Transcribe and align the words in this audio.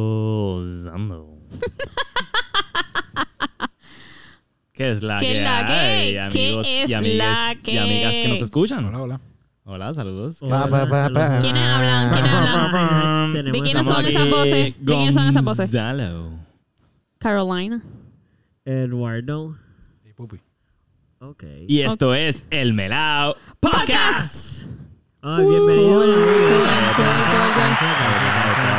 Gozando. 0.00 1.36
¿Qué 4.72 4.90
es 4.92 5.02
la 5.02 5.20
¿Qué 5.20 5.26
que 5.26 5.36
es 5.38 5.44
la 5.44 5.66
que? 5.66 5.72
hay, 5.72 6.12
¿Qué 6.12 6.20
amigos 6.20 6.66
es 6.66 6.88
y 6.88 6.94
amigas, 6.94 7.18
la 7.18 7.54
y 7.72 7.76
amigas 7.76 8.14
que 8.14 8.22
que? 8.22 8.28
nos 8.28 8.40
escuchan? 8.40 8.82
Hola, 8.86 9.02
hola. 9.02 9.20
Hola, 9.90 10.04
saludos. 10.04 10.38
Pa, 10.38 10.68
pa, 10.68 10.86
pa, 10.86 11.10
pa. 11.10 11.40
¿Quiénes 11.40 11.62
hablan? 11.62 12.12
¿Quiénes 12.12 12.32
hablan? 12.32 13.32
¿De 13.32 13.60
quiénes 13.60 13.84
son 13.84 14.06
esas 14.06 14.30
voces? 14.30 14.52
¿De 14.52 14.84
quiénes 14.86 15.14
son 15.16 15.26
esas 15.26 15.42
voces? 15.42 15.72
Gonzalo. 15.72 16.30
Carolina. 17.18 17.82
Eduardo. 18.64 19.56
Y 20.04 20.12
Pupi. 20.12 20.36
Ok. 21.18 21.42
Y 21.66 21.80
esto 21.80 22.14
es 22.14 22.44
El 22.50 22.72
Melao 22.72 23.34
Podcast. 23.58 24.68
Ay, 25.22 25.44
bienvenido. 25.44 26.06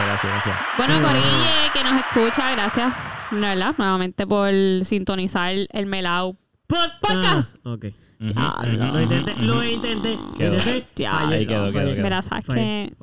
Gracias. 0.08 0.55
Bueno, 0.78 1.02
Corille, 1.02 1.72
que 1.74 1.84
nos 1.84 2.00
escucha, 2.00 2.52
gracias, 2.52 2.94
¿verdad? 3.32 3.76
Nuevamente 3.78 4.26
por 4.26 4.54
sintonizar 4.86 5.54
el 5.72 5.86
Melao 5.88 6.38
Podcast. 6.68 7.58
Ah, 7.66 7.74
ok. 7.74 7.88
Diablo. 8.22 8.94
Lo 8.94 9.02
intenté, 9.02 9.36
lo 9.42 9.64
intenté. 9.64 10.16
Lo 10.16 10.34
Quedó. 10.38 10.54
intenté. 10.54 11.08
Fallé. 11.08 11.36
Ahí 11.36 11.46
quedó, 11.48 11.66
No, 11.66 11.72
quedó, 11.72 11.94
quedó. 11.94 12.04
Mira, 12.04 12.22
sabes 12.22 12.46
que. 12.46 12.94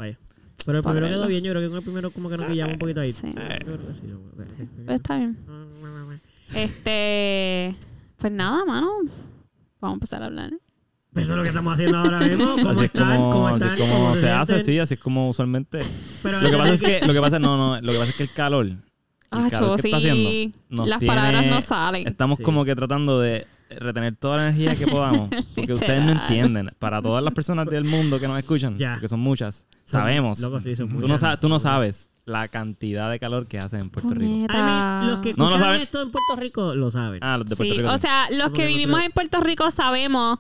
Pero 0.67 0.79
el 0.79 0.85
primero 0.85 1.07
quedó 1.09 1.27
bien. 1.27 1.45
Yo 1.45 1.53
creo 1.53 1.63
que 1.63 1.69
con 1.69 1.79
el 1.79 1.83
primero 1.85 2.11
como 2.11 2.29
que 2.29 2.37
nos 2.37 2.47
pillamos 2.47 2.73
un 2.75 2.79
poquito 2.79 3.01
ahí. 3.01 3.13
Sí. 3.13 3.33
Yo 3.35 3.77
no. 3.77 4.21
Pero 4.87 4.93
está 4.97 5.17
bien. 5.17 5.37
Este, 6.55 7.75
pues 8.19 8.33
nada, 8.33 8.65
mano. 8.65 8.91
Vamos 9.81 9.95
a 9.95 9.97
empezar 9.97 10.23
a 10.23 10.27
hablar. 10.27 10.51
Eso 11.15 11.33
es 11.33 11.37
lo 11.37 11.43
que 11.43 11.49
estamos 11.49 11.75
haciendo 11.75 11.99
ahora 11.99 12.19
mismo. 12.19 12.47
¿Cómo 12.57 12.69
Así 12.71 12.79
es 12.81 12.85
están? 12.87 13.17
como, 13.17 13.31
¿Cómo 13.33 13.49
así 13.49 13.65
es 13.65 13.71
están? 13.73 13.79
como 13.89 13.95
¿Cómo 14.05 14.17
se 14.17 14.31
hace, 14.31 14.61
sí, 14.61 14.79
así 14.79 14.95
es 14.95 15.01
como 15.01 15.29
usualmente. 15.31 15.81
Pero 16.23 16.41
Lo 16.41 16.51
que 16.51 16.57
pasa 16.57 16.75
es 16.75 16.81
que, 16.83 17.07
lo 17.07 17.13
que 17.13 17.21
pasa, 17.21 17.39
no, 17.39 17.57
no, 17.57 17.81
lo 17.81 17.93
que 17.93 17.99
pasa 17.99 18.11
es 18.11 18.17
que 18.17 18.23
el 18.25 18.33
calor, 18.33 18.67
el 18.67 18.79
Ah, 19.31 19.47
calor 19.51 19.77
que 19.77 19.83
sí. 19.83 19.89
está 19.89 19.97
haciendo, 19.99 20.87
Las 20.87 20.99
tiene- 21.01 21.15
palabras 21.15 21.47
no 21.47 21.61
salen. 21.61 22.07
Estamos 22.07 22.39
Sí. 22.39 22.43
como 22.45 22.65
que 22.65 22.75
tratando 22.75 23.21
de 23.21 23.47
retener 23.71 24.17
toda 24.17 24.37
la 24.39 24.43
energía 24.49 24.75
que 24.77 24.87
podamos, 24.87 25.29
porque 25.55 25.73
ustedes 25.73 26.03
no 26.05 26.13
entienden. 26.13 26.71
Para 26.79 27.01
todas 27.03 27.23
las 27.23 27.35
personas 27.35 27.67
del 27.67 27.85
mundo 27.85 28.19
que 28.21 28.29
nos 28.29 28.39
escuchan, 28.39 28.79
Ya. 28.79 28.95
porque 28.95 29.09
son 29.09 29.21
muchas, 29.21 29.67
sabemos. 29.85 30.41
Loco, 30.41 30.61
sí, 30.61 30.75
son 30.77 30.89
Tú 30.89 30.95
no, 30.95 31.01
muchas. 31.03 31.21
sabes, 31.21 31.41
tú 31.41 31.49
no 31.49 31.59
sabes 31.61 32.11
la 32.25 32.49
cantidad 32.49 33.11
de 33.11 33.19
calor 33.19 33.47
que 33.47 33.59
hacen 33.59 33.81
en 33.81 33.91
Puerto 33.91 34.11
Rico. 34.11 34.31
Puñeta. 34.31 34.55
I 34.59 34.63
mean, 34.63 35.07
los 35.11 35.19
que 35.21 35.33
No, 35.35 35.45
no 35.45 35.51
escuchan 35.51 35.61
saben. 35.67 35.81
esto 35.83 36.03
en 36.03 36.11
Puerto 36.11 36.37
Rico 36.37 36.75
lo 36.75 36.91
saben. 36.91 37.21
Ah, 37.23 37.39
los 37.39 37.49
de 37.49 37.57
Puerto 37.57 37.75
Sí, 37.75 37.81
Rico. 37.81 37.93
o 37.95 37.99
sea, 37.99 38.27
los 38.33 38.51
que 38.51 38.67
vivimos 38.67 39.03
en 39.03 39.13
Puerto 39.13 39.41
Rico 39.41 39.71
sabemos 39.71 40.39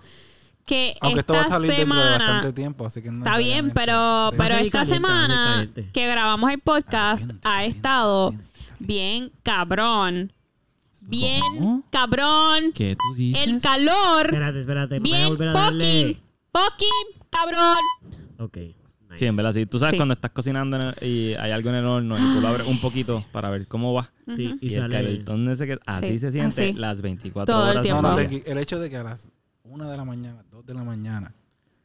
que 0.66 0.94
Aunque 1.00 1.20
esto 1.20 1.32
va 1.32 1.40
a 1.44 1.48
salir 1.48 1.70
dentro 1.70 1.96
de 1.96 2.02
semana 2.02 2.18
bastante 2.18 2.52
tiempo, 2.52 2.84
así 2.86 3.00
que 3.02 3.10
no 3.10 3.24
está 3.24 3.38
bien, 3.38 3.70
pero 3.74 4.28
Sí. 4.30 4.36
pero 4.36 4.54
esta 4.56 4.70
caliente, 4.80 4.94
semana 4.94 5.68
que 5.94 6.06
grabamos 6.08 6.50
el 6.50 6.58
podcast 6.58 7.20
Caliente, 7.22 7.48
ha 7.48 7.52
caliente, 7.52 7.76
estado 7.78 8.24
caliente, 8.32 8.50
caliente. 8.68 8.86
bien 8.86 9.32
cabrón, 9.42 10.32
bien 11.08 11.40
¿Cómo? 11.40 11.84
cabrón, 11.90 12.72
¿Qué 12.74 12.96
tú 12.96 13.14
dices? 13.16 13.44
el 13.46 13.60
calor 13.60 14.26
Espérate, 14.26 14.60
espérate. 14.60 14.98
Voy 15.00 15.12
a 15.12 15.16
bien 15.16 15.28
volver 15.28 15.48
a 15.48 15.52
fucking 15.52 15.78
darle. 15.78 16.22
fucking 16.52 17.22
cabrón. 17.30 17.76
Ok. 18.38 18.56
nice. 18.56 18.74
Sí, 19.18 19.24
en 19.26 19.36
verdad, 19.36 19.52
sí. 19.54 19.66
Tú 19.66 19.78
sabes 19.78 19.92
Sí. 19.92 19.96
cuando 19.96 20.12
estás 20.14 20.30
cocinando 20.32 20.76
el- 20.76 21.06
y 21.08 21.34
hay 21.34 21.50
algo 21.50 21.70
en 21.70 21.76
el 21.76 21.86
horno 21.86 22.16
y 22.18 22.34
tú 22.34 22.40
lo 22.40 22.48
abres 22.48 22.66
un 22.66 22.80
poquito 22.80 23.24
para 23.32 23.48
ver 23.50 23.66
cómo 23.66 23.92
va. 23.94 24.10
Sí, 24.36 24.54
Y, 24.60 24.68
y 24.68 24.74
el 24.74 24.82
sale. 24.82 24.92
calentón 24.96 25.48
ese 25.48 25.66
que 25.66 25.78
así 25.86 26.06
Sí, 26.08 26.18
se 26.18 26.30
siente 26.32 26.62
así. 26.68 26.72
las 26.74 27.00
24 27.02 27.52
Todo 27.54 27.64
el 27.64 27.70
horas. 27.70 27.82
tiempo. 27.82 28.02
No, 28.02 28.10
no, 28.10 28.14
te- 28.16 28.50
el 28.52 28.58
hecho 28.58 28.78
de 28.78 28.90
que 28.90 28.96
a 28.98 29.02
las 29.02 29.28
1 29.64 29.90
de 29.90 29.96
la 29.96 30.04
mañana, 30.04 30.44
2 30.50 30.64
de 30.66 30.74
la 30.74 30.84
mañana, 30.84 31.34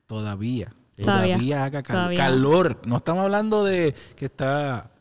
todavía, 0.05 0.69
Todavía. 0.95 1.35
todavía, 1.35 1.63
haga 1.63 1.81
cal- 1.83 1.95
Todavía. 1.95 2.17
calor. 2.19 2.81
No 2.85 2.97
estamos 2.97 3.23
hablando 3.25 3.63
de 3.63 3.95
que 4.15 4.25
está 4.25 4.91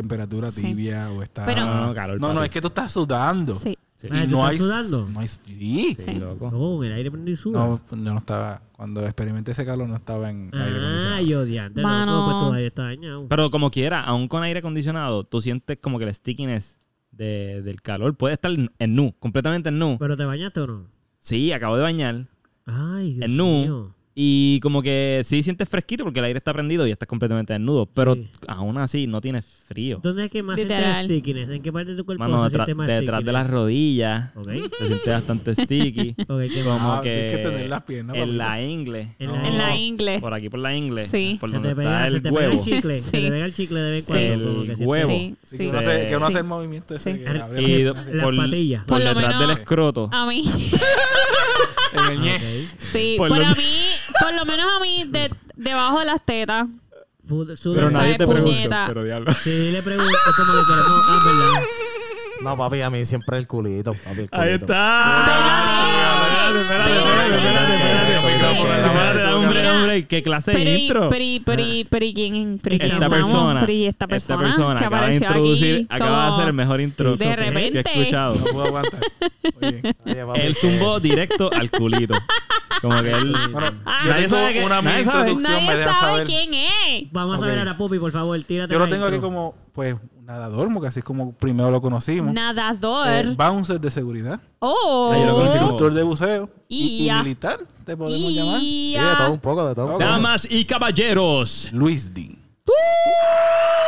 temperatura 0.00 0.50
Sí. 0.50 0.62
tibia 0.62 1.10
o 1.10 1.22
está... 1.22 1.44
Pero- 1.46 1.64
No, 1.64 1.86
no, 1.88 1.94
calor, 1.94 2.20
no, 2.20 2.28
no, 2.28 2.34
papi. 2.36 2.44
es 2.46 2.50
que 2.50 2.60
tú 2.60 2.68
estás 2.68 2.90
sudando. 2.92 3.54
Sí. 3.56 3.76
Sí. 3.96 4.08
Ah, 4.10 4.24
Y 4.24 4.28
¿tú 4.28 4.32
no 4.36 4.48
estás 4.48 4.50
hay, 4.50 4.58
sudando? 4.58 5.08
No 5.10 5.20
hay, 5.20 5.28
sí. 5.28 5.96
Sí, 5.98 6.14
loco. 6.16 6.50
No, 6.50 6.84
el 6.84 6.92
aire 6.92 7.10
prendido 7.10 7.32
y 7.32 7.36
suda. 7.36 7.58
No, 7.66 7.80
pues, 7.88 8.02
yo 8.02 8.12
no 8.12 8.18
estaba... 8.18 8.60
Cuando 8.76 9.02
experimenté 9.04 9.52
ese 9.52 9.64
calor 9.64 9.88
no 9.88 9.96
estaba 9.96 10.28
en 10.28 10.50
aire 10.52 10.58
Ah, 10.58 10.66
acondicionado. 10.78 11.22
yo 11.26 11.40
odiante. 11.40 11.80
Mano. 11.80 12.12
Loco, 12.14 12.24
pues 12.30 12.40
todavía 12.44 12.66
está 12.66 12.82
dañado. 12.82 13.26
Pero 13.26 13.50
como 13.50 13.70
quiera, 13.70 14.02
aún 14.02 14.28
con 14.28 14.42
aire 14.42 14.58
acondicionado, 14.58 15.24
tú 15.24 15.40
sientes 15.40 15.78
como 15.80 15.98
que 15.98 16.04
el 16.04 16.12
stickiness 16.14 16.76
de- 17.10 17.62
del 17.62 17.80
calor 17.80 18.14
puede 18.18 18.34
estar 18.34 18.52
en 18.52 18.94
nu, 18.94 19.14
completamente 19.18 19.70
en 19.70 19.78
nu. 19.78 19.96
¿Pero 19.98 20.14
te 20.14 20.26
bañaste 20.26 20.60
o 20.60 20.66
no? 20.66 20.86
Sí, 21.20 21.50
acabo 21.52 21.76
de 21.76 21.82
bañar 21.82 22.26
Ay, 22.66 23.14
Dios 23.14 23.24
en 23.24 23.36
nu. 23.38 23.44
mío. 23.62 23.94
Y 24.18 24.60
como 24.60 24.80
que 24.80 25.20
sí 25.26 25.42
sientes 25.42 25.68
fresquito 25.68 26.02
porque 26.02 26.20
el 26.20 26.24
aire 26.24 26.38
está 26.38 26.50
prendido 26.54 26.86
y 26.86 26.90
estás 26.90 27.06
completamente 27.06 27.52
desnudo. 27.52 27.84
Pero 27.84 28.14
Sí. 28.14 28.30
aún 28.48 28.78
así 28.78 29.06
no 29.06 29.20
tienes 29.20 29.44
frío. 29.68 30.00
¿Dónde 30.02 30.24
es 30.24 30.30
que 30.30 30.42
más 30.42 30.56
sientes 30.56 31.04
stickiness? 31.04 31.50
¿En 31.50 31.60
qué 31.62 31.70
parte 31.70 31.90
de 31.90 31.98
tu 31.98 32.06
cuerpo 32.06 32.24
Mano, 32.24 32.38
se 32.38 32.44
detrás, 32.44 32.64
siente 32.64 32.74
más 32.76 32.86
detrás 32.88 33.22
de 33.22 33.32
las 33.32 33.50
rodillas 33.50 34.30
Ok. 34.34 34.48
se 34.78 34.86
siente 34.86 35.10
bastante 35.10 35.54
sticky. 35.54 36.14
Ok, 36.28 36.40
¿qué 36.50 36.64
como? 36.64 36.94
Ah, 36.94 37.02
que, 37.02 37.12
tienes 37.12 37.32
que 37.34 37.38
tener 37.40 37.68
las 37.68 37.82
piernas, 37.82 38.16
en 38.16 38.38
la 38.38 38.62
ingle. 38.62 39.08
En 39.18 39.26
No. 39.28 39.36
la- 39.36 39.48
En 39.48 39.58
la 39.58 39.76
ingle. 39.76 40.18
Por 40.20 40.32
aquí 40.32 40.48
por 40.48 40.60
la 40.60 40.74
ingle. 40.74 41.06
Sí. 41.08 41.36
Por 41.38 41.50
Se 41.50 41.54
donde 41.56 41.68
te 41.68 41.76
pega, 41.76 41.90
está 42.06 42.10
se 42.10 42.16
el 42.16 42.22
te 42.22 42.28
pega 42.30 42.40
huevo. 42.40 42.52
el 42.54 42.60
chicle. 42.60 43.02
Se 43.02 43.10
te 43.10 43.30
pega 43.30 43.44
el 43.44 43.52
chicle 43.54 43.80
de 43.80 43.90
vez 43.90 44.08
en 44.08 44.14
Sí. 44.14 44.28
cuando. 44.28 44.32
El 44.32 44.40
como 44.40 44.60
que 44.60 44.66
sientes- 44.76 44.86
huevo. 44.86 45.10
Sí, 45.10 45.36
que 45.58 45.68
uno 45.68 45.78
hace, 45.78 46.06
que 46.06 46.16
uno 46.16 46.26
Sí. 46.26 46.32
hace 46.32 46.38
el 46.40 46.44
movimiento 46.48 46.94
ese 46.94 47.12
que 47.12 47.20
Y 47.20 47.84
Las 47.84 48.24
por, 48.24 48.34
por 48.86 49.02
detrás 49.04 49.38
del 49.40 49.50
escroto. 49.50 50.08
A 50.10 50.26
mí, 50.26 50.42
en 51.92 52.12
el 52.12 52.20
ñe. 52.20 52.34
Ok. 52.34 52.70
sí, 52.92 53.14
Por 53.18 53.30
a 53.32 53.54
mí, 53.54 53.64
por 54.20 54.34
lo 54.34 54.44
menos 54.44 54.66
a 54.76 54.80
mí, 54.80 55.04
de, 55.08 55.30
debajo 55.56 56.00
de 56.00 56.04
las 56.06 56.24
tetas. 56.24 56.66
Pero 57.28 57.90
nadie 57.90 58.12
te 58.18 58.26
pregunta. 58.26 58.42
puñeta. 58.42 58.84
Pero 58.86 59.04
diablo. 59.04 59.32
Sí, 59.32 59.70
le 59.72 59.82
pregunto 59.82 60.16
como 60.36 60.52
le 60.54 60.62
queremos. 60.62 61.02
Ah, 61.08 61.22
¿verdad? 61.24 61.62
No, 62.42 62.56
papi, 62.56 62.82
a 62.82 62.90
mí 62.90 63.04
siempre 63.04 63.38
el 63.38 63.46
culito, 63.46 63.92
papi. 63.94 64.20
el 64.20 64.28
Ahí 64.32 64.48
culito. 64.58 64.64
está. 64.66 65.26
Espérate, 66.46 66.60
espérate, 66.60 66.98
espérate, 66.98 67.34
espérate, 67.36 67.74
espérate, 67.74 67.74
espérate. 67.74 68.86
Espérate, 68.86 69.32
hombre, 69.32 69.70
hombre, 69.70 70.06
qué 70.06 70.22
clase 70.22 70.52
de 70.52 70.78
intro. 70.78 71.08
pero, 71.08 71.42
pero, 71.44 71.62
pero, 71.90 72.06
quién, 72.14 72.58
quién 72.58 72.80
Esta 72.92 73.08
persona, 73.08 73.66
esta 73.66 74.06
persona, 74.06 74.78
que 74.78 74.84
acaba 74.84 75.08
de 75.08 75.16
apareció 75.16 75.26
introducir, 75.28 75.74
aquí 75.76 75.86
acaba 75.90 76.16
de 76.16 76.22
como- 76.26 76.36
hacer 76.36 76.48
el 76.48 76.54
mejor 76.54 76.80
intro 76.80 77.16
De 77.16 77.18
que 77.24 77.32
he 77.32 77.36
repente. 77.36 77.80
escuchado. 77.80 78.34
No 78.36 78.44
puedo 78.44 78.66
aguantar. 78.66 79.00
Que- 79.60 79.94
zumbó 80.54 81.00
directo 81.00 81.50
al 81.52 81.70
culito. 81.70 82.14
Como 82.82 83.02
que 83.02 83.10
él. 83.10 83.34
Bueno, 83.52 83.68
Ah. 83.86 84.00
yo 84.04 84.10
Nadie 84.10 84.24
tengo 84.28 84.36
sabe 84.36 84.64
una 84.66 84.82
mini 84.82 84.98
introducción, 85.00 85.64
me 85.66 85.72
Nadie 85.72 85.84
sabe 85.84 85.96
saber. 86.10 86.26
quién 86.26 86.54
es. 86.54 87.12
Vamos 87.12 87.42
a 87.42 87.46
ver 87.46 87.58
ahora, 87.58 87.76
Pupi, 87.76 87.98
por 87.98 88.12
favor, 88.12 88.38
tírate 88.44 88.72
Yo 88.72 88.78
lo 88.78 88.84
la 88.84 88.90
tengo 88.90 89.06
aquí 89.06 89.18
como, 89.18 89.54
pues, 89.72 89.96
nadador, 90.26 90.72
porque 90.72 90.88
así 90.88 90.98
es 90.98 91.04
como 91.04 91.32
primero 91.32 91.70
lo 91.70 91.80
conocimos. 91.80 92.34
Nadador. 92.34 93.06
Eh, 93.08 93.34
bouncer 93.36 93.80
de 93.80 93.90
seguridad. 93.90 94.40
oh. 94.58 95.14
Instructor 95.44 95.92
de 95.94 96.02
buceo. 96.02 96.50
Y, 96.68 97.08
militar, 97.10 97.60
te 97.84 97.96
podemos 97.96 98.32
llamar. 98.32 98.60
Y 98.60 98.96
Sí, 98.98 99.02
de 99.02 99.16
todo 99.16 99.32
un 99.32 99.38
poco, 99.38 99.68
de 99.68 99.74
todo 99.74 99.86
un 99.86 99.92
poco. 99.92 100.04
Damas 100.04 100.46
y 100.50 100.64
caballeros. 100.64 101.68
Luis 101.72 102.12
D. 102.12 102.36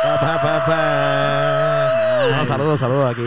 Pa, 0.01 0.19
pa, 0.19 0.41
pa, 0.41 0.65
pa. 0.65 2.37
No, 2.37 2.45
saludos, 2.45 2.79
saludos 2.79 3.11
aquí. 3.13 3.21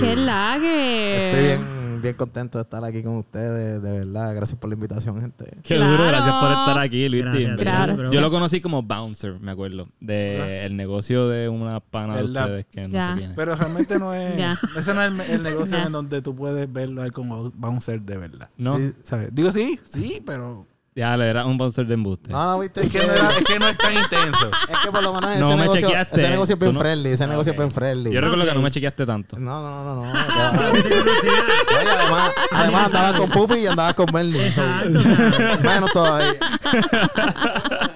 ¡Qué 0.00 0.14
lague! 0.16 1.30
Estoy 1.30 1.42
bien, 1.44 1.66
bien 2.00 2.14
contento 2.14 2.58
de 2.58 2.62
estar 2.62 2.84
aquí 2.84 3.02
con 3.02 3.16
ustedes, 3.16 3.82
de 3.82 3.98
verdad. 4.00 4.34
Gracias 4.34 4.58
por 4.58 4.68
la 4.70 4.74
invitación, 4.74 5.20
gente. 5.20 5.44
Qué 5.62 5.76
Claro. 5.76 5.90
duro, 5.92 6.06
gracias 6.06 6.34
por 6.34 6.50
estar 6.50 6.78
aquí, 6.78 7.08
Luis. 7.08 7.24
Gracias. 7.24 7.56
Claro. 7.58 8.10
Yo 8.10 8.20
lo 8.20 8.30
conocí 8.30 8.60
como 8.60 8.82
bouncer, 8.82 9.38
me 9.40 9.50
acuerdo. 9.52 9.88
De 10.00 10.36
Ajá. 10.40 10.48
el 10.66 10.76
negocio 10.76 11.28
de 11.28 11.48
una 11.48 11.80
pana 11.80 12.16
de 12.16 12.24
ustedes 12.24 12.66
que 12.66 12.82
no 12.82 12.88
Ya. 12.88 13.08
sé 13.14 13.18
quién 13.18 13.30
es. 13.30 13.36
Pero 13.36 13.54
realmente 13.56 13.98
no 13.98 14.14
es. 14.14 14.36
Ya. 14.36 14.58
Ese 14.76 14.94
no 14.94 15.02
es 15.02 15.12
el, 15.12 15.20
el 15.36 15.42
negocio 15.42 15.76
Ya. 15.78 15.84
en 15.84 15.92
donde 15.92 16.22
tú 16.22 16.34
puedes 16.34 16.72
verlo 16.72 17.02
ahí 17.02 17.10
como 17.10 17.50
bouncer 17.52 18.00
de 18.02 18.16
verdad. 18.18 18.50
No, 18.56 18.78
Sí. 18.78 18.92
¿Sabes? 19.04 19.34
Digo 19.34 19.52
sí, 19.52 19.78
sí, 19.84 20.22
pero. 20.24 20.66
Ya 20.98 21.16
le 21.16 21.28
era 21.28 21.46
un 21.46 21.56
bouncer 21.56 21.86
de 21.86 21.94
embuste. 21.94 22.30
No, 22.30 22.44
no, 22.44 22.58
viste. 22.58 22.80
Es 22.80 22.88
que 22.88 22.98
no, 22.98 23.12
era- 23.12 23.30
es, 23.38 23.44
que 23.44 23.58
no 23.58 23.68
es 23.68 23.78
tan 23.78 23.92
intenso. 23.94 24.50
Es 24.68 24.76
que 24.84 24.90
por 24.90 25.02
lo 25.02 25.14
menos 25.14 25.30
No 25.38 25.46
ese, 25.48 25.56
me 25.56 25.62
negocio, 25.62 25.86
chequeaste. 25.88 26.20
ese 26.20 26.30
negocio 26.30 26.54
es 26.54 26.58
bien 26.58 26.70
Tú 26.70 26.74
no- 26.74 26.80
friendly. 26.80 27.10
Ese 27.10 27.26
negocio 27.26 27.52
es 27.52 27.58
bien 27.58 27.70
friendly. 27.70 28.12
Yo 28.12 28.20
recuerdo 28.20 28.44
que 28.44 28.54
no 28.54 28.62
me 28.62 28.70
chequeaste 28.70 29.06
tanto. 29.06 29.38
No, 29.38 29.60
no, 29.62 29.84
no, 29.84 29.94
no. 29.94 30.06
no, 30.06 30.12
va. 30.12 30.60
Oye, 30.60 31.90
además, 31.90 32.32
además 32.52 32.86
andaba 32.86 33.18
con 33.18 33.28
Pupi 33.30 33.54
y 33.54 33.66
andaba 33.66 33.94
con 33.94 34.06
Merlin. 34.12 34.40
Exacto. 34.42 34.98
o 34.98 35.02
sea, 35.02 35.58
Menos 35.62 35.92
todavía. 35.92 36.34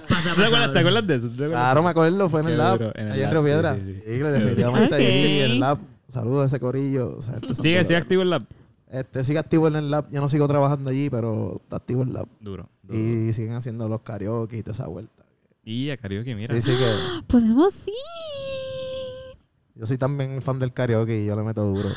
pasa, 0.08 0.34
¿Te 0.34 0.44
acuerdas, 0.44 0.50
pasa. 0.50 0.72
¿Te 0.72 0.78
acuerdas 0.78 1.06
de 1.06 1.14
eso? 1.16 1.26
¿Te 1.28 1.32
acuerdas? 1.34 1.60
Claro, 1.60 1.82
me 1.82 1.90
acuerdo, 1.90 2.28
fue 2.31 2.40
en 2.40 2.46
Qué 2.46 2.52
el 2.52 2.58
lab. 2.58 2.78
duro, 2.78 2.93
en 2.94 3.06
el 3.08 3.12
Allá 3.12 3.25
en 3.28 3.31
lab, 3.31 3.32
Río 3.32 3.40
sí, 3.43 3.46
Piedra. 3.46 3.75
sí, 3.75 3.81
sí. 3.84 4.02
Sí, 4.06 4.19
definitivamente 4.19 4.94
Ok. 4.94 5.00
ahí 5.00 5.38
en 5.40 5.50
el 5.50 5.60
lab. 5.60 5.78
Saludos 6.08 6.43
a 6.43 6.46
ese 6.46 6.60
corillo. 6.60 7.16
O 7.16 7.22
sea, 7.22 7.34
este 7.34 7.46
son 7.48 7.56
Sigue, 7.56 7.76
todos- 7.76 7.87
sigue 7.88 7.96
activo 7.98 8.22
el 8.22 8.31
lab. 8.31 8.43
Este, 8.90 9.25
sigue 9.25 9.38
activo 9.38 9.69
en 9.69 9.76
el 9.76 9.90
lab. 9.90 10.05
Yo 10.10 10.20
no 10.20 10.28
sigo 10.28 10.46
trabajando 10.46 10.90
allí, 10.90 11.08
pero 11.08 11.56
está 11.62 11.76
activo 11.76 12.02
en 12.02 12.08
el 12.08 12.14
lab. 12.14 12.26
Duro. 12.40 12.69
Y 12.88 13.32
siguen 13.32 13.55
haciendo 13.55 13.88
los 13.88 14.00
karaoke 14.00 14.58
y 14.58 14.62
toda 14.62 14.73
esa 14.73 14.88
vuelta. 14.88 15.25
Y 15.64 15.90
a 15.90 15.96
karaoke, 15.96 16.34
mira. 16.34 16.55
Sí, 16.55 16.62
sí 16.62 16.76
que. 16.76 17.23
Podemos 17.26 17.87
ir. 17.87 19.38
Yo 19.75 19.87
soy 19.87 19.99
también 19.99 20.43
fan 20.43 20.58
del 20.58 20.73
karaoke 20.73 21.23
y 21.23 21.26
yo 21.26 21.37
le 21.37 21.44
meto 21.44 21.64
duro. 21.64 21.90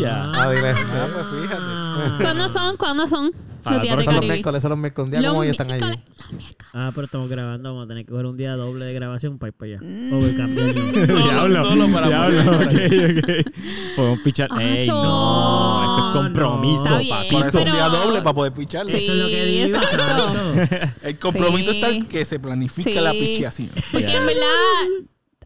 Ya. 0.00 0.30
Ah, 0.34 0.50
dile. 0.50 0.70
Ah, 0.70 1.08
pues 1.12 1.26
fíjate. 1.42 2.22
¿Cuándo 2.22 2.48
son? 2.48 2.76
¿Cuándo 2.76 3.06
son? 3.06 3.30
Para 3.62 3.76
Los 3.78 3.82
días 3.82 3.92
el 3.94 3.98
de 3.98 4.04
Son 4.04 4.14
los 4.14 4.20
Caribe. 4.20 4.34
miércoles, 4.34 4.62
son 4.62 4.68
los 4.70 4.78
miércoles. 4.78 5.04
Un 5.06 5.10
día 5.10 5.20
Los 5.20 5.28
como 5.30 5.40
hoy 5.40 5.48
están 5.48 5.70
allí. 5.72 5.82
miércoles. 5.84 6.56
Ah, 6.72 6.92
pero 6.94 7.04
estamos 7.06 7.28
grabando. 7.28 7.70
Vamos 7.70 7.84
a 7.86 7.88
tener 7.88 8.04
que 8.04 8.10
coger 8.12 8.26
un 8.26 8.36
día 8.36 8.54
doble 8.54 8.84
de 8.84 8.92
grabación 8.94 9.38
para 9.38 9.48
ir 9.48 9.54
para 9.54 9.72
allá. 9.72 9.78
Mm. 9.82 10.12
O 10.12 10.20
voy 10.20 10.36
cambiando. 10.36 10.72
Diablo, 11.24 11.64
solo 11.64 11.88
para 11.92 12.06
diablo, 12.08 12.52
ok, 12.52 12.62
ok. 12.62 13.54
Podemos 13.96 14.18
pichar. 14.20 14.48
Ah, 14.52 14.62
Ey, 14.62 14.86
no, 14.86 15.82
esto 15.82 16.08
es 16.08 16.22
compromiso, 16.22 16.84
Está 16.84 16.98
bien, 16.98 17.10
papito. 17.16 17.38
Por 17.38 17.48
eso 17.48 17.58
un 17.58 17.64
pero- 17.64 17.76
día 17.76 17.88
doble 17.88 18.22
para 18.22 18.34
poder 18.34 18.52
picharle. 18.52 18.92
Sí. 18.92 18.98
Eso 18.98 19.12
es 19.12 19.18
lo 19.18 19.26
que 19.28 19.44
digo. 19.46 19.66
exacto. 19.78 20.60
exacto. 20.60 20.88
El 21.02 21.18
compromiso 21.18 21.70
Sí. 21.72 21.76
está 21.80 21.88
en 21.92 22.06
que 22.06 22.24
se 22.24 22.38
planifica 22.38 22.90
Sí. 22.90 23.00
la 23.00 23.10
pichiación. 23.12 23.70
Porque 23.90 24.12
en 24.16 24.26
verdad 24.26 24.42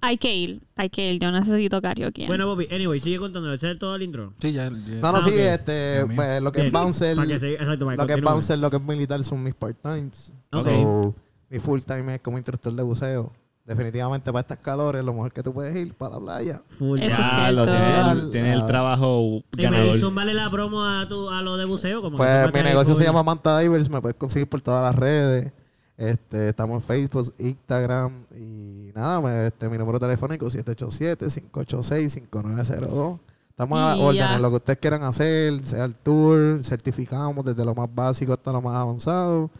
hay 0.00 0.16
que 0.18 0.34
ir. 0.34 0.60
Hay 0.76 0.90
que 0.90 1.12
ir. 1.14 1.20
Yo 1.20 1.30
necesito 1.30 1.80
karaoke. 1.82 2.26
Bueno, 2.26 2.46
Bobby, 2.46 2.68
anyway, 2.70 3.00
sigue 3.00 3.18
contando. 3.18 3.52
¿Ese 3.52 3.70
es 3.72 3.78
todo 3.78 3.94
el 3.96 4.02
intro? 4.02 4.32
Sí, 4.40 4.52
ya. 4.52 4.64
ya. 4.64 4.70
No, 4.70 5.12
no, 5.12 5.18
Ah, 5.18 5.22
sí, 5.24 5.30
ok. 5.30 5.36
este, 5.38 5.94
Dios 5.96 6.08
mío. 6.08 6.16
pues, 6.16 6.42
lo 6.42 6.52
que 6.52 6.58
es 6.60 6.64
Bien. 6.64 6.72
bouncer, 6.72 7.16
Para 7.16 7.28
que 7.28 7.38
se- 7.40 7.52
exacto, 7.52 7.84
para 7.86 7.96
lo 7.96 8.06
que 8.06 8.12
es 8.12 8.16
continúe. 8.16 8.30
bouncer, 8.32 8.58
lo 8.58 8.70
que 8.70 8.76
es 8.76 8.82
militar 8.82 9.24
son 9.24 9.42
mis 9.42 9.54
part-times. 9.54 10.32
Ok. 10.52 10.66
So, 10.68 11.14
mi 11.50 11.58
full 11.58 11.80
time 11.80 12.14
es 12.14 12.20
como 12.20 12.38
instructor 12.38 12.72
de 12.72 12.82
buceo. 12.82 13.32
Definitivamente 13.66 14.32
para 14.32 14.40
estas 14.40 14.58
calores, 14.58 15.04
lo 15.04 15.12
mejor 15.12 15.32
que 15.32 15.42
tú 15.44 15.52
puedes 15.52 15.76
ir 15.76 15.94
para 15.94 16.14
la 16.14 16.20
playa. 16.20 16.60
Full. 16.78 16.98
Eso 17.00 17.16
ya. 17.18 17.22
es 17.22 17.32
Ya, 17.32 17.50
lo 17.52 17.64
cierto. 17.64 17.84
tienes, 17.84 18.24
Sí. 18.24 18.30
tienes 18.32 18.54
el 18.54 18.66
trabajo 18.66 19.20
Y 19.52 19.56
me 19.58 19.62
ganador. 19.62 19.96
hizo 19.96 20.10
vale 20.12 20.34
la 20.34 20.50
promo 20.50 20.84
a, 20.84 21.06
tu, 21.06 21.30
a 21.30 21.40
lo 21.42 21.56
de 21.56 21.66
buceo. 21.66 22.00
Como 22.02 22.16
que 22.16 22.22
Pues 22.24 22.46
mi 22.46 22.52
que 22.52 22.62
negocio 22.64 22.94
se 22.94 23.04
llama 23.04 23.22
Manta 23.22 23.56
Divers, 23.60 23.88
me 23.90 24.00
puedes 24.00 24.16
conseguir 24.16 24.48
por 24.48 24.60
todas 24.60 24.82
las 24.82 24.96
redes. 24.96 25.52
Este, 25.96 26.48
estamos 26.48 26.82
en 26.82 26.88
Facebook, 26.88 27.32
Instagram 27.38 28.24
y 28.36 28.79
nada, 29.00 29.20
me- 29.20 29.46
este, 29.48 29.68
mi 29.68 29.76
número 29.78 29.98
telefónico 29.98 30.46
787-586-5902. 30.46 33.18
Estamos 33.50 33.78
a 33.78 33.84
las 33.86 33.98
órdenes, 33.98 34.40
lo 34.40 34.48
que 34.50 34.56
ustedes 34.56 34.78
quieran 34.78 35.02
hacer, 35.02 35.62
sea 35.64 35.84
el 35.84 35.94
tour, 35.94 36.62
certificamos 36.62 37.44
desde 37.44 37.64
lo 37.64 37.74
más 37.74 37.88
básico 37.94 38.32
hasta 38.32 38.52
lo 38.52 38.62
más 38.62 38.74
avanzado. 38.76 39.50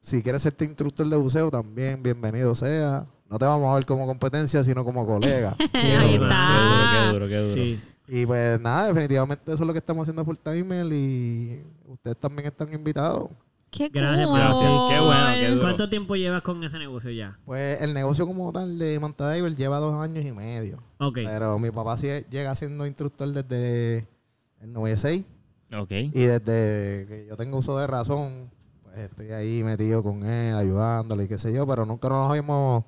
Si 0.00 0.22
quieres 0.22 0.42
ser 0.42 0.54
instructor 0.60 1.08
de 1.08 1.16
buceo 1.16 1.50
también, 1.50 2.02
bienvenido 2.02 2.54
sea. 2.54 3.06
No 3.30 3.38
te 3.38 3.46
vamos 3.46 3.70
a 3.70 3.74
ver 3.76 3.86
como 3.86 4.04
competencia, 4.06 4.62
sino 4.62 4.84
como 4.84 5.06
colega. 5.06 5.56
Ahí 5.58 5.68
Qué 5.72 6.14
está. 6.14 7.12
duro, 7.12 7.12
qué 7.12 7.12
duro, 7.12 7.28
qué 7.28 7.36
duro. 7.38 7.54
Sí. 7.54 7.80
y 8.08 8.26
pues 8.26 8.60
nada, 8.60 8.88
definitivamente 8.88 9.44
eso 9.52 9.62
es 9.62 9.66
lo 9.66 9.72
que 9.72 9.78
estamos 9.78 10.02
haciendo 10.02 10.24
full 10.26 10.36
timer 10.36 10.86
y 10.92 11.64
ustedes 11.86 12.18
también 12.18 12.48
están 12.48 12.70
invitados. 12.74 13.30
Qué 13.72 13.88
Gracias, 13.88 14.26
cool. 14.28 14.38
gracias. 14.38 14.60
Qué 14.90 15.00
bueno, 15.00 15.26
qué 15.34 15.48
duro. 15.48 15.62
¿Cuánto 15.62 15.88
tiempo 15.88 16.14
llevas 16.14 16.42
con 16.42 16.62
ese 16.62 16.78
negocio 16.78 17.10
ya? 17.10 17.38
Pues 17.46 17.80
el 17.80 17.94
negocio 17.94 18.26
como 18.26 18.52
tal 18.52 18.78
de 18.78 19.00
Manta 19.00 19.32
Diver 19.32 19.56
lleva 19.56 19.78
dos 19.78 19.94
años 19.94 20.24
y 20.26 20.30
medio. 20.30 20.76
Ok. 20.98 21.20
Pero 21.24 21.58
mi 21.58 21.70
papá 21.70 21.96
sí 21.96 22.08
llega 22.30 22.54
siendo 22.54 22.86
instructor 22.86 23.28
desde 23.28 24.06
el 24.60 24.72
96 24.74 25.24
Ok. 25.74 25.90
y 25.90 26.10
desde 26.10 27.06
que 27.06 27.26
yo 27.30 27.36
tengo 27.38 27.56
uso 27.58 27.78
de 27.78 27.86
razón, 27.86 28.50
pues 28.82 28.98
estoy 28.98 29.30
ahí 29.30 29.64
metido 29.64 30.02
con 30.02 30.22
él, 30.22 30.54
ayudándole 30.54 31.24
y 31.24 31.28
qué 31.28 31.38
sé 31.38 31.50
yo, 31.50 31.66
pero 31.66 31.86
nunca 31.86 32.10
nos 32.10 32.28
habíamos 32.28 32.84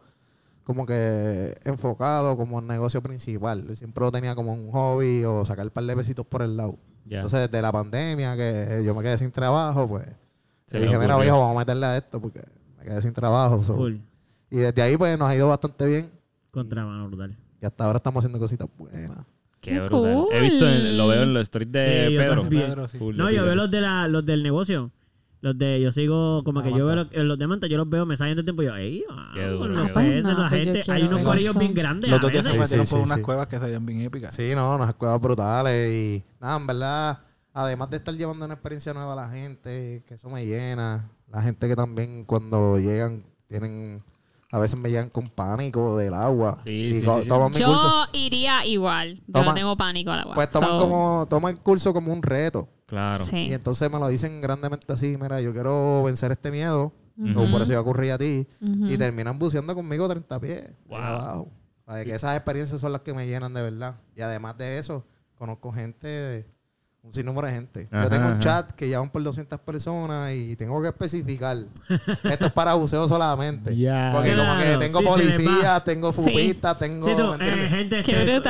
como 0.64 0.84
que 0.84 1.54
enfocado 1.64 2.36
como 2.36 2.58
un 2.58 2.66
negocio 2.66 3.02
principal. 3.02 3.74
Siempre 3.74 4.04
lo 4.04 4.12
tenía 4.12 4.34
como 4.34 4.52
un 4.52 4.70
hobby 4.70 5.24
o 5.24 5.46
sacar 5.46 5.64
un 5.64 5.70
par 5.72 5.84
de 5.84 5.94
besitos 5.94 6.26
por 6.26 6.42
el 6.42 6.58
lado. 6.58 6.78
Entonces, 7.08 7.40
desde 7.50 7.62
la 7.62 7.72
pandemia, 7.72 8.36
que 8.36 8.82
yo 8.84 8.94
me 8.94 9.02
quedé 9.02 9.16
sin 9.16 9.30
trabajo, 9.30 9.88
pues 9.88 10.06
Se 10.66 10.78
le 10.78 10.86
dije, 10.86 10.98
mira, 10.98 11.16
viejo, 11.18 11.38
vamos 11.38 11.56
a 11.56 11.58
meterle 11.60 11.86
a 11.86 11.96
esto 11.96 12.20
porque 12.20 12.40
me 12.78 12.84
quedé 12.84 13.00
sin 13.02 13.12
trabajo. 13.12 13.62
so". 13.62 13.74
Full. 13.74 13.96
Y 14.50 14.56
desde 14.58 14.82
ahí, 14.82 14.96
pues, 14.96 15.18
nos 15.18 15.28
ha 15.28 15.34
ido 15.36 15.48
bastante 15.48 15.86
bien. 15.86 16.10
Contrabando 16.50 17.06
brutal. 17.08 17.36
Y 17.60 17.66
hasta 17.66 17.84
ahora 17.84 17.96
estamos 17.96 18.20
haciendo 18.22 18.38
cositas 18.38 18.68
buenas. 18.78 19.10
Qué 19.60 19.70
Qué 19.72 19.80
brutal. 19.80 20.14
cool. 20.14 20.26
He 20.32 20.40
visto, 20.40 20.68
en- 20.68 20.96
lo 20.96 21.08
veo 21.08 21.22
en 21.22 21.34
los 21.34 21.42
stories 21.44 21.72
de 21.72 22.06
Sí, 22.08 22.12
yo 22.14 22.20
Pedro. 22.20 22.40
también. 22.42 22.66
Pedro, 22.66 22.88
sí. 22.88 22.98
Full, 22.98 23.16
No, 23.16 23.30
yo 23.30 23.42
veo 23.44 23.54
los, 23.54 23.70
de 23.70 23.80
la, 23.80 24.08
los 24.08 24.24
del 24.24 24.42
negocio. 24.42 24.90
Los 25.40 25.58
de, 25.58 25.78
yo 25.80 25.92
sigo, 25.92 26.42
como 26.44 26.62
que 26.62 26.70
yo 26.70 26.86
veo 26.86 26.96
Manta. 26.96 27.16
los, 27.18 27.26
los 27.26 27.38
de 27.38 27.46
Manta, 27.46 27.66
yo 27.66 27.76
los 27.76 27.88
veo, 27.88 28.06
me 28.06 28.16
salen 28.16 28.34
de 28.36 28.44
tiempo 28.44 28.62
y 28.62 28.66
yo, 28.66 28.76
ey, 28.76 29.04
ah, 29.10 29.32
Qué 29.34 29.46
duro, 29.48 29.68
los 29.74 29.86
qué 29.88 29.92
peces, 29.92 30.24
duro. 30.24 30.38
la 30.38 30.44
No, 30.44 30.48
pues 30.50 30.66
yo 30.66 30.72
gente, 30.72 30.92
hay 30.92 31.02
unos 31.02 31.20
eso. 31.20 31.28
corillos 31.28 31.58
bien 31.58 31.74
grandes. 31.74 32.08
Los 32.10 32.18
a 32.18 32.22
dos 32.22 32.32
días 32.32 32.44
se 32.46 32.52
veces. 32.52 32.68
Sí, 32.68 32.76
metieron 32.76 32.86
sí, 32.86 32.90
por 32.94 33.00
sí, 33.00 33.06
unas 33.06 33.16
sí. 33.18 33.22
cuevas 33.24 33.46
que 33.48 33.58
se 33.58 33.64
veían 33.66 33.84
bien 33.86 34.00
épicas. 34.00 34.34
Sí, 34.34 34.52
no, 34.54 34.74
unas 34.76 34.94
cuevas 34.94 35.20
brutales. 35.20 35.92
Y 35.94 36.24
nada, 36.40 36.56
en 36.56 36.66
verdad, 36.66 37.18
además 37.54 37.88
de 37.90 37.96
estar 37.96 38.14
llevando 38.14 38.44
una 38.44 38.54
experiencia 38.54 38.92
nueva 38.92 39.14
a 39.14 39.16
la 39.16 39.28
gente, 39.30 40.02
que 40.06 40.14
eso 40.14 40.28
me 40.28 40.44
llena. 40.44 41.08
La 41.30 41.40
gente 41.42 41.66
que 41.68 41.74
también 41.76 42.24
cuando 42.24 42.78
llegan 42.78 43.24
tienen, 43.46 44.02
a 44.50 44.58
veces 44.58 44.78
me 44.78 44.90
llegan 44.90 45.08
con 45.08 45.28
pánico 45.28 45.96
del 45.96 46.14
agua. 46.14 46.58
Sí, 46.66 46.72
y 46.72 46.92
sí, 47.00 47.00
sí, 47.00 47.28
toman 47.28 47.50
mi 47.52 47.58
Yo 47.58 47.66
curso. 47.68 48.06
iría 48.12 48.64
igual. 48.66 49.16
Yo 49.26 49.32
Toma- 49.32 49.46
no 49.46 49.54
tengo 49.54 49.76
pánico 49.76 50.10
al 50.10 50.20
agua. 50.20 50.34
Pues 50.34 50.50
toman 50.50 50.70
So, 50.70 50.78
como, 50.78 51.26
toman 51.30 51.54
el 51.54 51.60
curso 51.60 51.92
como 51.94 52.12
un 52.12 52.22
reto. 52.22 52.68
Claro. 52.86 53.24
Sí. 53.24 53.36
Y 53.48 53.52
entonces 53.54 53.90
me 53.90 53.98
lo 53.98 54.08
dicen 54.08 54.40
grandemente 54.40 54.92
así, 54.92 55.16
mira, 55.20 55.40
yo 55.40 55.52
quiero 55.52 56.02
vencer 56.04 56.30
este 56.32 56.50
miedo. 56.50 56.92
O 57.36 57.48
por 57.50 57.62
eso 57.62 57.72
yo 57.72 57.80
ocurrí 57.80 58.10
a 58.10 58.18
ti. 58.18 58.46
Y 58.60 58.96
terminan 58.98 59.38
buceando 59.38 59.74
conmigo 59.74 60.08
30 60.08 60.40
pies. 60.40 60.64
Wow. 60.88 60.98
abajo. 60.98 61.48
O 61.86 61.90
sea, 61.90 61.94
de 61.96 62.04
que 62.06 62.14
esas 62.14 62.34
experiencias 62.36 62.80
son 62.80 62.92
las 62.92 63.02
que 63.02 63.14
me 63.14 63.26
llenan 63.26 63.54
de 63.54 63.62
verdad. 63.62 63.96
Y 64.16 64.22
además 64.22 64.56
de 64.58 64.78
eso, 64.78 65.04
conozco 65.36 65.70
gente, 65.72 66.06
de- 66.08 66.53
un 67.04 67.12
sinnúmero 67.12 67.46
de 67.46 67.52
gente. 67.52 67.88
Ajá, 67.90 68.04
yo 68.04 68.10
tengo 68.10 68.26
un 68.26 68.32
ajá. 68.32 68.40
chat 68.40 68.70
que 68.72 68.88
llevan 68.88 69.10
por 69.10 69.22
200 69.22 69.60
personas 69.60 70.32
y 70.32 70.56
tengo 70.56 70.80
que 70.80 70.88
especificar. 70.88 71.56
Esto 72.24 72.46
es 72.46 72.52
para 72.52 72.72
buceo 72.74 73.06
solamente. 73.06 73.76
Ya. 73.76 74.10
Porque 74.14 74.34
como 74.34 74.56
que 74.58 74.76
tengo 74.78 75.00
sí, 75.00 75.04
policías, 75.04 75.84
tengo 75.84 76.12
Sí. 76.12 76.22
fupistas, 76.22 76.78
tengo... 76.78 77.06
Sí, 77.06 77.14
tú, 77.14 77.22
¿me 77.24 77.30
eh, 77.30 77.34
entiendes? 77.34 77.70
gente, 77.70 78.02
¡Qué 78.02 78.12
este, 78.12 78.26
que 78.26 78.40
tiren, 78.40 78.42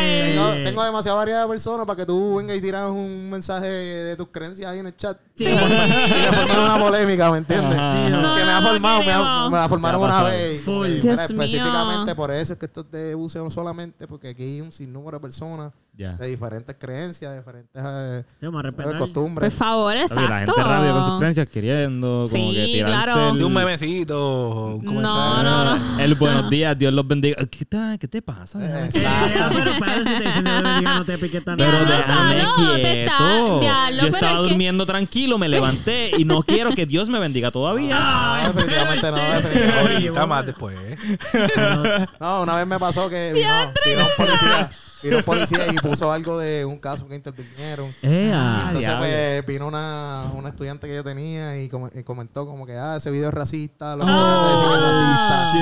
eh, 0.00 0.32
Tengo, 0.34 0.64
tengo 0.64 0.84
demasiada 0.84 1.18
variedad 1.18 1.42
de 1.42 1.48
personas 1.48 1.84
para 1.86 1.96
que 1.98 2.06
tú 2.06 2.36
vengas 2.36 2.56
y 2.56 2.60
tiras 2.62 2.88
un 2.88 3.28
mensaje 3.28 3.66
de 3.66 4.16
tus 4.16 4.28
creencias 4.28 4.70
ahí 4.70 4.78
en 4.78 4.86
el 4.86 4.96
chat. 4.96 5.18
Sí. 5.38 5.44
Y 5.44 5.48
me 5.48 5.58
formar 6.32 6.58
una 6.64 6.78
polémica, 6.78 7.30
¿me 7.30 7.38
entiendes? 7.38 7.74
Sí, 7.74 8.10
No, 8.10 8.34
que 8.34 8.44
me 8.44 8.50
ha 8.50 8.60
no, 8.60 8.68
formado, 8.68 9.02
me, 9.04 9.12
ha- 9.12 9.48
me 9.48 9.56
la 9.56 9.68
formaron 9.68 10.02
una 10.02 10.22
vez. 10.24 10.60
y 10.60 10.64
como 10.64 10.84
Dios 10.84 11.04
mira, 11.04 11.24
específicamente 11.24 12.04
mío. 12.06 12.16
por 12.16 12.30
eso 12.32 12.52
es 12.54 12.58
que 12.58 12.66
esto 12.66 12.80
es 12.80 12.90
de 12.90 13.14
buceo 13.14 13.50
solamente, 13.50 14.06
porque 14.06 14.28
aquí 14.30 14.42
hay 14.42 14.60
un 14.60 14.72
sinnúmero 14.72 15.18
de 15.18 15.20
personas 15.22 15.72
Ya. 15.96 16.12
de 16.14 16.26
diferentes 16.28 16.74
creencias, 16.78 17.36
diferentes 17.36 17.82
eh, 17.84 18.24
respetar. 18.40 18.84
Por 18.92 18.98
costumbres. 18.98 19.54
favor, 19.54 19.92
Oye, 19.92 20.02
exacto. 20.02 20.28
la 20.28 20.38
gente 20.40 20.62
rápido 20.62 20.94
con 20.94 21.04
sus 21.06 21.18
creencias 21.18 21.46
queriendo 21.48 22.26
como 22.30 22.50
Sí, 22.50 22.54
que 22.56 22.64
tirarse 22.66 23.12
claro. 23.12 23.30
el, 23.30 23.36
Sí, 23.36 23.42
un 23.42 23.52
memecito, 23.54 24.66
un 24.76 24.84
No, 24.84 24.90
comentario. 24.92 25.50
no, 25.50 25.76
no. 25.78 26.00
el 26.00 26.14
buenos 26.16 26.50
días, 26.50 26.78
Dios 26.78 26.92
los 26.92 27.06
bendiga. 27.06 27.36
¿Qué, 27.50 27.64
ta- 27.64 27.96
qué 27.98 28.08
te 28.08 28.22
pasa? 28.22 28.58
Eh, 28.60 28.84
Exacto. 28.86 29.56
pero 29.56 29.78
para 29.78 29.98
si 29.98 30.04
te 30.04 30.24
dicen 30.24 30.44
de 30.44 30.50
bendiga, 30.50 30.94
no 30.98 31.04
te 31.04 31.18
piques 31.18 31.44
tanto. 31.44 31.64
Pero 31.64 31.84
déjame 31.84 32.42
no, 32.42 32.54
quieto. 32.54 33.60
Yo 34.00 34.06
estaba 34.08 34.38
durmiendo 34.38 34.86
tranquilo, 34.86 35.27
me 35.36 35.48
levanté 35.48 36.12
y 36.16 36.24
no 36.24 36.42
quiero 36.42 36.74
que 36.74 36.86
Dios 36.86 37.10
me 37.10 37.18
bendiga 37.18 37.50
todavía. 37.50 37.98
No, 37.98 38.52
definitivamente 38.54 39.10
no, 39.10 39.16
definitivamente. 39.16 39.80
Ahorita 39.80 40.26
más 40.26 40.46
después. 40.46 40.78
No, 42.20 42.42
una 42.42 42.56
vez 42.56 42.66
me 42.66 42.78
pasó 42.78 43.10
que 43.10 43.32
vino, 43.34 43.72
vino 43.84 44.00
un 44.00 44.08
policía, 44.16 44.70
vino 45.02 45.16
un 45.18 45.22
policía 45.22 45.58
y 45.72 45.76
puso 45.76 46.10
algo 46.12 46.38
de 46.38 46.64
un 46.64 46.78
caso 46.78 47.06
que 47.08 47.14
intervinieron. 47.14 47.94
Eh, 48.02 48.28
Y 48.28 48.32
ah, 48.34 48.64
entonces 48.68 48.94
pues 48.98 49.46
vino 49.46 49.66
una, 49.66 50.24
una 50.34 50.48
estudiante 50.50 50.86
que 50.86 50.94
yo 50.96 51.04
tenía 51.04 51.60
y, 51.62 51.68
com- 51.68 51.90
y 51.94 52.02
comentó 52.02 52.46
como 52.46 52.66
que 52.66 52.76
ah 52.76 52.96
ese 52.96 53.10
video 53.10 53.28
es 53.28 53.34
racista, 53.34 53.96
los 53.96 54.06
dicen 54.06 54.20
que 54.20 54.74
es 54.74 54.80
racista. 54.80 55.52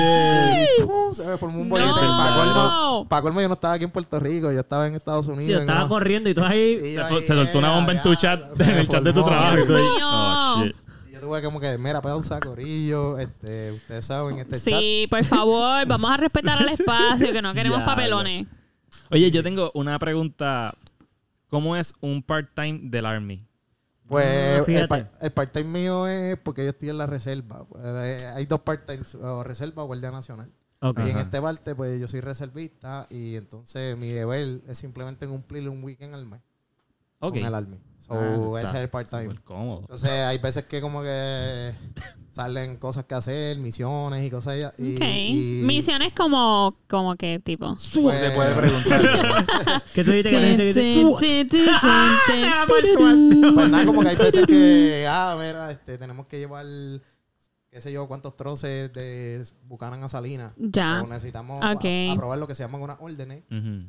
Y 0.81 0.83
¡pum! 0.85 1.13
se 1.13 1.25
me 1.25 1.37
formó 1.37 1.59
un 1.61 1.69
bollete. 1.69 1.89
No. 1.89 2.17
Para 2.17 2.35
colmo, 2.35 3.05
pa' 3.09 3.21
colmo 3.21 3.41
yo 3.41 3.47
no 3.47 3.53
estaba 3.53 3.73
aquí 3.75 3.83
en 3.83 3.91
Puerto 3.91 4.19
Rico, 4.19 4.51
yo 4.51 4.59
estaba 4.59 4.87
en 4.87 4.95
Estados 4.95 5.25
sí, 5.25 5.31
Unidos. 5.31 5.49
yo 5.49 5.55
en 5.57 5.61
estaba 5.61 5.81
una- 5.81 5.89
corriendo 5.89 6.29
y 6.29 6.33
tú 6.33 6.43
ahí. 6.43 6.79
y 6.83 6.93
yo 6.93 7.05
ahí, 7.05 7.21
se 7.21 7.27
soltó 7.33 7.59
una 7.59 7.71
bomba 7.75 7.91
en 7.93 8.01
tu 8.01 8.13
ya, 8.13 8.19
chat, 8.19 8.55
se 8.57 8.63
en 8.63 8.77
el 8.77 8.87
chat 8.87 9.03
de 9.03 9.13
tu 9.13 9.21
formó. 9.21 9.37
trabajo. 9.37 9.53
y 9.53 9.57
Dios 9.57 9.67
tú 9.67 9.75
ahí, 9.75 9.83
mío. 9.83 10.07
oh, 10.09 10.63
shit. 10.65 10.75
Y 11.09 11.13
yo 11.13 11.19
tuve 11.21 11.41
como 11.41 11.59
que, 11.59 11.77
mira, 11.77 12.01
pausa, 12.01 12.39
corillo, 12.39 13.17
este, 13.17 13.71
ustedes 13.71 14.05
saben, 14.05 14.37
este 14.39 14.55
chat. 14.59 14.79
Sí, 14.79 15.07
por 15.09 15.23
favor, 15.25 15.85
vamos 15.87 16.11
a 16.11 16.17
respetar 16.17 16.61
el 16.61 16.69
espacio, 16.79 17.31
que 17.31 17.41
no 17.41 17.53
queremos 17.53 17.77
Diablo. 17.79 17.95
papelones. 17.95 18.47
Oye, 19.11 19.31
yo 19.31 19.43
tengo 19.43 19.71
una 19.73 19.97
pregunta. 19.99 20.75
¿Cómo 21.49 21.75
es 21.77 21.93
un 22.01 22.21
part-time 22.21 22.79
del 22.83 23.05
Army? 23.05 23.47
Pues 24.07 24.25
Ah, 24.25 24.57
el, 24.59 24.65
fíjate. 24.65 24.87
par- 24.87 25.11
el 25.21 25.31
part-time 25.31 25.69
mío 25.69 26.07
es 26.07 26.37
porque 26.37 26.63
yo 26.63 26.69
estoy 26.71 26.89
en 26.89 26.97
la 26.97 27.05
reserva. 27.05 27.65
Eh, 27.83 28.31
hay 28.35 28.45
dos 28.45 28.59
part-times, 28.61 29.15
o 29.15 29.43
reserva 29.43 29.83
o 29.83 29.87
guardia 29.87 30.11
nacional. 30.11 30.51
Y 30.81 31.09
en 31.09 31.17
este 31.17 31.41
parte, 31.41 31.73
pues 31.73 31.99
yo 31.99 32.07
soy 32.07 32.19
reservista 32.21 33.07
y 33.09 33.35
entonces 33.35 33.97
mi 33.97 34.09
deber 34.09 34.61
es 34.67 34.77
simplemente 34.77 35.25
cumplir 35.25 35.67
un 35.69 35.83
weekend 35.83 36.13
al 36.13 36.25
mes 36.27 36.39
Ok. 37.19 37.35
con 37.35 37.45
el 37.45 37.55
Army. 37.55 37.77
So, 37.99 38.55
Ah, 38.55 38.61
ese 38.61 38.69
es 38.69 38.75
el 38.83 38.89
part-time. 38.89 39.35
Entonces 39.81 40.09
hay 40.09 40.37
veces 40.37 40.65
que 40.65 40.79
como 40.81 41.01
que 41.01 41.71
salen 42.31 42.77
cosas 42.77 43.03
que 43.05 43.15
hacer, 43.15 43.57
misiones 43.57 44.25
y 44.25 44.29
cosas 44.29 44.55
y, 44.77 44.95
Ok. 44.95 45.01
y- 45.01 45.61
Misiones 45.65 46.13
como, 46.13 46.77
como 46.87 47.15
que 47.15 47.39
tipo. 47.39 47.75
pues, 47.75 47.81
Se 48.19 48.31
puede 48.31 48.55
preguntar. 48.55 49.01
¿Qué 49.93 50.03
tú 50.03 50.11
dijiste 50.11 50.29
que 50.29 50.35
la 50.39 50.47
gente 50.47 50.63
dice? 50.63 50.93
Ah, 51.81 52.65
pues. 52.67 52.85
Pues 52.95 53.69
nada, 53.69 53.85
como 53.85 54.01
que 54.03 54.09
hay 54.09 54.15
veces 54.15 54.43
que, 54.47 55.05
ah, 55.09 55.35
mira, 55.37 55.71
este, 55.71 55.97
tenemos 55.97 56.27
que 56.27 56.37
llevar 56.39 56.65
qué 57.69 57.81
sé 57.81 57.91
yo, 57.91 58.07
cuántos 58.07 58.35
troces 58.35 58.91
de 58.93 59.43
Buchanan 59.65 60.03
a 60.03 60.07
Salinas. 60.07 60.53
Ya. 60.57 61.01
O 61.03 61.07
necesitamos 61.07 61.63
a- 61.63 62.13
aprobar 62.13 62.39
lo 62.39 62.47
que 62.47 62.55
se 62.55 62.63
llaman 62.63 62.81
unas 62.81 62.97
órdenes. 62.99 63.43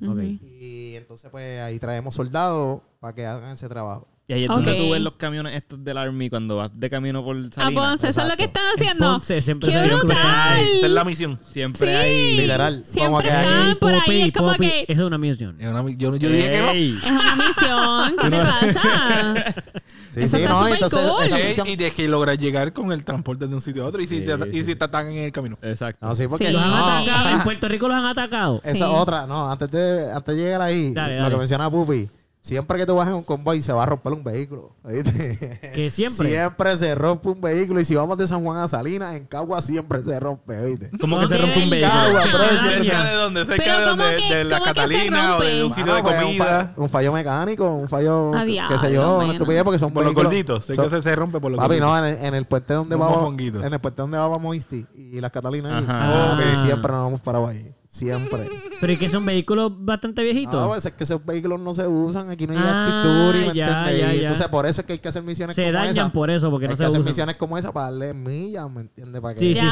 Ok. 0.07 0.19
Y 0.43 0.95
entonces, 0.97 1.31
pues 1.31 1.61
ahí 1.61 1.79
traemos 1.79 2.15
soldados 2.15 2.81
para 3.01 3.15
que 3.15 3.25
hagan 3.27 3.51
ese 3.53 3.69
trabajo. 3.69 4.09
Y 4.31 4.35
ahí 4.35 4.43
es 4.43 4.49
donde 4.49 4.75
tú 4.75 4.91
ves 4.91 5.01
los 5.01 5.15
camiones 5.15 5.55
estos 5.55 5.83
del 5.83 5.97
Army 5.97 6.29
cuando 6.29 6.57
vas 6.57 6.71
de 6.75 6.91
camino 6.91 7.25
por 7.25 7.35
A 7.35 7.51
Salinas. 7.51 7.83
Ponce, 7.91 8.09
eso 8.09 8.21
es 8.23 8.29
lo 8.29 8.37
que 8.37 8.45
están 8.45 8.63
haciendo. 8.77 9.07
Ponce 9.13 9.41
siempre 9.41 9.71
¡Qué 9.71 9.87
brutal! 9.87 10.61
Esa 10.77 10.87
es 10.87 10.93
la 10.93 11.05
misión. 11.05 11.41
Siempre 11.51 11.89
Sí. 11.89 11.95
hay... 11.95 12.37
Literal. 12.37 12.85
Siempre 12.87 13.27
están 13.27 13.77
por 13.79 13.91
ahí. 13.95 14.01
Popi, 14.03 14.21
Es 14.21 14.33
como 14.35 14.53
Popi, 14.53 14.67
que 14.69 14.81
Eso 14.87 15.01
es 15.01 15.07
una 15.07 15.17
misión. 15.17 15.57
Es 15.59 15.67
una 15.71 15.83
yo, 15.97 16.15
yo 16.17 16.29
dije 16.29 16.51
que 16.51 16.61
no. 16.61 16.71
Es 16.73 17.11
una 17.11 17.37
misión. 17.37 18.17
¿Qué 18.21 18.31
te 18.31 18.37
pasa? 18.39 19.55
Sí, 20.11 20.25
Eso 20.25 20.39
sí, 20.39 20.43
está 20.43 20.55
no, 20.55 20.59
súper 20.61 20.75
entonces 20.75 21.01
cool. 21.01 21.25
esa 21.25 21.37
misión- 21.37 21.69
y 21.69 21.77
de 21.77 21.91
que 21.91 22.09
logras 22.09 22.39
llegar 22.39 22.73
con 22.73 22.93
el 22.93 23.05
transporte 23.05 23.47
de 23.47 23.55
un 23.55 23.61
sitio 23.61 23.85
a 23.85 23.87
otro 23.87 24.01
y 24.01 24.07
si, 24.07 24.21
Sí, 24.21 24.25
te, 24.25 24.37
sí. 24.37 24.43
y 24.59 24.65
si 24.65 24.75
te 24.75 24.85
atacan 24.85 25.13
en 25.13 25.25
el 25.25 25.33
camino. 25.33 25.59
Exacto. 25.61 26.05
No, 26.07 26.15
sí, 26.15 26.27
porque 26.27 26.47
Sí. 26.47 26.53
Los 26.53 26.63
han 26.63 26.71
no, 26.71 26.77
atacado. 26.87 27.29
En 27.37 27.41
Puerto 27.45 27.69
Rico 27.69 27.89
los 27.89 27.97
han 27.99 28.07
atacado. 28.07 28.61
Esa 28.65 28.87
Sí. 28.87 28.93
otra, 28.95 29.27
no, 29.27 29.51
antes 29.51 29.71
de, 29.71 30.11
antes 30.13 30.35
de 30.35 30.43
llegar 30.43 30.63
ahí, 30.63 30.93
Dale, 30.93 31.17
lo 31.17 31.23
dale. 31.25 31.35
que 31.35 31.39
menciona 31.41 31.71
Pupi, 31.71 32.09
siempre 32.41 32.79
que 32.79 32.87
tú 32.87 32.95
vas 32.97 33.09
en 33.09 33.15
un 33.15 33.23
convoy 33.25 33.61
se 33.63 33.73
va 33.73 33.83
a 33.83 33.87
romper 33.87 34.13
un 34.13 34.23
vehículo. 34.25 34.75
¿oíste? 34.85 35.73
Que 35.75 35.91
siempre. 35.91 36.29
Siempre 36.29 36.77
se 36.77 36.95
rompe 36.95 37.29
un 37.29 37.41
vehículo. 37.41 37.81
Y 37.81 37.85
si 37.85 37.95
vamos 37.95 38.17
de 38.17 38.27
San 38.27 38.43
Juan 38.43 38.59
a 38.59 38.69
Salinas, 38.69 39.15
en 39.15 39.27
Cagua 39.27 39.61
siempre 39.61 40.03
se 40.03 40.19
rompe, 40.19 40.57
¿oíste? 40.59 40.91
¿Cómo 41.01 41.19
que 41.21 41.29
se 41.29 41.37
rompe 41.39 41.63
un 41.63 41.71
vehículo? 41.71 41.93
Cagua, 41.93 42.21
bro, 42.27 42.39
¿Cerca 42.73 43.05
de 43.05 43.15
dónde? 43.15 43.45
¿Cerca 43.45 43.95
de 43.97 44.17
que- 44.17 44.35
¿De 44.35 44.45
la 44.45 44.61
Catalina 44.63 45.37
o 45.37 45.41
de 45.43 45.65
un 45.65 45.73
sitio 45.75 45.95
de 45.95 46.03
pues, 46.03 46.15
un, 46.17 46.23
comida? 46.23 46.73
un 46.77 46.89
fallo 46.89 47.13
mecánico, 47.13 47.71
un 47.75 47.89
fallo, 47.89 48.35
A 48.35 48.45
qué 48.45 48.79
sé 48.79 48.93
yo, 48.93 49.09
una 49.09 49.19
mano. 49.19 49.33
estupidez 49.33 49.63
porque 49.65 49.79
son 49.79 49.93
Por 49.93 50.05
los 50.05 50.15
gorditos. 50.15 50.65
Sé 50.65 50.75
son- 50.75 50.89
que 50.91 51.03
se, 51.03 51.17
rompe 51.17 51.41
por 51.41 51.51
los 51.51 51.59
Papi, 51.59 51.79
gorditos. 51.81 51.89
no, 51.89 51.99
en 52.07 52.15
el, 52.19 52.25
en 52.25 52.35
el 52.35 52.45
puente 52.47 52.75
donde 52.75 52.97
vamos, 52.97 53.35
en 53.39 53.73
el 53.75 53.81
puente 53.81 54.03
donde 54.03 54.17
vamos 54.19 54.41
Moisty 54.41 54.87
y 54.95 55.21
las 55.21 55.31
Catalinas 55.31 55.73
ahí. 55.73 55.85
Ajá. 55.89 56.31
Papi, 56.37 56.43
Ah. 56.47 56.63
siempre 56.65 56.93
nos 56.93 57.09
hemos 57.09 57.21
parado 57.21 57.47
ahí. 57.47 57.75
Siempre. 57.91 58.47
Pero 58.83 58.93
es 58.93 58.99
que 58.99 59.09
son 59.09 59.25
vehículos 59.25 59.73
bastante 59.75 60.23
viejitos. 60.23 60.53
No, 60.55 60.69
pues 60.69 60.85
es 60.85 60.93
que 60.93 61.05
esos 61.05 61.25
vehículos 61.25 61.59
no 61.59 61.75
se 61.75 61.87
usan, 61.87 62.29
aquí 62.29 62.47
no 62.47 62.53
hay 62.53 62.59
Ah, 62.63 62.85
actitud, 62.85 63.47
¿me 63.49 63.55
ya, 63.55 63.67
entiendes? 63.67 63.99
ya, 64.01 64.15
y 64.15 64.17
ya. 64.19 64.23
entonces 64.29 64.49
por 64.49 64.67
eso 64.67 64.83
es 64.83 64.87
que 64.87 64.93
hay 64.93 64.99
que 64.99 65.09
hacer 65.09 65.23
misiones 65.23 65.57
se 65.57 65.63
como 65.65 65.73
dañan 65.79 65.97
esa. 65.97 66.09
por 66.13 66.31
eso, 66.31 66.51
porque 66.51 66.67
hay 66.67 66.71
no 66.71 66.75
que 66.77 66.83
se 66.83 66.85
hacer 66.87 67.01
usan. 67.01 67.11
misiones 67.11 67.37
como 67.37 67.57
esa 67.57 67.73
para 67.73 67.87
darle 67.87 68.13
millas, 68.13 68.71
¿me 68.71 68.83
entiendes? 68.83 69.21
Para 69.23 69.33
que 69.35 69.41
Sí, 69.41 69.55
sí, 69.55 69.61
sí. 69.61 69.67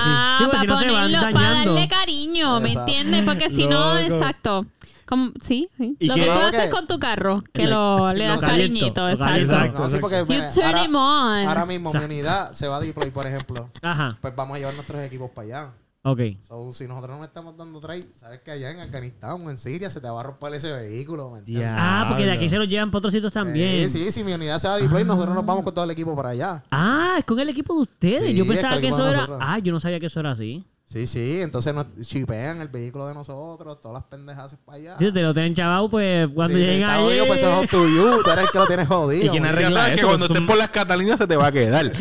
Para 0.46 0.60
si 0.62 0.66
no 0.66 0.78
se 0.78 0.90
van 0.90 1.04
ponerlo, 1.12 1.32
para 1.38 1.50
darle 1.50 1.88
cariño, 1.88 2.60
¿me 2.60 2.72
entiendes? 2.72 3.22
Porque 3.26 3.50
si 3.50 3.66
no, 3.66 3.98
exacto. 3.98 4.64
Como, 5.04 5.30
sí, 5.40 5.68
sí. 5.76 5.96
¿Y 6.00 6.06
Lo 6.06 6.14
que 6.16 6.24
tú 6.24 6.30
haces 6.32 6.62
que- 6.64 6.70
con 6.70 6.86
tu 6.88 6.98
carro, 6.98 7.44
que 7.52 7.66
lo, 7.68 8.12
le 8.12 8.24
das 8.24 8.40
cariñito, 8.40 9.08
exacto. 9.08 9.46
caliento. 9.52 9.78
No, 9.78 9.88
sí, 9.88 9.98
porque 10.00 10.18
You 10.20 10.26
mira, 10.26 10.50
turn 10.52 10.66
ahora, 10.66 10.84
him 10.84 10.94
on. 10.96 11.46
ahora 11.48 11.66
mismo 11.66 11.92
mi 11.92 12.04
unidad 12.04 12.50
se 12.52 12.66
va 12.66 12.78
a 12.78 12.80
deploy, 12.80 13.10
por 13.10 13.24
ejemplo. 13.26 13.70
Ajá. 13.82 14.16
Pues 14.20 14.34
vamos 14.34 14.56
a 14.56 14.58
llevar 14.58 14.74
nuestros 14.74 15.00
equipos 15.02 15.30
para 15.30 15.44
allá. 15.46 15.70
Ok. 16.08 16.20
So, 16.38 16.72
si 16.72 16.86
nosotros 16.86 17.18
no 17.18 17.24
estamos 17.24 17.56
dando 17.56 17.80
trade, 17.80 18.06
sabes 18.14 18.40
que 18.40 18.52
allá 18.52 18.70
en 18.70 18.78
Afganistán 18.78 19.44
o 19.44 19.50
en 19.50 19.58
Siria 19.58 19.90
se 19.90 20.00
te 20.00 20.08
va 20.08 20.20
a 20.20 20.22
romper 20.22 20.54
ese 20.54 20.70
vehículo, 20.70 21.32
¿me 21.32 21.40
entiendes? 21.40 21.66
Ya. 21.66 21.74
Ah, 22.02 22.06
porque 22.08 22.24
de 22.24 22.30
aquí 22.30 22.48
se 22.48 22.58
los 22.58 22.68
llevan 22.68 22.92
para 22.92 22.98
otros 22.98 23.12
sitios 23.12 23.32
también. 23.32 23.90
Sí, 23.90 24.04
sí, 24.04 24.12
si 24.12 24.22
mi 24.22 24.32
unidad 24.32 24.60
se 24.60 24.68
va 24.68 24.74
a 24.74 24.78
deploy, 24.78 25.02
nosotros 25.02 25.34
nos 25.34 25.44
vamos 25.44 25.64
con 25.64 25.74
todo 25.74 25.84
el 25.84 25.90
equipo 25.90 26.14
para 26.14 26.28
allá. 26.28 26.62
Ah, 26.70 27.16
es 27.18 27.24
con 27.24 27.40
el 27.40 27.48
equipo 27.48 27.74
de 27.74 27.80
ustedes. 27.80 28.22
Sí, 28.22 28.34
yo 28.36 28.44
es 28.44 28.50
pensaba 28.50 28.74
el 28.74 28.80
que 28.82 28.86
equipo 28.86 29.02
eso 29.02 29.08
era. 29.08 29.16
nosotros. 29.22 29.40
Ah, 29.42 29.58
yo 29.58 29.72
no 29.72 29.80
sabía 29.80 29.98
que 29.98 30.06
eso 30.06 30.20
era 30.20 30.30
así. 30.30 30.64
Sí, 30.88 31.04
sí, 31.08 31.42
entonces 31.42 31.74
nos 31.74 31.86
chipean 32.02 32.60
el 32.60 32.68
vehículo 32.68 33.08
de 33.08 33.14
nosotros, 33.14 33.80
todas 33.80 33.94
las 33.94 34.04
pendejas 34.04 34.56
para 34.64 34.78
allá. 34.78 34.94
Si 35.00 35.10
te 35.10 35.20
lo 35.20 35.34
tienen 35.34 35.52
chavado, 35.52 35.90
pues 35.90 36.28
cuando 36.32 36.56
Sí, 36.56 36.60
lleguen 36.62 36.82
está 36.82 36.94
ahí. 36.94 37.02
jodido, 37.04 37.26
pues 37.26 37.40
eso 37.40 37.62
es 37.64 37.70
to 37.70 37.88
you. 37.88 38.22
Tú 38.22 38.30
eres 38.30 38.44
el 38.44 38.50
que 38.52 38.58
lo 38.58 38.66
tienes 38.68 38.86
jodido. 38.86 39.24
¿Y 39.24 39.28
quién 39.30 39.46
arregla 39.46 39.80
sabes 39.80 39.94
que 39.94 39.98
eso? 39.98 40.06
cuando 40.06 40.26
Son- 40.28 40.36
estés 40.36 40.46
por 40.46 40.56
las 40.56 40.68
Catalinas 40.68 41.18
se 41.18 41.26
te 41.26 41.36
va 41.36 41.48
a 41.48 41.52
quedar. 41.52 41.86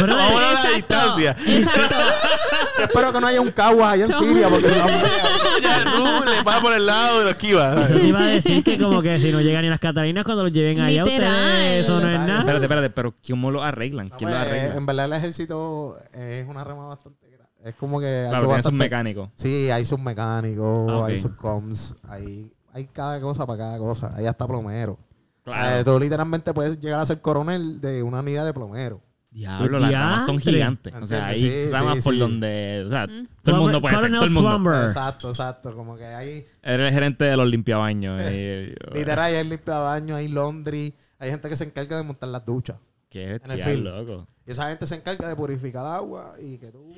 Vamos 0.00 0.12
a 0.12 0.42
la 0.42 0.50
Exacto, 0.52 0.76
distancia. 0.76 1.30
Exacto. 1.46 1.96
Espero 2.82 3.12
que 3.12 3.20
no 3.20 3.26
haya 3.26 3.40
un 3.40 3.50
cagua 3.50 3.90
allá 3.92 4.04
en 4.06 4.12
Siria 4.12 4.48
porque 4.48 4.68
no, 4.68 4.74
ya 5.62 5.90
tú 5.90 6.28
le 6.30 6.42
pasas 6.44 6.60
por 6.60 6.72
el 6.74 6.86
lado 6.86 7.20
y 7.20 7.24
lo 7.24 7.30
esquivas. 7.30 7.90
Iba 7.90 8.20
a 8.20 8.26
decir 8.26 8.62
que 8.64 8.78
como 8.78 9.00
que 9.02 9.18
si 9.20 9.32
no 9.32 9.40
llegan 9.40 9.62
ni 9.62 9.68
las 9.70 9.80
Catalinas 9.80 10.24
cuando 10.24 10.44
los 10.44 10.52
lleven 10.52 10.80
allá 10.80 11.04
ustedes, 11.04 11.84
eso 11.84 12.00
no 12.00 12.10
es 12.10 12.20
nada. 12.20 12.40
Espérate, 12.40 12.64
espérate, 12.64 12.90
pero 12.90 13.14
¿cómo 13.26 13.50
lo 13.50 13.62
arreglan? 13.62 14.08
No, 14.10 14.16
¿Quién 14.18 14.30
lo 14.30 14.36
pues, 14.36 14.46
arregla? 14.48 14.74
en 14.76 14.86
verdad 14.86 15.04
el 15.06 15.12
ejército 15.14 15.96
es 16.14 16.46
una 16.46 16.64
rama 16.64 16.86
bastante 16.86 17.26
grande. 17.26 17.39
Es 17.64 17.74
como 17.74 18.00
que 18.00 18.26
Claro, 18.28 18.46
tiene 18.46 18.62
sus 18.62 18.72
mecánicos. 18.72 19.28
Sí, 19.34 19.70
hay 19.70 19.84
sus 19.84 20.00
mecánicos, 20.00 20.90
Ah, 20.90 21.06
hay 21.06 21.18
sus 21.18 21.32
comms, 21.32 21.94
hay, 22.08 22.52
hay 22.72 22.86
cada 22.86 23.20
cosa 23.20 23.46
para 23.46 23.58
cada 23.58 23.78
cosa. 23.78 24.14
Hay 24.16 24.26
hasta 24.26 24.46
plomero. 24.46 24.98
Claro. 25.42 25.80
Eh, 25.80 25.84
tú 25.84 25.98
literalmente 25.98 26.52
puedes 26.54 26.78
llegar 26.80 27.00
a 27.00 27.06
ser 27.06 27.20
coronel 27.20 27.80
de 27.80 28.02
una 28.02 28.20
unidad 28.20 28.44
de 28.44 28.52
plomero. 28.52 29.02
Diablo, 29.30 29.78
las 29.78 29.92
ramas 29.92 30.26
son 30.26 30.38
gigantes. 30.38 30.92
O 31.00 31.06
sea, 31.06 31.26
hay 31.26 31.70
ramas 31.70 31.98
sí, 31.98 32.02
por 32.02 32.14
sí. 32.14 32.18
donde... 32.18 32.82
O 32.84 32.90
sea, 32.90 33.06
todo 33.42 33.54
el 33.56 33.62
mundo 33.62 33.80
puede 33.80 33.96
ser. 33.96 34.10
Todo 34.10 34.24
el 34.24 34.30
mundo. 34.30 34.50
Plumber. 34.50 34.82
Exacto, 34.82 35.28
exacto. 35.28 35.72
Como 35.74 35.96
que 35.96 36.04
hay... 36.04 36.44
Eres 36.62 36.88
el 36.88 36.92
gerente 36.92 37.24
de 37.26 37.36
los 37.36 37.46
limpiabaños. 37.46 38.20
y- 38.22 38.74
Literal, 38.92 39.32
hay 39.32 39.44
limpiabaños, 39.48 40.16
hay 40.18 40.28
laundry, 40.28 40.94
hay 41.20 41.30
gente 41.30 41.48
que 41.48 41.56
se 41.56 41.64
encarga 41.64 41.96
de 41.96 42.02
montar 42.02 42.28
las 42.28 42.44
duchas. 42.44 42.78
Qué 43.08 43.40
En 43.44 43.50
el 43.50 43.84
loco. 43.84 44.26
Y 44.46 44.50
esa 44.50 44.68
gente 44.68 44.86
se 44.88 44.96
encarga 44.96 45.28
de 45.28 45.36
purificar 45.36 45.86
agua 45.86 46.34
y 46.42 46.58
que 46.58 46.72
tú... 46.72 46.92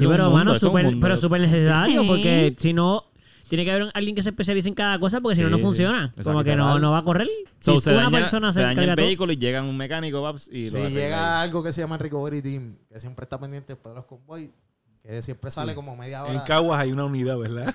Sí, 0.00 0.04
es 0.04 0.10
pero 0.10 0.26
es 0.26 0.62
mundo. 0.62 0.98
pero 1.00 1.16
súper 1.16 1.40
necesario 1.40 2.02
Sí. 2.02 2.08
porque 2.08 2.54
si 2.58 2.72
no, 2.72 3.04
tiene 3.48 3.64
que 3.64 3.70
haber 3.70 3.90
alguien 3.94 4.14
que 4.16 4.22
se 4.22 4.30
especialice 4.30 4.68
en 4.68 4.74
cada 4.74 4.98
cosa 4.98 5.20
porque 5.20 5.36
si 5.36 5.42
no, 5.42 5.48
Sí, 5.48 5.52
no 5.52 5.58
funciona. 5.58 6.12
Como 6.22 6.42
que 6.44 6.56
no, 6.56 6.78
no 6.78 6.90
va 6.92 6.98
a 6.98 7.04
correr. 7.04 7.28
So, 7.60 7.74
si 7.74 7.84
se 7.84 7.90
una 7.94 8.04
daña, 8.04 8.18
persona 8.20 8.52
se 8.52 8.60
se 8.60 8.62
daña 8.66 8.82
el 8.82 8.94
todo. 8.94 9.06
vehículo 9.06 9.32
y 9.32 9.36
llega 9.36 9.62
un 9.62 9.76
mecánico 9.76 10.22
paps, 10.22 10.48
y 10.48 10.70
Si 10.70 10.76
llega 10.90 11.40
ahí. 11.42 11.44
algo 11.48 11.62
que 11.62 11.72
se 11.72 11.80
llama 11.82 11.94
el 11.96 12.00
Recovery 12.00 12.42
Team, 12.42 12.76
que 12.88 12.98
siempre 13.00 13.24
está 13.24 13.38
pendiente 13.38 13.74
después 13.74 13.94
de 13.94 13.96
los 14.00 14.06
convoys, 14.06 14.50
que 15.02 15.22
siempre 15.22 15.50
sale 15.50 15.74
como 15.74 15.94
media 15.96 16.24
En 16.26 16.36
hora. 16.36 16.44
Caguas 16.44 16.80
hay 16.80 16.90
una 16.90 17.04
unidad, 17.04 17.36
¿verdad? 17.38 17.72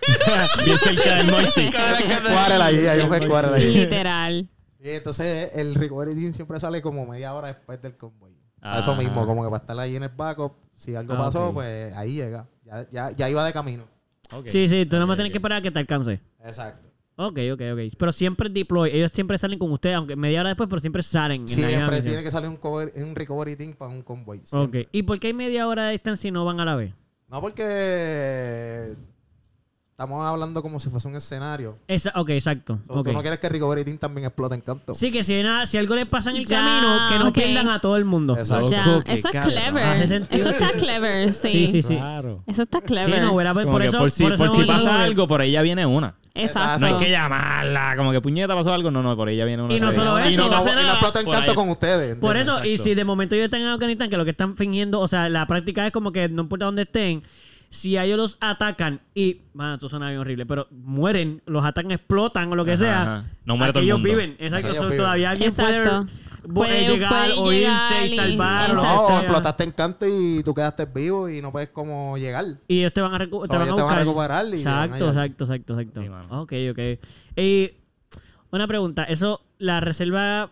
Bien 0.66 0.78
cerca 0.78 1.16
del 1.18 1.28
Moisty. 1.32 1.70
Cuárela 1.70 2.66
allí, 2.66 2.86
hay 2.88 3.00
un 3.02 3.14
headquarter 3.14 3.54
allí. 3.54 3.74
Literal. 3.76 4.50
Y 4.84 4.90
entonces 4.90 5.52
el 5.56 5.76
Recovery 5.76 6.16
Team 6.16 6.34
siempre 6.34 6.60
sale 6.60 6.82
como 6.82 7.06
media 7.06 7.34
hora 7.34 7.48
después 7.50 7.80
del 7.82 7.96
convoy. 7.96 8.32
Ajá. 8.62 8.80
Eso 8.80 8.96
mismo, 8.96 9.26
como 9.26 9.44
que 9.44 9.50
para 9.50 9.62
estar 9.62 9.80
ahí 9.80 9.96
en 9.96 10.04
el 10.04 10.10
backup, 10.10 10.54
si 10.76 10.96
algo 10.96 11.14
Ah, 11.14 11.18
pasó, 11.18 11.48
ok. 11.50 11.54
pues 11.56 11.96
ahí 11.96 12.16
llega. 12.16 12.48
Ya, 12.66 12.88
ya, 12.90 13.12
ya 13.12 13.30
iba 13.30 13.44
de 13.46 13.54
camino. 13.54 13.84
Ok. 14.32 14.48
Sí, 14.50 14.68
sí, 14.70 14.86
tú 14.86 14.98
no 14.98 15.08
más 15.08 15.16
Ok, 15.16 15.18
tienes 15.18 15.32
que 15.32 15.38
ok. 15.38 15.42
esperar 15.44 15.58
a 15.60 15.62
que 15.62 15.72
te 15.72 15.80
alcance. 15.80 16.20
Exacto. 16.44 16.90
Ok, 17.16 17.38
ok, 17.54 17.62
ok. 17.74 17.80
Pero 17.98 18.12
siempre 18.12 18.50
deploy. 18.50 18.92
Ellos 18.94 19.12
siempre 19.14 19.38
salen 19.38 19.60
con 19.60 19.72
ustedes, 19.72 19.96
aunque 19.96 20.16
media 20.16 20.40
hora 20.40 20.50
después, 20.50 20.70
pero 20.70 20.80
siempre 20.80 21.04
salen. 21.04 21.48
Siempre 21.48 22.02
tiene 22.02 22.24
que 22.24 22.32
salir 22.32 22.50
un, 22.50 22.58
cover- 22.60 22.92
un 23.04 23.14
Recovery 23.16 23.56
Team 23.58 23.74
para 23.74 23.92
un 23.92 24.02
convoy. 24.04 24.38
Ok. 24.40 24.46
siempre. 24.46 24.88
¿Y 24.92 25.04
por 25.04 25.20
qué 25.20 25.28
hay 25.28 25.34
media 25.34 25.68
hora 25.68 25.86
de 25.86 25.92
distancia 25.94 26.28
y 26.28 26.32
no 26.32 26.46
van 26.46 26.60
a 26.60 26.66
la 26.66 26.76
vez? 26.76 26.94
No 27.28 27.42
porque 27.42 28.96
estamos 30.00 30.26
hablando 30.26 30.62
como 30.62 30.80
si 30.80 30.90
fuese 30.90 31.10
un 31.10 31.16
escenario. 31.18 31.78
Esa, 31.86 32.14
ok, 32.16 32.30
exacto. 32.30 32.80
So. 32.88 33.04
Tú 33.04 33.12
no 33.12 33.20
quieres 33.20 33.38
que 33.38 33.50
Recovery 33.50 33.84
Team 33.84 33.98
también 33.98 34.26
explote 34.28 34.56
en 34.56 34.62
canto. 34.62 34.94
Sí, 34.94 35.12
que 35.12 35.26
si, 35.26 35.34
hay 35.34 35.44
nada- 35.44 35.66
si 35.66 35.78
algo 35.78 35.94
les 35.94 36.06
pasa 36.08 36.30
en 36.30 36.38
el 36.38 36.46
Ya, 36.46 36.60
camino, 36.60 36.98
que 37.10 37.20
no 37.20 37.28
ok. 37.28 37.34
pierdan 37.34 37.68
a 37.68 37.80
todo 37.82 37.98
el 37.98 38.06
mundo. 38.06 38.38
Exacto. 38.38 38.70
Ya, 38.70 39.04
eso 39.06 39.28
es 39.28 39.42
clever. 39.42 40.02
Eso 40.32 40.50
está 40.52 40.72
clever, 40.72 41.34
sí. 41.34 41.50
Sí, 41.50 41.68
sí, 41.68 41.82
sí. 41.84 41.96
Claro. 41.98 42.42
Eso 42.48 42.62
está 42.62 42.80
Sí, 42.80 42.86
clever. 42.86 43.22
no, 43.22 43.32
Como 43.34 43.72
por 43.72 43.82
que 43.82 43.88
eso, 43.90 43.98
por 43.98 44.10
si, 44.12 44.24
por 44.24 44.34
eso 44.34 44.46
por 44.46 44.56
si 44.56 44.62
no- 44.62 44.68
pasa 44.68 45.04
algo, 45.04 45.28
por 45.28 45.42
ella 45.42 45.62
viene 45.62 45.86
una. 45.86 46.16
Exacto. 46.34 46.80
No 46.80 46.86
hay 46.86 46.94
que 47.04 47.12
llamarla, 47.12 47.96
como 47.98 48.14
que 48.14 48.22
puñeta 48.22 48.56
pasó 48.56 48.74
algo. 48.74 48.92
No, 48.92 49.04
no, 49.04 49.18
por 49.18 49.28
ella 49.28 49.44
viene 49.44 49.64
una. 49.64 49.74
Y 49.74 49.82
no 49.82 49.92
solo 49.92 50.18
y 50.30 50.34
eso, 50.34 50.44
no, 50.44 50.50
no 50.50 50.64
no, 50.64 50.72
y 50.82 50.86
no 50.86 50.92
explota 50.92 51.20
en 51.20 51.26
por 51.26 51.34
canto 51.36 51.52
ahí. 51.52 51.56
con 51.58 51.70
ustedes. 51.70 52.16
Por 52.16 52.38
eso, 52.38 52.64
y 52.64 52.70
Exacto. 52.70 52.84
si 52.84 52.96
de 52.96 53.04
momento 53.04 53.36
ellos 53.36 53.46
están 53.46 53.60
en 53.60 53.68
Afganistán, 53.68 54.10
que 54.10 54.16
lo 54.16 54.24
que 54.24 54.32
están 54.32 54.56
fingiendo, 54.56 55.02
o 55.02 55.08
sea, 55.10 55.28
la 55.28 55.46
práctica 55.46 55.86
es 55.86 55.92
como 55.92 56.14
que 56.14 56.30
no 56.30 56.44
importa 56.44 56.64
dónde 56.66 56.84
estén, 56.84 57.22
si 57.70 57.98
a 57.98 58.06
ellos 58.06 58.18
los 58.18 58.38
atacan 58.42 59.02
y, 59.14 59.42
mano, 59.54 59.76
esto 59.76 59.90
suena 59.90 60.08
bien 60.10 60.20
horrible, 60.22 60.46
pero 60.46 60.68
mueren, 60.72 61.42
los 61.46 61.64
atacan, 61.66 61.92
explotan 61.92 62.52
o 62.52 62.56
lo 62.56 62.66
que 62.66 62.72
Ajá, 62.74 62.80
sea, 62.80 63.02
ajá. 63.02 63.26
No 63.46 63.58
muere 63.58 63.74
todo 63.74 63.80
el 63.82 63.86
ellos 63.86 64.00
mundo. 64.00 64.10
viven. 64.10 64.36
Exacto, 64.40 64.70
Ellos 64.72 64.98
todavía 64.98 65.30
alguien 65.32 65.50
Exacto. 65.50 66.06
puede, 66.54 66.54
Puede- 66.54 66.88
llegar 66.88 67.12
puede 67.12 67.34
o 67.40 67.52
irse 67.54 68.02
y 68.02 68.06
y- 68.06 68.16
salvar. 68.16 68.70
lo 68.74 68.82
que 68.82 68.88
No, 68.88 69.06
o 69.08 69.20
explotaste 69.20 69.64
en 69.66 69.72
canto 69.72 70.06
y 70.08 70.42
tú 70.44 70.54
quedaste 70.54 70.86
vivo 70.86 71.30
y 71.30 71.42
no 71.42 71.52
puedes 71.52 71.70
como 71.70 72.18
llegar. 72.18 72.46
Y 72.68 72.80
ellos 72.80 72.94
te 72.94 73.02
van 73.02 73.14
a, 73.14 73.20
recu- 73.20 73.42
So, 73.42 73.48
te 73.48 73.58
van 73.58 73.68
ellos 73.68 73.74
a 73.74 73.76
te 73.76 73.82
van 73.84 73.98
a 74.00 74.04
buscar. 74.04 74.30
recuperar 74.32 74.46
y 74.46 74.54
Exacto, 74.58 74.94
hallar. 74.96 75.10
exacto, 75.10 75.44
exacto, 75.44 75.80
exacto. 75.80 76.02
Sí, 76.02 76.10
ok, 76.30 76.54
ok. 76.72 77.40
Y 77.40 77.72
una 78.52 78.66
pregunta, 78.68 79.04
¿eso, 79.04 79.42
la 79.60 79.80
reserva 79.80 80.50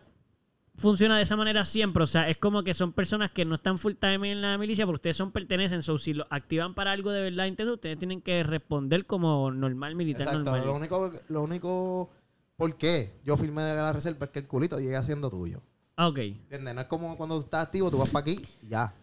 funciona 0.77 1.17
de 1.17 1.23
esa 1.23 1.35
manera 1.35 1.65
siempre? 1.65 2.03
O 2.03 2.07
sea, 2.07 2.29
es 2.29 2.37
como 2.37 2.63
que 2.63 2.73
son 2.73 2.93
personas 2.93 3.31
que 3.31 3.45
no 3.45 3.55
están 3.55 3.77
full 3.77 3.93
time 3.93 4.31
en 4.31 4.41
la 4.41 4.57
milicia, 4.57 4.85
pero 4.85 4.95
ustedes 4.95 5.17
son 5.17 5.31
pertenecen, 5.31 5.81
so 5.81 5.97
si 5.97 6.13
lo 6.13 6.25
activan 6.29 6.73
para 6.75 6.91
algo 6.91 7.11
de 7.11 7.21
verdad 7.23 7.45
intenso, 7.45 7.73
ustedes 7.73 7.99
tienen 7.99 8.21
que 8.21 8.43
responder 8.43 9.05
como 9.05 9.51
normal 9.51 9.95
militar 9.95 10.27
Exacto. 10.27 10.51
normal. 10.51 10.65
Lo 10.65 10.75
único, 10.75 11.11
lo 11.29 11.43
único 11.43 12.09
por 12.55 12.75
qué 12.77 13.19
yo 13.25 13.35
firmé 13.37 13.63
de 13.63 13.75
la 13.75 13.91
reserva 13.91 14.25
es 14.25 14.31
que 14.31 14.39
el 14.39 14.47
culito 14.47 14.79
llegue 14.79 15.01
siendo 15.03 15.29
tuyo. 15.29 15.61
Ah, 15.95 16.07
ok. 16.07 16.19
¿Entiendes? 16.19 16.75
No 16.75 16.81
es 16.81 16.87
como 16.87 17.17
cuando 17.17 17.39
estás 17.39 17.65
activo, 17.65 17.89
tú 17.89 17.97
vas 17.97 18.09
para 18.09 18.21
aquí 18.21 18.39
y 18.61 18.67
ya. 18.67 18.93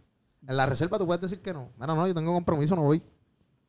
En 0.47 0.57
la 0.57 0.67
reserva 0.67 0.99
tú 0.99 1.07
puedes 1.07 1.23
decir 1.23 1.41
que 1.41 1.53
no. 1.53 1.73
Bueno, 1.77 1.97
no, 1.97 2.07
yo 2.07 2.15
tengo 2.15 2.33
compromiso, 2.33 2.77
no 2.77 2.83
voy. 2.83 3.03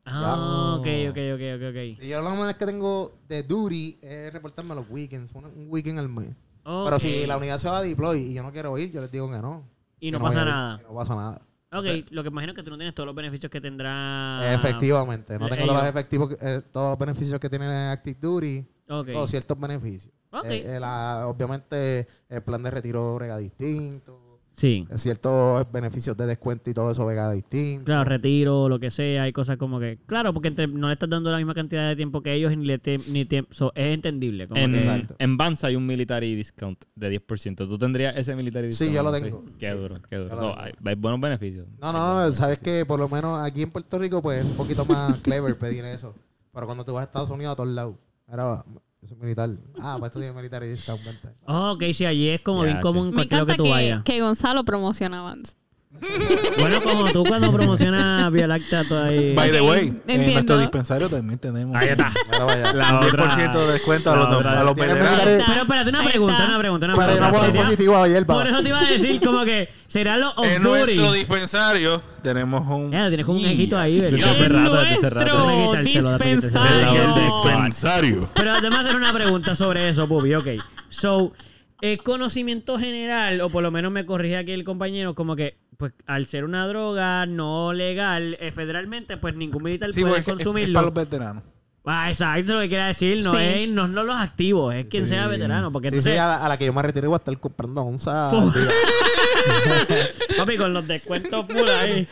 Ah, 0.04 0.76
ok, 0.78 0.86
ok, 1.10 1.18
ok, 1.34 1.42
ok, 1.56 1.62
ok. 1.70 2.04
Y 2.04 2.08
yo 2.08 2.22
lo 2.22 2.30
más 2.36 2.54
que 2.54 2.66
tengo 2.66 3.18
de 3.26 3.42
duty 3.42 3.98
es 4.00 4.32
reportarme 4.32 4.74
los 4.76 4.88
weekends, 4.88 5.34
un, 5.34 5.46
un 5.46 5.66
weekend 5.68 5.98
al 5.98 6.08
mes. 6.08 6.36
Pero 6.84 6.98
si 6.98 7.26
la 7.26 7.36
unidad 7.36 7.58
se 7.58 7.68
va 7.68 7.78
a 7.78 7.82
deploy 7.82 8.18
y 8.20 8.34
yo 8.34 8.42
no 8.42 8.52
quiero 8.52 8.76
ir, 8.78 8.90
yo 8.90 9.00
les 9.00 9.12
digo 9.12 9.30
que 9.30 9.38
no. 9.38 9.68
Y 10.00 10.10
no 10.10 10.18
pasa 10.20 10.40
ir, 10.42 10.46
nada. 10.48 10.78
que 10.78 10.84
No 10.84 10.94
pasa 10.94 11.14
nada. 11.14 11.40
Ok, 11.72 11.84
lo 12.10 12.22
que 12.22 12.28
imagino 12.28 12.52
es 12.52 12.56
que 12.56 12.62
tú 12.62 12.70
no 12.70 12.76
tienes 12.76 12.94
todos 12.94 13.06
los 13.06 13.14
beneficios 13.14 13.50
que 13.50 13.60
tendrá. 13.60 14.40
Efectivamente, 14.54 15.34
no 15.38 15.48
tengo 15.48 15.54
ellos. 15.54 15.66
todos 15.66 15.80
los 15.80 15.88
efectivos, 15.90 16.36
eh, 16.40 16.62
todos 16.72 16.90
los 16.90 16.98
beneficios 16.98 17.38
que 17.40 17.48
tiene 17.50 17.66
Active 17.90 18.18
Duty, 18.20 18.66
Ok. 18.88 19.12
todos 19.12 19.30
ciertos 19.30 19.58
beneficios. 19.58 20.12
Ok. 20.30 20.44
Eh, 20.46 20.76
eh, 20.76 20.80
la- 20.80 21.24
obviamente 21.26 22.06
el 22.28 22.42
plan 22.42 22.62
de 22.62 22.70
retiro 22.70 23.14
brega 23.16 23.36
distinto, 23.38 24.25
Sí. 24.56 24.86
ciertos 24.94 25.70
beneficios 25.70 26.16
de 26.16 26.26
descuento 26.26 26.70
y 26.70 26.74
todo 26.74 26.90
eso 26.90 27.04
vega 27.04 27.30
distinto. 27.32 27.84
Claro, 27.84 28.04
retiro, 28.08 28.68
lo 28.70 28.80
que 28.80 28.90
sea, 28.90 29.24
hay 29.24 29.32
cosas 29.32 29.58
como 29.58 29.78
que. 29.78 29.98
Claro, 30.06 30.32
porque 30.32 30.50
te- 30.50 30.66
no 30.66 30.86
le 30.86 30.94
estás 30.94 31.10
dando 31.10 31.30
la 31.30 31.36
misma 31.36 31.52
cantidad 31.54 31.86
de 31.88 31.94
tiempo 31.94 32.22
que 32.22 32.32
ellos 32.32 32.50
y 32.52 32.56
ni, 32.56 32.64
le 32.64 32.78
te- 32.78 32.98
ni 33.10 33.24
tiempo. 33.26 33.52
so, 33.52 33.70
es 33.74 33.92
entendible. 33.94 34.46
Como 34.46 34.58
En, 34.60 34.72
que- 34.72 34.78
Exacto. 34.78 35.14
en 35.18 35.36
Banza 35.36 35.66
hay 35.66 35.76
un 35.76 35.86
military 35.86 36.34
discount 36.34 36.82
de 36.94 37.10
10%. 37.10 37.68
¿Tú 37.68 37.76
tendrías 37.76 38.16
ese 38.16 38.34
military 38.34 38.72
Sí, 38.72 38.84
discount? 38.86 38.96
yo 38.96 39.02
lo 39.02 39.12
tengo. 39.12 39.44
Qué 39.58 39.70
duro, 39.72 39.96
qué 40.08 40.16
duro. 40.16 40.58
Hay, 40.58 40.72
hay 40.84 40.94
buenos 40.94 41.20
beneficios. 41.20 41.66
No, 41.80 41.92
no, 41.92 42.20
no, 42.26 42.32
sabes 42.32 42.58
que 42.58 42.86
por 42.86 42.98
lo 42.98 43.08
menos 43.10 43.38
aquí 43.42 43.62
en 43.62 43.70
Puerto 43.70 43.98
Rico 43.98 44.22
pues 44.22 44.38
es 44.42 44.44
un 44.50 44.56
poquito 44.56 44.84
más 44.86 45.16
clever 45.22 45.58
pedir 45.58 45.84
eso. 45.84 46.14
Pero 46.54 46.64
cuando 46.66 46.82
tú 46.84 46.94
vas 46.94 47.02
a 47.02 47.04
Estados 47.04 47.28
Unidos 47.30 47.52
a 47.52 47.56
todos 47.56 47.68
lados, 47.68 47.96
era 48.26 48.64
yo 49.02 49.08
soy 49.08 49.16
militar. 49.18 49.48
Ah, 49.80 49.96
pues 49.98 50.10
esto 50.10 50.20
tiene 50.20 50.34
militar 50.34 50.62
y 50.64 50.68
discount, 50.68 51.04
vente. 51.04 51.28
Oh, 51.46 51.72
ok, 51.72 51.84
sí, 51.94 52.06
allí 52.06 52.28
es 52.28 52.40
como 52.40 52.62
Ya, 52.64 52.70
bien 52.72 52.80
común 52.80 53.08
Me 53.08 53.14
cualquier 53.14 53.32
lado 53.40 53.44
encanta 53.44 53.52
que 53.54 53.56
tú 53.58 53.64
que, 53.64 53.70
vayas. 53.70 54.02
que 54.04 54.20
Gonzalo 54.20 54.64
promociona 54.64 55.22
Vans. 55.22 55.56
Bueno, 56.58 56.80
como 56.82 57.12
tú 57.12 57.24
cuando 57.24 57.52
promocionas 57.52 58.32
Vía 58.32 58.46
Láctea, 58.46 58.84
tú 58.88 58.94
ahí. 58.96 59.34
By 59.34 59.50
the 59.50 59.60
way, 59.60 60.00
en 60.06 60.32
nuestro 60.32 60.58
dispensario 60.58 61.08
también 61.08 61.38
tenemos 61.38 61.76
Ahí 61.76 61.88
está. 61.88 62.12
Vaya. 62.44 62.72
La 62.72 62.98
un 63.00 63.04
otra. 63.06 63.36
10% 63.36 63.52
de 63.66 63.72
descuento 63.72 64.10
a 64.12 64.16
los, 64.16 64.26
otra- 64.34 64.60
a 64.60 64.64
los 64.64 64.74
Pero 64.74 64.92
espérate, 64.94 65.36
una 65.36 65.64
pregunta, 65.66 65.86
una 65.88 66.04
pregunta, 66.08 66.46
una 66.46 66.58
pregunta. 66.58 66.86
no 66.88 66.94
puedo 66.94 67.16
dar 67.16 67.44
Sería- 67.46 67.62
positivo 67.62 67.96
a 67.96 68.08
hierba. 68.08 68.34
Por 68.34 68.46
eso 68.46 68.62
te 68.62 68.68
iba 68.68 68.80
a 68.80 68.84
decir, 68.90 69.20
como 69.22 69.44
que 69.44 69.68
será 69.86 70.16
los 70.16 70.32
En 70.44 70.62
nuestro 70.62 71.12
dispensario 71.12 72.02
tenemos 72.22 72.66
un. 72.66 72.90
Ya, 72.90 73.08
tienes 73.08 73.26
como 73.26 73.38
un 73.38 73.44
ejito 73.44 73.78
ahí, 73.78 74.00
¿verdad? 74.00 74.36
En 74.36 74.52
nuestro 74.52 75.20
dispensario. 75.50 76.24
En 76.24 77.02
el 77.02 77.14
dispensario. 77.14 78.30
Pero 78.34 78.52
además 78.52 78.80
hacer 78.80 78.96
una 78.96 79.12
pregunta 79.12 79.54
sobre 79.54 79.88
eso, 79.88 80.08
Pupi. 80.08 80.34
Ok. 80.34 80.46
So, 80.88 81.32
es 81.80 81.98
conocimiento 82.02 82.78
general, 82.78 83.40
o 83.40 83.50
por 83.50 83.62
lo 83.62 83.70
menos 83.70 83.92
me 83.92 84.06
corrige 84.06 84.36
aquí 84.36 84.52
el 84.52 84.64
compañero, 84.64 85.14
como 85.14 85.36
que, 85.36 85.58
pues, 85.76 85.92
al 86.06 86.26
ser 86.26 86.44
una 86.44 86.66
droga 86.66 87.26
no 87.26 87.72
legal, 87.72 88.36
eh, 88.40 88.50
federalmente, 88.52 89.16
pues 89.18 89.34
ningún 89.36 89.62
militar 89.62 89.92
Sí, 89.92 90.00
puede 90.00 90.14
porque 90.14 90.20
es, 90.22 90.28
es 90.28 90.34
consumirlo. 90.34 90.74
para 90.74 90.86
los 90.86 90.94
veteranos. 90.94 91.42
Ah, 91.88 92.10
exacto, 92.10 92.40
eso 92.40 92.52
es 92.52 92.54
lo 92.56 92.60
que 92.62 92.68
quiere 92.68 92.86
decir. 92.86 93.22
No, 93.22 93.30
Sí. 93.32 93.38
es, 93.40 93.68
no, 93.68 93.86
no 93.86 94.02
los 94.02 94.16
activos, 94.16 94.74
es 94.74 94.86
quien 94.86 95.06
sea 95.06 95.28
veterano. 95.28 95.70
Porque 95.70 95.90
Sí, 95.90 95.94
sí, 96.00 96.08
entonces, 96.08 96.20
a 96.20 96.26
la, 96.26 96.44
a 96.44 96.48
la 96.48 96.58
que 96.58 96.66
yo 96.66 96.72
me 96.72 96.82
retiro 96.82 97.08
voy 97.10 97.14
a 97.14 97.18
estar 97.18 97.38
comprando 97.38 97.82
onzas. 97.82 98.34
Papi, 100.36 100.56
con 100.56 100.72
los 100.72 100.86
descuentos 100.86 101.46
full 101.46 101.68
ahí. 101.80 102.06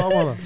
Cómodo. 0.00 0.36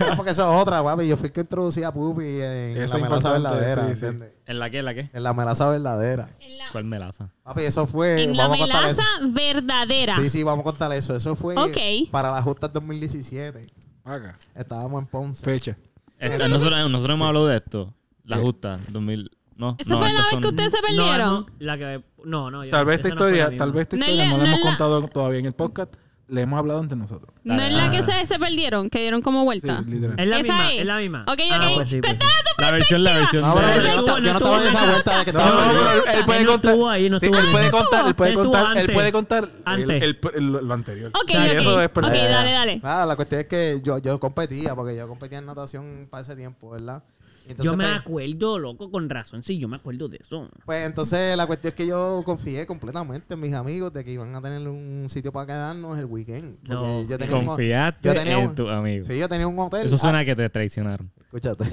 No, 0.00 0.16
porque 0.16 0.30
eso 0.30 0.42
es 0.54 0.62
otra, 0.62 0.82
papi. 0.82 1.06
Yo 1.08 1.16
fui 1.16 1.26
el 1.26 1.32
que 1.32 1.40
introducí 1.40 1.82
a 1.82 1.92
Pupi 1.92 2.22
en 2.24 2.76
Eso 2.82 2.98
la 2.98 3.04
melaza 3.04 3.32
verdadera, 3.32 3.88
sí, 3.88 3.96
sí. 3.96 4.06
¿En 4.46 4.58
la 4.58 4.70
qué? 4.70 4.78
¿En 4.78 4.84
la 4.84 4.94
qué? 4.94 5.10
En 5.12 5.22
la 5.22 5.34
melaza 5.34 5.68
verdadera. 5.68 6.28
¿Cuál 6.72 6.84
melaza? 6.84 7.30
Papi, 7.42 7.62
eso 7.62 7.86
fue. 7.86 8.22
En 8.24 8.36
la 8.36 8.44
vamos 8.48 8.58
a 8.58 8.60
contar 8.64 8.82
melaza 8.82 9.02
eso. 9.20 9.28
verdadera. 9.32 10.14
Sí, 10.16 10.30
sí, 10.30 10.42
vamos 10.42 10.60
a 10.62 10.64
contar 10.64 10.92
eso. 10.92 11.16
Eso 11.16 11.34
fue 11.34 11.56
Ok. 11.56 12.10
para 12.10 12.30
la 12.30 12.42
justa 12.42 12.68
2017. 12.68 13.66
Acá. 14.04 14.34
Estábamos 14.54 15.02
en 15.02 15.08
Ponce. 15.08 15.44
Fecha. 15.44 15.76
Esta- 16.18 16.48
nosotros, 16.48 16.90
nosotros 16.90 17.16
hemos 17.16 17.26
hablado 17.28 17.46
de 17.46 17.56
esto. 17.56 17.94
La 18.24 18.36
justa, 18.36 18.78
2000. 18.90 19.30
No, 19.56 19.74
¿Esa 19.78 19.90
no, 19.94 19.98
fue 19.98 20.12
la 20.12 20.20
vez 20.20 20.30
son- 20.30 20.40
que 20.42 20.48
ustedes 20.48 20.70
se 20.70 20.76
No, 20.78 20.82
perdieron? 20.86 21.28
no, 21.40 21.46
la 21.58 21.78
que, 21.78 22.04
no, 22.24 22.50
no. 22.50 22.64
yo- 22.64 22.70
Tal 22.70 22.84
vez 22.84 22.96
esta 23.00 23.08
no 23.10 23.16
fue 23.16 23.26
la 23.26 23.30
historia, 23.36 23.50
misma. 23.50 23.64
tal 23.64 23.72
vez 23.72 23.82
esta 23.82 23.96
No 23.96 24.02
es 24.04 24.08
historia 24.10 24.24
la- 24.24 24.30
no 24.30 24.36
la 24.38 24.42
no 24.44 24.48
hemos 24.50 24.60
la- 24.64 24.70
contado 24.70 25.08
todavía 25.08 25.38
en 25.40 25.46
el 25.46 25.52
podcast. 25.54 25.94
Le 26.30 26.42
hemos 26.42 26.58
hablado 26.58 26.80
entre 26.82 26.94
nosotros. 26.98 27.32
¿No 27.42 27.54
es 27.62 27.72
la 27.72 27.90
que 27.90 28.02
se, 28.02 28.26
se 28.26 28.38
perdieron? 28.38 28.90
Que 28.90 29.00
dieron 29.00 29.22
como 29.22 29.40
Sí, 29.40 29.44
vuelta. 29.46 29.80
literal. 29.80 30.20
Es 30.20 30.26
la 30.28 30.38
Esa 30.40 30.52
misma, 30.52 30.72
es. 30.74 30.80
es 30.80 30.84
la 30.84 30.98
misma. 30.98 31.24
Ok, 31.26 31.40
Ah, 31.50 31.56
ok. 31.70 31.74
pues 31.76 31.88
sí, 31.88 32.00
pues 32.02 32.12
sí. 32.12 32.18
La 32.58 32.70
versión, 32.70 33.02
la 33.04 33.16
versión. 33.16 33.42
No, 33.42 33.54
pero 33.54 33.68
yo 33.68 33.72
no, 33.72 33.80
esta- 33.88 33.94
yo 33.96 34.20
no 34.20 34.20
no 34.20 34.36
estaba 34.36 34.60
en 34.62 34.68
esa 34.68 34.84
vuelta 34.90 35.18
de 35.20 35.24
que 35.24 35.32
No, 35.32 35.38
estaba. 35.38 35.64
no, 35.64 35.72
pero 35.72 35.90
él, 35.92 36.18
él 36.18 36.24
puede 36.26 36.44
no 36.44 36.50
contar. 36.52 36.76
no 36.76 36.90
sí, 36.98 37.04
él 37.06 37.30
puede 37.50 37.66
Ah, 37.66 37.70
contar, 37.70 38.06
él 38.08 38.14
puede 38.14 38.34
contar, 38.34 38.76
él 38.76 38.92
puede 38.92 39.12
contar 39.12 39.48
Antes. 39.64 40.02
el- 40.02 40.02
el- 40.02 40.18
el- 40.34 40.52
lo 40.68 40.74
anterior. 40.74 41.10
Ok. 41.14 41.30
Eso 41.30 41.80
es 41.80 41.90
dale, 41.94 42.52
dale. 42.52 42.80
Nada, 42.82 43.06
la 43.06 43.16
cuestión 43.16 43.40
es 43.40 43.46
que 43.46 43.80
yo, 43.82 43.96
yo 43.96 44.20
competía, 44.20 44.74
porque 44.74 44.94
yo 44.94 45.08
competía 45.08 45.38
en 45.38 45.46
natación 45.46 46.08
para 46.10 46.20
ese 46.20 46.36
tiempo, 46.36 46.68
¿verdad? 46.68 47.02
Entonces, 47.50 47.64
Yo 47.64 47.76
me 47.76 47.84
pues, 47.84 47.96
acuerdo, 48.00 48.58
loco, 48.58 48.90
con 48.90 49.08
razón. 49.08 49.42
Sí, 49.42 49.58
yo 49.58 49.68
me 49.68 49.76
acuerdo 49.76 50.08
de 50.08 50.18
eso. 50.20 50.48
Pues 50.66 50.84
entonces 50.86 51.36
la 51.36 51.46
cuestión 51.46 51.70
es 51.70 51.74
que 51.74 51.86
yo 51.86 52.22
confié 52.24 52.66
completamente 52.66 53.34
en 53.34 53.40
mis 53.40 53.54
amigos 53.54 53.92
de 53.92 54.04
que 54.04 54.12
iban 54.12 54.34
a 54.36 54.42
tener 54.42 54.66
un 54.68 55.06
sitio 55.08 55.32
para 55.32 55.46
quedarnos 55.46 55.98
el 55.98 56.04
weekend. 56.04 56.56
Porque 56.58 56.72
No. 56.74 57.02
yo 57.08 57.16
tenía 57.18 57.36
un, 57.36 57.46
Confiaste 57.46 58.08
yo 58.08 58.14
tenía 58.14 58.38
en 58.42 58.48
un- 58.48 58.54
tu 58.54 58.68
amigo. 58.68 59.04
sí, 59.06 59.18
yo 59.18 59.28
tenía 59.28 59.46
un 59.46 59.58
hotel. 59.58 59.86
Eso 59.86 59.96
suena 59.96 60.18
Ah, 60.18 60.20
a 60.20 60.24
que 60.24 60.36
te 60.36 60.48
traicionaron. 60.50 61.10
escúchate. 61.24 61.64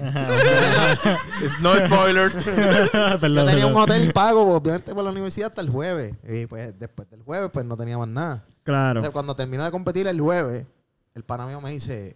Es- 1.44 1.60
No 1.62 1.76
spoilers. 1.76 2.36
Perdón, 3.22 3.36
yo 3.36 3.46
tenía 3.46 3.68
un 3.68 3.76
hotel 3.76 4.12
pago, 4.14 4.56
obviamente, 4.56 4.94
por 4.94 5.04
la 5.04 5.10
universidad 5.12 5.50
hasta 5.50 5.62
el 5.62 5.70
jueves. 5.70 6.16
Y 6.28 6.46
pues 6.48 6.78
después 6.78 7.10
del 7.10 7.22
jueves, 7.24 7.50
pues 7.52 7.66
no 7.66 7.76
tenía 7.78 7.98
más 7.98 8.08
nada. 8.08 8.46
Claro. 8.64 9.00
Entonces, 9.00 9.12
cuando 9.14 9.36
terminé 9.36 9.64
de 9.64 9.72
competir 9.72 10.08
el 10.08 10.20
jueves, 10.20 10.66
el 11.14 11.24
pana 11.24 11.48
mío 11.48 11.62
me 11.62 11.72
dice, 11.72 12.16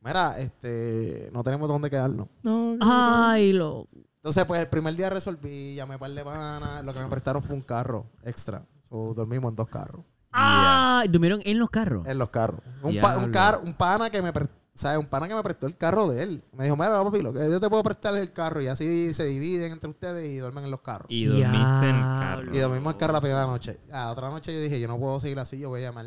mira, 0.00 0.38
este, 0.38 1.30
no 1.32 1.42
tenemos 1.42 1.68
dónde 1.68 1.90
quedarnos. 1.90 2.28
No, 2.42 2.76
Ay, 2.80 3.52
loco. 3.52 3.88
Entonces, 4.16 4.44
pues 4.44 4.60
el 4.60 4.68
primer 4.68 4.94
día 4.96 5.08
resolví, 5.08 5.74
llamé 5.74 5.98
para 5.98 6.10
el 6.10 6.16
de 6.16 6.24
panas, 6.24 6.84
lo 6.84 6.92
que 6.92 7.00
me 7.00 7.06
prestaron 7.08 7.42
fue 7.42 7.54
un 7.56 7.62
carro 7.62 8.06
extra. 8.22 8.66
So, 8.88 9.14
dormimos 9.14 9.50
en 9.50 9.56
dos 9.56 9.68
carros. 9.68 10.04
Ah, 10.32 11.02
durmieron 11.08 11.40
en 11.44 11.58
los 11.58 11.70
carros. 11.70 12.06
En 12.06 12.18
los 12.18 12.28
carros. 12.28 12.60
Un, 12.82 13.00
pa- 13.00 13.16
un, 13.18 13.30
Diablo. 13.30 13.32
car- 13.32 13.60
un 13.64 13.72
pana 13.74 14.10
que 14.10 14.20
me 14.22 14.32
pre- 14.32 14.48
¿sabes? 14.74 14.98
Un 14.98 15.06
pana 15.06 15.26
que 15.26 15.34
me 15.34 15.42
prestó 15.42 15.66
el 15.66 15.76
carro 15.76 16.06
de 16.08 16.22
él. 16.22 16.44
Me 16.52 16.64
dijo, 16.64 16.76
mira, 16.76 17.02
papi, 17.02 17.20
lo 17.20 17.32
que 17.32 17.38
yo 17.50 17.58
te 17.60 17.68
puedo 17.70 17.82
prestar 17.82 18.14
es 18.14 18.20
el 18.20 18.32
carro. 18.32 18.60
Y 18.60 18.68
así 18.68 19.12
se 19.14 19.24
dividen 19.24 19.72
entre 19.72 19.88
ustedes 19.90 20.30
y 20.30 20.36
duermen 20.38 20.64
en 20.64 20.70
los 20.70 20.80
carros. 20.82 21.06
Y, 21.10 21.22
Y 21.24 21.26
dormiste 21.26 21.88
en 21.88 21.96
el 21.96 22.02
carro. 22.02 22.44
dormimos 22.52 22.86
en 22.90 22.94
el 22.94 22.96
carro 22.96 23.12
la 23.14 23.20
primera 23.20 23.46
noche. 23.46 23.78
La 23.88 24.10
otra 24.12 24.28
noche 24.30 24.52
yo 24.52 24.60
dije, 24.60 24.78
yo 24.80 24.86
no 24.88 24.98
puedo 24.98 25.18
seguir 25.18 25.38
así, 25.38 25.58
yo 25.58 25.68
voy 25.70 25.80
a 25.80 25.88
llamar. 25.88 26.06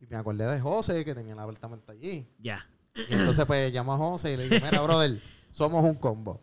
Y 0.00 0.06
me 0.06 0.16
acordé 0.16 0.46
de 0.46 0.60
José, 0.60 1.04
que 1.04 1.14
tenía 1.14 1.34
el 1.34 1.38
apartamento 1.40 1.92
allí. 1.92 2.26
Ya. 2.38 2.64
Y 3.08 3.14
entonces 3.14 3.44
pues 3.46 3.72
llamo 3.72 3.92
a 3.94 3.96
José 3.96 4.32
y 4.32 4.36
le 4.36 4.48
digo, 4.48 4.64
mira, 4.64 4.80
brother, 4.82 5.20
somos 5.50 5.84
un 5.84 5.94
combo. 5.94 6.40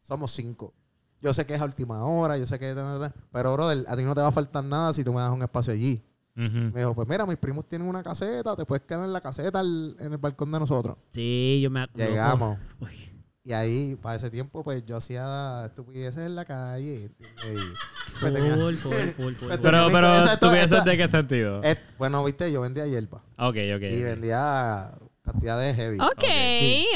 Somos 0.00 0.30
cinco. 0.32 0.74
Yo 1.20 1.32
sé 1.32 1.46
que 1.46 1.54
es 1.54 1.60
a 1.60 1.64
última 1.64 2.04
hora, 2.04 2.36
yo 2.36 2.44
sé 2.46 2.58
que... 2.58 2.74
Pero, 3.32 3.52
brother, 3.54 3.84
a 3.88 3.96
ti 3.96 4.02
no 4.02 4.14
te 4.14 4.20
va 4.20 4.28
a 4.28 4.32
faltar 4.32 4.62
nada 4.64 4.92
si 4.92 5.02
tú 5.04 5.12
me 5.14 5.20
das 5.20 5.30
un 5.32 5.42
espacio 5.42 5.72
allí. 5.72 6.02
Me 6.34 6.72
dijo, 6.80 6.94
pues 6.94 7.08
mira, 7.08 7.24
mis 7.26 7.36
primos 7.36 7.66
tienen 7.68 7.86
una 7.88 8.02
caseta, 8.02 8.56
te 8.56 8.64
puedes 8.64 8.84
quedar 8.84 9.04
en 9.04 9.12
la 9.12 9.20
caseta 9.20 9.60
en 9.60 10.12
el 10.12 10.18
balcón 10.18 10.50
de 10.52 10.58
nosotros. 10.58 10.96
Sí, 11.10 11.60
yo 11.62 11.70
me 11.70 11.82
acuerdo. 11.82 12.10
Llegamos. 12.10 12.58
Uy. 12.80 12.88
Y 13.46 13.52
ahí, 13.52 13.94
para 13.96 14.16
ese 14.16 14.30
tiempo, 14.30 14.62
pues 14.64 14.84
yo 14.84 14.96
hacía 14.96 15.66
estupideces 15.66 16.24
en 16.26 16.34
la 16.34 16.44
calle. 16.44 17.10
Full, 18.20 18.74
full, 18.74 19.32
full, 19.34 19.48
Pero, 19.48 19.88
pero, 19.92 20.24
esto- 20.24 20.46
¿tú 20.48 20.52
piensas 20.52 20.78
esto- 20.78 20.90
de 20.90 20.96
qué 20.96 21.08
sentido? 21.08 21.62
es- 21.62 21.78
bueno, 21.98 22.24
viste, 22.24 22.50
yo 22.50 22.60
vendía 22.62 22.86
hierba. 22.86 23.18
Ok, 23.38 23.56
ok. 23.76 23.82
Y 23.90 24.02
vendía 24.02 24.90
cantidades 25.24 25.74
heavy. 25.76 25.98
Ok, 25.98 26.24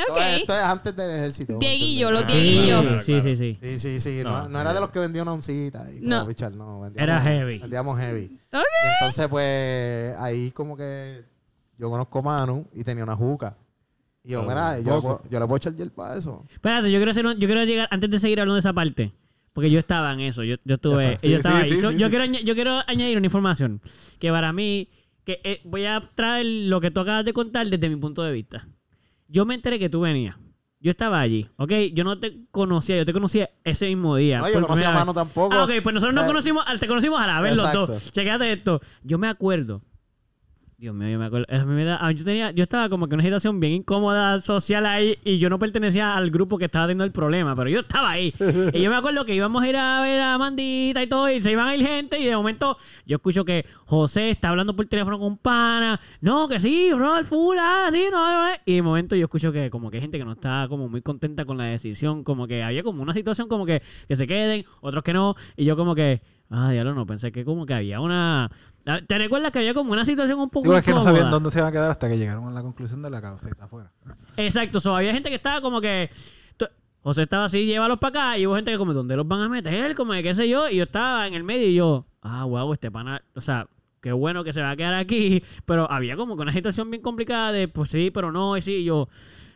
Todo 0.07 0.17
ok. 0.17 0.23
Esto 0.37 0.53
es 0.55 0.61
antes 0.65 0.97
del 0.97 1.11
ejército. 1.11 1.53
¿me 1.55 1.59
Dieguillo, 1.61 2.09
entiendes? 2.11 2.27
lo 2.27 2.29
Sí, 2.31 2.43
Dieguillo. 2.43 2.83
Claro, 2.83 3.03
sí, 3.03 3.21
sí, 3.23 3.37
sí. 3.37 3.59
Sí, 3.61 3.79
sí, 3.79 4.01
sí. 4.01 4.21
No, 4.25 4.31
No, 4.43 4.49
no 4.49 4.61
era 4.61 4.75
de 4.75 4.81
los 4.81 4.91
que 4.91 4.99
vendía 4.99 5.23
una 5.23 5.33
oncita. 5.33 5.85
Y 5.93 6.01
No. 6.03 6.27
Bichar, 6.27 6.53
no. 6.53 6.81
Vendíamos, 6.81 7.03
Era 7.03 7.21
heavy. 7.21 7.59
Vendíamos 7.59 7.99
heavy. 7.99 8.25
Ok. 8.53 8.63
Y 8.85 8.89
entonces, 8.95 9.29
pues, 9.29 10.17
ahí 10.19 10.51
como 10.53 10.77
que 10.77 11.25
yo 11.79 11.91
conozco 11.91 12.19
a 12.19 12.23
Manu 12.23 12.69
y 12.75 12.85
tenía 12.85 13.05
una 13.05 13.17
juca. 13.17 13.57
Y 14.23 14.31
yo, 14.33 14.43
mira, 14.43 14.79
yo 14.81 14.97
le, 14.97 15.01
puedo, 15.01 15.23
yo 15.31 15.41
le 15.41 15.47
puedo 15.47 15.57
echar 15.57 15.75
hierba 15.75 16.13
a 16.13 16.17
eso. 16.19 16.45
Espérate, 16.53 16.91
yo 16.93 16.99
quiero 16.99 17.13
hacer 17.13 17.25
un- 17.25 17.39
yo 17.39 17.47
quiero 17.49 17.65
llegar 17.65 17.89
antes 17.91 18.11
de 18.11 18.19
seguir 18.19 18.41
hablando 18.41 18.55
de 18.57 18.61
esa 18.61 18.75
parte, 18.75 19.13
porque 19.55 19.71
yo 19.71 19.79
estaba 19.79 20.13
en 20.13 20.21
eso, 20.21 20.43
yo, 20.45 20.57
yo 20.65 20.75
estuve, 20.75 21.17
yo 21.23 21.37
estaba 21.37 21.61
sí, 21.61 21.65
ahí. 21.65 21.69
sí, 21.71 21.81
So, 21.81 21.91
sí, 21.93 21.97
yo 21.97 22.07
sí. 22.09 22.11
quiero 22.11 22.25
yo 22.27 22.55
quiero 22.55 22.83
añadir 22.87 23.17
una 23.17 23.27
información 23.27 23.81
que 24.19 24.31
para 24.31 24.53
mí 24.53 24.91
que 25.29 25.43
eh, 25.45 25.61
voy 25.63 25.85
a 25.85 26.01
traer 26.15 26.47
lo 26.47 26.81
que 26.81 26.91
tú 26.91 27.01
acabas 27.01 27.23
de 27.23 27.35
contar 27.35 27.67
desde 27.67 27.91
mi 27.91 27.97
punto 27.97 28.23
de 28.23 28.33
vista. 28.33 28.67
Yo 29.27 29.45
me 29.45 29.53
enteré 29.55 29.79
que 29.79 29.91
tú 29.91 30.01
venías. 30.01 30.37
Yo 30.81 30.91
estaba 30.91 31.21
allí, 31.21 31.47
¿ok? 31.57 31.71
Yo 31.93 32.03
no 32.03 32.19
te 32.19 32.47
conocía, 32.51 32.97
yo 32.97 33.05
te 33.05 33.13
conocía 33.13 33.51
ese 33.63 33.89
mismo 33.89 34.17
día. 34.17 34.39
No, 34.39 34.47
yo 34.49 34.55
por 34.55 34.63
conocía 34.69 34.89
a 34.89 35.05
vez. 35.05 35.15
tampoco. 35.15 35.55
Ah, 35.55 35.65
ok, 35.65 35.71
pues 35.83 35.93
nosotros 35.93 36.15
nos 36.15 36.25
Eh, 36.25 36.29
conocimos, 36.29 36.65
te 36.81 36.87
conocimos 36.87 37.21
a 37.21 37.27
la 37.27 37.41
vez 37.43 37.51
los 37.59 37.67
Exacto. 37.67 37.87
dos. 37.89 38.11
Chequéate 38.11 38.51
esto. 38.51 38.81
Yo 39.03 39.19
me 39.19 39.29
acuerdo. 39.29 39.83
Dios 40.81 40.95
mío, 40.95 41.09
yo 41.09 41.19
me 41.19 41.25
acuerdo. 41.25 41.47
A 41.53 41.65
mí 41.65 41.75
me 41.75 41.85
da- 41.85 42.13
yo, 42.13 42.25
tenía, 42.25 42.53
yo 42.53 42.63
estaba 42.63 42.89
como 42.89 43.09
que 43.09 43.15
en 43.15 43.17
una 43.17 43.25
situación 43.25 43.59
bien 43.59 43.73
incómoda 43.73 44.41
social 44.41 44.87
ahí 44.87 45.19
y 45.25 45.39
yo 45.41 45.51
no 45.51 45.59
pertenecía 45.59 46.15
al 46.15 46.31
grupo 46.31 46.57
que 46.57 46.67
estaba 46.67 46.85
teniendo 46.87 47.03
el 47.03 47.11
problema, 47.11 47.57
pero 47.57 47.69
yo 47.69 47.81
estaba 47.81 48.11
ahí. 48.11 48.33
y 48.73 48.81
yo 48.83 48.89
me 48.89 48.95
acuerdo 48.95 49.25
que 49.25 49.35
íbamos 49.35 49.61
a 49.61 49.69
ir 49.69 49.77
a 49.77 50.01
ver 50.03 50.21
a 50.21 50.39
Mandita 50.39 51.03
y 51.03 51.09
todo 51.09 51.29
y 51.31 51.41
se 51.41 51.51
iban 51.51 51.67
a 51.67 51.75
ir 51.75 51.85
gente 51.85 52.21
y 52.21 52.27
de 52.27 52.37
momento 52.37 52.77
yo 53.07 53.17
escucho 53.17 53.45
que 53.45 53.67
José 53.87 54.31
está 54.31 54.51
hablando 54.51 54.77
por 54.77 54.87
teléfono 54.87 55.19
con 55.19 55.37
pana. 55.37 55.99
No, 56.21 56.47
que 56.47 56.61
sí, 56.61 56.93
Rolf, 56.93 57.29
full, 57.29 57.57
ah, 57.59 57.89
sí, 57.91 58.05
no, 58.13 58.31
no, 58.31 58.45
no". 58.49 58.55
Y 58.65 58.77
de 58.77 58.83
momento 58.83 59.17
yo 59.17 59.25
escucho 59.25 59.51
que 59.51 59.71
como 59.71 59.91
que 59.91 59.97
hay 59.97 60.03
gente 60.03 60.17
que 60.17 60.25
no 60.25 60.31
está 60.33 60.67
como 60.69 60.89
muy 60.89 61.03
contenta 61.03 61.45
con 61.45 61.59
la 61.59 61.65
decisión, 61.65 62.23
como 62.23 62.47
que 62.47 62.63
había 62.63 62.85
como 62.85 63.03
una 63.03 63.15
situación 63.15 63.49
como 63.49 63.67
que, 63.67 63.83
que 64.07 64.15
se 64.15 64.29
queden, 64.29 64.65
otros 64.81 65.03
que 65.03 65.13
no. 65.13 65.35
Y 65.57 65.65
yo 65.65 65.77
como 65.77 65.97
que, 65.97 66.23
Ah, 66.51 66.71
diablo, 66.71 66.95
no, 66.95 67.07
pensé 67.07 67.31
que 67.31 67.45
como 67.45 67.67
que 67.67 67.75
había 67.75 68.01
una... 68.01 68.51
Ah, 68.87 69.01
¿Te 69.07 69.19
recuerdas 69.19 69.53
que 69.53 69.59
había 69.59 69.75
como 69.75 69.93
una 69.93 70.05
situación 70.05 70.39
un 70.39 70.49
poco 70.49 70.65
Digo, 70.65 70.79
es 70.79 70.85
que 70.85 70.93
no 70.93 71.03
sabían 71.03 71.31
dónde 71.31 71.51
se 71.51 71.59
iban 71.59 71.69
a 71.69 71.73
quedar 71.73 71.91
hasta 71.91 72.09
que 72.09 72.17
llegaron 72.17 72.49
a 72.49 72.51
la 72.53 72.63
conclusión 72.63 73.03
de 73.03 73.11
la 73.11 73.21
causeta 73.21 73.65
afuera. 73.65 73.93
Exacto, 74.37 74.81
so, 74.81 74.95
había 74.95 75.13
gente 75.13 75.29
que 75.29 75.37
estaba 75.37 75.61
como 75.61 75.81
que... 75.81 76.11
José 77.01 77.23
estaba 77.23 77.45
así, 77.45 77.65
llévalos 77.65 77.99
para 77.99 78.33
acá, 78.33 78.39
y 78.39 78.47
hubo 78.47 78.57
gente 78.57 78.73
que 78.73 78.77
como, 78.77 78.93
¿dónde 78.93 79.17
los 79.17 79.27
van 79.27 79.41
a 79.41 79.49
meter? 79.49 79.95
Como 79.95 80.13
de 80.13 80.23
qué 80.23 80.35
sé 80.35 80.49
yo, 80.49 80.69
y 80.69 80.77
yo 80.77 80.83
estaba 80.83 81.27
en 81.27 81.35
el 81.35 81.45
medio 81.45 81.69
y 81.69 81.75
yo, 81.75 82.07
ah, 82.23 82.45
wow, 82.45 82.73
este 82.73 82.91
pana, 82.91 83.23
o 83.35 83.41
sea, 83.41 83.69
qué 84.01 84.13
bueno 84.13 84.45
que 84.45 84.53
se 84.53 84.61
va 84.61 84.71
a 84.71 84.77
quedar 84.77 84.95
aquí, 84.95 85.43
pero 85.65 85.91
había 85.91 86.17
como 86.17 86.37
que 86.37 86.43
una 86.43 86.53
situación 86.53 86.91
bien 86.91 87.03
complicada 87.03 87.53
de, 87.53 87.69
pues 87.69 87.91
sí, 87.91 88.11
pero 88.11 88.33
no, 88.33 88.57
y 88.57 88.63
sí, 88.63 88.79
y 88.79 88.85
yo, 88.85 89.09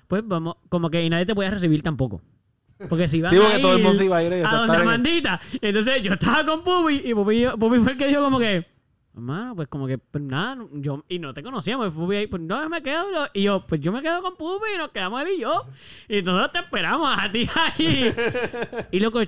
pues 0.06 0.22
vamos, 0.24 0.56
como 0.68 0.88
que 0.88 1.04
y 1.04 1.10
nadie 1.10 1.26
te 1.26 1.34
podía 1.34 1.50
recibir 1.50 1.82
tampoco. 1.82 2.22
Porque 2.88 3.08
si 3.08 3.18
iban 3.18 3.30
Sí, 3.32 3.38
porque 3.38 3.56
a 3.56 3.60
todo 3.60 3.72
el 3.72 3.78
ir 3.78 3.84
mundo 3.84 3.98
se 3.98 4.04
iba 4.04 4.16
a 4.16 4.22
ir 4.22 4.32
y 4.32 4.36
yo 4.36 4.36
a 4.36 4.44
estaba 4.44 4.58
donde 4.66 4.76
en- 4.76 4.82
Amandita. 4.82 5.40
Entonces 5.60 6.02
yo 6.02 6.12
estaba 6.12 6.44
con 6.46 6.62
Pupi 6.62 7.02
y 7.04 7.14
Pupi, 7.14 7.46
Pupi 7.58 7.78
fue 7.78 7.92
el 7.92 7.98
que 7.98 8.06
dijo 8.08 8.22
como 8.22 8.38
que, 8.38 8.66
hermano, 9.14 9.54
pues 9.54 9.68
como 9.68 9.86
que, 9.86 9.98
pues 9.98 10.24
nada, 10.24 10.64
yo, 10.72 11.04
y 11.08 11.18
no 11.18 11.34
te 11.34 11.42
conocíamos. 11.42 11.88
Y 11.88 11.90
Pupi 11.90 12.16
ahí, 12.16 12.26
pues 12.26 12.42
no, 12.42 12.68
me 12.68 12.82
quedo. 12.82 13.04
Y 13.34 13.42
yo, 13.42 13.64
pues 13.66 13.80
yo 13.80 13.92
me 13.92 14.02
quedo 14.02 14.22
con 14.22 14.36
Pupi 14.36 14.66
y 14.74 14.78
nos 14.78 14.90
quedamos 14.90 15.22
él 15.22 15.28
y 15.36 15.40
yo. 15.40 15.62
Y 16.08 16.22
nosotros 16.22 16.52
te 16.52 16.58
esperamos 16.60 17.08
a 17.18 17.30
ti 17.30 17.48
ahí. 17.54 18.12
y 18.92 19.00
loco, 19.00 19.20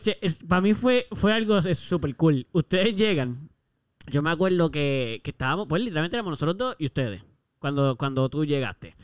para 0.49 0.61
mí 0.61 0.75
fue, 0.75 1.07
fue 1.13 1.33
algo 1.33 1.61
súper 1.63 2.15
cool. 2.17 2.47
Ustedes 2.53 2.97
llegan. 2.97 3.51
Yo 4.11 4.21
me 4.23 4.31
acuerdo 4.31 4.71
que, 4.71 5.21
que 5.25 5.31
estábamos, 5.31 5.67
pues 5.67 5.83
literalmente 5.83 6.17
éramos 6.17 6.33
nosotros 6.33 6.57
dos 6.59 6.77
y 6.79 6.87
ustedes. 6.87 7.23
Cuando, 7.59 7.97
cuando 7.97 8.29
tú 8.29 8.45
llegaste. 8.45 8.95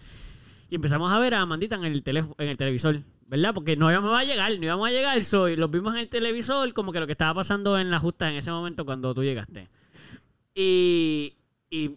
Y 0.69 0.75
empezamos 0.77 1.11
a 1.11 1.19
ver 1.19 1.35
a 1.35 1.41
Amandita 1.41 1.75
en 1.77 1.85
el, 1.85 2.03
teléfono, 2.03 2.35
en 2.39 2.49
el 2.49 2.57
televisor, 2.57 3.01
¿verdad? 3.31 3.55
Porque 3.55 3.77
no 3.77 3.91
íbamos 3.91 4.19
a 4.19 4.25
llegar, 4.25 4.51
no 4.59 4.65
íbamos 4.65 4.89
a 4.89 4.91
llegar. 4.91 5.23
So, 5.25 5.49
y 5.49 5.57
los 5.57 5.71
vimos 5.71 5.95
en 5.95 6.01
el 6.01 6.09
televisor, 6.09 6.73
como 6.75 6.93
que 6.93 7.01
lo 7.01 7.07
que 7.07 7.13
estaba 7.13 7.33
pasando 7.35 7.79
en 7.79 7.91
la 7.91 7.99
justa 8.01 8.29
en 8.29 8.37
ese 8.37 8.51
momento 8.51 8.85
cuando 8.85 9.15
tú 9.15 9.23
llegaste. 9.23 9.69
Y, 10.55 11.37
y 11.71 11.97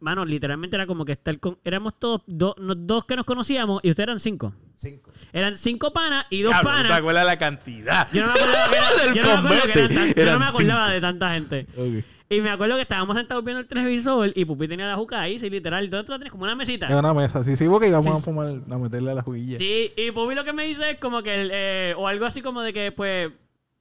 mano, 0.00 0.24
literalmente 0.24 0.76
era 0.76 0.86
como 0.86 1.04
que 1.04 1.12
estar 1.12 1.38
con. 1.40 1.58
Éramos 1.64 1.98
todos 1.98 2.22
do- 2.26 2.54
no- 2.58 2.74
dos 2.74 3.04
que 3.06 3.16
nos 3.16 3.24
conocíamos 3.24 3.80
y 3.82 3.90
ustedes 3.90 4.04
eran 4.08 4.20
cinco. 4.20 4.54
Cinco. 4.76 5.12
Eran 5.32 5.56
cinco 5.56 5.92
panas 5.92 6.26
y 6.30 6.42
dos 6.42 6.52
Cabrón, 6.52 6.72
¿Te 6.76 6.82
panas. 6.84 6.98
acuerdas 6.98 7.24
la 7.26 7.38
cantidad? 7.38 8.08
Yo 8.12 8.26
no 8.26 8.32
me 8.32 8.40
acordaba, 8.40 8.68
que 8.70 8.76
era- 8.76 9.14
yo 9.14 9.36
no 9.36 9.42
me 9.42 9.60
que 9.60 9.94
tan- 9.94 10.14
yo 10.14 10.24
no 10.32 10.38
me 10.38 10.46
acordaba 10.46 10.90
de 10.90 11.00
tanta 11.00 11.32
gente. 11.34 11.66
Ok. 11.76 12.04
Y 12.32 12.40
me 12.42 12.50
acuerdo 12.50 12.76
que 12.76 12.82
estábamos 12.82 13.16
sentados 13.16 13.42
viendo 13.44 13.58
el 13.60 13.66
televisor 13.66 14.30
y 14.36 14.44
Pupi 14.44 14.68
tenía 14.68 14.86
la 14.86 14.94
juca 14.94 15.20
ahí, 15.20 15.40
sí, 15.40 15.50
literal. 15.50 15.90
¿Dónde 15.90 16.06
tú 16.06 16.12
la 16.12 16.18
tienes? 16.18 16.30
Como 16.30 16.44
una 16.44 16.54
mesita. 16.54 16.86
Era 16.86 17.00
una 17.00 17.12
mesa. 17.12 17.42
Sí, 17.42 17.56
sí, 17.56 17.66
porque 17.68 17.88
íbamos 17.88 18.06
Sí. 18.06 18.12
a 18.12 18.24
fumar, 18.24 18.54
a 18.70 18.78
meterle 18.78 19.10
a 19.10 19.14
la 19.16 19.22
juguilla. 19.22 19.58
Sí, 19.58 19.92
y 19.96 20.12
Pupi 20.12 20.36
lo 20.36 20.44
que 20.44 20.52
me 20.52 20.62
dice 20.64 20.92
es 20.92 20.98
como 20.98 21.24
que, 21.24 21.34
el, 21.40 21.50
eh, 21.52 21.94
o 21.96 22.06
algo 22.06 22.24
así 22.26 22.40
como 22.40 22.62
de 22.62 22.72
que, 22.72 22.92
pues, 22.92 23.32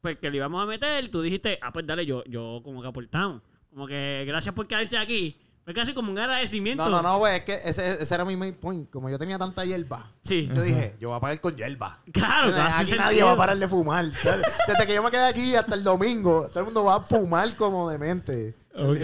pues 0.01 0.17
que 0.17 0.31
le 0.31 0.37
íbamos 0.37 0.63
a 0.63 0.65
meter, 0.65 1.09
tú 1.09 1.21
dijiste, 1.21 1.59
ah, 1.61 1.71
pues 1.71 1.85
dale, 1.85 2.07
yo, 2.07 2.23
yo 2.25 2.61
como 2.63 2.81
que 2.81 2.87
aportamos. 2.87 3.43
Como 3.69 3.85
que 3.85 4.23
gracias 4.25 4.55
por 4.55 4.65
quedarse 4.65 4.97
aquí. 4.97 5.37
Fue 5.69 5.75
casi 5.75 5.93
como 5.93 6.11
un 6.11 6.17
agradecimiento. 6.17 6.83
No, 6.83 6.89
no, 6.89 7.03
no, 7.03 7.19
güey, 7.19 7.35
es 7.35 7.41
que 7.41 7.53
ese, 7.53 8.01
ese 8.01 8.15
era 8.15 8.25
mi 8.25 8.35
main 8.35 8.55
point. 8.55 8.89
Como 8.89 9.07
yo 9.07 9.19
tenía 9.19 9.37
tanta 9.37 9.63
hierba, 9.63 10.03
Sí. 10.23 10.49
yo 10.51 10.63
dije, 10.63 10.95
yo 10.99 11.09
voy 11.09 11.17
a 11.17 11.19
pagar 11.19 11.39
con 11.39 11.55
hierba. 11.55 12.01
Claro, 12.11 12.51
claro, 12.51 12.73
aquí 12.75 12.93
nadie 12.97 13.23
va 13.23 13.33
a 13.33 13.37
parar 13.37 13.55
de 13.55 13.67
fumar. 13.67 14.03
Desde 14.03 14.41
desde 14.67 14.87
que 14.87 14.95
yo 14.95 15.03
me 15.03 15.11
quedé 15.11 15.27
aquí 15.27 15.55
hasta 15.55 15.75
el 15.75 15.83
domingo, 15.83 16.47
todo 16.49 16.61
el 16.61 16.65
mundo 16.65 16.83
va 16.85 16.95
a 16.95 17.01
fumar 17.01 17.55
como 17.55 17.87
demente. 17.87 18.55
Ok, 18.73 18.81
ok. 18.81 18.97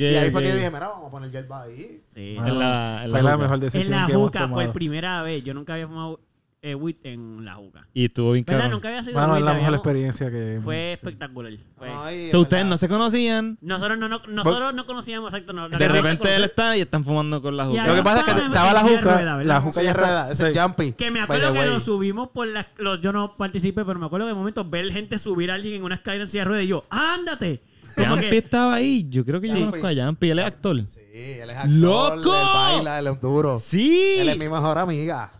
y 0.00 0.16
ahí 0.16 0.30
fue 0.30 0.42
que 0.42 0.52
dije, 0.52 0.70
mira, 0.70 0.86
vamos 0.90 1.08
a 1.08 1.10
poner 1.10 1.28
hierba 1.28 1.62
ahí. 1.64 2.04
Sí. 2.14 2.36
En 2.38 2.56
la- 2.56 3.02
en 3.04 3.10
la 3.10 3.18
fue 3.18 3.22
la 3.28 3.36
mejor 3.36 3.54
En 3.54 3.60
decisión 3.60 3.90
la 3.90 4.06
que 4.06 4.12
hemos 4.12 4.26
juca, 4.26 4.38
por 4.42 4.48
tomado. 4.50 4.72
primera 4.72 5.22
vez. 5.22 5.42
Yo 5.42 5.54
nunca 5.54 5.72
había 5.72 5.88
fumado 5.88 6.20
eh, 6.62 6.76
en 7.02 7.44
la 7.44 7.54
juca. 7.54 7.88
Y 7.92 8.04
estuvo 8.04 8.32
bien. 8.32 8.44
Nunca 8.70 8.88
había 8.88 9.02
sido 9.02 9.20
es 9.20 9.26
la 9.26 9.26
mejor 9.34 9.48
habíamos- 9.48 9.74
experiencia 9.74 10.30
que... 10.30 10.60
Fue 10.62 10.92
espectacular. 10.92 11.52
Fue- 11.76 11.88
No, 11.88 12.10
y 12.12 12.30
So, 12.30 12.36
en 12.36 12.42
ustedes 12.42 12.66
no 12.66 12.76
se 12.76 12.88
conocían. 12.88 13.58
Nosotros 13.60 13.98
no, 13.98 14.08
no- 14.08 14.22
nosotros 14.28 14.72
no 14.72 14.86
conocíamos 14.86 15.32
exacto. 15.34 15.52
No, 15.52 15.68
De 15.68 15.88
repente 15.88 16.34
él 16.36 16.44
está 16.44 16.76
y 16.76 16.80
están 16.82 17.02
fumando 17.04 17.42
con 17.42 17.56
la 17.56 17.66
juca. 17.66 17.86
Lo 17.86 17.94
que 17.96 18.02
pasa 18.02 18.18
es 18.20 18.24
que 18.24 18.30
Estaba 18.30 18.46
en 18.46 18.52
estaba 18.52 18.72
la 18.72 18.80
silla 18.80 18.92
de 18.92 18.98
juca, 19.02 19.44
la 19.44 19.60
Juca 19.60 19.70
juca 19.70 19.82
y 19.82 19.84
ya 19.86 19.92
rueda, 19.92 20.20
está... 20.20 20.32
ese 20.32 20.50
es 20.50 20.56
sí. 20.56 20.62
Jumpy. 20.62 20.92
Que 20.92 21.10
me 21.10 21.18
by 21.18 21.24
acuerdo 21.24 21.46
the 21.48 21.52
que 21.54 21.58
way. 21.58 21.68
lo 21.68 21.80
subimos 21.80 22.28
por 22.30 22.46
las... 22.46 22.66
los- 22.78 23.00
yo 23.00 23.12
no 23.12 23.36
participé, 23.36 23.84
pero 23.84 23.98
me 23.98 24.06
acuerdo 24.06 24.26
que 24.26 24.30
de 24.30 24.34
momento 24.34 24.64
ver 24.64 24.90
gente 24.92 25.18
subir 25.18 25.50
a 25.50 25.54
alguien 25.54 25.74
en 25.74 25.82
una 25.82 25.96
escalera 25.96 26.22
en 26.24 26.30
silla 26.30 26.42
de 26.42 26.48
ruedas 26.48 26.64
y 26.64 26.68
yo, 26.68 26.84
¡ándate! 26.90 27.60
Como 27.96 28.16
que, 28.16 28.38
estaba 28.38 28.74
ahí. 28.74 29.04
Yo 29.10 29.22
creo 29.24 29.38
que 29.40 29.48
yo 29.48 29.54
Sí. 29.54 29.60
conozco 29.64 29.86
a 29.86 29.92
Jumpy. 29.94 30.30
Él 30.30 30.38
es 30.38 30.46
actor. 30.46 30.76
Sí, 30.88 31.00
él 31.40 31.50
es 31.50 31.56
actor, 31.56 31.72
¡Loco! 31.72 32.34
él 32.34 32.46
baila, 32.54 32.98
él 33.00 33.06
es 33.08 33.20
duro. 33.20 33.58
Sí. 33.58 34.14
Él 34.18 34.28
es 34.30 34.38
mi 34.38 34.48
mejor 34.48 34.78
amiga. 34.78 35.30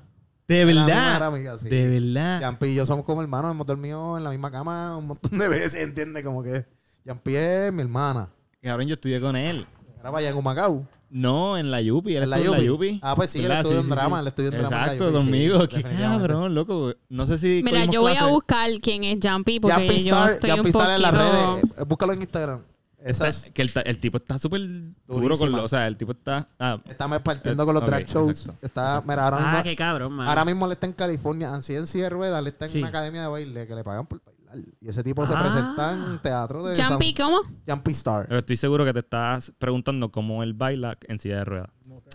De 0.53 0.65
verdad. 0.67 0.87
mejor 0.87 1.23
amiga, 1.23 1.59
sí. 1.59 1.69
De 1.69 1.89
verdad. 2.01 2.41
Yampi 2.41 2.67
y 2.67 2.75
yo 2.75 2.85
somos 2.85 3.05
como 3.05 3.23
hermanos, 3.23 3.51
hemos 3.53 3.67
dormido 3.67 4.19
en 4.19 4.25
la 4.25 4.31
misma 4.31 4.51
cama 4.51 4.97
un 4.97 5.07
montón 5.07 5.39
de 5.39 5.49
veces, 5.51 5.77
¿entiendes? 5.77 6.23
Como 6.23 6.43
que 6.43 6.67
Yampi 7.05 7.35
es 7.37 7.73
mi 7.73 7.81
hermana. 7.81 8.29
Cabrón, 8.63 8.87
yo 8.87 8.95
estudié 8.95 9.21
con 9.21 9.35
él. 9.35 9.67
Era 9.99 10.11
para 10.11 10.19
allá 10.19 10.31
en 10.31 10.37
Humacao. 10.37 10.87
No, 11.09 11.59
en 11.59 11.71
la 11.71 11.81
Yupi. 11.81 12.17
Él 12.17 12.23
¿En 12.23 12.31
la 12.31 12.39
en 12.39 12.51
la 12.51 12.59
Yupi? 12.59 12.67
Yupi. 12.67 13.01
Ah, 13.03 13.15
pues 13.15 13.31
sí, 13.31 13.45
él 13.45 13.51
estudió 13.51 13.81
en 13.81 13.89
drama, 13.89 14.21
él 14.21 14.27
estudió 14.27 14.51
en 14.51 14.59
drama 14.59 14.83
Exacto, 14.85 15.11
Yupi, 15.11 15.21
sí, 15.21 15.25
conmigo. 15.27 15.69
Qué 15.69 15.83
cabrón, 15.83 16.55
loco. 16.55 16.95
No 17.09 17.27
sé 17.27 17.39
si 17.39 17.63
Mira, 17.65 17.85
yo 17.85 18.01
voy 18.01 18.17
a 18.17 18.27
buscar 18.27 18.71
quién 18.81 19.05
es 19.05 19.19
Jumpy 19.23 19.61
porque 19.61 19.87
Star, 19.97 20.39
un 20.59 20.67
Star 20.67 20.91
en 20.91 21.03
las 21.03 21.15
redes. 21.15 21.65
Eh, 21.79 21.85
Búscalo 21.87 22.13
en 22.15 22.21
Instagram. 22.23 22.63
Esas 23.05 23.51
Que 23.53 23.63
el, 23.63 23.73
el 23.85 23.99
tipo 23.99 24.17
está 24.19 24.39
súper 24.39 24.61
duro 24.69 24.95
con 25.07 25.21
Durísima. 25.23 25.59
lo, 25.59 25.65
O 25.65 25.69
sea, 25.69 25.87
el 25.87 25.97
tipo 25.97 26.13
está. 26.13 26.49
Ah, 26.59 26.79
Estamos 26.89 27.19
partiendo 27.21 27.65
con 27.65 27.75
los 27.75 27.83
Ok, 27.83 27.89
drag 27.89 28.07
shows. 28.07 28.41
exacto. 28.47 28.67
Está, 28.67 29.03
mira, 29.07 29.25
ahora 29.25 29.37
ah, 29.41 29.47
mismo, 29.51 29.63
qué 29.65 29.77
cabrón, 29.77 30.13
man. 30.13 30.29
ahora 30.29 30.45
mismo 30.45 30.67
él 30.67 30.73
está 30.73 30.87
en 30.87 30.93
California, 30.93 31.53
así 31.55 31.75
en 31.75 31.87
silla 31.87 32.05
de 32.05 32.11
ruedas, 32.11 32.39
él 32.41 32.47
está 32.47 32.67
en 32.67 32.71
Sí. 32.73 32.79
una 32.79 32.89
academia 32.89 33.23
de 33.23 33.29
baile 33.29 33.67
que 33.67 33.75
le 33.75 33.83
pagan 33.85 34.07
por 34.07 34.21
bailar. 34.25 34.33
Y 34.81 34.89
ese 34.89 35.03
tipo 35.03 35.27
se 35.27 35.33
Ah. 35.35 35.41
presenta 35.41 35.93
en 35.95 36.19
teatro 36.21 36.63
de 36.65 36.77
Jumpy, 36.83 37.15
San- 37.17 37.27
¿cómo? 37.27 37.41
Jumpy 37.67 37.93
Star. 37.93 38.27
pero 38.29 38.39
estoy 38.41 38.57
seguro 38.57 38.85
que 38.85 38.93
te 38.93 38.99
estás 39.01 39.51
preguntando 39.59 40.11
cómo 40.13 40.43
él 40.43 40.53
baila 40.53 40.97
en 41.09 41.19
silla 41.19 41.39
de 41.39 41.45
ruedas. 41.45 41.71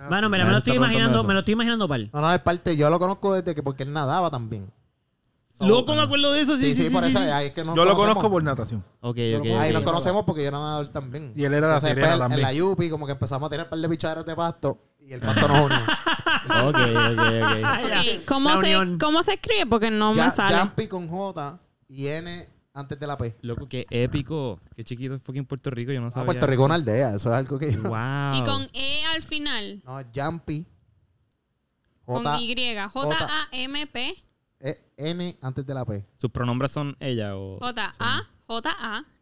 Bueno, 0.07 0.29
mira, 0.29 0.45
me 0.45 0.51
lo 0.51 0.57
está 0.59 0.69
estoy 0.71 0.75
imaginando, 0.77 1.23
me 1.23 1.33
lo 1.33 1.39
estoy 1.39 1.53
imaginando 1.53 1.87
pal. 1.87 2.09
No, 2.13 2.21
no, 2.21 2.31
es 2.33 2.39
parte, 2.41 2.77
yo 2.77 2.89
lo 2.91 2.99
conozco 2.99 3.33
desde 3.33 3.55
que 3.55 3.63
porque 3.63 3.83
él 3.83 3.91
nadaba 3.91 4.29
también. 4.29 4.71
So, 5.57 5.67
Loco, 5.67 5.95
me 5.95 6.01
acuerdo 6.01 6.31
de 6.33 6.41
eso. 6.41 6.55
Sí, 6.57 6.75
Sí, 6.75 6.83
sí, 6.83 6.89
por 6.91 7.03
eso 7.03 7.17
sí. 7.17 7.25
ahí 7.25 7.47
es 7.47 7.51
que 7.51 7.63
nos 7.65 7.75
Yo 7.75 7.83
lo 7.83 7.91
conocemos. 7.91 8.15
conozco 8.15 8.29
por 8.29 8.43
natación. 8.43 8.83
Ok, 9.01 9.17
ok. 9.39 9.45
lo 9.45 9.59
Ahí 9.59 9.73
nos 9.73 9.81
conocemos 9.81 10.23
porque 10.23 10.43
yo 10.43 10.49
era 10.49 10.59
nadador 10.59 10.89
también. 10.89 11.33
Y 11.35 11.43
él 11.45 11.53
era 11.53 11.67
la 11.67 11.73
Entonces, 11.75 11.89
sirena 11.89 12.07
pues, 12.09 12.19
también. 12.19 12.39
En 12.39 12.45
la 12.45 12.53
Yupi, 12.53 12.89
como 12.91 13.05
que 13.07 13.13
empezamos 13.13 13.47
a 13.47 13.49
tener 13.49 13.65
un 13.65 13.69
par 13.71 13.79
de 13.79 13.89
pichaderas 13.89 14.25
de 14.25 14.35
pasto 14.35 14.79
y 14.99 15.13
el 15.13 15.19
pasto 15.21 15.47
nos 15.47 15.61
unió. 15.65 15.79
Ok, 16.47 16.75
ok, 16.75 17.19
ok. 17.19 17.83
Ok, 17.83 18.25
¿Cómo, 18.25 18.51
se, 18.51 18.57
unión. 18.57 18.99
¿Cómo 18.99 19.23
se 19.23 19.33
escribe? 19.33 19.65
Porque 19.65 19.89
no 19.91 20.11
me 20.11 20.17
Ya- 20.17 20.29
sale. 20.31 20.57
Jumpy 20.57 20.87
con 20.87 21.07
J 21.09 21.59
y 21.89 22.07
N 22.07 22.47
antes 22.73 22.97
de 22.99 23.07
la 23.07 23.17
P. 23.17 23.35
Loco, 23.41 23.67
qué 23.67 23.85
épico. 23.89 24.59
Qué 24.75 24.83
chiquito 24.83 25.15
es 25.15 25.21
fucking 25.23 25.45
Puerto 25.45 25.69
Rico. 25.71 25.91
Yo 25.91 25.99
no 25.99 26.07
Ah, 26.07 26.11
sabía. 26.11 26.25
Puerto 26.25 26.45
Rico 26.47 26.61
es 26.61 26.65
una 26.67 26.75
aldea, 26.75 27.09
eso 27.15 27.31
es 27.31 27.35
algo 27.35 27.57
que... 27.59 27.65
Wow. 27.77 28.35
Y 28.35 28.43
con 28.45 28.69
E 28.73 29.03
al 29.13 29.21
final. 29.23 29.81
No, 29.83 29.99
Jumpy. 30.15 30.65
Con 32.05 32.23
J, 32.23 32.39
Y. 32.41 32.75
J-A-M-P. 32.93 34.23
E, 34.59 34.75
N 34.97 35.37
antes 35.41 35.65
de 35.65 35.73
la 35.73 35.85
P. 35.85 36.03
¿Sus 36.17 36.31
pronombres 36.31 36.71
son 36.71 36.95
ella 36.99 37.37
o.? 37.37 37.59
J-A. 37.59 38.23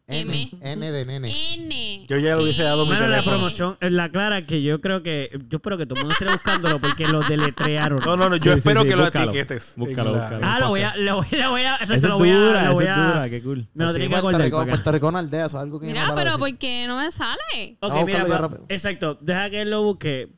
N, 0.08 0.32
J-A-M. 0.32 0.50
N 0.62 0.92
de 0.92 1.04
nene. 1.04 1.54
N. 1.54 2.06
Yo 2.08 2.16
ya 2.18 2.36
le 2.36 2.44
hubiese 2.44 2.62
dado 2.62 2.84
mi 2.86 2.90
Bueno, 2.92 3.02
la 3.08 3.16
teléfono. 3.16 3.36
promoción, 3.36 3.76
eh, 3.80 3.90
la 3.90 4.08
clara 4.10 4.46
que 4.46 4.62
yo 4.62 4.80
creo 4.80 5.02
que, 5.02 5.30
yo 5.48 5.56
espero 5.56 5.76
que 5.76 5.84
todo 5.84 5.96
el 5.98 6.04
mundo 6.06 6.12
esté 6.18 6.26
buscándolo 6.32 6.80
porque 6.80 7.08
lo 7.08 7.20
deletrearon. 7.22 7.98
No, 8.04 8.16
no, 8.16 8.30
no, 8.30 8.36
yo 8.36 8.44
Sí, 8.44 8.50
sí, 8.52 8.58
espero 8.58 8.82
sí, 8.82 8.88
que 8.88 8.96
lo 8.96 9.02
búscalo. 9.02 9.30
etiquetes. 9.30 9.74
en 9.76 9.84
Búscalo, 9.84 10.12
la- 10.12 10.20
búscalo. 10.20 10.46
Ah, 10.46 10.58
lo 10.60 10.68
voy 10.68 10.82
a, 10.82 10.96
lo 10.96 11.16
voy, 11.16 11.26
lo 11.32 11.50
voy 11.50 11.62
a, 11.62 11.72
exacto, 11.74 11.94
Esa 11.94 12.06
es 12.06 12.10
lo 12.10 12.18
voy 12.18 12.30
a, 12.30 12.34
dura, 12.38 12.64
lo 12.68 12.74
voy 12.74 12.84
esa 12.84 12.92
es 12.92 12.98
a- 12.98 13.06
dura. 13.08 13.28
Qué 13.30 13.42
cool. 13.42 13.68
Me 13.74 13.84
lo 13.84 13.90
Sí, 13.90 13.98
tenía 13.98 14.06
que 14.08 14.10
Puerto 14.12 14.28
acordar. 14.28 14.42
Rico, 14.46 14.56
para 14.58 14.62
acá. 14.62 14.70
Puerto 14.76 14.92
Rico 14.92 15.08
una 15.08 15.18
aldea, 15.18 15.46
eso 15.46 15.56
es 15.58 15.62
algo 15.62 15.80
que 15.80 15.86
yo 15.86 15.92
Mira, 15.92 16.02
no 16.02 16.08
paro 16.14 16.18
de 16.18 16.24
pero 16.24 16.38
decir. 16.38 16.54
¿por 16.54 16.58
qué 16.60 16.86
no 16.86 16.96
me 16.98 17.10
sale? 17.10 17.76
Ok, 17.80 17.88
No, 17.92 18.06
mira, 18.06 18.18
búscalo 18.20 18.26
ya 18.28 18.34
pa- 18.34 18.38
rápido. 18.42 18.66
exacto. 18.68 19.18
Deja 19.20 19.50
que 19.50 19.62
él 19.62 19.70
lo 19.70 19.82
busque 19.82 20.28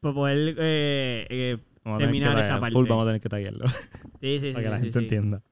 para 0.00 0.14
poder 0.14 0.56
eh, 0.58 1.26
eh, 1.30 1.58
Vamos 1.84 1.96
a 1.96 2.06
tener 2.06 2.12
que 2.14 2.20
terminar 2.20 2.44
esa 2.44 2.60
parte. 2.60 2.72
Full 2.72 2.88
vamos 2.88 3.02
a 3.04 3.06
tener 3.08 3.20
que 3.20 3.28
taguearlo. 3.28 3.68
Sí, 3.68 3.74
sí, 4.20 4.40
sí. 4.40 4.52
para 4.52 4.64
que 4.64 4.70
la 4.70 4.76
sí, 4.78 4.82
gente 4.84 4.98
sí. 4.98 5.04
entienda. 5.04 5.42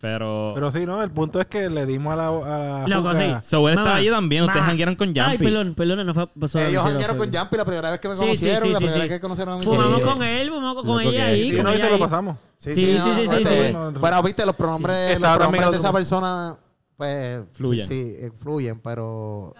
Pero. 0.00 0.50
Pero 0.56 0.72
sí, 0.72 0.84
¿no? 0.84 1.00
El 1.00 1.12
punto 1.12 1.40
es 1.40 1.46
que 1.46 1.70
le 1.70 1.86
dimos 1.86 2.12
a 2.12 2.16
la, 2.16 2.26
a 2.26 2.88
la 2.88 2.88
Loco, 2.88 3.12
sí. 3.12 3.32
So, 3.44 3.68
él 3.68 3.78
estaba 3.78 3.94
allí 3.96 4.10
también. 4.10 4.42
Ustedes 4.42 4.64
janguearon 4.64 4.96
con 4.96 5.10
Ay, 5.10 5.14
Jumpy. 5.30 5.44
perdón, 5.44 5.74
perdón, 5.76 6.04
no 6.06 6.12
fue. 6.14 6.26
pasó- 6.26 6.58
Ellos 6.58 6.82
janguearon 6.82 7.16
con 7.18 7.32
Jumpy 7.32 7.56
la 7.56 7.64
primera 7.64 7.90
vez 7.92 8.00
que 8.00 8.08
me 8.08 8.14
Sí, 8.16 8.20
sí, 8.20 8.26
conocieron, 8.26 8.62
sí, 8.64 8.72
la 8.72 8.78
primera 8.78 8.94
sí. 8.96 9.00
vez 9.02 9.08
que 9.10 9.20
conocieron 9.20 9.54
a 9.54 9.58
mi 9.58 9.64
Fumamos 9.64 10.00
con 10.00 10.22
él, 10.24 10.48
fumamos 10.50 10.82
con 10.82 10.96
Loco, 10.98 11.00
ella 11.08 11.26
ahí. 11.26 11.50
Sí, 11.50 11.56
con 11.56 11.64
no, 11.64 11.74
y 11.74 11.78
se 11.78 11.88
lo 11.90 11.98
pasamos. 12.00 12.36
Sí, 12.58 12.74
Sí, 12.74 12.86
sí, 12.86 12.98
sí, 12.98 13.28
sí, 13.28 13.42
este. 13.42 13.72
Bueno, 14.00 14.22
viste, 14.24 14.44
los 14.44 14.56
pronombres, 14.56 15.20
los 15.20 15.36
pronombres 15.36 15.70
de 15.70 15.76
esa 15.76 15.92
persona, 15.92 16.56
pues, 16.96 17.44
Fluyen. 17.52 17.86
Sí, 17.86 18.04
sí, 18.04 18.24
eh, 18.24 18.32
fluyen, 18.36 18.80
pero 18.80 19.54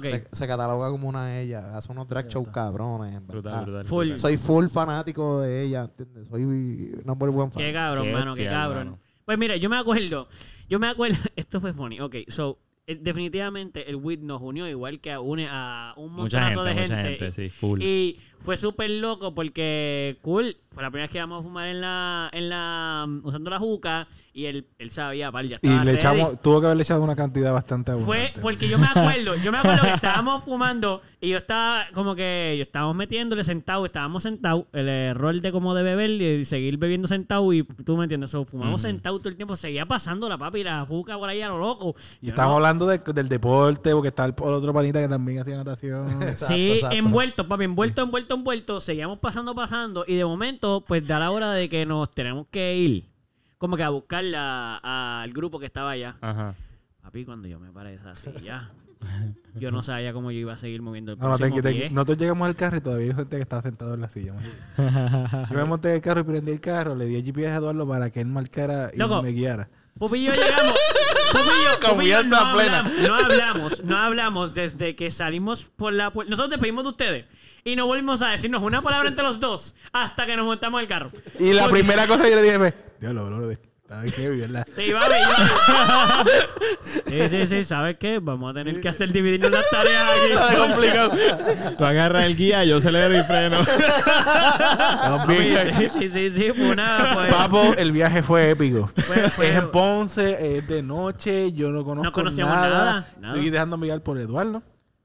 Se, 0.00 0.24
se 0.32 0.46
cataloga 0.46 0.90
como 0.90 1.08
una 1.08 1.26
de 1.26 1.42
ellas. 1.42 1.64
Hace 1.64 1.92
unos 1.92 2.06
drag 2.08 2.28
shows 2.28 2.48
cabrones, 2.48 3.14
en 3.14 3.26
Brutal, 3.26 3.52
verdad. 3.52 3.64
brutal. 3.64 3.84
Full. 3.86 4.06
brutal. 4.08 4.18
Soy 4.18 4.36
full 4.36 4.66
fanático 4.68 5.40
de 5.40 5.62
ella, 5.62 5.84
¿entiendes? 5.84 6.28
Soy 6.28 6.42
number 7.04 7.28
one 7.28 7.50
fan. 7.50 7.62
Qué 7.62 7.72
cabrón, 7.72 8.04
Qué 8.06 8.12
mano, 8.12 8.34
qué 8.34 8.46
cabrón. 8.46 8.84
mano. 8.88 8.98
Pues 9.24 9.38
mira, 9.38 9.56
yo 9.56 9.70
me 9.70 9.76
acuerdo, 9.78 10.28
yo 10.68 10.78
me 10.78 10.88
acuerdo, 10.88 11.16
esto 11.36 11.60
fue 11.60 11.72
funny. 11.72 12.00
Ok, 12.00 12.16
so, 12.28 12.58
definitivamente 12.86 13.88
el 13.88 13.96
WIT 13.96 14.20
nos 14.22 14.40
unió 14.42 14.68
igual 14.68 15.00
que 15.00 15.16
une 15.16 15.48
a 15.50 15.94
un 15.96 16.12
Mucha 16.12 16.40
montonazo 16.40 16.64
gente, 16.64 16.74
de 16.74 16.80
mucha 16.82 16.96
gente. 17.02 17.18
gente, 17.26 17.32
sí, 17.42 17.48
full. 17.50 17.80
Y 17.82 18.18
fue 18.38 18.56
súper 18.56 18.90
loco 18.90 19.34
porque 19.34 20.18
cool. 20.22 20.56
Fue 20.70 20.82
la 20.82 20.90
primera 20.90 21.04
vez 21.04 21.10
que 21.10 21.18
íbamos 21.18 21.40
a 21.40 21.42
fumar 21.42 21.68
en 21.68 21.80
la, 21.80 22.30
en 22.32 22.48
la, 22.48 23.06
usando 23.22 23.50
la 23.50 23.58
juca 23.58 24.08
y 24.32 24.46
él, 24.46 24.66
él 24.78 24.90
sabía, 24.90 25.30
pal, 25.30 25.48
ya 25.48 25.58
Y 25.62 25.68
le 25.68 25.78
ready. 25.84 25.96
echamos, 25.96 26.40
tuvo 26.42 26.60
que 26.60 26.66
haberle 26.66 26.82
echado 26.82 27.02
una 27.02 27.14
cantidad 27.14 27.52
bastante 27.52 27.92
Fue 27.92 28.16
abundante. 28.16 28.40
porque 28.40 28.68
yo 28.68 28.78
me 28.78 28.86
acuerdo, 28.86 29.36
yo 29.36 29.52
me 29.52 29.58
acuerdo 29.58 29.82
que 29.82 29.92
estábamos 29.94 30.42
fumando 30.44 31.02
y 31.22 31.30
yo 31.30 31.38
estaba 31.38 31.84
como 31.94 32.14
que 32.16 32.54
yo 32.58 32.62
estábamos 32.64 32.96
metiéndole 32.96 33.44
sentado, 33.44 33.86
estábamos 33.86 34.24
sentados, 34.24 34.64
el 34.72 34.88
error 34.88 35.40
de 35.40 35.52
como 35.52 35.74
de 35.74 35.82
beber 35.84 36.10
y 36.10 36.44
seguir 36.44 36.76
bebiendo 36.76 37.06
sentado 37.08 37.50
y 37.52 37.62
tú 37.62 37.96
me 37.96 38.02
entiendes, 38.04 38.30
so, 38.30 38.44
fumamos 38.44 38.82
sentados 38.82 39.20
todo 39.20 39.28
el 39.30 39.36
tiempo, 39.36 39.54
seguía 39.56 39.86
pasando 39.86 40.28
la 40.28 40.36
papi 40.36 40.58
y 40.58 40.64
la 40.64 40.84
juca 40.84 41.16
por 41.16 41.28
ahí 41.30 41.40
a 41.40 41.48
lo 41.48 41.58
loco. 41.58 41.94
Y 42.20 42.26
Yo 42.26 42.30
estábamos 42.30 42.54
no- 42.54 42.56
hablando 42.66 42.86
de- 42.86 42.98
del 43.14 43.28
deporte, 43.28 43.92
porque 43.92 44.08
está 44.08 44.24
el, 44.24 44.34
el 44.36 44.52
otro 44.52 44.74
panita 44.74 45.00
que 45.00 45.08
también 45.08 45.38
hacía 45.38 45.56
natación. 45.56 46.06
Exacto, 46.22 46.54
Sí, 46.54 46.72
exacto. 46.72 46.96
envuelto, 46.96 47.46
papi, 47.48 47.64
envuelto, 47.64 48.02
envuelto, 48.02 48.34
envuelto. 48.34 48.80
Seguíamos 48.80 49.18
pasando, 49.18 49.54
pasando. 49.54 50.04
Y 50.08 50.16
de 50.16 50.24
momento, 50.24 50.82
pues 50.86 51.06
da 51.06 51.18
la 51.20 51.30
hora 51.30 51.52
de 51.52 51.68
que 51.68 51.86
nos 51.86 52.10
tenemos 52.10 52.48
que 52.50 52.76
ir. 52.76 53.08
Como 53.58 53.76
que 53.76 53.84
a 53.84 53.90
buscar 53.90 54.24
la- 54.24 55.20
al 55.22 55.32
grupo 55.32 55.60
que 55.60 55.66
estaba 55.66 55.90
allá. 55.92 56.16
Ajá. 56.20 56.54
Papi, 57.00 57.24
cuando 57.24 57.46
yo 57.46 57.60
me 57.60 57.70
paré 57.70 57.94
esa 57.94 58.14
silla, 58.14 58.68
yo 59.54 59.70
no 59.70 59.82
sabía 59.82 60.12
cómo 60.12 60.30
yo 60.30 60.38
iba 60.38 60.52
a 60.54 60.56
seguir 60.56 60.80
moviendo 60.82 61.12
el 61.12 61.18
No, 61.18 61.28
no, 61.28 61.36
te, 61.36 61.44
próximo 61.44 61.62
te- 61.62 61.72
pie. 61.72 61.90
nosotros 61.90 62.18
llegamos 62.18 62.46
al 62.48 62.56
carro 62.56 62.76
y 62.78 62.80
todavía 62.80 63.08
hay 63.10 63.14
gente 63.16 63.36
que 63.36 63.42
estaba 63.42 63.62
sentado 63.62 63.94
en 63.94 64.00
la 64.00 64.08
silla. 64.10 64.34
Yo 65.50 65.56
me 65.56 65.64
monté 65.64 65.88
en 65.90 65.94
el 65.96 66.00
carro 66.00 66.20
y 66.20 66.24
prendí 66.24 66.50
el 66.52 66.60
carro, 66.60 66.94
le 66.94 67.06
di 67.06 67.16
el 67.16 67.24
GPS 67.24 67.48
a 67.52 67.56
Eduardo 67.56 67.86
para 67.86 68.10
que 68.10 68.20
él 68.20 68.26
marcara 68.28 68.90
y 68.94 68.98
Loco. 68.98 69.22
me 69.22 69.30
guiara. 69.30 69.68
Pupi 69.98 70.18
y 70.20 70.24
yo 70.24 70.32
llegamos. 70.32 70.74
Pupi 71.32 71.42
y 71.44 71.82
yo, 71.82 71.90
Pupi 71.94 72.04
y 72.06 72.08
yo 72.08 72.22
no, 72.24 72.30
Confianza 72.30 72.52
plena. 72.54 72.78
hablamos, 72.80 73.02
no 73.08 73.14
hablamos, 73.14 73.84
no 73.84 73.96
hablamos 73.98 74.54
desde 74.54 74.96
que 74.96 75.10
salimos 75.10 75.66
por 75.76 75.92
la 75.92 76.10
puerta. 76.10 76.30
Nosotros 76.30 76.50
despedimos 76.50 76.84
de 76.84 76.90
ustedes. 76.90 77.26
Y 77.64 77.76
no 77.76 77.86
volvimos 77.86 78.22
a 78.22 78.30
decirnos 78.30 78.62
una 78.62 78.82
palabra 78.82 79.08
entre 79.08 79.22
los 79.22 79.38
dos 79.38 79.74
hasta 79.92 80.26
que 80.26 80.36
nos 80.36 80.46
montamos 80.46 80.80
el 80.80 80.88
carro. 80.88 81.10
Y 81.38 81.52
la 81.52 81.64
Porque- 81.64 81.80
primera 81.80 82.06
cosa 82.08 82.24
que 82.24 82.30
yo 82.30 82.36
le 82.36 82.42
dije 82.42 82.58
fue, 82.58 82.74
Diablo, 82.98 83.26
bro, 83.26 83.52
estaba 83.92 84.16
heavy, 84.16 84.40
¿verdad? 84.40 84.66
Sí, 84.74 84.92
papi, 84.92 85.14
yo- 85.22 86.32
Sí, 86.82 87.20
sí, 87.30 87.46
sí, 87.48 87.64
¿sabes 87.64 87.96
qué? 87.98 88.18
Vamos 88.20 88.50
a 88.50 88.54
tener 88.54 88.80
que 88.80 88.88
hacer 88.88 89.12
dividirnos 89.12 89.50
las 89.50 89.68
tareas 89.70 90.04
Está 90.30 90.54
complicado. 90.56 91.12
Tú 91.78 91.84
agarras 91.84 92.24
el 92.24 92.36
guía, 92.36 92.64
yo 92.64 92.78
acelero 92.78 93.18
y 93.18 93.22
freno. 93.22 93.58
Sí, 95.26 95.88
sí, 95.98 96.10
sí, 96.10 96.30
sí, 96.30 96.52
fue 96.54 96.70
una... 96.70 97.10
fue- 97.14 97.28
Papo, 97.28 97.74
el 97.76 97.92
viaje 97.92 98.22
fue 98.22 98.50
épico. 98.50 98.90
Fue- 98.96 99.30
fue- 99.30 99.48
Es 99.50 99.56
en 99.56 99.70
Ponce, 99.70 100.56
es 100.58 100.66
de 100.68 100.82
noche, 100.82 101.52
yo 101.52 101.70
no 101.70 101.84
conozco 101.84 102.04
No 102.04 102.12
conocíamos 102.12 102.54
nada. 102.54 102.68
nada, 102.68 103.06
nada. 103.20 103.34
Estoy 103.34 103.50
dejándome 103.50 103.86
guiar 103.86 104.00
por 104.02 104.18
Eduardo. 104.18 104.62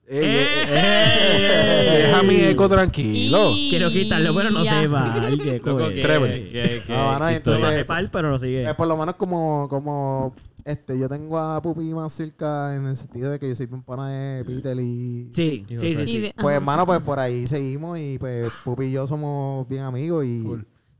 Ey, 0.09 0.19
¡Eh! 0.23 0.47
ey, 0.69 1.43
ey, 1.43 2.01
Deja 2.03 2.23
mi 2.23 2.35
eco 2.37 2.69
tranquilo. 2.69 3.51
Y- 3.53 3.69
Quiero 3.69 3.89
quitarlo, 3.89 4.33
pero 4.33 4.51
no 4.51 4.63
Ya. 4.63 4.79
se 4.81 4.87
va. 4.87 5.13
Cool. 5.63 5.93
Trevor. 6.01 6.29
que- 6.29 6.81
que- 6.87 6.93
No, 6.93 7.19
no, 7.19 7.29
entonces- 7.29 7.83
pal, 7.85 8.09
pero 8.11 8.29
lo 8.29 8.39
sigue. 8.39 8.61
Eh, 8.69 8.73
por 8.73 8.87
lo 8.87 8.95
menos 8.95 9.15
como, 9.15 9.67
como 9.69 10.33
este, 10.63 10.97
yo 10.97 11.09
tengo 11.09 11.37
a 11.37 11.61
Pupi 11.61 11.93
más 11.93 12.13
cerca 12.13 12.73
en 12.75 12.87
el 12.87 12.95
sentido 12.95 13.31
de 13.31 13.39
que 13.39 13.49
yo 13.49 13.55
soy 13.55 13.67
un 13.71 13.83
pana 13.83 14.09
de 14.09 14.45
Peter 14.45 14.77
y... 14.79 15.27
Sí, 15.33 15.65
sí, 15.69 15.77
sí. 15.95 16.05
sí. 16.05 16.31
Pues 16.39 16.55
hermano, 16.55 16.85
pues 16.85 16.99
por 17.01 17.19
ahí 17.19 17.45
seguimos 17.47 17.97
y 17.99 18.17
pues 18.17 18.49
Pupi 18.63 18.85
y 18.85 18.91
yo 18.93 19.07
somos 19.07 19.67
bien 19.67 19.83
amigos 19.83 20.25
y, 20.25 20.41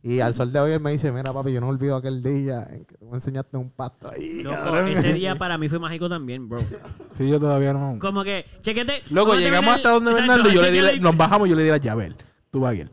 y 0.04 0.20
al 0.20 0.34
sol 0.34 0.52
de 0.54 0.60
hoy 0.60 0.72
él 0.72 0.80
me 0.80 0.92
dice, 0.92 1.12
mira 1.12 1.34
papi, 1.34 1.52
yo 1.52 1.60
no 1.60 1.68
olvido 1.68 1.96
aquel 1.96 2.22
día 2.22 2.64
en 2.72 2.86
que 2.86 2.96
tú 2.96 3.06
me 3.08 3.16
enseñaste 3.16 3.58
un 3.58 3.72
pasto 3.72 4.10
ahí. 4.10 4.44
Loco, 4.44 4.56
cabrón". 4.56 4.88
ese 4.90 5.14
día 5.14 5.36
para 5.40 5.58
mí 5.58 5.70
fue 5.70 5.80
mágico 5.80 6.08
también, 6.08 6.48
bro. 6.48 6.60
Sí, 7.18 7.28
yo 7.28 7.40
todavía 7.40 7.74
no. 7.74 7.98
Como 8.00 8.24
que, 8.24 8.46
chequete. 8.62 9.04
Loco, 9.10 9.34
a 9.34 9.36
llegamos 9.38 9.76
hasta 9.76 9.92
donde 9.92 10.14
Bernardo 10.14 10.50
y 10.50 10.54
yo 10.54 10.62
le 10.62 10.94
di, 10.94 11.00
nos 11.00 11.18
bajamos 11.18 11.48
y 11.48 11.52
yo 11.52 11.56
le 11.56 11.64
di 11.64 11.70
la 11.70 11.78
llave. 11.78 12.06
a. 12.06 12.16
Tú 12.52 12.62
vas 12.62 12.74
bien. 12.74 12.90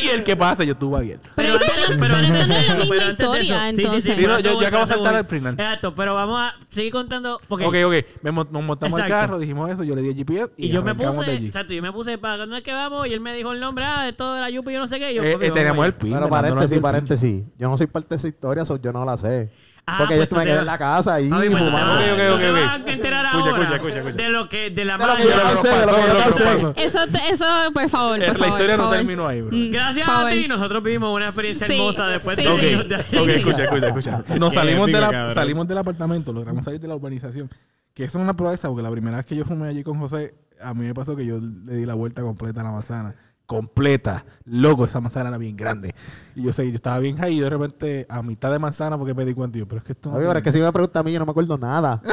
y 0.04 0.08
el 0.08 0.24
que 0.24 0.36
pasa, 0.36 0.64
yo 0.64 0.74
vas 0.90 1.02
bien. 1.02 1.20
Pero, 1.34 1.58
pero 1.58 1.98
pero 2.00 2.14
antes 2.16 2.48
de 2.48 2.58
eso, 2.60 2.80
misma 2.80 2.86
pero 2.88 3.06
antes 3.06 3.18
de 3.30 3.40
historia, 3.40 3.68
eso. 3.70 3.76
Sí, 3.76 3.82
sí, 3.82 3.82
sí, 3.82 3.82
entonces. 3.82 4.16
Sí, 4.16 4.22
yo- 4.60 4.66
acabo 4.66 4.86
de 4.86 4.92
saltar 4.92 5.14
al 5.14 5.26
final. 5.26 5.54
Exacto, 5.54 5.94
pero 5.94 6.14
vamos 6.14 6.40
a 6.40 6.54
seguir 6.68 6.92
contando. 6.92 7.40
Porque 7.48 7.64
Ok, 7.66 7.74
ok. 7.86 8.22
Me 8.22 8.32
nos 8.32 8.50
montamos 8.50 8.98
al 8.98 9.06
Exacto. 9.06 9.08
carro, 9.26 9.38
dijimos 9.38 9.70
eso, 9.70 9.84
yo 9.84 9.94
le 9.94 10.02
di 10.02 10.08
el 10.10 10.14
GPS 10.16 10.52
y, 10.56 10.66
Y 10.66 10.68
yo 10.70 10.82
me 10.82 10.94
puse, 10.94 11.34
exacto, 11.36 11.72
yo 11.74 11.82
me 11.82 11.92
puse 11.92 12.18
para 12.18 12.36
dónde 12.36 12.58
es 12.58 12.62
que 12.62 12.72
vamos 12.72 13.06
y 13.06 13.12
él 13.12 13.20
me 13.20 13.34
dijo 13.34 13.52
el 13.52 13.60
nombre, 13.60 13.84
ah, 13.84 14.02
de 14.04 14.12
todo 14.12 14.34
de 14.34 14.40
la 14.40 14.50
Yupi, 14.50 14.72
yo 14.72 14.80
no 14.80 14.88
sé 14.88 14.98
qué. 14.98 15.12
y 15.12 15.14
Yo, 15.16 15.22
Eh, 15.22 15.38
eh, 15.40 15.50
allá. 15.50 15.86
el 15.86 15.94
pin. 15.94 16.12
Pero 16.14 16.28
paréntesis, 16.28 16.72
el 16.76 16.82
paréntesis. 16.82 17.44
Yo 17.58 17.68
no 17.68 17.76
soy 17.76 17.86
parte 17.86 18.08
de 18.10 18.16
esa 18.16 18.28
historia, 18.28 18.64
so 18.64 18.80
yo 18.80 18.92
no 18.92 19.04
la 19.04 19.16
sé. 19.16 19.50
Ah, 19.88 19.98
Porque 19.98 20.16
pues 20.16 20.28
yo 20.28 20.36
me 20.36 20.44
te 20.46 20.50
en 20.58 20.66
la 20.66 20.78
casa 20.78 21.14
ahí 21.14 21.28
Papi, 21.30 21.48
pues 21.48 21.62
te 21.62 21.64
fumando. 21.70 21.92
vas- 21.92 22.02
Ok, 22.02 22.10
ok, 22.12 22.18
no 22.18 22.34
ok, 22.34 22.40
te 22.40 22.50
ok. 22.50 22.54
vas 22.56 22.66
a 22.88 22.92
enterar 22.92 23.24
Escucha, 23.26 23.50
ahora 23.50 23.62
escucha, 23.62 23.76
escucha, 23.76 23.98
escucha. 23.98 24.16
de 24.16 24.28
lo 24.30 24.48
que, 24.48 24.70
de 24.70 24.84
la 24.84 24.98
De 24.98 25.06
lo 25.06 25.16
que 25.16 25.22
yo 25.22 25.28
de 25.28 25.36
lo 25.36 26.56
que 26.56 26.60
yo. 26.62 26.72
Eso, 26.76 26.98
te- 27.06 27.30
eso, 27.30 27.44
por 27.72 27.88
favor, 27.88 28.18
Eh, 28.20 28.26
por 28.26 28.28
la 28.28 28.34
favor, 28.34 28.48
historia 28.48 28.66
por 28.74 28.78
no 28.78 28.82
favor. 28.90 28.96
terminó 28.96 29.28
ahí, 29.28 29.42
bro. 29.42 29.56
Mm, 29.56 29.70
Gracias 29.70 30.08
a 30.08 30.28
ti, 30.28 30.48
nosotros 30.48 30.82
vivimos 30.82 31.14
una 31.14 31.26
experiencia 31.26 31.68
Sí, 31.68 31.72
hermosa 31.74 32.08
después 32.08 32.36
sí, 32.36 32.42
de 32.42 32.48
Ok, 32.50 32.60
sí. 32.60 32.66
años 32.66 32.88
de 32.88 32.94
ok, 32.96 33.28
escucha, 33.28 33.62
escucha, 33.64 33.86
escucha. 33.86 34.24
Nos 34.40 34.54
salimos, 34.54 34.86
de 34.88 35.00
la, 35.00 35.34
salimos 35.34 35.68
del 35.68 35.78
apartamento, 35.78 36.32
logramos 36.32 36.64
salir 36.64 36.80
de 36.80 36.88
la 36.88 36.96
urbanización. 36.96 37.48
Que 37.94 38.04
eso 38.04 38.18
es 38.18 38.24
una 38.24 38.34
proeza, 38.34 38.66
porque 38.68 38.82
la 38.82 38.90
primera 38.90 39.18
vez 39.18 39.26
que 39.26 39.36
yo 39.36 39.44
fumé 39.44 39.68
allí 39.68 39.84
con 39.84 40.00
José, 40.00 40.34
a 40.60 40.74
mí 40.74 40.84
me 40.84 40.94
pasó 40.94 41.14
que 41.14 41.24
yo 41.24 41.38
le 41.38 41.74
di 41.76 41.86
la 41.86 41.94
vuelta 41.94 42.22
completa 42.22 42.60
a 42.60 42.64
la 42.64 42.72
manzana. 42.72 43.14
Completa. 43.46 44.24
Loco, 44.44 44.84
esa 44.84 45.00
manzana 45.00 45.28
era 45.28 45.38
bien 45.38 45.56
grande. 45.56 45.94
Y 46.34 46.42
yo 46.42 46.52
sé, 46.52 46.68
yo 46.68 46.74
estaba 46.74 46.98
bien 46.98 47.16
high 47.16 47.32
y 47.32 47.40
de 47.40 47.48
repente 47.48 48.06
a 48.08 48.22
mitad 48.22 48.50
de 48.50 48.58
manzana 48.58 48.98
porque 48.98 49.14
me 49.14 49.24
di 49.24 49.34
cuenta 49.34 49.56
y 49.56 49.60
yo, 49.60 49.68
pero 49.68 49.78
es 49.78 49.84
que 49.84 49.92
esto 49.92 50.08
no 50.08 50.14
Papi, 50.14 50.26
pero 50.26 50.38
es 50.38 50.44
que 50.44 50.52
si 50.52 50.60
me 50.60 50.72
pregunta 50.72 51.00
a 51.00 51.02
mí, 51.02 51.12
yo 51.12 51.18
no 51.18 51.26
me 51.26 51.30
acuerdo 51.30 51.56
nada. 51.56 52.02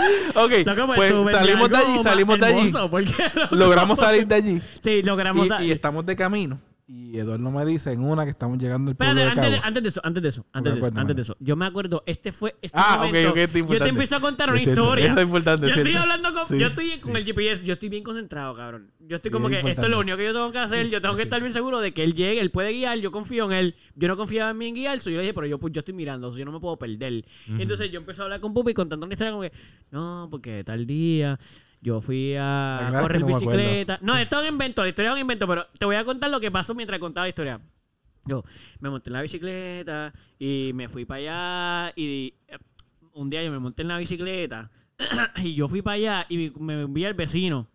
Ok, 0.34 0.50
pues, 0.96 1.12
pues 1.12 1.36
salimos 1.36 1.68
de 1.68 1.76
allí, 1.76 1.98
salimos 2.02 2.38
de 2.38 2.46
allí. 2.46 2.72
Logramos 3.50 3.98
salir 3.98 4.26
de 4.26 4.34
allí. 4.34 4.62
Sí, 4.82 5.02
logramos. 5.02 5.46
Y, 5.60 5.64
y 5.64 5.70
estamos 5.70 6.06
de 6.06 6.16
camino. 6.16 6.58
Y 6.92 7.16
Eduardo 7.18 7.52
me 7.52 7.64
dice 7.64 7.92
en 7.92 8.02
una 8.02 8.24
que 8.24 8.30
estamos 8.30 8.58
llegando 8.58 8.90
al 8.90 8.96
pueblo 8.96 9.20
Espérate, 9.20 9.40
de 9.40 9.46
antes 9.46 9.52
de, 9.52 9.56
Cagua. 9.58 9.68
antes 9.68 9.82
de 9.84 9.88
eso, 9.90 10.00
antes 10.02 10.22
de 10.24 10.28
eso, 10.28 10.46
antes 10.52 10.72
de 10.72 10.78
eso, 10.78 10.80
cuéntame. 10.80 11.00
antes 11.02 11.16
de 11.16 11.22
eso. 11.22 11.36
Yo 11.38 11.54
me 11.54 11.64
acuerdo, 11.66 12.02
este 12.04 12.32
fue 12.32 12.56
este 12.60 12.76
Ah, 12.80 12.96
ok, 12.98 13.06
momento. 13.06 13.30
ok, 13.30 13.36
esto 13.36 13.58
es 13.58 13.66
yo 13.68 13.78
te 13.78 13.88
empiezo 13.90 14.16
a 14.16 14.20
contar 14.20 14.48
una 14.48 14.58
Es 14.58 14.64
cierto, 14.64 14.82
historia. 14.82 15.12
es 15.14 15.22
importante, 15.22 15.66
Yo 15.68 15.72
es 15.72 15.76
estoy 15.78 15.94
hablando 15.94 16.32
con, 16.34 16.48
Sí, 16.48 16.58
yo 16.58 16.66
estoy 16.66 16.98
con 16.98 17.12
sí. 17.12 17.18
el 17.18 17.24
GPS, 17.24 17.64
yo 17.64 17.74
estoy 17.74 17.88
bien 17.90 18.02
concentrado, 18.02 18.56
cabrón. 18.56 18.90
Yo 18.98 19.14
estoy 19.16 19.30
como 19.30 19.46
Sí, 19.46 19.54
que 19.54 19.60
es 19.60 19.66
esto 19.66 19.82
es 19.82 19.88
lo 19.88 20.00
único 20.00 20.16
que 20.16 20.24
yo 20.24 20.32
tengo 20.32 20.50
que 20.50 20.58
hacer, 20.58 20.88
yo 20.90 21.00
tengo 21.00 21.14
que 21.14 21.22
estar 21.22 21.40
bien 21.40 21.52
seguro 21.52 21.78
de 21.78 21.92
que 21.94 22.02
él 22.02 22.12
llegue, 22.14 22.40
él 22.40 22.50
puede 22.50 22.72
guiar, 22.72 22.98
yo 22.98 23.12
confío 23.12 23.44
en 23.44 23.52
él. 23.52 23.74
Yo 23.94 24.08
no 24.08 24.16
confiaba 24.16 24.50
en 24.50 24.58
mí 24.58 24.66
en 24.66 24.74
guiar, 24.74 24.98
so 24.98 25.10
yo 25.10 25.18
le 25.18 25.22
dije, 25.22 25.34
pero 25.34 25.46
yo, 25.46 25.58
pues, 25.60 25.72
yo 25.72 25.78
estoy 25.78 25.94
mirando, 25.94 26.32
so 26.32 26.38
yo 26.38 26.44
no 26.44 26.50
me 26.50 26.58
puedo 26.58 26.76
perder. 26.76 27.24
Entonces 27.56 27.88
yo 27.92 28.00
empecé 28.00 28.20
a 28.20 28.24
hablar 28.24 28.40
con 28.40 28.52
Pupi 28.52 28.74
contando 28.74 29.06
una 29.06 29.14
historia 29.14 29.30
como 29.30 29.42
que, 29.42 29.52
no, 29.92 30.26
porque 30.28 30.64
tal 30.64 30.84
día 30.88 31.38
yo 31.80 32.00
fui 32.00 32.34
a 32.38 32.90
correr 33.00 33.20
no 33.20 33.26
bicicleta. 33.26 33.98
No, 34.02 34.16
esto 34.16 34.36
es 34.36 34.42
un 34.48 34.54
invento, 34.54 34.82
la 34.82 34.88
historia 34.90 35.10
es 35.10 35.14
un 35.14 35.20
invento, 35.20 35.46
pero 35.46 35.66
te 35.78 35.84
voy 35.84 35.96
a 35.96 36.04
contar 36.04 36.30
lo 36.30 36.40
que 36.40 36.50
pasó 36.50 36.74
mientras 36.74 36.98
contaba 37.00 37.24
la 37.24 37.30
historia. 37.30 37.60
Yo 38.26 38.44
me 38.80 38.90
monté 38.90 39.08
en 39.08 39.14
la 39.14 39.22
bicicleta 39.22 40.12
y 40.38 40.72
me 40.74 40.88
fui 40.88 41.04
para 41.06 41.18
allá 41.86 41.92
y 41.96 42.34
un 43.14 43.30
día 43.30 43.42
yo 43.42 43.50
me 43.50 43.58
monté 43.58 43.82
en 43.82 43.88
la 43.88 43.96
bicicleta 43.98 44.70
y 45.42 45.54
yo 45.54 45.68
fui 45.68 45.80
para 45.80 45.94
allá 45.94 46.26
y 46.28 46.52
me 46.58 46.82
envía 46.82 47.08
el 47.08 47.14
vecino. 47.14 47.66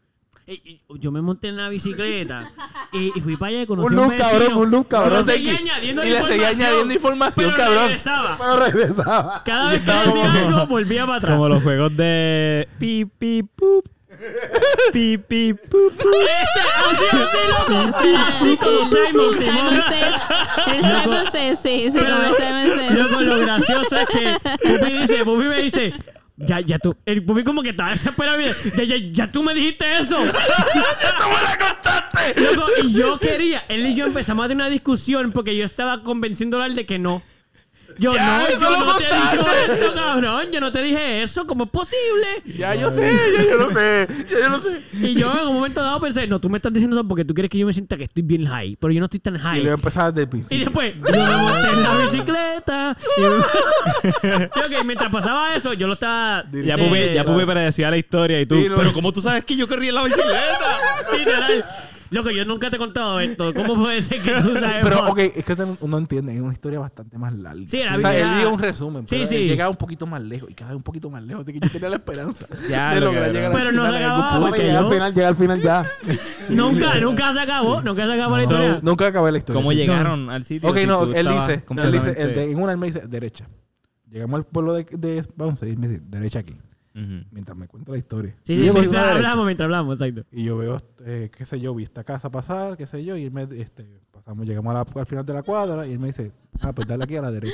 Y- 0.47 0.79
yo 0.99 1.11
me 1.11 1.21
monté 1.23 1.47
en 1.47 1.57
la 1.57 1.69
bicicleta 1.69 2.51
y, 2.93 3.11
y 3.17 3.21
fui 3.21 3.35
para 3.35 3.49
allá 3.49 3.61
y 3.63 3.65
conocí 3.65 3.87
Un 3.95 3.99
a 3.99 4.03
un 4.03 4.09
look, 4.09 4.17
cabrón, 4.19 4.53
un 4.53 4.69
look, 4.71 4.87
cabrón. 4.87 5.11
Pero 5.11 5.23
seguía 5.23 5.57
añadiendo 5.57 6.05
Y 6.05 6.09
le 6.11 6.23
seguía 6.23 6.49
añadiendo 6.49 6.93
información, 6.93 7.45
pero 7.51 7.57
cabrón. 7.57 7.85
regresaba. 7.85 8.37
Pero 8.37 8.57
regresaba. 8.57 9.43
Cada 9.43 9.71
vez 9.71 9.81
que 9.81 9.91
decía 9.91 10.33
algo, 10.33 10.67
volvía 10.67 11.05
para 11.07 11.17
atrás. 11.17 11.31
Como 11.35 11.49
los 11.49 11.63
juegos 11.63 11.97
de 11.97 12.67
pi, 12.77 13.05
pi, 13.05 13.41
pup. 13.41 13.87
Pi, 14.93 15.17
pi, 15.17 15.54
pup, 15.54 15.93
pup. 15.97 16.12
Así, 16.89 17.06
así, 17.12 17.38
loco. 17.49 17.99
Sí, 18.01 18.15
así 18.17 18.58
como 18.58 18.86
Simon, 18.86 19.34
Says. 19.89 20.15
El 20.67 20.84
Simon 20.84 21.25
Says, 21.32 21.60
sí, 21.62 21.89
sí, 21.91 21.97
como 21.99 22.06
el 22.23 22.30
lo- 22.30 22.36
Simon 22.36 22.65
Says. 22.78 22.91
Loco, 22.91 23.21
lo 23.21 23.39
gracioso 23.39 23.95
es 23.97 24.10
que 24.10 24.38
Pupi 24.69 24.91
dice, 24.97 25.23
Pupi 25.25 25.43
me 25.45 25.58
dice, 25.62 25.93
ya, 26.38 26.60
ya 26.62 26.80
tú, 26.80 26.95
el 27.06 27.23
Pupi 27.25 27.43
como 27.43 27.62
que 27.62 27.69
estaba 27.69 27.91
desesperado, 27.91 28.39
ya, 28.41 28.84
ya, 28.84 28.95
ya 29.12 29.32
tú 29.32 29.43
me 29.43 29.54
dijiste 29.54 29.86
eso. 29.99 30.17
Loco, 32.38 32.67
y 32.84 32.93
yo 32.93 33.19
quería, 33.19 33.65
él 33.69 33.86
y 33.88 33.95
yo 33.95 34.06
empezamos 34.06 34.45
a 34.45 34.47
tener 34.47 34.63
una 34.63 34.69
discusión 34.69 35.32
porque 35.32 35.56
yo 35.56 35.65
estaba 35.65 36.01
convenciéndolo 36.04 36.63
a 36.63 36.67
él 36.67 36.75
de 36.75 36.86
que 36.86 36.99
no. 36.99 37.21
Yo 37.97 38.13
Ya, 38.13 38.38
no, 38.39 38.47
eso 38.47 38.60
yo 38.60 38.69
lo 38.71 38.79
no 38.86 38.97
te 38.97 39.03
he 39.03 39.08
dicho 39.08 39.38
contaste. 39.38 39.73
esto, 39.73 39.93
cabrón. 39.93 40.47
Yo 40.51 40.60
no 40.60 40.71
te 40.71 40.81
dije 40.81 41.23
eso, 41.23 41.47
¿cómo 41.47 41.63
es 41.65 41.69
posible? 41.69 42.27
Ya 42.58 42.75
yo 42.75 42.91
sé, 42.91 43.10
ya 43.38 43.43
yo 43.43 43.58
no 43.58 43.69
sé, 43.71 44.08
ya 44.31 44.39
yo 44.39 44.49
no 44.49 44.60
sé. 44.60 44.84
Y 45.01 45.15
yo 45.15 45.31
en 45.41 45.47
un 45.47 45.53
momento 45.55 45.81
dado 45.81 45.99
pensé, 46.01 46.27
no, 46.27 46.39
tú 46.39 46.49
me 46.49 46.58
estás 46.58 46.73
diciendo 46.73 46.95
eso 46.97 47.08
porque 47.08 47.23
tú 47.25 47.34
quieres 47.34 47.49
que 47.49 47.58
yo 47.58 47.65
me 47.65 47.73
sienta 47.73 47.95
que 47.97 48.03
estoy 48.05 48.23
bien 48.23 48.45
high, 48.47 48.75
pero 48.79 48.91
yo 48.93 48.99
no 48.99 49.05
estoy 49.05 49.19
tan 49.19 49.36
Y 49.36 49.39
high. 49.39 49.63
le 49.63 49.69
empezaba 49.71 50.12
desde 50.12 50.29
el 50.38 50.45
Y 50.49 50.60
después, 50.60 50.93
yo 50.95 51.23
me 51.23 51.36
monté 51.38 51.67
en 51.73 51.84
la 51.84 51.97
bicicleta. 51.97 52.97
Y, 53.17 53.21
y 53.21 54.25
ok, 54.77 54.84
mientras 54.86 55.10
pasaba 55.12 55.55
eso, 55.55 55.73
yo 55.73 55.88
lo 55.88 55.93
estaba. 55.93 56.43
Ya 56.51 56.77
Pupi, 56.77 57.13
ya 57.13 57.23
Pupi 57.23 57.45
predecía 57.45 57.89
la 57.89 57.97
historia 57.97 58.39
y 58.41 58.45
tú. 58.45 58.55
Sí, 58.55 58.67
no. 58.69 58.75
Pero 58.75 58.93
¿cómo 58.93 59.12
tú 59.13 59.21
sabes 59.21 59.45
que 59.45 59.55
yo 59.55 59.67
corrí 59.67 59.89
en 59.89 59.95
la 59.95 60.03
bicicleta? 60.03 60.34
Literal. 61.17 61.65
Loco, 62.15 62.32
yo 62.32 62.45
nunca 62.45 62.69
te 62.69 62.78
he 62.78 62.80
contado 62.80 63.19
esto. 63.19 63.54
¿Cómo 63.54 63.75
puede 63.75 64.01
ser 64.01 64.21
que 64.21 64.32
tú 64.41 64.54
sabes? 64.60 64.78
Pero, 64.84 65.01
más? 65.01 65.12
ok, 65.12 65.19
es 65.19 65.43
que 65.43 65.51
usted 65.51 65.67
no 65.86 65.97
entiende, 65.97 66.34
es 66.34 66.41
una 66.41 66.54
historia 66.54 66.80
bastante 66.80 67.17
más 67.17 67.34
larga. 67.34 67.63
Sí, 67.67 67.80
la 67.84 67.97
o 67.97 67.99
sea, 67.99 68.17
él 68.17 68.39
dio 68.39 68.54
un 68.54 68.60
resumen, 68.60 69.01
Sí, 69.04 69.15
pero 69.15 69.25
sí. 69.25 69.36
él 69.36 69.47
llegaba 69.47 69.69
un 69.69 69.75
poquito 69.75 70.08
más 70.08 70.21
lejos 70.21 70.49
y 70.49 70.54
cada 70.54 70.71
vez 70.71 70.78
un 70.78 70.84
poquito 70.84 71.10
más 71.10 71.21
lejos 71.23 71.45
de 71.45 71.51
que 71.51 71.60
yo 71.60 71.69
tenía 71.69 71.89
la 71.89 71.97
esperanza 71.97 72.47
Ya, 72.69 72.93
de 72.93 73.01
lo 73.01 73.08
lograr 73.08 73.34
llegar 73.34 73.51
al 73.51 73.58
Pero 73.58 73.71
no 73.73 73.86
final 73.86 73.95
acababa, 74.01 74.39
porque 74.47 74.63
llega 74.63 74.80
al 74.80 74.88
final, 74.89 75.13
llega 75.13 75.28
al 75.28 75.36
final 75.36 75.62
ya. 75.62 75.86
Nunca, 76.49 76.95
nunca 77.01 77.34
se 77.34 77.39
acabó. 77.41 77.82
Nunca 77.82 78.06
se 78.06 78.13
acabó 78.13 78.38
la 78.38 78.43
So, 78.45 78.54
historia. 78.54 78.80
Nunca 78.82 79.08
acabé 79.08 79.32
la 79.34 79.38
historia. 79.39 79.62
¿Cómo 79.62 79.71
sí. 79.71 79.78
llegaron 79.78 80.30
al 80.30 80.45
sitio? 80.45 80.69
Ok, 80.69 80.78
si 80.78 80.88
no, 80.88 81.04
él 81.04 81.28
dice, 81.28 81.63
él 81.75 81.91
dice, 81.91 82.43
en 82.51 82.60
una 82.62 82.71
él 82.71 82.78
me 82.78 82.88
dice 82.88 83.01
derecha. 83.08 83.45
Llegamos 84.10 84.38
al 84.38 84.45
pueblo 84.45 84.73
de, 84.73 84.86
de 84.86 85.21
Bounce 85.36 85.67
y 85.67 85.75
me 85.75 85.89
dice 85.89 86.01
derecha 86.08 86.39
aquí. 86.39 86.56
Ujú. 86.95 87.25
Mientras 87.31 87.58
me 87.58 87.67
cuenta 87.67 87.91
la 87.91 87.97
historia. 87.97 88.36
Sí, 88.43 88.53
Y 88.53 88.58
sí, 88.58 88.63
mientras 88.63 88.84
derecha. 88.91 89.12
hablamos, 89.15 89.45
mientras 89.45 89.65
hablamos, 89.65 89.99
exacto. 90.01 90.25
Y 90.31 90.45
yo 90.45 90.58
veo, 90.58 90.77
eh, 91.05 91.29
qué 91.36 91.45
sé 91.45 91.60
yo, 91.60 91.75
vi 91.75 91.84
esta 91.84 92.03
casa 92.05 92.29
pasar, 92.31 92.77
qué 92.77 92.88
sé 92.88 93.03
yo, 93.03 93.17
y 93.17 93.25
él 93.25 93.31
me, 93.31 93.43
este, 93.62 93.99
pasamos, 94.12 94.45
llegamos 94.45 94.71
a 94.71 94.73
la- 94.75 95.01
al 95.01 95.05
final 95.05 95.25
de 95.25 95.34
la 95.34 95.43
cuadra 95.43 95.86
y 95.86 95.91
él 95.91 95.99
me 95.99 96.08
dice, 96.08 96.31
ah, 96.62 96.71
pues 96.73 96.88
dale 96.88 97.03
aquí 97.03 97.17
a 97.17 97.21
la 97.21 97.31
derecha. 97.31 97.53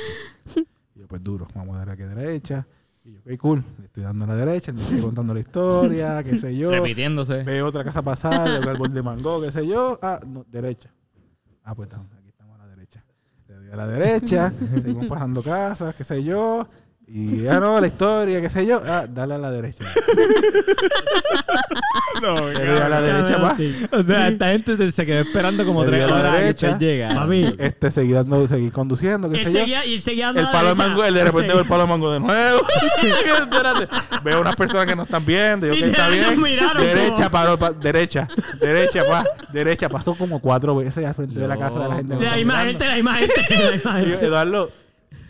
Y 0.94 1.00
yo, 1.00 1.08
pues 1.08 1.22
duro, 1.22 1.48
vamos 1.54 1.74
a 1.74 1.78
darle 1.80 1.92
aquí 1.94 2.02
a 2.02 2.06
la 2.06 2.14
derecha. 2.14 2.66
Y 3.04 3.14
yo, 3.14 3.20
ok, 3.20 3.36
cool, 3.38 3.64
le 3.80 3.86
estoy 3.86 4.04
dando 4.04 4.24
a 4.24 4.28
la 4.28 4.36
derecha, 4.36 4.72
me 4.72 4.78
sigue 4.80 5.02
contando 5.02 5.34
la 5.34 5.40
historia, 5.40 6.22
qué 6.24 6.38
sé 6.38 6.56
yo. 6.56 6.70
Repitiéndose. 6.70 7.42
Veo 7.42 7.66
otra 7.66 7.82
casa 7.82 8.00
pasar, 8.02 8.48
veo 8.48 8.62
el 8.62 8.68
árbol 8.68 8.92
de 8.94 9.02
mango, 9.02 9.40
qué 9.40 9.50
sé 9.50 9.66
yo. 9.66 9.98
Ah, 10.02 10.20
no, 10.24 10.44
derecha. 10.48 10.88
Ah, 11.64 11.74
pues 11.74 11.88
estamos, 11.88 12.06
aquí 12.16 12.28
estamos 12.28 12.54
a 12.54 12.58
la 12.58 12.66
derecha. 12.68 13.02
Le 13.48 13.54
doy 13.56 13.70
a 13.72 13.76
la 13.76 13.86
derecha, 13.88 14.50
seguimos 14.80 15.06
pasando 15.06 15.42
casas, 15.42 15.94
qué 15.96 16.04
sé 16.04 16.22
yo. 16.22 16.68
Y 17.06 17.42
ya 17.42 17.60
no, 17.60 17.78
la 17.80 17.86
historia, 17.86 18.40
qué 18.40 18.48
sé 18.48 18.64
yo. 18.64 18.80
Ah, 18.86 19.06
dale 19.08 19.34
a 19.34 19.38
la 19.38 19.50
derecha. 19.50 19.84
No, 22.22 22.48
Le 22.48 22.80
a 22.80 22.88
la 22.88 23.00
derecha, 23.00 23.40
pa. 23.40 23.56
Sí. 23.56 23.74
O 23.90 24.02
sea, 24.02 24.28
esta 24.28 24.52
gente 24.52 24.76
te- 24.76 24.92
se 24.92 25.04
quedó 25.04 25.20
esperando 25.22 25.64
como 25.64 25.84
tres 25.84 25.96
di 25.96 26.00
a 26.02 26.06
la 26.06 26.14
horas 26.20 26.50
usted 26.50 26.78
llega. 26.78 27.26
Este, 27.58 27.90
seguí, 27.90 28.12
dando, 28.12 28.46
seguí 28.46 28.70
conduciendo, 28.70 29.28
qué 29.28 29.38
él 29.38 29.44
sé 29.46 29.52
yo. 29.52 29.58
seguía, 29.60 29.84
y 29.84 29.94
él 29.94 30.02
seguía 30.02 30.26
dando 30.26 30.40
El 30.40 30.46
la 30.46 30.52
palo 30.52 30.68
de 30.68 30.74
derecha. 30.74 30.88
mango, 30.88 31.04
el 31.04 31.14
de 31.14 31.24
repente 31.24 31.52
veo 31.52 31.62
el 31.62 31.68
palo 31.68 31.82
de 31.82 31.88
mango 31.88 32.12
de 32.12 32.20
nuevo. 32.20 32.60
Espérate. 33.42 33.88
Veo 34.22 34.40
unas 34.40 34.54
personas 34.56 34.86
que 34.86 34.94
no 34.94 35.02
están 35.02 35.24
viendo. 35.26 35.66
Yo, 35.66 35.74
Y 35.74 35.78
que 35.78 35.84
te 35.84 35.90
está 35.90 36.04
nos 36.08 36.12
bien. 36.14 36.42
miraron 36.42 36.82
Derecha, 36.82 37.14
como- 37.16 37.30
paró, 37.30 37.58
pa- 37.58 37.72
derecha, 37.72 38.28
derecha, 38.60 39.04
pa, 39.08 39.24
derecha. 39.52 39.88
Pasó 39.88 40.14
como 40.14 40.40
cuatro 40.40 40.76
veces 40.76 41.04
al 41.04 41.14
frente 41.14 41.40
de 41.40 41.48
la 41.48 41.56
casa 41.56 41.80
de 41.80 41.88
la 41.88 41.94
gente. 41.96 42.16
que 42.18 42.24
La 42.24 42.30
está 42.30 42.36
misma 42.36 42.64
mirando. 42.64 42.70
gente, 42.70 42.86
la 42.86 42.94
misma 42.94 43.14
gente. 43.14 43.64
La 43.64 43.72
misma 43.72 43.90
Y 44.00 44.04
yo, 44.04 44.10
gente. 44.10 44.26
Eduardo, 44.26 44.70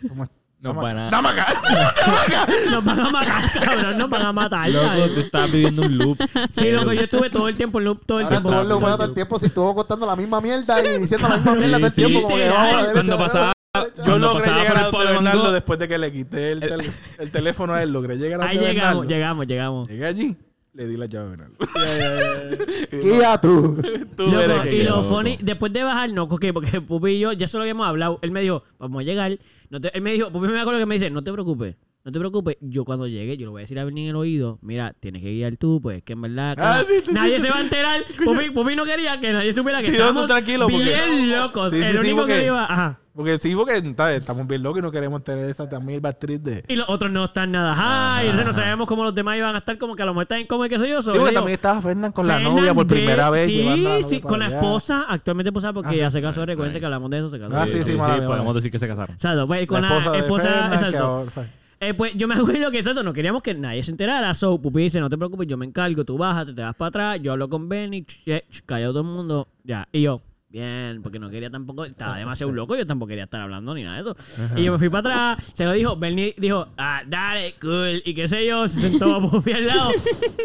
¿cómo 0.07 0.23
es? 0.69 0.73
No 0.73 0.73
Dame- 0.73 0.81
para 0.81 0.93
nada. 0.93 1.11
Dame 1.11 1.29
acá. 1.29 1.53
Dame 1.63 2.17
acá. 2.17 2.47
Nos 2.71 2.85
van 2.85 2.99
a 2.99 3.09
matar, 3.11 3.51
cabrón. 3.63 3.97
Nos 3.97 4.09
van 4.09 4.21
a 4.21 4.33
matar. 4.33 4.69
Loco, 4.69 5.13
tú 5.13 5.19
estabas 5.19 5.51
viviendo 5.51 5.81
un 5.83 5.97
loop. 5.97 6.17
Sí, 6.51 6.71
loco, 6.71 6.93
yo 6.93 7.01
estuve 7.01 7.29
todo 7.29 7.47
el 7.49 7.55
tiempo 7.57 7.79
en 7.79 7.85
loop, 7.85 8.05
todo 8.05 8.19
el 8.19 8.25
Ahora 8.25 8.37
tiempo. 8.37 8.49
estuvo 8.49 8.75
en 8.75 8.81
lo 8.81 8.95
todo 8.95 9.05
el 9.05 9.13
tiempo 9.13 9.39
si 9.39 9.45
estuvo 9.47 9.75
contando 9.75 10.05
la 10.05 10.15
misma 10.15 10.39
mierda 10.41 10.79
y 10.83 10.99
diciendo 10.99 11.27
la 11.27 11.35
misma 11.37 11.55
mierda 11.55 11.77
todo 11.77 11.87
el 11.87 11.93
tiempo. 11.93 12.19
sí. 12.19 12.23
Como 12.23 12.35
que 12.35 12.47
a. 12.47 12.89
Cuando 12.93 13.13
a 13.13 13.17
pasaba-. 13.17 13.53
Yo 13.75 14.03
Cuando 14.03 14.27
logré 14.33 14.51
llegar 14.51 14.77
a 14.77 14.85
el 14.85 14.91
palo 14.91 14.91
donde 14.91 15.07
de 15.07 15.13
mango- 15.13 15.23
Bernardo 15.23 15.51
después 15.51 15.79
de 15.79 15.87
que 15.87 15.97
le 15.97 16.11
quité 16.11 16.51
el, 16.51 16.59
tel- 16.61 16.93
el 17.17 17.31
teléfono 17.31 17.73
a 17.73 17.81
él. 17.83 17.91
Logré 17.91 18.17
llegar 18.17 18.41
a 18.41 18.45
Ahí 18.45 18.57
llegamos, 18.59 18.75
Bernardo. 18.75 19.03
llegamos, 19.05 19.47
llegamos. 19.47 19.89
Llegué 19.89 20.05
allí, 20.05 20.37
le 20.73 20.87
di 20.87 20.95
la 20.95 21.07
llave 21.07 21.25
a 21.25 21.29
Bernardo. 21.29 21.55
Guía 22.91 23.39
tú. 23.41 23.81
Tú 24.15 24.27
Loco, 24.27 24.61
que 24.63 24.75
y 24.75 24.83
lo 24.83 25.03
funny, 25.03 25.37
después 25.41 25.73
de 25.73 25.83
bajar, 25.83 26.11
no, 26.11 26.27
porque, 26.27 26.53
porque 26.53 26.81
Pupi 26.81 27.11
y 27.13 27.19
yo 27.19 27.31
ya 27.33 27.47
se 27.47 27.57
lo 27.57 27.63
habíamos 27.63 27.87
hablado. 27.87 28.19
Él 28.21 28.31
me 28.31 28.41
dijo, 28.41 28.63
vamos 28.77 29.01
a 29.01 29.03
llegar. 29.03 29.37
No 29.73 29.81
te- 29.81 29.89
él 29.97 30.03
me 30.03 30.11
dijo, 30.13 30.31
Pupi 30.31 30.47
me 30.49 30.59
acuerdo 30.61 30.79
que 30.79 30.85
me 30.85 30.93
dice, 30.93 31.09
no 31.09 31.23
te 31.23 31.33
preocupes. 31.33 31.75
No 32.05 32.11
te 32.11 32.19
preocupes, 32.19 32.57
yo 32.59 32.83
cuando 32.83 33.07
llegue, 33.07 33.37
yo 33.37 33.45
lo 33.45 33.51
voy 33.53 33.61
a 33.61 33.63
decir 33.63 33.79
a 33.79 33.85
Bernie 33.85 34.03
en 34.03 34.09
el 34.09 34.15
oído. 34.17 34.59
Mira, 34.61 34.93
tienes 34.99 35.21
que 35.21 35.31
guiar 35.31 35.55
tú, 35.55 35.79
pues 35.81 36.03
que 36.03 36.11
en 36.13 36.21
verdad. 36.21 36.53
Ah, 36.59 36.81
sí, 36.85 36.95
sí, 37.05 37.13
nadie 37.13 37.37
sí. 37.37 37.43
se 37.43 37.49
va 37.49 37.57
a 37.59 37.61
enterar. 37.61 38.03
Pupi, 38.25 38.49
Pupi 38.49 38.75
no 38.75 38.83
quería 38.83 39.21
que 39.21 39.31
nadie 39.31 39.53
supiera 39.53 39.79
que 39.79 39.91
Sí, 39.91 39.97
tú 39.97 40.25
tranquilo, 40.25 40.67
porque- 40.67 40.83
bien 40.83 41.31
locos. 41.31 41.71
Sí, 41.71 41.77
sí, 41.79 41.83
el 41.85 41.93
sí, 41.93 41.97
único 41.99 42.17
porque- 42.17 42.33
que 42.39 42.45
iba. 42.47 42.65
Ajá. 42.65 42.99
Porque 43.15 43.37
sí, 43.37 43.55
porque 43.55 43.77
estamos 44.17 44.47
bien 44.47 44.63
locos 44.63 44.79
y 44.79 44.81
no 44.81 44.91
queremos 44.91 45.23
tener 45.23 45.47
esa 45.49 45.69
también 45.69 46.05
actriz 46.05 46.43
de. 46.43 46.65
Y 46.67 46.75
los 46.75 46.89
otros 46.89 47.09
no 47.09 47.23
están 47.23 47.51
nada 47.53 47.73
high. 47.73 48.25
Entonces 48.25 48.47
no 48.47 48.53
sabemos 48.53 48.85
cómo 48.87 49.03
los 49.05 49.15
demás 49.15 49.37
iban 49.37 49.55
a 49.55 49.59
estar 49.59 49.77
como 49.77 49.95
que 49.95 50.01
a 50.01 50.05
lo 50.05 50.11
mejor 50.13 50.23
están 50.23 50.45
como 50.45 50.63
qué 50.63 50.77
sé 50.79 50.89
yo. 50.89 50.99
Digo 51.01 51.15
yo 51.15 51.25
que 51.27 51.31
también 51.31 51.53
estaba 51.55 51.79
Fernan 51.81 52.11
con 52.11 52.27
la 52.27 52.39
novia 52.39 52.73
por 52.73 52.85
de- 52.85 52.95
primera 52.95 53.29
vez. 53.29 53.45
Sí, 53.45 53.65
sí, 54.09 54.19
con 54.19 54.39
la 54.39 54.47
allá. 54.47 54.55
esposa, 54.59 55.05
actualmente 55.07 55.51
esposa, 55.51 55.71
porque 55.71 55.91
Ah, 55.91 55.95
ya 55.95 56.11
sí. 56.11 56.17
se 56.17 56.21
casó. 56.21 56.45
Recuerden 56.45 56.77
que 56.77 56.85
hablamos 56.85 57.09
de 57.11 57.17
eso, 57.19 57.29
se 57.29 57.39
casó. 57.39 57.55
Ah, 57.55 57.65
sí, 57.67 57.81
sí, 57.81 57.95
mala 57.95 58.17
mía, 58.17 58.25
podemos 58.25 58.55
decir 58.55 58.71
que 58.71 58.79
se 58.79 58.87
casaron. 58.89 59.13
Exacto, 59.15 59.47
pues 59.47 59.67
con 59.67 59.81
La 59.83 59.89
la 59.89 59.97
esposa, 59.99 60.17
esposa, 60.17 60.43
de 60.47 60.53
Fernan, 60.53 60.69
que 60.69 60.75
exacto. 60.75 61.43
Eh, 61.87 61.93
pues 61.93 62.13
yo 62.15 62.27
me 62.27 62.35
acuerdo 62.39 62.71
que 62.71 62.79
exacto, 62.79 63.03
no 63.03 63.13
queríamos 63.13 63.41
que 63.41 63.53
nadie 63.53 63.83
se 63.83 63.91
enterara. 63.91 64.33
So, 64.33 64.61
Pupi 64.61 64.81
dice, 64.83 64.99
no 64.99 65.09
te 65.09 65.17
preocupes, 65.17 65.47
yo 65.47 65.57
me 65.57 65.65
encargo, 65.65 66.03
tú 66.05 66.17
bájate, 66.17 66.53
te 66.53 66.61
vas 66.61 66.75
para 66.75 66.87
atrás, 66.89 67.19
yo 67.21 67.31
hablo 67.33 67.49
con 67.49 67.67
Benny, 67.69 68.01
ch- 68.03 68.23
ch- 68.25 68.43
ch- 68.49 68.63
callado 68.65 68.93
todo 68.93 69.01
el 69.03 69.09
mundo, 69.15 69.47
ya. 69.63 69.87
Y 69.91 70.01
yo, 70.03 70.21
bien, 70.49 71.01
porque 71.01 71.17
no 71.19 71.29
quería 71.29 71.49
tampoco, 71.49 71.83
estaba 71.85 72.17
demasiado 72.17 72.51
loco, 72.55 72.75
yo 72.75 72.85
tampoco 72.85 73.09
quería 73.09 73.23
estar 73.25 73.41
hablando 73.41 73.73
ni 73.73 73.83
nada 73.83 73.95
de 73.95 74.01
eso. 74.01 74.17
Y 74.55 74.63
yo 74.63 74.71
me 74.71 74.77
fui 74.79 74.89
para 74.89 75.33
atrás, 75.33 75.51
se 75.53 75.65
lo 75.65 75.73
dijo, 75.73 75.95
Bernie 75.97 76.35
dijo, 76.37 76.67
ah, 76.77 77.01
dale, 77.07 77.55
cool, 77.61 78.01
y 78.05 78.13
qué 78.13 78.27
sé 78.29 78.45
yo, 78.45 78.67
se 78.67 78.81
sentó 78.81 79.15
a 79.15 79.21
Pupi 79.29 79.51
al 79.51 79.65
lado. 79.67 79.89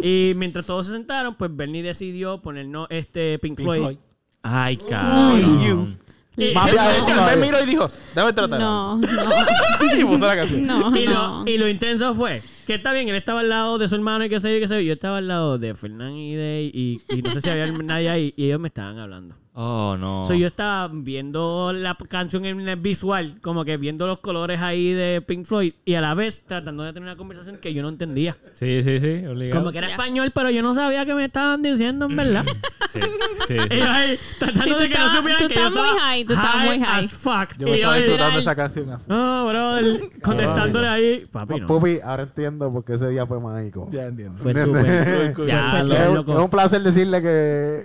y 0.02 0.32
mientras 0.36 0.64
todos 0.66 0.86
se 0.86 0.92
sentaron, 0.92 1.34
pues 1.34 1.54
Bernie 1.54 1.82
decidió 1.82 2.40
ponernos 2.40 2.86
este 2.90 3.38
Pink, 3.38 3.56
Pink 3.58 3.64
Floyd. 3.66 3.80
Floyd. 3.80 3.96
Ay, 4.42 4.76
cabrón. 4.76 5.98
Me 6.38 7.36
miró 7.36 7.62
y 7.62 7.66
dijo, 7.66 7.90
dame 8.14 8.32
tratar. 8.32 8.60
No, 8.60 8.96
no, 8.96 9.06
y 9.98 10.04
puso 10.04 10.26
la 10.26 10.36
canción. 10.36 10.64
no, 10.66 10.96
Y 10.96 11.06
no. 11.06 11.42
lo, 11.44 11.50
y 11.50 11.58
lo 11.58 11.68
intenso 11.68 12.14
fue 12.14 12.42
que 12.68 12.74
está 12.74 12.92
bien, 12.92 13.08
él 13.08 13.14
estaba 13.14 13.40
al 13.40 13.48
lado 13.48 13.78
de 13.78 13.88
su 13.88 13.94
hermano 13.94 14.26
y 14.26 14.28
qué 14.28 14.40
sé 14.40 14.50
yo, 14.50 14.58
y 14.58 14.60
qué 14.60 14.68
sé 14.68 14.74
yo. 14.74 14.80
Yo 14.82 14.92
estaba 14.92 15.16
al 15.16 15.26
lado 15.26 15.56
de 15.56 15.74
Fernán 15.74 16.12
y 16.12 16.34
de 16.34 16.70
y, 16.70 17.00
y 17.08 17.22
no 17.22 17.30
sé 17.30 17.40
si 17.40 17.48
había 17.48 17.72
nadie 17.72 18.10
ahí 18.10 18.34
y 18.36 18.44
ellos 18.44 18.60
me 18.60 18.68
estaban 18.68 18.98
hablando. 18.98 19.36
Oh, 19.60 19.96
no. 19.98 20.22
So, 20.22 20.34
yo 20.34 20.46
estaba 20.46 20.88
viendo 20.92 21.72
la 21.72 21.96
canción 22.08 22.44
en 22.44 22.68
el 22.68 22.76
visual, 22.76 23.40
como 23.40 23.64
que 23.64 23.76
viendo 23.76 24.06
los 24.06 24.18
colores 24.18 24.60
ahí 24.60 24.92
de 24.92 25.20
Pink 25.20 25.46
Floyd 25.46 25.72
y 25.84 25.94
a 25.94 26.00
la 26.00 26.14
vez 26.14 26.44
tratando 26.46 26.84
de 26.84 26.92
tener 26.92 27.08
una 27.08 27.16
conversación 27.16 27.56
que 27.56 27.74
yo 27.74 27.82
no 27.82 27.88
entendía. 27.88 28.36
Sí, 28.52 28.84
sí, 28.84 29.00
sí. 29.00 29.26
Obligado. 29.26 29.58
Como 29.58 29.72
que 29.72 29.78
era 29.78 29.88
español, 29.88 30.30
pero 30.32 30.50
yo 30.50 30.62
no 30.62 30.76
sabía 30.76 31.04
qué 31.04 31.12
me 31.12 31.24
estaban 31.24 31.60
diciendo, 31.60 32.06
en 32.06 32.14
verdad. 32.14 32.44
Sí, 32.90 33.00
sí. 33.46 33.54
y 33.70 33.76
yo 33.76 33.84
ahí 33.86 34.18
tratando 34.38 34.64
Sí, 34.64 34.70
tú 34.70 34.78
de 34.78 34.88
que 34.88 34.98
no 34.98 35.14
supieran 35.14 35.42
tú 35.42 35.48
que 35.48 35.54
yo 35.54 35.66
estabas 35.66 35.72
muy 35.74 35.82
estaba 35.82 36.00
high, 36.00 36.24
tú 36.24 36.32
estabas 36.32 36.64
muy 36.64 36.78
high. 36.78 37.04
as 37.04 37.12
fuck. 37.12 37.58
Yo 37.58 37.66
me 37.66 37.70
y 37.70 37.74
estaba 37.74 37.96
disfrutando 37.96 38.38
esa 38.38 38.56
canción. 38.56 39.00
full. 39.00 39.12
oh, 39.14 39.46
brother, 39.46 40.00
contestándole 40.22 40.88
ahí. 40.88 41.22
Papi, 41.30 41.60
no. 41.60 41.66
Pupi, 41.66 41.98
ahora 42.02 42.22
entiendo 42.22 42.57
por 42.58 42.84
qué 42.84 42.94
ese 42.94 43.08
día 43.08 43.26
fue 43.26 43.40
mágico. 43.40 43.88
Ya 43.92 44.06
entiendo. 44.06 44.34
Fue 44.38 44.54
súper. 44.54 45.34
Ya, 45.46 45.80
Es, 45.80 45.86
lo- 45.88 46.08
un- 46.10 46.14
loco. 46.16 46.32
es 46.32 46.38
un 46.38 46.50
placer 46.50 46.82
decirle 46.82 47.22
que 47.22 47.82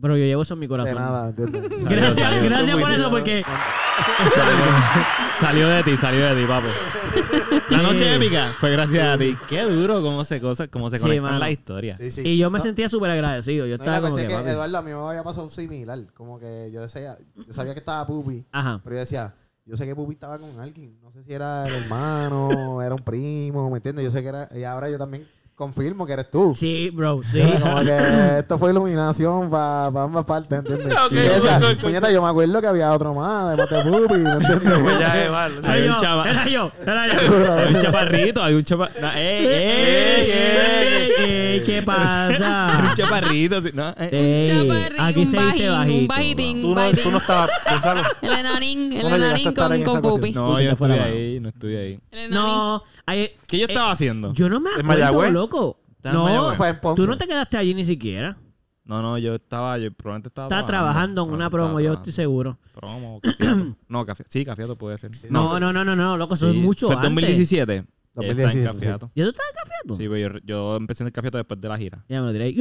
Pero 0.00 0.16
yo 0.16 0.24
llevo 0.24 0.42
eso 0.42 0.54
en 0.54 0.60
mi 0.60 0.66
de 0.66 0.70
corazón. 0.70 0.94
nada, 0.96 1.28
¿entiendes? 1.30 1.62
Gracias, 1.88 2.42
gracias 2.44 2.76
por 2.76 2.90
eso, 2.92 3.10
porque 3.10 3.42
Salió 5.40 5.68
de 5.68 5.82
ti, 5.82 5.96
salió 5.96 6.24
de 6.34 6.40
ti, 6.42 6.46
papo. 6.48 6.66
La 7.70 7.82
noche 7.82 8.14
épica 8.14 8.54
fue 8.58 8.70
gracias 8.70 9.06
a 9.14 9.18
ti. 9.18 9.36
Qué 9.48 9.62
duro 9.62 10.02
cómo 10.02 10.24
se, 10.24 10.40
cosa, 10.40 10.66
cómo 10.68 10.88
se 10.90 10.96
Sí, 10.98 11.02
conectan 11.02 11.24
mano. 11.24 11.38
las 11.38 11.50
historias. 11.50 11.98
Sí, 11.98 12.10
sí. 12.10 12.22
y 12.24 12.38
yo 12.38 12.50
me 12.50 12.58
No, 12.58 12.64
sentía 12.64 12.88
súper 12.88 13.10
agradecido. 13.10 13.66
Yo 13.66 13.76
no, 13.76 13.84
y 13.84 13.86
estaba 13.86 13.96
la 13.98 14.02
como 14.02 14.16
que, 14.16 14.22
cuestión 14.22 14.40
es 14.40 14.46
que 14.46 14.52
papi. 14.52 14.54
Eduardo 14.68 14.78
a 14.78 14.82
mí 14.82 14.90
me 15.02 15.08
había 15.10 15.22
pasado 15.22 15.50
similar. 15.50 15.98
Como 16.14 16.38
que 16.38 16.70
yo 16.72 16.80
decía, 16.82 17.16
yo 17.36 17.52
sabía 17.52 17.74
que 17.74 17.80
estaba 17.80 18.06
Pupi, 18.06 18.46
Ajá. 18.52 18.80
pero 18.82 18.96
yo 18.96 19.00
decía, 19.00 19.34
yo 19.66 19.76
sé 19.76 19.84
que 19.84 19.94
Pupi 19.96 20.14
estaba 20.14 20.38
con 20.38 20.58
alguien. 20.60 20.96
No 21.02 21.10
sé 21.10 21.22
si 21.22 21.32
era 21.32 21.64
hermano, 21.64 22.80
era 22.82 22.94
un 22.94 23.02
primo, 23.02 23.68
¿me 23.68 23.76
entiendes? 23.78 24.04
Yo 24.04 24.10
sé 24.10 24.22
que 24.22 24.28
era. 24.28 24.48
Y 24.54 24.62
ahora 24.64 24.88
yo 24.88 24.96
también 24.96 25.26
confirmo 25.56 26.06
que 26.06 26.12
eres 26.12 26.30
tú. 26.30 26.54
Sí, 26.56 26.90
bro, 26.90 27.20
sí. 27.32 27.40
Como 27.60 27.80
que 27.80 28.38
esto 28.38 28.58
fue 28.58 28.70
iluminación 28.70 29.48
para 29.50 29.86
ambas 29.86 30.24
partes, 30.24 30.58
¿entiendes? 30.58 30.92
Ok, 30.96 31.12
y 31.12 31.14
yo 31.16 31.22
decía, 31.22 31.56
ok, 31.58 31.64
ok. 31.76 31.80
puñeta, 31.80 32.10
yo 32.12 32.22
me 32.22 32.28
acuerdo 32.28 32.60
que 32.60 32.66
había 32.66 32.92
otro 32.92 33.14
más, 33.14 33.44
además 33.54 33.70
de 33.70 33.82
Pupi, 33.90 34.14
¿me 34.18 34.30
entiendes? 34.32 34.78
Pues 34.82 34.98
ya, 35.00 35.30
vale. 35.30 35.62
Soy 35.62 35.74
Hay 35.74 35.80
un 35.82 35.88
yo, 35.88 35.96
chava- 36.00 36.28
Era 36.30 36.46
yo, 36.48 36.72
era 36.82 37.06
yo. 37.08 37.18
Hay 37.56 37.74
un 37.74 37.80
chaparrito, 37.82 38.42
hay 38.42 38.54
un 38.54 38.62
chaparrito. 38.62 39.06
¡Ey, 39.16 39.46
ey, 39.46 40.30
ey! 40.30 41.10
Ey, 41.18 41.62
¿Qué 41.64 41.76
Hay 41.78 41.82
pasa? 41.84 42.82
un 42.90 42.94
chaparrito. 42.94 43.62
sí, 43.62 43.70
¿no? 43.72 43.88
Eh, 43.98 44.08
Ey, 44.12 44.48
chaparrín, 44.48 45.00
aquí 45.00 45.20
un 45.20 45.26
se 45.26 45.36
dice 45.40 45.68
bajín, 45.70 46.00
un 46.02 46.06
bajito. 46.06 46.14
bajitín. 46.36 46.62
Tú 46.62 46.74
no, 46.74 46.90
tú 47.02 47.10
no 47.10 47.18
estabas, 47.18 47.50
Gonzalo. 47.70 48.02
El 48.22 48.30
enanín, 48.32 48.92
el 48.92 49.08
no 49.08 49.16
enanín 49.16 49.54
con, 49.54 49.82
con. 49.82 50.02
Pupi. 50.02 50.32
No, 50.32 50.60
yo 50.60 50.66
la 50.66 50.72
estuve 50.72 51.00
ahí, 51.00 51.40
no 51.40 51.48
estuve 51.48 51.78
ahí. 51.78 52.00
El 52.12 52.18
enanín. 52.18 52.34
No, 52.34 52.82
hay- 53.06 53.30
¿Qué 53.46 53.58
yo 53.58 53.64
eh, 53.66 53.68
estaba 53.70 53.92
haciendo? 53.92 54.32
yo 54.34 54.48
no 54.48 54.60
me 54.60 54.70
¿En 54.70 54.80
acuerdo, 54.80 54.88
Mayagüez? 55.02 55.32
loco. 55.32 55.80
Estaba 55.96 56.12
en 56.14 56.18
No, 56.20 56.24
Mayagüez. 56.26 56.56
Fue 56.56 56.68
en 56.68 56.80
Ponce. 56.80 57.02
tú 57.02 57.08
no 57.08 57.16
te 57.18 57.26
quedaste 57.26 57.56
allí 57.56 57.74
ni 57.74 57.86
siquiera. 57.86 58.36
No, 58.84 59.02
no, 59.02 59.18
yo 59.18 59.34
estaba, 59.34 59.78
yo 59.78 59.90
probablemente 59.92 60.28
estaba 60.28 60.46
Estás 60.46 60.64
trabajando 60.66 61.24
en 61.24 61.30
una 61.32 61.50
promo, 61.50 61.80
yo 61.80 61.94
estoy 61.94 62.12
seguro. 62.12 62.56
Promo, 62.72 63.20
cafiato. 63.20 63.76
No, 63.88 64.06
café, 64.06 64.24
sí, 64.28 64.44
cafiato 64.44 64.76
puede 64.76 64.96
ser. 64.98 65.10
No, 65.28 65.58
no, 65.58 65.72
no, 65.72 65.84
no, 65.84 65.96
no, 65.96 66.16
loco, 66.16 66.34
eso 66.34 66.50
Sí, 66.52 66.56
es 66.56 66.62
mucho 66.64 66.86
Fue 66.86 66.94
en 66.94 66.98
antes. 67.00 67.10
2017. 67.14 67.72
Está 67.78 68.22
en 68.22 68.28
2017, 68.28 68.66
cafiato. 68.72 69.10
¿Ya 69.14 69.24
tú 69.24 69.30
estabas 69.30 69.52
cafeando? 69.62 69.94
Sí, 69.96 70.08
pues 70.08 70.22
yo, 70.22 70.38
yo 70.44 70.76
empecé 70.76 71.02
en 71.02 71.08
el 71.08 71.12
cafiato 71.12 71.36
después 71.36 71.60
de 71.60 71.68
la 71.68 71.76
gira. 71.76 72.04
Ya 72.08 72.20
me 72.20 72.26
lo 72.28 72.32
diré. 72.32 72.54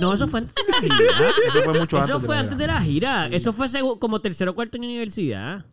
No, 0.00 0.12
eso 0.14 0.26
fue 0.28 0.40
antes 0.40 0.54
de 0.66 0.72
la 0.72 0.80
gira. 0.80 0.96
Eso 1.48 1.62
fue 1.64 1.78
mucho 1.78 1.96
antes. 1.96 2.10
Eso 2.10 2.18
de 2.18 2.26
fue 2.26 2.34
la 2.34 2.40
antes 2.40 2.58
de 2.58 2.64
gira. 2.64 2.74
la 2.74 2.82
gira. 2.82 3.26
Eso 3.28 3.52
fue 3.52 3.68
segu- 3.68 3.98
como 3.98 4.20
tercero 4.20 4.50
o 4.50 4.54
cuarto 4.54 4.76
en 4.76 4.84
universidad. 4.84 5.64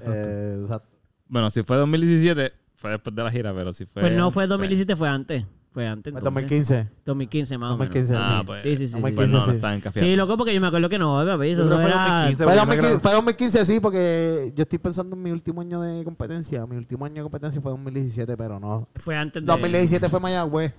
Eh, 0.00 0.58
exacto. 0.62 0.88
Bueno, 1.26 1.50
si 1.50 1.62
fue 1.62 1.76
2017, 1.76 2.52
fue 2.80 2.90
después 2.92 3.14
de 3.14 3.22
la 3.22 3.30
gira, 3.30 3.52
pero 3.54 3.74
si 3.74 3.84
fue. 3.84 4.00
Pues 4.00 4.14
no 4.14 4.30
fue 4.30 4.46
2017, 4.46 4.96
fue 4.96 5.06
antes. 5.06 5.44
Fue 5.70 5.86
antes. 5.86 6.12
Fue 6.14 6.18
entonces. 6.18 6.24
2015. 6.24 6.90
2015 7.04 7.58
más 7.58 7.72
o 7.72 7.76
menos. 7.76 7.94
2015, 7.94 8.14
Ah, 8.16 8.38
sí. 8.40 8.46
pues. 8.46 8.62
Sí, 8.62 8.68
sí, 8.70 8.88
sí. 8.88 8.94
sí, 8.94 9.00
Pues 9.00 9.12
Pues 9.12 9.28
sí. 9.28 9.34
no, 9.36 9.40
sí, 9.42 9.46
no 9.46 9.52
sí. 9.52 9.56
está 9.56 9.74
en 9.74 9.80
café. 9.82 10.00
Sí, 10.00 10.16
loco, 10.16 10.36
porque 10.38 10.54
yo 10.54 10.60
me 10.62 10.66
acuerdo 10.66 10.88
que 10.88 10.98
no, 10.98 11.22
papi. 11.26 11.48
Eso 11.50 11.66
fue 11.68 11.84
era... 11.84 12.24
2015. 12.32 12.44
Fue 12.44 12.46
porque 12.46 12.56
2015, 12.56 12.94
me 12.94 13.00
fue 13.00 13.12
2015, 13.12 13.64
sí, 13.66 13.80
porque 13.80 14.52
yo 14.56 14.62
estoy 14.62 14.78
pensando 14.78 15.14
en 15.14 15.22
mi 15.22 15.30
último 15.30 15.60
año 15.60 15.82
de 15.82 16.02
competencia. 16.04 16.66
Mi 16.66 16.76
último 16.76 17.04
año 17.04 17.16
de 17.16 17.22
competencia 17.22 17.60
fue 17.60 17.70
2017, 17.70 18.34
pero 18.38 18.58
no. 18.58 18.88
Fue 18.96 19.14
antes 19.14 19.42
de... 19.42 19.46
2017 19.46 20.08
fue 20.08 20.18
Mayagüez. 20.20 20.72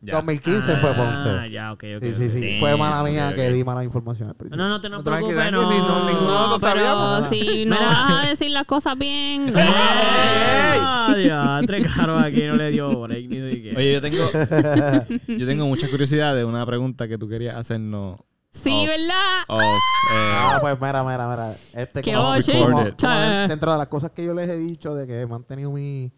Ya. 0.00 0.14
2015 0.14 0.76
fue 0.76 0.90
Ah, 0.90 0.94
Ponce. 0.96 1.50
ya, 1.50 1.72
ok, 1.72 1.84
ok. 1.96 2.02
Sí, 2.04 2.12
sí, 2.14 2.30
sí. 2.30 2.40
Damn, 2.40 2.60
Fue 2.60 2.76
mala 2.76 3.02
mía 3.02 3.32
que 3.34 3.50
di 3.50 3.64
mala 3.64 3.82
información 3.82 4.28
al 4.28 4.36
principio. 4.36 4.62
No, 4.62 4.68
no 4.68 4.80
te 4.80 4.88
no 4.88 5.02
preocupes, 5.02 5.44
que 5.44 5.50
no. 5.50 5.68
si 5.68 5.74
no, 5.78 6.08
ninguno 6.08 6.48
No, 6.50 6.58
pero 6.60 7.22
si 7.28 7.64
no 7.66 7.76
vas 7.76 8.24
a 8.24 8.26
decir 8.28 8.50
las 8.52 8.64
cosas 8.64 8.96
bien. 8.96 9.46
no. 9.52 9.58
¡Eh! 9.58 11.16
Diatre, 11.16 11.82
caro, 11.84 12.18
aquí 12.18 12.42
no 12.42 12.54
le 12.56 12.70
dio 12.70 13.00
break 13.00 13.28
ni 13.28 13.50
siquiera. 13.52 13.78
Oye, 13.78 13.92
yo 13.94 14.00
tengo, 14.00 14.30
yo 15.38 15.46
tengo 15.46 15.66
mucha 15.66 15.88
curiosidad 15.90 16.34
de 16.36 16.44
una 16.44 16.64
pregunta 16.64 17.08
que 17.08 17.18
tú 17.18 17.28
querías 17.28 17.56
hacernos. 17.56 18.18
Sí, 18.50 18.70
Off. 18.72 18.86
¿verdad? 18.86 19.42
Off, 19.48 19.62
eh, 19.62 20.32
Ah, 20.34 20.58
pues 20.60 20.80
mira, 20.80 21.02
mira, 21.04 21.28
mira. 21.28 21.56
Este, 21.74 22.02
Qué 22.02 22.12
como- 22.14 22.28
oye. 22.30 22.52
como- 22.52 22.66
Recorded. 22.84 22.94
como 23.00 23.12
de- 23.20 23.48
dentro 23.48 23.72
de 23.72 23.78
las 23.78 23.86
cosas 23.88 24.10
que 24.12 24.24
yo 24.24 24.32
les 24.34 24.48
he 24.48 24.56
dicho 24.56 24.94
de 24.94 25.06
que 25.06 25.20
he 25.20 25.26
mantenido 25.26 25.70
mi 25.72 26.12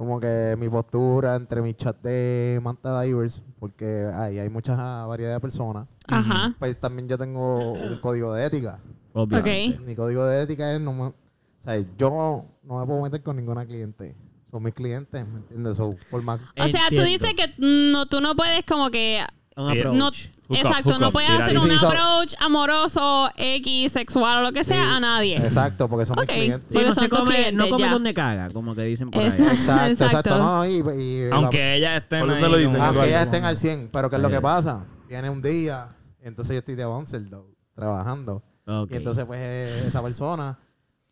como 0.00 0.18
que 0.18 0.56
mi 0.58 0.66
postura 0.70 1.36
entre 1.36 1.60
mis 1.60 1.76
chats 1.76 2.02
de 2.02 2.58
Manta 2.62 3.02
Divers, 3.02 3.42
porque 3.58 4.08
ahí 4.14 4.38
hay 4.38 4.48
mucha 4.48 5.04
variedad 5.04 5.34
de 5.34 5.40
personas. 5.40 5.88
Ajá. 6.06 6.56
Pues 6.58 6.80
también 6.80 7.06
yo 7.06 7.18
tengo 7.18 7.72
un 7.72 7.98
código 7.98 8.32
de 8.32 8.46
ética. 8.46 8.80
Obviamente. 9.12 9.76
Ok. 9.78 9.86
Mi 9.86 9.94
código 9.94 10.24
de 10.24 10.44
ética 10.44 10.74
es 10.74 10.80
no 10.80 10.94
me, 10.94 11.02
o 11.02 11.14
sea, 11.58 11.76
yo 11.98 12.46
no 12.62 12.78
me 12.78 12.86
puedo 12.86 13.02
meter 13.02 13.22
con 13.22 13.36
ninguna 13.36 13.66
cliente. 13.66 14.16
Son 14.50 14.62
mis 14.62 14.72
clientes, 14.72 15.28
¿me 15.28 15.40
entiendes? 15.40 15.76
So, 15.76 15.94
por 16.10 16.22
más 16.22 16.40
O 16.40 16.66
sea, 16.66 16.88
tú 16.88 17.02
Entiendo. 17.02 17.04
dices 17.04 17.34
que 17.34 17.54
no, 17.58 18.06
tú 18.06 18.22
no 18.22 18.34
puedes 18.34 18.64
como 18.64 18.90
que... 18.90 19.22
Un. 19.54 19.98
No, 19.98 20.10
exacto, 20.58 20.90
hook 20.94 21.00
no 21.00 21.12
puedes 21.12 21.30
hacer 21.30 21.58
un 21.58 21.70
approach 21.70 22.34
amoroso, 22.40 23.30
X, 23.36 23.92
sexual 23.92 24.38
o 24.38 24.42
lo 24.42 24.52
que 24.52 24.64
sea 24.64 24.82
Sí. 24.84 24.90
a 24.96 25.00
nadie. 25.00 25.36
Exacto, 25.36 25.88
porque 25.88 26.06
son 26.06 26.18
Ok. 26.18 26.26
mis 26.26 26.34
clientes. 26.36 26.68
Sí, 26.70 26.78
no 26.78 26.94
son 26.94 27.04
se 27.04 27.08
come, 27.08 27.52
no 27.52 27.68
come 27.68 27.84
ya. 27.84 27.90
donde 27.92 28.14
caga, 28.14 28.50
como 28.50 28.74
que 28.74 28.82
dicen 28.82 29.10
por 29.10 29.22
ahí. 29.22 29.28
Exacto. 29.28 29.52
Exacto, 29.54 29.92
exacto. 29.92 30.04
Exacto. 30.30 30.38
No, 30.38 30.66
y, 30.66 30.70
y 31.00 31.28
la- 31.28 31.36
aunque 31.36 31.74
ella 31.76 31.96
esté 31.96 32.20
Por 32.20 32.30
ahí 32.30 32.36
eso 32.36 32.44
te 32.46 32.50
lo 32.50 32.56
dicen, 32.56 32.72
como- 32.72 32.76
Eduardo. 32.84 33.00
Aunque 33.00 33.08
ellas 33.10 33.24
estén 33.26 33.44
al 33.44 33.56
100, 33.56 33.88
pero 33.92 34.10
¿qué 34.10 34.16
es 34.16 34.22
lo 34.22 34.30
que 34.30 34.40
pasa? 34.40 34.84
Viene 35.08 35.30
un 35.30 35.42
día, 35.42 35.88
entonces 36.20 36.54
yo 36.54 36.58
estoy 36.58 36.74
de 36.74 36.84
bouncer, 36.84 37.28
dog, 37.28 37.46
trabajando. 37.74 38.42
Y 38.88 38.94
entonces, 38.96 39.24
pues, 39.24 39.40
eh, 39.42 39.84
esa 39.86 40.02
persona 40.02 40.58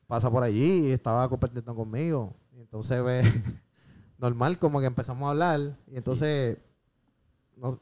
pasa 0.06 0.30
por 0.30 0.42
allí 0.44 0.88
y 0.88 0.90
estaba 0.92 1.28
compartiendo 1.28 1.74
conmigo. 1.74 2.34
Y 2.56 2.60
entonces, 2.60 3.00
pues, 3.02 3.24
normal, 4.18 4.58
como 4.58 4.80
que 4.80 4.86
empezamos 4.86 5.26
a 5.26 5.30
hablar. 5.30 5.60
Y 5.90 5.96
entonces, 5.96 6.58
no- 7.56 7.78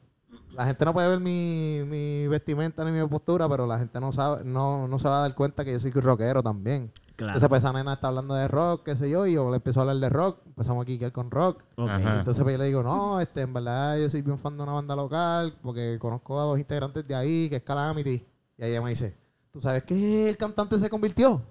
la 0.57 0.65
gente 0.65 0.85
no 0.85 0.93
puede 0.93 1.09
ver 1.09 1.21
mi, 1.21 1.81
mi 1.87 2.27
vestimenta 2.29 2.85
ni 2.85 2.91
mi 2.91 3.07
postura, 3.07 3.49
pero 3.49 3.67
la 3.67 3.79
gente 3.79 4.01
no 4.01 4.11
sabe, 4.11 4.43
no, 4.45 4.89
no 4.89 4.99
se 4.99 5.09
va 5.09 5.19
a 5.19 5.21
dar 5.23 5.35
cuenta 5.35 5.65
que 5.65 5.73
yo 5.73 5.79
soy 5.79 5.91
rockero 5.91 6.43
también. 6.43 6.91
Claro. 7.17 7.31
Entonces, 7.31 7.49
pues, 7.49 7.63
esa 7.63 7.73
nena 7.73 7.95
está 7.95 8.09
hablando 8.09 8.35
de 8.35 8.47
rock, 8.49 8.83
qué 8.85 8.97
sé 8.97 9.09
yo, 9.09 9.27
y 9.27 9.35
yo 9.35 9.49
le 9.51 9.57
empiezo 9.57 9.81
a 9.81 9.83
hablar 9.83 9.97
de 9.97 10.09
rock. 10.09 10.39
Empezamos 10.47 10.83
aquí 10.83 10.99
que 10.99 11.13
con 11.13 11.31
rock. 11.31 11.63
Entonces 11.77 12.43
pues 12.43 12.55
yo 12.55 12.59
le 12.59 12.67
digo, 12.67 12.83
no, 12.83 13.21
este, 13.21 13.43
en 13.43 13.53
verdad 13.53 13.99
yo 13.99 14.09
soy 14.11 14.23
bien 14.23 14.39
fan 14.39 14.57
de 14.57 14.63
una 14.63 14.73
banda 14.73 14.97
local 14.97 15.55
porque 15.63 15.99
conozco 15.99 16.41
a 16.41 16.45
dos 16.45 16.59
integrantes 16.59 17.07
de 17.07 17.15
ahí, 17.15 17.49
que 17.49 17.57
es 17.57 17.63
Calamity. 17.63 18.27
Y 18.59 18.65
ella 18.65 18.81
me 18.83 18.91
dice, 18.91 19.17
¿tú 19.51 19.61
sabes 19.61 19.83
que 19.85 20.29
el 20.29 20.37
cantante 20.37 20.79
se 20.79 20.89
convirtió? 20.91 21.43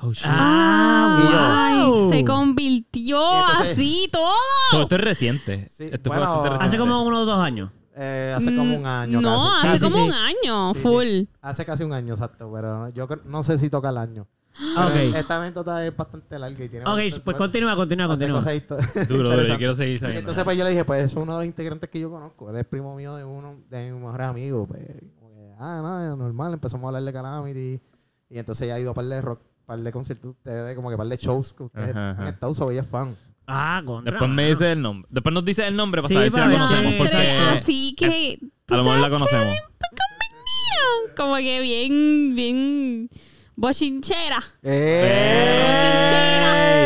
Oh, 0.00 0.12
shit. 0.12 0.26
Ah, 0.28 1.84
wow. 1.84 2.10
se 2.10 2.24
convirtió 2.24 3.20
Entonces- 3.40 3.72
así 3.72 4.08
todo. 4.12 4.32
So, 4.70 4.82
esto 4.82 4.94
es 4.94 5.00
reciente. 5.00 5.68
Sí, 5.68 5.88
Esto 5.90 6.10
bueno, 6.10 6.24
fue 6.26 6.34
bastante 6.34 6.48
reciente. 6.50 6.66
Hace 6.66 6.78
como 6.78 7.02
unos 7.02 7.26
dos 7.26 7.38
años. 7.40 7.70
Eh, 8.00 8.32
hace 8.36 8.54
como 8.54 8.76
un 8.76 8.86
año 8.86 9.20
No, 9.20 9.50
casi. 9.60 9.66
hace 9.68 9.78
Sí, 9.78 9.84
como 9.84 9.96
sí. 9.96 10.02
un 10.10 10.12
año, 10.14 10.74
Sí, 10.74 10.80
full. 10.80 11.04
sí. 11.06 11.30
Hace 11.42 11.64
casi 11.64 11.82
un 11.84 11.92
año, 11.92 12.14
exacto, 12.14 12.50
pero 12.52 12.88
yo 12.90 13.08
no 13.24 13.42
sé 13.42 13.58
si 13.58 13.68
toca 13.70 13.88
el 13.88 13.96
año. 13.96 14.28
Ah, 14.76 14.88
Pero 14.92 15.10
ok. 15.10 15.16
Esta 15.16 15.40
anécdota 15.40 15.86
es 15.86 15.96
bastante 15.96 16.38
larga 16.38 16.64
y 16.64 16.68
tiene 16.68 16.84
Ok, 16.84 16.92
bastante- 16.96 17.20
pues 17.20 17.36
continúa, 17.36 17.76
continúa, 17.76 18.06
continúa. 18.08 18.40
Duro, 19.08 19.30
duro, 19.32 19.56
quiero 19.56 19.74
seguir 19.76 19.98
sabiendo. 20.00 20.20
entonces 20.20 20.42
pues 20.44 20.56
yo 20.56 20.64
le 20.64 20.70
dije, 20.70 20.84
pues 20.84 21.04
es 21.04 21.14
uno 21.14 21.32
de 21.34 21.38
los 21.38 21.46
integrantes 21.46 21.88
que 21.90 22.00
yo 22.00 22.10
conozco. 22.10 22.50
Él 22.50 22.56
es 22.56 22.64
primo 22.64 22.94
mío 22.96 23.14
de 23.16 23.24
uno 23.24 23.56
de 23.70 23.92
mis 23.92 24.00
mejores 24.02 24.26
amigos. 24.26 24.66
Pues, 24.68 24.80
que, 24.84 25.54
ah, 25.58 25.80
nada, 25.82 26.16
normal. 26.16 26.54
Empezamos 26.54 26.84
a 26.84 26.88
hablar 26.88 27.02
de 27.02 27.12
Calamity. 27.12 27.80
Y 28.30 28.38
entonces 28.38 28.66
ya 28.68 28.74
ha 28.74 28.80
ido 28.80 28.90
a 28.90 28.94
par 28.94 29.04
de 29.06 29.20
rock, 29.22 29.40
par 29.64 29.78
de 29.78 29.92
conciertos 29.92 30.24
de 30.24 30.30
ustedes, 30.30 30.74
como 30.76 30.90
que 30.90 30.96
par 30.96 31.06
de 31.06 31.16
shows 31.16 31.54
que 31.54 31.62
ustedes 31.64 31.90
Ajá, 31.90 32.10
ajá. 32.10 32.22
han 32.22 32.28
estado, 32.28 32.52
so 32.54 32.70
ella 32.70 32.80
es 32.82 32.86
fan. 32.86 33.16
Ah, 33.48 33.82
contra. 33.84 34.10
Después 34.12 34.30
me 34.30 34.50
dice 34.50 34.72
el 34.72 34.82
nombre. 34.82 35.08
Después 35.10 35.32
nos 35.32 35.44
dice 35.44 35.66
el 35.66 35.74
nombre 35.74 36.02
para 36.02 36.08
Sí, 36.08 36.14
saber 36.14 36.30
si 36.30 36.38
la 36.38 36.50
conocemos. 36.52 36.94
Porque 36.98 37.16
así 37.16 37.94
que 37.96 38.38
tú 38.66 38.74
a 38.74 38.76
lo 38.76 38.84
mejor 38.84 38.98
la 39.00 39.10
conocemos. 39.10 39.56
que 39.56 41.14
como 41.16 41.36
que 41.36 41.60
bien, 41.60 42.34
bien 42.36 43.10
bochinchera. 43.58 44.38
¡Ey! 44.62 44.78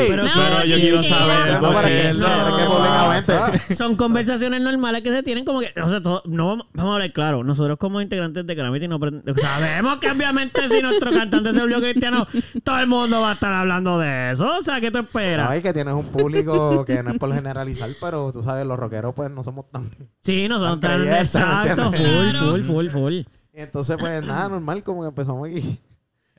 Pero- 0.09 0.25
No, 0.25 0.31
Pero 0.35 0.65
yo 0.65 0.77
quiero 0.77 1.03
saber. 1.03 1.61
No, 1.61 1.73
para 1.73 1.89
que, 1.89 2.13
porque- 2.15 2.25
para 2.25 2.57
que 2.57 2.65
no. 2.65 2.77
públicamente. 2.77 3.77
Son 3.77 3.97
conversaciones 3.97 4.61
normales 4.63 5.03
que 5.03 5.11
se 5.11 5.23
tienen 5.23 5.45
como 5.45 5.61
que, 5.61 5.73
o 5.81 5.89
sea, 5.91 6.01
todo- 6.03 6.23
no 6.27 6.47
vamos, 6.49 6.67
a 6.77 6.83
hablar 6.95 7.13
claro, 7.13 7.45
nosotros 7.45 7.77
como 7.79 8.01
integrantes 8.01 8.47
de 8.47 8.57
Calamity 8.57 8.89
no 8.89 8.99
sabemos 9.41 9.99
que 9.99 10.11
obviamente 10.11 10.69
si 10.69 10.81
nuestro 10.81 11.13
cantante 11.13 11.53
se 11.53 11.61
volvió 11.61 11.81
cristiano, 11.81 12.27
todo 12.65 12.79
el 12.81 12.87
mundo 12.87 13.21
va 13.21 13.31
a 13.31 13.35
estar 13.35 13.53
hablando 13.53 13.99
de 13.99 14.33
eso, 14.33 14.59
o 14.59 14.63
sea, 14.63 14.81
¿qué 14.81 14.91
te 14.91 15.01
esperas? 15.01 15.49
No, 15.51 15.57
y 15.57 15.63
que 15.63 15.73
tienes 15.73 15.95
un 15.95 16.07
público 16.07 16.85
que 16.85 17.03
no 17.03 17.11
es 17.11 17.19
por 17.19 17.33
generalizar, 17.35 17.91
pero 18.01 18.33
tú 18.33 18.43
sabes, 18.43 18.65
los 18.67 18.79
rockeros 18.79 19.13
pues 19.15 19.31
no 19.31 19.45
somos 19.45 19.71
tan... 19.71 19.91
Sí, 20.23 20.49
no 20.49 20.59
son 20.59 20.81
Tan 20.81 20.91
tan 20.91 21.01
creyentes, 21.01 21.35
¿me 21.35 21.41
exacto, 21.41 21.93
full, 21.93 22.37
full, 22.39 22.63
full, 22.63 22.89
full. 22.89 23.15
Y 23.55 23.61
entonces 23.61 23.97
pues 24.01 24.25
nada, 24.27 24.49
normal, 24.49 24.83
como 24.83 25.03
que 25.03 25.09
empezamos 25.09 25.49
aquí. 25.49 25.79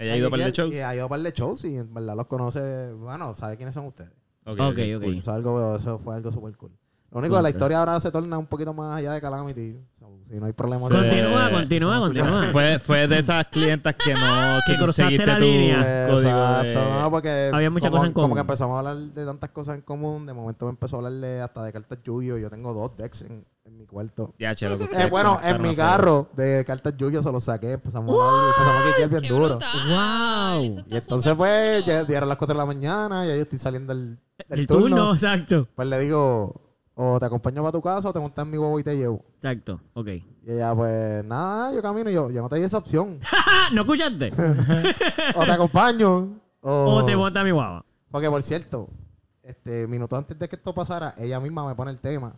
Ella 0.03 0.13
ha 0.13 0.17
ido 0.17 0.29
para 0.29 0.45
el 0.45 0.53
show. 0.53 0.71
Y 0.71 0.77
ha 0.77 0.95
ido 0.95 1.05
a 1.05 1.09
par 1.09 1.21
de 1.21 1.31
shows 1.31 1.63
y 1.65 1.77
en 1.77 1.93
verdad 1.93 2.15
los 2.15 2.27
conoce, 2.27 2.91
bueno, 2.93 3.33
sabe 3.35 3.57
quiénes 3.57 3.73
son 3.73 3.85
ustedes. 3.85 4.11
Ok, 4.45 4.59
Ok, 4.59 4.71
ok, 4.71 4.79
ok. 4.97 5.03
cool. 5.03 5.13
Eso, 5.17 5.19
es 5.19 5.27
algo, 5.29 5.75
eso 5.75 5.99
fue 5.99 6.15
algo 6.15 6.31
súper 6.31 6.55
cool. 6.57 6.71
Lo 7.13 7.19
único, 7.19 7.41
la 7.41 7.49
historia 7.49 7.79
ahora 7.79 7.99
se 7.99 8.11
torna 8.11 8.37
un 8.39 8.47
poquito 8.47 8.73
más 8.73 8.97
allá 8.97 9.13
de 9.13 9.21
Calamity. 9.21 9.77
So, 9.99 10.07
si 10.23 10.39
no 10.39 10.47
hay 10.47 10.53
problema... 10.53 10.87
Sí. 10.89 10.95
Continúa, 10.95 11.49
continúa, 11.51 11.99
continúa. 11.99 12.43
Fue, 12.51 12.79
fue 12.79 13.07
de 13.07 13.19
esas 13.19 13.45
clientas 13.47 13.93
que 13.95 14.13
no 14.15 14.59
Que 14.65 14.77
cruzaste 14.77 15.25
la 15.25 15.37
línea. 15.37 15.83
de- 15.83 16.13
Exacto, 16.13 16.99
no, 17.01 17.11
porque 17.11 17.51
Había 17.53 17.69
muchas 17.69 17.89
como, 17.91 17.97
cosas 17.99 18.07
en 18.07 18.13
como 18.13 18.23
común. 18.25 18.35
que 18.37 18.41
empezamos 18.41 18.75
a 18.75 18.79
hablar 18.79 18.97
de 18.97 19.25
tantas 19.25 19.49
cosas 19.51 19.75
en 19.75 19.81
común, 19.81 20.25
de 20.25 20.33
momento 20.33 20.65
me 20.65 20.71
empezó 20.71 20.95
a 20.95 20.99
hablarle 20.99 21.41
hasta 21.41 21.63
de 21.63 21.71
cartas 21.71 21.99
Yu-Gi-Oh! 22.03 22.37
Yo 22.39 22.49
tengo 22.49 22.73
dos 22.73 22.97
decks 22.97 23.21
en, 23.23 23.45
en 23.65 23.77
mi 23.77 23.85
cuarto. 23.85 24.33
Ya, 24.39 24.55
che. 24.55 24.65
Eh, 24.65 25.07
bueno, 25.11 25.39
en 25.43 25.61
mi 25.61 25.75
carro 25.75 26.29
de 26.35 26.63
cartas 26.65 26.95
Yu-Gi-Oh! 26.97 27.21
se 27.21 27.31
los 27.31 27.43
saqué, 27.43 27.73
empezamos 27.73 28.15
a 28.17 28.27
hablar, 28.27 28.53
empezamos 28.57 28.81
a 28.81 28.87
quiquear 28.87 29.09
bien 29.09 29.31
duro. 29.31 29.59
Wow. 29.59 30.63
Está 30.63 30.95
Y 30.95 30.97
entonces 30.97 31.33
pues, 31.35 31.85
ya 31.85 32.03
dieron 32.05 32.27
las 32.27 32.37
4 32.39 32.53
de 32.55 32.57
la 32.57 32.65
mañana, 32.65 33.23
ya 33.27 33.35
yo 33.35 33.41
estoy 33.43 33.59
saliendo 33.59 33.93
del, 33.93 34.17
del 34.49 34.59
El 34.61 34.67
turno. 34.67 34.87
turno, 34.95 35.13
exacto. 35.13 35.67
Pues 35.75 35.87
le 35.87 35.99
digo, 35.99 36.61
o 36.95 37.19
te 37.19 37.25
acompaño 37.25 37.61
para 37.61 37.71
tu 37.71 37.81
casa 37.81 38.09
o 38.09 38.13
te 38.13 38.19
montas 38.19 38.45
en 38.45 38.51
mi 38.51 38.57
huevo 38.57 38.79
y 38.79 38.83
te 38.83 38.95
llevo. 38.95 39.23
Exacto, 39.35 39.81
ok. 39.93 40.07
Y 40.07 40.51
ella, 40.51 40.75
pues, 40.75 41.23
nada, 41.25 41.73
yo 41.73 41.81
camino 41.81 42.09
y 42.09 42.13
yo, 42.13 42.29
yo 42.29 42.41
no 42.41 42.49
te 42.49 42.57
di 42.57 42.63
esa 42.63 42.77
opción. 42.77 43.19
¡Ah! 43.31 43.69
¿No 43.73 43.81
escuchaste? 43.81 44.31
o 45.35 45.45
te 45.45 45.51
acompaño, 45.51 46.39
o... 46.61 46.95
O 46.95 47.05
te 47.05 47.15
bota 47.15 47.43
mi 47.43 47.51
guava. 47.51 47.85
Porque, 48.11 48.29
por 48.29 48.43
cierto, 48.43 48.89
este, 49.41 49.87
minutos 49.87 50.17
antes 50.17 50.37
de 50.37 50.47
que 50.47 50.55
esto 50.55 50.73
pasara, 50.73 51.15
ella 51.17 51.39
misma 51.39 51.67
me 51.67 51.75
pone 51.75 51.91
el 51.91 51.99
tema 51.99 52.35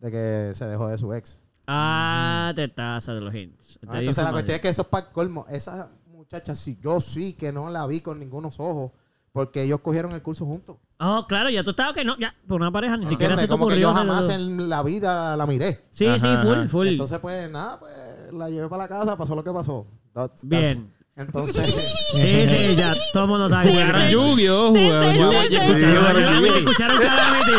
de 0.00 0.10
que 0.10 0.54
se 0.54 0.64
dejó 0.66 0.88
de 0.88 0.98
su 0.98 1.12
ex. 1.12 1.42
Ah, 1.66 2.52
te 2.56 2.66
taza 2.68 3.14
de 3.14 3.20
los 3.20 3.34
hints. 3.34 3.78
Di 3.82 3.98
Entonces, 3.98 4.24
la 4.24 4.32
cuestión 4.32 4.56
es 4.56 4.60
que 4.60 4.68
eso 4.68 4.82
es 4.82 4.88
para 4.88 5.06
el 5.06 5.12
colmo. 5.12 5.44
Esa 5.48 5.90
muchacha, 6.06 6.54
sí, 6.54 6.78
yo 6.82 7.00
sí 7.00 7.34
que 7.34 7.52
no 7.52 7.70
la 7.70 7.86
vi 7.86 8.00
con 8.00 8.18
ningunos 8.18 8.58
ojos, 8.58 8.92
porque 9.32 9.62
ellos 9.62 9.80
cogieron 9.80 10.12
el 10.12 10.22
curso 10.22 10.46
juntos. 10.46 10.78
Oh, 11.02 11.26
claro, 11.26 11.48
ya 11.48 11.64
tú 11.64 11.70
estabas 11.70 11.94
que 11.94 12.04
no, 12.04 12.16
ya, 12.18 12.34
por 12.46 12.60
una 12.60 12.70
pareja 12.70 12.96
ni 12.96 13.06
siquiera 13.06 13.32
¿Entiendes? 13.34 13.40
se 13.44 13.46
te 13.46 13.50
Como 13.50 13.68
que 13.68 13.80
yo 13.80 13.88
ocurrió. 13.90 14.06
jamás 14.12 14.28
en 14.28 14.68
la 14.68 14.82
vida 14.82 15.34
la 15.36 15.46
miré. 15.46 15.86
Sí, 15.90 16.06
sí, 16.18 16.26
Ajá, 16.28 16.42
full, 16.42 16.58
ajá. 16.58 16.68
full. 16.68 16.86
Entonces, 16.88 17.18
pues, 17.20 17.50
nada, 17.50 17.80
pues, 17.80 17.92
la 18.32 18.50
llevé 18.50 18.68
para 18.68 18.82
la 18.82 18.88
casa, 18.88 19.16
pasó 19.16 19.34
lo 19.34 19.42
que 19.42 19.50
pasó. 19.52 19.86
That's- 20.14 20.42
that's- 20.42 20.48
Bien. 20.48 20.92
Entonces, 21.16 21.66
Sí, 22.12 22.20
sí, 22.48 22.76
ya, 22.76 22.94
todo 23.12 23.24
el 23.24 23.28
mundo 23.30 23.48
sabe. 23.48 23.70
Jugaron 23.72 24.02
sí. 24.02 24.08
Yu-Gi-Oh! 24.10 24.72
Sí, 24.74 24.84
Jugaron 24.86 25.08
sí, 25.10 25.16
Yu-Gi-Oh! 25.18 25.40
sí, 25.42 25.48
sí. 25.48 25.56
Escucharon 25.56 25.96
Jugaron 25.96 26.22
Calamity, 26.22 26.48
Yu-Gi-Oh! 26.48 26.58
escucharon 26.70 26.98
Calamity. 26.98 27.52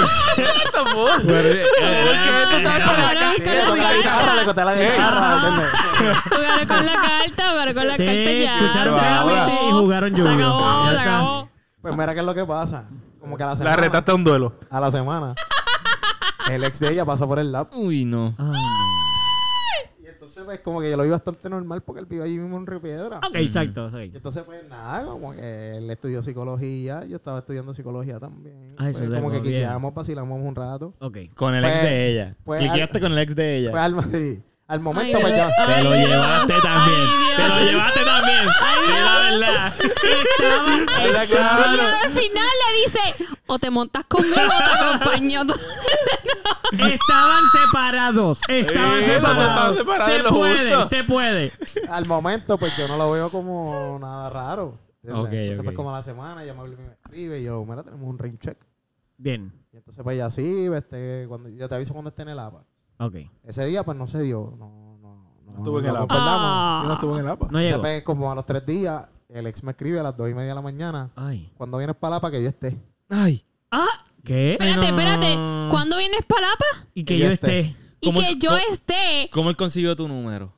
Jugaron- 0.92 1.52
sí, 1.52 3.44
le 3.44 3.66
la 3.82 3.94
guitarra, 3.96 4.36
le 4.36 4.46
conté 4.46 4.66
la 4.66 4.76
guitarra, 4.76 5.48
¿entiendes? 5.48 6.22
Jugaron 6.30 6.68
con 6.68 6.86
la 6.86 6.94
carta, 6.94 7.44
pero 7.60 7.74
con 7.74 7.88
la 7.88 7.98
Sí, 7.98 8.06
carta 8.06 8.32
ya. 8.32 8.60
escucharon 8.60 9.00
se 9.00 9.06
acabó. 9.06 9.30
Calamity 9.32 9.66
y 9.68 9.72
jugaron 9.72 10.16
Se 10.16 10.18
Yu-Gi-Oh. 10.22 10.48
acabó, 10.48 10.60
Ya 10.86 10.92
se 10.92 10.98
está. 10.98 11.02
acabó. 11.18 11.50
Pues 11.82 11.98
mira 11.98 12.14
qué 12.14 12.20
es 12.20 12.26
lo 12.26 12.34
que 12.36 12.46
pasa. 12.46 12.86
Como 13.22 13.38
que 13.38 13.44
a 13.44 13.46
la 13.46 13.52
La 13.52 13.56
semana. 13.56 13.76
retaste 13.78 14.12
a 14.12 14.16
un 14.16 14.24
duelo. 14.24 14.54
A 14.70 14.80
la 14.82 14.92
semana. 14.92 15.36
El 16.50 16.64
ex 16.64 16.80
de 16.80 16.90
ella 16.92 17.06
pasó 17.06 17.28
por 17.28 17.40
el 17.40 17.52
lab. 17.52 17.70
Uy, 17.76 18.04
no. 18.04 18.34
Ay, 18.38 18.46
no. 18.48 20.10
entonces, 20.10 20.44
pues, 20.44 20.60
como 20.60 20.82
que 20.82 20.90
yo 20.90 20.98
lo 20.98 21.04
vi 21.04 21.10
bastante 21.10 21.48
normal 21.50 21.82
porque 21.86 22.00
él 22.02 22.08
vive 22.08 22.24
allí 22.24 22.38
mismo 22.40 22.58
en 22.58 22.66
Río 22.68 22.82
Piedra. 22.82 23.18
Ok, 23.20 23.36
exacto. 23.36 23.90
Y 24.02 24.16
entonces, 24.16 24.44
pues 24.44 24.68
nada, 24.68 25.04
como 25.06 25.32
que 25.34 25.78
él 25.78 25.90
estudió 25.90 26.22
psicología, 26.22 27.06
yo 27.06 27.16
estaba 27.16 27.40
estudiando 27.40 27.74
psicología 27.74 28.20
también. 28.20 28.68
Ah, 28.78 28.90
eso 28.90 29.00
Pues, 29.00 29.12
es 29.12 29.16
como 29.22 29.32
que 29.32 29.42
quiqueamos, 29.42 29.94
vacilamos 29.94 30.40
un 30.42 30.56
rato. 30.56 30.94
Ok. 31.00 31.18
Con 31.36 31.54
el 31.56 31.64
ex 31.64 31.74
Pues- 31.74 31.84
de 31.84 32.08
ella. 32.12 32.36
pues, 32.44 32.60
Cliqueaste 32.60 32.98
al- 32.98 33.02
con 33.04 33.12
el 33.14 33.18
ex 33.20 33.36
de 33.36 33.58
ella. 33.58 33.72
Pues 33.72 33.84
al, 33.84 34.04
sí, 34.12 34.44
al 34.72 34.80
momento, 34.80 35.18
Ay, 35.18 35.24
pues 35.24 35.38
yo. 35.38 35.48
Te 35.66 35.84
lo 35.84 35.92
Ay, 35.92 36.08
llevaste 36.08 36.54
también. 36.62 37.00
Ay, 37.02 37.36
Te 37.36 37.48
lo 37.48 37.60
llevaste 37.72 38.00
también. 38.06 38.48
Sí, 38.48 38.94
la 39.04 39.20
verdad. 39.30 39.74
Claro. 41.30 41.82
al 42.06 42.12
final 42.12 42.50
le 42.62 42.86
dice, 42.86 43.26
o 43.48 43.60
te 43.60 43.70
montas 43.70 44.06
conmigo 44.06 44.36
o 44.36 44.48
te 44.48 44.86
acompaño. 44.86 45.42
Estaban 46.72 47.44
separados. 47.52 48.40
Estaban 48.48 49.00
eso, 49.04 49.14
separados. 49.14 49.78
estaban 49.78 49.78
separados, 49.78 50.14
Se 50.14 50.24
puede, 50.34 50.76
justo. 50.76 50.88
se 50.90 51.04
puede. 51.04 51.52
Al 51.90 52.06
momento, 52.06 52.58
pues 52.58 52.76
yo 52.78 52.88
no 52.88 52.96
lo 52.98 53.12
veo 53.12 53.30
como 53.30 53.98
nada 54.00 54.30
raro. 54.30 54.80
¿entiendes? 55.04 55.22
Ok, 55.26 55.34
entonces, 55.34 55.58
ok. 55.58 55.64
pues 55.66 55.76
como 55.76 55.90
a 55.90 55.98
la 55.98 56.04
semana, 56.04 56.44
ella 56.44 56.54
me 56.54 56.60
vuelve 56.60 56.82
y 56.82 56.86
me 56.86 56.94
escribe 56.94 57.40
y 57.40 57.44
yo, 57.44 57.66
mira, 57.66 57.84
tenemos 57.84 58.08
un 58.08 58.18
ring 58.18 58.38
check. 58.40 58.58
Bien. 59.18 59.52
Y 59.74 59.78
entonces, 59.78 60.02
pues 60.04 60.18
ya 60.18 60.30
sí, 60.30 60.68
este, 60.74 61.26
cuando, 61.28 61.50
yo 61.50 61.68
te 61.68 61.76
aviso 61.76 61.92
cuando 61.94 62.10
esté 62.10 62.22
en 62.22 62.30
el 62.30 62.40
APA. 62.40 62.64
Ok. 63.02 63.16
Ese 63.44 63.66
día, 63.66 63.84
pues 63.84 63.98
no 63.98 64.08
se 64.08 64.22
dio. 64.22 64.54
No, 64.58 64.98
no, 65.02 65.26
no. 65.46 65.58
estuvo 65.58 65.80
en 65.80 65.86
el 65.88 65.96
APA. 65.96 66.80
Yo 66.84 66.88
no 66.88 66.94
estuve 66.94 67.14
en 67.20 67.26
el 67.26 67.32
APA. 67.32 67.48
No 67.52 67.60
llegó. 67.60 68.04
como 68.04 68.32
a 68.32 68.36
los 68.36 68.46
tres 68.46 68.66
días, 68.66 69.08
el 69.30 69.48
ex 69.48 69.64
me 69.64 69.72
escribe 69.72 70.00
a 70.00 70.04
las 70.04 70.16
dos 70.16 70.30
y 70.30 70.34
media 70.34 70.50
de 70.50 70.56
la 70.56 70.62
mañana. 70.62 71.12
Ay. 71.16 71.52
Cuando 71.58 71.78
vienes 71.78 71.96
para 71.96 72.16
el 72.16 72.18
APA, 72.18 72.32
que 72.32 72.42
yo 72.44 72.50
esté. 72.50 72.78
Ay. 73.10 73.44
Ah, 73.72 73.88
¿qué? 74.24 74.54
Espérate, 74.54 74.86
espérate. 74.86 75.34
¿Cuándo 75.72 75.98
vienes 75.98 76.26
para 76.26 76.42
Lapa? 76.50 76.66
Y 76.94 77.04
que 77.04 77.14
Que 77.16 77.20
yo 77.20 77.26
yo 77.28 77.32
esté. 77.34 77.60
esté. 77.62 77.76
Y 78.02 78.08
¿Cómo- 78.08 78.20
que 78.20 78.36
yo 78.38 78.50
cómo- 78.50 78.62
esté. 78.72 79.30
¿Cómo 79.32 79.50
él 79.50 79.56
consiguió 79.58 79.96
tu 79.96 80.08
número? 80.08 80.54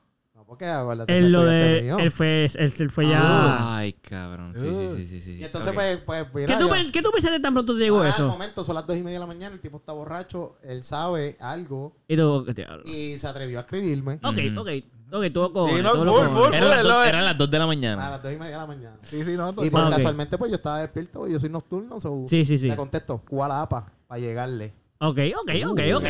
Él 1.06 1.24
que 1.24 1.30
lo 1.30 1.44
de. 1.44 1.88
Él 1.90 2.10
fue, 2.10 2.44
él, 2.46 2.72
él 2.78 2.90
fue 2.90 3.08
ya. 3.08 3.76
Ay, 3.76 3.92
cabrón. 3.94 4.52
Sí, 4.56 4.68
sí, 4.68 4.88
sí, 4.96 5.06
sí. 5.06 5.20
sí. 5.20 5.32
Y 5.40 5.44
entonces, 5.44 5.72
pues, 5.72 5.98
pues, 6.04 6.26
¿Qué 6.32 6.40
mira, 6.46 6.58
tú, 6.58 6.68
yo- 6.68 6.92
¿Qué 6.92 7.02
tú 7.02 7.10
pensaste 7.12 7.40
tan 7.40 7.52
pronto 7.52 7.74
te 7.74 7.80
llegó 7.80 8.00
Ah, 8.00 8.06
Al 8.06 8.10
eso? 8.10 8.28
momento, 8.28 8.64
son 8.64 8.74
las 8.74 8.86
dos 8.86 8.96
y 8.96 9.02
media 9.02 9.14
de 9.14 9.20
la 9.20 9.26
mañana, 9.26 9.54
el 9.54 9.60
tipo 9.60 9.76
está 9.78 9.92
borracho, 9.92 10.56
él 10.62 10.82
sabe 10.82 11.36
algo 11.40 11.96
Y 12.08 12.16
tú, 12.16 12.44
¿qué 12.46 12.54
te 12.54 12.64
hablo? 12.64 12.82
y 12.84 13.18
se 13.18 13.26
atrevió 13.26 13.58
a 13.58 13.62
escribirme 13.62 14.14
Ok, 14.22 14.38
Ujú. 14.52 14.60
ok. 14.60 14.68
Ok, 15.12 15.24
tuvo 15.32 15.52
con. 15.52 15.70
Sí, 15.70 15.80
no, 15.80 15.94
full, 15.94 16.08
full. 16.08 16.54
Eran 16.54 16.70
las, 16.70 16.82
dos, 16.82 17.02
es. 17.04 17.08
eran 17.08 17.24
las 17.24 17.38
dos 17.38 17.48
de 17.50 17.58
la 17.58 17.64
a 17.64 17.66
mañana. 17.68 18.10
las 18.10 18.22
dos 18.22 18.32
y 18.32 18.36
media 18.36 18.52
de 18.52 18.56
la 18.58 18.66
mañana. 18.66 18.96
Sí, 19.02 19.22
sí, 19.22 19.32
no. 19.36 19.54
Y 19.62 19.70
Ah, 19.72 19.88
casualmente, 19.90 20.36
pues 20.38 20.50
yo 20.50 20.56
estaba 20.56 20.80
despierto, 20.80 21.28
yo 21.28 21.38
soy 21.38 21.50
nocturno, 21.50 22.00
so 22.00 22.24
Sí, 22.26 22.44
sí, 22.44 22.58
sí. 22.58 22.68
le 22.68 22.74
contesto, 22.74 23.22
¿cuál 23.28 23.52
APA? 23.52 23.86
Para 24.08 24.18
llegarle. 24.20 24.72
Ok, 25.06 25.18
ok, 25.36 25.50
ok, 25.68 25.80
ok. 25.96 26.04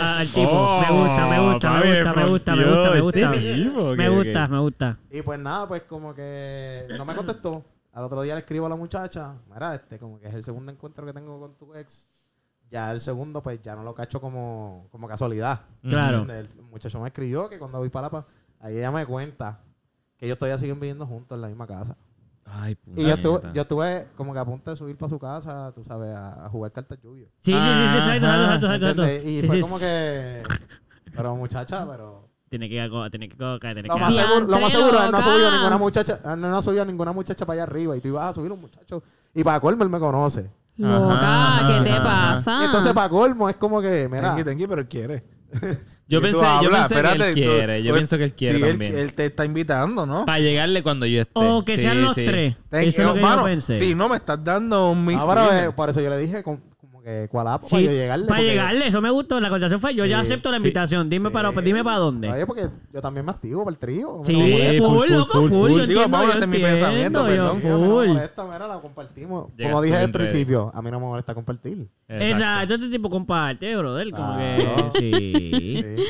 Ah, 0.00 0.18
Al 0.18 0.28
tipo. 0.28 0.50
Oh, 0.50 0.80
me 0.80 0.90
gusta, 0.90 1.26
me 1.28 1.52
gusta, 1.52 1.70
me 1.70 1.80
gusta, 1.80 2.12
me 2.14 2.26
gusta, 2.26 2.56
me 2.56 2.64
gusta, 2.64 2.90
me 2.90 2.98
este 2.98 3.02
gusta. 3.02 3.30
tipo, 3.32 3.90
ok, 3.90 3.96
Me 3.96 4.08
gusta, 4.08 4.48
me 4.48 4.58
gusta. 4.58 4.98
Y 5.08 5.22
pues 5.22 5.38
nada, 5.38 5.68
pues 5.68 5.82
como 5.82 6.12
que 6.12 6.84
no 6.98 7.04
me 7.04 7.14
contestó. 7.14 7.64
Al 7.92 8.04
otro 8.04 8.22
día 8.22 8.34
le 8.34 8.40
escribo 8.40 8.66
a 8.66 8.68
la 8.68 8.74
muchacha, 8.74 9.36
mira, 9.52 9.76
este, 9.76 10.00
como 10.00 10.18
que 10.18 10.26
es 10.26 10.34
el 10.34 10.42
segundo 10.42 10.72
encuentro 10.72 11.06
que 11.06 11.12
tengo 11.12 11.38
con 11.38 11.56
tu 11.56 11.72
ex. 11.76 12.08
Ya 12.68 12.90
el 12.90 12.98
segundo, 12.98 13.40
pues 13.40 13.60
ya 13.62 13.76
no 13.76 13.84
lo 13.84 13.94
cacho 13.94 14.20
como, 14.20 14.88
como 14.90 15.06
casualidad. 15.06 15.60
Claro. 15.82 16.26
El 16.28 16.46
muchacho 16.70 17.00
me 17.00 17.06
escribió 17.06 17.48
que 17.48 17.58
cuando 17.58 17.78
voy 17.78 17.88
para 17.88 18.08
la 18.10 18.26
ahí 18.58 18.78
ella 18.78 18.90
me 18.90 19.06
cuenta 19.06 19.60
que 20.16 20.26
ellos 20.26 20.38
todavía 20.38 20.58
siguen 20.58 20.80
viviendo 20.80 21.06
juntos 21.06 21.36
en 21.36 21.42
la 21.42 21.48
misma 21.48 21.68
casa. 21.68 21.96
Ay, 22.52 22.74
puta. 22.74 23.00
Y 23.00 23.04
yo 23.04 23.10
estuve, 23.14 23.40
yo 23.54 23.62
estuve 23.62 24.06
como 24.16 24.32
que 24.32 24.38
a 24.40 24.44
punto 24.44 24.70
de 24.70 24.76
subir 24.76 24.96
para 24.96 25.08
su 25.08 25.18
casa, 25.18 25.72
tú 25.74 25.84
sabes, 25.84 26.14
a, 26.14 26.46
a 26.46 26.48
jugar 26.48 26.72
cartas 26.72 26.98
lluvia. 27.02 27.26
Sí, 27.42 27.52
sí, 27.52 27.58
sí, 27.58 27.88
sí, 27.92 27.96
exacto, 27.96 28.26
exacto, 28.26 28.66
exacto, 28.66 28.86
exacto. 29.04 29.28
Y 29.28 29.40
Sí, 29.40 29.46
fue 29.46 29.56
sí, 29.56 29.62
como 29.62 29.78
que. 29.78 30.42
Pero 31.14 31.36
muchacha, 31.36 31.86
pero. 31.88 32.28
Tiene 32.48 32.68
que 32.68 32.74
ir, 32.74 32.90
tiene 33.10 33.28
que 33.28 33.36
coca, 33.36 33.72
tiene 33.72 33.88
Lo 33.88 33.94
que 33.94 34.00
más 34.00 34.12
seguro, 34.14 34.46
lo 34.48 34.60
más 34.60 34.72
seguro, 34.72 35.04
él 35.04 35.10
no 35.12 35.18
ha 35.18 35.22
subido 35.22 35.50
ninguna 35.52 35.78
muchacha, 35.78 36.18
él 36.32 36.40
no 36.40 36.56
ha 36.56 36.62
subido 36.62 36.84
ninguna 36.84 37.12
muchacha 37.12 37.46
para 37.46 37.54
allá 37.54 37.62
arriba. 37.62 37.96
Y 37.96 38.00
tú 38.00 38.08
ibas 38.08 38.30
a 38.30 38.32
subir 38.34 38.50
un 38.50 38.60
muchacho. 38.60 39.02
Y 39.32 39.44
para 39.44 39.60
colmo 39.60 39.84
él 39.84 39.88
me 39.88 40.00
conoce. 40.00 40.50
Loca, 40.76 41.58
Ajá, 41.58 41.78
¿qué 41.78 41.84
te 41.84 41.90
ajá, 41.92 42.02
pasa? 42.02 42.58
Y 42.62 42.64
entonces 42.64 42.92
para 42.92 43.08
colmo 43.08 43.48
es 43.48 43.56
como 43.56 43.80
que, 43.80 44.08
mira. 44.10 44.34
Tenki, 44.34 44.44
tenki, 44.44 44.66
pero 44.66 44.80
él 44.80 44.88
quiere. 44.88 45.22
Yo 46.10 46.20
pensé, 46.20 46.38
yo 46.62 46.70
pensé 46.70 46.94
que 47.02 47.08
él 47.12 47.18
tú- 47.28 47.32
quiere. 47.34 47.82
Yo 47.82 47.90
pues, 47.90 48.00
pienso 48.00 48.18
que 48.18 48.24
él 48.24 48.32
quiere 48.34 48.58
sí, 48.58 48.64
también. 48.64 48.98
Él, 48.98 49.12
te 49.12 49.26
está 49.26 49.44
invitando, 49.44 50.06
¿no? 50.06 50.26
Para 50.26 50.40
llegarle 50.40 50.82
cuando 50.82 51.06
yo 51.06 51.20
esté. 51.20 51.30
O 51.34 51.64
que 51.64 51.76
Sí, 51.76 51.82
sean 51.82 52.02
los 52.02 52.14
sí. 52.14 52.24
tres. 52.24 52.56
Eso 52.72 53.02
es 53.02 53.08
lo 53.08 53.14
que 53.14 53.20
mano, 53.20 53.42
yo 53.42 53.44
pensé. 53.44 53.78
Sí, 53.78 53.94
no 53.94 54.08
me 54.08 54.16
estás 54.16 54.42
dando 54.42 54.90
un 54.90 55.04
No, 55.06 55.28
pero 55.28 55.52
eh, 55.52 55.70
por 55.74 55.88
eso 55.88 56.00
yo 56.00 56.10
le 56.10 56.18
dije 56.18 56.42
com- 56.42 56.60
como 57.00 57.04
que 57.04 57.28
cuál 57.30 57.44
para 57.46 57.60
Sí, 57.68 57.84
yo 57.84 57.90
llegarle. 57.90 58.26
Para 58.26 58.38
porque- 58.38 58.50
llegarle, 58.50 58.86
eso 58.86 59.00
me 59.00 59.10
gustó. 59.10 59.40
La 59.40 59.48
conversación 59.48 59.80
fue: 59.80 59.94
yo 59.94 60.04
ya 60.06 60.18
Sí, 60.18 60.22
acepto 60.24 60.50
la 60.50 60.58
sí, 60.58 60.62
invitación. 60.64 61.08
Dime 61.10 61.30
para, 61.30 61.50
dime 61.52 61.82
para 61.84 61.98
dónde. 61.98 62.30
Oye, 62.30 62.46
porque 62.46 62.68
yo 62.92 63.00
también 63.00 63.24
me 63.26 63.32
activo 63.32 63.64
para 63.64 63.72
el 63.74 63.78
trío. 63.78 64.22
Sí, 64.24 64.32
No 64.32 64.84
full, 64.86 64.96
full, 64.96 64.98
full, 65.06 65.10
loco, 65.16 65.32
full, 65.32 65.48
full. 65.48 65.58
full. 65.58 65.70
Yo 65.80 65.86
Digo, 65.86 66.02
entiendo, 66.02 66.16
a 66.18 66.24
yo 66.24 66.32
hacer 66.32 66.48
mi 66.48 66.58
pensamiento, 66.58 67.20
entiendo, 67.20 67.34
yo. 67.34 67.60
Sí, 67.60 67.66
a 67.66 67.70
mí 67.70 67.70
no 67.70 67.78
me 67.80 67.86
full. 67.86 68.06
molesta, 68.08 68.44
mira, 68.44 68.66
la 68.66 68.80
compartimos. 68.80 69.48
Como 69.60 69.82
dije 69.82 69.96
al 69.96 70.10
principio, 70.12 70.70
a 70.74 70.82
mí 70.82 70.90
no 70.90 71.00
me 71.00 71.06
molesta 71.06 71.34
compartir. 71.34 71.88
Exacto, 72.08 72.74
este 72.74 72.88
tipo 72.88 73.08
comparte, 73.10 73.76
brother. 73.76 74.10
Como 74.10 74.34
Claro. 74.34 74.92
que. 74.92 75.00
Sí. 75.00 75.84
Sí. 75.96 76.04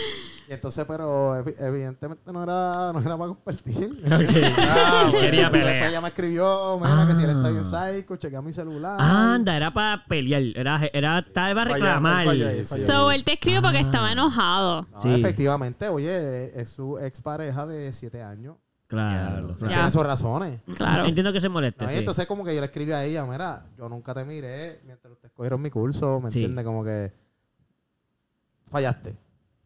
Y 0.50 0.52
entonces, 0.54 0.84
pero 0.84 1.36
evi- 1.44 1.54
evidentemente 1.60 2.32
no 2.32 2.42
era, 2.42 2.92
no 2.92 2.98
era 2.98 3.16
para 3.16 3.28
compartir. 3.28 4.02
Ah, 4.10 4.18
quería 5.12 5.46
Entonces, 5.46 5.50
pelea. 5.50 5.50
Después 5.50 5.90
ella 5.90 6.00
me 6.00 6.08
escribió, 6.08 6.80
mira 6.82 7.06
que 7.06 7.14
si 7.14 7.22
él 7.22 7.30
está 7.30 7.46
Ah. 7.46 7.50
bien 7.52 7.64
psycho, 7.64 8.16
chequea 8.16 8.42
mi 8.42 8.52
celular. 8.52 8.96
Anda, 9.00 9.56
era 9.56 9.72
para 9.72 10.04
pelear. 10.08 10.42
Era, 10.56 10.80
era, 10.92 11.18
estaba 11.20 11.62
a 11.62 11.64
reclamar. 11.66 12.26
So, 12.66 13.12
él 13.12 13.22
te 13.22 13.34
escribió 13.34 13.62
porque 13.62 13.78
estaba 13.78 14.10
enojado. 14.10 14.88
No, 14.92 15.00
Sí. 15.02 15.14
Efectivamente, 15.20 15.88
oye, 15.88 16.60
es 16.60 16.68
su 16.68 16.98
expareja 16.98 17.64
de 17.66 17.92
siete 17.92 18.20
años. 18.20 18.56
Claro. 18.88 19.54
Ya. 19.60 19.68
Tiene 19.68 19.90
sus 19.92 20.02
razones. 20.04 20.62
Claro. 20.76 21.04
Entiendo 21.06 21.32
que 21.32 21.40
se 21.40 21.48
moleste. 21.48 21.84
No, 21.84 21.90
y 21.92 21.94
sí. 21.94 21.98
entonces 22.00 22.26
como 22.26 22.44
que 22.44 22.52
yo 22.52 22.60
le 22.60 22.66
escribí 22.66 22.90
a 22.90 23.04
ella, 23.04 23.24
mira, 23.24 23.66
yo 23.78 23.88
nunca 23.88 24.12
te 24.14 24.24
miré 24.24 24.80
mientras 24.84 25.12
ustedes 25.12 25.32
cogieron 25.32 25.62
mi 25.62 25.70
curso, 25.70 26.20
¿me 26.20 26.28
Sí. 26.32 26.40
entiendes? 26.40 26.64
Como 26.64 26.82
que 26.82 27.12
fallaste. 28.68 29.16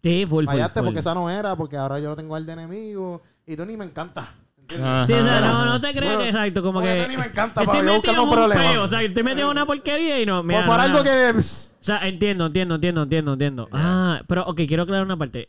Sí, 0.04 0.26
full, 0.26 0.44
full. 0.44 0.52
fallaste 0.52 0.80
full. 0.80 0.88
porque 0.88 1.00
esa 1.00 1.14
no 1.14 1.30
era, 1.30 1.56
porque 1.56 1.78
ahora 1.78 1.98
yo 1.98 2.10
lo 2.10 2.16
tengo 2.16 2.36
al 2.36 2.44
de 2.44 2.52
enemigo 2.52 3.22
y 3.46 3.56
tú 3.56 3.64
ni 3.64 3.74
me 3.74 3.86
encanta. 3.86 4.34
Sí, 4.68 4.76
o 4.76 5.06
sea, 5.06 5.40
no, 5.40 5.64
no 5.64 5.80
te 5.80 5.92
creas 5.92 6.14
bueno, 6.14 6.20
que 6.20 6.28
exacto, 6.28 6.62
como 6.62 6.82
que. 6.82 7.06
ni 7.08 7.16
me 7.16 7.24
encanta, 7.24 7.62
estoy 7.62 7.80
para 7.80 7.92
metido 7.92 8.22
un 8.22 8.30
problema. 8.30 8.62
peo, 8.62 8.82
o 8.82 8.88
sea, 8.88 9.02
estoy 9.02 9.22
metido 9.22 9.46
en 9.46 9.52
una 9.52 9.64
porquería 9.64 10.20
y 10.20 10.26
no. 10.26 10.42
Mira, 10.42 10.66
por 10.66 10.76
no, 10.76 10.82
algo 10.82 10.98
no. 10.98 11.04
que... 11.04 11.32
O 11.38 11.42
sea, 11.86 12.06
entiendo, 12.06 12.46
entiendo, 12.46 12.74
entiendo, 12.74 13.02
entiendo, 13.02 13.32
entiendo. 13.32 13.68
Ah, 13.72 14.20
pero 14.26 14.44
ok, 14.44 14.60
quiero 14.68 14.82
aclarar 14.82 15.06
una 15.06 15.16
parte. 15.16 15.48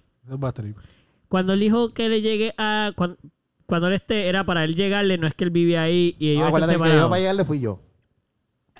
Cuando 1.28 1.52
él 1.52 1.60
dijo 1.60 1.94
que 1.94 2.08
le 2.08 2.22
llegue 2.22 2.56
a. 2.58 2.94
Cuando, 2.96 3.18
cuando 3.66 3.88
él 3.90 3.96
esté, 3.96 4.30
era 4.30 4.46
para 4.46 4.64
él 4.64 4.74
llegarle, 4.74 5.18
no 5.18 5.28
es 5.28 5.34
que 5.34 5.44
él 5.44 5.50
vive 5.50 5.78
ahí 5.78 6.16
y 6.18 6.32
ellos 6.32 6.44
Ah, 6.44 6.48
acuérdate 6.48 6.78
que 6.78 6.96
yo 6.96 7.10
para 7.10 7.20
llegarle 7.20 7.44
fui 7.44 7.60
yo. 7.60 7.82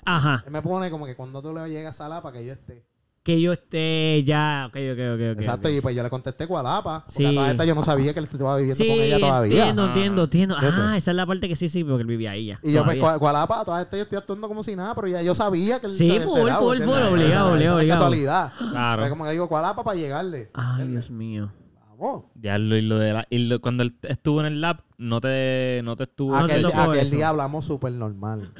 Ajá. 0.06 0.42
Él 0.46 0.52
me 0.52 0.62
pone 0.62 0.90
como 0.90 1.04
que 1.04 1.16
cuando 1.16 1.42
tú 1.42 1.52
le 1.52 1.68
llegas 1.68 2.00
a 2.00 2.08
la 2.08 2.22
para 2.22 2.38
que 2.38 2.46
yo 2.46 2.52
esté. 2.52 2.86
Que 3.26 3.40
yo 3.40 3.52
esté 3.52 4.22
ya. 4.24 4.66
Ok, 4.68 4.76
ok, 4.76 4.98
ok. 5.14 5.20
ok, 5.32 5.40
Exacto, 5.40 5.66
ok. 5.66 5.74
y 5.74 5.80
pues 5.80 5.96
yo 5.96 6.02
le 6.04 6.10
contesté 6.10 6.46
Gualapa. 6.46 7.00
Porque 7.06 7.12
Sí. 7.18 7.26
a 7.26 7.34
toda 7.34 7.50
esta 7.50 7.64
yo 7.64 7.74
no 7.74 7.82
sabía 7.82 8.12
que 8.14 8.20
él 8.20 8.24
estaba 8.30 8.56
viviendo 8.56 8.76
Sí, 8.84 8.88
con 8.88 9.00
ella 9.00 9.18
todavía. 9.18 9.56
entiendo, 9.58 9.86
entiendo, 9.86 10.22
entiendo. 10.24 10.56
Ah, 10.60 10.96
esa 10.96 11.10
es 11.10 11.16
la 11.16 11.26
parte 11.26 11.48
que 11.48 11.56
sí, 11.56 11.68
sí, 11.68 11.82
porque 11.82 12.02
él 12.02 12.06
vivía 12.06 12.30
ahí 12.30 12.46
ya. 12.46 12.60
Y 12.62 12.72
yo, 12.72 12.84
pues, 12.84 12.96
todavía. 12.98 13.16
Gua- 13.16 13.18
Gualapa, 13.18 13.60
a 13.62 13.64
toda 13.64 13.82
esta 13.82 13.96
yo 13.96 14.04
estoy 14.04 14.18
actuando 14.18 14.46
como 14.46 14.62
si 14.62 14.76
nada, 14.76 14.94
pero 14.94 15.08
ya 15.08 15.22
yo 15.22 15.34
sabía 15.34 15.80
que 15.80 15.88
él 15.88 15.94
Sí, 15.94 16.08
full, 16.20 16.38
enterado, 16.38 16.62
full, 16.62 16.78
full, 16.78 16.88
obligado, 16.92 17.48
no- 17.48 17.54
obligado, 17.54 17.76
no 17.76 17.80
es 17.80 17.88
casualidad. 17.90 18.52
Claro. 18.56 19.02
Es 19.02 19.10
como 19.10 19.24
que 19.24 19.30
digo, 19.32 19.48
Gualapa 19.48 19.82
para 19.82 19.96
llegarle. 19.98 20.50
Ay, 20.54 20.86
Dios 20.86 21.10
mío. 21.10 21.52
Vamos. 21.98 22.24
Ya 22.40 22.58
lo, 22.58 22.76
y 22.76 22.82
lo 22.82 22.98
de 22.98 23.12
la- 23.12 23.26
y 23.28 23.38
lo- 23.38 23.60
cuando 23.60 23.82
él 23.82 23.96
estuvo 24.02 24.38
en 24.40 24.46
el 24.46 24.60
lab, 24.60 24.84
no 24.98 25.20
te, 25.20 25.80
no 25.82 25.96
te 25.96 26.04
estuvo. 26.04 26.36
Aquel, 26.36 26.62
te 26.62 26.62
tocó 26.70 26.92
aquel 26.92 27.10
día 27.10 27.30
hablamos 27.30 27.64
súper 27.64 27.90
normal. 27.92 28.52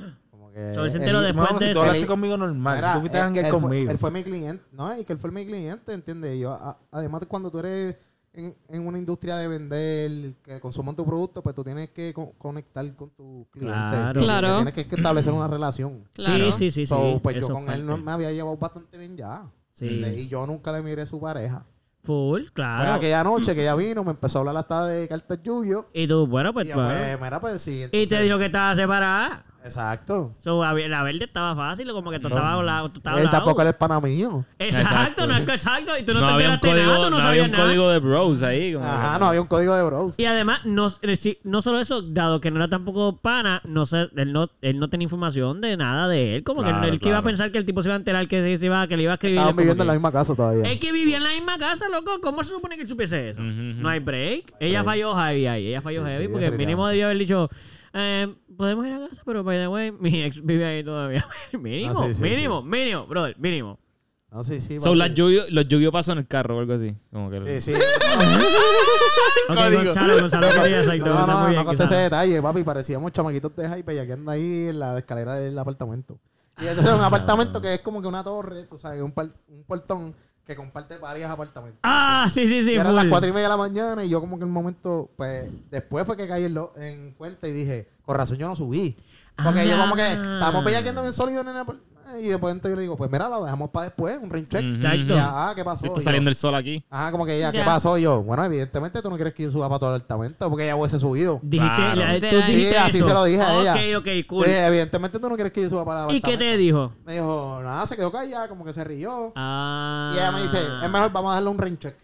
Él 0.57 0.91
se 0.91 0.99
enteró 0.99 1.21
después 1.21 1.49
de 1.59 1.69
si 1.69 1.73
tú 1.75 1.81
hablaste 1.81 2.01
Él- 2.03 2.07
conmigo 2.07 2.37
normal, 2.37 2.77
Mira, 2.77 2.95
tú 2.95 3.01
fuiste 3.01 3.19
a 3.19 3.29
él- 3.29 3.37
él 3.37 3.47
fue- 3.47 3.61
conmigo. 3.61 3.91
Él 3.91 3.99
fue 3.99 4.11
mi 4.11 4.23
cliente, 4.25 4.65
¿no? 4.73 4.99
Y 4.99 5.05
que 5.05 5.13
él 5.13 5.19
fue 5.19 5.31
mi 5.31 5.45
cliente, 5.47 5.93
¿entiendes? 5.93 6.39
Yo, 6.39 6.53
a- 6.53 6.79
además, 6.93 7.21
de 7.21 7.27
cuando 7.27 7.51
tú 7.51 7.59
eres 7.59 7.97
en, 8.33 8.55
en 8.69 8.87
una 8.87 8.99
industria 8.99 9.37
de 9.37 9.49
vender, 9.49 10.35
que 10.43 10.61
consuman 10.61 10.95
tu 10.95 11.05
producto, 11.07 11.43
pues 11.43 11.55
tú 11.55 11.65
tienes 11.65 11.91
que 11.91 12.13
co- 12.15 12.33
conectar 12.39 12.85
con 12.95 13.11
tu 13.11 13.47
cliente. 13.51 13.75
Claro. 13.79 14.21
Claro. 14.21 14.55
Tienes 14.57 14.75
que, 14.75 14.87
que 14.87 14.97
establecer 14.97 15.33
una 15.33 15.49
relación. 15.49 16.05
Claro. 16.15 16.53
Sí, 16.53 16.71
sí, 16.71 16.71
sí. 16.71 16.87
So, 16.87 16.97
sí. 17.15 17.21
pues 17.23 17.37
yo 17.37 17.49
con 17.49 17.69
él 17.71 17.85
no 17.87 17.97
me 17.99 18.13
había 18.13 18.31
llevado 18.33 18.57
bastante 18.57 18.99
bien 18.99 19.17
ya. 19.17 19.43
Sí. 19.73 19.87
Y 19.87 20.29
yo 20.29 20.47
nunca 20.47 20.73
le 20.73 20.83
miré 20.83 21.05
su 21.07 21.21
pareja. 21.21 21.67
Full, 22.03 22.45
claro. 22.53 22.93
aquella 22.95 23.25
noche 23.25 23.53
que 23.55 23.63
ella 23.63 23.75
vino, 23.75 24.05
me 24.05 24.13
empezó 24.13 24.39
a 24.39 24.41
hablar 24.43 24.57
hasta 24.59 24.87
de 24.87 25.09
cartas 25.09 25.39
lluvio. 25.43 25.89
Y 25.93 26.07
tú, 26.07 26.27
bueno, 26.27 26.53
pues. 26.53 26.67
Y 26.67 26.69
yo, 26.69 26.77
pues, 26.77 26.87
pues, 26.97 27.21
mira, 27.21 27.41
pues 27.41 27.61
sí. 27.63 27.83
y 27.83 27.89
te 27.89 28.03
entonces- 28.03 28.23
dijo 28.27 28.39
que 28.39 28.47
estaba 28.47 28.77
separada. 28.77 29.45
Exacto. 29.67 30.35
So, 30.41 30.62
la 30.62 31.03
verde 31.03 31.25
estaba 31.25 31.55
fácil, 31.57 31.91
como 31.91 32.11
que 32.11 32.19
tú 32.21 32.29
estabas 32.29 32.55
al 32.59 32.67
lado. 32.67 32.89
Tú 32.91 32.99
estabas 33.01 33.19
Él 33.19 33.25
lado. 33.27 33.37
tampoco 33.37 33.62
él 33.62 33.69
es 33.69 33.75
pana 33.75 34.01
mío. 34.01 34.45
Exacto, 34.59 34.89
Exacto. 34.91 35.27
no 35.27 35.37
es 35.37 35.43
que 35.45 35.53
exacto. 35.53 35.93
Y 35.99 36.03
tú 36.05 36.14
no, 36.14 36.21
No, 36.21 36.27
te 36.29 36.33
había 36.35 36.51
un 36.51 36.59
código, 36.59 36.77
nada, 36.77 37.05
tú 37.05 37.11
no, 37.11 37.19
no 37.19 37.23
había 37.25 37.43
un 37.45 37.51
nada. 37.51 37.64
código 37.64 37.91
de 37.91 37.99
bros 37.99 38.43
ahí. 38.43 38.73
como 38.75 38.87
Ajá, 38.87 39.14
que- 39.14 39.21
no 39.21 39.27
había 39.27 39.41
un 39.41 39.47
código 39.49 39.75
de 39.75 39.83
bros. 39.85 40.19
Y 40.19 40.25
además, 40.27 40.61
no, 40.64 40.91
eh, 41.03 41.17
sí, 41.17 41.39
no 41.43 41.62
solo 41.62 41.81
eso, 41.81 42.03
dado 42.03 42.41
que 42.41 42.51
no 42.51 42.57
era 42.59 42.69
tampoco 42.69 43.17
pana, 43.17 43.61
no 43.64 43.87
sé, 43.87 44.09
él 44.17 44.33
no, 44.33 44.49
él 44.62 44.79
no 44.79 44.89
tenía 44.89 45.05
información 45.05 45.61
de 45.61 45.77
nada 45.77 46.09
de 46.09 46.37
él. 46.37 46.45
Como 46.45 46.62
que 46.62 46.71
Claro, 46.71 46.87
él 46.87 47.01
que 47.01 47.09
iba 47.09 47.19
a 47.19 47.23
pensar 47.23 47.51
que 47.53 47.59
el 47.59 47.64
tipo 47.64 47.83
se 47.83 47.89
iba 47.89 47.95
a 47.95 47.99
enterar 47.99 48.29
que 48.29 48.57
se 48.59 48.67
iba, 48.67 48.87
que 48.87 48.97
le 48.97 49.03
iba 49.03 49.12
a 49.12 49.14
escribir. 49.14 49.39
Estaban 49.39 49.57
viviendo 49.57 49.83
en 49.83 49.87
que- 49.87 49.89
la 49.89 49.93
misma 49.95 50.12
casa 50.12 50.35
todavía. 50.35 50.71
Es 50.71 50.79
que 50.79 50.93
vivía 50.93 51.17
en 51.17 51.25
la 51.25 51.31
misma 51.31 51.59
casa, 51.59 51.89
loco. 51.89 52.21
¿Cómo 52.23 52.43
se 52.45 52.51
supone 52.51 52.77
que 52.77 52.83
él 52.83 52.89
supiese 52.89 53.31
eso? 53.31 53.41
No 53.41 53.89
hay 53.89 53.99
break. 54.01 54.55
Ella 54.61 54.85
falló 54.85 55.14
heavy 55.14 55.47
ahí. 55.47 55.69
Ella 55.69 55.83
falló 55.83 56.05
Sí, 56.05 56.11
heavy 56.12 56.27
sí, 56.27 56.33
porque 56.33 56.51
mínimo 56.53 56.87
debió 56.87 57.07
haber 57.07 57.19
dicho, 57.19 57.49
eh, 57.97 58.35
podemos 58.57 58.87
ir 58.87 58.93
a 58.93 59.09
casa, 59.09 59.23
pero 59.25 59.43
by 59.43 59.57
the 59.59 59.69
way, 59.69 59.91
mi 59.93 60.23
ex 60.23 60.45
vive 60.45 60.65
ahí 60.67 60.85
todavía. 60.85 61.25
mínimo, 61.59 61.99
Ah, 61.99 62.07
sí, 62.09 62.15
sí, 62.15 62.23
mínimo, 62.23 62.63
mínimo, 62.63 63.07
brother, 63.07 63.37
mínimo. 63.39 63.79
No, 64.31 64.43
sí, 64.45 64.61
sí. 64.61 64.79
So, 64.81 64.87
papi. 64.87 64.97
las 64.99 65.15
lluvio, 65.15 65.43
los 65.51 65.67
lluvio 65.69 65.91
pasó 65.91 66.13
en 66.13 66.19
el 66.19 66.27
carro 66.27 66.57
o 66.57 66.61
algo 66.61 66.75
así. 66.75 66.95
Como 67.11 67.31
que 67.31 67.41
Sí, 67.61 67.73
sí. 67.73 67.81
Ok. 69.49 69.57
Gonzalo, 69.85 70.21
Gonzalo 70.21 70.49
quería 70.63 70.81
exacto. 70.81 71.07
No, 71.07 71.27
no, 71.27 71.53
no 71.53 71.65
conté 71.65 71.85
ese 71.85 71.95
detalle, 71.97 72.43
papi. 72.43 72.63
Parecíamos 72.65 73.13
chamaquitos 73.13 73.55
de 73.57 73.69
hype 73.69 73.95
y 73.95 73.99
aquí 73.99 74.13
anda 74.13 74.33
ahí 74.33 74.67
en 74.69 74.79
la 74.79 74.99
escalera 74.99 75.35
del 75.35 75.59
apartamento. 75.59 76.19
Y 76.61 76.67
ese 76.67 76.81
es 76.81 76.87
un 76.89 77.01
apartamento 77.03 77.61
que 77.61 77.75
es 77.75 77.81
como 77.81 78.03
que 78.03 78.09
una 78.09 78.25
torre, 78.25 78.65
tú 78.65 78.77
sabes, 78.79 79.01
un, 79.03 79.13
par- 79.13 79.31
un 79.49 79.63
portón 79.65 80.15
que 80.47 80.55
comparte 80.55 80.97
varios 80.99 81.29
apartamentos. 81.31 81.81
Ah, 81.83 82.29
sí, 82.33 82.47
sí, 82.47 82.63
sí. 82.63 82.73
y 82.73 82.77
eran 82.77 82.95
las 82.95 83.07
cuatro 83.07 83.29
y 83.29 83.33
media 83.33 83.45
de 83.47 83.51
la 83.51 83.57
mañana 83.57 84.05
y 84.05 84.09
yo 84.09 84.21
como 84.21 84.39
que 84.39 84.43
en 84.45 84.49
un 84.49 84.55
momento, 84.55 85.11
pues, 85.17 85.51
después 85.71 86.07
fue 86.07 86.17
que 86.17 86.29
caí 86.29 86.45
en, 86.45 86.55
lo- 86.55 86.73
en 86.77 87.13
cuenta 87.13 87.49
y 87.49 87.53
dije, 87.53 87.89
con 88.05 88.17
razón 88.17 88.37
yo 88.39 88.47
no 88.49 88.55
subí. 88.55 88.97
Porque 89.43 89.69
yo 89.69 89.77
como 89.77 89.97
que 89.97 90.07
estábamos 90.13 90.65
bellaqueando 90.65 91.03
bien 91.03 91.13
sólido 91.13 91.41
en 91.43 91.49
el 91.49 91.57
y 92.23 92.29
después 92.29 92.53
entonces 92.55 92.73
yo 92.73 92.77
le 92.77 92.83
digo, 92.83 92.97
pues 92.97 93.11
mira, 93.11 93.29
lo 93.29 93.43
dejamos 93.45 93.71
para 93.71 93.87
después, 93.87 94.19
un 94.23 94.31
ring 94.31 94.47
check. 94.47 94.63
Exacto. 94.63 94.97
Y 94.99 95.07
ya, 95.09 95.29
ah, 95.49 95.53
¿qué 95.55 95.65
pasó? 95.65 95.85
Está 95.87 95.99
yo, 95.99 96.03
saliendo 96.05 96.31
el 96.31 96.37
sol 96.37 96.55
aquí. 96.55 96.85
Ajá, 96.91 97.11
como 97.11 97.27
que 97.27 97.37
ella, 97.37 97.53
¿qué 97.53 97.59
Ya. 97.59 97.65
pasó? 97.65 97.99
Y 97.99 98.03
yo, 98.03 98.23
bueno, 98.23 98.45
evidentemente 98.45 99.03
tú 99.03 99.11
no 99.11 99.17
quieres 99.17 99.35
que 99.35 99.43
yo 99.45 99.51
suba 99.51 99.69
para 99.69 99.79
todo 99.79 99.91
el 99.91 99.97
apartamento 99.97 100.49
porque 100.49 100.65
ella 100.65 100.77
hubiese 100.77 100.99
subido. 100.99 101.41
Dijiste, 101.43 101.75
Claro. 101.77 102.01
la- 102.01 102.15
tú 102.21 102.37
dijiste 102.37 102.71
Sí, 102.71 102.77
así 102.77 102.99
eso. 102.99 103.09
se 103.09 103.15
lo 103.15 103.25
dije 103.25 103.43
a 103.43 103.61
ella. 103.61 103.75
Ok, 103.99 104.03
ok, 104.07 104.27
cool. 104.29 104.45
Dije, 104.47 104.67
evidentemente 104.67 105.19
tú 105.19 105.29
no 105.29 105.35
quieres 105.35 105.53
que 105.53 105.63
yo 105.63 105.69
suba 105.69 105.85
para 105.85 106.07
el 106.09 106.15
¿Y 106.15 106.21
qué 106.21 106.37
te 106.39 106.57
dijo? 106.57 106.93
Me 107.05 107.15
dijo, 107.15 107.61
nada, 107.63 107.87
se 107.87 107.97
quedó 107.97 108.11
callada, 108.13 108.49
como 108.49 108.65
que 108.65 108.73
se 108.73 108.85
rió. 108.85 109.33
Ah. 109.37 110.13
Y 110.15 110.19
ella 110.19 110.31
me 110.33 110.43
dice, 110.43 110.59
es 110.83 110.91
mejor, 110.91 111.11
vamos 111.13 111.31
a 111.33 111.35
darle 111.35 111.51
un 111.51 111.59
ring 111.59 111.79
check. 111.79 111.95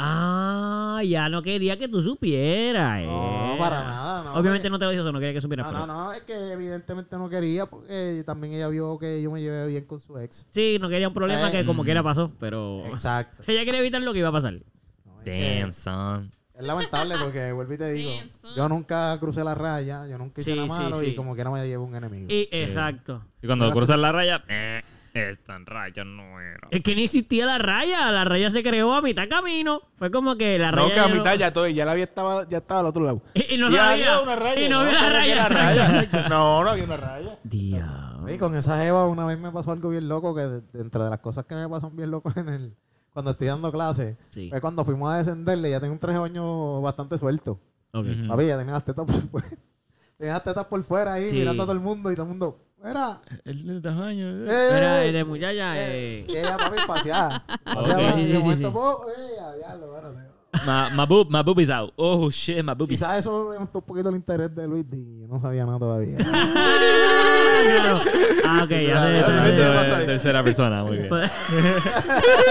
Ah, 0.00 1.02
ya 1.04 1.28
no 1.28 1.42
quería 1.42 1.76
que 1.76 1.88
tú 1.88 2.00
supieras. 2.02 3.04
No, 3.04 3.56
para 3.58 3.82
nada, 3.82 4.22
no, 4.22 4.32
Obviamente 4.34 4.68
porque- 4.68 4.70
no 4.70 4.78
te 4.78 4.84
lo 4.84 4.90
dijo, 4.92 5.02
eso, 5.02 5.12
no 5.12 5.18
quería 5.18 5.34
que 5.34 5.40
supieras. 5.40 5.66
No, 5.66 5.72
pero- 5.72 5.86
no, 5.86 6.04
no, 6.04 6.12
es 6.12 6.20
que 6.22 6.52
evidentemente 6.52 7.16
no 7.18 7.28
quería 7.28 7.66
porque 7.66 8.22
también 8.24 8.54
ella 8.54 8.68
vio 8.68 8.96
que 8.98 9.20
yo 9.20 9.30
me 9.32 9.40
llevé 9.40 9.66
bien 9.66 9.84
con 9.86 9.98
su 9.98 10.16
ex. 10.18 10.46
Sí, 10.50 10.78
no 10.80 10.88
quería 10.88 11.08
un 11.08 11.14
problema 11.14 11.48
Eh. 11.48 11.50
que 11.52 11.64
como 11.66 11.82
quiera 11.84 12.02
pasó, 12.04 12.30
pero... 12.38 12.84
Exacto. 12.86 13.42
Ella 13.50 13.64
quería 13.64 13.80
evitar 13.80 14.00
lo 14.00 14.12
que 14.12 14.20
iba 14.20 14.28
a 14.28 14.32
pasar. 14.32 14.54
No, 15.04 15.16
Damn, 15.24 15.72
son. 15.72 16.30
Es 16.54 16.62
lamentable 16.64 17.16
porque, 17.20 17.50
vuelvo 17.52 17.74
y 17.74 17.78
te 17.78 17.90
digo, 17.92 18.10
Damn, 18.42 18.54
yo 18.56 18.68
nunca 18.68 19.16
crucé 19.18 19.42
la 19.42 19.56
raya, 19.56 20.06
yo 20.06 20.16
nunca 20.16 20.40
hice 20.40 20.52
Sí, 20.52 20.56
nada 20.56 20.68
malo 20.68 21.00
sí. 21.00 21.06
y 21.06 21.14
como 21.16 21.34
que 21.34 21.42
no 21.42 21.50
me 21.52 21.66
llevo 21.66 21.84
un 21.84 21.94
enemigo. 21.96 22.26
Y, 22.28 22.48
exacto. 22.52 23.24
Y 23.42 23.46
cuando 23.46 23.68
cruzas 23.72 23.98
la 23.98 24.12
raya, 24.12 24.44
eh, 24.48 24.82
esta 25.14 25.56
en 25.56 25.66
raya 25.66 26.04
no 26.04 26.40
era. 26.40 26.68
Es 26.70 26.82
que 26.82 26.94
ni 26.94 27.04
existía 27.04 27.46
la 27.46 27.58
raya. 27.58 28.10
La 28.10 28.24
raya 28.24 28.50
se 28.50 28.62
creó 28.62 28.92
a 28.94 29.02
mitad 29.02 29.28
camino. 29.28 29.80
Fue 29.96 30.10
como 30.10 30.36
que 30.36 30.58
la 30.58 30.70
raya... 30.70 30.88
No, 30.88 30.94
que 30.94 31.00
a 31.00 31.08
mitad 31.08 31.34
ya 31.36 31.52
todo, 31.52 31.66
ya 31.68 31.84
la 31.84 31.92
había 31.92 32.04
estaba, 32.04 32.48
ya 32.48 32.58
estaba 32.58 32.80
al 32.80 32.86
otro 32.86 33.04
lado. 33.04 33.22
Y, 33.34 33.54
y 33.54 33.58
no 33.58 33.68
Ya 33.70 33.86
sabía. 33.86 33.92
había 34.16 34.20
una 34.20 34.36
raya. 34.36 34.60
Y 34.64 34.68
no 34.68 34.78
sabía 34.84 35.00
que 35.00 35.08
raya. 35.10 35.48
raya. 35.48 36.28
No, 36.28 36.62
no 36.64 36.70
había 36.70 36.84
una 36.84 36.96
raya. 36.96 37.38
Diablo. 37.44 38.32
Y 38.32 38.38
con 38.38 38.54
esa 38.56 38.84
Eva 38.86 39.06
una 39.06 39.24
vez 39.26 39.38
me 39.38 39.50
pasó 39.50 39.72
algo 39.72 39.90
bien 39.90 40.08
loco 40.08 40.34
que 40.34 40.42
de 40.42 40.98
las 40.98 41.18
cosas 41.20 41.44
que 41.46 41.54
me 41.54 41.68
pasan 41.68 41.96
bien 41.96 42.10
locos 42.10 42.36
en 42.36 42.48
el 42.48 42.76
cuando 43.12 43.32
estoy 43.32 43.48
dando 43.48 43.72
clases, 43.72 44.16
Sí. 44.30 44.48
fue 44.48 44.60
cuando 44.60 44.84
fuimos 44.84 45.10
a 45.12 45.16
descenderle, 45.18 45.70
ya 45.70 45.80
tenía 45.80 45.98
un 45.98 46.20
baño 46.20 46.80
bastante 46.82 47.18
suelto. 47.18 47.58
Ok. 47.92 48.06
Ujú. 48.06 48.28
Papi, 48.28 48.46
ya 48.46 48.58
tenía 48.58 48.74
las 48.74 48.84
tetas 48.84 49.06
por 49.06 49.14
fuera. 49.22 49.48
Tenía 50.18 50.32
las 50.34 50.44
tetas 50.44 50.64
por 50.66 50.82
fuera 50.84 51.12
ahí, 51.14 51.28
Sí. 51.30 51.36
mirando 51.36 51.62
a 51.62 51.66
todo 51.66 51.72
el 51.74 51.80
mundo 51.80 52.12
y 52.12 52.14
todo 52.14 52.24
el 52.24 52.28
mundo, 52.30 52.60
era 52.84 53.20
El 53.44 53.66
de 53.66 53.80
tamaño. 53.80 54.28
eh, 54.46 54.68
Era 54.76 54.96
de 55.12 55.24
muchacha. 55.24 55.72
Eh. 55.76 56.24
Y 56.28 56.36
ella, 56.36 56.56
papi, 56.56 56.76
paseada. 56.86 57.44
Ok. 57.66 57.74
Paseaba, 57.74 58.12
Sí, 58.14 58.20
sí, 58.20 58.32
de 58.32 58.40
sí, 58.40 58.40
eh, 59.08 59.58
diablo, 59.58 59.96
espérate. 59.96 60.27
My, 60.66 60.88
my, 60.96 61.04
boob, 61.06 61.30
my 61.30 61.42
boob 61.42 61.60
is 61.60 61.70
out. 61.70 61.92
Oh, 61.96 62.30
shit, 62.30 62.64
my 62.64 62.74
boob 62.74 62.90
is 62.90 62.98
Quizás 63.00 63.18
eso 63.18 63.52
levantó 63.52 63.78
un 63.80 63.84
poquito 63.84 64.08
el 64.08 64.16
interés 64.16 64.54
de 64.54 64.66
Luis 64.66 64.86
y 64.92 65.20
yo 65.20 65.28
no 65.28 65.38
sabía 65.40 65.66
nada 65.66 65.78
todavía. 65.78 66.16
Claro. 66.18 68.00
Ah, 68.50 68.62
ok, 68.64 68.70
ya 68.70 68.94
pasa 68.94 69.96
ahí. 69.98 70.06
Tercera 70.06 70.42
persona, 70.42 70.82
muy 70.82 70.96
bien. 70.96 71.08
Pues- 71.08 71.30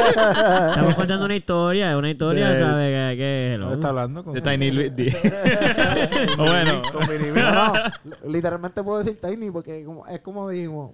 Estamos 0.09 0.95
contando 0.95 1.25
una 1.25 1.35
historia, 1.35 1.97
una 1.97 2.09
historia, 2.11 2.49
De- 2.51 2.59
¿sabes? 2.63 2.87
Que, 3.11 3.17
que- 3.17 3.59
Ahora 3.59 3.73
está 3.75 3.89
hablando 3.89 4.23
con... 4.23 4.33
De 4.35 4.41
Tiny 4.41 4.71
Luis 4.71 4.95
D. 4.95 5.05
Bueno, 6.37 6.81
Con 6.91 7.07
No, 7.33 7.73
no, 7.73 7.81
literalmente 8.27 8.83
puedo 8.83 8.99
decir 8.99 9.19
tiny 9.19 9.49
porque 9.49 9.83
como, 9.85 10.05
es 10.05 10.19
como 10.19 10.49
dijimos, 10.49 10.91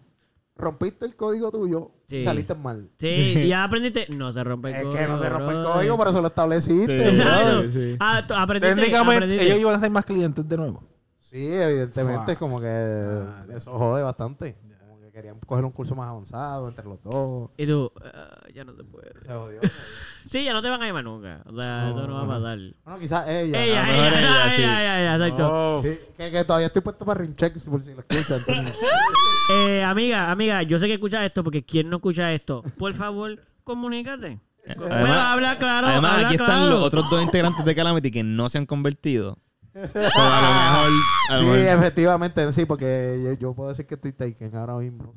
rompiste 0.55 1.05
el 1.05 1.15
código 1.15 1.51
tuyo 1.51 1.91
Sí. 2.07 2.17
y 2.17 2.21
saliste 2.23 2.53
mal. 2.55 2.89
Sí, 2.99 3.47
ya 3.47 3.63
aprendiste. 3.63 4.07
No 4.15 4.31
se 4.31 4.43
rompe 4.43 4.69
el 4.69 4.75
Es 4.75 4.81
código. 4.83 4.99
que 4.99 5.07
no 5.07 5.17
se 5.17 5.29
rompe 5.29 5.51
el 5.53 5.63
código, 5.63 5.97
por 5.97 6.07
eso 6.09 6.21
lo 6.21 6.27
estableciste. 6.27 7.15
Sí. 7.15 7.71
Sí. 7.71 7.95
Ah, 7.99 8.17
aprendiste. 8.37 8.75
Técnicamente, 8.75 9.15
aprendiste. 9.25 9.45
ellos 9.45 9.59
iban 9.59 9.75
a 9.75 9.79
ser 9.79 9.89
más 9.89 10.05
clientes 10.05 10.47
de 10.47 10.57
nuevo. 10.57 10.83
Sí, 11.19 11.51
evidentemente, 11.51 12.35
como 12.35 12.61
que 12.61 13.23
eso 13.55 13.71
jode 13.77 14.03
bastante. 14.03 14.55
Querían 15.13 15.39
coger 15.45 15.63
un 15.63 15.69
curso 15.69 15.93
más 15.93 16.09
avanzado 16.09 16.67
entre 16.67 16.85
los 16.85 16.99
dos. 17.03 17.51
Y 17.55 17.67
tú, 17.67 17.91
ah, 18.03 18.35
ya 18.51 18.63
no 18.63 18.75
se 18.75 18.83
puede. 18.83 19.13
Se 19.21 19.31
jodió. 19.31 19.61
Sí, 20.25 20.43
ya 20.45 20.53
no 20.53 20.61
te 20.61 20.69
van 20.69 20.81
a 20.81 20.87
llamar 20.87 21.03
nunca. 21.03 21.43
O 21.45 21.61
sea, 21.61 21.89
esto 21.89 22.07
no 22.07 22.13
va 22.15 22.23
a 22.23 22.27
pasar. 22.27 22.57
Bueno, 22.85 22.99
quizás 22.99 23.27
ella. 23.27 23.63
Ella, 23.63 23.83
a 23.83 23.87
lo 23.87 23.93
ella, 23.93 24.03
mejor 24.03 24.17
ella, 24.17 24.45
ella, 24.45 24.55
sí. 24.55 24.61
ella, 24.61 25.01
ella, 25.01 25.13
exacto. 25.15 25.49
Oh. 25.51 25.83
Sí, 25.83 25.99
que, 26.17 26.31
que 26.31 26.43
todavía 26.45 26.67
estoy 26.67 26.81
puesto 26.81 27.05
para 27.05 27.19
ring 27.19 27.35
checks 27.35 27.65
por 27.67 27.81
si 27.81 27.93
lo 27.93 27.99
escuchan. 27.99 28.41
Eh, 29.51 29.83
amiga, 29.83 30.31
amiga, 30.31 30.63
yo 30.63 30.79
sé 30.79 30.87
que 30.87 30.93
escuchas 30.93 31.25
esto 31.25 31.43
porque 31.43 31.65
¿quién 31.65 31.89
no 31.89 31.97
escucha 31.97 32.31
esto? 32.31 32.63
Por 32.79 32.93
favor, 32.93 33.37
comunícate. 33.65 34.39
bueno, 34.77 35.13
habla 35.13 35.57
claro. 35.57 35.87
además 35.87 36.13
habla 36.13 36.27
aquí 36.27 36.35
están 36.35 36.47
claro. 36.47 36.69
los 36.69 36.83
otros 36.83 37.09
dos 37.09 37.21
integrantes 37.21 37.65
de 37.65 37.75
Calamity 37.75 38.09
que 38.09 38.23
no 38.23 38.47
se 38.47 38.59
han 38.59 38.65
convertido. 38.65 39.37
So, 39.73 39.79
a 39.79 40.41
lo 40.41 40.53
mejor, 40.53 40.91
a 41.29 41.33
lo 41.33 41.37
Sí, 41.39 41.43
mejor- 41.45 41.57
efectivamente, 41.79 42.53
sí, 42.53 42.65
porque 42.65 43.21
yo, 43.23 43.33
yo 43.33 43.53
puedo 43.55 43.69
decir 43.69 43.85
que 43.87 43.95
estoy 43.95 44.11
taken 44.13 44.55
ahora 44.55 44.75
mismo. 44.77 45.13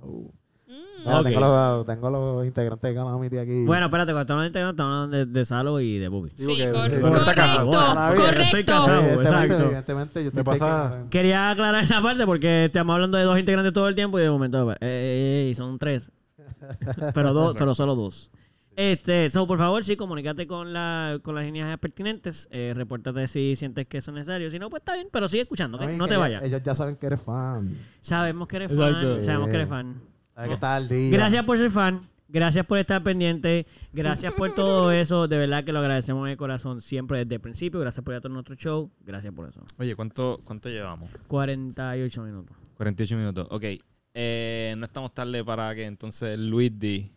Mira, 1.04 1.20
Ok. 1.20 1.26
tengo, 1.26 1.40
los, 1.40 1.86
tengo 1.86 2.10
los 2.10 2.46
integrantes 2.46 2.90
de 2.90 2.96
Calamity 2.96 3.38
aquí. 3.38 3.64
Bueno, 3.64 3.86
espérate, 3.86 4.12
cuando 4.12 4.22
estamos 4.22 4.40
hablando 4.42 4.58
de 4.58 4.70
estamos 4.70 4.92
hablando 4.94 5.16
de, 5.18 5.26
de 5.26 5.44
Salo 5.44 5.80
y 5.80 5.98
de 5.98 6.08
Bubi. 6.08 6.30
Sí, 6.34 6.56
que- 6.56 6.72
cor- 6.72 7.34
casado. 7.34 7.70
correcto. 8.16 8.40
Estoy 8.42 8.64
casado. 8.64 8.90
evidentemente, 9.00 9.28
exacto. 9.28 9.64
evidentemente, 9.66 10.22
yo 10.22 10.28
estoy 10.28 10.42
pasa-. 10.42 11.04
Quería 11.10 11.50
aclarar 11.50 11.84
esa 11.84 12.02
parte 12.02 12.24
porque 12.26 12.64
estamos 12.64 12.94
hablando 12.94 13.18
de 13.18 13.24
dos 13.24 13.38
integrantes 13.38 13.72
todo 13.72 13.88
el 13.88 13.94
tiempo 13.94 14.18
y 14.18 14.22
de 14.22 14.30
momento, 14.30 14.72
eh, 14.72 14.76
eh, 14.80 15.48
eh, 15.50 15.54
son 15.54 15.78
tres. 15.78 16.10
Pero 17.14 17.32
dos, 17.32 17.54
pero 17.56 17.74
solo 17.74 17.94
dos. 17.94 18.30
Este, 18.76 19.30
so, 19.30 19.46
por 19.46 19.56
favor, 19.56 19.82
sí, 19.82 19.96
comunícate 19.96 20.46
con, 20.46 20.74
la, 20.74 21.18
con 21.22 21.34
las 21.34 21.44
líneas 21.44 21.78
pertinentes. 21.78 22.46
Eh, 22.50 22.74
repórtate 22.76 23.26
si 23.26 23.56
sientes 23.56 23.86
que 23.86 23.98
eso 23.98 24.10
es 24.10 24.16
necesario. 24.16 24.50
Si 24.50 24.58
no, 24.58 24.68
pues 24.68 24.82
está 24.82 24.94
bien, 24.94 25.08
pero 25.10 25.28
sigue 25.28 25.42
escuchando, 25.44 25.78
no 25.78 26.04
que 26.04 26.10
te 26.10 26.16
vayas. 26.18 26.42
Ellos 26.44 26.62
ya 26.62 26.74
saben 26.74 26.96
que 26.96 27.06
eres 27.06 27.22
fan. 27.22 27.74
Sabemos 28.02 28.46
que 28.46 28.56
eres 28.56 28.70
Exacto. 28.70 29.14
fan. 29.14 29.22
Sabemos 29.22 29.48
que 29.48 29.54
eres 29.54 29.68
fan. 29.68 30.02
Sabes 30.34 30.48
que 30.48 30.54
estás 30.54 30.76
al 30.76 30.88
día. 30.88 31.10
Gracias 31.16 31.44
por 31.44 31.56
ser 31.56 31.70
fan. 31.70 32.00
Gracias 32.28 32.66
por 32.66 32.78
estar 32.78 33.02
pendiente. 33.02 33.66
Gracias 33.94 34.34
por 34.34 34.54
todo 34.54 34.90
eso. 34.92 35.26
De 35.26 35.38
verdad 35.38 35.64
que 35.64 35.72
lo 35.72 35.78
agradecemos 35.78 36.28
de 36.28 36.36
corazón 36.36 36.82
siempre 36.82 37.20
desde 37.20 37.36
el 37.36 37.40
principio. 37.40 37.80
Gracias 37.80 38.04
por 38.04 38.12
ir 38.12 38.18
a 38.18 38.20
todo 38.20 38.32
nuestro 38.34 38.56
show. 38.56 38.90
Gracias 39.00 39.32
por 39.32 39.48
eso. 39.48 39.64
Oye, 39.78 39.96
¿cuánto, 39.96 40.38
¿cuánto 40.44 40.68
llevamos? 40.68 41.08
48 41.28 42.22
minutos. 42.24 42.54
48 42.76 43.16
minutos. 43.16 43.46
Ok. 43.50 43.64
Eh, 44.12 44.74
no 44.76 44.84
estamos 44.86 45.14
tarde 45.14 45.42
para 45.44 45.74
que 45.74 45.84
entonces 45.84 46.38
Luis 46.38 46.72
D 46.78 47.10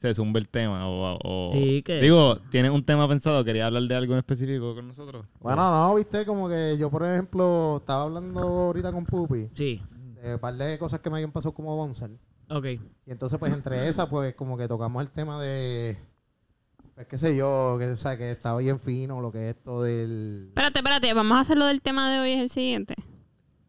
se 0.00 0.14
zumbe 0.14 0.40
el 0.40 0.48
tema. 0.48 0.88
O, 0.88 1.18
o- 1.22 1.50
Sí, 1.52 1.82
que- 1.82 2.00
Digo, 2.00 2.36
¿tienes 2.50 2.70
un 2.72 2.84
tema 2.84 3.06
pensado? 3.08 3.44
¿Quería 3.44 3.66
hablar 3.66 3.82
de 3.84 3.94
algo 3.94 4.12
en 4.14 4.18
específico 4.20 4.74
con 4.74 4.88
nosotros? 4.88 5.26
Bueno, 5.40 5.70
no, 5.70 5.94
viste, 5.94 6.24
como 6.24 6.48
que 6.48 6.76
yo, 6.78 6.90
por 6.90 7.04
ejemplo, 7.04 7.76
estaba 7.78 8.04
hablando 8.04 8.40
ahorita 8.40 8.92
con 8.92 9.04
Pupi 9.04 9.48
Sí. 9.54 9.82
de 10.22 10.34
un 10.34 10.40
par 10.40 10.54
de 10.56 10.78
cosas 10.78 11.00
que 11.00 11.10
me 11.10 11.16
habían 11.16 11.32
pasado 11.32 11.52
como 11.52 11.76
Bonsal. 11.76 12.18
Ok. 12.48 12.64
Y 12.66 12.80
entonces, 13.06 13.38
pues, 13.38 13.52
entre 13.52 13.88
esas, 13.88 14.06
pues, 14.08 14.34
como 14.34 14.56
que 14.56 14.66
tocamos 14.66 15.02
el 15.02 15.10
tema 15.10 15.40
de... 15.40 15.96
Pues, 16.94 17.06
qué 17.06 17.16
sé 17.18 17.36
yo, 17.36 17.76
que, 17.78 17.86
o 17.86 17.96
sea, 17.96 18.16
que 18.18 18.30
estaba 18.32 18.58
bien 18.58 18.80
fino 18.80 19.20
lo 19.20 19.30
que 19.30 19.50
es 19.50 19.56
esto 19.56 19.82
del... 19.82 20.46
Espérate, 20.48 20.78
espérate, 20.80 21.14
vamos 21.14 21.36
a 21.38 21.40
hacerlo 21.40 21.66
del 21.66 21.80
tema 21.82 22.10
de 22.12 22.18
hoy, 22.20 22.30
es 22.32 22.40
el 22.40 22.50
siguiente. 22.50 22.94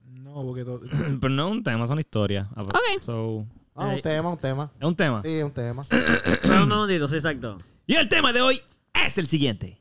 No, 0.05 0.43
porque 0.43 0.63
todo... 0.65 0.79
Pero 1.21 1.33
no 1.33 1.47
es 1.47 1.51
un 1.51 1.63
tema, 1.63 1.85
son 1.87 1.99
historias. 1.99 2.47
Ok. 2.57 2.71
So, 3.01 3.45
Ah, 3.73 3.87
un 3.87 4.01
tema, 4.01 4.29
un 4.29 4.37
tema. 4.37 4.71
es 4.79 4.85
un 4.85 4.95
tema. 4.95 5.21
Sí, 5.23 5.37
es 5.37 5.43
un 5.45 5.51
tema. 5.51 5.83
Espera 5.89 6.63
un 6.63 6.69
momentito, 6.69 7.07
sí, 7.07 7.15
exacto. 7.15 7.57
Y 7.87 7.95
el 7.95 8.09
tema 8.09 8.33
de 8.33 8.41
hoy 8.41 8.61
es 8.93 9.17
el 9.17 9.27
siguiente. 9.27 9.77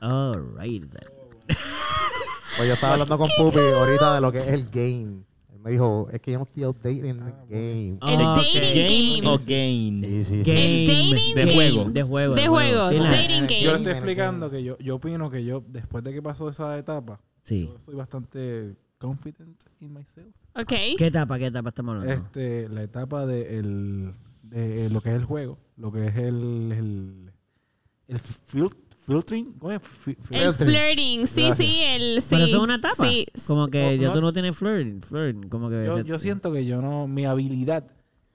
Alright 0.00 0.90
then. 0.90 1.56
Pues 2.56 2.68
yo 2.68 2.74
estaba 2.74 2.94
hablando 2.94 3.18
con 3.18 3.28
Pupi 3.36 3.58
ahorita 3.58 4.14
de 4.14 4.20
lo 4.20 4.32
que 4.32 4.40
es 4.40 4.48
el 4.48 4.68
game. 4.70 5.25
Me 5.66 5.72
dijo, 5.72 6.06
es 6.12 6.20
que 6.20 6.30
yo 6.30 6.38
no 6.38 6.44
estoy 6.44 6.62
outdated 6.62 7.04
en 7.06 7.16
el 7.18 7.32
game. 7.50 7.88
El 7.88 7.98
Ah, 8.00 8.34
ok. 8.34 8.44
dating 8.54 8.62
¿Game 8.86 9.16
game. 9.16 9.28
o 9.28 9.38
gain? 9.44 10.00
Sí, 10.04 10.24
sí, 10.24 10.44
sí. 10.44 10.50
Game. 10.52 10.84
El 10.84 10.86
dating 10.86 11.34
De 11.34 11.40
game. 11.42 11.54
juego. 11.54 11.84
De 11.90 12.02
juego. 12.04 12.34
De 12.36 12.46
juego. 12.46 12.88
Sí, 12.90 12.94
la- 12.98 13.10
Dating 13.10 13.40
Yo 13.40 13.46
le 13.48 13.64
game. 13.64 13.76
estoy 13.78 13.92
explicando 13.92 14.48
que 14.50 14.62
yo, 14.62 14.78
yo 14.78 14.94
opino 14.94 15.28
que 15.28 15.44
yo, 15.44 15.64
después 15.66 16.04
de 16.04 16.12
que 16.12 16.22
pasó 16.22 16.48
esa 16.48 16.78
etapa, 16.78 17.20
Sí. 17.42 17.68
yo 17.72 17.80
soy 17.84 17.96
bastante 17.96 18.76
confident 18.98 19.60
in 19.80 19.92
myself. 19.92 20.32
Ok. 20.54 20.72
¿Qué 20.96 21.06
etapa, 21.06 21.36
qué 21.36 21.46
etapa 21.46 21.70
estamos 21.70 21.96
hablando? 21.96 22.12
Este, 22.24 22.68
la 22.68 22.84
etapa 22.84 23.26
de, 23.26 23.58
el, 23.58 24.12
de 24.44 24.88
lo 24.90 25.00
que 25.00 25.08
es 25.08 25.16
el 25.16 25.24
juego, 25.24 25.58
lo 25.76 25.90
que 25.90 26.06
es 26.06 26.14
el, 26.14 26.70
el, 26.78 27.32
el 28.06 28.18
fil- 28.20 28.70
filtering, 29.06 29.52
¿cómo 29.58 29.72
es? 29.72 29.80
El 30.30 30.52
flirting. 30.54 31.26
Sí, 31.26 31.42
Gracias. 31.46 31.56
sí, 31.56 31.80
el 31.82 32.20
sí. 32.22 32.26
Pero 32.30 32.44
eso 32.44 32.56
es 32.56 32.62
una 32.62 32.74
etapa. 32.76 33.04
Sí. 33.08 33.26
Como 33.46 33.68
que 33.68 33.96
No, 33.96 34.02
ya 34.02 34.08
no. 34.08 34.12
tú 34.14 34.20
no 34.20 34.32
tienes 34.32 34.56
flirting. 34.56 35.00
flirting 35.02 35.48
como 35.48 35.68
que 35.70 35.84
yo, 35.86 36.00
yo 36.00 36.18
siento 36.18 36.52
que 36.52 36.64
yo 36.66 36.80
no, 36.82 37.06
mi 37.06 37.24
habilidad 37.24 37.86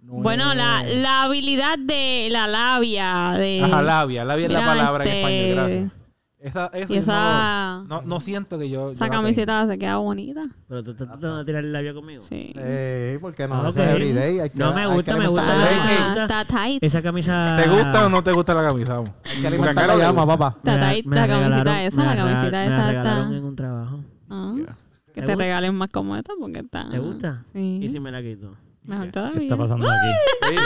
no 0.02 0.14
Bueno, 0.14 0.52
es- 0.52 0.58
la, 0.58 0.84
la 0.84 1.24
habilidad 1.24 1.78
de 1.78 2.30
la 2.32 2.48
labia. 2.48 3.34
De, 3.38 3.62
Ajá, 3.64 3.82
labia, 3.82 4.26
labia 4.26 4.48
es 4.48 4.54
la 4.54 4.66
palabra 4.66 5.04
en 5.04 5.10
este, 5.12 5.20
español, 5.52 5.56
gracias. 5.56 6.01
Esa, 6.42 6.72
eso 6.74 6.92
Y 6.94 6.98
esa, 6.98 7.84
no, 7.88 8.02
no, 8.02 8.02
no 8.02 8.20
siento 8.20 8.58
que 8.58 8.68
yo... 8.68 8.92
esa 8.92 9.06
yo 9.06 9.12
la 9.12 9.18
camiseta 9.20 9.68
se 9.68 9.78
queda 9.78 9.98
bonita. 9.98 10.46
Pero 10.68 10.82
tú 10.84 10.92
estás 10.92 11.08
tratando 11.10 11.38
de 11.38 11.46
tirar 11.46 11.64
el 11.64 11.72
labio 11.72 11.94
conmigo. 11.94 12.24
Sí. 12.28 12.52
Eh, 12.56 13.20
porque 13.22 13.48
no, 13.48 13.62
Ah, 13.64 13.70
eso 13.70 13.84
es 13.84 13.90
everyday. 13.92 14.40
Hay 14.40 14.50
que, 14.50 14.58
No 14.58 14.74
me 14.74 14.82
hay 14.82 14.88
que 14.90 14.94
gusta, 14.96 15.18
me 15.18 15.28
gusta. 15.28 15.46
la. 15.46 15.64
Ah, 15.64 16.16
está 16.22 16.46
tight. 16.46 16.84
Esa 16.84 17.02
camisa. 17.04 17.58
¿Te 17.62 17.70
gusta 17.70 18.06
o 18.08 18.10
no 18.10 18.24
te 18.24 18.32
gusta 18.32 18.56
la 18.56 18.64
camisa? 18.64 18.94
Vamos. 18.96 19.12
Hay 19.24 19.42
que 19.42 19.48
alimentar 19.48 19.88
la 19.88 19.98
llama, 19.98 20.24
gusta. 20.24 20.38
papá. 20.38 20.58
Está 20.58 20.72
Me 20.74 20.78
la- 20.80 20.90
tight 20.90 21.06
me 21.06 21.16
la 21.16 21.22
la 21.22 21.28
camiseta 21.34 21.84
esa, 21.84 21.98
me 21.98 22.04
la 22.06 22.12
regalaron- 22.16 22.34
camiseta 22.34 22.58
Me 22.58 22.66
esa 22.66 22.78
la 22.78 22.82
está. 22.82 22.88
regalaron 22.92 23.34
en 23.36 23.44
un 23.44 23.56
trabajo. 23.56 24.00
Ah, 24.30 24.54
que 24.58 24.66
¿Te 24.66 25.14
te 25.14 25.22
gusta? 25.34 25.36
regalen 25.44 25.76
más 25.76 25.90
como 25.90 26.16
esta 26.16 26.34
porque 26.40 26.60
está. 26.62 26.90
¿Te 26.90 26.98
gusta? 27.00 27.44
Sí. 27.54 27.80
¿Y 27.84 27.90
si 27.90 28.00
me 28.00 28.12
la 28.12 28.22
quito? 28.24 28.56
Mejor 28.84 29.12
¿Qué 29.12 29.44
está 29.44 29.56
pasando 29.58 29.88
aquí? 29.88 30.08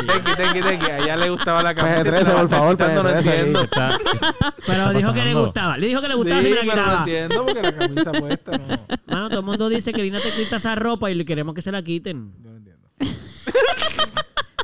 Tenki, 0.08 0.36
tenki, 0.38 0.62
tenki. 0.62 0.86
A 0.90 1.00
ella 1.00 1.18
le 1.18 1.30
gustaba 1.30 1.62
la 1.62 1.76
camisa. 1.76 2.02
PG-13, 2.02 2.04
te 2.04 2.12
la 2.12 2.34
por 2.36 2.44
está 2.46 2.56
favor, 2.58 2.72
quitando, 2.78 3.04
no 3.04 3.10
PG-13 3.10 3.18
aquí. 3.20 3.30
entiendo. 3.30 3.68
Pero 4.66 4.94
dijo 4.94 5.14
que 5.14 5.26
le 5.26 5.34
gustaba. 5.34 5.78
Le 5.78 5.88
dijo 5.88 6.02
que 6.02 6.08
le 6.08 6.16
gustaba 6.16 6.42
Sí, 6.42 6.48
si 6.48 6.54
me 6.54 6.56
la 6.56 6.62
pero 6.62 6.76
no 6.76 6.82
quitaba. 6.84 7.00
entiendo 7.00 7.46
porque 7.46 7.62
la 7.62 7.72
camisa 7.76 8.12
puesta 8.14 8.52
no... 8.58 8.64
Mano, 9.08 9.30
todo 9.30 9.40
el 9.42 9.46
mundo 9.46 9.70
dice 9.70 9.92
que 9.92 10.02
Lina 10.02 10.20
te 10.22 10.32
quita 10.32 10.56
esa 10.56 10.76
ropa 10.76 11.12
y 11.12 11.16
le 11.16 11.26
queremos 11.26 11.54
que 11.56 11.62
se 11.62 11.72
la 11.74 11.82
quiten. 11.84 12.32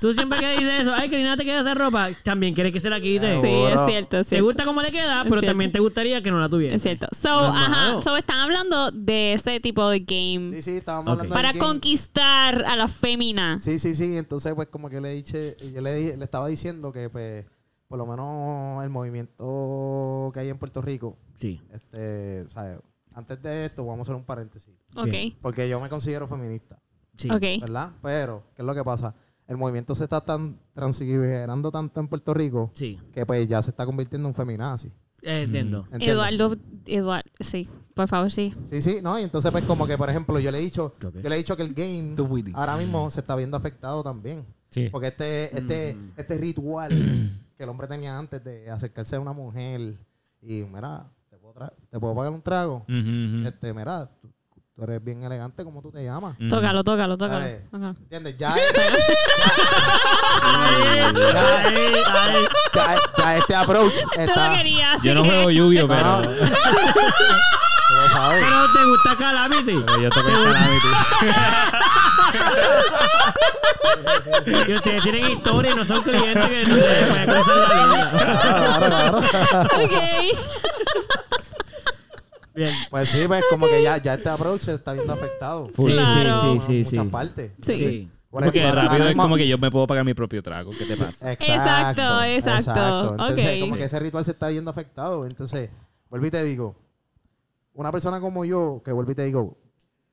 Tú 0.01 0.13
siempre 0.13 0.39
que 0.39 0.57
dices 0.57 0.81
eso, 0.81 0.93
ay, 0.93 1.09
que 1.09 1.15
Lina 1.17 1.37
te 1.37 1.45
queda 1.45 1.61
esa 1.61 1.73
ropa, 1.75 2.09
también 2.23 2.53
quieres 2.55 2.73
que 2.73 2.79
se 2.79 2.89
la 2.89 2.99
quite. 2.99 3.39
Sí, 3.39 3.47
es 3.47 3.79
cierto, 3.85 4.17
es 4.19 4.27
Te 4.27 4.41
gusta 4.41 4.65
cómo 4.65 4.81
le 4.81 4.91
queda, 4.91 5.19
Es 5.19 5.23
pero 5.25 5.35
cierto. 5.39 5.47
también 5.51 5.71
te 5.71 5.79
gustaría 5.79 6.21
que 6.23 6.31
no 6.31 6.39
la 6.39 6.49
tuviera. 6.49 6.75
Es 6.75 6.81
cierto. 6.81 7.07
So, 7.21 7.29
No, 7.29 7.55
ajá. 7.55 8.01
So, 8.01 8.17
están 8.17 8.39
hablando 8.39 8.89
de 8.91 9.33
ese 9.33 9.59
tipo 9.59 9.87
de 9.89 9.99
game 9.99 10.55
Sí, 10.55 10.61
sí, 10.63 10.71
estábamos 10.77 11.13
Ok. 11.13 11.19
hablando 11.19 11.35
para 11.35 11.49
del 11.53 11.59
game. 11.61 11.71
conquistar 11.71 12.65
a 12.65 12.75
la 12.75 12.87
fémina. 12.87 13.59
Sí, 13.59 13.77
sí, 13.79 13.93
sí. 13.95 14.17
Entonces, 14.17 14.53
pues, 14.55 14.67
como 14.69 14.89
que 14.89 14.99
le 14.99 15.11
dije, 15.13 15.55
yo 15.73 15.81
le, 15.81 15.93
di- 15.93 16.17
le 16.17 16.23
estaba 16.23 16.47
diciendo 16.47 16.91
que, 16.91 17.09
pues, 17.09 17.45
por 17.87 17.97
lo 17.99 18.05
menos 18.07 18.83
el 18.83 18.89
movimiento 18.89 20.31
que 20.33 20.39
hay 20.39 20.49
en 20.49 20.57
Puerto 20.57 20.81
Rico, 20.81 21.17
Sí. 21.39 21.61
este, 21.71 22.47
¿sabes? 22.49 22.77
Antes 23.13 23.41
de 23.41 23.65
esto, 23.65 23.85
vamos 23.85 23.99
a 24.07 24.11
hacer 24.11 24.15
un 24.15 24.23
paréntesis. 24.25 24.73
Ok. 24.95 25.13
Porque 25.41 25.67
yo 25.67 25.79
me 25.79 25.89
considero 25.89 26.27
feminista, 26.27 26.79
Sí. 27.17 27.29
Ok. 27.29 27.41
¿verdad? 27.61 27.91
Pero, 28.01 28.43
¿qué 28.55 28.61
es 28.61 28.65
lo 28.65 28.73
que 28.73 28.83
pasa? 28.83 29.13
El 29.51 29.57
movimiento 29.57 29.95
se 29.95 30.05
está 30.05 30.21
tan 30.21 30.57
transigerando 30.73 31.71
tanto 31.71 31.99
en 31.99 32.07
Puerto 32.07 32.33
Rico 32.33 32.71
Sí. 32.73 32.97
que, 33.13 33.25
pues, 33.25 33.45
ya 33.49 33.61
se 33.61 33.69
está 33.71 33.85
convirtiendo 33.85 34.29
en 34.29 34.33
feminazi. 34.33 34.87
Eh, 35.23 35.43
entiendo. 35.43 35.79
¿entiendes? 35.91 36.07
Eduardo, 36.09 36.55
Eduardo, 36.85 37.29
sí, 37.41 37.67
por 37.93 38.07
favor, 38.07 38.31
sí. 38.31 38.55
Sí, 38.63 38.81
sí, 38.81 38.99
¿no? 39.03 39.19
Y 39.19 39.23
entonces, 39.23 39.51
pues, 39.51 39.65
como 39.65 39.85
que, 39.85 39.97
por 39.97 40.09
ejemplo, 40.09 40.39
yo 40.39 40.51
le 40.51 40.57
he 40.57 40.61
dicho, 40.61 40.93
yo 41.01 41.11
le 41.11 41.35
he 41.35 41.37
dicho 41.37 41.57
que 41.57 41.63
el 41.63 41.73
game 41.73 42.15
ahora 42.53 42.77
mismo 42.77 43.11
se 43.11 43.19
está 43.19 43.35
viendo 43.35 43.57
afectado 43.57 44.01
también. 44.03 44.45
Sí. 44.69 44.87
Porque 44.89 45.07
este, 45.07 45.55
este, 45.57 45.93
Mm. 45.95 46.11
este 46.15 46.37
ritual 46.37 46.89
que 47.57 47.63
el 47.63 47.69
hombre 47.69 47.87
tenía 47.87 48.17
antes 48.17 48.41
de 48.43 48.69
acercarse 48.69 49.17
a 49.17 49.19
una 49.19 49.33
mujer 49.33 49.95
y, 50.41 50.63
mira, 50.63 51.11
¿te 51.29 51.37
puedo, 51.37 51.53
tra- 51.53 51.73
te 51.89 51.99
puedo 51.99 52.15
pagar 52.15 52.31
un 52.31 52.41
trago? 52.41 52.85
Ujú. 52.87 53.45
Este, 53.47 53.73
mira, 53.73 54.09
tú, 54.75 54.83
eres 54.83 55.03
bien 55.03 55.23
elegante 55.23 55.63
como 55.63 55.81
tú 55.81 55.91
te 55.91 56.03
llamas. 56.03 56.35
Ujú. 56.39 56.49
Tócalo, 56.49 56.83
tócalo, 56.83 57.17
tócalo. 57.17 57.43
¿Entiendes? 57.43 58.37
Ya, 58.37 58.55
ya, 62.73 62.95
ya 63.17 63.37
este 63.37 63.55
approach 63.55 63.93
está... 64.17 64.49
lo. 64.49 64.97
Yo 65.03 65.13
no 65.13 65.23
juego 65.25 65.49
lluvio, 65.51 65.87
pero, 65.87 66.21
No, 67.91 68.07
sabes. 68.09 68.41
Pero 68.41 68.65
te 68.73 68.85
gusta 68.89 69.15
Calamity. 69.17 69.83
pero 69.85 70.01
yo 70.01 70.09
toco 70.09 70.29
Calamity. 70.29 70.87
Y 74.67 74.73
ustedes 74.73 75.03
tienen 75.03 75.31
historia 75.31 75.71
y 75.71 75.75
no 75.75 75.85
son 75.85 76.01
clientes 76.01 76.47
que 76.47 76.65
no 76.65 76.75
se 76.75 76.81
pueden 77.09 77.29
cruzar 77.29 77.57
la 77.57 77.85
línea. 77.85 78.11
Claro, 78.11 78.87
claro, 78.87 79.19
claro. 79.19 79.83
Ok. 79.83 79.93
Bien. 82.53 82.73
Pues 82.89 83.09
sí, 83.09 83.19
pues 83.27 83.43
como 83.49 83.67
que 83.67 83.81
ya, 83.83 83.97
ya 84.01 84.15
este 84.15 84.29
approach 84.29 84.61
se 84.61 84.73
está 84.73 84.93
viendo 84.93 85.13
afectado. 85.13 85.67
Sí, 85.75 85.85
Claro. 85.85 86.41
sí, 86.41 86.47
En 86.47 86.61
sí, 86.61 86.85
sí. 86.85 86.95
muchas 86.97 87.11
partes. 87.11 87.51
Sí. 87.61 87.75
Sí. 87.77 88.11
Por 88.29 88.43
Porque 88.45 88.59
ejemplo, 88.59 88.81
rápido 88.83 89.07
es 89.09 89.15
como 89.15 89.35
que 89.35 89.47
yo 89.47 89.57
me 89.57 89.69
puedo 89.69 89.85
pagar 89.87 90.05
mi 90.05 90.13
propio 90.13 90.41
trago. 90.41 90.71
¿Qué 90.77 90.85
te 90.85 90.95
pasa? 90.95 91.31
Exacto, 91.33 92.23
exacto. 92.23 93.11
Entonces, 93.11 93.61
Ok. 93.63 93.67
como 93.69 93.75
que 93.75 93.83
ese 93.83 93.99
ritual 93.99 94.23
se 94.23 94.31
está 94.31 94.47
viendo 94.47 94.71
afectado. 94.71 95.25
Entonces, 95.25 95.69
vuelvo 96.09 96.25
y 96.27 96.31
te 96.31 96.41
digo, 96.43 96.75
una 97.73 97.91
persona 97.91 98.21
como 98.21 98.45
yo, 98.45 98.81
que 98.85 98.91
vuelvo 98.93 99.11
y 99.11 99.15
te 99.15 99.25
digo, 99.25 99.57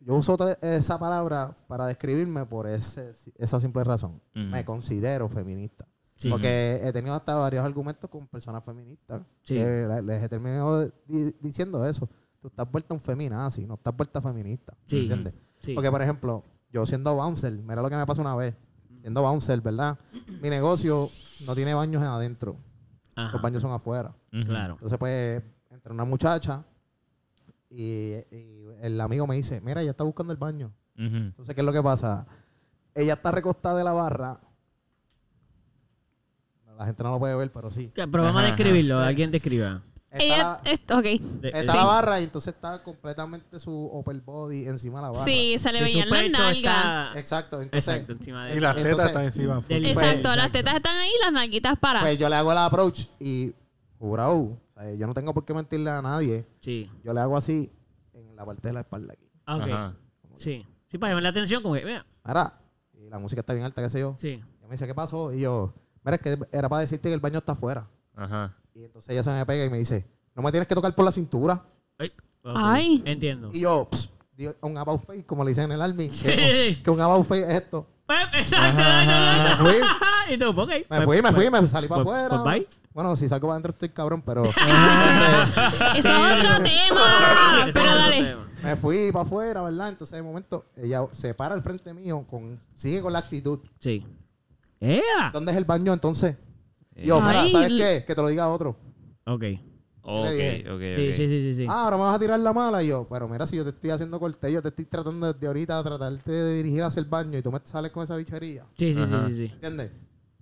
yo 0.01 0.15
uso 0.15 0.37
esa 0.63 0.99
palabra 0.99 1.55
para 1.69 1.87
describirme 1.87 2.45
por 2.47 2.67
ese, 2.67 3.13
esa 3.37 3.61
simple 3.61 3.85
razón. 3.85 4.21
Me 4.35 4.65
considero 4.65 5.29
feminista. 5.29 5.87
Sí. 6.17 6.29
Porque 6.29 6.81
he 6.83 6.93
tenido 6.93 7.15
hasta 7.15 7.37
varios 7.37 7.65
argumentos 7.65 8.11
con 8.11 8.27
personas 8.27 8.65
feministas. 8.65 9.21
Sí. 9.45 9.55
que 9.55 9.65
le- 9.87 10.03
les 10.03 10.21
he 10.25 10.29
terminado 10.29 10.85
di- 11.07 11.33
diciendo 11.41 11.87
eso. 11.89 12.09
Tú 12.41 12.49
estás 12.49 12.71
vuelta 12.71 12.95
un 12.95 13.01
feminazi, 13.01 13.67
no 13.67 13.75
estás 13.75 13.97
vuelta 13.97 14.21
feminista. 14.23 14.77
Sí. 14.85 15.01
¿Entiendes? 15.01 15.35
Sí. 15.61 15.75
Porque, 15.75 15.91
por 15.91 16.03
ejemplo, 16.03 16.45
yo 16.73 16.87
siendo 16.87 17.15
bouncer, 17.15 17.53
mira 17.53 17.83
lo 17.83 17.91
que 17.91 17.97
me 17.97 18.07
pasó 18.07 18.21
una 18.21 18.35
vez. 18.35 18.57
Siendo 19.01 19.23
bouncer, 19.23 19.61
¿verdad? 19.61 19.99
Mi 20.41 20.51
negocio 20.51 21.11
no 21.47 21.55
tiene 21.55 21.75
baños 21.75 22.03
adentro. 22.03 22.57
Ajá. 23.15 23.33
Los 23.33 23.43
baños 23.43 23.63
son 23.63 23.73
afuera. 23.73 24.15
Claro. 24.31 24.75
Entonces, 24.75 24.99
pues, 24.99 25.43
entra 25.71 25.93
una 25.93 26.05
muchacha 26.05 26.65
y, 27.71 28.13
y 28.31 28.67
el 28.81 29.01
amigo 29.01 29.27
me 29.27 29.37
dice, 29.37 29.61
mira, 29.61 29.83
ella 29.83 29.91
está 29.91 30.05
buscando 30.05 30.33
el 30.33 30.39
baño. 30.39 30.73
Entonces, 30.97 31.55
¿qué 31.55 31.61
es 31.61 31.65
lo 31.65 31.73
que 31.73 31.83
pasa? 31.83 32.27
Ella 32.95 33.15
está 33.15 33.31
recostada 33.31 33.79
de 33.79 33.85
la 33.85 33.93
barra. 33.93 34.41
La 36.77 36.87
gente 36.87 37.03
no 37.03 37.11
lo 37.11 37.19
puede 37.19 37.35
ver, 37.35 37.51
pero 37.51 37.73
sí. 37.73 37.91
Pero 37.95 38.23
vamos 38.23 38.43
a 38.43 38.47
describirlo. 38.47 39.01
Alguien 39.01 39.33
describa. 39.33 39.83
Está, 40.11 40.25
Ella, 40.25 40.61
la, 40.65 40.71
es, 40.71 40.81
ok. 40.91 41.03
De- 41.41 41.49
está 41.49 41.73
sí. 41.73 41.79
la 41.79 41.85
barra 41.85 42.21
y 42.21 42.25
entonces 42.25 42.55
está 42.55 42.83
completamente 42.83 43.59
su 43.61 43.71
upper 43.93 44.19
body 44.23 44.65
encima 44.67 45.01
de 45.01 45.03
la 45.03 45.11
barra. 45.11 45.25
Sí, 45.25 45.57
se 45.59 45.71
le 45.71 45.79
Sí, 45.81 45.85
veían 45.85 46.09
las 46.09 46.31
nalgas. 46.31 47.17
Exacto. 47.17 47.61
Entonces, 47.61 47.89
Exacto, 47.95 48.13
encima 48.15 48.47
de 48.47 48.57
Y 48.57 48.61
las 48.61 48.75
tetas 48.75 48.91
Entonces- 48.91 49.07
están 49.11 49.25
encima. 49.25 49.61
Del- 49.69 49.85
Exacto, 49.85 50.23
Pues, 50.23 50.37
las 50.37 50.53
tetas 50.53 50.75
están 50.77 50.97
ahí, 50.97 51.13
las 51.23 51.33
nalguitas 51.33 51.79
para. 51.79 52.01
pues 52.01 52.17
yo 52.19 52.29
le 52.31 52.37
hago 52.37 52.53
el 52.53 52.59
approach 52.59 53.07
y, 53.21 53.53
jurado, 53.99 54.35
o 54.37 54.59
sea, 54.81 54.95
yo 54.95 55.07
no 55.07 55.13
tengo 55.13 55.35
por 55.35 55.45
qué 55.45 55.53
mentirle 55.53 55.91
a 55.91 56.01
nadie. 56.01 56.47
Sí. 56.61 56.91
Yo 57.05 57.13
le 57.13 57.21
hago 57.21 57.37
así 57.37 57.71
en 58.15 58.35
la 58.35 58.47
parte 58.47 58.69
de 58.69 58.75
la 58.75 58.81
espalda 58.81 59.13
aquí. 59.13 59.29
Ah, 59.45 59.57
Ok. 59.57 59.63
Ajá. 59.65 59.95
Sí. 60.37 60.67
Sí, 60.91 60.97
para 60.97 61.11
llamar 61.11 61.23
la 61.25 61.29
atención, 61.31 61.63
como 61.63 61.75
que, 61.75 61.85
vea. 61.85 62.07
Mira, 62.25 62.59
y 62.95 63.11
la 63.11 63.19
música 63.19 63.41
está 63.41 63.53
bien 63.53 63.67
alta, 63.67 63.83
qué 63.83 63.91
sé 63.91 64.01
yo. 64.01 64.17
Sí. 64.19 64.43
Y 64.63 64.65
me 64.65 64.71
dice, 64.71 64.87
¿qué 64.87 64.95
pasó? 64.95 65.35
Y 65.35 65.41
yo, 65.41 65.75
mira, 66.03 66.17
es 66.17 66.23
que 66.23 66.39
era 66.51 66.69
para 66.71 66.81
decirte 66.81 67.11
que 67.11 67.15
el 67.15 67.21
baño 67.21 67.39
está 67.41 67.53
afuera. 67.53 67.91
Ajá. 68.17 68.57
Y 68.79 68.85
entonces 68.85 69.11
ella 69.11 69.25
se 69.25 69.31
me 69.31 69.45
pega 69.45 69.65
y 69.65 69.71
me 69.71 69.79
dice, 69.79 70.07
no 70.37 70.43
me 70.43 70.53
tienes 70.53 70.69
que 70.69 70.75
tocar 70.77 70.95
por 70.95 71.05
la 71.05 71.11
cintura. 71.11 71.65
Ay. 71.99 72.13
ok. 72.45 72.53
Ay. 72.55 73.03
Entiendo. 73.05 73.49
Y 73.53 73.61
yo, 73.61 73.89
pss, 73.91 74.11
digo, 74.37 74.53
un 74.63 74.79
about 74.79 75.05
face, 75.05 75.27
como 75.27 75.43
le 75.43 75.51
dicen 75.51 75.65
en 75.65 75.73
el 75.73 75.83
army. 75.83 76.09
Sí. 76.11 76.27
Que, 76.27 76.81
que 76.85 76.91
un 76.91 77.01
about 77.01 77.27
face 77.27 77.43
es 77.43 77.63
esto. 77.63 77.89
Pues, 78.07 78.21
Exacto. 78.35 78.83
Me 79.43 79.57
fui, 79.57 79.81
Y 80.35 80.39
tú, 80.39 80.49
ok. 80.51 80.71
me 80.89 81.01
fui, 81.03 81.23
me 81.23 81.33
fui, 81.33 81.51
me 81.51 81.67
salí 81.67 81.89
para 81.89 82.05
pues- 82.05 82.17
afuera. 82.17 82.43
pues 82.45 82.61
bye. 82.61 82.69
Bueno, 82.93 83.17
si 83.17 83.29
salgo 83.29 83.49
para 83.49 83.55
adentro 83.55 83.73
estoy 83.73 83.89
cabrón, 83.89 84.23
pero 84.23 84.45
Eso 84.45 84.59
es 85.97 86.07
otro 86.07 86.63
tema. 86.63 87.71
Pero 87.73 87.85
dale. 87.95 88.37
me 88.63 88.77
fui 88.77 89.11
para 89.13 89.25
afuera, 89.25 89.63
¿verdad? 89.63 89.89
Entonces 89.89 90.17
de 90.17 90.23
momento 90.23 90.67
ella 90.77 91.05
se 91.11 91.35
para 91.35 91.55
al 91.57 91.63
frente 91.63 91.93
mío, 91.95 92.25
con, 92.31 92.57
sigue 92.75 93.03
con 93.03 93.13
la 93.13 93.19
actitud. 93.19 93.59
Sí. 93.81 94.07
¡Ea! 94.81 95.31
¿Dónde 95.33 95.51
es 95.51 95.59
el 95.59 95.65
baño 95.65 95.93
entonces? 95.93 96.37
Y 96.99 97.07
yo, 97.07 97.21
mira, 97.21 97.49
¿sabes 97.49 97.69
qué? 97.77 98.05
Que 98.07 98.15
te 98.15 98.21
lo 98.23 98.29
diga 98.29 98.49
otro. 98.49 98.77
Ok. 99.27 99.45
Ok, 100.11 100.25
ok, 100.73 100.81
Sí, 100.95 101.13
sí, 101.13 101.29
sí, 101.29 101.29
sí, 101.29 101.55
sí. 101.55 101.67
Ah, 101.69 101.85
ahora 101.85 101.97
me 101.99 102.03
vas 102.05 102.15
a 102.15 102.19
tirar 102.19 102.41
la 102.41 102.53
mala. 102.55 102.83
Y 102.83 102.89
yo, 102.89 103.07
pero 103.11 103.29
mira, 103.29 103.45
si 103.47 103.57
yo 103.57 103.65
te 103.65 103.71
estoy 103.71 103.91
haciendo 103.91 104.19
corte, 104.19 104.51
yo 104.51 104.63
te 104.63 104.69
estoy 104.69 104.87
tratando 104.87 105.31
desde 105.33 105.47
ahorita 105.47 105.79
a 105.79 105.83
tratarte 105.85 106.33
de 106.33 106.57
dirigir 106.57 106.83
hacia 106.83 107.01
el 107.01 107.07
baño 107.07 107.37
y 107.37 107.43
tú 107.43 107.53
me 107.53 107.61
sales 107.63 107.91
con 107.91 108.03
esa 108.05 108.17
bichería. 108.17 108.63
Sí, 108.77 108.95
sí, 108.95 108.95
sí, 108.95 109.01
Ajá. 109.03 109.29
sí, 109.29 109.35
sí. 109.37 109.45
¿Entiendes? 109.53 109.91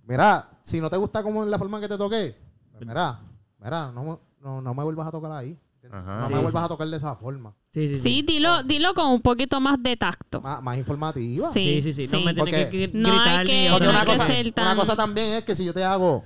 Mira, 0.03 0.49
si 0.61 0.79
no 0.79 0.89
te 0.89 0.95
gusta 0.95 1.21
como 1.21 1.43
en 1.43 1.51
la 1.51 1.57
forma 1.59 1.77
en 1.77 1.81
que 1.83 1.89
te 1.89 1.97
toqué, 1.97 2.35
pues 2.71 2.87
mira, 2.87 3.19
mira, 3.61 3.91
no, 3.91 4.03
me- 4.05 4.17
no, 4.41 4.61
no 4.61 4.73
me 4.73 4.83
vuelvas 4.83 5.07
a 5.07 5.11
tocar 5.11 5.33
ahí. 5.33 5.59
Ajá. 5.91 6.21
No 6.21 6.27
Sí, 6.27 6.33
me 6.33 6.39
vuelvas 6.39 6.61
sí. 6.61 6.65
a 6.65 6.67
tocar 6.69 6.87
de 6.87 6.97
esa 6.97 7.15
forma. 7.15 7.53
Sí, 7.71 7.87
sí, 7.87 7.95
sí. 7.97 8.01
Sí, 8.03 8.21
dilo, 8.21 8.63
dilo 8.63 8.93
con 8.93 9.07
un 9.11 9.21
poquito 9.21 9.59
más 9.59 9.81
de 9.83 9.97
tacto. 9.97 10.39
Más, 10.41 10.61
más 10.63 10.77
informativa. 10.77 11.49
Sí, 11.51 11.81
Sí, 11.81 11.93
sí, 11.93 12.07
sí. 12.07 12.11
No 12.13 12.19
sí. 12.19 12.25
me 12.25 12.33
tienes 12.33 12.53
Porque- 12.55 12.69
que 12.69 12.89
gri- 12.89 12.93
No 12.93 13.09
hay 13.11 13.17
gritar 13.19 13.45
que- 13.45 13.51
ni 13.63 13.67
no 13.69 13.75
hay 13.75 13.81
una, 13.89 13.99
que 13.99 14.05
cosa, 14.11 14.27
ser 14.27 14.45
una 14.45 14.51
tan- 14.53 14.77
cosa 14.77 14.95
también 14.95 15.27
es 15.37 15.43
que 15.43 15.55
si 15.55 15.65
yo 15.65 15.73
te 15.73 15.83
hago. 15.83 16.23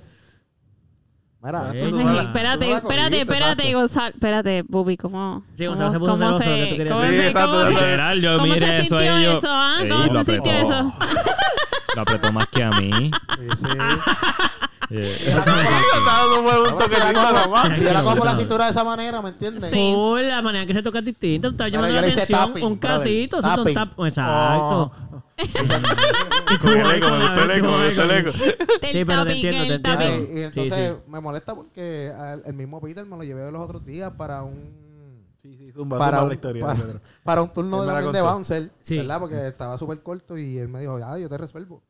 Mira, 1.44 1.72
Sí. 1.72 1.78
Espérate, 1.78 2.20
espérate, 2.22 2.66
cogiste, 2.80 3.18
espérate, 3.22 3.62
exacto. 3.62 3.78
Gonzalo. 3.78 4.08
Espérate, 4.14 4.62
Bubi, 4.68 4.96
¿cómo? 4.96 5.42
Sí, 5.58 5.66
Gonzalo 5.66 5.92
se 5.92 5.98
cómo- 5.98 6.12
puso 6.12 6.24
cómo 6.24 6.38
celoso 6.38 6.42
se- 6.42 6.64
que 6.64 6.70
tú 6.70 6.76
querías 6.76 6.94
cómo 6.94 7.00
decir. 7.02 7.16
se- 7.16 7.22
Sí, 7.22 7.28
exacto, 7.28 7.50
cómo 7.50 7.60
exacto. 7.62 7.78
se- 7.80 7.84
Literal, 7.86 8.20
yo 8.20 8.32
¿Cómo 8.38 8.46
miré 8.54 8.60
se 8.66 8.76
eso 8.78 8.98
sintió 9.00 9.16
eso, 9.38 9.48
ah? 9.50 9.76
Sí, 9.82 9.88
¿Cómo 9.88 10.04
lo 10.04 10.24
se 10.24 10.32
sintió 10.32 10.52
eso? 10.52 10.92
Lo 11.96 12.02
apretó 12.02 12.32
más 12.32 12.46
que 12.48 12.62
a 12.64 12.70
mí. 12.70 13.10
sí, 13.38 13.56
sí. 13.56 13.66
Si 14.88 14.94
yo 14.94 15.32
la 16.98 17.12
cojo- 17.14 17.32
nomás. 17.32 17.76
si 17.76 17.84
yo 17.84 17.92
la 17.92 18.02
por 18.04 18.36
cintura 18.36 18.64
de 18.66 18.70
esa 18.70 18.84
manera, 18.84 19.22
¿me 19.22 19.30
entiendes? 19.30 19.70
Sí. 19.70 19.94
La 20.28 20.42
manera 20.42 20.66
que 20.66 20.74
se 20.74 20.82
toca 20.82 20.98
es 21.00 21.04
distinta. 21.06 21.48
Tú 21.48 21.52
estás 21.52 21.70
Pero 21.70 21.82
llamando 21.82 22.00
la 22.00 22.06
atención. 22.06 22.38
tapping, 22.48 22.64
un 22.64 22.76
casito. 22.76 23.36
un 23.38 23.74
tap. 23.74 24.00
Exacto. 24.00 24.92
Y 25.38 26.58
tú 26.58 26.66
Con 26.68 26.78
el 26.80 26.90
eco, 26.96 27.10
me 27.10 27.20
gustó 27.22 27.42
el 27.44 27.50
eco, 27.50 27.66
me 27.68 27.86
gustó 27.86 28.02
el 28.02 28.10
eco. 28.10 28.32
Sí, 28.32 29.04
pero 29.04 29.24
te 29.24 29.32
entiendo, 29.32 29.80
te. 29.80 29.88
Ay, 29.88 30.12
entiendo. 30.12 30.40
Y 30.40 30.42
entonces 30.44 30.88
Sí, 30.96 31.10
me 31.10 31.20
molesta 31.20 31.54
porque 31.54 32.12
al- 32.16 32.42
el 32.44 32.54
mismo 32.54 32.80
Peter 32.80 33.04
me 33.04 33.16
lo 33.16 33.22
llevé 33.24 33.50
los 33.50 33.62
otros 33.62 33.84
días 33.84 34.10
para 34.12 34.42
un 34.42 34.82
Sí, 35.42 35.56
sí, 35.56 35.72
zumba, 35.72 35.98
para 35.98 36.18
zumba 36.18 36.22
un, 36.24 36.28
la 36.28 36.34
historia. 36.34 36.66
para, 36.66 36.80
Pedro. 36.80 37.00
para 37.24 37.42
un 37.42 37.52
turno 37.52 37.76
Él 37.78 37.82
de, 37.82 37.86
me 37.86 37.92
la 37.92 37.98
también 38.02 38.12
de 38.12 38.18
contó. 38.20 38.34
bouncer, 38.34 38.70
Sí. 38.82 38.96
¿verdad? 38.98 39.20
Porque 39.20 39.46
estaba 39.48 39.76
súper 39.78 40.00
corto 40.02 40.38
y 40.38 40.58
él 40.58 40.68
me 40.68 40.80
dijo, 40.80 41.00
ah, 41.04 41.18
yo 41.18 41.28
te 41.28 41.36
resuelvo. 41.38 41.82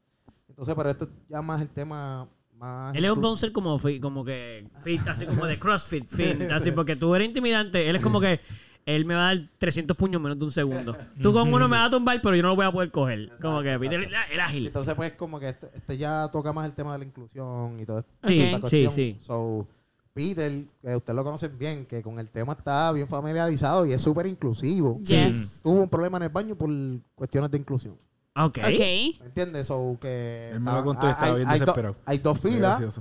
Entonces, 0.48 0.74
pero 0.74 0.90
esto 0.90 1.08
ya 1.28 1.42
más 1.42 1.60
el 1.60 1.68
tema 1.70 2.28
más... 2.56 2.94
Él 2.94 3.04
es 3.04 3.10
un 3.10 3.20
bouncer 3.20 3.52
como, 3.52 3.78
fi- 3.78 4.00
como 4.00 4.24
que 4.24 4.66
fit, 4.82 5.06
así 5.08 5.26
como 5.26 5.46
de 5.46 5.58
CrossFit, 5.58 6.06
fit, 6.08 6.40
así, 6.50 6.70
porque 6.72 6.96
tú 6.96 7.14
eres 7.14 7.28
intimidante. 7.28 7.88
Él 7.90 7.96
es 7.96 8.02
como 8.02 8.20
que 8.20 8.40
él 8.86 9.04
me 9.04 9.14
va 9.14 9.30
a 9.30 9.34
dar 9.36 9.48
300 9.58 9.96
puños 9.96 10.16
en 10.16 10.22
menos 10.22 10.38
de 10.38 10.44
un 10.44 10.50
segundo. 10.50 10.96
Tú 11.22 11.32
con 11.32 11.52
uno 11.52 11.68
me 11.68 11.76
vas 11.76 11.88
a 11.88 11.90
tumbar, 11.90 12.20
pero 12.22 12.34
yo 12.36 12.42
no 12.42 12.48
lo 12.48 12.56
voy 12.56 12.66
a 12.66 12.72
poder 12.72 12.90
coger. 12.90 13.30
Como 13.40 13.62
que 13.62 13.78
Peter, 13.78 14.00
el, 14.00 14.12
el 14.32 14.40
ágil. 14.40 14.66
Entonces, 14.66 14.94
pues, 14.94 15.12
como 15.12 15.38
que 15.40 15.48
este, 15.50 15.68
este 15.74 15.96
ya 15.96 16.28
toca 16.32 16.52
más 16.52 16.66
el 16.66 16.74
tema 16.74 16.92
de 16.92 16.98
la 17.00 17.04
inclusión 17.04 17.78
y 17.80 17.86
todo 17.86 18.00
esto. 18.00 18.10
Sí, 18.26 18.40
esta 18.40 18.56
sí, 18.56 18.60
cuestión. 18.60 18.92
sí. 18.92 19.18
So, 19.20 19.66
Peter, 20.14 20.52
que 20.82 20.96
ustedes 20.96 21.16
lo 21.16 21.24
conocen 21.24 21.58
bien, 21.58 21.86
que 21.86 22.02
con 22.02 22.18
el 22.18 22.30
tema 22.30 22.52
está 22.52 22.92
bien 22.92 23.08
familiarizado 23.08 23.86
y 23.86 23.92
es 23.92 24.02
súper 24.02 24.26
inclusivo. 24.26 24.98
Yes. 25.02 25.60
Tuvo 25.62 25.80
un 25.80 25.88
problema 25.88 26.18
en 26.18 26.24
el 26.24 26.28
baño 26.28 26.54
por 26.56 26.68
cuestiones 27.14 27.50
de 27.50 27.58
inclusión. 27.58 27.94
Ok. 28.36 28.58
Ok. 28.58 28.78
¿Me 29.20 29.26
entiendes? 29.26 29.66
So, 29.68 29.96
que 30.00 30.50
Él 30.52 30.60
me 30.60 30.72
lo 30.72 30.84
contó 30.84 31.06
y 31.06 31.10
estaba 31.10 31.26
hay- 31.28 31.36
bien 31.36 31.48
hay 31.48 31.58
do- 31.58 31.64
desesperado. 31.66 31.96
hay 32.04 32.18
dos 32.18 32.40
filas. 32.40 33.00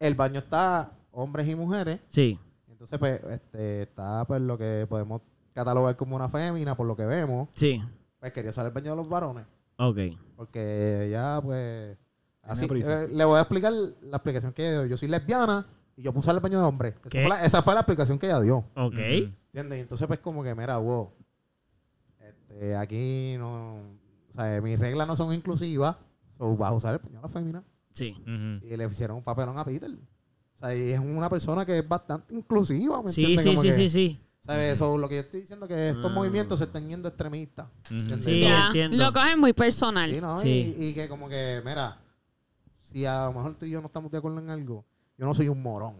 El 0.00 0.14
baño 0.14 0.38
está 0.40 0.92
hombres 1.12 1.48
y 1.48 1.54
mujeres. 1.54 2.00
Sí. 2.10 2.38
Entonces, 2.84 2.98
pues, 2.98 3.32
este, 3.32 3.82
está 3.82 4.26
pues 4.26 4.42
lo 4.42 4.58
que 4.58 4.86
podemos 4.86 5.22
catalogar 5.54 5.96
como 5.96 6.16
una 6.16 6.28
fémina, 6.28 6.76
por 6.76 6.86
lo 6.86 6.94
que 6.94 7.06
vemos. 7.06 7.48
Sí. 7.54 7.82
Pues 8.20 8.32
quería 8.32 8.50
usar 8.50 8.66
el 8.66 8.72
baño 8.72 8.90
de 8.90 8.96
los 8.96 9.08
varones. 9.08 9.46
Ok. 9.78 9.98
Porque 10.36 11.08
ya, 11.10 11.40
pues. 11.42 11.96
Así, 12.42 12.66
eh, 12.66 13.08
le 13.10 13.24
voy 13.24 13.38
a 13.38 13.40
explicar 13.40 13.72
la 13.72 14.18
explicación 14.18 14.52
que 14.52 14.68
ella 14.68 14.80
dio. 14.80 14.86
Yo 14.90 14.96
soy 14.98 15.08
lesbiana 15.08 15.66
y 15.96 16.02
yo 16.02 16.12
puse 16.12 16.30
el 16.30 16.40
baño 16.40 16.58
de 16.58 16.64
hombre. 16.66 16.88
Esa 16.88 17.10
fue, 17.10 17.28
la, 17.28 17.44
esa 17.44 17.62
fue 17.62 17.72
la 17.72 17.80
explicación 17.80 18.18
que 18.18 18.26
ella 18.26 18.40
dio. 18.40 18.58
Ok. 18.76 18.98
¿Entiendes? 18.98 19.78
Y 19.78 19.80
entonces, 19.80 20.06
pues, 20.06 20.20
como 20.20 20.44
que, 20.44 20.54
mira, 20.54 20.76
wow. 20.76 21.10
Este, 22.20 22.76
aquí 22.76 23.36
no. 23.38 23.76
O 24.28 24.32
sea, 24.32 24.60
mis 24.60 24.78
reglas 24.78 25.08
no 25.08 25.16
son 25.16 25.32
inclusivas. 25.32 25.96
So, 26.28 26.54
vas 26.54 26.70
a 26.70 26.74
usar 26.74 26.94
el 26.94 26.98
baño 26.98 27.16
de 27.16 27.22
la 27.22 27.28
fémina. 27.30 27.64
Sí. 27.92 28.14
Ujú. 28.20 28.66
Y 28.66 28.76
le 28.76 28.84
hicieron 28.84 29.16
un 29.16 29.22
papelón 29.22 29.56
a 29.56 29.64
Peter. 29.64 29.90
O 30.54 30.58
sea, 30.58 30.74
y 30.76 30.92
es 30.92 31.00
una 31.00 31.28
persona 31.28 31.64
que 31.66 31.78
es 31.78 31.88
bastante 31.88 32.34
inclusiva. 32.34 33.02
¿me 33.02 33.12
Sí, 33.12 33.22
entiendes? 33.22 33.42
sí, 33.44 33.48
Como 33.50 33.62
sí, 33.62 33.68
que- 33.68 33.74
sí, 33.74 33.90
sí. 33.90 34.20
¿Sabes? 34.40 34.74
Eso, 34.74 34.98
lo 34.98 35.08
que 35.08 35.14
yo 35.16 35.20
estoy 35.22 35.40
diciendo 35.40 35.64
es 35.66 35.72
que 35.72 35.88
estos 35.88 36.10
Ah. 36.10 36.14
movimientos 36.14 36.58
se 36.58 36.66
están 36.66 36.86
yendo 36.86 37.08
extremistas. 37.08 37.66
Sí, 38.20 38.44
entiendo. 38.44 38.96
Lo 38.98 39.12
cogen 39.12 39.40
muy 39.40 39.54
personal. 39.54 40.10
Sí, 40.12 40.20
¿no? 40.20 40.38
Sí. 40.38 40.74
Y, 40.78 40.84
y 40.88 40.94
que 40.94 41.08
como 41.08 41.28
que, 41.30 41.62
mira, 41.64 41.96
si 42.76 43.06
a 43.06 43.24
lo 43.26 43.32
mejor 43.32 43.56
tú 43.56 43.64
y 43.64 43.70
yo 43.70 43.80
no 43.80 43.86
estamos 43.86 44.10
de 44.10 44.18
acuerdo 44.18 44.38
en 44.40 44.50
algo, 44.50 44.84
yo 45.16 45.26
no 45.26 45.32
soy 45.32 45.48
un 45.48 45.62
morón. 45.62 45.94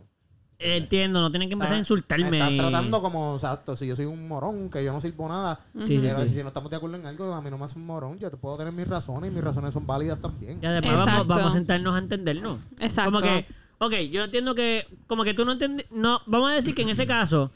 Entiendo, 0.58 1.20
no 1.20 1.30
tienen 1.30 1.48
que 1.48 1.54
O 1.54 1.58
sea, 1.58 1.64
empezar 1.66 1.76
a 1.76 1.78
insultarme. 1.80 2.30
Me 2.30 2.38
estás 2.38 2.52
y- 2.52 2.56
tratando 2.58 3.02
como, 3.02 3.34
exacto, 3.34 3.74
si 3.76 3.86
yo 3.86 3.96
soy 3.96 4.06
un 4.06 4.28
morón, 4.28 4.68
que 4.70 4.84
yo 4.84 4.92
no 4.92 5.00
sirvo 5.00 5.28
nada. 5.28 5.58
Sí, 5.80 5.86
sí, 5.86 5.98
pero 6.02 6.22
sí. 6.22 6.28
si 6.28 6.42
no 6.42 6.48
estamos 6.48 6.70
de 6.70 6.76
acuerdo 6.76 6.96
en 6.96 7.06
algo, 7.06 7.34
a 7.34 7.40
mí 7.42 7.50
no 7.50 7.58
me 7.58 7.64
hace 7.64 7.78
un 7.78 7.86
morón. 7.86 8.18
Yo 8.18 8.30
te 8.30 8.36
puedo 8.36 8.56
tener 8.58 8.72
mis 8.72 8.86
razones 8.86 9.30
y 9.30 9.34
mis 9.34 9.42
razones 9.42 9.72
son 9.74 9.86
válidas 9.86 10.20
también. 10.20 10.60
Ya 10.60 10.70
después 10.72 10.96
vamos, 10.96 11.26
vamos 11.26 11.50
a 11.50 11.54
sentarnos 11.54 11.94
a 11.94 11.98
entendernos. 11.98 12.58
Exacto. 12.78 13.10
Como 13.10 13.22
que, 13.22 13.46
ok, 13.86 13.94
yo 14.10 14.24
entiendo 14.24 14.54
que, 14.54 14.86
como 15.06 15.24
que 15.24 15.34
tú 15.34 15.44
no 15.44 15.52
entiendes, 15.52 15.86
no, 15.90 16.20
vamos 16.26 16.50
a 16.50 16.54
decir 16.54 16.74
que 16.74 16.82
en 16.82 16.90
ese 16.90 17.06
caso, 17.06 17.50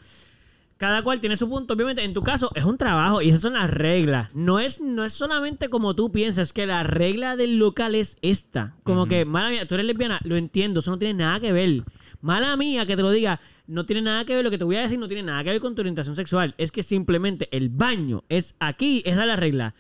cada 0.78 1.02
cual 1.02 1.20
tiene 1.20 1.36
su 1.36 1.48
punto. 1.48 1.74
Obviamente, 1.74 2.04
en 2.04 2.14
tu 2.14 2.22
caso 2.22 2.50
es 2.54 2.64
un 2.64 2.78
trabajo 2.78 3.20
y 3.20 3.28
esas 3.28 3.42
son 3.42 3.54
las 3.54 3.68
reglas. 3.68 4.34
No 4.34 4.60
es, 4.60 4.80
no 4.80 5.04
es 5.04 5.12
solamente 5.12 5.68
como 5.68 5.94
tú 5.94 6.10
piensas, 6.10 6.52
que 6.52 6.66
la 6.66 6.84
regla 6.84 7.36
del 7.36 7.58
local 7.58 7.94
es 7.94 8.16
esta. 8.22 8.76
Como 8.84 9.06
que, 9.06 9.24
mala 9.24 9.50
mía, 9.50 9.66
tú 9.66 9.74
eres 9.74 9.86
lesbiana, 9.86 10.20
lo 10.24 10.36
entiendo, 10.36 10.80
eso 10.80 10.92
no 10.92 10.98
tiene 10.98 11.14
nada 11.14 11.40
que 11.40 11.52
ver. 11.52 11.82
Mala 12.20 12.56
mía 12.56 12.86
que 12.86 12.96
te 12.96 13.02
lo 13.02 13.10
diga, 13.10 13.40
no 13.66 13.86
tiene 13.86 14.02
nada 14.02 14.24
que 14.24 14.34
ver, 14.34 14.44
lo 14.44 14.50
que 14.50 14.58
te 14.58 14.64
voy 14.64 14.76
a 14.76 14.82
decir 14.82 14.98
no 14.98 15.08
tiene 15.08 15.24
nada 15.24 15.44
que 15.44 15.50
ver 15.50 15.60
con 15.60 15.74
tu 15.74 15.82
orientación 15.82 16.16
sexual. 16.16 16.54
Es 16.58 16.70
que 16.70 16.82
simplemente 16.82 17.48
el 17.50 17.68
baño 17.70 18.24
es 18.28 18.54
aquí, 18.60 19.02
esa 19.04 19.22
es 19.22 19.26
la 19.26 19.36
regla. 19.36 19.74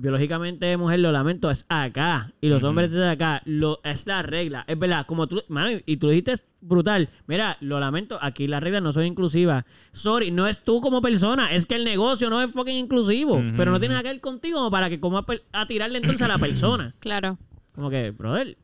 Biológicamente, 0.00 0.74
mujer, 0.78 0.98
lo 1.00 1.12
lamento, 1.12 1.50
es 1.50 1.66
acá. 1.68 2.32
Y 2.40 2.48
los 2.48 2.62
hombres 2.64 2.90
es 2.92 3.02
acá. 3.06 3.42
Lo, 3.44 3.80
es 3.84 4.06
la 4.06 4.22
regla. 4.22 4.64
Es 4.66 4.78
verdad. 4.78 5.04
Como 5.06 5.26
tú, 5.26 5.42
mano, 5.48 5.78
y 5.84 5.96
tú 5.98 6.06
lo 6.06 6.12
dijiste 6.12 6.32
es 6.32 6.44
brutal. 6.62 7.10
Mira, 7.26 7.58
lo 7.60 7.78
lamento, 7.80 8.18
aquí 8.22 8.46
las 8.48 8.62
reglas 8.62 8.82
no 8.82 8.94
son 8.94 9.04
inclusivas. 9.04 9.64
Sorry, 9.92 10.30
no 10.30 10.46
es 10.46 10.64
tú 10.64 10.80
como 10.80 11.02
persona. 11.02 11.52
Es 11.54 11.66
que 11.66 11.74
el 11.74 11.84
negocio 11.84 12.30
no 12.30 12.40
es 12.40 12.50
fucking 12.50 12.76
inclusivo. 12.76 13.42
Pero 13.58 13.70
no 13.70 13.78
tiene 13.78 13.92
nada 13.92 14.02
que 14.02 14.08
ver 14.08 14.20
contigo 14.22 14.70
para 14.70 14.88
que 14.88 15.00
como 15.00 15.18
a, 15.18 15.66
tirarle 15.66 15.98
entonces 15.98 16.22
a 16.22 16.28
la 16.28 16.38
persona. 16.38 16.94
Claro. 17.00 17.36
Como 17.74 17.90
que, 17.90 18.10
brother. 18.10 18.56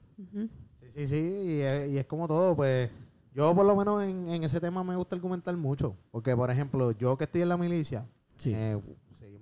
Sí, 0.87 0.89
sí, 0.89 1.07
sí. 1.07 1.17
Y 1.17 1.61
es, 1.61 1.91
y 1.91 1.99
es 1.99 2.07
como 2.07 2.27
todo, 2.27 2.57
pues. 2.57 2.91
Yo, 3.35 3.55
por 3.55 3.67
lo 3.67 3.77
menos, 3.77 4.03
en, 4.03 4.27
en 4.27 4.43
ese 4.43 4.59
tema 4.59 4.83
me 4.83 4.97
gusta 4.97 5.15
argumentar 5.17 5.55
mucho. 5.59 5.99
Porque, 6.11 6.35
por 6.35 6.51
ejemplo, 6.51 6.93
yo 6.93 7.19
que 7.19 7.25
estoy 7.25 7.43
en 7.43 7.51
la 7.51 7.59
milicia, 7.59 8.09
Sí. 8.37 8.53
eh, 8.55 8.79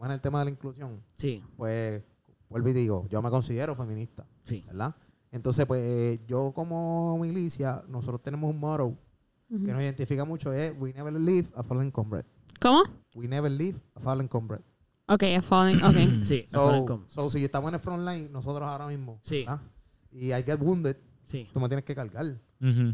en 0.06 0.12
el 0.12 0.20
tema 0.20 0.38
de 0.40 0.44
la 0.46 0.50
inclusión. 0.50 1.02
Sí, 1.16 1.42
Pues, 1.56 2.02
vuelvo 2.48 2.68
y 2.68 2.72
digo, 2.72 3.06
yo 3.08 3.20
me 3.22 3.30
considero 3.30 3.74
feminista. 3.74 4.26
sí. 4.42 4.62
¿verdad? 4.66 4.94
Entonces, 5.30 5.66
pues 5.66 6.24
yo 6.28 6.52
como 6.54 7.18
milicia, 7.18 7.82
nosotros 7.88 8.22
tenemos 8.22 8.48
un 8.50 8.60
motto 8.60 8.96
que 9.48 9.56
nos 9.72 9.80
identifica 9.80 10.24
mucho, 10.24 10.52
es 10.52 10.72
We 10.78 10.92
never 10.92 11.12
leave 11.12 11.48
a 11.56 11.62
fallen 11.64 11.90
comrade. 11.90 12.24
¿Cómo? 12.60 12.82
We 13.16 13.26
never 13.26 13.50
leave 13.50 13.78
a 13.96 14.00
fallen 14.00 14.28
comrade. 14.28 14.62
Ok, 15.08 15.22
a 15.36 15.42
falling. 15.42 15.82
Ok. 15.82 15.96
Sí, 16.24 16.44
So, 16.48 17.04
so, 17.08 17.28
si 17.30 17.44
estamos 17.44 17.68
en 17.68 17.74
el 17.74 17.80
front 17.80 18.06
line, 18.08 18.28
nosotros 18.30 18.66
ahora 18.68 18.86
mismo, 18.86 19.18
Sí. 19.24 19.40
¿verdad? 19.44 19.60
y 20.12 20.26
I 20.32 20.42
get 20.44 20.60
wounded, 20.60 20.96
sí. 21.24 21.48
tú 21.52 21.58
me 21.58 21.66
tienes 21.68 21.84
que 21.84 21.94
cargar. 21.96 22.26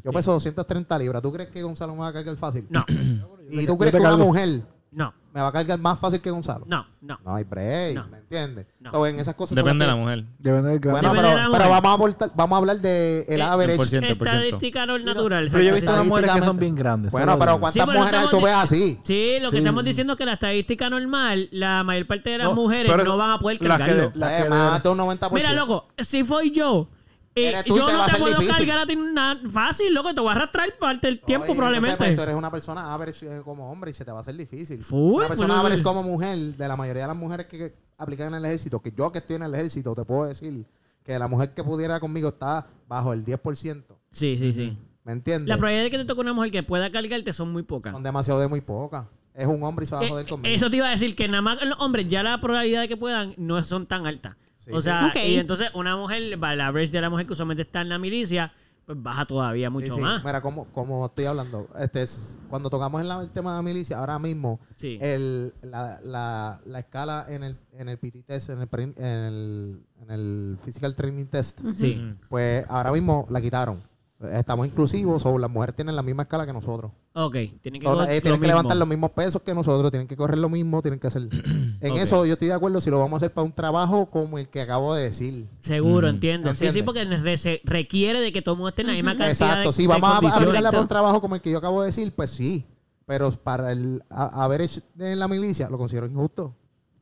Yo 0.03 0.11
peso 0.11 0.33
230 0.33 0.99
libras. 0.99 1.21
¿Tú 1.23 1.31
crees 1.33 1.51
que 1.51 1.63
Gonzalo 1.63 1.93
me 1.93 2.01
va 2.01 2.09
a 2.09 2.13
cargar 2.15 2.37
fácil? 2.39 2.67
No, 2.71 2.85
¿Y 3.51 3.67
tú 3.67 3.77
crees 3.79 3.93
que 3.95 4.01
una 4.01 4.17
mujer 4.17 4.63
no, 4.93 5.15
me 5.33 5.41
va 5.41 5.49
a 5.49 5.53
cargar 5.53 5.79
más 5.79 5.99
fácil 5.99 6.21
que 6.21 6.31
Gonzalo? 6.31 6.65
no, 6.69 6.85
no. 7.01 7.19
No 7.25 7.35
hay 7.37 7.45
break, 7.45 7.95
No. 7.95 8.09
¿me 8.09 8.19
entiendes? 8.19 8.67
No. 8.81 8.91
So, 8.91 9.07
en 9.07 9.19
esas 9.19 9.35
cosas 9.35 9.51
son 9.51 9.65
Depende 9.65 9.85
de 9.85 9.89
las 9.91 9.97
la 9.97 10.01
que- 10.01 10.05
mujer. 10.21 10.25
Depende 10.39 10.69
del 10.71 10.81
grado. 10.81 10.99
Bueno, 10.99 11.09
Depende 11.15 11.29
pero, 11.29 11.29
de 11.29 11.35
la 11.37 11.53
pero 11.59 11.65
mujer. 11.69 11.83
vamos, 11.83 11.91
a 11.91 11.95
aportar- 11.95 12.33
vamos 12.35 12.57
a 12.57 12.59
hablar 12.59 12.81
de 12.81 13.21
el 13.29 13.41
Eh, 13.41 13.43
average. 13.43 13.79
100%. 13.85 14.13
Estadística 14.25 14.87
no 14.87 14.97
es 14.97 15.05
natural. 15.05 15.49
Pero 15.51 15.63
yo 15.63 15.71
he 15.75 15.79
exacto, 15.79 15.93
visto 15.93 16.03
sí. 16.03 16.09
mujeres 16.09 16.31
que 16.33 16.43
son 16.47 16.59
bien 16.59 16.75
grandes. 16.75 17.13
Bueno, 17.13 17.39
pero. 17.39 17.61
¿cuántas 17.61 17.87
pero 17.87 17.99
mujeres 17.99 18.21
estamos 18.21 18.31
tú 18.31 18.37
di- 18.39 18.45
ves 18.45 18.55
así? 18.55 19.01
Sí, 19.05 19.39
lo 19.41 19.51
que 19.51 19.57
Sí. 19.57 19.63
estamos 19.63 19.85
diciendo 19.85 20.13
es 20.15 20.17
que 20.19 20.27
la 20.27 20.33
estadística 20.35 20.91
normal, 20.91 21.49
la 21.53 21.85
mayor 21.85 22.07
parte 22.07 22.31
de 22.31 22.39
las 22.39 22.49
No, 22.49 22.55
mujeres 22.55 22.91
pero 22.91 23.05
no 23.05 23.17
van 23.17 23.31
a 23.31 23.39
poder 23.39 23.63
las 23.63 23.79
que- 23.79 23.85
cargarlo. 23.87 24.13
las 24.15 24.31
Eh, 24.33 24.43
que 24.45 24.49
más 24.51 24.73
de- 24.75 24.81
de 24.83 24.89
un 24.93 24.99
90%. 24.99 25.49
Mira, 25.49 25.53
loco, 25.61 25.89
si 25.99 26.25
fui 26.25 26.51
yo, 26.51 26.89
eh, 27.35 27.63
tú 27.67 27.77
yo 27.77 27.87
te 27.87 27.93
no 27.93 28.07
te 28.07 28.17
puedo 28.17 28.39
difícil. 28.41 28.67
cargar 28.67 28.79
a 28.79 28.87
ti 28.87 28.97
nada 28.97 29.41
fácil, 29.51 29.95
loco, 29.95 30.15
te 30.15 30.21
voy 30.21 30.31
a 30.31 30.33
arrastrar 30.33 30.77
parte 30.79 31.07
del 31.07 31.21
tiempo 31.21 31.47
Oye, 31.47 31.55
probablemente. 31.55 31.93
Entonces, 31.93 32.15
pues, 32.15 32.17
tú 32.17 32.23
eres 32.23 32.35
una 32.37 32.51
persona 32.51 32.93
average 32.93 33.27
eh, 33.27 33.41
como 33.45 33.71
hombre 33.71 33.91
y 33.91 33.95
se 33.95 34.05
te 34.05 34.11
va 34.11 34.19
a 34.19 34.21
hacer 34.21 34.37
difícil. 34.37 34.85
Una 34.91 35.29
persona 35.29 35.55
full, 35.55 35.61
average 35.67 35.83
como 35.83 36.03
mujer, 36.03 36.39
de 36.57 36.69
la 36.69 36.77
mayoría 36.77 37.03
de 37.03 37.09
las 37.09 37.17
mujeres 37.17 37.47
que, 37.47 37.59
que 37.59 37.75
aplican 37.99 38.29
en 38.29 38.35
el 38.35 38.45
ejército, 38.47 38.81
que 38.81 38.93
yo 38.97 39.11
que 39.13 39.19
estoy 39.19 39.37
en 39.37 39.43
el 39.45 39.55
ejército, 39.55 39.95
te 39.95 40.05
puedo 40.05 40.27
decir 40.27 40.67
que 41.05 41.19
la 41.19 41.29
mujer 41.29 41.55
que 41.55 41.63
pudiera 41.65 41.99
conmigo 42.01 42.29
está 42.31 42.67
bajo 42.89 43.13
el 43.13 43.25
10%. 43.25 43.85
Sí, 44.11 44.37
sí, 44.37 44.53
sí. 44.53 44.77
¿Me 45.05 45.13
entiendes? 45.13 45.49
La 45.49 45.57
probabilidad 45.57 45.85
de 45.85 45.91
que 45.91 45.99
te 45.99 46.05
toque 46.05 46.21
una 46.21 46.33
mujer 46.35 46.51
que 46.51 46.63
pueda 46.63 46.91
cargarte 46.91 47.33
son 47.33 47.51
muy 47.53 47.63
pocas. 47.63 47.93
Son 47.93 48.03
demasiado 48.03 48.39
de 48.41 48.49
muy 48.49 48.61
pocas. 48.61 49.07
Es 49.33 49.47
un 49.47 49.63
hombre 49.63 49.85
y 49.85 49.87
se 49.89 49.95
va 49.95 50.01
a 50.03 50.05
Eh, 50.05 50.09
joder 50.11 50.27
conmigo. 50.29 50.55
eso 50.55 50.69
te 50.69 50.77
iba 50.77 50.89
a 50.89 50.91
decir 50.91 51.15
que 51.17 51.27
nada 51.29 51.41
más 51.41 51.65
los 51.65 51.79
hombres 51.81 52.09
ya 52.09 52.23
la 52.23 52.41
probabilidad 52.41 52.83
de 52.83 52.89
que 52.89 52.97
puedan 52.97 53.33
no 53.39 53.63
son 53.65 53.87
tan 53.87 54.07
altas. 54.07 54.37
Sí, 54.71 54.77
o 54.77 54.81
sí. 54.81 54.85
sea, 54.85 55.13
y 55.27 55.37
entonces 55.37 55.71
una 55.75 55.97
mujer, 55.97 56.39
la 56.39 56.67
average 56.67 56.91
de 56.93 57.01
la 57.01 57.11
mujer 57.11 57.27
que 57.27 57.33
usualmente 57.33 57.63
está 57.63 57.81
en 57.83 57.89
la 57.89 57.99
milicia, 57.99 58.53
pues 58.87 59.01
baja 59.01 59.25
todavía 59.25 59.71
mucho 59.71 59.95
sí. 59.95 60.01
más. 60.01 60.25
Mira, 60.25 60.41
como, 60.41 60.65
como 60.73 61.07
estoy 61.07 61.27
hablando, 61.27 61.69
este 61.79 62.03
es- 62.03 62.39
cuando 62.49 62.71
tocamos 62.71 63.01
en 63.01 63.07
la- 63.09 63.21
el 63.23 63.31
tema 63.31 63.53
de 63.53 63.59
la 63.59 63.63
milicia, 63.63 63.99
ahora 63.99 64.19
mismo, 64.19 64.59
Sí. 64.75 64.99
el, 65.01 65.55
la, 65.63 66.01
la, 66.03 66.61
la 66.65 66.79
escala 66.81 67.27
en 67.29 67.45
el, 67.45 67.57
en 67.75 67.89
el 67.89 67.99
PT 67.99 68.23
test, 68.23 68.51
en 68.51 68.63
el, 68.63 68.69
en 68.97 69.05
el, 69.07 69.83
en 70.03 70.11
el 70.11 70.59
Physical 70.65 70.97
Training 70.97 71.27
Test, 71.27 71.61
Sí. 71.77 72.15
pues 72.29 72.65
ahora 72.69 72.91
mismo 72.91 73.27
la 73.31 73.41
quitaron. 73.41 73.81
Estamos 74.21 74.67
inclusivos, 74.67 75.25
o 75.25 75.39
las 75.39 75.51
mujeres 75.51 75.75
tienen 75.75 75.97
la 75.97 76.03
misma 76.03 76.25
escala 76.25 76.45
que 76.45 76.53
nosotros. 76.53 76.93
Ok, 77.15 77.37
tienen 77.63 77.81
que, 77.81 77.87
So, 77.87 78.03
eh, 78.05 78.17
lo 78.17 78.21
tienen 78.21 78.41
que 78.41 78.47
levantar 78.49 78.77
los 78.77 78.87
mismos 78.87 79.13
pesos 79.13 79.41
que 79.41 79.55
nosotros, 79.55 79.91
tienen 79.91 80.07
que 80.07 80.15
correr 80.17 80.37
lo 80.39 80.51
mismo, 80.51 80.83
tienen 80.83 81.01
que 81.01 81.07
hacer. 81.07 81.23
en 81.81 81.97
eso 81.97 82.27
yo 82.27 82.35
estoy 82.35 82.49
de 82.49 82.55
acuerdo 82.55 82.83
si 82.83 82.91
lo 82.91 82.99
vamos 82.99 83.15
a 83.15 83.17
hacer 83.17 83.33
para 83.33 83.47
un 83.47 83.53
trabajo 83.53 84.11
como 84.11 84.37
el 84.39 84.49
que 84.51 84.61
acabo 84.61 84.95
de 84.95 85.05
decir. 85.05 85.49
Seguro, 85.61 86.07
Mm. 86.07 86.11
entiendo. 86.11 86.51
Sí, 86.51 86.57
sí, 86.57 86.67
¿Entiendes? 86.67 86.85
porque 87.21 87.37
se 87.39 87.61
requiere 87.65 88.21
de 88.21 88.31
que 88.31 88.43
todo 88.43 88.55
el 88.55 88.59
mundo 88.59 88.69
esté 88.69 88.83
en 88.83 88.89
la 88.89 88.93
misma 88.93 89.13
cantidad 89.17 89.31
Exacto, 89.31 89.71
de 89.71 89.73
si 89.73 89.83
de 89.83 89.89
vamos 89.89 90.11
a 90.11 90.17
aplicarla 90.19 90.71
para 90.71 90.83
un 90.83 90.89
trabajo 90.89 91.21
como 91.23 91.35
el 91.37 91.41
que 91.41 91.51
yo 91.51 91.57
acabo 91.59 91.81
de 91.81 91.87
decir, 91.87 92.13
pues 92.15 92.29
sí. 92.31 92.67
Pero 93.07 93.31
para 93.33 93.73
el 93.73 94.03
a- 94.11 94.45
average 94.45 94.83
en 94.99 95.19
la 95.19 95.29
milicia 95.29 95.69
lo 95.71 95.79
considero 95.79 96.07
injusto. 96.07 96.55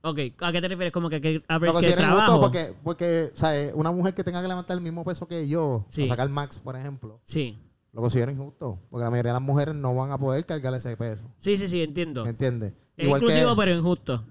Ok, 0.02 0.18
¿a 0.40 0.52
qué 0.52 0.60
te 0.60 0.68
refieres? 0.68 0.92
Como 0.92 1.10
que, 1.10 1.20
que 1.20 1.34
Lo 1.34 1.42
average 1.48 1.66
que 1.66 1.72
considero 1.72 2.02
injusto 2.02 2.24
trabajo. 2.24 2.40
porque, 2.40 2.74
porque 2.84 3.30
¿sabes? 3.34 3.72
una 3.74 3.90
mujer 3.90 4.14
que 4.14 4.22
tenga 4.24 4.40
que 4.40 4.48
levantar 4.48 4.76
el 4.76 4.82
mismo 4.82 5.04
peso 5.04 5.26
que 5.26 5.48
yo, 5.48 5.84
Sí. 5.88 6.04
a 6.04 6.06
sacar 6.06 6.28
max, 6.28 6.60
por 6.60 6.76
ejemplo, 6.76 7.20
Sí. 7.24 7.58
lo 7.92 8.00
considero 8.02 8.30
injusto. 8.30 8.78
Porque 8.90 9.04
la 9.04 9.10
mayoría 9.10 9.30
de 9.32 9.34
las 9.40 9.42
mujeres 9.42 9.74
no 9.74 9.94
van 9.94 10.12
a 10.12 10.18
poder 10.18 10.46
cargar 10.46 10.72
ese 10.74 10.96
peso. 10.96 11.24
Sí, 11.38 11.56
sí, 11.58 11.66
sí, 11.68 11.82
entiendo. 11.82 12.22
¿Me 12.24 12.30
entiendes? 12.30 12.74
Es 12.96 13.08
inclusivo, 13.08 13.50
que, 13.50 13.56
pero 13.56 13.76
injusto. 13.76 14.24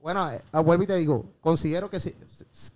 Bueno, 0.00 0.30
eh, 0.30 0.40
ah, 0.52 0.60
vuelvo 0.60 0.84
y 0.84 0.86
te 0.86 0.94
digo, 0.96 1.34
considero 1.40 1.90
que, 1.90 1.98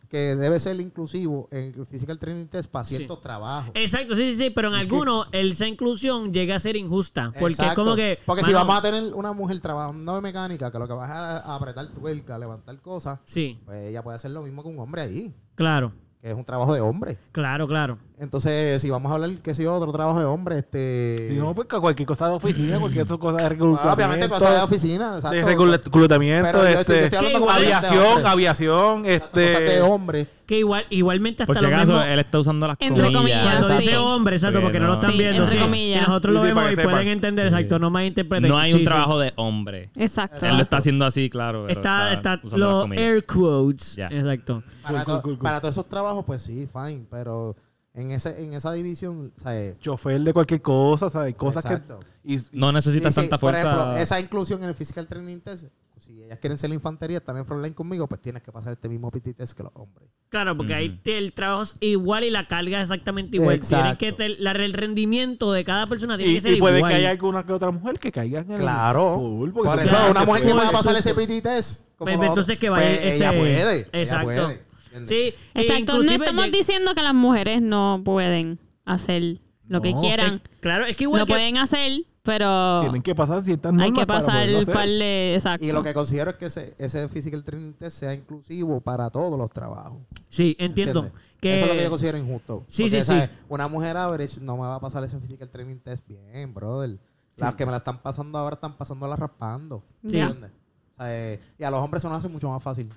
que 0.08 0.18
debe 0.36 0.58
ser 0.58 0.80
inclusivo 0.80 1.48
en 1.52 1.72
el 1.78 1.86
Physical 1.86 2.18
Training 2.18 2.46
Test 2.46 2.68
para 2.70 2.84
Sí. 2.84 2.96
ciertos 2.96 3.20
trabajos. 3.20 3.70
Exacto, 3.74 4.16
sí, 4.16 4.32
sí, 4.32 4.38
sí, 4.44 4.50
pero 4.50 4.68
en 4.68 4.74
algunos 4.74 5.28
esa 5.30 5.66
inclusión 5.68 6.32
llega 6.32 6.56
a 6.56 6.58
ser 6.58 6.76
injusta. 6.76 7.32
Porque 7.38 7.54
es 7.62 7.74
como 7.74 7.94
que. 7.94 8.18
Porque 8.26 8.42
si 8.42 8.52
vamos 8.52 8.76
a 8.76 8.82
tener 8.82 9.14
una 9.14 9.32
mujer 9.32 9.60
trabajando 9.60 10.16
de 10.16 10.20
mecánica, 10.20 10.70
que 10.72 10.78
lo 10.80 10.88
que 10.88 10.94
vas 10.94 11.10
a, 11.10 11.38
a 11.38 11.54
apretar 11.56 11.86
tuerca, 11.88 12.36
levantar 12.38 12.80
cosas, 12.80 13.20
Sí, 13.24 13.60
pues 13.64 13.84
ella 13.84 14.02
puede 14.02 14.16
hacer 14.16 14.32
lo 14.32 14.42
mismo 14.42 14.62
que 14.64 14.68
un 14.68 14.78
hombre 14.80 15.02
ahí, 15.02 15.32
claro, 15.54 15.92
que 16.20 16.28
es 16.30 16.34
un 16.36 16.44
trabajo 16.44 16.74
de 16.74 16.80
hombre. 16.80 17.18
claro, 17.30 17.68
claro. 17.68 17.98
Entonces, 18.22 18.80
si 18.80 18.88
vamos 18.88 19.10
a 19.10 19.16
hablar, 19.16 19.30
que 19.42 19.52
si 19.52 19.66
otro 19.66 19.90
trabajo 19.90 20.20
de 20.20 20.24
hombre, 20.26 20.58
este... 20.58 21.30
No, 21.36 21.56
pues 21.56 21.66
que 21.66 21.76
cualquier 21.80 22.06
cosa 22.06 22.28
de 22.28 22.34
oficina, 22.34 22.78
cualquier 22.78 23.02
otra 23.02 23.18
cosa 23.18 23.36
de 23.38 23.42
Ah, 23.44 23.48
reclutamiento. 23.48 23.92
obviamente 23.92 24.28
cosas 24.28 24.52
de 24.58 24.60
oficina, 24.62 25.14
exacto. 25.16 25.36
de 25.36 25.44
reclu- 25.44 25.72
reclutamiento, 25.82 26.52
yo 26.52 26.62
yo 26.62 26.68
este, 26.78 27.10
de 27.10 27.16
aviación, 27.16 28.24
aviación, 28.26 29.06
Exacto, 29.06 29.40
cosas 29.40 29.58
de 29.58 29.64
este... 29.66 29.80
hombre. 29.82 30.26
Que 30.46 30.58
igual, 30.58 30.84
igualmente 30.90 31.42
hasta 31.42 31.52
Por 31.52 31.60
si 31.60 31.66
acaso, 31.66 31.92
mismo. 31.92 32.04
él 32.06 32.18
está 32.20 32.38
usando 32.38 32.66
las 32.68 32.76
Entre 32.78 33.12
comillas. 33.12 33.56
comillas, 33.56 33.78
dice 33.84 33.96
hombre, 33.96 34.36
exacto, 34.36 34.60
porque 34.60 34.78
no 34.78 34.86
lo 34.86 34.94
están 34.94 35.10
Sí, 35.12 35.18
viendo. 35.18 35.42
entre 35.42 35.56
sí. 35.58 35.62
comillas. 35.64 36.02
Y 36.02 36.06
nosotros 36.06 36.34
lo 36.34 36.40
Sí, 36.42 36.46
vemos 36.46 36.72
y 36.72 36.76
pueden 36.76 37.08
entender, 37.08 37.46
exacto, 37.46 37.78
no 37.80 37.90
malinterpreten. 37.90 38.48
No 38.48 38.56
hay 38.58 38.72
un 38.72 38.78
sí. 38.80 38.84
trabajo 38.84 39.18
de 39.18 39.32
hombre. 39.34 39.90
Exacto. 39.96 40.46
Él 40.46 40.56
lo 40.58 40.62
está 40.62 40.76
haciendo 40.76 41.06
así, 41.06 41.28
claro. 41.28 41.64
pero 41.66 41.80
Está, 41.80 42.12
está 42.12 42.40
usando 42.42 42.82
las 42.82 42.88
los 42.88 42.98
air 42.98 43.24
quotes. 43.26 43.98
Exacto. 43.98 44.62
Para, 44.82 45.04
Cool, 45.04 45.14
to- 45.16 45.22
cool, 45.22 45.34
cool. 45.38 45.42
para 45.42 45.60
todos 45.60 45.74
esos 45.74 45.88
trabajos, 45.88 46.24
pues 46.24 46.42
sí, 46.42 46.68
fine, 46.72 47.06
pero 47.10 47.56
en, 47.94 48.10
ese, 48.10 48.42
en 48.42 48.52
esa 48.54 48.72
división, 48.72 49.32
¿sabes? 49.36 49.78
Chofer 49.80 50.20
de 50.20 50.32
cualquier 50.32 50.62
cosa, 50.62 51.10
¿sabes? 51.10 51.34
Cosas 51.34 51.64
Exacto. 51.64 51.98
que... 52.22 52.32
y- 52.34 52.40
No 52.52 52.72
necesitas 52.72 53.14
tanta 53.14 53.38
Por 53.38 53.52
fuerza. 53.52 53.70
ejemplo, 53.72 53.96
esa 53.98 54.18
inclusión 54.20 54.62
en 54.62 54.70
el 54.70 54.74
Physical 54.74 55.06
Training 55.06 55.40
Test, 55.40 55.66
si 55.98 56.20
ellas 56.20 56.38
quieren 56.40 56.58
ser 56.58 56.68
la 56.70 56.74
infantería, 56.74 57.18
estar 57.18 57.36
en 57.36 57.46
frontline 57.46 57.74
conmigo, 57.74 58.08
pues 58.08 58.20
tienes 58.20 58.42
que 58.42 58.50
pasar 58.50 58.72
este 58.72 58.88
mismo 58.88 59.08
PT 59.12 59.34
test 59.34 59.52
que 59.52 59.62
los 59.62 59.70
hombres. 59.76 60.08
Claro, 60.30 60.56
porque 60.56 60.74
ahí 60.74 60.88
Ujú. 60.88 60.98
te- 61.04 61.16
el 61.18 61.32
trabajo 61.32 61.62
es 61.62 61.76
igual 61.78 62.24
y 62.24 62.30
la 62.30 62.48
carga 62.48 62.78
es 62.78 62.90
exactamente 62.90 63.36
igual. 63.36 63.60
Tienen 63.60 63.86
Exacto. 63.86 63.98
que 63.98 64.12
te- 64.12 64.28
la- 64.30 64.50
el 64.50 64.72
rendimiento 64.72 65.52
de 65.52 65.62
cada 65.62 65.86
persona 65.86 66.16
tiene 66.16 66.32
y, 66.32 66.34
que 66.36 66.40
ser 66.40 66.54
y 66.54 66.58
puede 66.58 66.78
igual. 66.78 66.90
que 66.90 66.96
haya 66.98 67.10
alguna 67.10 67.46
que 67.46 67.52
otra 67.52 67.70
mujer 67.70 68.00
que 68.00 68.10
caiga 68.10 68.40
en 68.40 68.50
el... 68.50 68.58
Claro. 68.58 69.14
Por 69.54 69.78
eso 69.80 69.96
una 70.10 70.24
mujer 70.24 70.44
que 70.44 70.52
pueda 70.52 70.72
pasar 70.72 70.96
ese 70.96 71.14
PT 71.14 71.40
test, 71.42 71.84
como 71.96 72.16
Pues, 72.16 72.28
entonces 72.30 72.58
que 72.58 72.68
vaya 72.70 72.84
pues 72.84 72.98
ese... 72.98 73.16
ella 73.16 73.30
puede. 73.30 73.78
Exacto. 73.92 74.30
Ella 74.32 74.44
puede. 74.46 74.71
¿Entiendes? 74.94 75.08
Sí, 75.08 75.34
e 75.54 75.62
Exacto. 75.62 76.02
No 76.02 76.10
estamos 76.10 76.50
diciendo 76.50 76.94
que 76.94 77.02
las 77.02 77.14
mujeres 77.14 77.62
no 77.62 78.02
pueden 78.04 78.58
hacer 78.84 79.38
lo 79.66 79.80
que 79.80 79.94
quieran. 79.94 80.42
Claro, 80.60 80.84
es 80.84 80.96
que 80.96 81.04
igual 81.04 81.20
Lo 81.20 81.26
que... 81.26 81.32
pueden 81.32 81.56
hacer, 81.58 82.02
pero 82.22 82.80
Tienen 82.82 83.02
que 83.02 83.14
pasar 83.14 83.42
ciertas 83.42 83.72
normas 83.72 83.86
hay 83.86 83.92
que 83.92 84.06
pasar 84.06 84.48
el 84.48 84.56
hacer. 84.56 84.74
par 84.74 84.88
de... 84.88 85.34
Exacto. 85.34 85.66
Y 85.66 85.72
lo 85.72 85.82
que 85.82 85.94
considero 85.94 86.30
es 86.30 86.36
que 86.36 86.46
ese, 86.46 86.74
ese 86.78 87.08
Physical 87.08 87.42
Training 87.42 87.72
Test 87.72 87.98
sea 87.98 88.14
inclusivo 88.14 88.80
para 88.80 89.10
todos 89.10 89.38
los 89.38 89.50
trabajos. 89.50 89.98
Sí, 90.28 90.56
entiendo. 90.58 91.04
¿entiendes? 91.04 91.22
Que... 91.40 91.56
Eso 91.56 91.64
es 91.64 91.70
lo 91.70 91.76
que 91.76 91.82
yo 91.84 91.90
considero 91.90 92.18
injusto. 92.18 92.64
Sí, 92.68 92.84
Porque, 92.84 93.02
sí, 93.02 93.12
sí. 93.12 93.28
Una 93.48 93.66
mujer 93.66 93.96
average 93.96 94.40
no 94.40 94.56
me 94.56 94.62
va 94.62 94.76
a 94.76 94.80
pasar 94.80 95.02
ese 95.04 95.18
Physical 95.18 95.50
Training 95.50 95.78
Test 95.78 96.06
bien, 96.06 96.52
brother. 96.54 96.98
Las 97.36 97.54
que 97.54 97.64
me 97.64 97.72
la 97.72 97.78
están 97.78 97.98
pasando 97.98 98.38
ahora 98.38 98.54
están 98.54 98.76
pasándola 98.76 99.16
raspando. 99.16 99.82
Sí. 100.06 100.18
¿Entiendes? 100.18 100.50
O 100.92 100.94
sea, 100.96 101.32
eh, 101.32 101.40
y 101.58 101.64
a 101.64 101.70
los 101.70 101.80
hombres 101.80 102.02
se 102.02 102.08
nos 102.08 102.18
hace 102.18 102.28
mucho 102.28 102.48
más 102.48 102.62
fácil. 102.62 102.88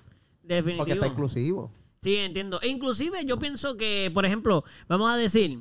Definitivo. 0.44 0.78
Porque 0.78 0.94
está 0.94 1.08
inclusivo. 1.08 1.72
Sí, 2.06 2.18
entiendo. 2.18 2.60
E 2.62 2.68
inclusive 2.68 3.26
yo 3.26 3.40
pienso 3.40 3.78
que, 3.78 4.12
por 4.14 4.28
ejemplo, 4.28 4.64
vamos 4.88 5.10
a 5.12 5.18
decir 5.18 5.60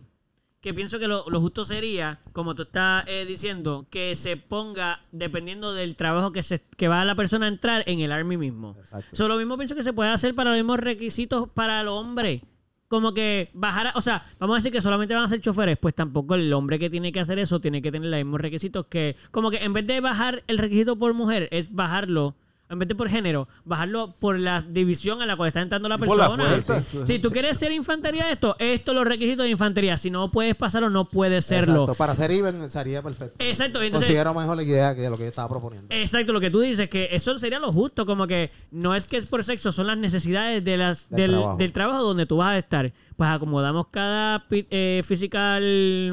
que 0.61 0.75
pienso 0.75 0.99
que 0.99 1.09
lo, 1.09 1.25
lo 1.31 1.41
justo 1.41 1.65
sería, 1.65 2.21
como 2.35 2.55
tú 2.55 2.65
estás 2.65 3.03
eh, 3.07 3.25
diciendo, 3.27 3.87
que 3.89 4.15
se 4.15 4.37
ponga, 4.37 5.01
dependiendo 5.11 5.73
del 5.73 5.97
trabajo 5.97 6.33
que 6.33 6.43
se 6.43 6.61
que 6.77 6.87
va 6.87 7.03
la 7.07 7.15
persona 7.15 7.47
a 7.47 7.49
entrar 7.49 7.83
en 7.87 8.01
el 8.01 8.13
Army 8.13 8.37
mismo. 8.37 8.77
Exacto. 8.79 9.07
Eso 9.11 9.27
lo 9.27 9.39
mismo 9.39 9.57
pienso 9.57 9.75
que 9.75 9.83
se 9.83 9.95
puede 9.95 10.11
hacer 10.11 10.35
para 10.35 10.51
los 10.51 10.59
mismos 10.59 10.81
requisitos 10.81 11.49
para 11.49 11.81
el 11.81 11.89
hombre. 11.89 12.43
Como 12.89 13.15
que 13.15 13.49
bajar, 13.55 13.87
a- 13.87 13.93
o 13.97 14.03
sea, 14.03 14.23
vamos 14.39 14.57
a 14.57 14.59
decir 14.59 14.71
que 14.71 14.83
solamente 14.83 15.15
van 15.15 15.25
a 15.25 15.29
ser 15.29 15.41
choferes, 15.41 15.79
pues 15.79 15.95
tampoco 15.95 16.35
el 16.35 16.53
hombre 16.53 16.79
que 16.79 16.91
tiene 16.91 17.11
que 17.11 17.21
hacer 17.21 17.39
eso 17.39 17.59
tiene 17.59 17.81
que 17.81 17.91
tener 17.91 18.11
los 18.11 18.19
mismos 18.19 18.39
requisitos 18.43 18.85
que, 18.91 19.17
como 19.31 19.51
que 19.51 19.65
en 19.65 19.73
vez 19.73 19.87
de 19.87 19.99
bajar 20.03 20.45
el 20.47 20.59
requisito 20.59 20.97
por 20.99 21.15
mujer, 21.15 21.49
es 21.53 21.73
bajarlo, 21.75 22.37
en 22.75 22.79
vez 22.79 22.89
de 22.89 22.95
por 22.95 23.09
género, 23.09 23.49
bajarlo 23.65 24.15
por 24.21 24.39
la 24.39 24.61
división 24.61 25.23
a 25.23 25.27
la 25.27 25.37
cual 25.37 25.49
está 25.49 25.63
entrando 25.63 25.89
la 25.89 25.95
Y 25.97 25.99
por 25.99 26.17
la 26.19 26.37
persona. 26.37 26.83
Si 27.07 27.19
tú 27.19 27.31
quieres 27.31 27.57
ser 27.57 27.73
infantería, 27.73 28.31
esto, 28.31 28.55
esto 28.59 28.93
los 28.93 29.07
requisitos 29.07 29.45
de 29.45 29.51
infantería. 29.51 29.97
Si 29.97 30.11
no 30.11 30.29
puedes 30.29 30.55
pasarlo, 30.55 30.91
no 30.91 31.07
puedes 31.07 31.47
serlo. 31.47 31.83
Exacto. 31.83 31.95
Para 31.95 32.15
ser 32.15 32.31
even 32.31 32.69
sería 32.71 33.03
perfecto. 33.03 33.37
Exacto, 33.39 33.83
entonces- 33.83 34.09
Considero 34.09 34.35
mejor 34.35 34.57
la 34.57 34.63
idea 34.63 34.95
que 34.95 35.09
lo 35.09 35.17
que 35.17 35.23
yo 35.25 35.29
estaba 35.29 35.49
proponiendo. 35.49 35.87
Exacto, 35.95 36.33
lo 36.33 36.41
que 36.41 36.51
tú 36.51 36.61
dices, 36.61 36.89
que 36.89 37.09
eso 37.13 37.37
sería 37.39 37.59
lo 37.59 37.73
justo, 37.73 38.05
como 38.07 38.27
que 38.27 38.51
no 38.71 38.95
es 38.95 39.09
que 39.09 39.17
es 39.17 39.27
por 39.27 39.43
sexo, 39.45 39.73
son 39.73 39.87
las 39.87 39.97
necesidades 39.99 40.65
de 40.65 40.77
las, 40.77 41.09
Del 41.09 41.19
del, 41.19 41.31
trabajo. 41.31 41.57
del 41.59 41.73
trabajo 41.73 42.03
donde 42.03 42.27
tú 42.27 42.37
vas 42.37 42.49
a 42.51 42.59
estar. 42.59 42.93
Pues 43.17 43.31
acomodamos 43.31 43.87
cada 43.93 44.45
eh, 44.51 45.03
physical 45.05 46.13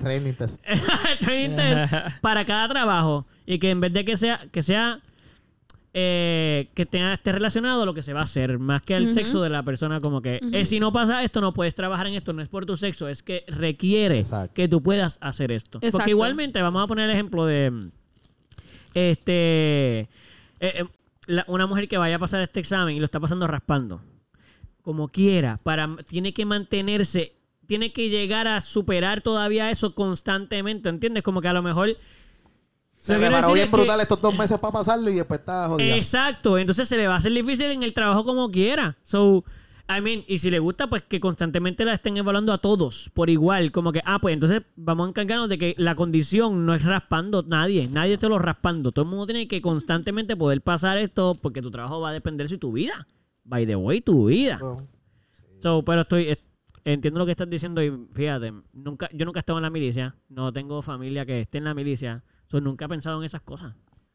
training 0.00 0.34
test. 0.34 0.62
training 1.20 1.56
test 1.56 1.92
para 2.20 2.44
cada 2.44 2.68
trabajo 2.68 3.26
y 3.46 3.58
que 3.58 3.70
en 3.70 3.80
vez 3.80 3.92
de 3.92 4.04
que 4.04 4.16
sea 4.16 4.40
que 4.50 4.62
sea 4.62 5.00
eh, 5.94 6.68
que 6.74 6.84
tenga, 6.86 7.14
esté 7.14 7.32
relacionado 7.32 7.82
a 7.82 7.86
lo 7.86 7.94
que 7.94 8.02
se 8.02 8.12
va 8.12 8.20
a 8.20 8.24
hacer, 8.24 8.58
más 8.58 8.82
que 8.82 8.94
al 8.94 9.08
sexo 9.08 9.42
de 9.42 9.48
la 9.50 9.62
persona, 9.62 10.00
como 10.00 10.20
que 10.22 10.40
eh, 10.52 10.66
si 10.66 10.78
no 10.80 10.92
pasa 10.92 11.24
esto, 11.24 11.40
no 11.40 11.52
puedes 11.54 11.74
trabajar 11.74 12.06
en 12.06 12.14
esto, 12.14 12.32
no 12.32 12.42
es 12.42 12.48
por 12.48 12.66
tu 12.66 12.76
sexo, 12.76 13.08
es 13.08 13.22
que 13.22 13.44
requiere 13.48 14.18
Exacto. 14.18 14.52
que 14.54 14.68
tú 14.68 14.82
puedas 14.82 15.18
hacer 15.20 15.50
esto. 15.50 15.78
Exacto. 15.78 15.98
Porque 15.98 16.10
igualmente, 16.10 16.60
vamos 16.62 16.84
a 16.84 16.86
poner 16.86 17.08
el 17.08 17.14
ejemplo 17.14 17.46
de 17.46 17.90
este 18.94 20.00
eh, 20.00 20.08
eh, 20.60 20.84
la- 21.26 21.44
una 21.48 21.66
mujer 21.66 21.88
que 21.88 21.98
vaya 21.98 22.16
a 22.16 22.18
pasar 22.18 22.42
este 22.42 22.60
examen 22.60 22.96
y 22.96 22.98
lo 22.98 23.04
está 23.04 23.20
pasando 23.20 23.46
raspando. 23.46 24.00
Como 24.82 25.08
quiera, 25.08 25.58
para 25.62 25.96
tiene 26.08 26.32
que 26.32 26.44
mantenerse, 26.46 27.34
tiene 27.66 27.92
que 27.92 28.08
llegar 28.08 28.48
a 28.48 28.60
superar 28.60 29.20
todavía 29.20 29.70
eso 29.70 29.94
constantemente, 29.94 30.88
¿entiendes? 30.88 31.22
Como 31.22 31.40
que 31.42 31.48
a 31.48 31.52
lo 31.52 31.62
mejor 31.62 31.96
Se 32.98 33.14
quiero 33.16 33.32
preparó 33.32 33.52
bien 33.54 33.66
que- 33.70 33.76
brutal 33.76 34.00
estos 34.00 34.20
dos 34.20 34.36
meses 34.36 34.58
para 34.58 34.72
pasarlo 34.72 35.08
y 35.08 35.14
después 35.14 35.40
está 35.40 35.68
jodido. 35.68 35.94
Exacto, 35.96 36.58
entonces 36.58 36.88
se 36.88 36.96
le 36.96 37.06
va 37.06 37.14
a 37.14 37.16
hacer 37.18 37.32
difícil 37.32 37.66
en 37.66 37.82
el 37.82 37.94
trabajo 37.94 38.24
como 38.24 38.50
quiera. 38.50 38.96
So, 39.02 39.44
I 39.88 40.02
mean, 40.02 40.24
y 40.26 40.36
si 40.38 40.50
le 40.50 40.58
gusta, 40.58 40.86
pues 40.90 41.02
que 41.02 41.18
constantemente 41.20 41.84
la 41.84 41.94
estén 41.94 42.16
evaluando 42.18 42.52
a 42.52 42.58
todos 42.58 43.10
por 43.14 43.30
igual. 43.30 43.72
Como 43.72 43.90
que, 43.92 44.02
ah, 44.04 44.18
pues 44.20 44.34
entonces 44.34 44.62
vamos 44.76 45.06
a 45.06 45.10
encargarnos 45.10 45.48
de 45.48 45.56
que 45.56 45.74
la 45.78 45.94
condición 45.94 46.66
no 46.66 46.74
es 46.74 46.84
raspando 46.84 47.42
nadie, 47.46 47.88
nadie 47.88 48.18
te 48.18 48.28
lo 48.28 48.38
raspando. 48.38 48.92
Todo 48.92 49.04
el 49.04 49.10
mundo 49.10 49.26
tiene 49.26 49.48
que 49.48 49.62
constantemente 49.62 50.36
poder 50.36 50.60
pasar 50.60 50.98
esto 50.98 51.34
porque 51.40 51.62
tu 51.62 51.70
trabajo 51.70 52.00
va 52.00 52.10
a 52.10 52.12
depender 52.12 52.48
de 52.48 52.58
tu 52.58 52.72
vida. 52.72 53.06
By 53.44 53.64
the 53.64 53.76
way, 53.76 54.00
tu 54.02 54.26
vida. 54.26 54.58
So, 55.60 55.82
pero 55.84 56.02
estoy, 56.02 56.28
es- 56.30 56.38
entiendo 56.84 57.18
lo 57.20 57.24
que 57.26 57.32
estás 57.32 57.48
diciendo 57.48 57.82
y 57.82 57.90
fíjate, 58.12 58.52
nunca, 58.72 59.08
yo 59.12 59.24
nunca 59.24 59.38
he 59.38 59.42
estado 59.42 59.58
en 59.58 59.62
la 59.62 59.70
milicia, 59.70 60.16
no 60.28 60.52
tengo 60.52 60.82
familia 60.82 61.24
que 61.24 61.40
esté 61.40 61.58
en 61.58 61.64
la 61.64 61.72
milicia, 61.74 62.22
so, 62.48 62.60
nunca 62.60 62.86
he 62.86 62.88
pensado 62.88 63.18
en 63.20 63.24
esas 63.24 63.40
cosas. 63.42 63.74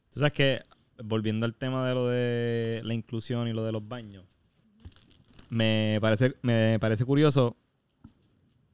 Tú 0.10 0.20
sabes 0.20 0.34
que, 0.34 0.62
volviendo 1.04 1.46
al 1.46 1.56
tema 1.56 1.88
de 1.88 1.94
lo 1.96 2.08
de 2.08 2.82
la 2.84 2.94
inclusión 2.94 3.48
y 3.48 3.54
lo 3.54 3.64
de 3.64 3.72
los 3.72 3.88
baños, 3.88 4.26
me 5.50 5.98
parece, 6.02 6.36
me 6.42 6.78
parece 6.80 7.06
curioso 7.06 7.56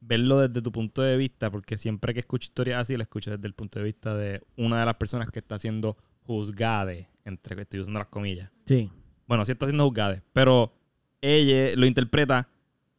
verlo 0.00 0.38
desde 0.38 0.62
tu 0.62 0.72
punto 0.72 1.02
de 1.02 1.16
vista, 1.16 1.50
porque 1.50 1.76
siempre 1.76 2.14
que 2.14 2.20
escucho 2.20 2.46
historias 2.46 2.80
así, 2.82 2.96
la 2.96 3.02
escucho 3.02 3.30
desde 3.30 3.46
el 3.46 3.54
punto 3.54 3.78
de 3.78 3.84
vista 3.84 4.14
de 4.16 4.42
una 4.56 4.80
de 4.80 4.86
las 4.86 4.94
personas 4.96 5.30
que 5.30 5.38
está 5.38 5.58
siendo 5.58 5.96
juzgada, 6.22 6.92
entre 7.24 7.54
que 7.56 7.62
estoy 7.62 7.80
usando 7.80 7.98
las 7.98 8.08
comillas. 8.08 8.50
Sí. 8.66 8.90
Bueno, 9.26 9.44
sí 9.44 9.52
está 9.52 9.66
siendo 9.66 9.84
juzgada, 9.84 10.22
pero 10.32 10.72
ella 11.20 11.76
lo 11.76 11.86
interpreta 11.86 12.48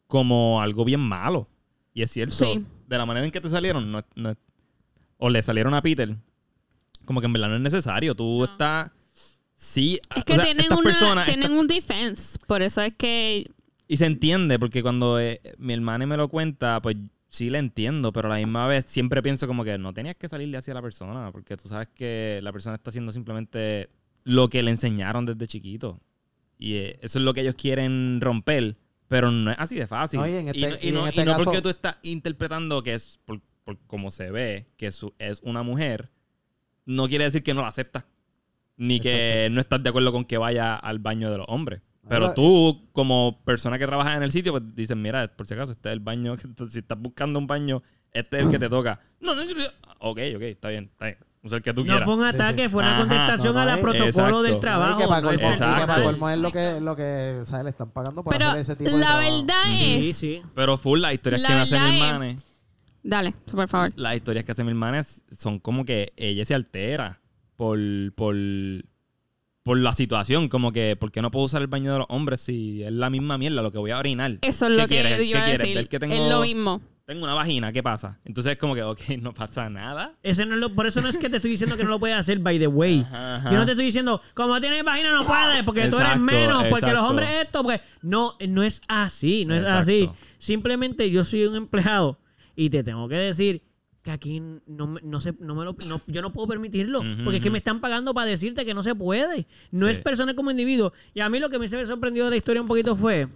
como 0.06 0.62
algo 0.62 0.84
bien 0.84 1.00
malo. 1.00 1.48
Y 1.92 2.02
es 2.02 2.10
cierto, 2.10 2.34
Sí. 2.36 2.64
de 2.88 2.98
la 2.98 3.04
manera 3.04 3.26
en 3.26 3.32
que 3.32 3.40
te 3.40 3.48
salieron, 3.48 3.90
no, 3.90 4.04
no 4.14 4.34
o 5.18 5.28
le 5.30 5.42
salieron 5.42 5.74
a 5.74 5.82
Peter, 5.82 6.16
como 7.04 7.20
que 7.20 7.26
en 7.26 7.32
verdad 7.32 7.48
no 7.48 7.56
es 7.56 7.60
necesario. 7.60 8.14
Tú 8.14 8.44
estás. 8.44 8.90
Sí, 9.56 10.00
Es 10.16 10.22
o 10.22 10.24
que 10.24 10.34
sea, 10.34 10.44
tienen, 10.44 10.64
estas 10.64 10.78
una, 10.78 10.90
personas. 10.90 11.24
tienen 11.26 11.44
esta- 11.44 11.60
un 11.60 11.66
defense. 11.68 12.38
Por 12.46 12.62
eso 12.62 12.80
es 12.80 12.94
que 12.96 13.48
y 13.88 13.96
se 13.96 14.06
entiende, 14.06 14.58
porque 14.58 14.82
cuando 14.82 15.20
eh, 15.20 15.40
mi 15.58 15.72
hermana 15.74 16.06
me 16.06 16.16
lo 16.16 16.28
cuenta, 16.28 16.80
pues 16.82 16.96
sí 17.28 17.50
le 17.50 17.58
entiendo, 17.58 18.12
pero 18.12 18.28
a 18.28 18.32
la 18.32 18.38
misma 18.44 18.66
vez 18.66 18.86
siempre 18.88 19.22
pienso 19.22 19.46
como 19.46 19.64
que 19.64 19.76
no 19.78 19.92
tenías 19.92 20.16
que 20.16 20.28
salirle 20.28 20.56
hacia 20.58 20.72
la 20.74 20.82
persona, 20.82 21.30
porque 21.30 21.56
tú 21.56 21.68
sabes 21.68 21.88
que 21.94 22.40
la 22.42 22.52
persona 22.52 22.76
está 22.76 22.90
haciendo 22.90 23.12
simplemente 23.12 23.90
lo 24.24 24.48
que 24.48 24.62
le 24.62 24.70
enseñaron 24.70 25.26
desde 25.26 25.46
chiquito. 25.46 26.00
Y 26.58 26.74
eh, 26.74 26.98
eso 27.02 27.18
es 27.18 27.24
lo 27.24 27.34
que 27.34 27.42
ellos 27.42 27.54
quieren 27.54 28.20
romper, 28.20 28.76
pero 29.08 29.30
no 29.30 29.50
es 29.50 29.56
así 29.60 29.74
de 29.76 29.86
fácil. 29.86 30.20
No, 30.20 30.26
y 30.26 30.32
en 30.36 30.48
este- 30.48 30.58
y 30.58 30.62
no, 30.62 30.76
y 30.82 30.88
y 30.88 30.92
no- 30.92 31.06
este 31.06 31.22
y 31.22 31.24
no 31.24 31.32
caso- 31.32 31.44
porque 31.44 31.62
tú 31.62 31.68
estás 31.68 31.96
interpretando 32.02 32.82
que 32.82 32.94
es 32.94 33.20
por, 33.24 33.40
por 33.64 33.78
como 33.86 34.10
se 34.10 34.30
ve, 34.30 34.66
que 34.76 34.90
su- 34.90 35.12
es 35.18 35.40
una 35.42 35.62
mujer, 35.62 36.10
no 36.86 37.08
quiere 37.08 37.24
decir 37.24 37.42
que 37.42 37.54
no 37.54 37.62
la 37.62 37.68
aceptas, 37.68 38.06
ni 38.76 39.00
que 39.00 39.48
no 39.52 39.60
estás 39.60 39.82
de 39.82 39.88
acuerdo 39.90 40.12
con 40.12 40.24
que 40.24 40.38
vaya 40.38 40.74
al 40.76 40.98
baño 40.98 41.30
de 41.30 41.38
los 41.38 41.46
hombres. 41.48 41.80
Pero 42.08 42.24
Ahora- 42.26 42.34
tú, 42.34 42.88
como 42.92 43.40
persona 43.44 43.78
que 43.78 43.86
trabaja 43.86 44.16
en 44.16 44.22
el 44.24 44.32
sitio, 44.32 44.50
pues 44.52 44.64
dices, 44.74 44.96
mira, 44.96 45.28
por 45.36 45.46
si 45.46 45.54
acaso, 45.54 45.70
este 45.72 45.88
es 45.88 45.92
el 45.92 46.00
baño. 46.00 46.34
si 46.68 46.78
estás 46.80 46.98
buscando 46.98 47.38
un 47.38 47.46
baño, 47.46 47.82
este 48.12 48.38
es 48.40 48.46
el 48.46 48.50
que 48.50 48.58
te 48.58 48.68
toca. 48.68 48.98
No, 49.20 49.34
no, 49.36 49.44
no, 49.44 49.54
no. 49.54 49.64
Ok, 50.00 50.18
ok, 50.34 50.42
está 50.42 50.68
bien, 50.70 50.84
está 50.92 51.04
bien. 51.06 51.18
Usa 51.44 51.56
el 51.58 51.62
que 51.62 51.72
tú 51.72 51.80
No 51.82 51.86
quieras. 51.86 52.04
fue 52.04 52.14
un 52.14 52.24
ataque, 52.24 52.62
sí. 52.64 52.68
fue 52.68 52.82
una 52.82 52.92
Ajá. 52.92 53.00
contestación 53.00 53.48
No, 53.48 53.52
no, 53.54 53.60
a 53.60 53.64
la 53.64 53.78
eh, 53.78 53.82
protocolo 53.82 54.08
exacto. 54.08 54.42
del 54.42 54.52
No, 54.52 54.58
trabajo. 54.60 54.98
que 55.00 55.06
para 55.08 55.20
no 55.22 55.30
es 55.30 55.38
colmo, 55.38 55.54
sí, 55.54 55.74
que 55.80 55.86
para 55.86 56.02
colmo 56.04 56.30
es 56.30 56.38
lo 56.38 56.52
que, 56.52 56.80
lo 56.80 56.96
que 56.96 57.38
o 57.42 57.44
sea, 57.44 57.62
le 57.64 57.70
están 57.70 57.90
pagando 57.90 58.22
por 58.24 58.32
Pero 58.32 58.48
hacer 58.48 58.60
ese 58.60 58.76
tipo 58.76 58.90
de 58.90 58.98
la 58.98 59.06
trabajo. 59.06 59.30
verdad 59.46 59.72
es... 59.72 60.16
sí. 60.16 60.42
Pero 60.54 60.78
full, 60.78 61.00
las 61.00 61.14
historias 61.14 61.40
La 61.42 61.48
que 61.48 61.54
me 61.54 61.60
hace 61.62 61.74
verdad 61.74 61.88
mi 61.88 61.96
es- 61.96 62.02
hermana, 62.02 62.36
Dale, 63.02 63.34
por 63.50 63.68
favor. 63.68 63.90
las 63.96 64.14
historias 64.16 64.44
que 64.44 64.52
hace 64.52 64.62
mi 64.64 64.70
hermana 64.70 65.04
son 65.36 65.58
como 65.58 65.84
que 65.84 66.12
ella 66.16 66.44
se 66.44 66.54
altera 66.54 67.20
por, 67.56 67.78
por, 68.14 68.36
por 69.62 69.78
la 69.78 69.92
situación. 69.92 70.48
Como 70.48 70.72
que, 70.72 70.96
¿por 70.96 71.10
qué 71.12 71.22
no 71.22 71.30
puedo 71.30 71.46
usar 71.46 71.62
el 71.62 71.68
baño 71.68 71.92
de 71.92 71.98
los 71.98 72.06
hombres 72.10 72.40
si 72.42 72.82
es 72.82 72.92
la 72.92 73.10
misma 73.10 73.38
mierda 73.38 73.62
lo 73.62 73.72
que 73.72 73.78
voy 73.78 73.90
a 73.90 73.98
orinar? 73.98 74.38
Eso 74.42 74.66
es 74.66 74.70
¿Qué 74.72 74.76
lo 74.76 74.82
que 74.82 74.88
quieres? 74.88 75.18
yo 75.18 75.24
iba 75.24 75.38
¿Qué 75.38 75.42
a 75.42 75.44
quieres? 75.46 75.58
decir. 75.60 75.74
¿Ver 75.76 75.88
que 75.88 75.98
tengo- 75.98 76.14
Es 76.14 76.30
lo 76.30 76.40
mismo. 76.40 76.80
Tengo 77.04 77.24
una 77.24 77.34
vagina, 77.34 77.72
¿qué 77.72 77.82
pasa? 77.82 78.20
Entonces 78.24 78.52
es 78.52 78.58
como 78.58 78.76
que, 78.76 78.82
ok, 78.84 79.00
no 79.20 79.34
pasa 79.34 79.68
nada. 79.68 80.14
Ese 80.22 80.46
no 80.46 80.54
es 80.54 80.60
lo- 80.60 80.72
por 80.72 80.86
eso 80.86 81.00
no 81.02 81.08
es 81.08 81.16
que 81.18 81.28
te 81.28 81.36
estoy 81.36 81.50
diciendo 81.50 81.76
que 81.76 81.82
no 81.82 81.90
lo 81.90 81.98
puedes 81.98 82.16
hacer, 82.16 82.38
by 82.38 82.58
the 82.60 82.68
way. 82.68 83.00
Ajá, 83.00 83.36
ajá. 83.36 83.50
Yo 83.50 83.56
no 83.58 83.64
te 83.66 83.72
estoy 83.72 83.86
diciendo, 83.86 84.22
como 84.34 84.60
tienes 84.60 84.84
página 84.84 85.10
no 85.10 85.22
puedes, 85.24 85.64
porque 85.64 85.80
tú 85.88 85.96
eres 85.96 86.12
Exacto, 86.12 86.20
menos, 86.20 86.56
porque 86.70 86.70
los 86.70 86.78
exacto. 86.92 87.06
hombres 87.08 87.28
esto, 87.42 87.62
porque... 87.64 87.80
No, 88.02 88.36
no 88.48 88.62
es 88.62 88.80
así, 88.86 89.44
no 89.44 89.54
es 89.56 89.62
Exacto. 89.62 89.82
así. 89.82 90.10
Simplemente 90.38 91.10
yo 91.10 91.24
soy 91.24 91.44
un 91.46 91.56
empleado 91.56 92.18
y 92.56 92.70
te 92.70 92.82
tengo 92.82 93.08
que 93.08 93.16
decir 93.16 93.62
que 94.02 94.10
aquí 94.10 94.40
no, 94.66 94.96
no 95.02 95.20
se, 95.20 95.32
no 95.38 95.54
me 95.54 95.64
lo, 95.64 95.76
no- 95.86 96.02
yo 96.08 96.22
no 96.22 96.32
puedo 96.32 96.48
permitirlo, 96.48 97.02
porque 97.22 97.36
es 97.36 97.42
que 97.42 97.50
me 97.50 97.58
están 97.58 97.78
pagando 97.80 98.12
para 98.14 98.26
decirte 98.26 98.64
que 98.64 98.74
no 98.74 98.82
se 98.82 98.94
puede. 98.96 99.46
No 99.70 99.86
Sí. 99.86 99.92
es 99.92 99.98
persona 100.00 100.34
como 100.34 100.50
individuo. 100.50 100.92
Y 101.14 101.20
a 101.20 101.28
mí 101.28 101.38
lo 101.38 101.50
que 101.50 101.58
me 101.60 101.68
se 101.68 101.86
sorprendió 101.86 102.24
de 102.24 102.30
la 102.30 102.36
historia 102.36 102.60
un 102.62 102.66
poquito 102.68 102.96
fue 102.96 103.28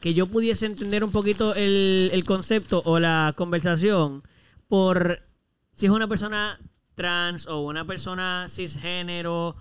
que 0.00 0.12
yo 0.12 0.26
pudiese 0.26 0.66
entender 0.66 1.02
un 1.02 1.10
poquito 1.10 1.54
el, 1.54 2.10
el 2.12 2.24
concepto 2.24 2.82
o 2.84 2.98
la 2.98 3.32
conversación 3.36 4.22
por 4.68 5.20
si 5.72 5.86
es 5.86 5.92
una 5.92 6.08
persona 6.08 6.60
trans 6.94 7.46
o 7.46 7.60
una 7.60 7.86
persona 7.86 8.46
cisgénero. 8.50 9.56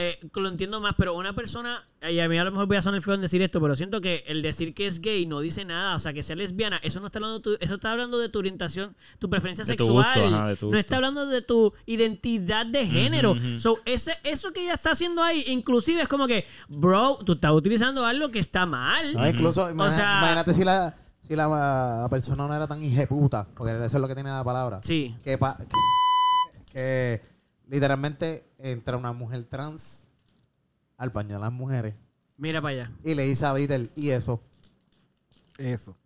Eh, 0.00 0.16
lo 0.36 0.48
entiendo 0.48 0.80
más, 0.80 0.94
pero 0.96 1.16
una 1.16 1.32
persona, 1.32 1.82
y 2.08 2.20
a 2.20 2.28
mí 2.28 2.38
a 2.38 2.44
lo 2.44 2.52
mejor 2.52 2.66
voy 2.68 2.76
a 2.76 2.82
sonar 2.82 3.02
feo 3.02 3.14
en 3.14 3.20
decir 3.20 3.42
esto, 3.42 3.60
pero 3.60 3.74
siento 3.74 4.00
que 4.00 4.22
el 4.28 4.42
decir 4.42 4.72
que 4.72 4.86
es 4.86 5.00
gay 5.00 5.26
no 5.26 5.40
dice 5.40 5.64
nada, 5.64 5.96
o 5.96 5.98
sea, 5.98 6.12
que 6.12 6.22
sea 6.22 6.36
lesbiana, 6.36 6.76
eso 6.84 7.00
no 7.00 7.06
está 7.06 7.18
hablando 7.18 7.38
de 7.38 7.42
tu, 7.42 7.64
eso 7.64 7.74
está 7.74 7.90
hablando 7.90 8.16
de 8.18 8.28
tu 8.28 8.38
orientación, 8.38 8.94
tu 9.18 9.28
preferencia 9.28 9.64
De 9.64 9.74
tu 9.74 9.84
sexual, 9.86 10.20
gusto, 10.22 10.36
ajá, 10.36 10.48
de 10.50 10.56
tu 10.56 10.70
no 10.70 10.78
está 10.78 10.96
hablando 10.96 11.26
de 11.26 11.42
tu 11.42 11.72
identidad 11.84 12.64
de 12.64 12.86
género. 12.86 13.34
So, 13.58 13.78
ese, 13.86 14.12
eso 14.22 14.52
que 14.52 14.62
ella 14.62 14.74
está 14.74 14.92
haciendo 14.92 15.20
ahí, 15.20 15.42
inclusive 15.48 16.02
es 16.02 16.06
como 16.08 16.28
que, 16.28 16.46
bro, 16.68 17.18
tú 17.26 17.32
estás 17.32 17.50
utilizando 17.50 18.06
algo 18.06 18.30
que 18.30 18.38
está 18.38 18.66
mal. 18.66 19.04
No, 19.14 19.28
incluso, 19.28 19.68
imagina- 19.68 19.96
sea- 19.96 20.18
imagínate 20.20 20.54
si 20.54 20.62
la, 20.64 20.94
si 21.18 21.34
la, 21.34 21.48
la 22.02 22.08
persona 22.08 22.46
no 22.46 22.54
era 22.54 22.68
tan 22.68 22.84
hijeputa, 22.84 23.48
porque 23.56 23.72
eso 23.72 23.84
es 23.96 24.00
lo 24.00 24.06
que 24.06 24.14
tiene 24.14 24.30
la 24.30 24.44
palabra. 24.44 24.78
Sí. 24.84 25.16
Que, 25.24 25.36
pa- 25.38 25.56
que, 25.58 25.74
que 26.72 27.20
literalmente 27.68 28.44
entra 28.58 28.96
una 28.96 29.12
mujer 29.12 29.44
trans 29.44 30.08
al 30.96 31.10
baño 31.10 31.34
de 31.36 31.40
las 31.40 31.52
mujeres 31.52 31.94
Mira 32.36 32.60
para 32.60 32.72
allá. 32.84 32.92
y 33.04 33.14
le 33.14 33.24
dice 33.24 33.46
a 33.46 33.52
Beatle, 33.52 33.88
y 33.96 34.10
eso, 34.10 34.40
Eso. 35.58 35.96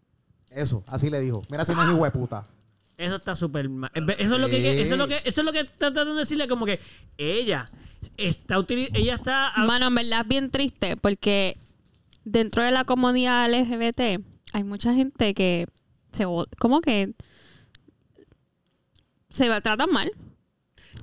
eso, 0.51 0.83
así 0.87 1.11
le 1.11 1.21
dijo. 1.21 1.43
Mira 1.51 1.65
si 1.65 1.73
no 1.75 1.83
es 1.85 1.91
hijueputa. 1.95 2.47
Eso 2.99 3.17
está 3.17 3.35
súper 3.35 3.69
mal. 3.69 3.91
Eso 4.19 4.35
es 4.37 4.41
lo 4.41 4.49
que 4.49 4.83
eso 4.83 4.93
es 4.95 4.99
lo 4.99 5.09
que 5.09 5.21
eso 5.25 5.41
es 5.41 5.45
lo 5.45 5.53
que 5.53 5.61
está 5.61 5.91
tratando 5.93 6.15
de 6.15 6.21
decirle 6.21 6.47
como 6.49 6.67
que 6.67 6.79
ella 7.17 7.65
está 8.17 8.57
ella 8.69 9.15
está 9.15 9.53
Mano, 9.59 9.87
en 9.89 9.95
verdad 9.95 10.21
es 10.23 10.29
bien 10.29 10.51
triste 10.51 10.97
porque 10.97 11.57
dentro 12.25 12.63
de 12.63 12.71
la 12.71 12.85
comunidad 12.85 13.51
LGBT 13.51 14.23
hay 14.53 14.65
mucha 14.65 14.95
gente 14.95 15.35
que 15.35 15.67
se 16.13 16.25
como 16.59 16.81
que 16.81 17.15
se 19.31 19.49
va- 19.49 19.61
tratan 19.61 19.91
mal 19.91 20.11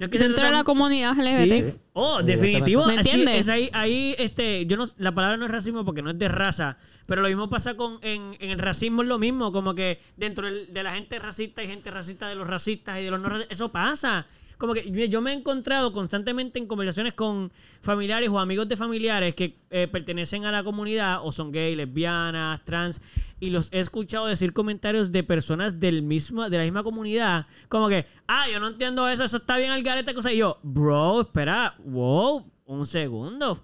es 0.06 0.10
que 0.10 0.18
se 0.18 0.24
dentro 0.26 0.45
de 0.45 0.52
la 0.52 0.64
comunidad 0.64 1.14
LGBT. 1.18 1.66
Sí. 1.72 1.80
Oh, 1.93 2.22
definitivo. 2.24 2.86
¿Me 2.88 2.95
entiendes? 2.95 3.39
es 3.39 3.50
ahí, 3.50 3.70
ahí, 3.74 4.16
este, 4.18 4.66
yo 4.66 4.78
no, 4.78 4.86
la 4.97 5.14
palabra 5.14 5.38
no 5.38 5.45
es 5.45 5.52
racismo 5.52 5.84
porque 5.84 6.02
no 6.02 6.12
es 6.12 6.18
de 6.20 6.28
raza, 6.30 6.78
pero 7.08 7.22
lo 7.22 7.28
mismo 7.28 7.50
pasa 7.50 7.76
con, 7.76 8.00
en, 8.02 8.36
en 8.39 8.52
el 8.52 8.60
racismo 8.60 9.02
es 9.02 9.08
lo 9.08 9.18
mismo, 9.20 9.52
como 9.52 9.76
que 9.76 10.00
dentro 10.16 10.45
del- 10.47 10.74
de 10.74 10.84
la 10.84 10.91
gente 10.93 11.20
racista 11.20 11.62
hay 11.62 11.68
gente 11.68 11.91
racista 11.91 12.28
de 12.30 12.36
los 12.36 12.47
racistas 12.47 13.00
y 13.00 13.04
de 13.04 13.12
los 13.12 13.20
no 13.20 13.30
racistas, 13.30 13.52
eso 13.54 13.70
pasa. 13.72 14.26
Como 14.60 14.74
que 14.74 15.07
yo, 15.07 15.22
me 15.22 15.32
he 15.32 15.34
encontrado 15.34 15.93
constantemente 15.93 16.60
en 16.60 16.68
conversaciones 16.68 17.14
con 17.14 17.49
familiares 17.80 18.28
o 18.28 18.39
amigos 18.39 18.68
de 18.68 18.76
familiares 18.76 19.34
que 19.34 19.55
eh, 19.70 19.88
pertenecen 19.88 20.43
a 20.43 20.51
la 20.51 20.66
comunidad 20.66 21.22
o 21.24 21.32
son 21.32 21.49
gay, 21.53 21.78
lesbianas, 21.78 22.66
trans, 22.66 22.99
y 23.39 23.51
los 23.51 23.70
he 23.72 23.80
escuchado 23.80 24.28
decir 24.28 24.51
comentarios 24.51 25.14
de 25.14 25.24
personas 25.24 25.80
del 25.80 26.01
mismo, 26.01 26.49
de 26.49 26.57
la 26.57 26.66
misma 26.66 26.84
comunidad, 26.84 27.47
como 27.70 27.88
que, 27.88 28.05
ah, 28.28 28.47
yo 28.51 28.60
no 28.60 28.68
entiendo 28.68 29.07
eso, 29.07 29.24
eso 29.24 29.38
está 29.38 29.57
bien 29.57 29.72
al 29.72 29.82
garete, 29.82 30.14
cosa. 30.14 30.34
Y 30.34 30.39
yo, 30.39 30.60
bro, 30.62 31.22
espera, 31.22 31.78
wow, 31.86 32.45
un 32.66 32.86
segundo. 32.86 33.64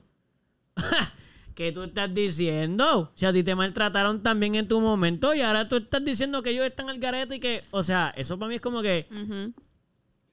¿Qué 1.55 1.73
tú 1.73 1.83
estás 1.83 2.13
diciendo? 2.13 3.11
Si 3.15 3.25
a 3.25 3.33
ti 3.33 3.43
te 3.43 3.53
maltrataron 3.53 4.23
también 4.23 4.55
en 4.55 4.69
tu 4.69 4.79
momento 4.79 5.35
y 5.35 5.41
ahora 5.41 5.67
tú 5.67 5.75
estás 5.75 6.05
diciendo 6.05 6.41
que 6.41 6.51
ellos 6.51 6.65
están 6.65 6.89
al 6.89 6.99
garete 6.99 7.35
y 7.35 7.39
que, 7.41 7.65
o 7.71 7.83
sea, 7.83 8.13
eso 8.15 8.39
para 8.39 8.47
mí 8.47 8.55
es 8.55 8.61
como 8.61 8.81
que... 8.81 9.07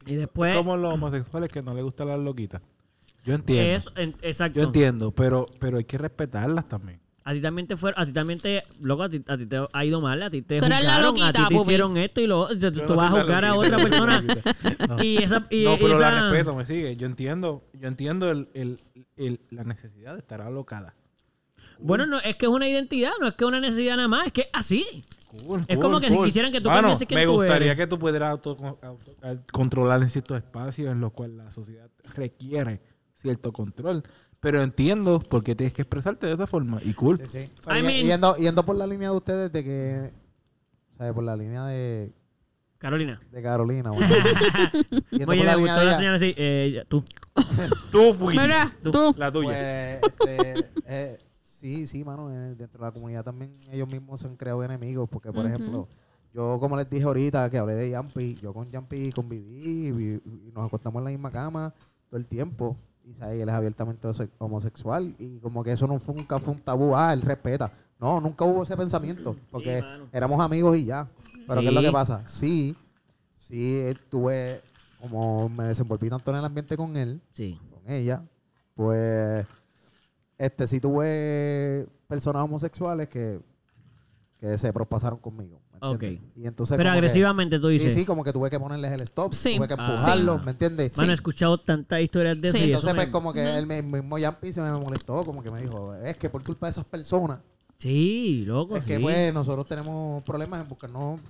Y 0.07 0.15
después... 0.15 0.57
Como 0.57 0.77
los 0.77 0.95
homosexuales 0.95 1.51
que 1.53 1.63
no 1.63 1.75
les 1.75 1.85
gustan 1.85 2.09
las 2.09 2.19
loquitas. 2.19 2.61
Yo 3.25 3.35
entiendo. 3.35 3.73
Eso, 3.77 3.93
en- 3.97 4.17
exacto. 4.23 4.59
Yo 4.61 4.67
entiendo, 4.67 5.13
pero, 5.13 5.47
pero 5.61 5.79
hay 5.79 5.85
que 5.85 5.99
respetarlas 5.99 6.69
también. 6.69 7.01
A 7.25 7.33
ti 7.33 7.41
también 7.41 7.69
te 7.69 7.77
fueron, 7.77 8.01
a 8.01 8.05
ti 8.05 8.13
también 8.13 8.41
te, 8.41 8.65
loco, 8.81 9.05
a 9.05 9.09
ti, 9.09 9.23
a 9.29 9.39
ti 9.39 9.47
te 9.47 9.61
ha 9.73 9.85
ido 9.85 10.01
mal, 10.01 10.21
a 10.25 10.29
ti 10.29 10.43
te 10.43 10.59
juzgaron, 10.59 10.89
a 10.89 10.99
loquita, 11.03 11.33
ti 11.33 11.43
te 11.47 11.55
hicieron 11.55 11.97
esto 11.97 12.21
y 12.21 12.27
lo, 12.27 12.49
tú, 12.49 12.57
no 12.89 12.97
vas 12.97 13.15
a 13.15 13.21
juzgar 13.21 13.45
a 13.45 13.55
otra 13.55 13.77
no 13.77 13.83
persona. 13.85 14.21
loquita. 14.21 14.57
y 15.05 15.19
esa, 15.23 15.47
y, 15.49 15.63
no, 15.63 15.77
pero 15.79 15.93
esa- 15.93 16.11
la 16.11 16.31
respeto, 16.31 16.57
me 16.57 16.67
sigue. 16.67 16.97
Yo 16.97 17.07
entiendo, 17.07 17.63
yo 17.75 17.87
entiendo 17.87 18.29
el, 18.29 18.49
el, 18.55 18.77
el- 19.17 19.39
la 19.51 19.63
necesidad 19.63 20.15
de 20.15 20.19
estar 20.19 20.41
alocada. 20.41 20.97
Bueno, 21.79 22.07
no, 22.07 22.19
es 22.19 22.35
que 22.37 22.47
es 22.47 22.51
una 22.53 22.69
identidad, 22.69 23.13
no 23.21 23.29
es 23.29 23.35
que 23.35 23.45
es 23.45 23.49
una 23.49 23.61
necesidad 23.61 23.97
nada 23.97 24.09
más, 24.09 24.27
es 24.27 24.33
que 24.33 24.41
es 24.43 24.49
así. 24.53 25.05
Cool, 25.47 25.61
Es 25.61 25.67
cool, 25.77 25.79
como 25.81 26.01
que 26.01 26.11
si 26.11 26.19
quisieran 26.25 26.53
que 26.53 26.61
tú 26.61 26.69
Mano, 26.69 26.83
cambiases 26.83 27.09
quién 27.09 27.21
Me 27.21 27.27
tú 27.27 27.33
gustaría 27.33 27.73
eres. 27.73 27.77
que 27.79 27.87
tú 27.87 27.99
pudieras 27.99 28.31
auto, 28.31 28.51
auto- 28.83 29.15
al- 29.23 29.43
controlar 29.51 30.03
en 30.03 30.11
ciertos 30.11 30.37
espacios 30.37 30.93
en 30.93 31.01
los 31.01 31.13
cuales 31.13 31.37
la 31.37 31.51
sociedad 31.51 31.89
requiere 32.15 32.81
cierto 33.15 33.53
control. 33.53 34.03
Pero 34.41 34.63
entiendo 34.63 35.21
por 35.21 35.43
qué 35.45 35.55
tienes 35.55 35.73
que 35.73 35.83
expresarte 35.83 36.27
de 36.27 36.35
esa 36.35 36.47
forma. 36.47 36.81
Y 36.85 36.93
cool. 36.95 37.17
Sí, 37.19 37.29
sí. 37.29 37.39
I 37.39 37.51
Pero 37.65 37.79
y- 37.79 37.83
mean- 37.83 38.05
yendo, 38.07 38.37
yendo 38.37 38.65
por 38.65 38.77
la 38.77 38.87
línea 38.87 39.11
de 39.11 39.17
ustedes 39.17 39.51
de 39.53 39.65
que, 39.65 40.13
¿sabes? 40.99 41.13
Por 41.15 41.25
la 41.25 41.37
línea 41.37 41.65
de, 41.67 42.13
Carolina. 42.79 43.21
de 43.31 43.43
Carolina. 43.43 43.91
bueno. 43.93 44.07
yendo 45.11 45.27
por 45.27 45.35
Oye, 45.35 45.45
la 45.45 45.55
me 45.57 45.63
gustó 45.63 45.79
de 45.81 45.85
la 45.87 45.97
señal 45.97 46.15
así. 46.17 46.35
Eh, 46.37 46.85
tú. 46.89 47.05
Tú 47.91 48.13
fuiste. 48.13 48.43
Mira, 48.43 48.71
Tú. 48.83 48.91
tú. 48.91 49.15
La 49.17 49.31
tuya. 49.33 50.01
Pues, 50.19 50.31
este, 50.31 50.71
eh, 50.89 51.19
sí, 51.63 51.87
sí, 51.87 52.05
mano. 52.05 52.29
eh, 52.31 52.55
dentro 52.57 52.81
de 52.81 52.87
la 52.87 52.93
comunidad 52.93 53.25
también 53.25 53.57
ellos 53.71 53.89
mismos 53.89 54.21
se 54.21 54.27
han 54.27 54.37
creado 54.37 54.63
enemigos. 54.65 55.09
Porque, 55.09 55.33
por 55.33 55.47
ejemplo, 55.47 55.89
yo, 56.35 56.59
como 56.61 56.77
les 56.77 56.91
dije 56.91 57.05
ahorita, 57.05 57.49
que 57.49 57.59
hablé 57.59 57.75
de 57.75 57.91
Yampi, 57.91 58.35
yo 58.43 58.53
con 58.53 58.69
Yampi 58.71 59.13
conviví 59.13 59.89
y, 59.89 60.51
nos 60.53 60.67
acostamos 60.67 61.01
en 61.01 61.05
la 61.05 61.11
misma 61.11 61.31
cama 61.31 61.73
todo 62.11 62.19
el 62.19 62.27
tiempo. 62.27 62.77
Y 63.05 63.15
¿sabes? 63.15 63.41
él 63.41 63.49
es 63.49 63.55
abiertamente 63.55 64.09
homosexual. 64.39 65.15
Y 65.19 65.39
como 65.39 65.63
que 65.63 65.73
eso 65.73 65.87
no 65.87 65.99
fue, 65.99 66.15
nunca 66.17 66.39
fue 66.41 66.55
un 66.55 66.61
tabú. 66.61 66.97
Ah, 66.97 67.13
él 67.13 67.23
respeta. 67.23 67.73
No, 68.01 68.21
nunca 68.21 68.45
hubo 68.45 68.65
ese 68.65 68.77
pensamiento. 68.77 69.37
Porque 69.51 69.81
Sí, 69.81 70.09
éramos 70.13 70.41
amigos 70.41 70.77
y 70.77 70.87
ya. 70.87 71.09
Pero 71.47 71.61
¿qué 71.61 71.69
es 71.69 71.73
lo 71.73 71.81
que 71.81 71.93
pasa? 71.93 72.27
Sí, 72.27 72.77
sí, 73.39 73.77
eh, 73.79 73.95
tuve, 74.09 74.61
como 75.01 75.49
me 75.49 75.65
desenvolví 75.65 76.09
tanto 76.11 76.31
en 76.33 76.39
el 76.39 76.45
ambiente 76.45 76.77
con 76.77 76.97
él, 76.97 77.21
Sí. 77.33 77.61
con 77.71 77.93
ella, 77.93 78.25
pues 78.75 79.47
este 80.45 80.67
sí 80.67 80.81
tuve 80.81 81.87
personas 82.09 82.43
homosexuales 82.43 83.09
que, 83.09 83.41
que 84.41 84.59
se 84.59 84.73
prospasaron 84.73 85.19
conmigo. 85.19 85.61
¿me 85.81 85.89
entiendes? 85.89 86.21
Ok. 86.21 86.37
Y 86.37 86.47
entonces 86.47 86.77
Pero 86.77 86.89
como 86.91 86.93
que- 86.95 86.99
agresivamente 86.99 87.59
tú 87.59 87.67
sí, 87.69 87.73
dices. 87.75 87.95
sí, 87.95 88.05
como 88.05 88.23
que 88.23 88.33
tuve 88.33 88.51
que 88.51 88.61
ponerles 88.61 88.93
el 88.93 89.01
stop, 89.01 89.35
Sí. 89.35 89.57
tuve 89.57 89.67
que 89.69 89.75
Ah. 89.77 89.87
empujarlos, 89.91 90.39
Sí. 90.41 90.45
¿me 90.45 90.51
entiendes? 90.53 90.97
Mano, 90.97 91.11
he 91.11 91.15
escuchado 91.15 91.59
tantas 91.59 92.01
historias 92.01 92.41
de 92.41 92.49
eso. 92.49 92.57
Sí. 92.57 92.65
y 92.65 92.71
eso 92.71 92.79
Entonces, 92.79 92.95
me- 92.95 93.01
pues, 93.03 93.09
como 93.13 93.33
que 93.33 93.59
el 93.59 93.67
mi- 93.67 93.83
mismo 93.83 94.17
Yampi 94.19 94.53
se 94.53 94.61
me 94.61 94.71
molestó, 94.73 95.25
como 95.25 95.43
que 95.43 95.51
me 95.51 95.61
dijo, 95.61 95.93
es 95.95 96.17
que 96.17 96.31
por 96.31 96.45
culpa 96.45 96.67
de 96.67 96.71
esas 96.71 96.85
personas, 96.85 97.41
Sí, 97.79 98.43
loco. 98.47 98.77
es 98.77 98.85
que, 98.85 98.97
sí. 98.99 99.03
pues, 99.03 99.35
nosotros 99.35 99.67
tenemos 99.67 100.23
problemas 100.23 100.63
en 100.63 100.69
buscarnos 100.69 101.21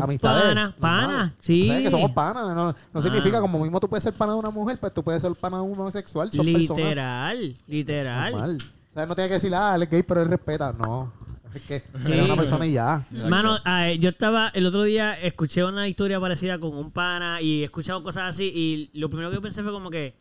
amistades. 0.00 0.44
pana, 0.44 0.74
pana, 0.78 1.02
normales. 1.06 1.32
sí. 1.40 1.68
O 1.68 1.72
sea, 1.72 1.82
que 1.82 1.90
somos 1.90 2.10
panas. 2.12 2.46
No, 2.54 2.54
no 2.54 2.74
Ah. 2.94 3.02
significa 3.02 3.40
como 3.40 3.58
mismo 3.58 3.78
tú 3.80 3.88
puedes 3.88 4.02
ser 4.04 4.12
pana 4.14 4.32
de 4.32 4.38
una 4.38 4.50
mujer, 4.50 4.78
pues 4.80 4.94
tú 4.94 5.02
puedes 5.02 5.20
ser 5.22 5.34
pana 5.34 5.58
de 5.58 5.62
un 5.64 5.72
homosexual. 5.78 6.30
Son 6.32 6.46
personas 6.50 6.78
Literal, 6.84 7.56
literal. 7.66 8.32
normal. 8.32 8.58
O 8.90 8.94
sea, 8.94 9.06
no 9.06 9.14
tiene 9.14 9.28
que 9.28 9.34
decir, 9.34 9.54
ah, 9.54 9.74
él 9.76 9.82
es 9.82 9.90
gay, 9.90 10.02
pero 10.02 10.22
él 10.22 10.28
respeta. 10.28 10.72
No. 10.72 11.12
Es 11.54 11.62
que 11.62 11.80
Sí. 12.02 12.12
eres 12.12 12.24
una 12.24 12.36
persona 12.36 12.66
y 12.66 12.72
ya. 12.72 13.06
Mano, 13.28 13.58
ah, 13.66 13.90
yo 13.92 14.08
estaba, 14.08 14.48
el 14.54 14.64
otro 14.64 14.84
día 14.84 15.12
escuché 15.20 15.64
una 15.64 15.86
historia 15.86 16.18
parecida 16.18 16.58
con 16.58 16.74
un 16.74 16.90
pana 16.90 17.42
y 17.42 17.60
he 17.60 17.64
escuchado 17.64 18.02
cosas 18.02 18.30
así 18.30 18.50
y 18.54 18.90
lo 18.98 19.10
primero 19.10 19.30
que 19.30 19.38
pensé 19.40 19.62
fue 19.62 19.70
como 19.72 19.90
que, 19.90 20.14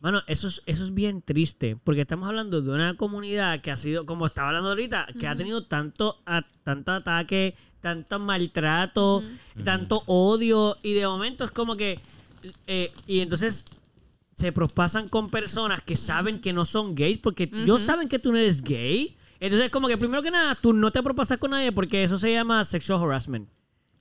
mano, 0.00 0.22
eso 0.28 0.46
es, 0.46 0.62
eso 0.66 0.84
es 0.84 0.94
bien 0.94 1.22
triste 1.22 1.76
porque 1.82 2.02
estamos 2.02 2.28
hablando 2.28 2.60
de 2.62 2.70
una 2.70 2.94
comunidad 2.96 3.60
que 3.62 3.72
ha 3.72 3.76
sido, 3.76 4.06
como 4.06 4.26
estaba 4.26 4.48
hablando 4.48 4.68
ahorita, 4.70 5.08
que 5.18 5.26
ha 5.26 5.34
tenido 5.34 5.66
tanto, 5.66 6.22
a- 6.24 6.42
tanto 6.62 6.92
ataque, 6.92 7.56
tanto 7.80 8.18
maltrato, 8.18 9.22
tanto 9.64 10.02
odio 10.06 10.76
y 10.82 10.94
de 10.94 11.06
momento 11.06 11.44
es 11.44 11.50
como 11.50 11.76
que, 11.76 11.98
eh, 12.66 12.92
y 13.06 13.20
entonces 13.20 13.64
se 14.34 14.52
prospasan 14.52 15.08
con 15.08 15.28
personas 15.28 15.82
que 15.82 15.96
saben 15.96 16.40
que 16.40 16.52
no 16.52 16.64
son 16.64 16.94
gays 16.94 17.18
porque 17.18 17.50
ellos 17.52 17.82
saben 17.82 18.08
que 18.08 18.18
tú 18.18 18.32
no 18.32 18.38
eres 18.38 18.62
gay. 18.62 19.16
Entonces, 19.38 19.70
como 19.70 19.88
que 19.88 19.96
primero 19.96 20.22
que 20.22 20.30
nada, 20.30 20.54
tú 20.54 20.72
no 20.72 20.90
te 20.90 21.02
propasas 21.02 21.38
con 21.38 21.50
nadie 21.50 21.72
porque 21.72 22.04
eso 22.04 22.18
se 22.18 22.32
llama 22.32 22.64
sexual 22.64 23.02
harassment. 23.02 23.48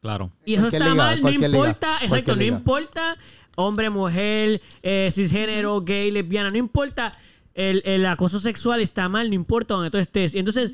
Claro. 0.02 0.32
Y 0.46 0.56
eso 0.56 0.68
está 0.68 0.80
liga, 0.80 0.96
mal, 0.96 1.22
no 1.22 1.30
liga, 1.30 1.48
importa, 1.48 1.98
exacto, 2.02 2.36
no 2.36 2.42
liga. 2.42 2.58
importa 2.58 3.18
hombre, 3.60 3.90
mujer, 3.90 4.62
eh, 4.82 5.10
cisgénero, 5.12 5.82
gay, 5.82 6.12
lesbiana, 6.12 6.50
no 6.50 6.58
importa, 6.58 7.18
el, 7.54 7.82
el 7.86 8.06
acoso 8.06 8.40
sexual 8.40 8.80
está 8.80 9.10
mal, 9.10 9.28
no 9.28 9.36
importa 9.36 9.74
donde 9.74 9.92
tú 9.92 9.98
estés. 9.98 10.34
Y 10.34 10.40
entonces, 10.40 10.72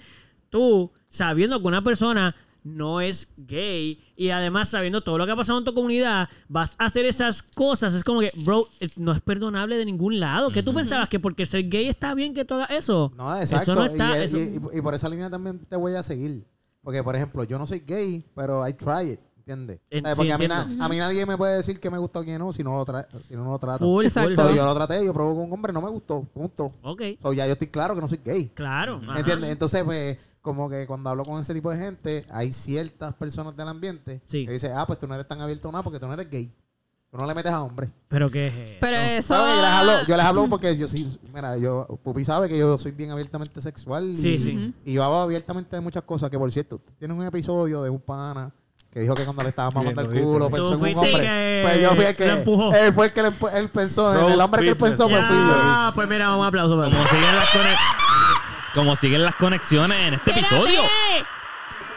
tú, 0.50 0.92
sabiendo 1.10 1.60
que 1.60 1.68
una 1.68 1.84
persona 1.84 2.36
no 2.66 3.00
es 3.00 3.30
gay 3.38 4.04
y 4.18 4.32
además 4.32 4.70
sabiendo 4.70 5.02
todo 5.02 5.18
lo 5.20 5.26
que 5.26 5.32
ha 5.32 5.36
pasado 5.36 5.60
en 5.60 5.64
tu 5.66 5.74
comunidad, 5.74 6.28
vas 6.50 6.76
a 6.80 6.86
hacer 6.86 7.06
esas 7.06 7.42
cosas. 7.44 7.94
Es 7.94 8.04
como 8.04 8.20
que, 8.22 8.32
bro, 8.44 8.68
eh, 8.80 8.90
no 8.98 9.12
es 9.12 9.22
perdonable 9.22 9.78
de 9.78 9.86
ningún 9.86 10.20
lado. 10.20 10.50
¿Qué 10.50 10.64
tú 10.64 10.74
pensabas? 10.74 11.08
¿Que 11.08 11.20
porque 11.20 11.46
ser 11.46 11.70
gay 11.70 11.88
está 11.88 12.14
bien 12.16 12.34
que 12.34 12.44
tú 12.44 12.56
hagas 12.56 12.72
eso? 12.72 13.14
No, 13.16 13.40
exacto. 13.40 13.72
Eso 13.72 13.80
no 13.82 13.86
está... 13.86 14.18
y, 14.20 14.24
eso- 14.24 14.38
y- 14.38 14.60
y- 14.74 14.80
y 14.80 14.82
por 14.82 14.94
esa 14.96 15.08
línea 15.08 15.30
también 15.30 15.60
te 15.60 15.76
voy 15.76 15.94
a 15.94 16.02
seguir. 16.04 16.46
Porque, 16.82 17.02
por 17.04 17.16
ejemplo, 17.16 17.44
yo 17.44 17.58
no 17.60 17.66
soy 17.66 17.80
gay, 17.86 18.26
pero 18.36 18.68
I 18.68 18.74
try 18.74 19.12
it. 19.14 19.20
¿Entiendes? 19.48 19.80
Porque 20.16 20.34
a, 20.34 20.40
mí 20.40 20.48
na- 20.48 20.62
a 20.80 20.90
mí 20.90 20.98
nadie 20.98 21.24
me 21.28 21.38
puede 21.38 21.58
decir 21.58 21.80
que 21.80 21.92
me 21.92 22.00
gusta 22.00 22.20
o 22.20 22.24
que 22.24 22.36
no 22.40 22.52
si 22.52 22.64
no 22.64 22.72
lo, 22.72 22.84
tra- 22.84 23.08
si 23.22 23.36
no 23.36 23.44
lo 23.44 23.60
trato. 23.60 23.86
full, 23.86 24.04
Exacto. 24.06 24.30
full, 24.32 24.36
So, 24.38 24.48
full. 24.48 24.58
yo 24.58 24.66
lo 24.66 24.74
traté, 24.74 25.06
yo 25.06 25.14
probé 25.14 25.36
con 25.36 25.44
un 25.44 25.54
hombre, 25.54 25.72
no 25.72 25.82
me 25.84 25.90
gustó. 25.90 26.24
Punto. 26.24 26.66
Ok, 26.82 27.02
So, 27.22 27.32
ya 27.32 27.46
yo 27.46 27.52
estoy 27.54 27.68
claro 27.68 27.94
que 27.94 28.02
no 28.02 28.08
soy 28.08 28.20
gay. 28.26 28.50
claro. 28.56 29.00
¿Me 29.00 29.12
ajá. 29.12 29.20
entiendes? 29.20 29.52
Entonces, 29.52 29.84
pues, 29.84 30.18
como 30.46 30.70
que 30.70 30.88
cuando 30.88 31.10
hablo 31.10 31.26
con 31.26 31.42
ese 31.42 31.54
tipo 31.54 31.70
de 31.72 31.78
gente, 31.78 32.26
hay 32.32 32.54
ciertas 32.54 33.14
personas 33.16 33.58
del 33.58 33.68
ambiente 33.68 34.22
Sí. 34.28 34.46
que 34.46 34.54
dicen, 34.54 34.72
ah, 34.78 34.86
pues 34.86 34.98
tú 35.00 35.08
no 35.08 35.16
eres 35.16 35.28
tan 35.28 35.42
abierto 35.42 35.68
a 35.68 35.72
nada 35.74 35.84
porque 35.84 36.00
tú 36.00 36.08
no 36.08 36.14
eres 36.14 36.30
gay. 36.30 36.50
Tú 37.12 37.18
no 37.18 37.26
le 37.28 37.34
metes 37.34 37.52
a 37.52 37.62
hombre. 37.62 37.90
Pero 38.10 38.30
qué 38.30 38.48
es 38.48 38.54
eso? 38.54 38.74
Pero 38.82 38.98
eso. 38.98 39.34
Yo 39.36 39.62
les 39.62 39.70
hablo, 39.72 39.94
yo 40.08 40.18
les 40.18 40.26
hablo 40.26 40.48
porque 40.50 40.76
yo 40.78 40.88
sí, 40.88 41.08
mira, 41.34 41.58
yo, 41.58 41.88
Pupi 42.04 42.24
sabe 42.26 42.48
que 42.50 42.58
yo 42.58 42.78
soy 42.78 42.92
bien 42.92 43.10
abiertamente 43.12 43.60
sexual. 43.62 44.10
Y, 44.12 44.16
Sí, 44.18 44.38
sí. 44.40 44.74
Y 44.86 44.94
yo 44.94 45.04
hablo 45.04 45.18
abiertamente 45.22 45.76
de 45.76 45.82
muchas 45.82 46.04
cosas. 46.04 46.30
Que 46.30 46.38
por 46.38 46.52
cierto, 46.52 46.80
tienes 47.00 47.18
un 47.18 47.24
episodio 47.26 47.82
de 47.84 47.90
un 47.90 48.00
pana 48.02 48.52
que 48.92 49.00
dijo 49.02 49.14
que 49.14 49.24
cuando 49.26 49.44
le 49.44 49.50
estaba 49.50 49.72
mamando 49.72 50.02
el 50.02 50.10
culo 50.10 50.50
pensó 50.50 50.74
en 50.74 50.82
un 50.82 50.98
hombre. 50.98 51.22
que 51.22 51.60
Pues 51.64 51.82
yo 51.82 51.96
fui 51.96 52.06
el 52.06 52.16
que. 52.16 52.32
Él 52.86 52.94
fue 52.94 53.06
el 53.08 53.14
que 53.14 53.22
le 53.24 53.32
él 53.60 53.70
pensó. 53.70 54.28
en 54.28 54.34
el 54.34 54.40
hombre 54.42 54.62
que 54.64 54.70
él 54.70 54.78
pensó, 54.78 55.08
pues 55.10 55.26
fui 55.26 55.36
yo. 55.36 55.54
Ah, 55.58 55.92
pues 55.96 56.08
mira, 56.10 56.36
un 56.36 56.46
aplauso 56.46 56.78
para 56.78 56.92
Como 56.92 57.08
siguen 57.08 57.36
las, 57.36 57.48
conex- 57.48 58.05
como 58.76 58.96
siguen 58.96 59.24
las 59.24 59.36
conexiones 59.36 59.98
en 60.08 60.14
este 60.16 60.32
¡Espérate! 60.32 60.56
episodio. 60.56 60.82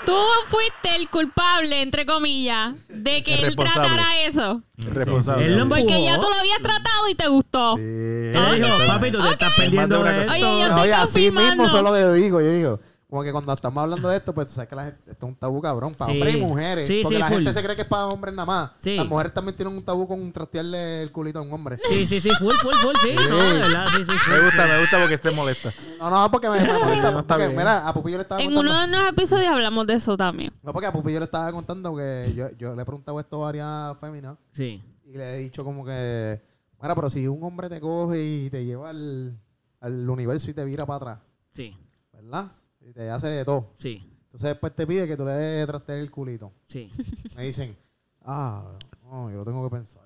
Tú 0.06 0.16
fuiste 0.46 0.96
el 0.96 1.10
culpable, 1.10 1.82
entre 1.82 2.06
comillas, 2.06 2.74
de 2.88 3.22
que 3.22 3.34
él 3.34 3.42
responsable. 3.42 3.88
tratara 3.88 4.20
eso. 4.22 4.62
Responsable. 4.78 5.44
Él 5.44 5.56
lo 5.56 5.62
empujó. 5.64 5.80
Porque 5.82 6.02
ya 6.04 6.18
tú 6.18 6.28
lo 6.30 6.34
habías 6.34 6.58
tratado 6.60 7.08
y 7.10 7.14
te 7.14 7.28
gustó. 7.28 7.76
Sí. 7.76 7.82
Él 7.82 8.62
dijo, 8.62 8.78
papi, 8.86 9.10
tú 9.10 9.22
te 9.22 9.30
estás 9.32 9.52
perdiendo 9.54 10.02
de 10.02 10.20
esto. 10.20 10.32
Oye, 10.32 10.40
yo 10.40 10.62
estoy 10.62 10.80
Oye, 10.80 10.94
así 10.94 11.12
confirmando. 11.24 11.50
mismo 11.64 11.68
solo 11.68 11.92
que 11.92 12.00
yo 12.00 12.12
digo, 12.14 12.40
yo 12.40 12.50
digo. 12.50 12.80
Como 13.08 13.22
que 13.22 13.32
cuando 13.32 13.50
estamos 13.54 13.82
hablando 13.82 14.06
de 14.10 14.18
esto, 14.18 14.34
pues 14.34 14.48
tú 14.48 14.52
sabes 14.52 14.68
que 14.68 14.76
la 14.76 14.84
gente, 14.84 15.10
esto 15.12 15.24
es 15.26 15.32
un 15.32 15.34
tabú 15.38 15.62
cabrón 15.62 15.94
para 15.94 16.12
Sí. 16.12 16.18
hombres 16.18 16.34
y 16.34 16.40
mujeres. 16.40 16.86
Sí, 16.86 17.00
porque 17.02 17.16
sí, 17.16 17.20
la 17.20 17.26
full. 17.28 17.34
gente 17.36 17.52
se 17.54 17.62
cree 17.62 17.74
que 17.74 17.80
es 17.82 17.88
para 17.88 18.06
hombres 18.06 18.34
nada 18.34 18.44
más. 18.44 18.70
Sí. 18.78 18.96
Las 18.96 19.06
mujeres 19.06 19.32
también 19.32 19.56
tienen 19.56 19.74
un 19.74 19.82
tabú 19.82 20.06
con 20.06 20.30
trastearle 20.30 21.02
el 21.04 21.10
culito 21.10 21.38
a 21.38 21.42
un 21.42 21.50
hombre. 21.50 21.78
Sí, 21.88 22.06
sí, 22.06 22.20
sí, 22.20 22.28
full, 22.38 22.54
full, 22.56 22.74
full, 22.74 22.94
sí. 23.02 23.14
No, 23.30 23.36
de 23.38 23.52
verdad, 23.62 23.86
sí, 23.96 24.04
sí. 24.04 24.12
full. 24.12 24.34
Me 24.34 24.44
gusta, 24.44 24.66
me 24.66 24.80
gusta 24.80 24.98
porque 24.98 25.14
esté 25.14 25.30
molesta. 25.30 25.72
No, 25.98 26.10
no, 26.10 26.30
porque 26.30 26.50
me, 26.50 26.60
me 26.60 26.66
molesta. 26.78 27.10
No 27.10 27.20
está 27.20 27.34
porque, 27.36 27.46
bien. 27.46 27.56
mira, 27.58 27.88
a 27.88 27.94
Pupi 27.94 28.10
yo 28.10 28.18
le 28.18 28.22
estaba 28.24 28.42
En 28.42 28.52
contando. 28.52 28.70
uno 28.72 28.80
de 28.82 28.98
los 28.98 29.08
episodios 29.08 29.48
hablamos 29.48 29.86
de 29.86 29.94
eso 29.94 30.14
también. 30.18 30.52
No, 30.62 30.72
porque 30.74 30.86
a 30.88 30.92
Pupi 30.92 31.10
yo 31.10 31.18
le 31.18 31.24
estaba 31.24 31.50
contando 31.50 31.96
que 31.96 32.30
yo, 32.36 32.50
yo 32.58 32.76
le 32.76 32.82
he 32.82 32.84
preguntado 32.84 33.18
esto 33.20 33.36
a 33.42 33.46
varias 33.46 33.98
féminas 33.98 34.36
Sí. 34.52 34.82
y 35.06 35.12
le 35.16 35.34
he 35.34 35.38
dicho 35.38 35.64
como 35.64 35.82
que, 35.82 36.42
mira, 36.82 36.94
pero 36.94 37.08
si 37.08 37.26
un 37.26 37.42
hombre 37.42 37.70
te 37.70 37.80
coge 37.80 38.22
y 38.22 38.50
te 38.50 38.66
lleva 38.66 38.90
al, 38.90 39.34
al 39.80 40.10
universo 40.10 40.50
y 40.50 40.54
te 40.54 40.62
vira 40.66 40.84
para 40.84 40.96
atrás, 41.14 41.18
Sí, 41.54 41.74
¿verdad? 42.12 42.48
Y 42.88 42.92
te 42.92 43.10
hace 43.10 43.26
de 43.28 43.44
todo. 43.44 43.72
sí, 43.76 44.02
Entonces 44.24 44.50
después 44.50 44.74
te 44.74 44.86
pide 44.86 45.06
que 45.06 45.16
tú 45.16 45.24
le 45.24 45.32
des 45.32 45.66
trastear 45.66 45.98
el 45.98 46.10
culito. 46.10 46.52
sí. 46.66 46.90
Me 47.36 47.44
dicen, 47.44 47.76
ah, 48.24 48.64
no, 49.04 49.30
yo 49.30 49.36
lo 49.38 49.44
tengo 49.44 49.68
que 49.68 49.76
pensar. 49.76 50.02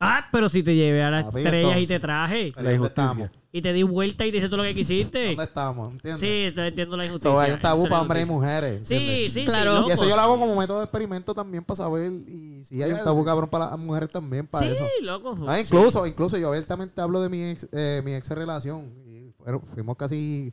Ah, 0.00 0.28
pero 0.30 0.48
si 0.50 0.62
te 0.62 0.74
llevé 0.74 1.02
a 1.02 1.10
las 1.10 1.24
Papi, 1.26 1.40
estrellas 1.42 1.78
y 1.78 1.86
te 1.86 1.98
traje 1.98 2.50
La 2.56 2.62
¿dónde 2.62 2.74
injusticia. 2.74 3.32
y 3.52 3.62
te 3.62 3.72
di 3.72 3.82
vuelta 3.84 4.26
y 4.26 4.30
te 4.32 4.36
hice 4.38 4.48
todo 4.48 4.58
lo 4.58 4.62
que 4.64 4.74
quisiste. 4.74 5.28
¿Dónde 5.28 5.44
estamos? 5.44 5.92
¿Entiendes? 5.92 6.20
Sí, 6.20 6.54
te 6.54 6.66
entiendo 6.66 6.96
la 6.98 7.06
injusticia. 7.06 7.30
So, 7.30 7.40
hay 7.40 7.52
un 7.52 7.60
tabú 7.60 7.82
Eso 7.82 7.88
para 7.88 8.02
hombres 8.02 8.22
y 8.22 8.26
mujeres. 8.26 8.80
Sí, 8.86 8.94
¿entiendes? 8.96 9.32
sí, 9.32 9.44
Claro. 9.46 9.78
sí. 9.78 9.84
Y 9.86 9.90
Y 9.90 9.92
eso 9.92 10.06
yo 10.08 10.16
lo 10.16 10.20
hago 10.22 10.38
como 10.38 10.56
método 10.56 10.78
de 10.78 10.84
experimento 10.84 11.32
también 11.32 11.64
para 11.64 11.76
saber 11.76 12.10
y 12.12 12.64
si 12.64 12.82
hay 12.82 12.92
un 12.92 13.02
tabú 13.02 13.24
cabrón 13.24 13.48
para 13.48 13.70
las 13.70 13.78
mujeres 13.78 14.10
también 14.10 14.46
para 14.46 14.66
eso. 14.66 14.84
Sí, 14.84 15.04
loco. 15.04 15.34
Ah, 15.46 15.54
sí. 15.56 15.62
incluso, 15.62 16.06
incluso 16.06 16.36
yo 16.36 16.48
abiertamente 16.48 17.00
hablo 17.00 17.22
de 17.22 17.28
mi 17.30 17.42
ex, 17.44 17.66
eh, 17.72 18.02
mi 18.04 18.12
ex 18.14 18.28
relación. 18.28 18.92
Y 19.06 19.32
fuimos 19.72 19.96
casi, 19.96 20.52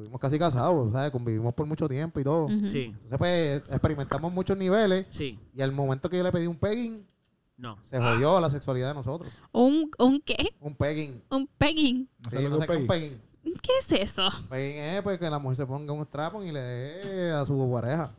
estuvimos 0.00 0.20
casi 0.20 0.38
casados, 0.38 0.92
¿sabes? 0.92 1.10
Convivimos 1.10 1.52
por 1.52 1.66
mucho 1.66 1.86
tiempo 1.88 2.20
y 2.20 2.24
todo. 2.24 2.48
Sí, 2.68 2.84
Entonces, 2.84 3.18
pues, 3.18 3.62
experimentamos 3.68 4.32
muchos 4.32 4.56
niveles. 4.56 5.06
sí. 5.10 5.38
Y 5.54 5.60
al 5.62 5.72
momento 5.72 6.08
que 6.08 6.16
yo 6.16 6.22
le 6.22 6.32
pedí 6.32 6.46
un 6.46 6.56
pegging, 6.56 7.06
No. 7.58 7.76
se 7.84 7.98
jodió 7.98 8.40
la 8.40 8.48
sexualidad 8.48 8.88
de 8.88 8.94
nosotros. 8.94 9.30
¿Un, 9.52 9.90
un 9.98 10.20
qué? 10.22 10.54
Un 10.60 10.74
pegging. 10.74 11.22
Un 11.30 11.46
pegging. 11.58 12.08
Sí, 12.30 12.48
no 12.48 12.58
sé 12.58 12.66
qué 12.66 12.76
un 12.76 12.86
pegging. 12.86 13.20
¿Qué 13.42 13.72
es 13.80 13.92
eso? 14.08 14.28
Pegging 14.48 14.78
es 14.78 15.02
pues, 15.02 15.18
que 15.18 15.28
la 15.28 15.38
mujer 15.38 15.56
se 15.56 15.66
ponga 15.66 15.92
un 15.92 16.04
strapon 16.06 16.46
y 16.46 16.52
le 16.52 16.60
dé 16.60 17.32
a 17.32 17.44
su 17.44 17.70
pareja. 17.70 18.10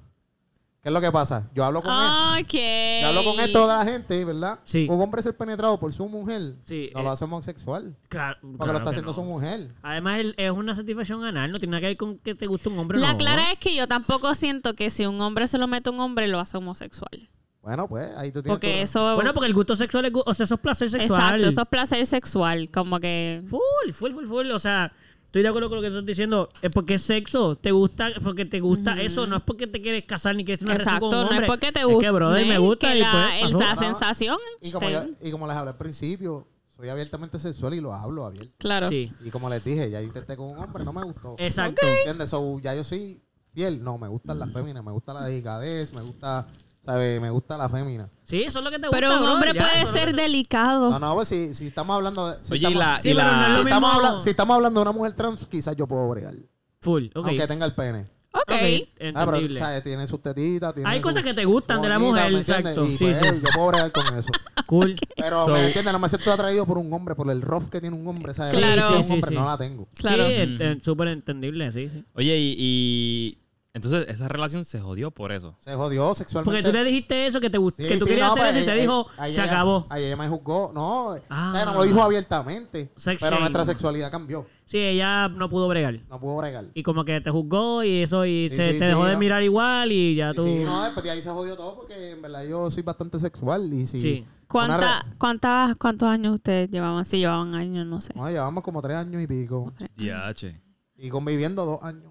¿Qué 0.82 0.90
es 0.90 0.94
lo 0.94 1.00
que 1.00 1.12
pasa? 1.12 1.48
Yo 1.54 1.64
hablo 1.64 1.84
con 1.84 1.92
él. 1.92 2.44
Ok. 2.44 2.54
Yo 3.02 3.08
hablo 3.10 3.24
con 3.24 3.40
esto 3.40 3.68
de 3.68 3.74
la 3.74 3.86
gente, 3.86 4.26
¿verdad? 4.26 4.60
Sí. 4.64 4.88
Un 4.90 5.00
hombre 5.00 5.22
ser 5.22 5.38
penetrado 5.38 5.80
por 5.80 5.94
su 5.94 6.08
mujer 6.10 6.56
Sí, 6.64 6.90
no 6.96 7.02
eh, 7.02 7.04
lo 7.04 7.12
hace 7.12 7.26
homosexual. 7.26 7.96
Claro. 8.10 8.38
Porque 8.42 8.58
claro 8.58 8.72
lo 8.74 8.78
está 8.80 8.90
haciendo 8.90 9.12
no. 9.12 9.14
su 9.14 9.22
mujer. 9.24 9.68
Además, 9.84 10.22
es 10.38 10.52
una 10.52 10.74
satisfacción 10.74 11.24
anal. 11.24 11.52
No 11.52 11.60
tiene 11.60 11.72
nada 11.72 11.82
que 11.82 11.88
ver 11.88 11.98
con 11.98 12.18
que 12.18 12.34
te 12.34 12.48
guste 12.48 12.70
un 12.70 12.80
hombre 12.80 12.98
o 12.98 13.02
La 13.02 13.12
no. 13.12 13.20
clara 13.20 13.52
es 13.52 13.60
que 13.60 13.76
yo 13.76 13.88
tampoco 13.88 14.34
siento 14.34 14.74
que 14.74 14.90
si 14.90 15.06
un 15.06 15.22
hombre 15.22 15.48
se 15.48 15.60
lo 15.60 15.68
mete 15.68 15.90
a 15.90 15.92
un 15.92 16.00
hombre 16.00 16.28
lo 16.28 16.40
hace 16.40 16.58
homosexual. 16.58 17.30
Bueno, 17.62 17.88
pues 17.88 18.10
ahí 18.18 18.32
tú 18.32 18.42
tienes 18.42 18.58
Porque 18.58 18.82
eso. 18.82 19.14
Bueno, 19.14 19.34
porque 19.36 19.46
el 19.48 19.54
gusto 19.54 19.76
sexual 19.76 20.06
es, 20.06 20.12
o 20.16 20.34
sea, 20.34 20.46
eso 20.46 20.56
es 20.56 20.62
placer 20.62 20.90
sexual. 20.90 21.20
Exacto, 21.22 21.48
eso 21.48 21.62
es 21.62 21.68
placer 21.68 22.06
sexual. 22.08 22.70
Como 22.74 23.00
que. 23.00 23.44
Full, 23.46 23.92
full, 23.94 24.14
full, 24.14 24.26
full. 24.26 24.50
O 24.50 24.58
sea, 24.58 24.92
estoy 25.32 25.44
de 25.44 25.48
acuerdo 25.48 25.70
con 25.70 25.78
lo 25.78 25.82
que 25.82 25.88
tú 25.90 25.96
estás 25.96 26.06
diciendo. 26.08 26.50
Es 26.62 26.72
porque 26.72 26.96
es 26.96 27.02
sexo. 27.04 27.56
Te 27.56 27.72
gusta, 27.72 28.10
porque 28.22 28.44
te 28.46 28.60
gusta 28.60 29.02
eso. 29.02 29.26
No 29.28 29.38
es 29.38 29.44
porque 29.44 29.66
te 29.66 29.82
quieres 29.82 30.04
casar 30.06 30.36
ni 30.36 30.44
quieres 30.44 30.60
tener 30.60 30.76
una 30.76 30.84
relación 30.84 30.96
Exacto, 30.98 31.10
con 31.10 31.18
un 31.20 31.24
no 31.24 31.30
hombre. 31.30 31.46
es 31.46 31.50
porque 31.50 31.72
te 31.72 31.84
gusta. 31.86 31.98
Es 31.98 32.04
que, 32.04 32.12
brother, 32.12 32.46
me 32.46 32.58
gusta 32.58 32.96
y 32.96 33.00
la, 33.00 33.30
pues, 33.40 33.54
la 33.56 33.74
No. 33.74 33.80
sensación. 33.80 34.38
Y 34.62 34.72
como, 34.72 34.90
yo- 34.90 35.06
y 35.22 35.32
como 35.32 35.48
les 35.48 35.56
hablé 35.56 35.72
al 35.72 35.78
principio, 35.78 36.48
soy 36.76 36.90
abiertamente 36.90 37.40
sexual 37.40 37.74
y 37.76 37.80
lo 37.80 37.94
hablo 37.94 38.26
abierto. 38.26 38.52
Claro. 38.58 38.88
Sí, 38.88 39.12
Y 39.24 39.30
como 39.30 39.50
les 39.50 39.64
dije, 39.64 39.90
ya 39.90 40.02
yo 40.02 40.08
intenté 40.08 40.36
con 40.36 40.48
un 40.50 40.58
hombre, 40.58 40.84
no 40.84 40.92
me 40.94 41.04
gustó. 41.04 41.36
exacto. 41.40 41.86
¿Entiendes? 41.88 42.30
So, 42.30 42.60
ya 42.60 42.76
yo 42.76 42.84
soy 42.84 43.22
fiel. 43.54 43.82
No, 43.84 43.98
me 43.98 44.08
gustan 44.10 44.38
las 44.38 44.52
féminas, 44.52 44.84
me 44.84 44.92
gusta 44.92 45.14
la 45.14 45.24
delicadez, 45.24 45.94
me 45.94 46.02
gusta, 46.02 46.46
¿sabes? 46.86 47.20
Me 47.22 47.30
gusta 47.30 47.58
la 47.58 47.70
fémina. 47.70 48.10
Sí, 48.24 48.44
eso 48.44 48.60
es 48.60 48.66
lo 48.66 48.72
que 48.72 48.78
te 48.80 48.88
gusta. 48.88 48.98
Pero 48.98 49.18
un 49.20 49.28
hombre 49.28 49.54
puede 49.54 49.86
ser 49.86 50.16
delicado. 50.16 50.90
No, 50.90 51.00
no, 51.00 51.16
pues 51.16 51.28
si, 51.28 51.54
si 51.54 51.68
estamos 51.68 51.96
hablando 51.96 52.30
de. 52.30 52.44
Si 52.44 52.54
Oye, 52.54 52.62
y 52.70 52.74
estamos, 52.74 52.80
la. 52.80 53.00
Y 53.00 53.04
pero 53.04 53.18
la- 53.18 53.32
no 53.32 53.48
es 53.48 53.54
si 53.56 53.68
estamos 53.68 53.94
mismo- 53.94 54.08
habla- 54.08 54.22
si 54.22 54.30
estamos 54.30 54.56
hablando 54.56 54.80
de 54.80 54.82
una 54.84 54.92
mujer 54.92 55.14
trans, 55.14 55.46
quizás 55.48 55.76
yo 55.76 55.88
puedo 55.88 56.08
bregar. 56.10 56.34
Full, 56.82 57.06
ok. 57.16 57.28
Aunque 57.28 57.48
tenga 57.48 57.66
el 57.66 57.74
pene. 57.76 58.06
Ok. 58.34 58.44
Ok, 58.44 58.52
Ah, 58.52 58.56
pero, 58.56 59.08
entendible. 59.36 59.60
¿sabes? 59.60 59.84
Tiene 59.84 60.08
sus 60.08 60.22
tetitas. 60.22 60.74
Tiene 60.74 60.90
Hay 60.90 61.00
su- 61.00 61.04
cosas 61.04 61.22
que 61.22 61.34
te 61.34 61.44
gustan 61.44 61.82
de 61.82 61.90
la 61.90 62.00
mujer, 62.00 62.34
exacto. 62.34 62.86
Y 62.86 62.96
Sí, 62.98 63.04
pues, 63.04 63.18
sí, 63.20 63.42
yo 63.44 63.50
puedo 63.54 63.68
bregar 63.68 63.92
con 63.92 64.18
eso. 64.18 64.32
Cool. 64.68 64.96
Pero, 65.18 65.44
So- 65.46 65.52
¿me 65.52 65.66
entiendes? 65.68 65.92
No 65.92 66.00
me 66.00 66.08
siento 66.08 66.32
atraído 66.32 66.66
por 66.66 66.78
un 66.78 66.94
hombre, 66.94 67.14
por 67.14 67.30
el 67.30 67.42
rough 67.42 67.68
que 67.70 67.82
tiene 67.82 67.94
un 67.98 68.08
hombre, 68.08 68.34
¿sabes? 68.34 68.54
Claro. 68.56 68.90
De 68.90 69.04
Sí, 69.04 69.06
un 69.06 69.12
hombre 69.18 69.30
sí, 69.30 69.36
no 69.36 69.42
sí. 69.42 69.48
la 69.48 69.58
tengo. 69.58 69.88
Claro. 69.98 70.28
Sí, 70.30 70.80
súper 70.82 71.10
entendible, 71.10 71.70
sí, 71.74 71.90
sí. 71.90 72.06
Oye, 72.16 72.38
y, 72.38 72.56
y 72.58 73.41
Entonces 73.74 74.06
esa 74.10 74.28
relación 74.28 74.66
se 74.66 74.82
jodió 74.82 75.12
por 75.12 75.32
eso. 75.32 75.56
Se 75.62 75.74
jodió 75.76 76.14
sexualmente. 76.14 76.62
Porque 76.62 76.70
tú 76.70 76.76
le 76.76 76.84
dijiste 76.84 77.26
eso, 77.26 77.40
que, 77.40 77.50
te 77.50 77.58
Sí, 77.58 77.88
que 77.88 77.98
tú 77.98 78.04
sí, 78.06 78.12
querías 78.12 78.28
no, 78.28 78.34
hacer 78.34 78.44
pues, 78.44 78.56
eso 78.58 78.64
y 78.64 78.66
te 78.66 78.78
eh, 78.78 78.82
dijo, 78.82 79.08
eh, 79.10 79.14
ahí 79.18 79.34
se 79.34 79.42
ella- 79.42 79.52
acabó. 79.52 79.86
Ahí 79.90 80.04
ella 80.04 80.18
me 80.18 80.28
juzgó. 80.28 80.72
No, 80.74 81.16
Ah. 81.30 81.52
o 81.52 81.56
sea, 81.56 81.66
no 81.66 81.72
me 81.72 81.78
lo 81.78 81.84
dijo 81.86 82.02
abiertamente. 82.04 82.92
Sex 82.98 83.20
pero 83.22 83.32
shame. 83.38 83.40
nuestra 83.40 83.64
sexualidad 83.64 84.12
cambió. 84.12 84.46
Sí, 84.66 84.78
ella 84.78 85.30
no 85.30 85.50
pudo 85.50 85.70
bregar. 85.70 86.00
No 86.10 86.20
pudo 86.20 86.38
bregar. 86.38 86.66
Y 86.74 86.84
como 86.84 87.06
que 87.06 87.22
te 87.22 87.32
juzgó 87.32 87.82
y 87.84 88.02
eso, 88.02 88.26
y 88.26 88.50
Sí, 88.50 88.56
se, 88.58 88.74
sí, 88.74 88.80
te 88.80 88.86
sí, 88.86 88.90
dejó 88.90 89.06
de 89.06 89.14
no. 89.14 89.20
mirar 89.20 89.42
igual 89.42 89.92
y 89.92 90.16
ya 90.16 90.32
Y 90.32 90.36
tú... 90.36 90.44
Sí, 90.44 90.64
no, 90.66 90.84
después 90.84 91.04
de 91.06 91.12
ahí 91.12 91.22
se 91.22 91.30
jodió 91.30 91.56
todo 91.56 91.76
porque 91.78 92.12
en 92.12 92.22
verdad 92.22 92.44
yo 92.44 92.70
soy 92.72 92.84
bastante 92.84 93.20
sexual 93.20 93.74
y 93.74 93.86
si 93.86 94.00
Sí. 94.00 94.26
¿Cuánta, 94.48 94.76
Una 95.06 95.16
cuántas, 95.18 95.76
¿Cuántos 95.78 96.10
años 96.10 96.34
ustedes 96.34 96.70
llevaban? 96.70 97.06
Si 97.06 97.20
llevaban 97.20 97.56
años, 97.56 97.88
no 97.88 98.02
sé. 98.02 98.12
No, 98.16 98.30
llevamos 98.30 98.64
como 98.64 98.82
tres 98.82 98.98
años 98.98 99.22
y 99.22 99.28
pico. 99.28 99.72
DH. 99.96 100.60
Y 100.98 101.08
conviviendo 101.10 101.66
dos 101.66 101.82
años. 101.84 102.11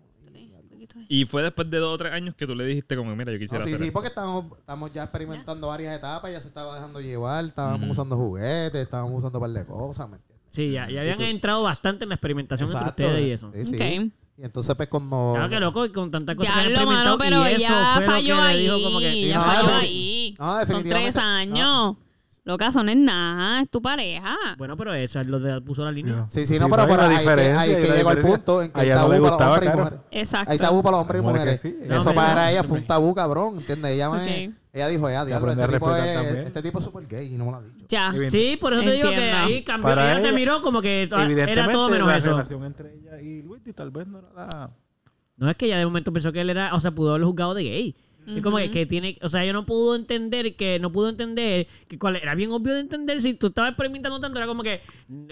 Y 1.08 1.24
fue 1.26 1.42
después 1.42 1.70
de 1.70 1.78
dos 1.78 1.94
o 1.94 1.98
tres 1.98 2.12
años 2.12 2.34
que 2.34 2.46
tú 2.46 2.54
le 2.54 2.64
dijiste 2.64 2.96
como, 2.96 3.14
mira, 3.16 3.32
yo 3.32 3.38
No, 3.38 3.40
quisiera 3.40 3.64
sí, 3.64 3.70
hacer 3.70 3.78
sí, 3.78 3.84
esto. 3.84 3.92
porque 3.92 4.08
estamos, 4.08 4.44
estamos 4.58 4.92
ya 4.92 5.02
experimentando 5.04 5.68
varias 5.68 5.96
etapas, 5.96 6.30
ya 6.32 6.40
se 6.40 6.48
estaba 6.48 6.74
dejando 6.74 7.00
llevar, 7.00 7.44
estábamos 7.44 7.90
usando 7.90 8.16
juguetes, 8.16 8.80
estábamos 8.82 9.14
usando 9.18 9.38
un 9.38 9.42
par 9.42 9.50
de 9.50 9.66
cosas, 9.66 10.08
¿me 10.08 10.16
entiendes? 10.16 10.40
Sí, 10.50 10.72
ya, 10.72 10.88
ya 10.90 11.00
habían 11.02 11.20
entrado 11.22 11.62
bastante 11.62 12.04
en 12.04 12.08
la 12.08 12.16
experimentación 12.16 12.68
Exacto. 12.68 12.88
entre 12.90 13.06
ustedes 13.06 13.28
y 13.28 13.30
eso. 13.32 13.52
Sí. 13.64 14.12
Y 14.36 14.42
entonces 14.44 14.74
pues 14.74 14.88
cuando... 14.88 15.32
Claro 15.34 15.50
que 15.50 15.60
loco, 15.60 15.84
y 15.84 15.92
con 15.92 16.10
tantas 16.10 16.34
cosas 16.34 16.54
Ya 16.54 16.60
que 16.62 16.66
han 16.68 16.72
lo 16.72 16.86
mano, 16.90 17.12
experimentado 17.14 17.18
pero 17.18 17.58
y 17.58 17.62
eso 17.62 17.74
fue 17.96 18.04
falló 18.06 18.34
lo 18.36 18.40
que 18.42 18.46
le 18.48 18.52
ahí. 18.54 18.62
dijo 18.62 18.82
como 18.82 18.98
que... 19.00 19.32
No, 19.34 19.44
falló 19.44 19.74
ahí. 19.74 20.34
no, 20.38 20.46
Son 20.46 20.58
definitivamente- 20.60 21.12
tres 21.12 21.16
años. 21.24 21.96
Loca, 22.44 22.68
eso 22.68 22.82
no 22.82 22.90
es 22.90 22.96
nada. 22.96 23.62
Es 23.62 23.70
tu 23.70 23.82
pareja. 23.82 24.36
Bueno, 24.56 24.76
pero 24.76 24.94
esa 24.94 25.20
es 25.20 25.26
lo 25.26 25.38
de 25.38 25.60
puso 25.60 25.84
la 25.84 25.92
línea. 25.92 26.22
Sí, 26.24 26.46
sí, 26.46 26.58
no, 26.58 26.68
pero, 26.70 26.82
hay 26.82 26.88
pero 26.88 27.00
una 27.04 27.08
ahí, 27.10 27.10
que, 27.16 27.20
diferencia, 27.20 27.60
ahí 27.60 27.74
que 27.76 27.92
llegó 27.96 28.08
al 28.10 28.18
punto 28.18 28.62
en 28.62 28.72
que 28.72 28.80
hay 28.80 28.86
ella 28.86 28.94
no 28.96 29.00
tabú 29.02 29.12
le 29.12 29.20
para 29.20 29.30
los 29.30 29.40
hombres 29.42 29.60
y 29.60 29.64
claro. 29.66 29.78
mujeres. 29.78 30.00
Exacto. 30.10 30.52
Hay 30.52 30.58
tabú 30.58 30.82
para 30.82 30.90
los 30.96 31.00
hombres 31.02 31.20
y 31.22 31.24
mujeres. 31.24 31.60
sí. 31.60 31.76
No, 31.86 31.94
Eso 31.94 32.04
pero 32.04 32.14
para 32.16 32.34
no, 32.44 32.48
ella 32.50 32.62
fue 32.64 32.78
un 32.78 32.86
tabú, 32.86 33.14
cabrón, 33.14 33.58
¿entiendes? 33.58 33.90
Ella, 33.92 34.10
me, 34.10 34.16
Ok. 34.48 34.54
ella 34.72 34.88
dijo, 34.88 35.08
ella, 35.08 35.24
diablo, 35.26 35.50
aprende 35.52 35.64
este 35.64 35.76
a 35.76 35.78
tipo, 35.78 35.96
es, 35.96 36.46
este 36.46 36.62
tipo 36.62 36.78
es 36.78 36.84
súper 36.84 37.06
gay 37.06 37.34
y 37.34 37.36
no 37.38 37.44
me 37.44 37.50
lo 37.52 37.56
ha 37.58 37.62
dicho. 37.62 37.86
Ya. 37.88 38.12
Sí, 38.30 38.56
por 38.60 38.72
eso 38.72 38.82
te 38.82 38.92
digo 38.92 39.10
que 39.10 39.30
ahí 39.32 39.62
cambió. 39.62 39.90
Para 39.90 40.10
ella 40.12 40.22
te 40.22 40.28
ella- 40.28 40.36
miró 40.38 40.62
como 40.62 40.80
que 40.80 41.02
eso- 41.02 41.16
era 41.16 41.24
Evidentemente, 41.26 41.72
todo 41.72 41.88
menos 41.90 42.08
la 42.08 42.16
eso. 42.16 42.30
relación 42.30 42.64
entre 42.64 42.94
ella 42.94 43.20
y 43.20 43.42
Luigi 43.42 43.72
tal 43.74 43.90
vez 43.90 44.06
no 44.06 44.18
era 44.18 44.28
la... 44.34 44.70
No 45.36 45.48
es 45.48 45.56
que 45.56 45.66
ella 45.66 45.76
de 45.76 45.84
momento 45.86 46.12
pensó 46.12 46.32
que 46.32 46.40
él 46.40 46.50
era, 46.50 46.74
o 46.74 46.80
sea, 46.80 46.90
pudo 46.90 47.10
haberlo 47.10 47.26
juzgado 47.28 47.54
de 47.54 47.64
gay. 47.64 47.96
Es 48.26 48.42
como 48.42 48.58
que, 48.58 48.70
que 48.70 48.86
tiene, 48.86 49.18
o 49.22 49.28
sea, 49.28 49.42
ella 49.42 49.52
no 49.52 49.66
pudo 49.66 49.96
entender 49.96 50.54
que, 50.56 50.78
no 50.78 50.92
pudo 50.92 51.08
entender 51.08 51.66
que 51.88 51.98
cuál 51.98 52.16
era 52.16 52.34
bien 52.34 52.52
obvio 52.52 52.74
de 52.74 52.80
entender 52.80 53.20
si 53.22 53.34
tú 53.34 53.48
estabas 53.48 53.70
experimentando 53.70 54.20
tanto, 54.20 54.38
era 54.38 54.46
como 54.46 54.62
que, 54.62 54.80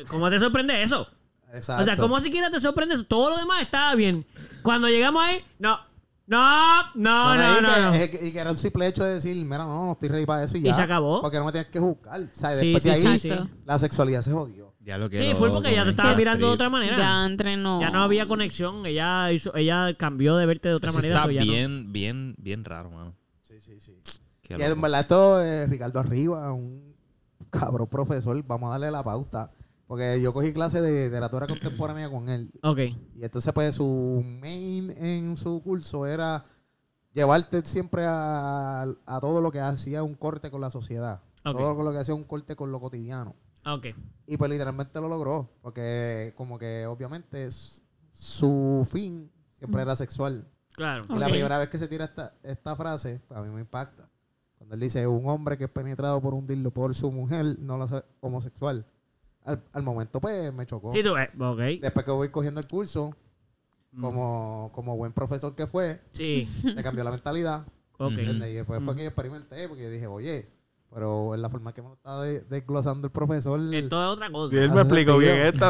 ¿cómo 0.09 0.29
te 0.31 0.39
sorprende 0.41 0.83
eso? 0.83 1.07
Exacto. 1.53 1.83
O 1.83 1.85
sea, 1.85 1.97
¿cómo 1.97 2.19
siquiera 2.21 2.51
te 2.51 2.59
sorprende 2.61 2.95
eso? 2.95 3.05
Todo 3.05 3.31
lo 3.31 3.37
demás 3.37 3.63
estaba 3.63 3.95
bien. 3.95 4.27
Cuando 4.63 4.89
llegamos 4.89 5.23
ahí, 5.23 5.39
no, 5.59 5.79
no, 6.27 6.83
no, 6.95 7.35
no, 7.37 7.59
y 7.59 7.63
no. 7.63 7.69
que, 7.75 7.81
no. 7.83 7.95
es 7.95 8.09
que- 8.09 8.27
y 8.27 8.33
que 8.33 8.39
era 8.39 8.51
un 8.51 8.59
simple 8.59 8.87
hecho 8.87 9.03
de 9.05 9.15
decir, 9.15 9.35
mira, 9.45 9.59
no, 9.59 9.87
no 9.87 9.93
estoy 9.93 10.09
ready 10.11 10.27
para 10.27 10.45
eso 10.45 10.57
y 10.59 10.63
ya. 10.63 10.75
se 10.75 10.83
acabó. 10.83 11.21
Porque 11.23 11.39
no 11.39 11.45
me 11.47 11.53
tienes 11.53 11.71
que 11.71 11.79
juzgar. 11.81 12.21
O 12.21 12.29
sea, 12.33 12.51
Sí, 12.59 12.67
después 12.67 12.83
sí, 12.83 12.89
de 12.89 12.95
ahí, 12.95 13.19
sí, 13.19 13.29
sí. 13.31 13.35
la 13.65 13.79
sexualidad 13.79 14.23
se 14.23 14.33
jodió. 14.33 14.68
Ya 14.89 14.97
lo 14.97 15.11
que 15.11 15.19
Sí, 15.19 15.35
fue 15.35 15.51
porque 15.53 15.71
ya 15.71 15.85
te 15.85 15.91
estaba 15.91 16.17
mirando 16.17 16.47
de 16.47 16.53
otra 16.55 16.71
manera. 16.71 16.97
Ya 16.97 17.27
entrenó. 17.27 17.79
Ya 17.79 17.91
no 17.91 18.01
había 18.01 18.27
conexión, 18.27 18.87
ella 18.87 19.31
hizo, 19.31 19.55
ella 19.55 19.95
cambió 19.99 20.35
de 20.39 20.47
verte 20.47 20.71
de 20.71 20.77
otra 20.77 20.89
Eso 20.89 20.97
manera. 20.97 21.17
está 21.17 21.27
no- 21.27 21.45
bien, 21.45 21.93
bien, 21.93 22.35
bien 22.39 22.65
raro, 22.65 22.91
mano. 22.91 23.15
Sí, 23.43 23.61
sí, 23.61 23.79
sí. 23.81 23.99
Qué 24.41 24.57
Y 24.59 24.63
en 24.63 24.81
verdad 24.81 25.01
esto, 25.01 25.43
eh, 25.45 25.67
Ricardo 25.67 26.01
Arriba, 26.01 26.51
un 26.55 26.95
cabrón 27.51 27.87
profesor, 27.89 28.43
vamos 28.47 28.69
a 28.69 28.71
darle 28.73 28.91
la 28.91 29.05
pauta. 29.05 29.51
Porque 29.87 30.23
yo 30.23 30.33
cogí 30.33 30.55
clase 30.55 30.81
de 30.81 31.05
literatura 31.05 31.47
contemporánea 31.47 32.09
con 32.09 32.31
él. 32.31 32.51
Ok. 32.63 32.79
Y 32.79 33.25
entonces, 33.25 33.53
pues, 33.53 33.75
su 33.75 34.25
main 34.41 34.91
en 34.97 35.37
su 35.37 35.63
curso 35.63 36.07
era 36.07 36.47
llevarte 37.13 37.63
siempre 37.63 38.05
a, 38.07 38.83
a 39.05 39.21
todo 39.21 39.43
lo 39.43 39.51
que 39.51 39.61
hacía 39.61 40.03
un 40.03 40.15
corte 40.15 40.51
con 40.51 40.63
la 40.63 40.71
sociedad. 40.71 41.21
Ok. 41.45 41.59
Todo 41.59 41.83
lo 41.83 41.93
que 41.93 41.99
hacía 41.99 42.15
un 42.15 42.25
corte 42.25 42.57
con 42.57 42.73
lo 42.73 42.81
cotidiano. 42.81 43.37
Ok. 43.69 43.87
Y 44.27 44.37
pues 44.37 44.51
literalmente 44.51 45.01
lo 45.01 45.09
logró. 45.09 45.51
Porque 45.63 46.33
como 46.37 46.59
que 46.59 46.87
obviamente 46.87 47.49
su 48.11 48.87
fin 48.91 49.31
siempre 49.59 49.83
era 49.83 49.97
sexual. 49.97 50.47
Claro. 50.75 51.05
Y 51.09 51.19
la 51.19 51.29
primera 51.29 51.59
vez 51.59 51.69
que 51.69 51.79
se 51.79 51.89
tira 51.89 52.05
esta, 52.05 52.35
esta 52.43 52.77
frase, 52.77 53.21
pues 53.27 53.39
a 53.39 53.43
mí 53.43 53.51
me 53.51 53.61
impacta. 53.61 54.09
Cuando 54.57 54.75
él 54.75 54.81
dice, 54.81 55.07
un 55.07 55.29
hombre 55.29 55.57
que 55.57 55.65
es 55.65 55.71
penetrado 55.71 56.21
por 56.21 56.35
un 56.35 56.47
dildo 56.47 56.71
por 56.73 56.95
su 56.95 57.11
mujer 57.11 57.59
no 57.59 57.79
lo 57.79 57.85
hace 57.85 58.03
homosexual. 58.21 58.87
Al, 59.45 59.65
al 59.73 59.83
momento, 59.83 60.21
pues, 60.21 60.53
me 60.53 60.67
chocó. 60.67 60.93
Sí, 60.93 61.03
tú, 61.03 61.17
eh, 61.17 61.31
ok. 61.39 61.81
Después 61.81 62.05
que 62.05 62.11
voy 62.13 62.29
cogiendo 62.29 62.61
el 62.61 62.67
curso, 62.67 63.17
como, 64.01 64.71
como 64.75 64.97
buen 64.97 65.13
profesor 65.13 65.55
que 65.55 65.67
fue, 65.67 66.01
Sí. 66.13 66.49
le 66.63 66.83
cambió 66.83 67.03
la 67.05 67.11
mentalidad. 67.11 67.67
Ok. 67.99 68.11
¿entiendes? 68.13 68.51
Y 68.51 68.55
después 68.55 68.83
fue 68.83 68.95
que 68.95 69.03
yo 69.03 69.09
experimenté, 69.09 69.69
porque 69.69 69.85
yo 69.85 69.91
dije, 69.91 70.07
oye, 70.07 70.49
pero 70.93 71.35
en 71.35 71.43
la 71.43 71.49
forma 71.51 71.73
que 71.73 71.83
me 71.83 71.89
lo 71.89 71.95
está 71.95 72.21
de- 72.23 72.41
desglosando 72.45 73.07
el 73.07 73.13
profesor... 73.13 73.61
Esto 73.75 74.03
es 74.03 74.09
otra 74.09 74.31
cosa. 74.31 74.55
Y 74.55 74.59
él 74.59 74.69
me 74.71 74.81
Hace 74.81 74.83
explicó 74.83 75.19
bien 75.19 75.37
esta. 75.39 75.69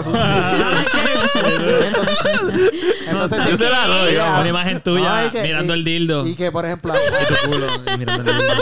entonces, 1.86 2.72
entonces 3.08 3.38
Yo 3.44 3.50
sí, 3.52 3.56
te 3.58 3.70
la 3.70 3.86
doy, 3.86 4.10
ella- 4.12 4.22
vamos. 4.24 4.40
Una 4.40 4.48
imagen 4.48 4.82
tuya 4.82 5.18
Ay, 5.18 5.30
que- 5.30 5.42
mirando 5.42 5.74
y- 5.74 5.78
el 5.78 5.84
dildo. 5.84 6.26
Y 6.26 6.34
que, 6.34 6.52
por 6.52 6.64
ejemplo, 6.64 6.92
Y 6.94 7.26
tu 7.34 7.48
culo 7.50 7.66
y 7.94 7.98
mirando 7.98 8.30
el 8.30 8.38
dildo. 8.38 8.54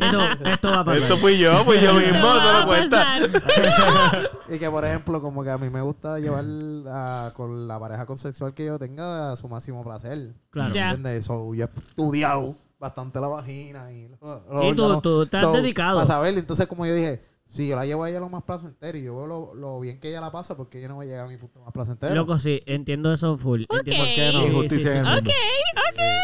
Esto, 0.00 0.48
esto 0.48 0.70
va 0.70 0.80
a 0.80 0.84
pasar. 0.84 1.02
Esto 1.02 1.16
fui 1.18 1.38
yo, 1.38 1.64
fui 1.64 1.80
yo 1.80 1.94
mismo, 1.94 2.14
Esto 2.16 2.20
no 2.20 2.36
va 2.36 2.52
lo 2.52 2.58
a 2.58 2.66
cuenta. 2.66 3.04
pasar. 3.04 4.30
Y 4.48 4.58
que, 4.58 4.70
por 4.70 4.84
ejemplo, 4.84 5.20
como 5.20 5.42
que 5.42 5.50
a 5.50 5.58
mí 5.58 5.68
me 5.70 5.80
gusta 5.80 6.18
llevar 6.18 6.44
a- 6.88 7.32
con 7.34 7.66
la 7.66 7.78
pareja 7.80 8.06
consensual 8.06 8.52
que 8.52 8.66
yo 8.66 8.78
tenga 8.78 9.32
a 9.32 9.36
su 9.36 9.48
máximo 9.48 9.82
placer. 9.82 10.34
Claro. 10.50 10.72
Ya. 10.74 10.90
¿Entiendes? 10.90 11.24
So, 11.24 11.54
yo 11.54 11.64
he 11.64 11.68
estudiado 11.88 12.54
bastante 12.78 13.20
la 13.20 13.28
vagina 13.28 13.90
y 13.92 14.08
los, 14.08 14.20
los 14.20 14.60
Sí, 14.60 14.72
tú- 14.76 15.00
tú 15.00 15.22
estás 15.22 15.52
dedicado. 15.52 15.96
Para 15.96 16.06
saber, 16.06 16.36
entonces, 16.36 16.66
como 16.66 16.86
yo 16.86 16.94
dije, 16.94 17.22
si 17.46 17.68
yo 17.68 17.76
la 17.76 17.84
llevo 17.86 18.04
a 18.04 18.10
ella 18.10 18.20
lo 18.20 18.28
más 18.28 18.42
placentero 18.42 18.96
y 18.98 19.04
yo 19.04 19.16
veo 19.16 19.26
lo, 19.26 19.54
lo 19.54 19.78
bien 19.80 20.00
que 20.00 20.08
ella 20.08 20.20
la 20.20 20.32
pasa, 20.32 20.56
porque 20.56 20.78
ella 20.78 20.88
no 20.88 20.96
va 20.96 21.02
a 21.02 21.06
llegar 21.06 21.26
a 21.26 21.28
mi 21.28 21.36
punto 21.36 21.60
más 21.60 21.72
placentero. 21.72 22.14
Loco, 22.14 22.38
sí, 22.38 22.60
entiendo 22.66 23.12
eso 23.12 23.36
full. 23.36 23.64
Entiendo. 23.68 24.02
Ok. 24.04 24.10
qué 24.14 24.32
no? 24.32 24.42
Sí, 24.42 24.48
Injusticia 24.48 24.90
sí, 24.92 24.98
en 24.98 25.04
sí, 25.04 25.10
el 25.10 25.24
sí. 25.24 25.30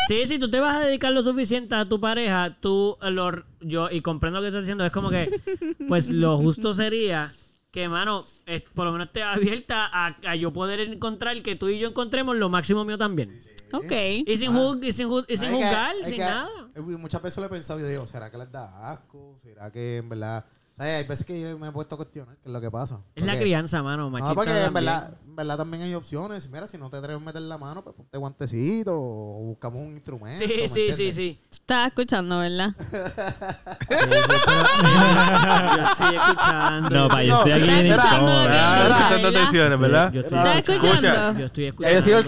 Sí, 0.09 0.27
si 0.27 0.39
tú 0.41 0.51
te 0.51 0.59
vas 0.61 0.77
a 0.83 0.87
dedicar 0.87 1.13
lo 1.13 1.23
suficiente 1.23 1.75
a 1.77 1.85
tu 1.89 2.01
pareja, 2.01 2.57
tú 2.61 2.97
lo 3.03 3.31
yo 3.61 3.89
y 3.91 4.01
comprendo 4.01 4.41
lo 4.41 4.43
que 4.43 4.49
estás 4.49 4.63
diciendo, 4.63 4.85
es 4.85 4.91
como 4.91 5.09
que 5.11 5.31
pues 5.89 6.09
lo 6.09 6.37
justo 6.39 6.73
sería 6.73 7.33
que, 7.71 7.89
mano, 7.89 8.25
eh, 8.47 8.65
por 8.75 8.87
lo 8.87 8.93
menos 8.93 9.07
esté 9.09 9.23
abierta 9.23 9.89
a, 9.93 10.17
a 10.27 10.35
yo 10.35 10.53
poder 10.53 10.81
encontrar 10.81 11.41
que 11.43 11.55
tú 11.55 11.69
y 11.69 11.79
yo 11.79 11.89
encontremos 11.89 12.37
lo 12.37 12.49
máximo 12.49 12.85
mío 12.85 12.99
también. 12.99 13.39
Ok. 13.73 13.93
Y 14.27 14.37
sin, 14.37 14.53
juz- 14.53 14.79
y 14.83 14.93
sin, 14.93 15.09
juz- 15.09 15.25
y 15.29 15.37
sin 15.37 15.51
juzgar, 15.53 15.95
sin 16.05 16.15
que- 16.15 16.19
nada. 16.19 16.49
Muchas 16.77 17.23
veces 17.23 17.39
lo 17.39 17.47
he 17.47 17.49
pensado 17.49 17.79
y 17.79 17.83
yo 17.83 17.89
digo, 17.89 18.07
¿será 18.07 18.31
que 18.31 18.39
les 18.39 18.51
da 18.51 18.91
asco? 18.93 19.35
¿Será 19.37 19.71
que 19.71 19.99
en 19.99 20.09
verdad... 20.09 20.45
¿Sabes? 20.77 21.03
Hay 21.03 21.05
veces 21.09 21.27
que 21.27 21.39
yo 21.39 21.59
me 21.59 21.69
he 21.69 21.73
puesto 21.73 21.95
a 21.95 21.99
cuestionar 21.99 22.37
qué 22.37 22.49
es 22.49 22.53
lo 22.53 22.61
que 22.61 22.71
pasa. 22.71 23.01
Es 23.15 23.27
la 23.27 23.39
crianza, 23.39 23.83
mano, 23.83 24.09
machista. 24.09 24.31
No, 24.31 24.35
porque 24.35 24.65
en 24.65 24.73
verdad, 24.73 25.15
verdad 25.41 25.59
también 25.59 25.83
hay 25.83 25.95
opciones. 25.95 26.49
Mira, 26.51 26.67
si 26.67 26.79
no 26.79 26.89
te 26.91 26.97
atreves 26.97 27.21
a 27.23 27.25
meter 27.25 27.43
la 27.43 27.59
mano, 27.59 27.83
pues 27.83 27.95
ponte 27.97 28.17
guantecito 28.19 28.93
o 28.95 29.41
buscamos 29.45 29.83
un 29.87 29.95
instrumento. 29.95 30.45
Sí, 30.47 30.55
¿me 30.61 30.69
sí, 30.69 30.75
sí, 30.75 30.81
entiendes? 30.91 31.15
sí. 31.17 31.39
Estás 31.53 31.89
escuchando, 31.89 32.39
¿verdad? 32.39 32.71
Yo 34.51 35.83
estoy 35.85 36.17
escuchando. 36.17 36.91
No, 36.91 37.09
pa, 37.09 37.23
yo 37.23 37.37
estoy 37.37 37.53
aquí 37.53 37.63
bien 37.63 37.87
incómodo. 37.87 38.49
Ah, 38.51 38.85
prestando 38.87 39.33
¿verdad? 39.79 40.13
Yo 40.13 40.21
estoy 40.21 40.39
¿Estás 40.39 40.57
escuchando. 40.57 41.39
Yo 41.41 41.47
estoy 41.47 41.65
escuchando. 41.67 41.89
haya 41.97 42.03
sido 42.03 42.19
el 42.19 42.27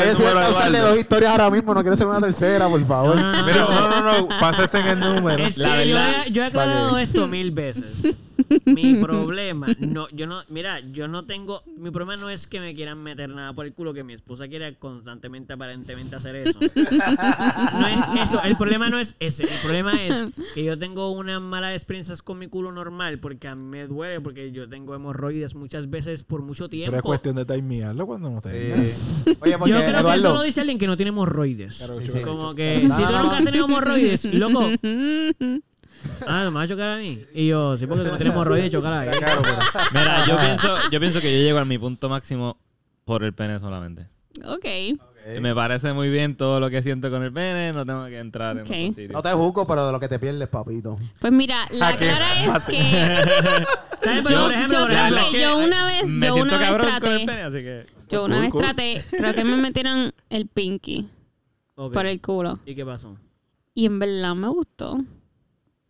haya 0.00 0.10
el 0.10 0.16
sido 0.16 0.28
el 0.28 0.34
causal 0.34 0.72
de 0.72 0.78
dos 0.80 0.98
historias 0.98 1.30
ahora 1.32 1.50
mismo. 1.50 1.74
No 1.74 1.80
quiero 1.82 1.96
ser 1.96 2.06
una 2.06 2.20
tercera, 2.20 2.68
por 2.68 2.84
favor. 2.86 3.16
No, 3.16 3.22
no, 3.22 3.32
no, 3.40 3.46
Mira, 3.46 3.60
no. 3.60 3.70
no, 3.70 4.02
no, 4.02 4.18
no, 4.20 4.28
pásate 4.40 4.78
en 4.80 4.86
el 4.86 5.00
número. 5.00 5.46
Es 5.46 5.54
que 5.56 5.60
La 5.62 5.84
yo, 5.84 5.94
verdad- 5.94 6.24
he, 6.26 6.30
yo 6.32 6.42
he 6.42 6.46
aclarado 6.46 6.98
esto 6.98 7.26
mil 7.26 7.50
veces. 7.50 8.16
Mi 8.66 8.94
problema, 9.02 9.66
no, 9.80 10.08
yo 10.10 10.26
no, 10.26 10.40
mira, 10.48 10.80
yo 10.92 11.08
no 11.08 11.24
tengo, 11.24 11.62
mi 11.76 11.90
problema 11.90 12.16
no 12.20 12.30
es 12.30 12.46
que 12.46 12.60
me 12.60 12.74
quieran 12.74 13.02
meter 13.02 13.30
nada 13.30 13.52
por 13.52 13.66
el 13.66 13.72
culo, 13.72 13.94
que 13.94 14.04
mi 14.04 14.12
esposa 14.12 14.48
quiera 14.48 14.72
constantemente, 14.74 15.52
aparentemente 15.52 16.16
hacer 16.16 16.36
eso. 16.36 16.58
No 16.60 17.86
es 17.86 18.00
eso, 18.22 18.42
el 18.42 18.56
problema 18.56 18.90
no 18.90 18.98
es 18.98 19.14
ese, 19.20 19.44
el 19.44 19.60
problema 19.62 19.92
es 20.02 20.26
que 20.54 20.64
yo 20.64 20.78
tengo 20.78 21.10
unas 21.12 21.40
malas 21.40 21.74
experiencias 21.74 22.22
con 22.22 22.38
mi 22.38 22.48
culo 22.48 22.72
normal, 22.72 23.18
porque 23.18 23.48
a 23.48 23.54
mí 23.54 23.64
me 23.64 23.86
duele, 23.86 24.20
porque 24.20 24.52
yo 24.52 24.68
tengo 24.68 24.94
hemorroides 24.94 25.54
muchas 25.54 25.90
veces 25.90 26.24
por 26.24 26.42
mucho 26.42 26.68
Pero 26.68 26.82
es 26.82 26.90
tiempo. 26.90 27.02
cuestión 27.08 27.36
de 27.36 27.44
timearlo 27.44 28.06
cuando 28.06 28.30
no 28.30 28.40
te 28.40 28.50
Sí. 28.50 29.34
Oye, 29.40 29.58
porque 29.58 29.72
Yo 29.72 29.78
creo 29.78 30.04
que 30.04 30.14
eso 30.16 30.34
lo 30.34 30.42
dice 30.42 30.60
alguien 30.60 30.78
que 30.78 30.86
no 30.86 30.96
tiene 30.96 31.10
hemorroides. 31.10 31.76
Sí, 31.76 32.06
sí. 32.06 32.20
Como 32.20 32.54
que 32.54 32.82
No, 32.82 32.96
si 32.96 33.02
tú 33.02 33.12
nunca 33.12 33.36
has 33.38 33.44
tenido 33.44 33.64
hemorroides, 33.66 34.24
loco. 34.34 34.60
Ah, 36.26 36.44
me 36.44 36.50
va 36.50 36.62
a 36.62 36.68
chocar 36.68 36.88
a 36.90 36.96
mí. 36.98 37.24
Y 37.34 37.48
yo, 37.48 37.76
sí, 37.76 37.86
porque 37.86 38.04
tú 38.04 38.16
tienes 38.16 38.32
hemorroides, 38.34 38.70
chocar 38.70 38.92
a 38.92 39.10
mí. 39.10 39.16
Claro, 39.18 39.42
pero 39.42 39.56
Mira, 39.92 40.26
yo 40.26 40.38
pienso, 40.38 40.76
yo 40.90 41.00
pienso 41.00 41.20
que 41.20 41.32
yo 41.32 41.44
llego 41.44 41.58
a 41.58 41.64
mi 41.64 41.78
punto 41.78 42.08
máximo 42.08 42.56
por 43.04 43.22
el 43.24 43.32
pene 43.32 43.58
solamente. 43.60 44.06
Ok. 44.44 44.64
Me 45.40 45.54
parece 45.54 45.92
muy 45.92 46.08
bien 46.08 46.34
todo 46.34 46.60
lo 46.60 46.70
que 46.70 46.82
siento 46.82 47.10
con 47.10 47.22
el 47.22 47.32
pene, 47.32 47.72
no 47.72 47.84
tengo 47.84 48.06
que 48.06 48.18
entrar 48.18 48.56
en 48.56 48.62
Ok. 48.62 48.70
otro 48.70 48.88
sitio. 48.94 49.08
no 49.12 49.22
te 49.22 49.30
juzgo, 49.32 49.66
pero 49.66 49.86
de 49.86 49.92
lo 49.92 50.00
que 50.00 50.08
te 50.08 50.18
pierdes, 50.18 50.48
papito. 50.48 50.98
Pues 51.20 51.32
mira, 51.32 51.66
la 51.72 51.94
clara 51.96 52.44
es 52.56 52.64
que 52.64 52.78
yo, 54.04 54.22
por 54.22 54.52
ejemplo, 54.52 54.76
yo 54.76 54.80
por 54.80 54.88
creo 54.88 55.04
ejemplo, 55.06 55.30
que 55.30 55.40
yo 55.42 55.58
una 55.58 55.84
vez, 55.86 56.08
Me 56.08 56.26
yo 56.26 56.32
siento 56.34 56.54
una 56.54 56.58
vez 56.58 56.68
cabrón 56.68 56.86
con 56.86 56.94
el 56.94 57.00
traté, 57.00 57.26
pene, 57.26 57.42
así 57.42 57.56
que... 57.58 57.86
yo 58.08 58.24
una 58.24 58.34
Cool, 58.36 58.42
vez 58.44 58.52
cool. 58.52 58.62
traté, 58.62 59.04
creo 59.10 59.34
que 59.34 59.44
me 59.44 59.56
metieron 59.56 60.12
el 60.30 60.46
pinky. 60.46 61.08
Ok. 61.74 61.92
por 61.92 62.06
el 62.06 62.20
culo. 62.20 62.58
¿Y 62.66 62.74
qué 62.74 62.84
pasó? 62.84 63.16
Y 63.74 63.86
en 63.86 63.98
verdad 63.98 64.34
me 64.34 64.48
gustó. 64.48 64.98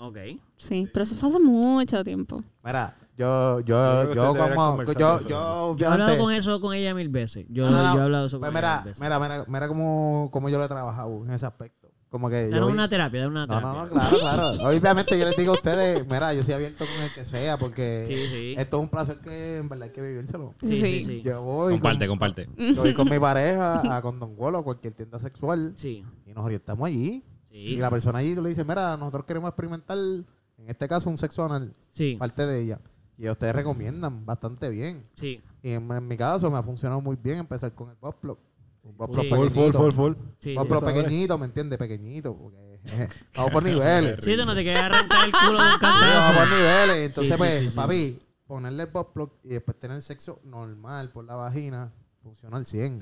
Ok. 0.01 0.17
Sí, 0.57 0.89
pero 0.93 1.03
eso 1.03 1.15
fue 1.17 1.29
hace 1.29 1.39
mucho 1.39 2.03
tiempo. 2.03 2.43
Mira, 2.65 2.97
yo, 3.19 3.61
Yo 3.61 4.05
yo, 4.13 4.15
yo, 4.15 4.35
como, 4.35 4.83
yo, 4.85 5.21
yo, 5.29 5.77
Yo 5.77 5.87
he 5.87 5.93
hablado 5.93 6.17
con 6.19 6.33
eso 6.33 6.59
con 6.61 6.75
ella 6.75 6.95
mil 6.95 7.11
veces. 7.11 7.45
Yo, 7.51 7.65
No, 7.71 7.77
no, 7.77 7.83
no. 7.83 7.95
yo 7.95 8.01
he 8.01 8.05
hablado 8.05 8.27
eso 8.27 8.41
con 8.41 8.51
Pues 8.51 8.63
ella 8.63 8.69
mira, 8.69 8.77
mil 8.79 8.85
veces. 8.87 9.03
mira, 9.03 9.19
mira, 9.21 9.45
mira 9.47 9.69
cómo, 9.69 10.31
cómo 10.33 10.49
yo 10.49 10.57
lo 10.59 10.65
he 10.65 10.69
trabajado 10.69 11.25
en 11.27 11.33
ese 11.33 11.45
aspecto. 11.47 11.89
Como 12.09 12.29
que 12.29 12.47
yo 12.47 12.55
Danos 12.57 12.69
vi- 12.69 12.75
una 12.75 12.89
terapia, 12.89 13.21
danos 13.21 13.33
una 13.33 13.47
No, 13.47 13.55
terapia. 13.61 13.71
no, 13.73 13.87
no, 13.87 13.91
claro, 13.93 14.19
claro. 14.57 14.69
Obviamente 14.71 15.19
yo 15.19 15.27
les 15.27 15.37
digo 15.37 15.53
a 15.53 15.55
ustedes, 15.55 16.05
mira, 16.09 16.35
yo 16.35 16.43
soy 16.43 16.55
abierto 16.55 16.85
con 16.87 17.05
el 17.05 17.13
que 17.13 17.25
sea 17.25 17.57
porque 17.57 18.05
Sí, 18.09 18.17
sí. 18.29 18.55
esto 18.59 18.79
es 18.79 18.83
un 18.83 18.89
placer 18.89 19.19
que 19.21 19.59
en 19.59 19.69
verdad 19.69 19.85
hay 19.85 19.93
que 19.93 20.01
vivírselo. 20.03 20.55
Sí, 20.65 20.81
sí, 20.81 21.05
sí. 21.05 21.23
Yo 21.23 21.43
voy 21.43 21.75
Comparte, 21.75 22.09
con, 22.09 22.19
comparte. 22.19 22.49
yo 22.57 22.83
voy 22.83 22.95
con 22.95 23.09
mi 23.09 23.19
pareja 23.21 23.97
a 23.97 24.03
Condon 24.03 24.33
Wall 24.37 24.55
o 24.57 24.65
cualquier 24.65 24.95
tienda 24.95 25.19
sexual 25.21 25.75
Sí. 25.77 26.05
y 26.27 26.33
nos 26.33 26.45
orientamos 26.45 26.85
allí. 26.89 27.23
Sí. 27.51 27.57
Y 27.57 27.77
la 27.77 27.91
persona 27.91 28.19
allí 28.21 28.35
le 28.35 28.49
dice, 28.49 28.65
mira, 28.65 28.97
nosotros 28.97 29.25
queremos 29.25 29.49
experimentar, 29.49 29.99
en 29.99 30.25
este 30.69 30.87
caso, 30.89 31.11
un 31.11 31.17
sexo 31.17 31.45
anal, 31.45 31.73
Sí. 31.91 32.17
parte 32.19 32.47
de 32.47 32.63
ella. 32.63 32.81
Y 33.19 33.29
ustedes 33.29 33.55
recomiendan 33.55 34.25
bastante 34.25 34.69
bien. 34.71 35.05
Sí. 35.15 35.41
Y 35.63 35.73
en, 35.73 35.91
en 35.91 36.09
mi 36.09 36.17
caso 36.17 36.51
me 36.51 36.57
ha 36.59 36.63
funcionado 36.63 37.01
muy 37.01 37.17
bien 37.17 37.39
empezar 37.39 37.75
con 37.75 37.91
el 37.91 37.97
plug. 37.97 38.39
Un 38.83 38.97
plug 38.97 39.11
Sí. 39.21 39.29
Full, 39.29 39.49
pequeñito. 39.49 39.79
full, 39.79 39.93
full, 39.93 40.15
full. 40.15 40.55
Vale. 40.81 40.93
pequeñito, 40.95 41.37
¿me 41.39 41.45
entiendes? 41.47 41.79
Pequeñito. 41.79 42.35
Porque, 42.37 42.79
vamos 43.37 43.53
por 43.53 43.63
niveles. 43.63 44.25
Sí, 44.25 44.33
eso 44.33 44.47
no 44.47 44.55
te 44.55 44.65
queda 44.65 44.87
arrancar 44.87 45.27
el 45.27 45.33
culo 45.33 45.59
de 45.63 45.69
un 45.69 45.73
Sí, 45.73 45.79
vamos 45.83 46.01
cantazo. 46.01 46.39
por 46.39 46.49
niveles. 46.49 46.97
Entonces, 47.07 47.37
pues, 47.37 47.59
sí, 47.61 47.69
sí. 47.69 47.77
papi, 47.77 48.23
ponerle 48.47 48.83
el 48.85 48.89
plug 48.89 49.33
y 49.45 49.49
después 49.51 49.79
tener 49.79 50.01
sexo 50.01 50.41
normal 50.45 51.11
por 51.11 51.25
la 51.27 51.35
vagina, 51.35 51.93
funciona 52.23 52.57
al 52.57 52.65
100. 52.65 53.01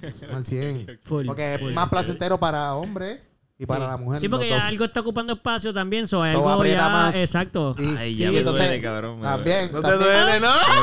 Funciona 0.00 0.36
al 0.38 0.44
100. 0.46 1.00
Full, 1.02 1.26
Porque 1.26 1.56
full. 1.58 1.68
es 1.70 1.74
más 1.74 1.88
placentero 1.90 2.38
para 2.40 2.74
hombre 2.74 3.20
y 3.58 3.66
para 3.66 3.86
Sí. 3.86 3.90
la 3.90 3.96
mujer. 3.96 4.20
Sí, 4.20 4.28
porque 4.28 4.48
ya 4.48 4.66
algo 4.66 4.84
está 4.84 5.00
ocupando 5.00 5.32
espacio 5.32 5.74
también. 5.74 6.06
So, 6.06 6.22
algo 6.22 6.48
aprieta 6.48 6.84
ya... 6.84 6.88
más. 6.88 7.14
Exacto. 7.16 7.74
Sí. 7.78 7.96
Ay, 7.98 8.14
Sí, 8.14 8.20
ya 8.22 8.28
y 8.28 8.30
me 8.32 8.38
entonces, 8.38 8.66
duele, 8.66 8.80
cabrón. 8.82 9.18
me 9.18 9.24
También. 9.26 9.70
No 9.72 9.82
te 9.82 9.92
duele, 9.92 10.40
¿no? 10.40 10.48
Tú, 10.52 10.82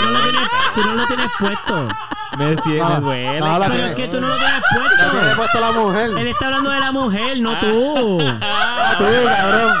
no 0.00 0.10
lo 0.10 0.20
tienes, 0.22 0.48
tú 0.74 0.80
no 0.82 0.94
lo 0.94 1.06
tienes 1.06 1.26
puesto. 1.38 1.88
Me, 2.38 2.56
sí, 2.62 2.78
No, 2.78 2.88
me 2.88 3.00
duele. 3.00 3.40
no, 3.40 3.58
Pero 3.58 3.70
tiene- 3.74 3.88
es 3.90 3.94
que 3.94 4.08
tú 4.08 4.20
no 4.20 4.28
lo 4.28 4.34
tienes 4.36 4.54
La 4.54 5.10
tiene 5.10 5.10
puesto. 5.10 5.36
puesto 5.36 5.60
la 5.60 5.72
mujer. 5.72 6.10
Él 6.18 6.28
está 6.28 6.46
hablando 6.46 6.70
de 6.70 6.80
la 6.80 6.92
mujer, 6.92 7.38
no 7.40 7.58
tú. 7.60 8.18
Ah, 8.40 8.94
tú, 8.98 9.04
cabrón. 9.04 9.76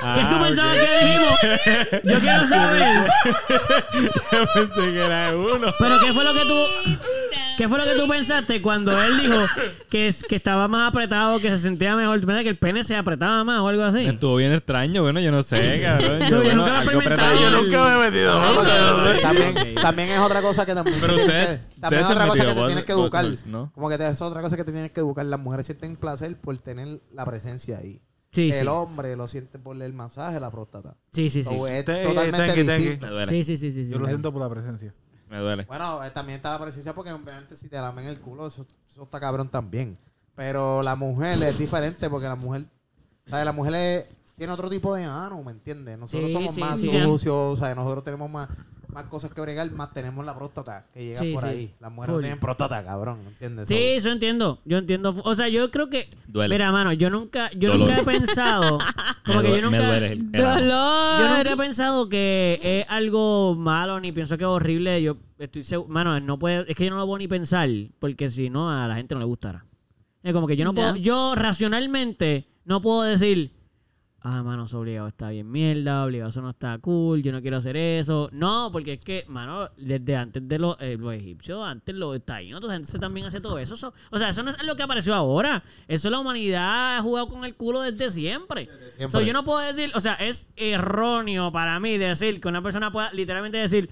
¿Qué 0.00 0.20
tú 0.20 0.34
Ah, 0.36 0.42
pensabas 0.46 0.76
que 0.76 1.06
dijimos? 1.06 2.02
Yo 2.04 2.20
quiero 2.20 2.46
saber. 2.46 3.10
Yo 4.32 4.46
pensé 4.54 4.92
que 4.92 5.04
era 5.04 5.36
uno. 5.36 5.72
Pero 5.78 6.00
¿qué 6.00 6.12
fue 6.12 6.24
lo 6.24 6.32
que 6.34 6.44
tú... 6.44 6.54
¿Qué 7.56 7.68
fue 7.68 7.76
lo 7.76 7.84
que 7.84 7.96
tú 7.96 8.06
pensaste 8.06 8.62
cuando 8.62 8.92
él 9.02 9.20
dijo 9.20 9.34
que, 9.90 10.06
es- 10.06 10.22
que 10.22 10.36
estaba 10.36 10.68
más 10.68 10.88
apretado, 10.90 11.40
que 11.40 11.48
se 11.50 11.58
sentía 11.58 11.96
mejor? 11.96 12.20
¿Tú 12.20 12.26
pensás 12.28 12.44
que 12.44 12.50
el 12.50 12.56
pene 12.56 12.84
se 12.84 12.94
apretaba 12.94 13.42
más 13.42 13.60
o 13.62 13.66
algo 13.66 13.82
así? 13.82 14.06
Estuvo 14.06 14.36
bien 14.36 14.52
extraño, 14.52 15.02
bueno, 15.02 15.18
yo 15.18 15.32
no 15.32 15.42
sé, 15.42 15.80
cabrón. 15.82 16.20
Yo 16.30 16.36
bueno, 16.40 16.62
nunca 16.62 16.84
lo 16.84 16.90
he. 16.92 17.40
Yo 17.40 17.50
nunca 17.50 17.84
me 17.84 17.94
he 18.06 18.10
metido. 18.10 18.40
También, 19.20 19.74
también 19.74 20.08
es 20.10 20.18
otra 20.20 20.40
cosa 20.40 20.64
que 20.64 20.72
también, 20.76 20.98
Pero 21.00 21.16
que- 21.16 21.58
también 21.80 22.04
es 22.04 22.08
otra 22.10 22.28
cosa 22.28 22.44
que 22.46 22.54
te 22.54 22.66
tienes 22.66 22.84
que 22.84 22.92
educar. 22.92 23.24
Como 23.74 23.88
que 23.88 23.94
es 23.96 24.22
otra 24.22 24.40
cosa 24.40 24.56
que 24.56 24.62
te 24.64 24.70
tienes 24.70 24.92
que 24.92 25.00
educar. 25.00 25.26
Las 25.26 25.40
mujeres 25.40 25.66
sienten 25.66 25.96
placer 25.96 26.36
por 26.40 26.56
tener 26.58 27.00
la 27.12 27.24
presencia 27.24 27.78
ahí. 27.78 28.00
Sí, 28.30 28.50
el 28.50 28.60
sí. 28.60 28.66
hombre 28.66 29.16
lo 29.16 29.26
siente 29.26 29.58
por 29.58 29.80
el 29.80 29.92
masaje, 29.94 30.38
la 30.38 30.50
próstata. 30.50 30.96
Sí, 31.12 31.30
sí, 31.30 31.42
sí. 31.42 31.48
So, 31.56 31.66
es 31.66 31.84
Te- 31.84 32.02
totalmente 32.04 32.38
tenki, 32.46 32.64
tenki. 32.64 32.82
distinto. 32.82 33.06
Me 33.06 33.12
duele. 33.12 33.32
Sí, 33.32 33.44
sí, 33.44 33.56
sí, 33.56 33.70
sí. 33.72 33.84
sí. 33.86 33.90
Yo 33.90 33.98
lo 33.98 34.06
siento 34.06 34.32
por 34.32 34.42
la 34.42 34.48
presencia. 34.50 34.94
Me 35.30 35.38
duele. 35.38 35.64
Bueno, 35.66 36.04
eh, 36.04 36.10
también 36.10 36.36
está 36.36 36.50
la 36.52 36.58
presencia 36.60 36.94
porque 36.94 37.10
obviamente 37.12 37.56
si 37.56 37.68
te 37.68 37.76
lamen 37.76 38.06
el 38.06 38.18
culo, 38.20 38.46
eso, 38.46 38.66
eso 38.90 39.02
está 39.02 39.18
cabrón 39.18 39.48
también. 39.48 39.98
Pero 40.34 40.82
la 40.82 40.94
mujer 40.94 41.42
es 41.42 41.58
diferente 41.58 42.08
porque 42.10 42.26
la 42.26 42.36
mujer, 42.36 42.64
¿sabes? 43.26 43.44
La 43.44 43.52
mujer 43.52 43.74
es- 43.74 44.04
tiene 44.36 44.52
otro 44.52 44.70
tipo 44.70 44.94
de 44.94 45.04
ano, 45.04 45.42
¿me 45.42 45.50
entiendes? 45.52 45.98
Nosotros 45.98 46.30
Sí, 46.30 46.36
somos 46.36 46.54
sí, 46.54 46.60
más 46.60 46.78
sí. 46.78 46.90
sucios, 47.02 47.58
¿sabes? 47.58 47.74
Nosotros 47.76 48.04
tenemos 48.04 48.30
más, 48.30 48.48
más 48.92 49.04
cosas 49.04 49.30
que 49.32 49.40
bregar, 49.40 49.70
más 49.72 49.92
tenemos 49.92 50.24
la 50.24 50.34
próstata 50.34 50.86
que 50.92 51.04
llega 51.04 51.18
Sí, 51.18 51.32
por 51.32 51.42
sí. 51.42 51.48
ahí. 51.48 51.74
Las 51.80 51.92
mujeres 51.92 52.06
Full. 52.12 52.16
no 52.16 52.20
tienen 52.22 52.40
próstata, 52.40 52.82
cabrón, 52.84 53.20
¿entiendes? 53.26 53.68
Sí, 53.68 53.74
So, 53.74 53.80
eso 53.80 54.10
entiendo. 54.10 54.60
Yo 54.64 54.78
entiendo. 54.78 55.14
O 55.24 55.34
sea, 55.34 55.48
yo 55.48 55.70
creo 55.70 55.88
que. 55.90 56.08
Duele. 56.26 56.54
Mira, 56.54 56.72
mano, 56.72 56.92
yo 56.92 57.10
nunca, 57.10 57.50
yo 57.56 57.72
Dolor. 57.72 57.88
nunca 57.88 58.00
he 58.00 58.04
pensado. 58.04 58.78
Como 59.26 59.42
me, 59.42 59.44
que 59.44 59.60
yo 59.60 59.70
me 59.70 59.76
nunca. 59.78 59.86
duele 59.90 60.12
el, 60.12 60.28
el 60.32 60.44
ano. 60.44 60.60
¡Dolor! 60.60 61.20
Yo 61.20 61.36
nunca 61.36 61.52
he 61.52 61.56
pensado 61.56 62.08
que 62.08 62.58
es 62.62 62.90
algo 62.90 63.54
malo, 63.54 64.00
ni 64.00 64.12
pienso 64.12 64.38
que 64.38 64.44
es 64.44 64.48
horrible. 64.48 65.02
Yo 65.02 65.16
estoy 65.38 65.64
seguro. 65.64 65.88
Mano, 65.92 66.18
no 66.20 66.38
puede, 66.38 66.64
es 66.70 66.76
que 66.76 66.84
yo 66.84 66.90
no 66.90 66.96
lo 66.96 67.04
puedo 67.06 67.18
ni 67.18 67.28
pensar, 67.28 67.68
porque 67.98 68.30
si 68.30 68.48
no, 68.50 68.70
a 68.70 68.86
la 68.88 68.94
gente 68.94 69.14
no 69.14 69.20
le 69.20 69.26
gustará. 69.26 69.64
Es 70.22 70.32
como 70.32 70.46
que 70.46 70.56
yo 70.56 70.64
no 70.64 70.72
puedo. 70.74 70.96
Yo 70.96 71.34
racionalmente 71.34 72.48
no 72.64 72.80
puedo 72.80 73.02
decir. 73.02 73.52
Ah, 74.20 74.42
mano, 74.42 74.64
eso 74.64 74.80
obligado 74.80 75.06
está 75.06 75.30
bien 75.30 75.48
mierda, 75.50 76.04
obligado 76.04 76.30
eso 76.30 76.42
no 76.42 76.50
está 76.50 76.76
cool, 76.78 77.22
yo 77.22 77.30
no 77.30 77.40
quiero 77.40 77.58
hacer 77.58 77.76
eso. 77.76 78.28
No, 78.32 78.68
porque 78.72 78.94
es 78.94 79.00
que, 79.00 79.24
mano, 79.28 79.70
desde 79.76 80.16
antes 80.16 80.46
de 80.48 80.58
los, 80.58 80.76
eh, 80.80 80.96
los 80.98 81.14
egipcios, 81.14 81.64
antes 81.64 81.94
los 81.94 82.20
taínos, 82.24 82.60
esa 82.64 82.72
gente 82.72 82.98
también 82.98 83.26
hace 83.26 83.40
todo 83.40 83.60
eso. 83.60 83.74
O 84.10 84.18
sea, 84.18 84.30
eso 84.30 84.42
no 84.42 84.50
es 84.50 84.64
lo 84.64 84.74
que 84.74 84.82
apareció 84.82 85.14
ahora. 85.14 85.62
Eso 85.86 86.10
la 86.10 86.18
humanidad 86.18 86.98
ha 86.98 87.02
jugado 87.02 87.28
con 87.28 87.44
el 87.44 87.54
culo 87.54 87.80
desde 87.80 88.10
siempre. 88.10 88.68
siempre. 88.96 89.10
So, 89.10 89.20
yo 89.20 89.32
no 89.32 89.44
puedo 89.44 89.60
decir, 89.60 89.92
o 89.94 90.00
sea, 90.00 90.14
es 90.14 90.46
erróneo 90.56 91.52
para 91.52 91.78
mí 91.78 91.96
decir 91.96 92.40
que 92.40 92.48
una 92.48 92.60
persona 92.60 92.90
pueda 92.90 93.12
literalmente 93.12 93.58
decir, 93.58 93.88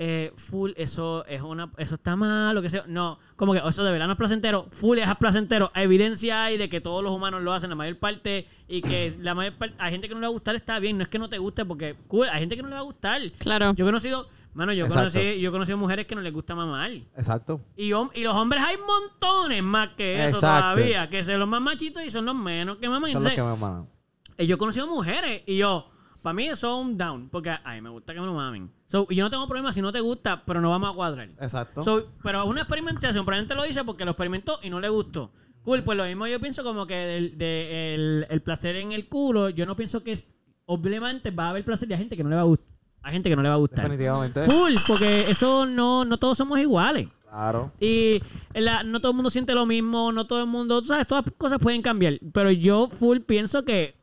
eh, 0.00 0.32
full, 0.36 0.70
eso 0.76 1.24
es 1.26 1.42
una, 1.42 1.72
eso 1.76 1.96
está 1.96 2.14
mal, 2.14 2.54
lo 2.54 2.62
que 2.62 2.70
sea. 2.70 2.84
No, 2.86 3.18
como 3.34 3.52
que 3.52 3.58
eso 3.58 3.82
de 3.82 3.90
verdad 3.90 4.06
no 4.06 4.12
es 4.12 4.18
placentero, 4.18 4.68
full 4.70 4.96
es 4.98 5.12
placentero. 5.16 5.72
Evidencia 5.74 6.44
hay 6.44 6.56
de 6.56 6.68
que 6.68 6.80
todos 6.80 7.02
los 7.02 7.12
humanos 7.12 7.42
lo 7.42 7.52
hacen 7.52 7.68
la 7.68 7.74
mayor 7.74 7.98
parte 7.98 8.46
y 8.68 8.80
que 8.80 9.12
la 9.20 9.34
mayor 9.34 9.58
parte, 9.58 9.74
hay 9.80 9.90
gente 9.90 10.08
que 10.08 10.14
no 10.14 10.20
le 10.20 10.28
va 10.28 10.30
a 10.30 10.32
gustar, 10.32 10.54
está 10.54 10.78
bien, 10.78 10.98
no 10.98 11.02
es 11.02 11.08
que 11.08 11.18
no 11.18 11.28
te 11.28 11.38
guste 11.38 11.64
porque 11.64 11.96
cool, 12.06 12.28
hay 12.28 12.38
gente 12.38 12.54
que 12.54 12.62
no 12.62 12.68
le 12.68 12.76
va 12.76 12.80
a 12.80 12.84
gustar. 12.84 13.20
Claro. 13.38 13.74
Yo 13.74 13.84
he 13.84 13.88
conocido, 13.88 14.28
mano, 14.54 14.72
yo 14.72 14.84
Exacto. 14.84 15.10
conocí, 15.12 15.40
yo 15.40 15.48
he 15.48 15.52
conocido 15.52 15.76
mujeres 15.76 16.06
que 16.06 16.14
no 16.14 16.20
les 16.20 16.32
gusta 16.32 16.54
mamar. 16.54 16.92
Exacto. 16.92 17.60
Y, 17.76 17.90
los 17.90 18.36
hombres 18.36 18.62
hay 18.64 18.76
montones 18.76 19.64
más 19.64 19.88
que 19.96 20.14
eso 20.26 20.36
Exacto. 20.36 20.74
todavía, 20.76 21.10
que 21.10 21.24
son 21.24 21.40
los 21.40 21.48
más 21.48 21.60
machitos 21.60 22.04
y 22.04 22.10
son 22.12 22.24
los 22.24 22.36
menos 22.36 22.76
que 22.76 22.88
maman. 22.88 23.10
Son 23.10 23.24
los 23.24 23.32
Entonces, 23.32 23.34
que 23.34 23.42
me 23.42 23.66
aman. 23.66 23.88
eh, 24.36 24.46
yo 24.46 24.54
he 24.54 24.58
conocido 24.58 24.86
mujeres 24.86 25.42
y 25.44 25.56
yo, 25.56 25.90
para 26.22 26.34
mí 26.34 26.46
eso 26.48 26.68
es 26.80 26.86
un 26.86 26.96
down, 26.98 27.28
porque 27.30 27.50
a 27.50 27.74
mí 27.74 27.80
me 27.80 27.90
gusta 27.90 28.12
que 28.14 28.20
me 28.20 28.26
lo 28.26 28.34
mamen. 28.34 28.70
So, 28.86 29.06
y 29.10 29.16
yo 29.16 29.24
no 29.24 29.30
tengo 29.30 29.46
problema 29.46 29.72
si 29.72 29.80
no 29.82 29.92
te 29.92 30.00
gusta, 30.00 30.44
pero 30.44 30.60
no 30.60 30.70
vamos 30.70 30.90
a 30.90 30.92
cuadrar. 30.92 31.28
Exacto. 31.40 31.82
So, 31.82 32.08
pero 32.22 32.42
es 32.42 32.48
una 32.48 32.60
experimentación, 32.62 33.24
probablemente 33.24 33.54
lo 33.54 33.66
hice 33.66 33.84
porque 33.84 34.04
lo 34.04 34.12
experimentó 34.12 34.58
y 34.62 34.70
no 34.70 34.80
le 34.80 34.88
gustó. 34.88 35.30
Cool, 35.64 35.82
pues 35.84 35.98
lo 35.98 36.04
mismo 36.04 36.26
yo 36.26 36.40
pienso 36.40 36.64
como 36.64 36.86
que 36.86 36.94
del, 36.94 37.36
de 37.36 37.94
el, 37.94 38.26
el 38.30 38.42
placer 38.42 38.76
en 38.76 38.92
el 38.92 39.08
culo, 39.08 39.50
yo 39.50 39.66
no 39.66 39.76
pienso 39.76 40.02
que 40.02 40.12
es, 40.12 40.26
obviamente 40.66 41.30
va 41.30 41.46
a 41.46 41.50
haber 41.50 41.64
placer 41.64 41.88
y 41.90 41.92
hay 41.92 41.98
gente 41.98 42.16
que 42.16 42.22
no 42.24 42.30
le 42.30 42.36
va 42.36 42.42
a 42.42 42.44
gustar. 42.44 42.66
Hay 43.02 43.12
gente 43.12 43.30
que 43.30 43.36
no 43.36 43.42
le 43.42 43.48
va 43.48 43.54
a 43.54 43.58
gustar. 43.58 43.84
Definitivamente. 43.84 44.42
Full, 44.44 44.74
porque 44.86 45.30
eso 45.30 45.66
no, 45.66 46.04
no 46.04 46.18
todos 46.18 46.36
somos 46.38 46.58
iguales. 46.58 47.08
Claro. 47.28 47.72
Y 47.80 48.22
la- 48.54 48.82
no 48.82 49.00
todo 49.00 49.12
el 49.12 49.16
mundo 49.16 49.30
siente 49.30 49.54
lo 49.54 49.66
mismo, 49.66 50.10
no 50.12 50.26
todo 50.26 50.40
el 50.40 50.46
mundo, 50.48 50.80
tú 50.80 50.88
sabes, 50.88 51.06
todas 51.06 51.26
las 51.26 51.34
cosas 51.36 51.58
pueden 51.58 51.82
cambiar. 51.82 52.18
Pero 52.32 52.50
yo 52.50 52.88
full 52.88 53.18
pienso 53.20 53.64
que 53.64 53.97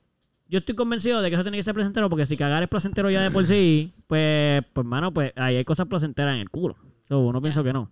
yo 0.47 0.59
estoy 0.59 0.75
convencido 0.75 1.21
de 1.21 1.29
que 1.29 1.35
eso 1.35 1.43
tiene 1.43 1.57
que 1.57 1.63
ser 1.63 1.73
placentero, 1.73 2.09
porque 2.09 2.25
si 2.25 2.37
cagar 2.37 2.63
es 2.63 2.69
placentero 2.69 3.09
ya 3.09 3.21
de 3.21 3.31
por 3.31 3.45
sí, 3.45 3.93
pues, 4.07 4.63
pues 4.73 4.85
mano, 4.85 5.13
pues 5.13 5.33
ahí 5.35 5.55
hay 5.55 5.65
cosas 5.65 5.87
placenteras 5.87 6.35
en 6.35 6.41
el 6.41 6.49
culo. 6.49 6.75
So, 7.07 7.31
no 7.31 7.41
pienso 7.41 7.63
que 7.63 7.73
no. 7.73 7.91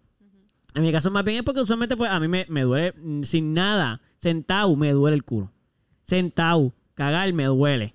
En 0.76 0.84
mi 0.84 0.92
caso 0.92 1.12
más 1.12 1.24
bien 1.24 1.38
es 1.38 1.44
porque 1.44 1.62
usualmente 1.62 1.96
pues 1.96 2.10
a 2.10 2.20
mí 2.20 2.28
me, 2.28 2.46
me 2.50 2.62
duele 2.62 2.94
sin 3.24 3.54
nada, 3.54 4.02
sentado 4.18 4.76
me 4.76 4.92
duele 4.92 5.16
el 5.16 5.24
culo. 5.24 5.52
Sentado, 6.02 6.74
cagar 6.96 7.32
me 7.34 7.46
duele. 7.46 7.94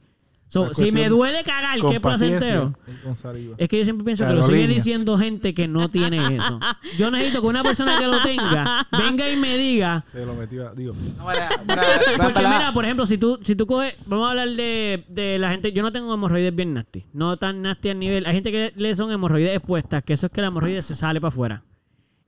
So, 0.49 0.73
si 0.73 0.91
me 0.93 1.11
duele 1.11 1.43
cagar, 1.45 1.79
¿qué 1.91 2.01
placentero? 2.01 2.75
saliva. 3.17 3.55
Es 3.59 3.69
que 3.69 3.79
yo 3.79 3.85
siempre 3.85 4.05
pienso 4.05 4.25
que 4.27 4.33
lo 4.33 4.43
sigue 4.45 4.57
Carolina. 4.61 4.75
diciendo 4.75 5.19
gente 5.19 5.53
que 5.53 5.69
no 5.69 5.91
tiene 5.91 6.37
eso. 6.37 6.59
Yo 6.99 7.11
necesito 7.11 7.43
que 7.43 7.47
una 7.49 7.63
persona 7.63 7.99
que 7.99 8.07
lo 8.07 8.23
tenga 8.23 8.87
venga 8.91 9.31
y 9.31 9.37
me 9.37 9.59
diga. 9.59 10.05
Se 10.11 10.25
lo 10.25 10.35
metió, 10.35 10.67
a- 10.69 10.73
digo. 10.75 10.95
No, 11.19 11.25
Porque 12.23 12.39
mira, 12.39 12.71
por 12.73 12.85
ejemplo, 12.85 13.05
si 13.05 13.19
tú, 13.19 13.39
si 13.43 13.55
tú 13.57 13.67
coges, 13.67 13.95
vamos 14.07 14.27
a 14.27 14.31
hablar 14.31 14.49
de, 14.49 15.05
de 15.09 15.39
la 15.39 15.51
gente, 15.51 15.73
yo 15.73 15.83
no 15.83 15.93
tengo 15.93 16.13
hemorroides 16.15 16.55
bien 16.55 16.73
nasty, 16.73 17.05
no 17.13 17.37
tan 17.37 17.61
nasty 17.61 17.91
al 17.91 17.99
nivel, 17.99 18.25
hay 18.25 18.35
gente 18.35 18.51
que 18.51 18.73
le 18.75 18.95
son 18.95 19.13
hemorroides 19.13 19.55
expuestas, 19.55 20.03
que 20.03 20.15
eso 20.15 20.27
es 20.27 20.33
que 20.33 20.41
la 20.41 20.47
hemorroide 20.49 20.81
se 20.81 20.95
sale 20.95 21.21
para 21.21 21.29
afuera. 21.29 21.63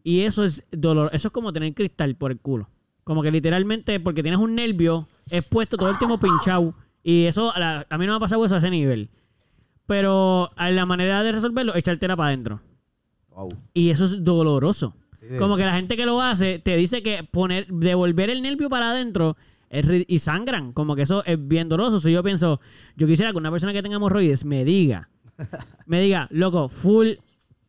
Y 0.05 0.21
eso 0.23 0.45
es 0.45 0.65
dolor, 0.71 1.11
eso 1.15 1.29
es 1.29 1.33
como 1.33 1.53
tener 1.53 1.73
cristal 1.75 2.15
por 2.17 2.31
el 2.33 2.39
culo. 2.39 2.69
Como 3.05 3.23
que 3.23 3.31
literalmente, 3.31 3.99
porque 3.99 4.23
tienes 4.23 4.41
un 4.41 4.55
nervio 4.55 5.09
expuesto 5.31 5.77
todo 5.77 5.89
el 5.91 5.99
tiempo 5.99 6.19
pinchado. 6.19 6.75
Y 7.03 7.25
eso, 7.27 7.55
a, 7.55 7.59
la- 7.59 7.87
a 7.89 7.99
mí 7.99 8.07
no 8.07 8.13
me 8.13 8.17
ha 8.17 8.21
pasado 8.21 8.45
eso 8.45 8.55
a 8.55 8.59
ese 8.59 8.71
nivel. 8.71 9.11
Pero 9.87 10.51
a 10.57 10.71
la 10.71 10.87
manera 10.87 11.23
de 11.23 11.33
resolverlo, 11.33 11.75
echártela 11.75 12.17
para 12.17 12.29
adentro. 12.29 12.61
Wow. 13.31 13.49
Y 13.75 13.91
eso 13.91 14.05
es 14.05 14.23
doloroso. 14.25 14.95
Sí, 15.19 15.27
de- 15.27 15.39
Como 15.39 15.57
que 15.57 15.65
la 15.65 15.75
gente 15.75 15.97
que 15.97 16.07
lo 16.07 16.21
hace 16.23 16.59
te 16.59 16.77
dice 16.77 17.03
que 17.03 17.25
poner, 17.25 17.67
devolver 17.69 18.31
el 18.31 18.43
nervio 18.43 18.69
para 18.69 18.91
adentro 18.91 19.37
es 19.69 19.87
y 20.07 20.19
sangran. 20.19 20.73
Como 20.73 20.95
que 20.97 21.03
eso 21.03 21.25
es 21.25 21.39
bien 21.49 21.69
doloroso. 21.69 22.01
Si 22.01 22.13
yo 22.13 22.23
pienso, 22.23 22.61
yo 22.97 23.07
quisiera 23.07 23.33
que 23.33 23.39
una 23.39 23.51
persona 23.51 23.73
que 23.73 23.83
tenga 23.83 23.97
hemorroides 23.97 24.45
me 24.45 24.65
diga, 24.65 25.09
me 25.87 26.01
diga, 26.01 26.29
loco, 26.31 26.69
full, 26.69 27.09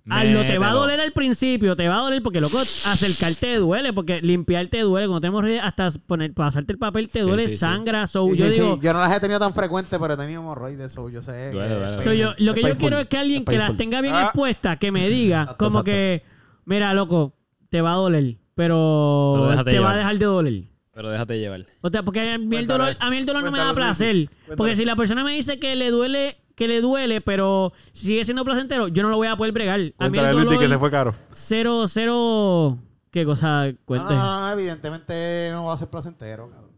Hazlo, 0.09 0.41
te 0.41 0.57
va 0.57 0.69
a 0.71 0.73
doler 0.73 0.99
al 0.99 1.11
principio, 1.11 1.75
te 1.75 1.87
va 1.87 1.95
a 1.97 2.01
doler 2.01 2.23
porque, 2.23 2.41
loco, 2.41 2.59
acercarte 2.59 3.57
duele, 3.57 3.93
porque 3.93 4.19
limpiarte 4.21 4.79
duele. 4.81 5.07
Cuando 5.07 5.21
tenemos 5.21 5.43
hasta 5.63 5.91
poner, 6.07 6.33
pasarte 6.33 6.73
el 6.73 6.79
papel 6.79 7.07
te 7.09 7.21
duele, 7.21 7.43
sí, 7.43 7.49
sí. 7.51 7.57
sangra. 7.57 8.07
So, 8.07 8.27
Sí, 8.31 8.37
yo 8.37 8.45
sí, 8.47 8.51
sí. 8.53 8.61
digo, 8.61 8.79
Yo 8.81 8.93
no 8.93 8.99
las 8.99 9.15
he 9.15 9.19
tenido 9.19 9.39
tan 9.39 9.53
frecuentes, 9.53 9.99
pero 9.99 10.13
he 10.13 10.17
tenido 10.17 10.41
hemorroides, 10.41 10.91
so 10.91 11.09
yo 11.09 11.21
sé. 11.21 11.51
Duele, 11.51 11.67
que- 11.69 11.75
duele. 11.79 12.01
so, 12.01 12.13
yo, 12.13 12.33
lo 12.39 12.53
que 12.55 12.63
yo 12.63 12.75
quiero 12.77 12.99
es 12.99 13.07
que 13.07 13.17
alguien 13.17 13.45
que 13.45 13.57
las 13.57 13.77
tenga 13.77 14.01
bien 14.01 14.15
Ah. 14.15 14.23
expuestas, 14.23 14.77
que 14.77 14.91
me 14.91 15.07
diga, 15.09 15.41
Exacto, 15.43 15.65
como 15.65 15.79
exacto. 15.79 15.85
que, 15.91 16.23
mira, 16.65 16.93
loco, 16.95 17.35
te 17.69 17.81
va 17.81 17.91
a 17.93 17.95
doler, 17.95 18.37
pero, 18.55 19.49
te 19.65 19.79
va 19.79 19.91
a 19.91 19.97
dejar 19.97 20.17
de 20.17 20.25
doler. 20.25 20.63
Pero 20.93 21.09
déjate 21.09 21.39
llevar. 21.39 21.65
O 21.81 21.89
sea, 21.89 22.03
porque 22.03 22.31
a 22.31 22.37
mí 22.37 22.55
el 22.57 22.67
dolor, 22.67 22.97
a 22.99 23.09
mí 23.09 23.17
el 23.17 23.25
dolor 23.25 23.43
no 23.43 23.51
me 23.51 23.59
da 23.59 23.73
placer. 23.73 24.29
Porque 24.57 24.75
si 24.75 24.83
la 24.83 24.95
persona 24.95 25.23
me 25.23 25.31
dice 25.33 25.57
que 25.59 25.75
le 25.75 25.89
duele, 25.89 26.37
que 26.61 26.67
le 26.67 26.79
duele, 26.79 27.21
pero 27.21 27.73
sigue 27.91 28.23
siendo 28.23 28.45
placentero, 28.45 28.87
yo 28.87 29.01
no 29.01 29.09
lo 29.09 29.17
voy 29.17 29.27
a 29.27 29.35
poder 29.35 29.51
bregar. 29.51 29.79
A 29.97 30.09
mí 30.09 30.19
el 30.19 30.45
Luis, 30.45 30.59
que 30.59 30.67
te 30.67 30.77
fue 30.77 30.91
caro. 30.91 31.15
cero, 31.31 31.87
cero, 31.87 32.77
¿qué 33.09 33.25
cosa? 33.25 33.71
Cuente. 33.83 34.13
no, 34.13 34.15
no, 34.15 34.41
no, 34.41 34.51
evidentemente 34.51 35.49
no 35.53 35.65
va 35.65 35.73
a 35.73 35.77
ser 35.77 35.89
placentero, 35.89 36.51
cabrón. 36.51 36.69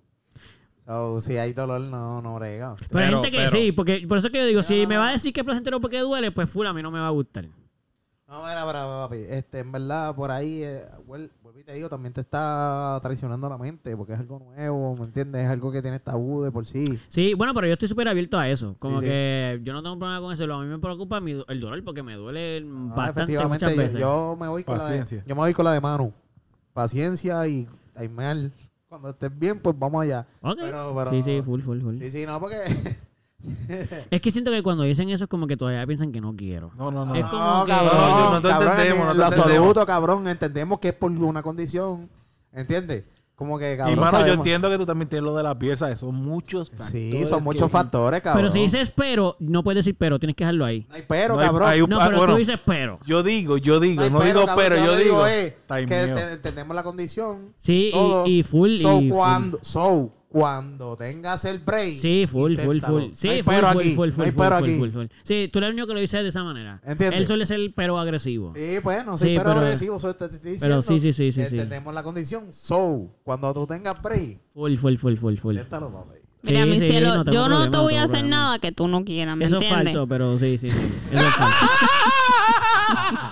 So, 0.86 1.20
si 1.20 1.36
hay 1.36 1.52
dolor, 1.52 1.82
no, 1.82 2.22
no 2.22 2.36
brega. 2.36 2.78
Pero 2.90 3.06
hay 3.06 3.12
gente 3.12 3.30
que 3.32 3.38
pero- 3.40 3.52
sí, 3.52 3.74
porque 3.74 4.06
por 4.08 4.18
eso 4.20 4.30
que 4.30 4.38
yo 4.38 4.46
digo, 4.46 4.64
si 4.64 4.88
me 4.88 4.96
va 4.96 5.10
a 5.10 5.12
decir 5.12 5.34
que 5.34 5.42
es 5.42 5.46
placentero 5.46 5.82
porque 5.82 6.00
duele, 6.00 6.32
pues 6.32 6.50
full 6.50 6.66
a 6.66 6.72
mí 6.72 6.82
no 6.82 6.90
me 6.90 7.00
va 7.00 7.08
a 7.08 7.12
gustar. 7.12 7.44
No, 8.34 8.42
mira, 8.42 8.66
mira, 8.66 8.84
papi. 8.84 9.18
Este, 9.30 9.60
en 9.60 9.72
verdad, 9.72 10.16
por 10.16 10.32
ahí, 10.32 10.64
eh, 10.64 10.82
vuel- 11.08 11.30
vuelvo 11.44 11.60
y 11.60 11.64
te 11.64 11.74
digo, 11.74 11.88
también 11.88 12.14
te 12.14 12.22
está 12.22 12.98
traicionando 13.04 13.48
la 13.48 13.60
mente, 13.60 13.96
porque 13.96 14.14
es 14.14 14.20
algo 14.20 14.40
nuevo, 14.40 14.96
¿me 14.96 15.06
entiendes? 15.06 15.44
Es 15.44 15.50
algo 15.52 15.72
que 15.72 15.84
tiene 15.84 16.00
tabú 16.00 16.42
de 16.42 16.52
por 16.52 16.66
sí. 16.66 16.98
Sí, 17.10 17.36
bueno, 17.36 17.54
pero 17.54 17.68
yo 17.68 17.74
estoy 17.74 17.88
súper 17.88 18.08
abierto 18.08 18.40
a 18.40 18.50
eso. 18.50 18.76
Como 18.80 19.02
sí. 19.02 19.06
que 19.06 19.60
yo 19.62 19.72
no 19.74 19.84
tengo 19.84 20.00
problema 20.00 20.20
con 20.20 20.34
eso. 20.34 20.48
Lo 20.48 20.56
a 20.56 20.64
mí 20.64 20.68
me 20.68 20.80
preocupa 20.80 21.20
mi- 21.22 21.44
el 21.48 21.60
dolor 21.60 21.84
porque 21.84 22.02
me 22.02 22.16
duele 22.16 22.62
No, 22.62 22.88
bastante 22.96 23.34
efectivamente, 23.34 23.66
muchas 23.66 23.76
yo, 23.76 23.84
veces. 23.84 24.00
yo 24.00 24.38
me 24.40 24.48
voy 24.48 24.64
con 24.64 24.80
Paciencia. 24.80 25.18
la 25.18 25.24
de, 25.26 25.30
yo 25.30 25.36
me 25.36 25.42
voy 25.42 25.54
con 25.54 25.66
la 25.66 25.74
de 25.74 25.82
Manu. 25.82 26.12
Paciencia 26.74 27.48
y 27.48 27.68
aimear. 27.96 28.38
Cuando 28.90 29.12
estés 29.12 29.38
bien, 29.38 29.60
pues 29.60 29.78
vamos 29.78 30.02
allá. 30.04 30.26
Ok. 30.42 30.58
Pero, 30.60 30.94
pero, 30.96 31.12
sí, 31.12 31.22
sí, 31.22 31.42
full, 31.44 31.62
full, 31.62 31.82
full. 31.82 31.98
Sí, 32.00 32.10
sí, 32.10 32.26
no, 32.26 32.40
porque... 32.40 32.58
Es 34.12 34.22
que 34.22 34.32
siento 34.32 34.52
que 34.52 34.64
cuando 34.64 34.84
dicen 34.84 35.10
eso 35.10 35.26
es 35.26 35.30
como 35.30 35.48
que 35.48 35.58
todavía 35.58 35.86
piensan 35.86 36.12
que 36.12 36.22
no 36.22 36.36
quiero. 36.36 36.72
No, 36.78 36.92
no, 36.92 37.06
no. 37.06 37.16
Es 37.16 37.26
como 37.26 37.44
no, 37.44 37.66
que- 37.66 37.72
cabrón, 37.72 37.98
No, 37.98 38.08
yo 38.20 38.30
no 38.32 38.42
te 38.42 38.48
cabrón, 38.50 38.70
entendemos, 38.72 39.06
no 39.06 39.12
te 39.12 39.18
lo 39.18 39.24
entendemos. 39.26 39.56
absoluto, 39.58 39.86
cabrón, 39.86 40.28
entendemos 40.28 40.80
que 40.80 40.88
es 40.90 40.94
por 40.94 41.12
una 41.12 41.42
condición, 41.44 42.10
¿entiendes? 42.54 43.04
Como 43.36 43.58
que, 43.58 43.76
cabrón, 43.76 43.94
y 43.94 44.00
mano, 44.00 44.12
yo 44.12 44.18
sabemos- 44.20 44.38
entiendo 44.38 44.70
que 44.70 44.78
tú 44.78 44.86
también 44.86 45.10
tienes 45.10 45.24
lo 45.26 45.36
de 45.36 45.42
la 45.42 45.58
pieza. 45.58 45.94
Son 45.98 46.14
muchos 46.14 46.70
factores. 46.70 46.92
Sí, 46.92 47.26
son 47.26 47.40
que- 47.40 47.44
muchos 47.46 47.72
factores, 47.72 48.22
cabrón. 48.22 48.44
Pero 48.44 48.54
si 48.54 48.60
dices 48.60 48.94
pero, 48.96 49.36
no 49.40 49.64
puedes 49.64 49.84
decir 49.84 49.98
pero, 49.98 50.20
tienes 50.20 50.36
que 50.36 50.44
dejarlo 50.44 50.64
ahí. 50.66 50.86
No 50.88 50.96
hay 50.96 51.04
pero, 51.08 51.34
No 51.34 51.40
hay- 51.42 51.48
cabrón. 51.48 51.68
hay 51.70 51.82
un- 51.82 51.90
No, 51.90 51.98
pero 52.00 52.18
bueno, 52.18 52.34
tú 52.34 52.38
dices 52.40 52.60
pero. 52.64 53.00
Yo 53.08 53.24
digo, 53.24 53.58
yo 53.58 53.80
digo, 53.80 54.04
hay 54.04 54.12
no 54.12 54.22
digo 54.22 54.46
cabrón, 54.46 54.56
pero, 54.70 54.86
yo 54.86 54.96
digo. 54.98 55.26
eh, 55.28 55.58
que 55.68 55.86
te- 55.88 56.34
entendemos 56.34 56.76
la 56.76 56.84
condición. 56.84 57.54
Sí, 57.60 57.88
y- 57.90 57.92
todo. 57.92 58.28
y 58.28 58.44
full, 58.44 58.78
So, 58.78 59.02
y 59.02 59.10
full. 59.10 59.18
cuando, 59.18 59.60
so, 59.64 60.12
cuando 60.34 60.98
tengas 60.98 61.46
el 61.46 61.60
break. 61.60 61.96
Sí, 62.00 62.26
full, 62.28 62.58
full, 62.58 62.80
full. 62.80 63.04
Sí, 63.14 63.28
no 63.28 63.34
hay 63.34 63.44
full, 63.44 63.54
pero 63.54 63.72
full, 63.72 63.82
aquí. 63.82 63.96
full, 63.96 64.08
no 64.10 64.14
full, 64.16 64.26
hay 64.26 64.32
full, 64.32 64.42
pero 64.44 64.56
full, 64.58 64.64
aquí. 64.68 64.78
full, 64.80 64.90
full. 64.90 65.06
Sí, 65.24 65.50
tú 65.54 65.60
eres 65.60 65.68
el 65.70 65.74
único 65.76 65.88
que 65.88 65.94
lo 65.94 66.00
dices 66.00 66.24
de 66.24 66.30
esa 66.30 66.44
manera. 66.44 66.82
¿Entiendes? 66.84 67.20
Él 67.20 67.28
suele 67.28 67.46
ser 67.46 67.60
el 67.60 67.72
pero 67.72 68.00
agresivo. 68.00 68.52
Sí, 68.56 68.78
pues, 68.82 69.06
no 69.06 69.16
soy 69.16 69.30
Sí, 69.30 69.36
pero, 69.38 69.52
pero- 69.54 69.64
agresivo, 69.66 70.00
soy 70.00 70.14
te, 70.16 70.28
te 70.28 70.36
estoy 70.38 70.58
pero 70.60 70.82
sí, 70.82 71.00
sí, 71.00 71.14
sí, 71.14 71.32
sí, 71.32 71.42
sí. 71.44 71.56
Entendemos 71.56 71.94
la 71.94 72.02
condición. 72.02 72.52
So, 72.52 73.16
cuando 73.24 73.54
tú 73.54 73.68
tengas 73.68 74.02
break, 74.02 74.40
Full, 74.56 74.76
full, 74.76 74.96
full, 74.96 75.16
full, 75.18 75.36
full. 75.38 75.54
inténtalo, 75.56 75.92
papi. 75.92 76.18
Mira, 76.42 76.64
Sí, 76.66 76.70
mi 76.72 76.80
sí, 76.82 76.88
cielo, 76.90 77.24
no 77.24 77.32
yo 77.32 77.48
no 77.48 77.70
te 77.72 77.78
voy 77.78 77.94
a 77.96 78.04
hacer 78.04 78.18
problema. 78.22 78.36
nada 78.38 78.60
que 78.60 78.72
tú 78.74 78.88
no 78.90 79.06
quieras, 79.06 79.38
¿me 79.38 79.46
Eso 79.46 79.60
es 79.60 79.70
falso, 79.70 80.08
pero 80.08 80.38
sí, 80.40 80.58
sí, 80.58 80.70
sí. 80.70 80.78
Eso 81.12 81.20
es 81.26 81.34
falso. 81.36 81.66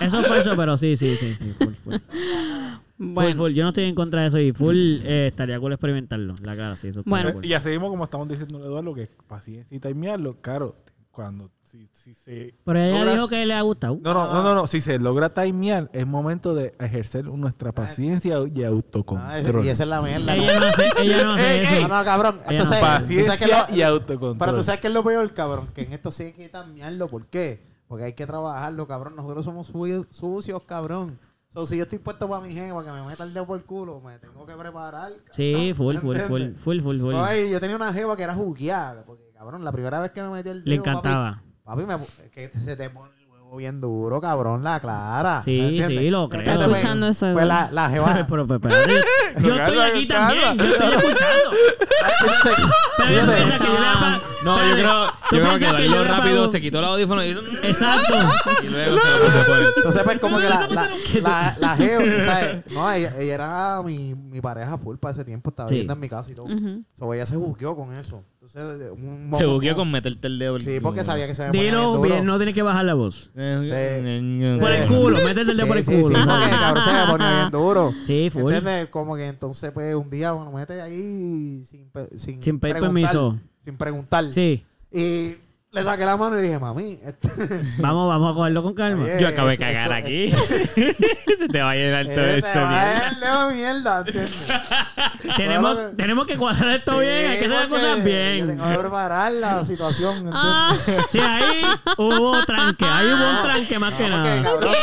Eso 0.00 0.20
es 0.20 0.26
falso, 0.28 0.56
pero 0.56 0.76
sí, 0.78 0.96
sí, 0.96 1.16
sí, 1.16 1.34
sí. 1.38 1.52
Full, 1.58 1.74
full. 1.74 1.94
Bueno, 2.98 3.36
full. 3.36 3.52
Yo 3.52 3.62
no 3.62 3.70
estoy 3.70 3.84
en 3.84 3.94
contra 3.94 4.22
de 4.22 4.28
eso 4.28 4.38
y 4.38 4.52
full 4.52 4.76
eh, 5.04 5.28
estaría 5.28 5.58
cool 5.58 5.72
experimentarlo. 5.72 6.34
La 6.44 6.56
cara, 6.56 6.76
sí, 6.76 6.88
eso 6.88 7.02
Bueno. 7.04 7.32
cool. 7.32 7.44
Y 7.44 7.54
así 7.54 7.68
mismo, 7.70 7.88
como 7.88 8.04
estamos 8.04 8.28
diciendo 8.28 8.58
Eduardo, 8.64 8.94
que 8.94 9.02
es 9.04 9.08
paciencia 9.26 9.76
y 9.76 9.80
timearlo, 9.80 10.40
claro, 10.40 10.76
cuando 11.10 11.50
si, 11.62 11.88
si 11.92 12.14
se 12.14 12.54
Pero 12.64 12.78
ella 12.78 12.98
logra- 13.04 13.12
dijo 13.12 13.28
que 13.28 13.44
le 13.46 13.54
ha 13.54 13.60
gustado. 13.62 13.98
No, 14.02 14.14
no, 14.14 14.32
no, 14.32 14.42
no, 14.42 14.54
no, 14.54 14.66
si 14.66 14.80
se 14.80 14.98
logra 14.98 15.32
timear, 15.34 15.90
es 15.92 16.06
momento 16.06 16.54
de 16.54 16.74
ejercer 16.78 17.24
nuestra 17.26 17.72
paciencia 17.72 18.36
y 18.54 18.62
Ah, 18.62 18.68
autocontrol. 18.68 19.64
y 19.64 19.68
esa 19.68 19.82
es 19.82 19.88
la 19.88 20.00
mierda. 20.00 20.34
Ella 20.36 20.60
no 20.60 20.66
hace, 20.66 20.84
ella 21.00 21.24
no 21.24 21.32
hace 21.32 21.54
Ey, 21.60 21.64
eso. 21.64 21.88
No, 21.88 21.98
no, 21.98 22.04
cabrón. 22.04 22.38
Entonces, 22.48 22.78
no. 22.80 22.98
tú 22.98 23.24
sabes 23.24 23.40
que 23.40 23.46
Paciencia 23.48 23.66
lo- 23.68 23.76
y 23.76 23.82
autocontrol. 23.82 24.38
Pero 24.38 24.54
tú 24.58 24.62
sabes 24.62 24.80
que 24.80 24.86
es 24.86 24.92
lo 24.92 25.02
peor, 25.02 25.32
cabrón, 25.34 25.68
que 25.74 25.82
en 25.82 25.92
esto 25.92 26.12
sí 26.12 26.24
hay 26.24 26.32
que 26.32 26.48
tamearlo. 26.48 27.08
¿Por 27.08 27.26
qué? 27.26 27.62
Porque 27.88 28.04
hay 28.04 28.12
que 28.14 28.26
trabajarlo, 28.26 28.86
cabrón. 28.86 29.16
Nosotros 29.16 29.44
somos 29.44 29.66
su- 29.66 30.06
sucios, 30.10 30.62
cabrón. 30.66 31.18
So, 31.52 31.66
si 31.66 31.76
yo 31.76 31.82
estoy 31.82 31.98
puesto 31.98 32.26
para 32.26 32.40
mi 32.40 32.54
jeva 32.54 32.82
que 32.82 32.90
me 32.90 33.02
meta 33.02 33.24
el 33.24 33.34
dedo 33.34 33.46
por 33.46 33.58
el 33.58 33.64
culo, 33.66 34.00
me 34.00 34.18
tengo 34.18 34.46
que 34.46 34.54
preparar. 34.54 35.12
Sí, 35.32 35.74
full, 35.76 35.96
full, 35.96 36.16
full, 36.16 36.54
full, 36.54 36.80
full, 36.80 36.98
full. 36.98 37.14
Ay, 37.14 37.50
yo 37.50 37.60
tenía 37.60 37.76
una 37.76 37.92
jeva 37.92 38.16
que 38.16 38.22
era 38.22 38.32
jugueada. 38.32 39.04
Porque, 39.04 39.30
cabrón, 39.34 39.62
la 39.62 39.70
primera 39.70 40.00
vez 40.00 40.12
que 40.12 40.22
me 40.22 40.30
metí 40.30 40.48
el 40.48 40.64
dedo. 40.64 40.70
Le 40.70 40.76
encantaba. 40.76 41.42
Papi, 41.62 41.82
papi, 41.84 42.04
me, 42.22 42.30
que 42.30 42.48
se 42.48 42.74
te 42.74 42.88
pone 42.88 43.21
el 43.52 43.56
huevo 43.56 43.56
bien 43.58 43.80
duro, 43.80 44.20
cabrón, 44.20 44.62
la 44.64 44.80
clara. 44.80 45.42
Sí, 45.44 45.82
sí, 45.86 46.10
lo 46.10 46.28
creo. 46.28 46.42
Estoy 46.42 46.56
pues, 46.56 46.76
escuchando 46.78 47.06
eso, 47.08 47.32
Pues 47.32 47.46
la, 47.46 47.68
la 47.70 47.90
jeva. 47.90 48.26
Pero, 48.28 48.46
pero, 48.46 48.60
pero, 48.60 48.74
yo, 48.86 49.46
yo 49.46 49.56
estoy 49.56 49.78
aquí 49.78 50.06
también. 50.08 50.58
Yo 50.58 50.64
estoy 50.64 50.88
escuchando. 50.96 51.50
Pero 52.96 53.10
yo 53.10 53.26
que 53.26 53.64
yo 53.64 53.80
le 53.80 54.20
No, 54.44 54.68
yo 54.68 54.74
creo, 54.74 55.06
¿tú 55.30 55.36
yo 55.36 55.42
creo 55.42 55.58
que 55.58 55.88
le 55.88 56.04
rápido 56.04 56.48
se 56.48 56.60
quitó 56.60 56.78
el 56.78 56.84
audífono 56.84 57.24
y, 57.24 57.30
Exacto. 57.62 58.14
y 58.62 58.68
luego 58.68 58.98
se 58.98 59.06
lo 59.10 59.24
pasó 59.26 59.46
por 59.46 59.58
él. 59.60 59.66
Entonces, 59.76 60.02
pues, 60.02 60.18
como 60.18 60.38
que 60.38 60.48
la, 60.48 60.66
la, 60.68 60.90
la, 61.22 61.56
la 61.58 61.76
jeva, 61.76 62.24
¿sabes? 62.24 62.64
No, 62.70 62.90
ella, 62.90 63.12
ella 63.18 63.34
era 63.34 63.82
mi, 63.82 64.14
mi 64.14 64.40
pareja 64.40 64.78
full 64.78 64.96
para 64.96 65.12
ese 65.12 65.24
tiempo, 65.24 65.50
estaba 65.50 65.68
Sí. 65.68 65.74
viviendo 65.74 65.92
en 65.94 66.00
mi 66.00 66.08
casa 66.08 66.30
y 66.30 66.34
todo. 66.34 66.46
Ujú. 66.46 66.84
So, 66.92 67.12
ella 67.14 67.26
se 67.26 67.36
buqueó 67.36 67.76
con 67.76 67.92
eso. 67.96 68.24
Entonces, 68.44 68.90
un 68.90 69.32
Se 69.38 69.46
buqueó 69.46 69.76
con 69.76 69.88
meterte 69.88 70.26
el 70.26 70.36
dedo. 70.36 70.54
por 70.54 70.60
el 70.62 70.66
Sí, 70.66 70.80
porque 70.80 71.04
sabía 71.04 71.28
que 71.28 71.34
se 71.34 71.48
me 71.48 71.52
Dilo 71.52 71.92
duro. 71.94 72.02
bien, 72.02 72.26
no 72.26 72.36
tienes 72.38 72.56
que 72.56 72.62
bajar 72.62 72.84
la 72.84 72.94
voz. 72.94 73.30
Eh, 73.36 74.58
Por 74.60 74.72
el 74.72 74.86
culo, 74.88 75.18
métete 75.24 75.52
el 75.52 75.56
dedo 75.56 75.68
por 75.68 75.76
el 75.78 75.84
Sí, 75.84 75.92
culo. 75.92 76.08
Sí, 76.18 76.24
porque 76.26 76.50
cabrón 76.50 76.82
se 76.84 76.92
me 76.92 77.06
ponía 77.12 77.34
bien 77.36 77.50
duro. 77.52 77.94
Sí, 78.04 78.30
full. 78.30 78.52
¿Entiendes? 78.52 78.88
Como 78.88 79.14
que 79.16 79.26
entonces, 79.28 79.70
pues, 79.70 79.94
un 79.94 80.10
día 80.10 80.34
me 80.34 80.50
mete 80.58 80.80
ahí 80.80 81.62
sin, 81.64 81.88
sin, 82.16 82.42
Sin 82.42 82.58
pedir 82.58 82.78
permiso. 82.80 83.38
Sin 83.64 83.76
preguntar. 83.76 84.24
Sí. 84.32 84.64
Y 84.90 85.36
le 85.72 85.82
saqué 85.82 86.04
la 86.04 86.18
mano 86.18 86.38
y 86.38 86.42
dije, 86.42 86.58
mami, 86.58 86.98
este, 87.02 87.28
Vamos, 87.78 88.06
vamos 88.06 88.32
a 88.32 88.34
cogerlo 88.34 88.62
con 88.62 88.74
calma. 88.74 89.04
Oye, 89.04 89.18
Yo 89.20 89.28
acabo 89.28 89.48
de 89.48 89.54
esto- 89.54 89.64
cagar 89.64 89.84
esto- 89.84 89.94
aquí. 89.94 90.30
se 91.38 91.48
te 91.48 91.62
va 91.62 91.70
a 91.70 91.74
llenar 91.74 92.04
todo 92.04 92.24
eh, 92.26 92.36
esto. 92.36 92.50
te 92.52 92.58
va 92.58 93.40
a 93.40 93.48
de 93.48 93.54
mierda, 93.54 93.98
¿entiendes? 94.06 94.46
Tenemos, 95.36 95.74
Bueno, 95.74 95.90
tenemos 95.96 96.26
que 96.26 96.36
cuadrar 96.36 96.76
esto 96.76 96.92
Sí, 96.92 96.98
bien, 97.00 97.30
hay 97.30 97.38
que 97.38 97.46
hacer 97.46 97.58
las 97.58 97.68
cosas 97.68 97.98
yo 97.98 98.04
bien. 98.04 98.46
Tengo 98.48 98.70
que 98.70 98.78
preparar 98.78 99.32
la 99.32 99.64
situación, 99.64 100.14
¿entiendes? 100.16 100.40
Ah, 100.42 100.76
Sí, 101.10 101.18
ahí 101.18 101.62
hubo 101.96 102.44
tranque, 102.44 102.84
ahí 102.84 103.06
hubo 103.06 103.30
un 103.30 103.42
tranque 103.42 103.78
más 103.78 103.94
que 103.94 104.08
No, 104.08 104.16
porque, 104.16 104.28
nada. 104.30 104.42
cabrón, 104.42 104.70
ok, 104.70 104.76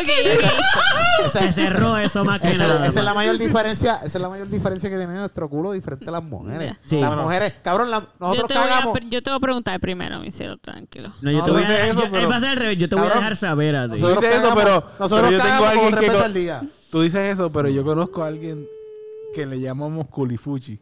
ok, 0.00 0.08
ok. 0.08 1.24
esa- 1.26 1.38
Se 1.38 1.52
cerró 1.52 1.98
eso 1.98 2.24
más 2.24 2.40
que 2.40 2.50
Esa, 2.52 2.66
nada. 2.66 2.86
esa 2.86 2.98
es 3.00 3.04
la 3.04 3.12
mayor 3.14 3.36
diferencia, 3.36 3.96
esa 3.96 4.06
es 4.18 4.22
la 4.22 4.30
mayor 4.30 4.48
diferencia 4.48 4.88
que 4.88 4.96
tiene 4.96 5.12
nuestro 5.14 5.50
culo 5.50 5.72
diferente 5.72 6.08
a 6.08 6.12
las 6.12 6.22
mujeres. 6.22 6.74
Sí. 6.86 6.98
las 6.98 7.10
Bueno. 7.10 7.24
mujeres, 7.24 7.52
cabrón, 7.62 7.90
la- 7.90 8.00
Yo 8.00 8.06
nosotros 8.20 8.58
a, 8.58 8.62
cagamos. 8.62 8.98
yo 9.10 9.22
te 9.22 9.30
voy 9.30 9.36
a 9.36 9.40
preguntar 9.40 9.78
primero, 9.80 10.18
mi 10.20 10.29
cielo, 10.32 10.56
tranquilo. 10.58 11.12
No, 11.22 11.30
yo 11.30 11.38
No, 11.38 11.44
te 11.44 11.50
voy 11.50 11.62
a 11.62 11.86
eso, 11.88 12.00
yo- 12.04 12.10
pero- 12.10 12.30
al 12.32 12.56
revés, 12.56 12.78
yo 12.78 12.88
te 12.88 12.94
voy 12.96 13.06
a 13.06 13.14
dejar 13.14 13.36
saber 13.36 13.76
a 13.76 13.84
ti. 13.84 13.90
Nosotros 13.92 14.20
Dices 14.22 14.36
eso, 14.38 14.54
pero- 14.54 14.84
nosotros 14.98 15.28
pero 15.28 15.30
yo 15.30 15.42
tengo 15.44 15.64
alguien 15.66 15.94
que 15.94 16.00
veces 16.08 16.20
al 16.20 16.34
día. 16.34 16.62
Tú 16.90 17.02
dices 17.02 17.20
eso, 17.34 17.52
pero 17.52 17.68
yo 17.68 17.84
conozco 17.84 18.22
a 18.22 18.26
alguien 18.26 18.66
que 19.34 19.46
le 19.46 19.60
llamamos 19.60 20.08
Culifuchi. 20.08 20.80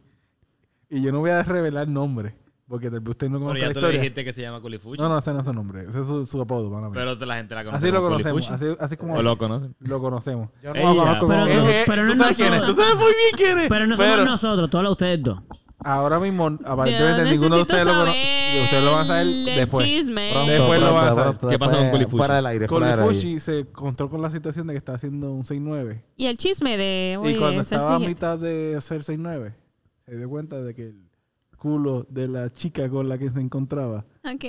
Y 0.89 1.01
yo 1.01 1.11
no 1.11 1.19
voy 1.19 1.29
a 1.29 1.43
revelar 1.43 1.87
nombre, 1.87 2.35
porque 2.67 2.87
usted 2.87 3.29
no 3.29 3.37
Pero 3.37 3.39
conozca 3.39 3.59
ya 3.59 3.67
la 3.67 3.73
tú 3.73 3.81
le 3.81 3.91
dijiste 3.93 4.23
que 4.25 4.33
se 4.33 4.41
llama 4.41 4.59
Culifuchi. 4.59 4.99
No, 4.99 5.07
no, 5.07 5.19
ese 5.19 5.31
no 5.33 5.39
es 5.41 5.45
su 5.45 5.53
nombre. 5.53 5.85
Ese 5.87 6.01
es 6.01 6.07
su, 6.07 6.25
su 6.25 6.41
apodo, 6.41 6.69
mala 6.71 6.89
mía. 6.89 6.93
Pero 7.05 7.25
la 7.27 7.35
gente 7.35 7.53
la 7.53 7.63
conoce. 7.63 7.85
Así 7.85 7.93
lo 7.93 8.01
conocemos. 8.01 8.49
Así, 8.49 8.65
así 8.79 8.97
como 8.97 9.13
O 9.13 9.21
lo 9.21 9.37
conocen. 9.37 9.75
lo 9.79 9.99
conocemos. 10.01 10.49
Yo 10.63 10.73
no 10.73 10.79
Ella. 10.79 10.89
lo 10.93 10.95
conozco 11.03 11.27
Pero 11.27 11.41
como- 11.47 11.59
tú- 11.67 11.73
pero 11.85 12.01
tú 12.01 12.07
no 12.07 12.15
sabes 12.15 12.35
quién 12.37 12.53
es. 12.53 12.59
Tú 12.61 12.65
nosotros. 12.67 12.85
sabes 12.87 12.99
muy 12.99 13.13
bien 13.13 13.31
quién 13.35 13.59
es. 13.59 13.69
Pero 13.69 13.85
no 13.87 13.97
somos 13.97 14.25
nosotros, 14.25 14.69
todos 14.71 14.89
ustedes 14.89 15.21
dos. 15.21 15.39
Ahora 15.81 16.19
mismo, 16.19 16.45
aparentemente, 16.65 17.23
ninguno 17.31 17.55
de 17.55 17.61
ustedes 17.61 17.85
lo 17.85 17.93
conoce. 17.93 18.61
Ustedes 18.63 18.83
lo 18.83 18.91
van 18.91 19.01
a 19.03 19.07
saber 19.07 19.27
después. 19.27 19.85
chisme. 19.85 20.29
Pronto, 20.33 20.51
Después 20.51 20.79
lo 20.81 20.85
pronto, 20.87 20.93
van 21.01 21.03
a 21.07 21.15
saber. 21.15 21.23
pronto, 21.37 21.49
¿Qué 21.49 21.59
pasó 21.59 21.77
con 21.77 21.89
Culifuchi? 21.89 22.17
Fuera 22.17 22.35
del 22.35 22.45
aire. 22.47 22.67
Culifuchi 22.67 23.39
se 23.39 23.59
encontró 23.59 24.09
con 24.09 24.21
la 24.21 24.29
situación 24.29 24.67
de 24.67 24.73
que 24.73 24.77
estaba 24.77 24.97
haciendo 24.97 25.31
un 25.31 25.43
6-9. 25.43 26.01
Y 26.17 26.25
el 26.25 26.35
chisme 26.37 26.75
de. 26.77 27.13
Y 27.13 27.25
oye, 27.27 27.37
cuando 27.37 27.63
ser 27.63 27.77
estaba 27.77 27.95
a 27.95 27.99
mitad 27.99 28.37
de 28.37 28.75
hacer 28.75 29.01
6-9, 29.03 29.53
se 30.05 30.17
dio 30.17 30.29
cuenta 30.29 30.61
de 30.61 30.73
que 30.75 30.83
el 30.87 31.09
culo 31.57 32.05
de 32.09 32.27
la 32.27 32.49
chica 32.49 32.89
con 32.89 33.07
la 33.07 33.17
que 33.17 33.29
se 33.29 33.39
encontraba 33.39 34.05
Ok. 34.25 34.45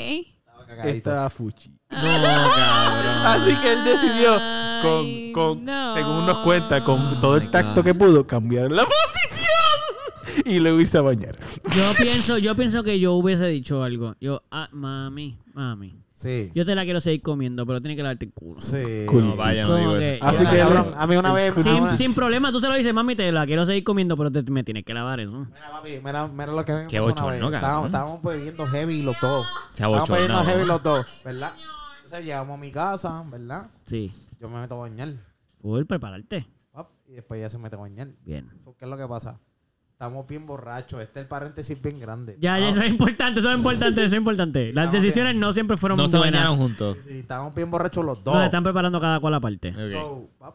estaba 0.84 1.28
fuchi. 1.30 1.70
No, 1.90 1.96
cabrón. 1.98 3.26
Así 3.26 3.56
que 3.56 3.72
él 3.72 3.84
decidió, 3.84 4.38
con, 4.82 5.32
con 5.32 5.64
no. 5.64 5.94
según 5.94 6.26
nos 6.26 6.38
cuenta, 6.38 6.82
con 6.84 7.20
todo 7.20 7.36
el 7.36 7.50
tacto 7.50 7.82
que 7.82 7.94
pudo, 7.94 8.26
cambiar 8.26 8.70
la 8.70 8.82
posición 8.84 8.99
y 10.44 10.58
le 10.60 10.72
irse 10.74 10.98
a 10.98 11.02
bañar. 11.02 11.38
Yo 11.74 11.82
pienso, 12.02 12.38
yo 12.38 12.54
pienso 12.56 12.82
que 12.82 12.98
yo 13.00 13.14
hubiese 13.14 13.46
dicho 13.46 13.82
algo. 13.82 14.14
Yo, 14.20 14.42
ah, 14.50 14.68
mami, 14.72 15.38
mami. 15.54 15.96
Sí. 16.12 16.50
Yo 16.54 16.66
te 16.66 16.74
la 16.74 16.84
quiero 16.84 17.00
seguir 17.00 17.22
comiendo, 17.22 17.64
pero 17.66 17.80
tienes 17.80 17.96
que 17.96 18.02
lavarte 18.02 18.26
el 18.26 18.32
culo. 18.32 18.60
Sí. 18.60 19.06
No, 19.10 19.36
vaya, 19.36 19.66
no 19.66 19.76
digo 19.76 19.94
que- 19.98 20.16
eso. 20.16 20.24
Así 20.26 20.44
que 20.46 20.58
cabrón, 20.58 20.92
a 20.94 21.06
mí 21.06 21.16
una 21.16 21.32
vez. 21.32 21.54
Sin, 21.54 21.72
una- 21.72 21.96
sin 21.96 22.14
problema, 22.14 22.52
tú 22.52 22.60
se 22.60 22.68
lo 22.68 22.74
dices, 22.74 22.92
mami, 22.92 23.16
te 23.16 23.32
la 23.32 23.46
quiero 23.46 23.64
seguir 23.64 23.84
comiendo, 23.84 24.16
pero 24.18 24.30
te- 24.30 24.42
me 24.50 24.62
tienes 24.62 24.84
que 24.84 24.92
lavar 24.92 25.20
eso. 25.20 25.38
Mira, 25.46 25.70
papi, 25.70 25.90
mira, 26.04 26.26
mira 26.26 26.52
lo 26.52 26.62
que 26.64 26.72
me 26.72 26.86
Qué 26.88 26.98
pasó 27.00 27.06
una 27.12 27.24
vez. 27.26 27.40
cabrón. 27.40 27.54
Estábamos, 27.54 27.86
estábamos 27.86 28.22
bebiendo 28.22 28.66
heavy 28.66 29.02
los 29.02 29.16
dos. 29.22 29.46
Se 29.72 29.82
Estábamos 29.82 30.08
bebiendo 30.10 30.44
heavy 30.44 30.66
los 30.66 30.82
dos, 30.82 31.06
¿verdad? 31.24 31.52
Entonces 31.96 32.24
llegamos 32.26 32.58
a 32.58 32.60
mi 32.60 32.70
casa, 32.70 33.24
¿verdad? 33.30 33.66
Sí. 33.86 34.12
Yo 34.38 34.50
me 34.50 34.60
meto 34.60 34.74
a 34.74 34.78
bañar. 34.78 35.08
Poder 35.62 35.86
prepararte. 35.86 36.46
Y 37.08 37.14
después 37.14 37.38
ella 37.38 37.48
se 37.48 37.58
mete 37.58 37.74
a 37.74 37.78
bañar. 37.80 38.08
Bien. 38.24 38.48
¿Qué 38.78 38.84
es 38.84 38.88
lo 38.90 38.96
que 38.96 39.06
pasa? 39.08 39.40
Estamos 40.00 40.26
bien 40.26 40.46
borrachos. 40.46 41.02
Este 41.02 41.20
es 41.20 41.24
el 41.24 41.28
paréntesis 41.28 41.82
bien 41.82 42.00
grande. 42.00 42.38
Ya, 42.40 42.58
ya, 42.58 42.70
eso 42.70 42.80
es 42.80 42.88
importante, 42.88 43.40
eso 43.40 43.50
es 43.50 43.58
importante, 43.58 44.02
eso 44.02 44.16
es 44.16 44.18
importante. 44.18 44.72
Las 44.72 44.86
Estamos 44.86 45.02
decisiones 45.02 45.36
no 45.36 45.52
siempre 45.52 45.76
fueron 45.76 45.98
No 45.98 46.08
se 46.08 46.16
buenas. 46.16 46.40
bañaron 46.40 46.56
juntos. 46.56 46.96
Sí, 47.06 47.18
estábamos 47.18 47.54
bien 47.54 47.70
borrachos 47.70 48.02
los 48.02 48.24
dos. 48.24 48.32
No, 48.34 48.42
están 48.42 48.62
preparando 48.62 48.98
cada 48.98 49.20
cual 49.20 49.34
aparte. 49.34 49.68
Ok. 49.68 49.92
So, 49.92 50.30
pap, 50.38 50.54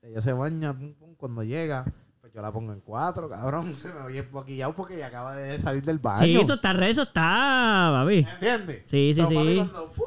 ella 0.00 0.20
se 0.20 0.32
baña, 0.32 0.72
pum, 0.78 0.94
pum, 0.94 1.14
cuando 1.16 1.42
llega, 1.42 1.84
pues 2.20 2.32
yo 2.32 2.40
la 2.40 2.52
pongo 2.52 2.72
en 2.72 2.82
cuatro, 2.82 3.28
cabrón. 3.28 3.74
Se 3.82 3.92
me 3.92 4.00
oye 4.02 4.22
poquillado 4.22 4.76
porque 4.76 4.94
ella 4.94 5.08
acaba 5.08 5.34
de 5.34 5.58
salir 5.58 5.82
del 5.82 5.98
baño. 5.98 6.24
Sí, 6.24 6.36
esto 6.36 6.54
está 6.54 6.72
re, 6.72 6.90
eso 6.90 7.02
está, 7.02 7.90
papi. 8.00 8.22
¿Me 8.22 8.30
entiendes? 8.34 8.82
Sí, 8.84 9.10
sí, 9.12 9.22
So, 9.22 9.28
papi, 9.28 9.48
sí. 9.48 9.56
cuando, 9.56 9.88
¡fu! 9.88 10.04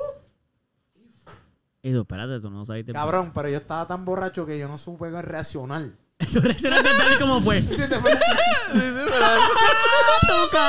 Y 1.83 1.91
tú, 1.91 1.99
espérate, 2.03 2.39
tú 2.39 2.49
no 2.49 2.63
sabes. 2.63 2.85
Cabrón, 2.93 3.33
pero 3.35 3.49
yo 3.49 3.57
estaba 3.57 3.85
tan 3.85 4.05
borracho 4.05 4.45
que 4.45 4.57
yo 4.57 4.69
no 4.69 4.77
supe 4.77 5.09
reaccionar. 5.21 5.83
Eso 6.19 6.39
reaccionaste 6.41 6.89
tal 6.97 7.13
y 7.13 7.19
como 7.19 7.41
fue. 7.41 7.61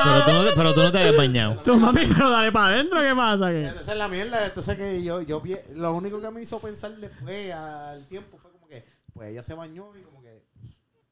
Pero 0.03 0.23
tú, 0.25 0.31
no, 0.31 0.43
te- 0.45 0.51
pero 0.55 0.73
tú 0.73 0.81
no 0.81 0.91
te 0.91 0.97
habías 0.99 1.17
bañado. 1.17 1.61
Tú, 1.63 1.75
mami, 1.79 2.05
pero 2.05 2.29
dale 2.29 2.51
para 2.51 2.75
adentro, 2.75 3.01
¿qué 3.01 3.15
pasa? 3.15 3.49
¿Qué? 3.51 3.65
Esa 3.65 3.91
es 3.91 3.97
la 3.97 4.07
mierda. 4.07 4.45
Entonces 4.45 4.77
que 4.77 5.03
yo, 5.03 5.21
yo 5.21 5.41
vi- 5.41 5.57
lo 5.75 5.93
único 5.93 6.21
que 6.21 6.29
me 6.31 6.41
hizo 6.41 6.59
pensar 6.59 6.95
después 6.97 7.53
al 7.53 8.05
tiempo 8.07 8.37
fue 8.41 8.51
como 8.51 8.67
que, 8.67 8.83
pues 9.13 9.29
ella 9.31 9.43
se 9.43 9.53
bañó 9.53 9.95
y 9.97 10.01
como 10.03 10.21
que, 10.21 10.43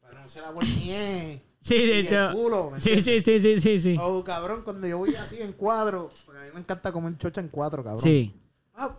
pero 0.01 0.19
no 0.21 0.27
se 0.27 0.41
la 0.41 0.51
ni 0.53 1.41
Sí, 1.61 1.75
de 1.77 1.85
y 1.85 1.91
el 1.91 2.05
hecho. 2.07 2.29
culo, 2.33 2.71
¿me 2.71 2.79
Sí, 2.81 2.91
entiendes? 2.91 3.23
sí, 3.25 3.39
sí, 3.39 3.55
sí, 3.55 3.61
sí, 3.61 3.79
sí. 3.79 3.97
Oh, 3.99 4.23
cabrón, 4.23 4.61
cuando 4.63 4.87
yo 4.87 4.97
voy 4.99 5.15
así 5.15 5.41
en 5.41 5.51
cuadro, 5.53 6.09
porque 6.25 6.39
a 6.41 6.43
mí 6.45 6.49
me 6.53 6.59
encanta 6.61 6.91
comer 6.91 7.17
chocha 7.17 7.41
en 7.41 7.49
cuadro, 7.49 7.83
cabrón. 7.83 8.01
Sí. 8.03 8.33
Ah, 8.75 8.95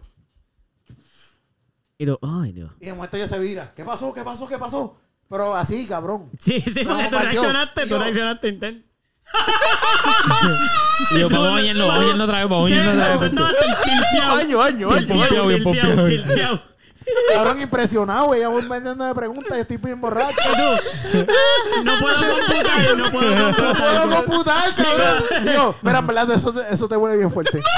Y 1.96 2.06
tú, 2.06 2.18
ay, 2.22 2.52
Dios. 2.52 2.70
y 2.80 2.86
de 2.86 2.92
momento 2.94 3.16
ella 3.16 3.28
se 3.28 3.38
vira. 3.38 3.72
¿Qué 3.74 3.84
pasó? 3.84 4.12
¿Qué 4.12 4.22
pasó? 4.22 4.46
¿Qué 4.48 4.58
pasó? 4.58 4.96
Pero 5.28 5.54
así, 5.54 5.86
cabrón. 5.86 6.30
Sí, 6.38 6.62
sí, 6.72 6.84
No, 6.84 6.94
porque 6.94 7.08
tú 7.10 7.18
reaccionaste, 7.18 7.86
tú 7.86 7.98
reaccionaste 7.98 8.48
intent. 8.48 8.84
Y 11.10 11.18
yo, 11.20 11.28
vamos 11.28 11.46
a 11.48 11.50
bañarnos, 11.52 11.86
vamos 11.86 11.96
a 11.96 12.00
bañarnos 12.02 12.24
otra 12.28 12.38
vez, 12.40 12.48
vamos 12.48 12.58
a 12.58 12.74
bañarnos 12.74 12.94
otra 13.16 13.18
vez. 13.18 13.32
Año, 14.42 14.62
año, 14.62 14.90
año. 14.92 15.08
Cabrón, 17.34 17.60
impresionado, 17.62 18.34
ella 18.34 18.48
voy 18.48 18.66
vendiendo 18.66 19.04
de 19.04 19.14
preguntas 19.14 19.56
y 19.56 19.60
estoy 19.60 19.76
bien 19.78 20.00
borracho. 20.00 20.34
No 21.84 21.98
puedo 22.00 22.16
computar, 22.16 22.96
no 22.96 23.10
puedo 23.10 23.34
No 23.34 23.56
computar. 23.56 23.76
puedo 23.76 24.16
computar, 24.24 24.74
cabrón. 24.74 25.44
Digo, 25.44 25.74
mira, 25.82 25.98
en 25.98 26.06
verdad, 26.06 26.30
eso, 26.32 26.52
te- 26.52 26.72
eso 26.74 26.88
te 26.88 26.96
huele 26.96 27.16
bien 27.16 27.30
fuerte. 27.30 27.60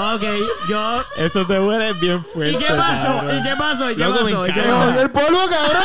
Ok, 0.00 0.22
yo. 0.68 1.02
Eso 1.16 1.46
te 1.46 1.58
huele 1.60 1.92
bien 1.94 2.24
fuerte. 2.24 2.52
¿Y 2.52 2.56
qué 2.58 2.72
pasó? 2.74 3.16
cabrón. 3.16 3.38
¿Y 3.38 3.42
qué 3.42 3.56
pasó? 3.56 3.90
¿Y 3.90 3.96
qué 3.96 4.04
Loco, 4.04 4.24
me 4.24 4.30
pasó? 4.32 4.46
¿Y 4.46 4.52
qué 4.52 4.60
encanta. 4.60 4.86
pasó? 4.86 5.00
el 5.02 5.10
polvo, 5.10 5.38
cabrón. 5.48 5.82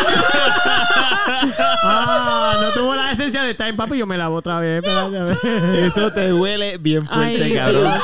Ah, 1.87 2.57
no 2.61 2.71
tuvo 2.71 2.95
la 2.95 3.11
esencia 3.11 3.43
de 3.43 3.51
estar 3.51 3.67
en 3.67 3.75
papi. 3.75 3.97
Yo 3.97 4.05
me 4.07 4.17
lavo 4.17 4.35
otra 4.35 4.59
vez. 4.59 4.83
espérate, 4.83 5.17
a 5.19 5.23
ver. 5.23 5.37
Eso 5.85 6.11
te 6.11 6.33
huele 6.33 6.77
bien 6.79 7.05
fuerte, 7.05 7.43
Ay, 7.43 7.53
cabrón. 7.53 7.83
Dios. 7.83 7.95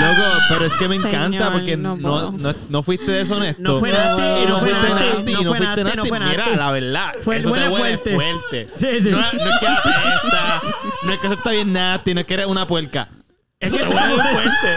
Loco, 0.00 0.38
pero 0.48 0.64
es 0.66 0.72
que 0.74 0.88
me 0.88 0.96
encanta 0.96 1.38
Señor, 1.38 1.52
porque 1.52 1.76
no 1.76 1.96
no, 1.96 2.10
puedo. 2.10 2.32
no, 2.32 2.54
no 2.68 2.82
fuiste 2.82 3.10
deshonesto. 3.10 3.62
No 3.62 3.78
fue 3.78 3.92
nasty, 3.92 4.22
Y 4.22 4.46
no 4.46 4.48
no 4.48 4.58
fue 4.58 4.68
fuiste 4.70 4.88
nasty, 4.94 5.30
y 5.32 5.44
no 5.44 5.54
fuiste 5.54 5.84
nasty, 5.84 6.08
fue 6.08 6.18
Mira, 6.20 6.36
nasty. 6.44 6.56
la 6.56 6.70
verdad, 6.72 7.12
Fue- 7.22 7.36
eso 7.38 7.48
te 7.48 7.52
huele 7.54 7.68
huele 7.68 7.98
fuerte. 7.98 8.14
fuerte. 8.14 8.68
Sí, 8.74 8.86
sí. 9.02 9.08
No, 9.10 9.18
no 9.18 9.24
es 9.50 9.58
que 9.60 9.66
apesta, 9.66 10.62
no 11.04 11.12
es 11.12 11.18
que 11.20 11.26
eso 11.26 11.36
está 11.36 11.50
bien 11.52 11.72
nasty, 11.72 12.14
no 12.14 12.20
es 12.20 12.26
que 12.26 12.34
eres 12.34 12.46
una 12.46 12.66
puerca. 12.66 13.08
Eso 13.58 13.78
te 13.78 13.84
huele 13.84 14.06
muy 14.08 14.18
fuerte. 14.18 14.68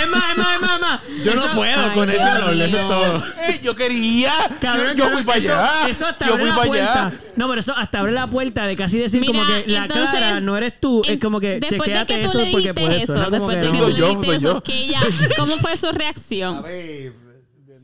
Es 0.00 0.08
más, 0.08 0.22
es 0.30 0.38
más, 0.38 0.54
es 0.54 0.60
más, 0.60 0.74
es 0.74 0.80
más. 0.80 1.00
Yo 1.24 1.34
no 1.34 1.44
Eso- 1.44 1.54
puedo 1.56 1.80
Ay, 1.84 1.90
con 1.92 2.08
ese 2.08 2.22
Dios 2.22 2.34
olor, 2.36 2.54
eso 2.54 2.78
es 2.80 2.88
todo. 2.88 3.16
Eh, 3.48 3.60
yo 3.64 3.74
quería. 3.74 4.32
Cabrón, 4.60 4.96
yo, 4.96 5.06
yo 5.06 5.10
fui 5.10 5.24
para 5.24 5.38
eso- 5.38 5.52
allá. 5.54 5.88
Eso 5.88 6.06
hasta 6.06 6.26
yo 6.26 6.32
abre 6.34 6.42
fui 6.44 6.50
la 6.50 6.56
para 6.56 6.66
puerta. 6.68 7.06
allá. 7.08 7.12
No, 7.34 7.48
pero 7.48 7.60
eso 7.60 7.74
hasta 7.76 7.98
abre 7.98 8.12
la 8.12 8.26
puerta 8.28 8.66
de 8.68 8.76
casi 8.76 8.98
decir 8.98 9.26
como 9.26 9.42
Mira, 9.44 9.64
que 9.64 9.70
la 9.72 9.78
entonces, 9.82 10.10
clara 10.10 10.38
no 10.40 10.56
eres 10.56 10.74
tú. 10.80 11.02
en- 11.04 11.14
Es 11.14 11.18
como 11.20 11.40
que 11.40 11.58
chequéate 11.60 12.14
que 12.14 12.22
tú 12.22 12.28
eso 12.30 12.38
le 12.38 12.50
porque 12.52 12.74
por 12.74 12.92
eso. 12.92 13.12
como 13.14 13.30
después 13.30 13.56
que 13.56 13.60
de 13.60 13.66
que 13.72 13.72
no. 13.72 13.78
tú 13.80 13.86
le 13.88 14.08
dijiste 14.08 14.36
eso, 14.36 14.62
que 14.62 14.94
¿cómo 15.36 15.56
fue 15.56 15.76
su 15.76 15.88
A 15.88 15.92
reacción? 15.92 16.62
ver, 16.62 17.12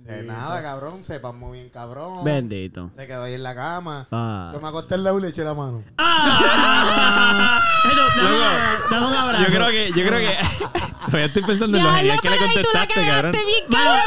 de 0.09 0.22
nada, 0.22 0.62
cabrón. 0.62 1.05
Sepan 1.05 1.39
muy 1.39 1.59
bien, 1.59 1.68
cabrón. 1.70 2.24
Bendito. 2.24 2.90
Se 2.97 3.06
quedó 3.06 3.24
ahí 3.24 3.35
en 3.35 3.43
la 3.43 3.55
cama. 3.55 4.06
Ah. 4.10 4.51
Yo 4.55 4.60
me 4.60 4.68
acosté 4.68 4.94
al 4.94 5.05
lado 5.05 5.18
y 5.18 5.22
le 5.22 5.28
eché 5.28 5.44
la 5.44 5.55
mano. 5.55 5.82
¡Ah! 5.98 7.60
Dame, 7.89 8.39
dame 8.90 9.06
un 9.06 9.14
abrazo. 9.14 9.44
Yo 9.44 9.51
creo 9.55 9.66
que, 9.68 9.89
yo 9.89 10.06
creo 10.06 10.18
que. 10.18 10.36
Todavía 11.09 11.26
estoy 11.26 11.43
pensando 11.43 11.78
en 11.78 11.85
lo 11.85 11.90
Ya, 11.90 11.97
genial 11.97 12.16
no, 12.16 12.20
que 12.20 12.28
le 12.30 12.36
la 12.36 12.43
contestaste, 12.43 12.94
cabrón. 12.94 13.32
cagaste 13.32 13.44
bien, 13.47 13.64
cabrón. 13.70 14.01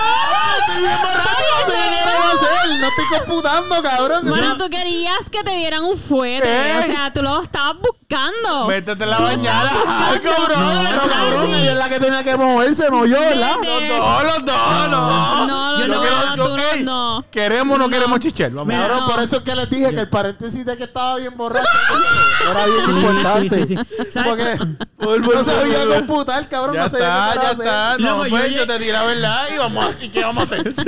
Estoy 0.59 0.81
bien 0.81 0.97
borracho, 1.01 1.45
no 1.51 1.65
sé 1.65 1.71
qué 1.71 1.87
quiero 1.89 2.11
hacer. 2.33 2.79
No 2.81 2.87
estoy 2.87 3.05
computando, 3.19 3.81
cabrón. 3.81 4.29
Bueno, 4.29 4.57
tú 4.57 4.69
querías 4.69 5.29
que 5.31 5.43
te 5.43 5.51
dieran 5.51 5.83
un 5.83 5.97
fuete. 5.97 6.47
Ey. 6.47 6.83
O 6.83 6.85
sea, 6.93 7.13
tú 7.13 7.21
lo 7.23 7.41
estabas 7.41 7.75
buscando. 7.81 8.67
Métete 8.67 9.03
en 9.03 9.09
la 9.09 9.19
bañada. 9.19 9.71
Ay, 9.87 10.19
cabrón. 10.19 10.87
Pero 10.89 11.01
cabrón, 11.09 11.53
ella 11.55 11.71
es 11.71 11.77
la 11.77 11.89
que 11.89 11.99
tenía 11.99 12.23
que 12.23 12.37
moverse, 12.37 12.89
no 12.91 13.05
yo, 13.05 13.19
¿verdad? 13.19 13.55
Vete. 13.61 13.97
No, 13.97 14.23
los 14.23 14.45
dos, 14.45 14.89
no. 14.89 15.47
No, 15.47 15.77
no, 15.91 15.95
no 15.97 16.01
quiero- 16.01 16.35
no, 16.35 16.43
tú 16.49 16.57
no, 16.57 16.63
ey, 16.73 16.83
no. 16.83 17.25
¿Queremos 17.31 17.75
o 17.75 17.79
no, 17.79 17.89
queremos 17.89 18.19
chichel? 18.19 18.53
Vamos. 18.53 18.67
Mira, 18.73 18.87
no. 18.99 19.07
por 19.09 19.21
eso 19.23 19.37
es 19.37 19.43
que 19.43 19.55
les 19.55 19.69
dije 19.69 19.93
que 19.93 19.99
el 20.01 20.09
paréntesis 20.09 20.65
de 20.65 20.75
que 20.77 20.83
estaba 20.85 21.17
bien 21.17 21.35
borracho 21.37 21.67
era 22.51 22.65
bien 22.65 22.97
importante. 22.97 23.65
sí, 23.65 23.75
sí, 23.75 23.77
sí. 23.77 24.11
¿Sabes? 24.11 24.57
Porque 24.57 24.75
Por- 24.97 25.23
por- 25.25 25.35
no 25.35 25.43
sabía 25.43 25.83
por- 25.83 25.95
computar, 25.95 26.47
cabrón. 26.49 26.75
Ya 26.75 26.83
no 26.83 26.89
sabía 26.89 27.07
está, 27.07 27.33
ya 27.35 27.49
hacer. 27.49 27.65
está. 27.65 27.97
No, 27.97 28.17
pues 28.29 28.53
yo 28.53 28.65
te 28.65 28.79
di 28.79 28.91
la 28.91 29.03
verdad 29.03 29.43
y 29.53 29.57
vamos 29.57 29.85
así. 29.85 30.09
¿Qué 30.09 30.21
vamos 30.23 30.37
a 30.39 30.43
hacer? 30.43 30.73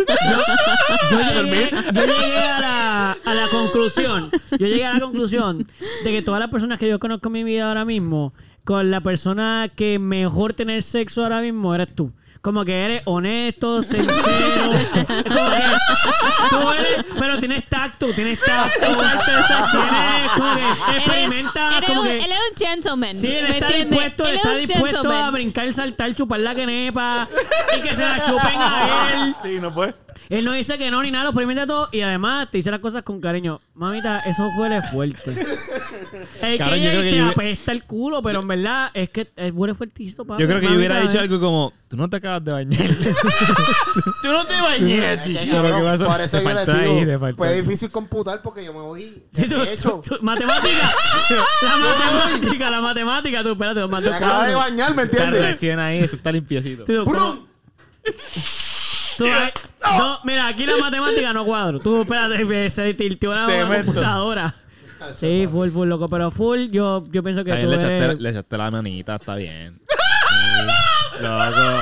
Yo 1.11 1.19
llegué, 1.43 1.69
yo 1.93 2.01
llegué 2.01 2.37
a, 2.43 2.59
la, 2.59 3.11
a 3.25 3.33
la 3.33 3.47
conclusión. 3.49 4.31
Yo 4.51 4.57
llegué 4.67 4.85
a 4.85 4.93
la 4.93 4.99
conclusión 4.99 5.67
de 6.03 6.11
que 6.11 6.21
todas 6.21 6.39
las 6.39 6.49
personas 6.49 6.79
que 6.79 6.87
yo 6.87 6.99
conozco 6.99 7.27
en 7.29 7.33
mi 7.33 7.43
vida 7.43 7.67
ahora 7.67 7.85
mismo, 7.85 8.33
con 8.63 8.91
la 8.91 9.01
persona 9.01 9.69
que 9.75 9.99
mejor 9.99 10.53
tener 10.53 10.83
sexo 10.83 11.23
ahora 11.23 11.41
mismo 11.41 11.73
eres 11.75 11.93
tú. 11.95 12.11
Como 12.43 12.65
que 12.65 12.73
eres 12.85 13.01
honesto, 13.05 13.81
sincero. 13.83 14.11
Tú 16.49 16.71
eres, 16.71 17.05
pero 17.17 17.39
tienes 17.39 17.69
tacto, 17.69 18.07
tienes 18.13 18.37
tacto. 18.41 18.79
Tienes 18.85 20.31
como 20.35 20.55
que 20.55 20.97
experimenta, 20.97 21.77
Él 21.77 21.83
es 21.83 21.89
como 21.89 22.01
un- 22.01 22.07
que. 22.07 22.17
él 22.17 22.31
es 22.31 22.39
un 22.51 22.57
gentleman. 22.67 23.15
Sí, 23.15 23.27
él 23.33 23.47
¿me 23.47 23.57
está 23.59 23.67
dispuesto, 23.69 24.27
Él 24.27 24.35
está 24.35 24.55
dispuesto 24.55 25.09
a 25.11 25.31
brincar, 25.31 25.73
saltar, 25.73 26.13
chupar 26.13 26.41
la 26.41 26.53
quenepa 26.53 27.29
y 27.77 27.79
que 27.81 27.95
se 27.95 28.01
la 28.01 28.25
chupen 28.25 28.57
a 28.59 29.09
él. 29.13 29.35
Sí, 29.41 29.59
no 29.61 29.73
puede. 29.73 29.95
Él 30.29 30.45
no 30.45 30.51
dice 30.53 30.77
que 30.77 30.89
no 30.91 31.01
ni 31.01 31.11
nada, 31.11 31.25
lo 31.25 31.29
experimenta 31.31 31.65
todo 31.67 31.89
y 31.91 32.01
además 32.01 32.49
te 32.51 32.57
dice 32.57 32.71
las 32.71 32.79
cosas 32.79 33.03
con 33.03 33.19
cariño. 33.21 33.59
Mamita, 33.75 34.19
eso 34.21 34.49
fue 34.55 34.81
fuerte. 34.91 35.31
es 35.31 36.57
Cabrón, 36.57 36.79
que, 36.79 36.83
yo 36.85 36.89
creo 36.91 37.01
te 37.01 37.15
yo- 37.17 37.27
apesta 37.29 37.71
el 37.71 37.83
culo, 37.83 38.21
pero 38.21 38.41
en 38.41 38.47
verdad 38.47 38.91
es 38.93 39.09
que 39.09 39.31
es 39.35 39.51
huele 39.53 39.73
fuertísimo, 39.73 40.25
papi. 40.25 40.41
Yo 40.41 40.47
creo 40.47 40.59
que 40.59 40.67
yo 40.67 40.75
hubiera 40.75 40.95
Mamita, 40.95 41.11
dicho 41.11 41.19
eh. 41.21 41.25
algo 41.25 41.39
como: 41.39 41.73
Tú 41.87 41.97
no 41.97 42.09
te 42.09 42.17
acabas 42.17 42.43
de 42.43 42.51
bañar. 42.51 42.89
Tú 44.21 44.27
no 44.31 44.45
te 44.45 44.61
bañes, 44.61 45.03
Es 45.03 45.21
que, 45.21 45.29
chico. 45.29 45.39
Pero 45.51 45.63
cabrón, 45.63 45.81
¿qué 45.81 45.85
pasó? 45.85 46.05
por 46.05 46.21
eso 46.21 46.37
Te 46.37 46.43
yo 46.43 46.49
les 46.49 46.57
faltó 46.65 46.71
ahí, 46.73 46.89
digo, 46.95 47.05
te 47.11 47.19
faltó 47.19 47.37
fue 47.37 47.47
ahí. 47.49 47.61
difícil 47.61 47.91
computar 47.91 48.41
porque 48.41 48.63
yo 48.65 48.73
me 48.73 48.79
voy 48.81 49.23
Sí, 49.31 49.43
tú- 49.47 49.59
de 49.59 49.73
hecho. 49.73 50.01
tú- 50.03 50.15
tú- 50.17 50.23
matemática. 50.23 50.93
la 51.61 51.77
matemática, 51.77 52.69
la 52.69 52.81
matemática. 52.81 53.43
Tú, 53.43 53.51
espérate, 53.51 53.79
dos 53.79 53.89
más 53.89 54.01
Me 54.01 54.07
dos, 54.07 54.15
acaba 54.17 54.47
de 54.47 54.55
bañar, 54.55 54.95
¿me 54.95 55.03
Está 55.03 55.17
entiendes? 55.17 55.41
recién 55.51 55.79
ahí, 55.79 55.99
eso 55.99 56.15
está 56.15 56.31
limpiecito. 56.31 56.83
Tú, 56.85 57.03
¡Brum! 57.05 57.45
tú- 59.17 59.25
no, 59.97 60.19
mira, 60.23 60.47
aquí 60.47 60.65
la 60.65 60.77
matemática 60.77 61.33
no 61.33 61.45
cuadro. 61.45 61.79
Tú, 61.79 62.01
espérate, 62.01 62.69
se 62.69 62.93
tilteó 62.93 63.33
la 63.33 63.45
Cemento. 63.45 63.85
computadora. 63.85 64.53
Sí, 65.15 65.47
full, 65.51 65.69
full, 65.69 65.87
loco. 65.87 66.07
Pero 66.07 66.31
full, 66.31 66.69
yo, 66.69 67.03
yo 67.11 67.23
pienso 67.23 67.43
que 67.43 67.53
tú 67.55 67.67
le, 67.67 67.75
echaste, 67.75 67.97
eres... 67.97 68.21
le 68.21 68.29
echaste 68.29 68.57
la 68.57 68.71
manita, 68.71 69.15
está 69.15 69.35
bien. 69.35 69.79
Sí. 71.15 71.21
Loco, 71.21 71.79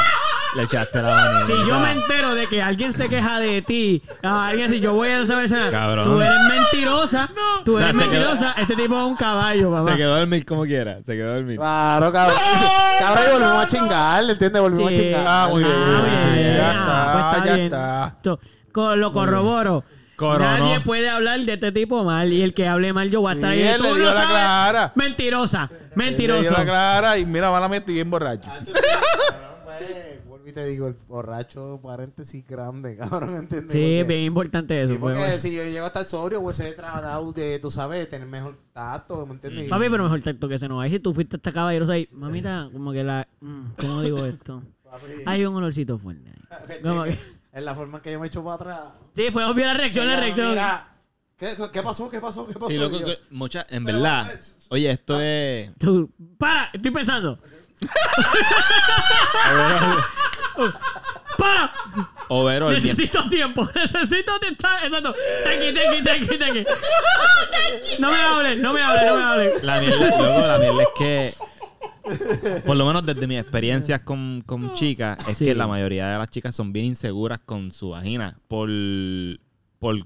le 0.56 0.64
echaste 0.64 1.02
la 1.02 1.15
manita. 1.15 1.45
Si 1.45 1.53
yo 1.68 1.80
me 1.80 1.91
entero 1.91 2.36
de 2.36 2.48
que 2.48 2.61
alguien 2.61 2.91
se 2.94 3.07
queja 3.10 3.40
de 3.40 3.61
ti, 3.61 4.02
a 4.23 4.48
alguien 4.48 4.69
si 4.69 4.80
yo 4.80 4.94
voy 4.94 5.10
a 5.10 5.22
esa 5.22 5.36
persona, 5.36 5.69
Cabrón. 5.72 6.03
tú 6.03 6.22
eres 6.22 6.40
mentirosa, 6.49 7.30
tú 7.64 7.78
eres 7.78 7.94
No, 7.95 8.02
se 8.03 8.10
quedó- 8.10 8.19
mentirosa, 8.30 8.56
este 8.57 8.76
tipo 8.76 8.99
es 8.99 9.06
un 9.07 9.15
caballo, 9.15 9.72
papá. 9.72 9.91
Se 9.91 9.98
quedó 9.98 10.15
a 10.15 10.19
dormir 10.19 10.45
como 10.45 10.64
quiera, 10.65 10.98
se 11.06 11.14
quedó 11.15 11.32
a 11.32 11.36
dormir. 11.36 11.57
Claro, 11.57 12.11
cabrón. 12.11 12.38
Cabrón, 12.99 13.23
y 13.28 13.32
volvimos 13.34 13.64
a 13.64 13.68
chingar, 13.68 14.23
¿entiendes? 14.30 14.61
Volvimos 14.61 14.90
Sí. 14.91 14.95
a 14.98 15.02
chingar. 15.02 15.26
Ah, 15.28 15.48
muy 15.49 15.64
bien. 15.64 15.76
Ah, 15.76 16.03
bien. 16.36 16.56
Ya 16.57 16.69
Ah, 16.69 16.72
está, 16.73 17.30
pues 17.32 17.45
ya 17.45 17.53
bien. 17.53 17.65
está. 17.65 18.15
To- 18.22 18.40
co- 18.72 18.95
Lo 18.95 19.11
corroboro. 19.11 19.84
Coronó. 20.18 20.45
Nadie 20.68 20.82
puede 20.82 21.10
hablar 21.10 21.40
de 21.40 21.53
este 21.53 21.72
tipo 21.72 22.03
mal. 22.03 22.32
Y 22.32 22.44
el 22.44 22.53
que 22.53 22.68
hable 22.68 22.94
mal, 22.94 23.10
yo 23.10 23.22
voy 23.22 23.32
a 23.32 23.36
estar 23.36 23.53
Sí, 23.53 23.61
ahí. 23.61 23.68
él 23.69 23.78
Tú 23.78 23.84
le 23.86 23.90
no 23.90 23.95
dio 23.95 24.06
la 24.06 24.14
sabes. 24.14 24.28
clara. 24.30 24.91
Mentirosa. 24.94 25.69
Le 25.72 25.78
dio 25.78 25.95
Mentiroso. 25.95 26.52
la 26.52 26.64
clara 26.64 27.18
y 27.18 27.26
mira, 27.26 27.49
mala 27.49 27.76
estoy 27.76 27.95
bien 27.95 28.10
borracho. 28.11 28.49
Pues, 30.41 30.43
Vuelvo 30.43 30.47
y 30.49 30.51
te 30.53 30.65
digo, 30.65 30.88
el 30.88 30.95
borracho 31.07 31.80
paréntesis 31.84 32.45
grande, 32.47 32.95
cabrón, 32.97 33.35
¿entiendes? 33.35 33.72
Sí, 33.72 34.03
bien 34.07 34.22
importante 34.22 34.81
eso. 34.81 34.93
Sí, 34.93 34.97
porque 34.99 35.18
pues, 35.18 35.41
si 35.41 35.55
yo 35.55 35.63
llego 35.63 35.84
a 35.85 35.88
estar 35.88 36.05
sobrio, 36.05 36.41
pues 36.41 36.59
he 36.59 36.72
tratado 36.73 37.31
de, 37.31 37.59
tú 37.59 37.69
sabes, 37.72 38.07
tener 38.09 38.27
mejor 38.27 38.57
tacto, 38.73 39.26
¿me 39.26 39.34
entiendes? 39.34 39.69
Papi, 39.69 39.85
pero 39.89 40.03
mejor 40.03 40.22
tacto 40.22 40.47
que 40.49 40.55
ese 40.55 40.68
no 40.68 40.81
hay. 40.81 40.91
Si 40.91 40.99
tú 40.99 41.13
fuiste 41.13 41.35
hasta 41.38 41.51
caballerosa 41.51 41.93
ahí, 41.93 42.07
mamita, 42.11 42.69
como 42.73 42.91
que 42.91 43.03
la. 43.03 43.27
mm, 43.39 43.61
¿Cómo 43.80 44.01
digo 44.01 44.26
esto? 44.26 44.63
Hay 45.26 45.45
un 45.45 45.55
olorcito 45.55 45.97
fuerte 45.97 46.30
ahí. 46.30 46.80
Como 46.84 47.03
que- 47.05 47.18
En 47.53 47.63
la 47.65 47.73
forma 47.76 47.97
en 47.99 48.01
que 48.03 48.11
yo 48.11 48.19
me 48.19 48.27
echo 48.27 48.43
para 48.43 48.55
atrás. 48.55 48.93
Sí, 49.15 49.30
fue 49.31 49.45
obvia 49.45 49.68
la 49.68 49.73
reacción, 49.76 50.05
la 50.07 50.18
reacción. 50.19 50.49
mira, 50.49 50.95
¿qué, 51.38 51.55
qué 51.72 51.81
pasó? 51.81 52.09
¿Qué 52.09 52.19
pasó? 52.19 52.45
¿Qué 52.45 52.53
pasó? 52.53 52.68
Sí, 52.69 52.77
loco, 52.77 52.97
Y 52.97 52.99
yo, 52.99 53.05
que- 53.05 53.19
mucha, 53.30 53.65
en 53.69 53.85
Pero, 53.85 53.99
verdad. 53.99 54.27
Oye, 54.69 54.91
esto 54.91 55.19
es. 55.19 55.72
Tú, 55.77 56.09
para, 56.38 56.69
estoy 56.73 56.91
pensando. 56.91 57.39
Para, 61.37 61.73
Overall, 62.29 62.73
necesito 62.73 63.27
tiempo, 63.29 63.67
necesito 63.75 64.39
tiempo. 64.39 64.67
Exacto. 64.83 65.15
Thank 65.43 66.55
you. 66.55 66.63
No 67.99 68.11
me 68.11 68.17
hables, 68.21 68.61
no 68.61 68.73
me 68.73 68.81
hables, 68.81 69.05
no 69.07 69.15
me 69.17 69.23
hables. 69.23 69.63
La 69.63 69.79
mierda, 69.79 70.05
loco, 70.17 70.47
la 70.47 70.57
mierda 70.59 70.81
es 70.83 70.87
que. 70.97 71.33
Por 72.65 72.75
lo 72.77 72.85
menos 72.85 73.05
desde 73.05 73.27
mis 73.27 73.39
experiencias 73.39 74.01
con, 74.01 74.41
con 74.45 74.73
chicas, 74.73 75.17
es 75.27 75.37
Sí. 75.37 75.45
que 75.45 75.55
la 75.55 75.67
mayoría 75.67 76.09
de 76.09 76.17
las 76.17 76.29
chicas 76.29 76.55
son 76.55 76.73
bien 76.73 76.85
inseguras 76.85 77.39
con 77.45 77.71
su 77.71 77.89
vagina. 77.89 78.37
Por. 78.47 78.69
Por. 79.79 80.05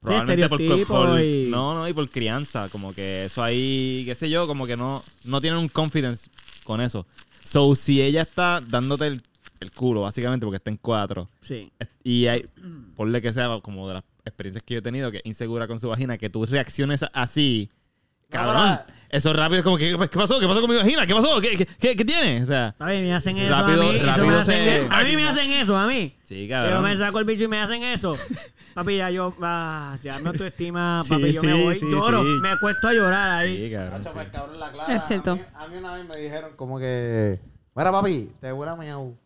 Probablemente 0.00 0.48
por, 0.48 0.86
por- 0.86 1.20
y- 1.20 1.48
No, 1.48 1.74
no, 1.74 1.88
y 1.88 1.92
por 1.92 2.08
crianza. 2.08 2.68
Como 2.68 2.92
que 2.94 3.24
eso 3.24 3.42
ahí, 3.42 4.02
qué 4.06 4.14
sé 4.14 4.30
yo, 4.30 4.46
como 4.46 4.66
que 4.66 4.76
no, 4.76 5.02
no 5.24 5.40
tienen 5.40 5.58
un 5.58 5.68
confidence 5.68 6.30
con 6.66 6.80
eso. 6.82 7.06
So, 7.42 7.74
si 7.74 8.02
ella 8.02 8.22
está 8.22 8.60
dándote 8.60 9.06
el, 9.06 9.22
el 9.60 9.70
culo, 9.70 10.02
básicamente, 10.02 10.44
porque 10.44 10.56
está 10.58 10.70
en 10.70 10.76
cuatro, 10.76 11.30
Sí. 11.40 11.70
y 12.04 12.26
hay, 12.26 12.44
ponle 12.94 13.22
que 13.22 13.32
sea 13.32 13.60
como 13.62 13.88
de 13.88 13.94
las 13.94 14.04
experiencias 14.24 14.62
que 14.64 14.74
yo 14.74 14.78
he 14.80 14.82
tenido, 14.82 15.10
que 15.10 15.18
es 15.18 15.22
insegura 15.26 15.66
con 15.68 15.80
su 15.80 15.88
vagina, 15.88 16.18
que 16.18 16.28
tú 16.28 16.44
reacciones 16.44 17.04
así, 17.14 17.70
cabrón. 18.28 18.56
Ahora- 18.56 18.86
Eso 19.08 19.32
rápido 19.32 19.58
es 19.58 19.64
como, 19.64 19.76
que, 19.78 19.96
¿qué 19.96 20.08
pasó? 20.18 20.38
¿Qué 20.40 20.46
pasó 20.46 20.60
con 20.60 20.70
mi 20.70 20.76
vagina? 20.76 21.06
¿Qué 21.06 21.14
pasó? 21.14 21.40
¿Qué, 21.40 21.56
qué, 21.56 21.66
qué, 21.66 21.96
qué 21.96 22.04
tiene? 22.04 22.42
O 22.42 22.46
sea, 22.46 22.74
A 22.78 22.86
mí 22.86 23.02
me 23.02 23.14
hacen 23.14 23.36
eso 23.36 23.50
rápido- 23.50 23.82
a 23.82 23.84
mí. 23.92 23.96
eso 23.96 24.06
rápido 24.06 24.26
me 24.26 24.34
hacen 24.34 24.54
se- 24.64 24.80
eso. 24.82 24.88
A 24.92 25.04
mí 25.04 25.16
me 25.16 25.28
hacen 25.28 25.50
eso, 25.52 25.76
a 25.76 25.86
mí. 25.86 26.16
sí, 26.24 26.46
Yo 26.46 26.54
cabrón. 26.54 26.82
me 26.84 26.96
saco 26.96 27.18
el 27.20 27.24
bicho 27.24 27.44
y 27.44 27.48
me 27.48 27.60
hacen 27.60 27.82
eso. 27.82 28.16
Papi, 28.74 28.96
ya 28.98 29.10
yo, 29.10 29.34
ah, 29.42 29.96
ya 30.02 30.18
me 30.18 30.28
autoestima, 30.30 31.02
Sí, 31.04 31.10
papi, 31.10 31.32
yo 31.32 31.42
me 31.42 31.52
sí, 31.56 31.62
voy, 31.62 31.78
sí, 31.80 31.86
lloro, 31.90 32.22
sí. 32.22 32.28
me 32.42 32.50
acuesto 32.50 32.88
a 32.88 32.92
llorar 32.92 33.30
ahí. 33.30 33.56
Sí, 33.68 33.72
cabrón. 33.74 34.02
Sí. 34.02 34.08
pues, 34.12 34.28
cabrón, 34.28 34.60
la 34.60 34.70
clara. 34.72 34.94
Es 34.96 35.02
cierto. 35.04 35.30
A 35.32 35.34
mí, 35.36 35.42
a 35.54 35.66
mí 35.68 35.76
una 35.78 35.94
vez 35.94 36.06
me 36.06 36.16
dijeron 36.16 36.50
como 36.56 36.78
que, 36.78 37.40
mira 37.74 37.90
papi, 37.92 38.30
te 38.40 38.52
huele 38.52 38.72
a 38.72 38.76
miau. 38.76 39.16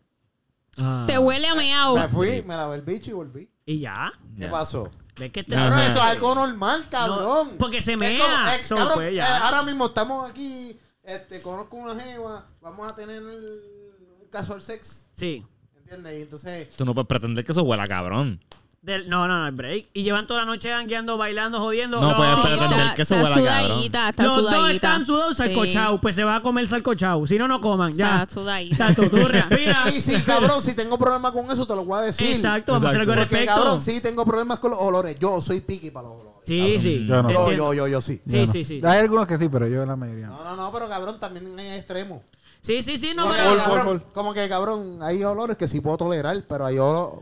Ah. 0.77 1.03
Te 1.05 1.17
huele 1.17 1.47
a 1.47 1.55
meao. 1.55 1.97
Me 1.97 2.07
fui, 2.07 2.43
me 2.47 2.55
lavé 2.55 2.75
el 2.77 2.81
bicho 2.83 3.11
y 3.11 3.13
volví. 3.13 3.49
Y 3.65 3.79
ya. 3.79 4.13
¿Qué 4.37 4.43
Ya. 4.43 4.51
pasó? 4.51 4.89
¿Ves 5.21 5.31
que 5.31 5.39
este 5.41 5.55
Ajá. 5.55 5.69
Cabrón, 5.69 5.85
eso 5.85 5.99
es 5.99 6.03
algo 6.05 6.33
normal, 6.35 6.87
cabrón. 6.89 7.49
No, 7.51 7.57
porque 7.59 7.79
se 7.81 7.95
mea. 7.95 8.17
como- 8.19 8.49
eh, 8.49 8.63
So, 8.63 8.75
cabrón, 8.75 8.93
pues, 8.95 9.13
eh, 9.13 9.21
ahora 9.21 9.61
mismo 9.63 9.85
estamos 9.85 10.31
aquí, 10.31 10.75
este, 11.03 11.41
conozco 11.43 11.75
una 11.77 11.93
jeva, 11.99 12.47
vamos 12.59 12.87
a 12.91 12.95
tener 12.95 13.21
un 13.21 14.27
casual 14.31 14.63
sex, 14.63 15.11
Sí. 15.13 15.45
¿entiendes? 15.77 16.17
Y 16.17 16.21
entonces, 16.23 16.75
Tú 16.75 16.85
no 16.85 16.95
puedes 16.95 17.07
pretender 17.07 17.45
que 17.45 17.51
eso 17.51 17.61
huela 17.61 17.85
cabrón. 17.87 18.43
Del- 18.81 19.07
no, 19.07 19.27
no, 19.27 19.37
no, 19.39 19.45
el 19.47 19.53
break. 19.53 19.89
Y 19.93 20.01
llevan 20.01 20.25
toda 20.25 20.39
la 20.39 20.45
noche 20.47 20.69
gangueando, 20.69 21.15
bailando, 21.15 21.59
jodiendo. 21.59 22.01
No 22.01 22.07
Los- 22.07 22.17
puedes 22.17 22.33
Sí, 22.35 22.41
pretender 22.41 22.79
está- 22.79 22.93
que 22.95 23.01
eso 23.03 23.15
está 23.15 23.23
huela 23.29 23.35
cabrón. 23.35 23.67
sudadita, 23.69 24.09
está 24.09 24.23
Los 24.23 24.33
sudadita. 24.33 24.57
dos 24.59 24.69
están 24.71 25.05
sudados 25.05 25.37
Sí. 25.37 25.43
salcochados. 25.43 25.99
Pues 26.01 26.15
se 26.15 26.23
va 26.23 26.35
a 26.37 26.41
comer 26.41 26.67
salcochado. 26.67 27.27
Si 27.27 27.37
no, 27.37 27.47
no 27.47 27.61
coman. 27.61 27.91
Ya. 27.93 28.23
Está 28.23 28.33
sudadita. 28.33 28.89
Exacto, 28.89 29.07
tú 29.09 29.17
respiras. 29.27 29.95
y 29.95 30.01
si 30.01 30.19
cabrón, 30.23 30.61
si 30.63 30.73
tengo 30.75 30.97
problemas 30.97 31.31
con 31.31 31.51
eso, 31.51 31.67
te 31.67 31.75
lo 31.75 31.85
voy 31.85 31.99
a 31.99 32.01
decir. 32.01 32.25
Exacto, 32.35 32.71
vamos 32.73 32.85
a 32.85 32.89
hacer 32.89 33.01
algo 33.01 33.13
al 33.13 33.19
Porque 33.19 33.35
respecto. 33.35 33.55
cabrón, 33.61 33.81
sí 33.81 34.01
tengo 34.01 34.25
problemas 34.25 34.57
con 34.59 34.71
los 34.71 34.79
olores. 34.79 35.15
Yo 35.19 35.39
soy 35.43 35.61
piqui 35.61 35.91
para 35.91 36.07
los 36.07 36.15
olores. 36.19 36.31
Sí, 36.43 36.79
sí. 36.81 37.05
Yo 37.07 37.21
no. 37.21 37.29
Yo, 37.29 37.39
Entiendo. 37.41 37.73
yo, 37.75 37.85
yo, 37.85 37.87
yo 37.87 38.01
sí. 38.01 38.19
Sí, 38.27 38.47
sí, 38.47 38.65
sí. 38.65 38.81
Hay 38.83 38.97
algunos 38.97 39.27
que 39.27 39.37
sí, 39.37 39.47
pero 39.47 39.67
yo 39.67 39.85
la 39.85 39.95
mayoría 39.95 40.25
no. 40.25 40.37
No, 40.37 40.43
no, 40.43 40.55
no, 40.55 40.71
pero 40.71 40.89
cabrón, 40.89 41.19
también 41.19 41.57
hay 41.59 41.77
extremos. 41.77 42.21
Sí, 42.61 42.81
sí, 42.81 42.97
sí, 42.97 43.13
no, 43.15 43.23
Como 43.23 43.35
que, 43.35 43.41
pero, 43.43 43.57
cabrón, 43.63 44.03
como 44.13 44.33
que 44.33 44.49
cabrón, 44.49 44.99
hay 45.03 45.23
olores 45.23 45.55
que 45.57 45.67
sí 45.67 45.81
puedo 45.81 45.97
tolerar, 45.97 46.43
pero 46.49 46.65
hay 46.65 46.79
olores. 46.79 47.19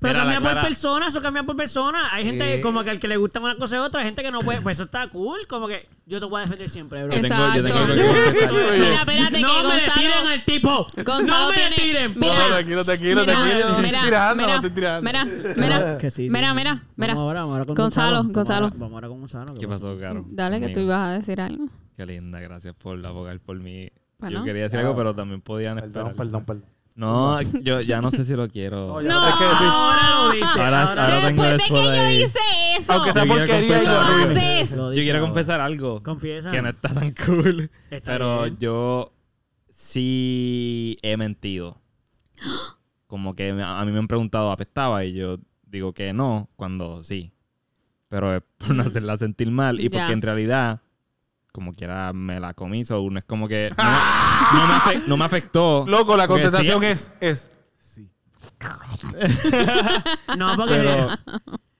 Pero 0.00 0.14
Mira, 0.14 0.24
la 0.24 0.32
cambia 0.34 0.40
por 0.40 0.52
Clara- 0.52 0.68
persona, 0.68 1.06
eso 1.08 1.20
cambia 1.22 1.42
por 1.42 1.56
persona. 1.56 2.08
Hay 2.12 2.24
gente 2.24 2.56
Sí. 2.56 2.62
como 2.62 2.84
que 2.84 2.90
al 2.90 2.98
que 3.00 3.08
le 3.08 3.16
gusta 3.16 3.40
una 3.40 3.56
cosa 3.56 3.76
y 3.76 3.78
otra, 3.80 4.00
hay 4.00 4.06
gente 4.06 4.22
que 4.22 4.30
no 4.30 4.40
puede. 4.40 4.60
Pues 4.60 4.76
eso 4.76 4.84
está 4.84 5.08
cool. 5.08 5.38
Como 5.48 5.66
que 5.68 5.88
yo 6.06 6.20
te 6.20 6.26
voy 6.26 6.38
a 6.38 6.42
defender 6.44 6.68
siempre, 6.68 7.04
bro. 7.04 7.14
Yo 7.14 7.20
tengo, 7.22 7.54
yo 7.54 7.62
tengo. 7.62 7.78
Mira, 7.86 8.94
espérate 8.94 9.40
no 9.40 9.48
que 9.48 9.62
me 9.62 9.62
Gonzalo... 9.64 9.92
tiren 10.00 10.26
al 10.26 10.44
tipo. 10.44 10.86
Gonzalo 11.04 11.52
no 11.52 11.56
me 11.56 11.74
tiren. 11.74 12.14
Mira, 12.16 12.34
No, 12.34 12.46
tranquilo, 12.54 12.84
tranquilo, 12.84 13.20
mira, 13.20 13.32
tranquilo. 13.32 13.58
No 13.58 13.68
estoy 13.68 13.82
mira, 13.82 14.02
tirando, 14.04 14.34
no 14.34 14.46
mira, 14.46 14.54
estoy 14.56 14.70
tirando. 14.70 15.02
Mira, 15.02 15.24
mira, 15.56 15.98
Que 15.98 16.10
sí, 16.10 16.24
sí, 16.24 16.30
mira, 16.30 16.54
mira, 16.54 16.82
mira. 16.96 17.14
Vamos 17.14 17.26
ahora, 17.28 17.40
vamos 17.40 17.52
ahora 17.54 17.64
con 17.66 17.74
Gonzalo, 17.74 18.16
Vamos 18.18 18.32
Gonzalo. 18.32 18.64
ahora- 18.66 18.76
Vamos 18.78 18.94
ahora 18.94 19.08
con 19.08 19.20
Gonzalo. 19.20 19.54
¿Qué 19.54 19.68
pasó, 19.68 19.98
Caro? 19.98 20.24
Dale, 20.28 20.60
que 20.60 20.68
tú 20.68 20.80
ibas 20.80 21.08
a 21.08 21.12
decir 21.12 21.40
algo. 21.40 21.66
Qué 21.96 22.06
linda, 22.06 22.40
gracias 22.40 22.74
por 22.74 23.04
abogar 23.04 23.38
por 23.40 23.58
mí. 23.58 23.90
Bueno. 24.18 24.40
Yo 24.40 24.44
quería 24.44 24.64
decir 24.64 24.78
algo, 24.80 24.96
pero 24.96 25.14
también 25.14 25.40
podían 25.40 25.74
Perdón, 25.76 26.08
esperar. 26.08 26.14
perdón, 26.16 26.44
perdón. 26.44 26.64
No, 26.98 27.40
yo 27.62 27.80
ya 27.80 28.00
no 28.02 28.10
sé 28.10 28.24
si 28.24 28.34
lo 28.34 28.48
quiero. 28.48 29.00
ya 29.00 29.08
No. 29.08 29.20
Ahora 29.20 30.24
lo 30.24 30.32
dice. 30.32 30.44
Ahora- 30.60 30.82
ahora 30.88 31.04
ahora 31.04 31.20
lo- 31.20 31.26
tengo 31.28 31.42
Después 31.44 31.90
de 31.90 31.98
que 31.98 32.18
yo 32.18 32.24
hice 32.26 32.38
eso. 32.76 32.92
Aunque 32.92 33.12
quiero 33.12 33.28
porquería, 33.28 33.78
Tú 33.78 33.84
lo 33.86 34.00
haces. 34.00 34.70
Yo 34.70 34.92
quiero 34.94 35.20
confesar 35.20 35.60
algo 35.60 36.02
Confiesa. 36.02 36.50
que 36.50 36.60
no 36.60 36.68
está 36.70 36.88
tan 36.92 37.14
cool. 37.24 37.70
Está 37.90 38.12
pero 38.12 38.42
bien. 38.42 38.58
yo 38.58 39.12
sí 39.70 40.98
he 41.02 41.16
mentido. 41.16 41.80
Como 43.06 43.34
que 43.34 43.50
a 43.50 43.84
mí 43.84 43.92
me 43.92 43.98
han 43.98 44.08
preguntado, 44.08 44.50
¿apestaba? 44.50 45.04
Y 45.04 45.14
yo 45.14 45.38
digo 45.64 45.92
que 45.94 46.12
no, 46.12 46.48
cuando 46.56 47.02
sí. 47.04 47.32
Pero 48.08 48.34
es 48.36 48.42
por 48.58 48.74
no 48.74 48.82
hacerla 48.82 49.16
sentir 49.16 49.50
mal 49.50 49.80
y 49.80 49.88
porque 49.88 50.12
en 50.12 50.22
realidad, 50.22 50.80
como 51.52 51.74
quiera, 51.74 52.12
me 52.12 52.38
la 52.40 52.54
comí. 52.54 52.84
So, 52.84 53.08
no 53.10 53.18
es 53.18 53.24
como 53.24 53.48
que. 53.48 53.70
No, 53.76 53.84
me- 53.84 54.58
no 54.60 54.66
me, 54.66 54.74
afe- 54.74 55.02
no 55.06 55.16
me 55.16 55.24
afectó. 55.24 55.84
Loco, 55.88 56.16
la 56.16 56.26
contestación 56.28 56.80
sí- 56.82 56.86
es, 56.86 57.12
es 57.20 57.50
sí. 57.76 58.10
No, 60.36 60.56
porque 60.56 60.74
Pero- 60.74 61.08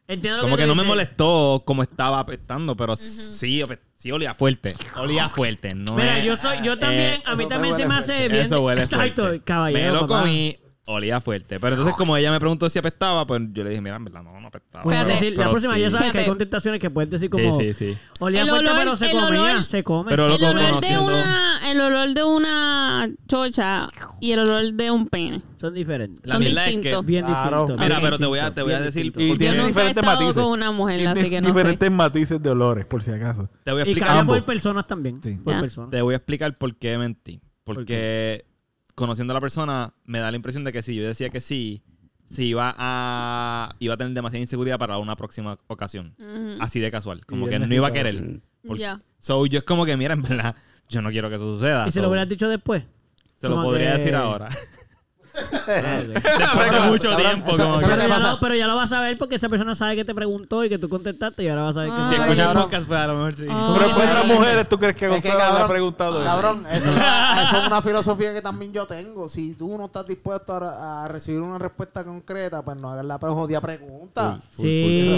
entiendo 0.06 0.38
lo 0.38 0.42
Como 0.44 0.56
que, 0.56 0.66
no 0.66 0.74
me 0.74 0.82
molestó 0.84 1.62
como 1.64 1.82
estaba 1.82 2.18
apestando, 2.18 2.76
pero 2.76 2.96
sí, 2.96 3.62
sí 3.94 4.10
olía 4.12 4.34
fuerte. 4.34 4.72
Olía 4.96 5.28
fuerte, 5.28 5.74
no 5.74 5.94
Mira, 5.94 6.18
es- 6.18 6.24
yo 6.24 6.36
soy, 6.36 6.58
yo 6.62 6.78
también, 6.78 7.14
eh, 7.14 7.22
a 7.26 7.36
mí 7.36 7.46
también 7.46 7.74
se 7.74 7.82
huele 7.82 7.88
me 7.94 7.98
hace 7.98 8.28
bien. 8.28 8.46
Eso 8.46 8.60
huele 8.62 8.82
Exacto, 8.84 9.22
fuerte. 9.22 9.44
caballero. 9.44 9.86
Me 9.86 10.00
lo 10.00 10.06
papá. 10.06 10.20
comí, 10.22 10.56
olía 10.88 11.20
fuerte. 11.20 11.60
Pero 11.60 11.74
entonces, 11.74 11.96
como 11.96 12.16
ella 12.16 12.30
me 12.30 12.38
preguntó 12.40 12.68
si 12.68 12.78
apestaba, 12.78 13.26
pues 13.26 13.40
yo 13.52 13.62
le 13.62 13.70
dije, 13.70 13.82
mira, 13.82 13.96
en 13.96 14.04
verdad, 14.04 14.22
no, 14.22 14.40
no 14.40 14.48
apestaba. 14.48 14.84
Bueno, 14.84 15.00
Espérate. 15.00 15.24
decir, 15.24 15.36
la 15.38 15.44
Pero 15.44 15.50
próxima 15.52 15.74
sí. 15.74 15.80
ya 15.82 15.90
sabes 15.90 16.12
que 16.12 16.18
hay 16.18 16.26
contestaciones 16.26 16.80
que 16.80 16.90
puedes 16.90 17.10
decir 17.10 17.28
Sí, 17.32 17.42
como 17.42 17.58
sí, 17.58 17.74
sí. 17.74 17.96
olía 18.20 18.42
El 18.42 18.48
fuerte 18.48 18.70
olor- 18.70 18.78
pero 18.78 18.96
se 18.96 19.04
el 19.06 19.10
comía, 19.20 19.40
olor- 19.58 19.64
se 19.64 19.84
come. 19.84 20.10
Pero 20.10 20.26
El 20.26 20.32
olor, 20.42 20.58
de 20.60 20.66
conociendo- 20.68 21.04
una, 21.06 21.70
el 21.70 21.80
olor 21.80 22.14
de 22.14 22.24
una 22.24 23.10
chocha 23.28 23.88
y 24.20 24.32
el 24.32 24.38
olor 24.40 24.72
de 24.72 24.90
un 24.90 25.08
pene. 25.08 25.42
Son 25.58 25.74
diferentes. 25.74 26.24
La 26.26 26.34
Son 26.34 26.42
verdad 26.44 26.64
es 26.64 26.70
que- 26.70 26.76
distintos. 26.78 27.06
Bien 27.06 27.24
Claro. 27.24 27.56
distintos. 27.58 27.76
Mira, 27.84 27.96
bien 27.98 28.00
pero 28.06 28.18
te 28.18 28.26
voy 28.26 28.38
a, 28.38 28.42
distintos, 28.42 28.54
te 28.54 28.62
voy 28.62 28.72
a 28.72 28.80
decir. 28.80 29.02
distintos. 29.02 29.22
Y 29.22 29.28
porque- 29.28 29.38
tiene 29.38 29.56
Yo 29.56 29.62
nunca 29.62 29.68
he 29.68 29.72
diferentes 29.88 30.04
matices. 30.04 30.34
con 30.42 30.46
una 30.52 30.70
mujer, 30.72 31.00
Y 31.00 31.04
así 31.06 31.22
di- 31.22 31.30
que 31.30 31.40
no 31.40 31.46
sé. 31.46 31.52
diferentes 31.52 31.90
matices 31.90 32.42
de 32.42 32.50
olores, 32.50 32.86
por 32.86 33.02
si 33.02 33.10
acaso. 33.10 33.48
Te 33.64 33.72
voy 33.72 33.80
a 33.82 33.84
Y 33.84 33.88
explicar. 33.88 34.06
cambia 34.08 34.20
ambos. 34.20 34.36
por 34.38 34.46
personas 34.46 34.86
también. 34.86 35.20
Sí. 35.22 35.34
Por 35.44 35.60
personas. 35.60 35.90
Te 35.90 36.00
voy 36.02 36.14
a 36.14 36.16
explicar 36.16 36.54
por 36.56 36.74
qué 36.76 36.96
mentí. 36.96 37.40
¿Por 37.64 37.74
Porque 37.76 38.46
conociendo 38.98 39.32
a 39.32 39.34
la 39.34 39.40
persona, 39.40 39.94
me 40.04 40.18
da 40.18 40.30
la 40.30 40.36
impresión 40.36 40.64
de 40.64 40.72
que 40.72 40.82
si 40.82 40.94
yo 40.94 41.04
decía 41.04 41.30
que 41.30 41.40
sí, 41.40 41.82
sí 42.26 42.46
iba 42.48 42.74
a, 42.76 43.74
iba 43.78 43.94
a 43.94 43.96
tener 43.96 44.12
demasiada 44.12 44.40
inseguridad 44.40 44.78
para 44.78 44.98
una 44.98 45.16
próxima 45.16 45.56
ocasión. 45.68 46.14
Así 46.60 46.80
de 46.80 46.90
casual. 46.90 47.24
Como 47.26 47.46
que 47.48 47.58
no 47.58 47.72
iba 47.74 47.88
a 47.88 47.92
querer. 47.92 48.16
Porque- 48.66 48.82
Ya. 48.82 49.00
So, 49.20 49.46
yo 49.46 49.58
es 49.58 49.64
como 49.64 49.84
que, 49.84 49.96
mira, 49.96 50.14
en 50.14 50.22
verdad, 50.22 50.54
yo 50.88 51.02
no 51.02 51.10
quiero 51.10 51.28
que 51.28 51.36
eso 51.36 51.52
suceda. 51.56 51.86
¿Y 51.88 51.90
So, 51.90 52.02
lo 52.02 52.08
hubieras 52.08 52.28
dicho 52.28 52.48
después? 52.48 52.84
se 53.36 53.48
lo 53.48 53.62
podría 53.62 53.92
que- 53.92 53.98
decir 53.98 54.14
ahora. 54.14 54.48
Después 55.66 56.70
de 56.72 56.80
mucho 56.88 57.16
tiempo. 57.16 57.50
como 57.56 57.78
que- 57.78 57.86
Pero 57.86 58.08
ya, 58.08 58.18
lo, 58.18 58.40
pero 58.40 58.54
ya 58.54 58.66
lo 58.66 58.76
vas 58.76 58.92
a 58.92 59.00
ver 59.00 59.18
porque 59.18 59.36
esa 59.36 59.48
persona 59.48 59.74
sabe 59.74 59.96
que 59.96 60.04
te 60.04 60.14
preguntó 60.14 60.64
y 60.64 60.68
que 60.68 60.78
tú 60.78 60.88
contestaste 60.88 61.42
y 61.44 61.48
ahora 61.48 61.62
vas 61.62 61.76
a 61.76 61.80
ver 61.80 61.90
que 61.90 61.96
Ah. 61.98 62.02
Si 62.02 62.08
sí. 62.08 62.14
escuchas 62.16 62.46
cabrón. 62.46 62.62
podcast, 62.64 62.88
pues 62.88 63.00
a 63.00 63.06
lo 63.06 63.14
mejor 63.14 63.34
sí. 63.36 63.44
Pero 63.46 63.92
¿cuántas 63.94 64.26
mujeres 64.26 64.68
tú 64.68 64.78
crees 64.78 64.96
que 64.96 65.06
Es 65.06 65.22
que 65.22 65.28
Gonzalo 65.28 65.38
le 65.38 65.44
ha 65.44 65.48
cabrón, 65.50 65.68
preguntado 65.70 66.20
eso? 66.22 66.30
cabrón, 66.30 66.66
eso 66.70 66.90
es, 66.90 66.96
una, 66.96 67.42
eso 67.42 67.60
es 67.60 67.66
una 67.66 67.82
filosofía 67.82 68.34
que 68.34 68.42
también 68.42 68.72
yo 68.72 68.86
tengo. 68.86 69.28
Si 69.28 69.54
tú 69.54 69.76
no 69.78 69.86
estás 69.86 70.06
dispuesto 70.06 70.54
a, 70.54 71.04
a 71.04 71.08
recibir 71.08 71.40
una 71.40 71.58
respuesta 71.58 72.04
concreta, 72.04 72.64
pues 72.64 72.76
no 72.76 72.90
hagas 72.90 73.04
la 73.04 73.18
jodida 73.18 73.60
pregunta. 73.60 74.40
Sí, 74.56 74.62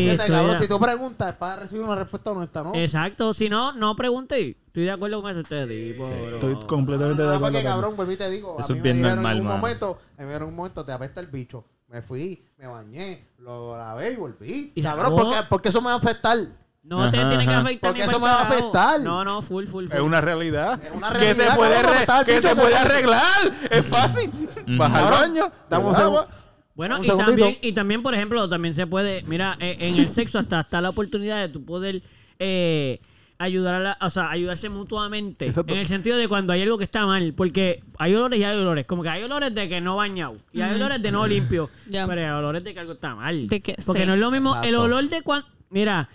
Fíjate, 0.01 0.13
estoy 0.23 0.29
cabrón, 0.37 0.53
de- 0.53 0.59
si 0.59 0.69
tú 0.69 0.81
preguntas 0.81 1.29
es 1.29 1.35
para 1.35 1.57
recibir 1.57 1.85
una 1.85 1.95
respuesta 1.97 2.31
honesta, 2.31 2.63
¿no? 2.63 2.75
Exacto. 2.75 3.33
Si 3.33 3.49
no, 3.49 3.73
no 3.73 3.95
pregunte. 3.97 4.57
Estoy 4.71 4.85
de 4.85 4.91
acuerdo 4.93 5.21
con 5.21 5.31
eso. 5.33 5.41
Este 5.41 5.67
tipo, 5.67 6.07
bro. 6.07 6.15
Estoy 6.35 6.55
completamente 6.67 7.23
de 7.23 7.29
acuerdo. 7.35 7.53
porque 7.59 7.65
cabrón, 7.65 8.13
y 8.13 8.17
te 8.17 8.31
digo. 8.31 8.57
Eso 8.61 8.73
a 8.73 8.77
mí 8.77 8.79
es 8.79 8.85
me 8.85 8.93
bien 8.93 8.97
dijeron 8.99 9.17
normal, 9.17 9.37
en 9.37 9.43
un 9.43 9.49
momento, 9.49 9.99
me 10.17 10.25
dijeron 10.27 10.43
en 10.45 10.49
un 10.51 10.57
momento, 10.57 10.85
te 10.85 10.93
apesta 10.93 11.21
el 11.21 11.27
bicho. 11.27 11.65
me 11.89 12.03
fui, 12.03 12.45
me 12.57 12.69
bañé, 12.69 13.27
lo 13.39 13.77
lavé 13.77 14.13
y 14.13 14.17
volví. 14.17 14.73
¿Y 14.77 14.81
Cabrón, 14.81 15.13
porque, 15.17 15.37
porque 15.49 15.69
eso 15.71 15.81
me 15.81 15.87
va 15.89 15.95
a 15.95 15.97
afectar. 15.97 16.39
No 16.85 17.11
te 17.11 17.19
Ajá, 17.19 17.29
tiene 17.31 17.45
que 17.47 17.53
afectar 17.53 17.91
Porque 17.91 18.05
ni 18.05 18.09
eso 18.09 18.21
me 18.21 18.27
va 18.27 18.41
a 18.41 18.43
afectar. 18.43 19.01
No, 19.01 19.25
no, 19.25 19.43
full, 19.43 19.67
full, 19.67 19.87
full. 19.89 19.97
Es 19.97 20.01
una 20.01 20.21
realidad. 20.21 20.81
Es 20.83 20.93
una 20.93 21.11
que 21.13 21.19
realidad, 21.19 21.51
se 21.51 21.57
puede, 21.57 21.75
cabrón, 21.75 21.93
arre- 21.93 22.01
está 22.01 22.21
el 22.21 22.27
que 22.27 22.37
bicho 22.37 22.49
se 22.49 22.55
que 22.55 22.61
puede 22.61 22.77
arreglar. 22.77 23.53
Es 23.71 23.87
fácil. 23.87 24.31
Vas 24.79 24.93
al 24.95 25.01
Cabrón, 25.03 25.21
baño, 25.21 25.53
te 25.69 25.77
segundo. 25.77 25.99
lavas. 25.99 26.29
Bueno, 26.77 27.03
y 27.03 27.07
también, 27.09 27.59
y 27.61 27.73
también, 27.73 28.03
por 28.03 28.15
ejemplo, 28.15 28.49
también 28.49 28.73
se 28.73 28.87
puede, 28.87 29.23
mira, 29.25 29.57
eh, 29.61 29.77
en 29.81 29.97
el 29.97 30.09
sexo 30.09 30.39
hasta 30.39 30.61
está 30.61 30.81
la 30.81 30.89
oportunidad 30.91 31.39
de 31.41 31.49
tú 31.49 31.63
poder 31.65 32.01
eh, 32.39 33.01
ayudar 33.41 33.75
a 33.75 33.79
la, 33.81 33.99
o 34.01 34.11
sea, 34.11 34.31
ayudarse 34.31 34.69
mutuamente. 34.69 35.47
Exacto. 35.47 35.73
En 35.73 35.81
el 35.81 35.87
sentido 35.87 36.17
de 36.17 36.29
cuando 36.29 36.53
hay 36.53 36.63
algo 36.63 36.79
que 36.79 36.85
está 36.85 37.07
mal, 37.07 37.33
porque 37.35 37.83
hay 37.99 38.15
olores 38.15 38.39
y 38.39 38.45
hay 38.45 38.57
olores. 38.57 38.85
Como 38.87 39.03
que 39.03 39.09
hay 39.09 39.23
olores 39.23 39.55
de 39.55 39.69
que 39.69 39.81
no 39.81 39.97
bañado 39.97 40.37
y 40.53 40.61
hay 40.61 40.75
olores 40.75 41.03
de 41.03 41.11
no 41.11 41.27
limpio. 41.27 41.71
Pero 41.91 42.13
hay 42.13 42.29
olores 42.31 42.63
de 42.63 42.75
que 42.75 42.81
algo 42.81 42.93
está 42.93 43.15
mal. 43.15 43.49
De 43.49 43.61
que- 43.61 43.77
porque 43.85 44.03
sí. 44.03 44.07
no 44.07 44.15
es 44.15 44.21
lo 44.21 44.31
mismo 44.31 44.61
el 44.63 44.75
olor 44.77 45.09
de 45.09 45.23
cuando, 45.23 45.47
mira, 45.71 46.09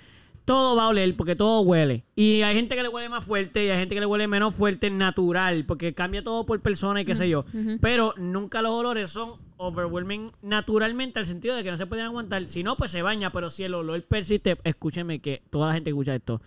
todo 0.46 0.76
va 0.76 0.84
a 0.84 0.88
oler 0.90 1.16
porque 1.18 1.36
todo 1.36 1.62
huele. 1.62 2.06
Y 2.16 2.44
hay 2.44 2.56
gente 2.56 2.76
que 2.76 2.84
le 2.84 2.90
huele 2.90 3.10
más 3.10 3.26
fuerte 3.26 3.66
y 3.66 3.70
hay 3.72 3.80
gente 3.80 3.96
que 3.96 4.02
le 4.02 4.06
huele 4.06 4.28
menos 4.28 4.54
fuerte, 4.54 4.92
natural, 4.92 5.66
porque 5.66 5.96
cambia 5.96 6.24
todo 6.24 6.46
por 6.46 6.62
persona 6.62 7.02
y 7.02 7.06
qué 7.06 7.16
sé 7.16 7.28
yo. 7.28 7.46
Pero 7.82 8.14
nunca 8.18 8.62
los 8.62 8.72
olores 8.72 9.10
son 9.10 9.44
overwhelming 9.58 10.32
naturalmente 10.44 11.18
al 11.18 11.26
sentido 11.26 11.56
de 11.56 11.64
que 11.64 11.72
no 11.72 11.78
se 11.78 11.88
pueden 11.88 12.06
aguantar. 12.06 12.48
Si 12.48 12.62
no, 12.62 12.78
pues 12.78 12.92
se 12.92 13.02
baña, 13.02 13.32
pero 13.32 13.50
si 13.50 13.64
el 13.64 13.74
olor 13.74 14.04
persiste, 14.04 14.58
escúcheme 14.64 15.20
que 15.20 15.42
toda 15.50 15.68
la 15.70 15.74
gente 15.74 15.86
que 15.86 15.94
escucha 15.96 16.14
esto. 16.14 16.40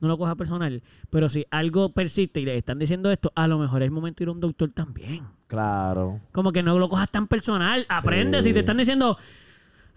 No 0.00 0.08
lo 0.08 0.18
coja 0.18 0.34
personal, 0.34 0.82
pero 1.10 1.28
si 1.28 1.46
algo 1.50 1.90
persiste 1.92 2.40
y 2.40 2.44
le 2.44 2.56
están 2.56 2.78
diciendo 2.78 3.10
esto, 3.10 3.32
a 3.36 3.46
lo 3.46 3.58
mejor 3.58 3.82
es 3.82 3.90
momento 3.90 4.18
de 4.18 4.24
ir 4.24 4.28
a 4.28 4.32
un 4.32 4.40
doctor 4.40 4.70
también. 4.72 5.22
Claro. 5.46 6.20
Como 6.32 6.50
que 6.52 6.62
no 6.62 6.78
lo 6.78 6.88
cojas 6.88 7.10
tan 7.10 7.28
personal. 7.28 7.86
Aprende. 7.88 8.38
Sí. 8.42 8.48
Si 8.48 8.54
te 8.54 8.60
están 8.60 8.78
diciendo, 8.78 9.16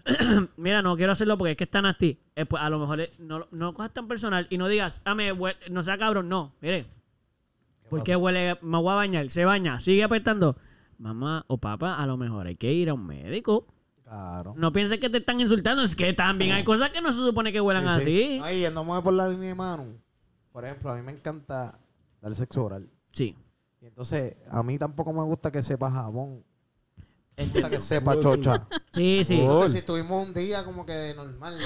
mira, 0.56 0.82
no 0.82 0.96
quiero 0.96 1.12
hacerlo 1.12 1.36
porque 1.36 1.52
es 1.52 1.56
que 1.56 1.64
están 1.64 1.86
así. 1.86 2.20
Eh, 2.36 2.46
pues 2.46 2.62
a 2.62 2.70
lo 2.70 2.78
mejor 2.78 3.00
no, 3.18 3.38
no 3.50 3.66
lo 3.66 3.72
cojas 3.72 3.92
tan 3.92 4.06
personal 4.06 4.46
y 4.50 4.58
no 4.58 4.68
digas, 4.68 5.02
ah, 5.04 5.14
me 5.14 5.32
hue- 5.32 5.56
no 5.70 5.82
sea 5.82 5.98
cabrón. 5.98 6.28
No, 6.28 6.52
mire. 6.60 6.86
¿Por 7.88 8.02
qué 8.02 8.16
huele? 8.16 8.58
Me 8.62 8.78
voy 8.78 8.90
a 8.92 8.94
bañar. 8.96 9.30
Se 9.30 9.44
baña. 9.44 9.78
Sigue 9.80 10.02
apretando. 10.04 10.56
Mamá 10.98 11.44
o 11.48 11.58
papá, 11.58 11.94
a 11.96 12.06
lo 12.06 12.16
mejor 12.16 12.46
hay 12.46 12.56
que 12.56 12.72
ir 12.72 12.88
a 12.90 12.94
un 12.94 13.06
médico. 13.06 13.66
Claro. 14.06 14.54
No 14.56 14.72
pienses 14.72 15.00
que 15.00 15.10
te 15.10 15.18
están 15.18 15.40
insultando. 15.40 15.82
Es 15.82 15.96
que 15.96 16.12
también 16.12 16.52
hay 16.52 16.62
cosas 16.62 16.90
que 16.90 17.00
no 17.00 17.12
se 17.12 17.18
supone 17.18 17.52
que 17.52 17.60
huelan 17.60 17.82
Sí, 18.00 18.04
sí. 18.04 18.22
así. 18.36 18.40
Ay, 18.44 18.60
yéndome 18.60 19.02
por 19.02 19.12
la 19.12 19.28
línea 19.28 19.48
de 19.48 19.54
mano. 19.56 19.84
Por 20.52 20.64
ejemplo, 20.64 20.90
a 20.90 20.96
mí 20.96 21.02
me 21.02 21.10
encanta 21.12 21.76
dar 22.22 22.34
sexo 22.34 22.64
oral. 22.64 22.88
Sí. 23.12 23.36
Y 23.80 23.86
entonces, 23.86 24.36
a 24.48 24.62
mí 24.62 24.78
tampoco 24.78 25.12
me 25.12 25.22
gusta 25.24 25.50
que 25.50 25.60
sepa 25.62 25.90
jabón. 25.90 26.44
Me 27.36 27.44
gusta 27.46 27.68
que 27.68 27.80
sepa 27.80 28.18
chocha. 28.20 28.66
Sí, 28.94 29.22
sí. 29.24 29.40
Entonces, 29.40 29.72
si 29.72 29.78
estuvimos 29.78 30.24
un 30.24 30.32
día 30.32 30.64
como 30.64 30.86
que 30.86 30.92
de 30.92 31.14
normal, 31.14 31.58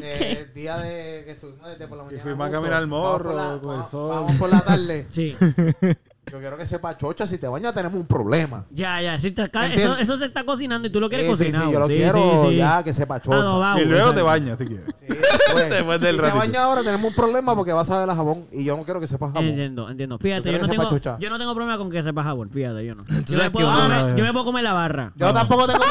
de, 0.00 0.46
día 0.54 0.78
de 0.78 1.24
que 1.26 1.32
estuvimos 1.32 1.68
desde 1.68 1.86
por 1.86 1.98
la 1.98 2.04
mañana. 2.04 2.22
fuimos 2.22 2.48
a 2.48 2.50
caminar 2.50 2.74
al 2.74 2.86
vamos 2.86 3.12
por 3.12 3.24
morro, 3.26 3.36
la- 3.36 3.60
con 3.60 3.70
el 3.70 3.76
vamos- 3.76 3.90
sol. 3.90 4.08
Vamos 4.08 4.36
por 4.36 4.50
la 4.50 4.60
tarde. 4.62 5.06
Sí. 5.10 5.36
Yo 6.30 6.38
quiero 6.38 6.56
que 6.56 6.66
sepa 6.66 6.96
chocha. 6.96 7.26
Si 7.26 7.38
te 7.38 7.48
bañas, 7.48 7.74
tenemos 7.74 7.98
un 8.00 8.06
problema. 8.06 8.64
Ya, 8.70 9.00
ya. 9.00 9.18
Si 9.18 9.30
te 9.32 9.48
ca- 9.50 9.66
eso, 9.66 9.96
eso 9.96 10.16
se 10.16 10.26
está 10.26 10.44
cocinando 10.44 10.86
y 10.86 10.90
tú 10.90 11.00
lo 11.00 11.08
quieres 11.08 11.26
Sí, 11.26 11.32
sí, 11.32 11.38
cocinar. 11.50 11.66
sí, 11.66 11.72
yo 11.72 11.80
lo 11.80 11.86
quiero 11.86 12.52
ya 12.52 12.82
que 12.84 12.92
sepa 12.92 13.20
chocha. 13.20 13.38
Adobado, 13.38 13.80
Y 13.80 13.84
luego 13.84 14.12
te 14.14 14.22
bañas 14.22 14.58
si 14.58 14.66
quieres. 14.66 14.86
Sí, 15.00 15.06
después. 15.08 15.70
Después 15.70 16.00
del 16.00 16.16
si 16.16 16.22
te 16.22 16.30
bañas 16.30 16.56
ahora, 16.58 16.82
tenemos 16.82 17.10
un 17.10 17.14
problema 17.16 17.54
porque 17.56 17.72
vas 17.72 17.90
a 17.90 17.98
ver 18.00 18.10
a 18.10 18.14
jabón. 18.14 18.44
Y 18.52 18.64
yo 18.64 18.76
no 18.76 18.84
quiero 18.84 19.00
que 19.00 19.06
sepa 19.08 19.26
jabón. 19.28 19.44
Entiendo, 19.46 19.88
entiendo. 19.90 20.18
Fíjate, 20.18 20.52
Yo 20.52 20.58
yo 20.58 20.62
no, 20.64 20.68
tengo, 20.68 20.88
chucha. 20.88 21.16
yo 21.18 21.30
no 21.30 21.38
tengo 21.38 21.54
problema 21.54 21.76
con 21.78 21.90
que 21.90 22.02
sepa 22.02 22.22
jabón. 22.22 22.50
Fíjate, 22.50 22.84
yo 22.86 22.94
no. 22.94 23.04
Yo 23.08 23.38
me, 23.38 23.50
puedo 23.50 23.70
comer, 23.72 24.16
yo 24.16 24.24
me 24.24 24.32
puedo 24.32 24.44
comer 24.44 24.64
la 24.64 24.72
barra. 24.72 25.12
Yo 25.16 25.32
tampoco 25.32 25.66
tengo. 25.66 25.80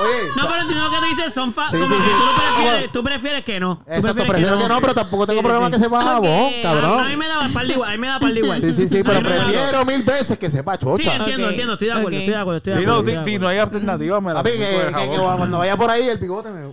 Oye, 0.00 0.30
No, 0.36 0.46
pero 0.48 0.60
entiendo 0.62 0.84
lo 0.84 0.90
que 0.90 0.96
tú 0.98 1.04
dices. 1.16 1.32
Son 1.34 1.52
fa 1.52 1.68
Sí, 1.70 1.76
sí, 1.76 1.82
sí. 1.86 1.92
Tú, 1.92 2.36
prefieres, 2.62 2.92
tú 2.92 3.02
prefieres 3.02 3.44
que 3.44 3.58
no. 3.58 3.72
Exacto, 3.86 4.14
prefieres 4.14 4.30
prefiero 4.32 4.58
que 4.58 4.68
no, 4.68 4.80
pero 4.80 4.94
tampoco 4.94 5.26
tengo 5.26 5.40
Sí, 5.40 5.44
problema 5.44 5.66
sí, 5.66 5.72
que 5.72 5.78
sí. 5.78 5.84
sepa 5.84 6.02
jabón, 6.04 6.28
Ok. 6.46 6.52
A, 6.54 6.58
a 6.58 6.62
cabrón. 6.62 7.08
mí 7.08 7.16
me 7.16 7.26
da 7.28 7.48
par 7.52 7.66
de 7.66 7.72
igual. 7.72 7.88
A 7.88 7.92
mí 7.92 7.98
me 7.98 8.06
da 8.06 8.20
par 8.20 8.32
de 8.32 8.38
igual. 8.38 8.60
Sí, 8.60 8.72
sí, 8.72 8.86
sí, 8.86 9.02
pero 9.08 9.20
mí 9.20 9.26
prefiero 9.28 9.84
mil 9.84 10.02
veces 10.02 10.38
que 10.38 10.50
sepa 10.50 10.74
Sí, 10.74 10.78
chocha. 10.84 11.16
entiendo, 11.16 11.44
Ok, 11.46 11.50
entiendo. 11.50 11.72
Estoy 11.74 11.86
de 11.88 11.92
acuerdo, 11.92 12.08
ok. 12.08 12.14
estoy 12.20 12.34
de 12.34 12.40
acuerdo. 12.40 12.56
Estoy 12.58 12.72
de 12.72 12.78
Si 12.78 12.84
acuerdo, 12.84 12.94
no, 12.94 12.98
estoy 13.00 13.12
si, 13.12 13.18
de 13.18 13.24
si 13.24 13.30
acuerdo. 13.30 13.42
no 13.44 13.48
hay 13.48 13.58
alternativa, 13.58 14.20
me 14.20 14.28
la 14.28 14.34
Papi, 14.34 14.50
pongo 14.50 14.60
que, 14.64 14.70
de 14.70 14.78
que- 14.78 14.86
que 15.10 15.16
jabón. 15.16 15.36
cuando 15.38 15.58
vaya 15.58 15.76
por 15.76 15.90
ahí 15.90 16.08
el 16.08 16.18
bigote 16.18 16.48
me. 16.50 16.72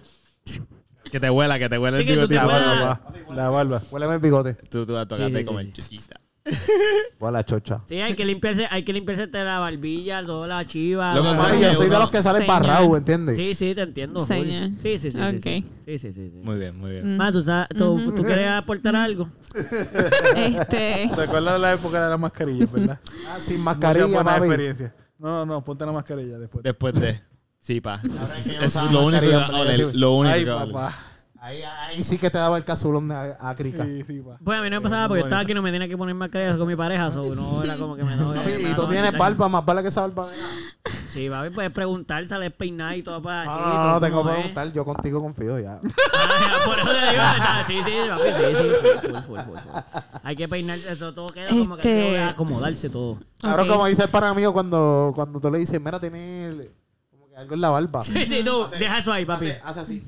Que 1.12 1.20
te 1.20 1.30
huela, 1.30 1.58
que 1.60 1.70
te 1.70 1.78
huela 1.78 1.98
Sí, 1.98 2.04
el 2.04 2.08
que 2.08 2.14
tú 2.16 2.28
te 2.28 2.34
bigotito. 2.34 2.52
La 2.52 2.60
barba. 2.60 3.02
La 3.36 3.50
barba. 3.50 3.82
Huéleme 3.92 4.14
el 4.16 4.20
bigote. 4.20 4.54
Tú, 4.56 4.86
tú 4.86 4.94
vas 4.94 5.04
a 5.04 5.08
tocarte 5.08 5.32
Sí, 5.32 5.40
sí, 5.40 5.46
como 5.46 5.60
sí, 5.62 5.66
el 5.68 5.74
chiquita. 5.74 6.20
Huele 7.20 7.38
a 7.40 7.44
chocha. 7.44 7.82
Sí, 7.88 8.00
hay 8.00 8.14
que 8.16 8.24
limpiarse, 8.24 8.68
hay 8.70 8.84
que 8.84 8.94
limpiarse 8.94 9.26
de 9.28 9.44
la 9.44 9.60
barbilla, 9.60 10.24
toda 10.24 10.48
la 10.48 10.66
chiva. 10.68 11.14
La- 11.16 11.24
¿sabes 11.24 11.38
Papi, 11.44 11.56
que 11.58 11.62
yo 11.64 11.74
soy 11.74 11.90
de 11.90 11.98
los 12.00 12.10
que 12.12 12.22
salen 12.22 12.42
Señor. 12.44 12.62
barrados, 12.62 12.98
¿entiendes? 12.98 13.36
Sí, 13.36 13.56
sí, 13.56 13.74
te 13.74 13.82
entiendo. 13.82 14.20
Sí, 14.20 14.78
sí, 14.82 14.98
sí. 15.00 15.12
sí, 15.12 15.20
Ok. 15.20 15.44
Sí, 15.44 15.64
sí, 15.86 15.98
sí. 15.98 15.98
sí, 15.98 16.14
sí. 16.14 16.32
Muy 16.44 16.58
bien, 16.60 16.78
muy 16.78 16.92
bien. 16.92 17.18
Ma, 17.18 17.32
¿tú, 17.32 17.42
sabes- 17.42 17.70
tú, 17.70 18.14
¿tú 18.16 18.24
quieres 18.24 18.48
aportar 18.50 18.96
algo? 18.96 19.30
Este. 20.36 21.10
¿Te 21.16 21.22
acuerdas 21.24 21.54
de 21.54 21.60
la 21.60 21.74
época 21.74 22.04
de 22.04 22.10
las 22.10 22.20
mascarillas, 22.20 22.72
verdad? 22.72 23.00
Ah, 23.30 23.38
sin 23.40 23.60
mascarilla, 23.62 24.06
buenas 24.06 24.24
papi. 24.36 24.46
experiencias. 24.46 24.92
No, 25.18 25.46
no, 25.46 25.64
ponte 25.64 25.86
la 25.86 25.92
mascarilla 25.92 26.38
después. 26.38 26.64
Después 26.64 26.94
de. 27.00 27.20
Sí, 27.60 27.82
pa. 27.82 28.00
Eso 28.62 28.86
es 28.86 28.92
lo 28.92 29.06
único 29.06 29.22
que 29.22 29.36
va 29.36 29.46
a 29.48 29.60
oler. 29.62 29.96
Lo 29.96 30.14
único 30.14 30.36
Ay, 30.36 30.44
que 30.44 30.50
va 30.52 30.60
a 30.60 30.64
oler. 30.64 30.74
papá. 30.76 30.96
Ahí, 31.46 31.62
ahí 31.62 32.02
sí 32.02 32.18
que 32.18 32.32
te 32.32 32.40
daba 32.40 32.58
el 32.58 32.64
casulón 32.66 33.12
a, 33.12 33.36
a 33.40 33.56
Crica. 33.56 33.86
Sí, 33.86 34.04
sí, 34.08 34.20
pa. 34.20 34.38
Pues 34.44 34.58
a 34.58 34.64
mí 34.64 34.70
no 34.72 34.78
me 34.78 34.82
pasaba 34.82 35.08
porque 35.08 35.20
yo 35.22 35.26
estaba 35.28 35.44
aquí 35.44 35.52
y 35.52 35.56
no 35.56 35.62
me 35.62 35.72
tenía 35.72 35.88
que 35.88 35.96
poner 35.96 36.16
mascarilla 36.16 36.58
con 36.58 36.68
mi 36.68 36.76
pareja, 36.76 37.12
so, 37.12 37.36
no 37.36 37.64
era 37.64 37.78
como 37.78 37.96
que 37.96 38.04
me 38.04 38.16
no, 38.16 38.34
y 38.36 38.74
tú 38.74 38.88
tienes 38.88 39.16
barba, 39.16 39.48
más 39.48 39.64
barba 39.64 39.84
que 39.84 39.90
esa 39.90 40.02
barba. 40.08 40.28
Sí, 41.08 41.30
papi, 41.30 41.52
puedes 41.52 41.70
preguntar, 41.72 42.28
sales 42.28 42.52
peinar 42.52 42.98
y 42.98 43.04
todo 43.04 43.22
para 43.22 43.46
No, 43.46 43.52
así. 43.52 43.62
no, 43.64 43.92
no, 43.94 44.00
tengo 44.02 44.24
que 44.26 44.32
preguntar. 44.34 44.72
Yo 44.74 44.84
contigo 44.86 45.22
confío 45.22 45.60
ya. 45.60 45.80
Ah, 46.18 46.58
Por 46.66 46.80
eso 46.80 46.90
te 46.90 47.12
digo, 47.12 47.84
sí, 47.84 47.92
sí, 47.92 47.98
papi, 48.10 48.24
sí, 48.34 48.56
sí, 48.56 48.64
full, 48.82 49.12
full, 49.14 49.22
full, 49.22 49.58
full. 49.60 49.82
Hay 50.24 50.36
que 50.36 50.48
peinar 50.48 50.80
eso, 50.80 51.14
todo 51.14 51.28
queda 51.28 51.50
como 51.50 51.78
que 51.78 51.88
hay 51.88 52.00
Este- 52.00 52.12
que 52.14 52.24
acomodarse 52.24 52.90
todo. 52.90 53.20
Ahora, 53.44 53.64
Ok. 53.64 53.70
como 53.70 53.86
dice 53.86 54.02
el 54.04 54.10
pana 54.10 54.34
mío 54.34 54.52
cuando, 54.52 55.12
cuando 55.14 55.40
tú 55.40 55.52
le 55.52 55.60
dices, 55.60 55.80
mira, 55.80 56.00
tiene 56.00 56.70
como 57.12 57.30
que 57.30 57.36
algo 57.38 57.54
en 57.54 57.62
la 57.62 57.70
barba. 57.70 58.02
Sí, 58.02 58.26
sí, 58.26 58.44
tú, 58.44 58.66
deja 58.80 58.98
eso 58.98 59.14
ahí, 59.14 59.26
papi. 59.26 59.52
Hace 59.64 59.80
así. 59.82 60.04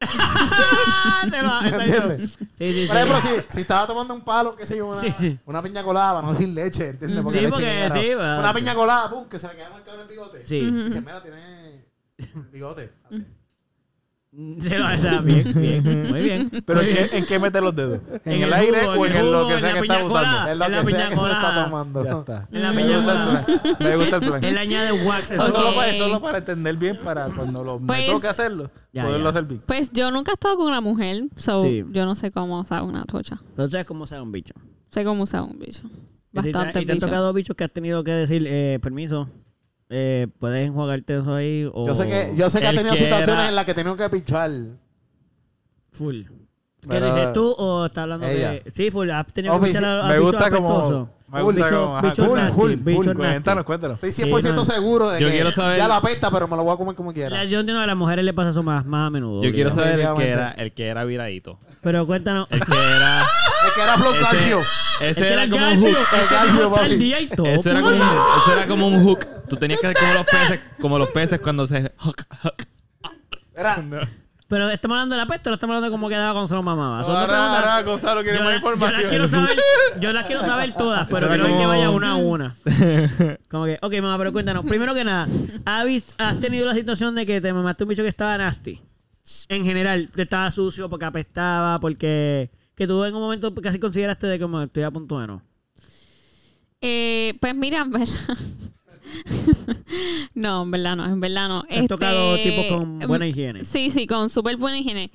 Te 1.30 1.42
lo 1.42 1.48
haces, 1.50 1.72
¿Entiendes? 1.74 2.20
Sí, 2.30 2.36
sí, 2.58 2.72
sí. 2.72 2.86
Por 2.86 2.96
ejemplo, 2.96 3.20
si, 3.20 3.28
si 3.54 3.60
estaba 3.60 3.86
tomando 3.86 4.14
un 4.14 4.22
palo, 4.22 4.56
qué 4.56 4.66
sé 4.66 4.76
yo, 4.76 4.86
una, 4.86 5.00
Sí. 5.00 5.38
una 5.44 5.62
piña 5.62 5.82
colada, 5.84 6.14
para 6.14 6.26
no 6.26 6.32
decir 6.32 6.48
leche, 6.48 6.88
¿entiendes? 6.88 7.20
Porque 7.22 7.38
Sí, 7.38 7.44
leche 7.44 7.54
porque 7.90 7.90
sí, 8.08 8.14
va. 8.14 8.38
Una 8.38 8.54
piña 8.54 8.74
colada, 8.74 9.10
pum, 9.10 9.28
que 9.28 9.38
se 9.38 9.48
le 9.48 9.56
queda 9.56 9.70
marcado 9.70 9.96
en 9.96 10.02
el 10.02 10.08
bigote. 10.08 10.44
Sí. 10.46 10.70
Dice, 10.70 11.00
mira, 11.00 11.22
tiene 11.22 11.86
el 12.18 12.42
bigote. 12.50 12.92
Así. 13.10 13.26
Se 14.60 14.78
lo 14.78 14.86
hace 14.86 15.18
bien, 15.22 15.52
bien, 15.56 15.82
muy 16.08 16.20
bien. 16.22 16.50
Pero 16.64 16.80
muy 16.80 16.88
¿en 16.90 16.94
bien. 16.94 17.08
qué, 17.10 17.18
¿en 17.18 17.26
qué 17.26 17.38
meter 17.40 17.62
los 17.64 17.74
dedos? 17.74 17.98
¿En, 18.24 18.32
En 18.32 18.42
el, 18.42 18.42
el 18.44 18.52
aire 18.52 18.80
jugo, 18.82 18.92
o 18.92 19.06
en 19.06 19.12
el 19.16 19.32
lo 19.32 19.48
que 19.48 19.58
sea 19.60 19.72
que 19.72 19.78
está 19.80 20.04
usando? 20.04 20.44
lo 20.44 20.50
En 20.52 20.58
la 20.60 20.66
que 20.68 20.84
sea 20.86 21.08
se 21.08 21.14
está 21.14 21.64
tomando. 21.64 22.04
Ya 22.04 22.10
está. 22.12 22.48
En 22.52 22.62
la 22.62 22.72
Me 22.72 22.82
piña 22.82 22.96
gusta 22.98 23.12
colada. 23.12 23.38
el 23.40 23.44
plan. 23.60 23.76
Me 23.80 23.96
gusta 23.96 24.16
el 24.16 24.22
plan. 24.22 24.44
Él 24.44 24.58
añade 24.58 24.92
wax. 25.04 25.32
No, 25.32 25.46
solo, 25.50 25.74
para, 25.74 25.94
solo 25.96 26.22
para 26.22 26.38
entender 26.38 26.76
bien, 26.76 26.96
para 27.02 27.24
cuando 27.26 27.64
lo, 27.64 27.78
Pues- 27.80 28.06
me 28.06 28.14
toque 28.14 28.28
hacerlo, 28.28 28.70
Ya, 28.92 29.02
poderlo 29.04 29.24
ya. 29.24 29.30
hacer 29.30 29.44
bien. 29.46 29.62
Pues 29.66 29.92
yo 29.92 30.10
nunca 30.12 30.30
he 30.30 30.34
estado 30.34 30.56
con 30.56 30.66
una 30.68 30.80
mujer, 30.80 31.24
so 31.36 31.62
Sí. 31.62 31.84
yo 31.90 32.04
no 32.04 32.14
sé 32.14 32.30
cómo 32.30 32.60
usar 32.60 32.82
una 32.84 33.04
tocha. 33.06 33.40
Entonces, 33.50 33.84
¿cómo 33.84 34.06
ser 34.06 34.22
un 34.22 34.30
bicho? 34.30 34.54
Sé 34.92 35.04
cómo 35.04 35.24
usar 35.24 35.42
un 35.42 35.58
bicho. 35.58 35.82
¿Y 36.32 36.40
te- 36.40 36.52
Bastante 36.52 36.82
¿Y 36.82 36.86
te 36.86 36.92
han 36.92 36.98
tocado 37.00 37.32
bichos 37.32 37.56
que 37.56 37.64
has 37.64 37.72
tenido 37.72 38.04
que 38.04 38.12
decir, 38.12 38.44
eh, 38.46 38.78
permiso, 38.80 39.28
eh, 39.90 40.26
puedes 40.38 40.66
enjuagarte 40.66 41.18
eso 41.18 41.34
ahí? 41.34 41.68
O 41.72 41.86
Yo 41.86 41.94
sé 41.94 42.06
que, 42.06 42.32
yo 42.36 42.48
sé 42.48 42.60
que 42.60 42.66
ha 42.68 42.70
tenido 42.72 42.92
que 42.94 42.98
situaciones 43.04 43.28
era- 43.36 43.48
en 43.48 43.54
las 43.56 43.64
que 43.64 43.74
tengo 43.74 43.96
que 43.96 44.08
pichar. 44.08 44.50
Full. 45.92 46.22
¿Qué 46.80 46.88
Pero- 46.88 47.06
dices 47.14 47.32
tú 47.34 47.54
o 47.58 47.86
estás 47.86 48.02
hablando 48.04 48.26
Ella. 48.26 48.52
de...? 48.52 48.64
Sí, 48.70 48.90
full. 48.90 49.10
¿Has 49.10 49.26
tenido 49.26 49.60
que 49.60 49.76
a, 49.76 50.06
a 50.06 50.08
Me 50.08 50.18
gusta 50.18 50.50
como... 50.50 51.10
Me 51.28 51.42
gusta 51.42 51.66
bicho- 51.66 51.84
como... 51.86 52.02
bicho 52.02 52.24
full, 52.24 52.38
nasty, 52.38 52.54
full, 52.60 52.72
full. 53.04 53.16
Cuéntanos, 53.16 53.64
cuéntanos. 53.64 54.02
Estoy 54.02 54.26
100% 54.30 54.54
no. 54.54 54.64
seguro 54.64 55.10
de 55.10 55.20
Yo 55.20 55.26
que 55.28 55.34
quiero 55.34 55.52
saber- 55.52 55.76
ya 55.78 55.86
la 55.86 55.96
apesta, 55.96 56.30
pero 56.30 56.48
me 56.48 56.56
la 56.56 56.62
voy 56.62 56.72
a 56.72 56.76
comer 56.76 56.94
como 56.94 57.12
quiera. 57.12 57.44
Yo 57.44 57.60
entiendo 57.60 57.80
que 57.80 57.84
a 57.84 57.86
las 57.86 57.96
mujeres 57.96 58.24
les 58.24 58.34
pasa 58.34 58.48
eso 58.50 58.62
más, 58.62 58.84
más 58.86 59.08
a 59.08 59.10
menudo. 59.10 59.42
Yo 59.42 59.52
quiero 59.52 59.70
saber 59.70 60.00
el 60.00 60.14
que 60.16 60.28
era, 60.30 60.50
el 60.52 60.72
que 60.72 60.86
era 60.88 61.04
viradito. 61.04 61.58
Pero 61.82 62.06
cuéntanos. 62.06 62.46
El 62.50 62.60
que 62.64 62.72
era. 62.72 63.22
Es 63.66 63.72
que 63.74 63.82
era 63.82 63.96
Flow 63.96 64.12
ese 65.00 65.32
era 65.32 65.48
como 65.48 65.66
un 65.66 65.80
hook. 65.80 65.96
papi. 66.74 67.12
Eso 67.14 67.70
era, 67.70 67.80
como, 67.80 67.90
puñeta. 67.90 68.24
eso 68.42 68.52
era 68.52 68.66
como 68.68 68.88
un 68.88 69.02
hook. 69.04 69.26
Tú 69.48 69.56
tenías 69.56 69.80
que 69.80 69.86
hacer 69.86 69.98
como 69.98 70.18
los 70.18 70.26
peces, 70.30 70.60
como 70.80 70.98
los 70.98 71.10
peces 71.10 71.40
cuando 71.40 71.66
se 71.66 71.92
hook, 71.96 72.16
hook. 72.42 72.54
Era, 73.56 73.82
Pero 74.48 74.68
estamos 74.70 74.96
hablando 74.96 75.14
de 75.14 75.20
la 75.22 75.26
peste 75.26 75.48
o 75.50 75.54
estamos 75.54 75.74
hablando 75.74 75.86
de 75.86 75.90
cómo 75.92 76.08
quedaba 76.08 76.32
cuando 76.32 76.48
se 76.48 76.54
lo 76.54 76.62
mamaba. 76.62 77.02
Son 77.04 77.14
dos 77.14 77.22
Ahora, 77.22 77.32
preguntas. 77.32 77.64
ahora 77.70 77.82
Gonzalo 77.82 78.22
quiere 78.22 78.38
Yo 78.38 78.44
más 78.44 78.52
la- 78.54 78.60
yo 78.60 78.64
información. 78.66 79.00
las 79.02 79.10
quiero 79.10 79.28
saber, 79.28 79.56
yo 80.00 80.12
las 80.12 80.26
quiero 80.26 80.42
saber 80.42 80.72
todas, 80.74 81.06
pero 81.08 81.18
Eso 81.18 81.26
era 81.26 81.34
quiero 81.34 81.46
que 81.46 81.52
como- 81.56 81.68
vaya 81.68 81.90
una 81.90 82.10
a 82.12 82.16
una. 82.16 82.56
Como 83.50 83.64
que, 83.64 83.78
ok, 83.80 83.92
mamá, 84.02 84.18
pero 84.18 84.32
cuéntanos. 84.32 84.64
Primero 84.66 84.92
que 84.94 85.04
nada, 85.04 85.26
¿has, 85.64 85.84
vis- 85.84 86.14
has 86.18 86.38
tenido 86.40 86.66
la 86.66 86.74
situación 86.74 87.14
de 87.14 87.24
que 87.26 87.40
te 87.40 87.52
mamaste 87.52 87.84
un 87.84 87.88
bicho 87.88 88.02
que 88.02 88.08
estaba 88.08 88.36
nasty? 88.38 88.80
En 89.48 89.64
general, 89.64 90.10
que 90.14 90.22
estaba 90.22 90.50
sucio 90.50 90.88
porque 90.90 91.04
apestaba, 91.06 91.78
porque... 91.80 92.50
Que 92.80 92.86
tú 92.86 93.04
en 93.04 93.14
un 93.14 93.20
momento 93.20 93.54
casi 93.56 93.78
consideraste 93.78 94.26
de 94.26 94.40
como 94.40 94.58
estoy 94.62 94.84
a 94.84 94.90
punto 94.90 95.20
de 95.20 95.26
no. 95.26 95.42
Eh, 96.80 97.34
pues 97.38 97.54
mira, 97.54 97.80
en 97.80 97.90
verdad. 97.90 98.08
No, 100.34 100.62
en 100.62 100.70
verdad 100.70 100.96
no, 100.96 101.04
en 101.04 101.20
verdad 101.20 101.48
no. 101.50 101.62
Te 101.64 101.78
han 101.78 101.88
tocado 101.88 102.36
Este, 102.36 102.50
tipos 102.50 102.66
con 102.68 103.00
buena 103.00 103.26
higiene. 103.26 103.66
Sí, 103.66 103.90
sí, 103.90 104.06
con 104.06 104.30
súper 104.30 104.56
buena 104.56 104.78
higiene. 104.78 105.10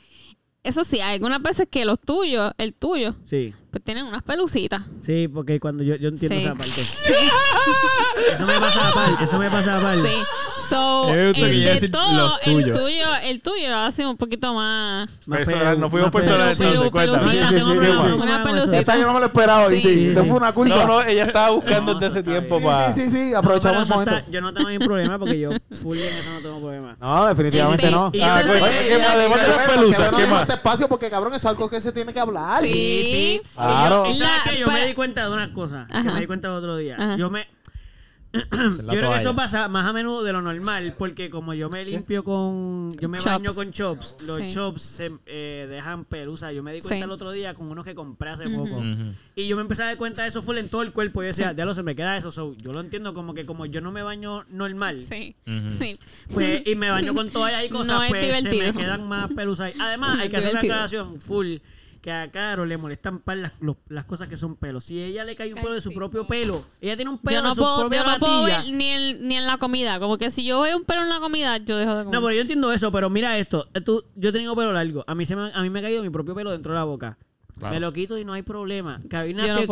Eso 0.62 0.84
sí, 0.84 1.00
hay 1.00 1.16
algunas 1.16 1.42
veces 1.42 1.68
que 1.68 1.86
los 1.86 2.00
tuyos, 2.00 2.52
el 2.60 2.76
tuyo, 2.76 3.16
Sí, 3.24 3.52
tienen 3.84 4.06
unas 4.06 4.24
pelucitas. 4.24 4.82
sí, 5.02 5.28
porque 5.28 5.60
cuando 5.60 5.84
yo, 5.84 5.96
yo 5.96 6.10
entiendo 6.10 6.36
Sí. 6.38 6.44
esa 6.44 6.56
parte. 6.56 6.82
Eso 8.34 8.46
me 8.46 8.60
pasa 8.60 8.88
aparte, 8.90 9.24
eso 9.24 9.38
me 9.40 9.50
pasa 9.50 9.78
aparte. 9.78 10.10
Sí. 10.10 10.16
So, 10.70 11.10
el 11.14 11.34
de 11.34 11.90
todo, 11.90 12.12
los 12.16 12.40
el 12.44 12.74
tuyo, 12.74 13.06
el 13.24 13.42
tuyo 13.42 13.78
hace 13.78 14.06
un 14.06 14.18
poquito 14.18 14.54
más... 14.56 15.08
Más 15.28 15.40
Personal, 15.46 15.80
no 15.80 15.90
fuimos 15.92 16.12
Pelu- 16.12 16.24
entonces, 16.24 16.58
cuéntame. 16.90 17.20
pelucita, 17.20 17.50
Sí, 17.50 17.54
sí, 17.54 17.60
sí, 17.60 17.66
sí, 17.66 17.72
una- 17.78 17.86
sí. 18.06 18.12
una 18.14 18.32
¿Cómo 18.42 18.44
pelucita. 18.46 18.78
Esta 18.80 18.98
yo 18.98 19.06
no 19.06 19.14
me 19.14 19.20
lo 19.20 19.26
esperaba. 19.28 19.70
Sí, 19.70 19.76
Esto 20.08 20.22
sí. 20.24 20.28
fue 20.30 20.38
una 20.38 20.52
culpa. 20.54 20.76
No, 20.76 20.88
no, 20.88 21.02
ella 21.04 21.26
estaba 21.26 21.50
buscando 21.52 21.94
No, 21.94 22.00
desde 22.00 22.14
ese 22.20 22.24
tiempo 22.24 22.58
Sí, 22.60 22.66
para. 22.66 22.92
sí, 22.94 23.02
sí, 23.02 23.10
sí, 23.12 23.32
No, 23.32 23.38
aprovechamos 23.40 23.84
el 23.84 23.90
momento. 23.90 24.16
está- 24.16 24.32
yo 24.32 24.42
no 24.42 24.54
tengo 24.54 24.70
ningún 24.70 24.88
problema 24.88 25.20
porque 25.20 25.40
yo 25.40 25.50
full 25.84 25.98
en 26.00 26.14
eso 26.16 26.30
no 26.34 26.40
tengo 26.40 26.58
problema. 26.60 26.98
No, 27.00 27.26
definitivamente 27.28 27.92
no. 27.92 28.10
y 28.14 28.22
Ah, 28.22 28.42
pues, 28.46 28.62
pensé- 28.64 28.88
¿qué 28.88 28.98
más? 28.98 29.10
Además 29.12 29.42
de 29.42 29.48
las 29.48 29.70
pelusas, 29.70 30.12
no 30.12 30.18
¿qué 30.18 30.26
más? 30.28 30.50
espacio 30.50 30.90
porque, 30.90 31.10
cabrón, 31.12 31.34
eso 31.34 31.38
es 31.38 31.46
algo 31.46 31.70
que 31.70 31.80
se 31.82 31.92
tiene 31.92 32.12
que 32.12 32.20
hablar. 32.20 32.64
Sí. 32.64 32.72
Sí, 32.74 33.04
sí. 33.04 33.42
Claro. 33.66 34.06
Y 34.06 34.10
yo, 34.10 34.16
¿y 34.16 34.18
sabes 34.20 34.46
La- 34.46 34.52
qué? 34.52 34.60
Yo 34.60 34.66
para- 34.68 34.80
me 34.80 34.88
di 34.88 34.94
cuenta 34.94 35.28
de 35.28 35.34
una 35.34 35.52
cosa 35.54 35.88
que 35.92 36.04
me 36.04 36.20
di 36.20 36.28
cuenta 36.28 36.48
el 36.48 36.54
otro 36.54 36.78
día. 36.78 36.96
Ajá. 37.00 37.16
Yo 37.18 37.30
me 37.30 37.48
yo 38.34 38.42
creo 38.90 39.12
que 39.12 39.18
eso 39.18 39.34
pasa 39.34 39.70
más 39.70 39.86
a 39.86 39.94
menudo 39.94 40.22
de 40.22 40.34
lo 40.34 40.42
normal, 40.42 40.94
porque 40.98 41.30
como 41.30 41.54
yo 41.54 41.70
me 41.70 41.86
limpio 41.86 42.22
con. 42.22 42.94
Yo 43.00 43.08
me 43.08 43.20
Chops. 43.20 43.32
baño 43.32 43.54
con 43.54 43.72
chops, 43.72 44.18
los 44.26 44.40
Sí. 44.40 44.54
chops 44.54 44.82
se 44.82 45.12
eh, 45.26 45.68
dejan 45.70 46.04
pelusa. 46.04 46.52
Yo 46.52 46.62
me 46.62 46.74
di 46.74 46.82
cuenta 46.82 46.98
Sí. 46.98 47.04
el 47.04 47.12
otro 47.12 47.32
día 47.32 47.54
con 47.54 47.70
unos 47.72 47.86
que 47.86 47.96
compré 47.96 48.32
hace 48.32 48.50
poco. 48.50 48.84
Y 49.36 49.48
yo 49.48 49.56
me 49.56 49.62
empecé 49.62 49.84
a 49.84 49.86
dar 49.86 49.98
cuenta 49.98 50.24
de 50.24 50.28
eso 50.28 50.42
full 50.42 50.58
en 50.58 50.68
todo 50.68 50.82
el 50.82 50.92
cuerpo. 50.92 51.22
Y 51.22 51.26
yo 51.26 51.28
decía, 51.28 51.54
ya 51.54 51.64
lo 51.64 51.74
se 51.74 51.82
me 51.84 51.96
queda 51.96 52.18
eso. 52.18 52.30
So, 52.30 52.56
yo 52.58 52.74
lo 52.74 52.82
entiendo 52.82 53.14
como 53.14 53.34
que 53.34 53.46
como 53.46 53.66
yo 53.68 53.80
no 53.80 53.94
me 53.94 54.04
baño 54.04 54.44
normal. 54.50 55.02
Sí, 55.02 55.38
sí. 55.80 55.98
Pues, 56.34 56.62
y 56.68 56.76
me 56.76 56.90
baño 56.90 57.14
con 57.14 57.30
toalla 57.30 57.64
y 57.64 57.70
cosas, 57.70 57.88
No 57.88 58.04
es 58.04 58.10
pues 58.10 58.44
se 58.44 58.50
me 58.50 58.74
quedan 58.74 59.08
más 59.08 59.30
pelusas. 59.34 59.68
ahí. 59.68 59.74
Además, 59.80 60.18
No 60.18 60.24
hay 60.24 60.30
que 60.30 60.36
hacer 60.36 60.52
una 60.52 60.60
aclaración 60.60 61.22
full 61.22 61.56
que 62.06 62.12
a 62.12 62.30
Caro 62.30 62.68
le 62.68 62.78
molestan 62.78 63.18
par 63.18 63.38
las, 63.38 63.54
los- 63.60 63.78
las 63.90 64.06
cosas 64.06 64.28
que 64.28 64.38
son 64.38 64.56
pelos. 64.58 64.84
Si 64.84 65.02
ella 65.02 65.24
le 65.24 65.36
cae 65.36 65.52
un 65.52 65.58
Ay, 65.58 65.64
pelo 65.64 65.74
de 65.74 65.82
su 65.82 65.90
sí. 65.90 65.96
propio 65.96 66.28
pelo, 66.28 66.64
ella 66.80 66.96
tiene 66.96 67.10
un 67.10 67.18
pelo 67.18 67.38
Yo 67.38 67.42
no 67.42 67.50
de 67.50 67.56
su 67.56 67.62
puedo, 67.62 67.80
propia 67.80 68.04
yo 68.04 68.12
no 68.12 68.20
puedo 68.20 68.42
patilla. 68.44 68.62
ver 68.62 68.74
ni, 68.76 68.86
en- 68.90 69.28
ni 69.28 69.36
en 69.38 69.48
la 69.48 69.58
comida. 69.58 70.00
Como 70.00 70.20
que 70.20 70.30
si 70.30 70.46
yo 70.46 70.62
veo 70.62 70.78
un 70.78 70.84
pelo 70.86 71.02
en 71.02 71.10
la 71.10 71.20
comida, 71.20 71.58
yo 71.58 71.76
dejo 71.78 71.96
de 71.96 72.04
comer. 72.04 72.20
No, 72.22 72.26
pero 72.28 72.36
yo 72.36 72.42
entiendo 72.42 72.72
eso, 72.72 72.92
pero 72.92 73.10
mira 73.10 73.38
esto. 73.40 73.68
eh, 73.74 73.82
tú- 73.82 74.04
yo 74.16 74.30
he 74.30 74.32
tenido 74.32 74.56
pelo 74.56 74.72
largo. 74.72 75.04
A 75.08 75.16
mí, 75.16 75.26
se 75.26 75.36
me, 75.36 75.52
a 75.52 75.62
mí 75.64 75.70
me 75.72 75.80
ha 75.80 75.82
caído 75.82 76.04
mi 76.04 76.12
propio 76.12 76.36
pelo 76.36 76.52
dentro 76.52 76.74
de 76.74 76.78
la 76.78 76.84
boca. 76.86 77.18
Claro. 77.58 77.74
Me 77.74 77.80
lo 77.80 77.94
quito 77.94 78.18
y 78.18 78.26
no 78.26 78.34
hay 78.34 78.42
problema. 78.42 78.98
No 79.00 79.10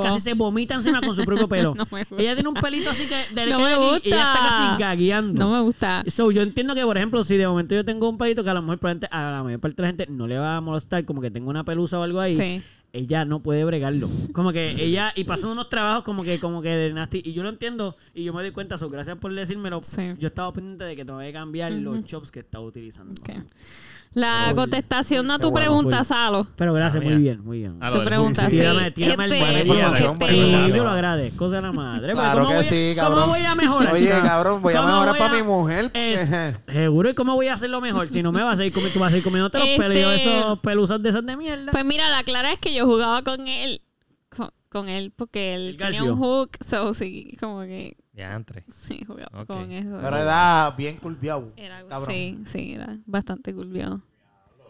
casi 0.02 0.20
se 0.22 0.34
vomita 0.36 0.76
encima 0.76 1.02
con 1.02 1.16
su 1.16 1.24
propio 1.26 1.48
pelo. 1.50 1.74
No 1.84 1.86
ella 2.18 2.34
tiene 2.36 2.48
un 2.50 2.56
pelito 2.56 2.90
así 2.92 3.08
que 3.08 3.16
de 3.34 3.46
No 3.52 3.58
que 3.58 3.64
me 3.64 3.76
gusta. 3.76 4.08
y 4.08 4.14
ella 4.14 4.34
está 4.34 4.40
casi 4.50 4.82
gagueando. 4.82 5.40
No 5.44 5.52
me 5.52 5.60
gusta. 5.62 6.04
So, 6.08 6.32
yo 6.32 6.42
entiendo 6.42 6.76
que, 6.76 6.84
por 6.84 6.96
ejemplo, 6.98 7.24
si 7.24 7.36
de 7.38 7.48
momento 7.48 7.76
yo 7.76 7.84
tengo 7.84 8.08
un 8.10 8.18
pelito 8.18 8.44
que 8.44 8.50
a 8.50 8.54
lo 8.54 8.62
mejor 8.62 8.80
probablemente 8.80 9.08
a 9.12 9.32
la 9.32 9.44
mayor 9.44 9.60
parte 9.60 9.76
de 9.78 9.82
la 9.82 9.88
gente 9.90 10.08
no 10.10 10.28
le 10.28 10.38
va 10.40 10.56
a 10.58 10.62
molestar, 10.62 11.04
como 11.06 11.22
que 11.22 11.30
tengo 11.30 11.50
una 11.50 11.64
pelusa 11.66 12.00
o 12.00 12.04
algo 12.04 12.20
ahí, 12.22 12.38
Sí. 12.38 12.62
ella 12.94 13.26
no 13.26 13.42
puede 13.42 13.66
bregarlo. 13.66 14.10
Como 14.34 14.52
que 14.54 14.72
ella, 14.82 15.12
y 15.16 15.24
pasan 15.26 15.50
unos 15.50 15.68
trabajos 15.68 16.04
como 16.04 16.24
que, 16.24 16.40
como 16.40 16.62
que 16.62 16.70
de 16.70 16.94
nasty, 16.94 17.22
y 17.26 17.34
yo 17.34 17.44
lo 17.44 17.50
entiendo, 17.50 17.98
y 18.14 18.24
yo 18.24 18.34
me 18.34 18.42
doy 18.44 18.52
cuenta, 18.52 18.78
so, 18.78 18.90
gracias 18.90 19.18
por 19.18 19.34
decírmelo. 19.34 19.82
Sí. 19.84 20.14
Yo 20.20 20.28
estaba 20.28 20.54
pendiente 20.54 20.86
de 20.86 20.96
que 20.96 21.04
tengo 21.04 21.20
que 21.20 21.34
cambiar 21.34 21.72
los 21.74 22.06
chops 22.06 22.32
que 22.32 22.40
estaba 22.40 22.64
utilizando. 22.64 23.14
Ok. 23.22 23.30
La 24.14 24.52
contestación 24.56 25.30
a 25.32 25.40
tu 25.40 25.50
bueno, 25.50 25.66
pregunta. 25.66 26.04
Salo. 26.04 26.48
Pero 26.56 26.74
gracias, 26.74 27.04
Ah, 27.04 27.10
muy 27.10 27.16
bien, 27.22 27.44
muy 27.44 27.60
bien. 27.60 27.80
Tu 27.80 28.04
pregunta, 28.06 28.50
sí. 28.50 28.58
Tírame, 28.58 28.92
tírame 28.92 29.24
Este, 29.26 29.38
el 29.62 29.68
información, 29.68 30.20
buena 30.20 30.66
Sí, 30.66 30.72
yo 30.72 30.84
lo 30.84 30.90
agradezco 30.92 31.50
de 31.50 31.62
la 31.62 31.72
madre. 31.72 32.14
Claro 32.14 32.34
¿cómo 32.44 32.48
que 32.50 32.56
voy 32.56 32.66
a- 32.66 32.70
sí, 32.70 32.94
cabrón. 32.96 33.20
¿Cómo 33.22 33.34
voy 33.34 33.46
a 33.46 33.56
mejorar? 33.56 33.94
Oye, 33.94 34.10
cabrón, 34.24 34.62
voy 34.62 34.74
a 34.74 34.78
¿Cómo 34.78 34.88
mejorar 34.90 35.10
voy 35.10 35.20
para 35.20 35.34
mi 35.34 35.44
mujer. 35.44 35.92
Es- 35.94 36.30
seguro, 36.68 37.10
¿y 37.10 37.14
cómo 37.16 37.34
voy 37.36 37.48
a 37.48 37.56
hacerlo 37.56 37.82
mejor? 37.82 38.10
Si 38.10 38.22
no 38.22 38.32
me 38.32 38.44
vas 38.44 38.54
a 38.54 38.58
seguir 38.58 38.74
comiendo, 38.74 38.94
tú 38.94 39.00
vas 39.00 39.14
a 39.14 39.22
comiéndote 39.22 39.58
los 39.60 39.68
Este- 39.68 39.80
pelos 39.82 40.14
esos 40.14 40.60
pelusas 40.60 41.02
de 41.02 41.10
esas 41.10 41.26
de 41.26 41.36
mierda. 41.38 41.72
Pues 41.72 41.84
mira, 41.86 42.10
la 42.10 42.24
clara 42.24 42.54
es 42.54 42.60
que 42.60 42.74
yo 42.74 42.86
jugaba 42.86 43.24
con 43.24 43.48
él. 43.48 43.82
Con, 44.30 44.50
con 44.70 44.90
él 44.90 45.12
porque 45.16 45.56
él 45.56 45.70
El 45.70 45.78
tenía 45.78 46.04
un 46.04 46.18
hook. 46.18 46.52
So, 46.68 46.94
sí, 46.94 47.36
como 47.40 47.62
que. 47.62 47.96
Ya 48.14 48.34
entre. 48.36 48.64
Sí, 48.76 49.04
jugaba 49.06 49.46
con 49.46 49.72
eso. 49.72 49.98
Pero 50.02 50.18
era 50.18 50.74
bien 50.78 50.98
curviado. 50.98 51.52
Era, 51.58 51.84
cabrón. 51.88 52.10
sí, 52.14 52.40
sí, 52.46 52.74
era 52.74 52.98
bastante 53.06 53.54
curviado. 53.54 54.02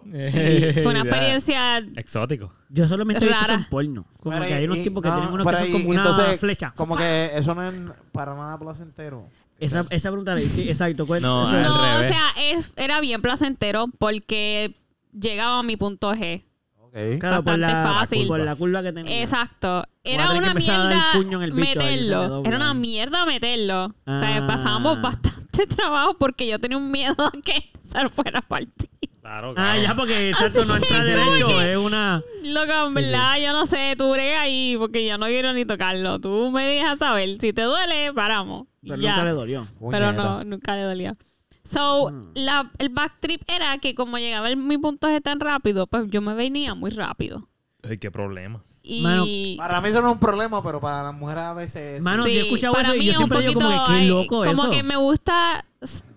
Fue 0.04 0.86
una 0.88 1.00
experiencia. 1.02 1.78
Exótico. 1.96 2.54
Yo 2.70 2.86
solamente 2.88 3.24
he 3.26 3.28
visto 3.30 3.44
eso 3.46 3.54
en 3.54 3.64
porno. 3.66 4.06
Como 4.20 4.36
Pero 4.36 4.48
que 4.48 4.54
hay 4.54 4.66
unos 4.66 4.78
y- 4.80 4.84
tipos 4.84 5.02
que 5.02 5.10
no, 5.10 5.16
tienen 5.16 5.34
unos 5.34 5.48
que 5.48 5.56
son 5.58 5.68
y- 5.68 5.72
como 5.72 5.90
una 5.90 6.14
flecha. 6.38 6.74
Como 6.76 6.98
que 6.98 7.32
eso 7.36 7.56
no 7.56 7.64
es 7.68 7.74
para 8.12 8.34
nada 8.36 8.58
placentero. 8.60 9.30
Esa, 9.60 9.86
esa 9.92 10.10
pregunta 10.10 10.36
le 10.36 10.42
sí, 10.42 10.62
exacto. 10.70 11.06
No, 11.06 11.20
No, 11.22 11.44
o 11.46 11.52
revés. 11.52 12.08
sea, 12.14 12.30
es, 12.52 12.74
era 12.76 13.00
bien 13.00 13.22
placentero 13.22 13.86
porque 14.00 14.76
llegaba 15.18 15.60
a 15.60 15.64
mi 15.64 15.78
punto 15.78 16.14
G. 16.14 16.44
Ok. 16.96 17.20
claro, 17.20 17.44
por 17.44 17.58
la, 17.58 17.68
bastante 17.68 18.00
fácil. 18.00 18.28
por 18.28 18.40
la 18.40 18.56
curva 18.56 18.84
que 18.84 18.94
tenía. 18.94 19.22
Exacto. 19.22 19.84
Era 20.04 20.32
una 20.32 20.54
mierda 20.54 21.50
meterlo. 21.52 22.44
Era 22.46 22.56
una 22.58 22.74
mierda 22.74 23.26
meterlo. 23.26 23.86
O 24.06 24.20
sea, 24.20 24.38
Ah. 24.38 24.48
pasamos 24.48 25.02
bastante 25.02 25.66
trabajo 25.76 26.16
porque 26.20 26.48
yo 26.48 26.60
tenía 26.60 26.78
un 26.78 26.92
miedo 26.92 27.16
a 27.18 27.32
que 27.44 27.72
se 27.82 28.10
fuera 28.10 28.40
a 28.40 28.42
partir. 28.44 28.90
Claro, 29.22 29.52
Ah, 29.52 29.54
claro. 29.56 29.82
ya, 29.82 29.96
porque 29.96 30.30
exacto, 30.32 30.66
no 30.66 30.76
entra 30.76 31.04
derecho. 31.04 31.62
Es 31.62 31.78
una. 31.78 32.22
Loco, 32.44 32.88
en 32.88 32.94
verdad, 32.94 33.38
yo 33.42 33.54
no 33.54 33.66
sé, 33.66 33.96
tú 33.98 34.12
brega 34.12 34.42
ahí 34.42 34.76
porque 34.78 35.08
yo 35.08 35.18
no 35.18 35.26
quiero 35.28 35.54
ni 35.54 35.66
tocarlo. 35.66 36.20
Tú 36.20 36.52
me 36.52 36.64
dejas 36.66 37.00
saber. 37.00 37.38
Si 37.40 37.54
te 37.54 37.62
duele, 37.64 38.14
paramos. 38.14 38.68
Pero 38.82 38.98
ya. 38.98 39.12
nunca 39.14 39.24
le 39.26 39.32
dolió. 39.32 39.68
Pero 39.90 40.12
no, 40.12 40.44
nunca 40.44 40.76
le 40.76 40.82
dolía. 40.84 41.12
So, 41.64 42.10
Mm. 42.12 42.32
la, 42.36 42.72
el 42.78 42.90
backtrip 42.90 43.42
era 43.48 43.78
que 43.78 43.96
como 43.96 44.18
llegaba 44.18 44.50
el, 44.50 44.58
mi 44.58 44.78
punto 44.78 45.08
G 45.08 45.22
tan 45.22 45.40
rápido, 45.40 45.88
pues 45.88 46.06
yo 46.10 46.22
me 46.22 46.34
venía 46.34 46.76
muy 46.76 46.92
rápido. 46.92 47.48
Ay, 47.88 47.98
qué 47.98 48.12
problema. 48.12 48.62
Y 48.82 49.02
Mano, 49.02 49.26
Para 49.58 49.80
mí 49.82 49.88
eso 49.90 50.02
no 50.02 50.10
es 50.10 50.14
un 50.14 50.20
problema, 50.20 50.62
pero 50.62 50.82
para 50.82 51.04
las 51.04 51.14
mujeres 51.14 51.44
a 51.44 51.54
veces... 51.54 51.98
es- 52.00 52.04
Mano, 52.04 52.28
yo 52.28 52.34
he 52.34 52.42
escuchado 52.42 52.76
eso 52.78 52.96
y 52.96 53.06
yo 53.06 53.14
siempre 53.14 53.40
digo 53.42 53.54
como 53.54 53.70
que 53.70 53.76
qué 53.94 54.00
ay, 54.00 54.08
loco 54.08 54.44
Como 54.44 54.52
eso. 54.64 54.70
que 54.72 54.84
me 54.84 54.96
gusta, 54.98 55.66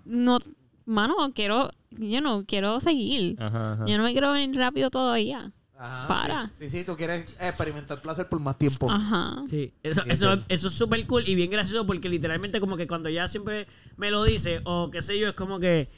no, 0.04 0.38
mano, 0.84 1.14
quiero, 1.34 1.70
yo 1.90 2.20
no, 2.20 2.44
quiero 2.44 2.78
seguir. 2.80 3.36
Ajá, 3.40 3.74
ajá. 3.74 3.84
Yo 3.86 3.96
no 3.98 4.04
me 4.04 4.12
quiero 4.12 4.32
venir 4.32 4.56
rápido 4.58 4.90
todavía. 4.90 5.52
Ajá, 5.78 6.08
para. 6.08 6.46
Sí, 6.48 6.68
sí, 6.68 6.78
sí, 6.78 6.84
tú 6.84 6.96
quieres 6.96 7.26
experimentar 7.40 8.00
placer 8.00 8.28
por 8.28 8.40
más 8.40 8.56
tiempo. 8.58 8.90
Ajá. 8.90 9.42
Sí, 9.48 9.72
eso, 9.82 10.02
eso, 10.08 10.38
eso 10.48 10.68
es 10.68 10.74
súper 10.74 11.06
cool 11.06 11.22
y 11.26 11.34
bien 11.34 11.50
gracioso 11.50 11.86
porque 11.86 12.08
literalmente 12.08 12.60
como 12.60 12.76
que 12.76 12.86
cuando 12.86 13.08
ya 13.10 13.28
siempre 13.28 13.66
me 13.96 14.10
lo 14.10 14.24
dice 14.24 14.60
o 14.64 14.90
qué 14.90 15.02
sé 15.02 15.18
yo, 15.18 15.28
es 15.28 15.34
como 15.34 15.58
que 15.60 15.88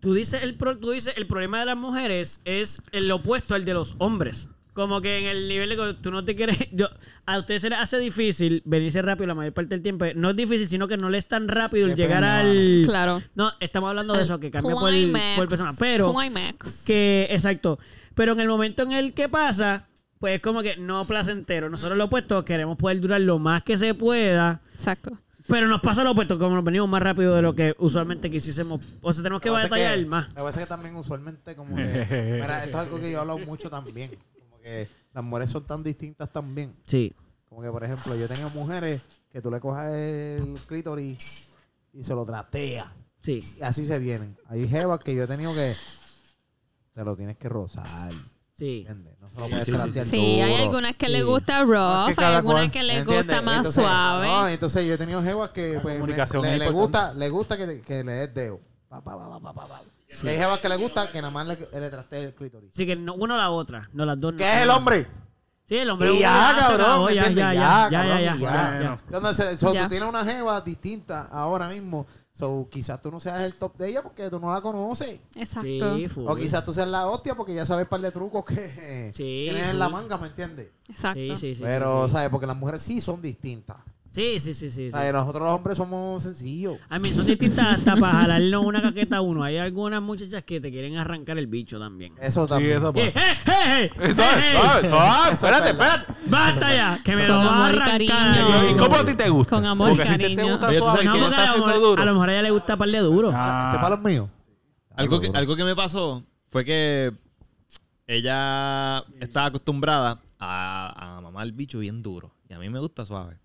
tú 0.00 0.14
dices 0.14 0.42
el, 0.42 0.56
pro- 0.56 0.78
tú 0.78 0.90
dices 0.90 1.14
el 1.16 1.26
problema 1.26 1.60
de 1.60 1.66
las 1.66 1.76
mujeres 1.76 2.40
es 2.44 2.82
el 2.90 3.10
opuesto 3.10 3.54
al 3.54 3.64
de 3.64 3.74
los 3.74 3.94
hombres. 3.98 4.48
Como 4.72 5.02
que 5.02 5.18
en 5.18 5.26
el 5.26 5.48
nivel 5.48 5.68
de 5.68 5.76
que 5.76 5.94
tú 6.00 6.10
no 6.10 6.24
te 6.24 6.34
quieres... 6.34 6.56
Yo, 6.72 6.86
a 7.26 7.38
ustedes 7.38 7.62
se 7.62 7.70
les 7.70 7.78
hace 7.78 7.98
difícil 7.98 8.62
venirse 8.64 9.02
rápido 9.02 9.26
la 9.26 9.34
mayor 9.34 9.52
parte 9.52 9.74
del 9.74 9.82
tiempo. 9.82 10.06
No 10.14 10.30
es 10.30 10.36
difícil, 10.36 10.66
sino 10.66 10.88
que 10.88 10.96
no 10.96 11.10
le 11.10 11.18
es 11.18 11.28
tan 11.28 11.48
rápido 11.48 11.86
el 11.86 11.94
llegar 11.94 12.24
al... 12.24 12.82
Claro. 12.84 13.20
No, 13.34 13.50
estamos 13.60 13.90
hablando 13.90 14.14
de 14.14 14.22
eso, 14.22 14.40
que 14.40 14.50
cambia 14.50 14.74
por, 14.74 14.92
por 15.36 15.48
persona. 15.48 15.74
Pero 15.78 16.14
Climax. 16.14 16.84
que, 16.84 17.26
exacto. 17.30 17.78
Pero 18.14 18.32
en 18.32 18.40
el 18.40 18.48
momento 18.48 18.82
en 18.82 18.92
el 18.92 19.12
que 19.12 19.28
pasa, 19.28 19.88
pues 20.18 20.36
es 20.36 20.40
como 20.40 20.62
que 20.62 20.76
no 20.76 21.04
placentero. 21.04 21.68
Nosotros 21.68 21.98
lo 21.98 22.04
opuesto 22.04 22.44
queremos 22.44 22.76
poder 22.76 23.00
durar 23.00 23.20
lo 23.20 23.38
más 23.38 23.62
que 23.62 23.76
se 23.76 23.94
pueda. 23.94 24.62
Exacto. 24.72 25.10
Pero 25.48 25.66
nos 25.66 25.80
pasa 25.80 26.04
lo 26.04 26.12
opuesto, 26.12 26.38
como 26.38 26.54
nos 26.54 26.64
venimos 26.64 26.88
más 26.88 27.02
rápido 27.02 27.34
de 27.34 27.42
lo 27.42 27.54
que 27.54 27.74
usualmente 27.78 28.30
quisiésemos. 28.30 28.80
O 29.00 29.12
sea, 29.12 29.22
tenemos 29.22 29.42
que 29.42 29.50
batallar 29.50 30.06
más. 30.06 30.28
Lo 30.28 30.34
que 30.34 30.42
pasa 30.42 30.60
es 30.60 30.66
que 30.66 30.68
también 30.68 30.94
usualmente 30.96 31.56
como 31.56 31.74
que... 31.76 31.82
mira, 32.40 32.64
esto 32.64 32.80
es 32.80 32.86
algo 32.86 33.00
que 33.00 33.10
yo 33.10 33.18
he 33.18 33.20
hablado 33.20 33.38
mucho 33.40 33.68
también. 33.68 34.10
Que 34.62 34.88
las 35.12 35.24
mujeres 35.24 35.50
son 35.50 35.66
tan 35.66 35.82
distintas 35.82 36.30
también. 36.32 36.74
Sí. 36.86 37.14
Como 37.48 37.62
que, 37.62 37.70
por 37.70 37.82
ejemplo, 37.84 38.14
yo 38.16 38.24
he 38.24 38.28
tenido 38.28 38.48
mujeres 38.50 39.00
que 39.30 39.40
tú 39.42 39.50
le 39.50 39.60
cojas 39.60 39.92
el 39.92 40.54
clítoris 40.66 41.18
y 41.92 42.04
se 42.04 42.14
lo 42.14 42.24
tratea. 42.24 42.90
Sí. 43.20 43.44
Y 43.58 43.62
así 43.62 43.84
se 43.84 43.98
vienen. 43.98 44.36
Hay 44.46 44.66
jevas 44.68 44.98
que 45.00 45.14
yo 45.14 45.24
he 45.24 45.26
tenido 45.26 45.52
que... 45.54 45.74
Te 46.94 47.04
lo 47.04 47.16
tienes 47.16 47.36
que 47.38 47.48
rozar. 47.48 47.86
Sí. 48.52 48.84
¿Entiendes? 48.86 49.18
No 49.20 49.30
se 49.30 49.40
lo 49.40 49.48
puedes 49.48 49.64
sí, 49.64 49.72
sí, 49.72 49.76
tratear 49.78 50.06
Sí, 50.06 50.16
hay 50.40 50.50
duro. 50.52 50.62
algunas 50.64 50.96
que 50.96 51.06
Sí. 51.06 51.12
le 51.12 51.22
gusta 51.22 51.60
Es 51.62 51.66
rough, 51.68 52.14
que 52.18 52.24
hay 52.24 52.34
algunas 52.34 52.60
cual, 52.62 52.70
que 52.70 52.82
le 52.82 52.98
¿Entiendes? 52.98 53.26
gusta 53.26 53.42
más 53.42 53.56
Entonces, 53.58 53.82
suave. 53.84 54.26
No, 54.26 54.48
entonces 54.48 54.86
yo 54.86 54.94
he 54.94 54.98
tenido 54.98 55.22
jevas 55.22 55.50
que 55.50 55.78
pues, 55.82 56.00
me- 56.00 56.06
le, 56.42 56.58
le 56.58 56.70
gusta, 56.70 57.14
le 57.14 57.28
gusta 57.30 57.56
que, 57.56 57.80
que 57.80 58.04
le 58.04 58.12
des 58.12 58.34
dedo. 58.34 58.60
Pa, 58.88 59.02
pa, 59.02 59.16
pa, 59.40 59.80
pa. 60.20 60.26
Y 60.26 60.28
hay 60.30 60.38
jevas 60.38 60.58
que 60.58 60.68
le 60.68 60.76
gusta 60.76 61.10
que 61.10 61.20
nada 61.20 61.30
más 61.32 61.46
le, 61.46 61.56
le 61.56 61.90
trastee 61.90 62.24
el 62.24 62.34
clítoris. 62.34 62.70
Así 62.72 62.86
que 62.86 62.96
no, 62.96 63.14
uno 63.14 63.34
o 63.34 63.38
la 63.38 63.50
otra, 63.50 63.88
no 63.92 64.04
las 64.04 64.18
dos. 64.18 64.32
no. 64.32 64.38
¿Qué 64.38 64.52
es 64.56 64.62
el 64.62 64.70
hombre? 64.70 65.06
Sí, 65.64 65.76
el 65.76 65.88
hombre. 65.90 66.12
Y 66.12 66.18
ya, 66.20 66.56
cabrón, 66.58 67.04
¿me 67.06 67.14
ya, 67.14 67.26
entiendes? 67.26 67.44
ya, 67.44 67.52
Ya, 67.52 67.88
ya, 67.90 67.90
ya, 67.90 67.98
cabrón, 68.02 68.18
ya, 68.24 68.36
y 68.36 68.40
ya, 68.40 68.50
ya. 68.50 68.80
ya. 68.82 68.98
Entonces, 69.16 69.60
so, 69.60 69.72
Ya. 69.72 69.84
tú 69.84 69.88
tienes 69.90 70.08
una 70.08 70.24
jeva 70.24 70.60
distinta 70.60 71.22
ahora 71.30 71.68
mismo. 71.68 72.04
So, 72.34 72.68
quizás 72.70 73.00
tú 73.00 73.10
no 73.10 73.20
seas 73.20 73.40
el 73.42 73.54
top 73.54 73.76
de 73.76 73.90
ella 73.90 74.02
porque 74.02 74.28
tú 74.28 74.40
no 74.40 74.52
la 74.52 74.60
conoces. 74.60 75.20
Exacto. 75.36 75.96
Sí. 75.96 76.06
O 76.26 76.34
quizás 76.34 76.64
tú 76.64 76.72
seas 76.74 76.88
la 76.88 77.06
hostia 77.06 77.34
porque 77.36 77.54
ya 77.54 77.64
sabes 77.64 77.86
par 77.86 78.00
de 78.00 78.10
trucos 78.10 78.44
que 78.44 79.12
Sí, 79.14 79.44
tienes 79.48 79.68
en 79.68 79.78
la 79.78 79.88
manga, 79.88 80.18
¿me 80.18 80.26
entiendes? 80.28 80.68
Exacto. 80.88 81.18
Sí, 81.20 81.36
sí, 81.36 81.54
sí. 81.54 81.62
Pero, 81.62 82.06
sí. 82.06 82.12
¿sabes? 82.12 82.28
Porque 82.30 82.46
las 82.46 82.56
mujeres 82.56 82.82
sí 82.82 83.00
son 83.00 83.22
distintas. 83.22 83.76
Sí, 84.12 84.38
sí, 84.40 84.52
sí, 84.52 84.70
sí. 84.70 84.88
O 84.88 84.90
sea, 84.90 85.10
nosotros 85.10 85.42
los 85.44 85.52
hombres 85.52 85.76
somos 85.78 86.22
sencillos. 86.22 86.76
A 86.90 86.98
mí 86.98 87.14
son 87.14 87.24
distintas 87.24 87.78
hasta 87.78 87.96
para 87.96 88.12
jalarnos 88.20 88.62
una 88.66 88.82
caqueta 88.82 89.16
a 89.16 89.20
uno. 89.22 89.42
Hay 89.42 89.56
algunas 89.56 90.02
muchachas 90.02 90.44
que 90.44 90.60
te 90.60 90.70
quieren 90.70 90.98
arrancar 90.98 91.38
el 91.38 91.46
bicho 91.46 91.78
también. 91.78 92.12
Eso 92.20 92.44
Sí, 92.44 92.50
también. 92.50 92.76
eso 92.76 92.92
Eh, 92.94 93.10
pasa. 93.12 93.30
eh, 93.32 93.36
eh, 93.46 93.84
eh, 93.84 94.10
Eso 94.10 94.22
eh, 94.22 94.26
es, 94.26 94.84
eh. 94.84 94.88
suave, 94.90 95.32
Eso 95.32 95.32
espérate, 95.32 95.64
es 95.68 95.72
espérate. 95.72 96.12
Basta 96.26 96.74
ya, 96.74 97.00
que 97.02 97.16
me 97.16 97.26
lo 97.26 97.36
va 97.38 97.44
a 97.44 97.66
arrancar. 97.68 97.90
cariño. 97.90 98.70
¿Y 98.70 98.74
cómo 98.76 98.96
a 98.96 99.04
ti 99.06 99.14
te 99.14 99.28
gusta? 99.30 99.56
Con 99.56 99.64
amor 99.64 99.88
y 99.92 99.96
Porque 99.96 100.08
si 100.10 100.18
te 100.18 100.22
cariño. 100.22 100.50
gusta 100.52 100.68
Oye, 100.68 100.78
¿tú 100.78 100.84
sabes 100.84 101.04
No, 101.06 101.12
que 101.14 101.18
porque 101.18 101.30
está 101.34 101.50
haciendo 101.50 101.80
duro. 101.80 102.02
a 102.02 102.04
lo 102.04 102.12
mejor 102.12 102.28
a 102.28 102.32
ella 102.34 102.42
le 102.42 102.50
gusta 102.50 102.76
par 102.76 102.88
de 102.90 102.98
duro. 102.98 103.30
Ah, 103.32 103.70
¿Este 103.72 103.82
palo 103.82 103.94
es 103.94 104.02
mío? 104.02 104.28
Algo 104.94 105.20
que, 105.20 105.30
algo 105.32 105.56
que 105.56 105.64
me 105.64 105.74
pasó 105.74 106.22
fue 106.50 106.66
que 106.66 107.12
ella 108.06 109.02
estaba 109.20 109.46
acostumbrada 109.46 110.20
a, 110.38 111.16
a 111.16 111.20
mamar 111.22 111.44
el 111.46 111.52
bicho 111.52 111.78
bien 111.78 112.02
duro. 112.02 112.34
Y 112.48 112.52
a 112.54 112.58
mí 112.58 112.68
me 112.68 112.78
gusta 112.78 113.04
suave. 113.06 113.38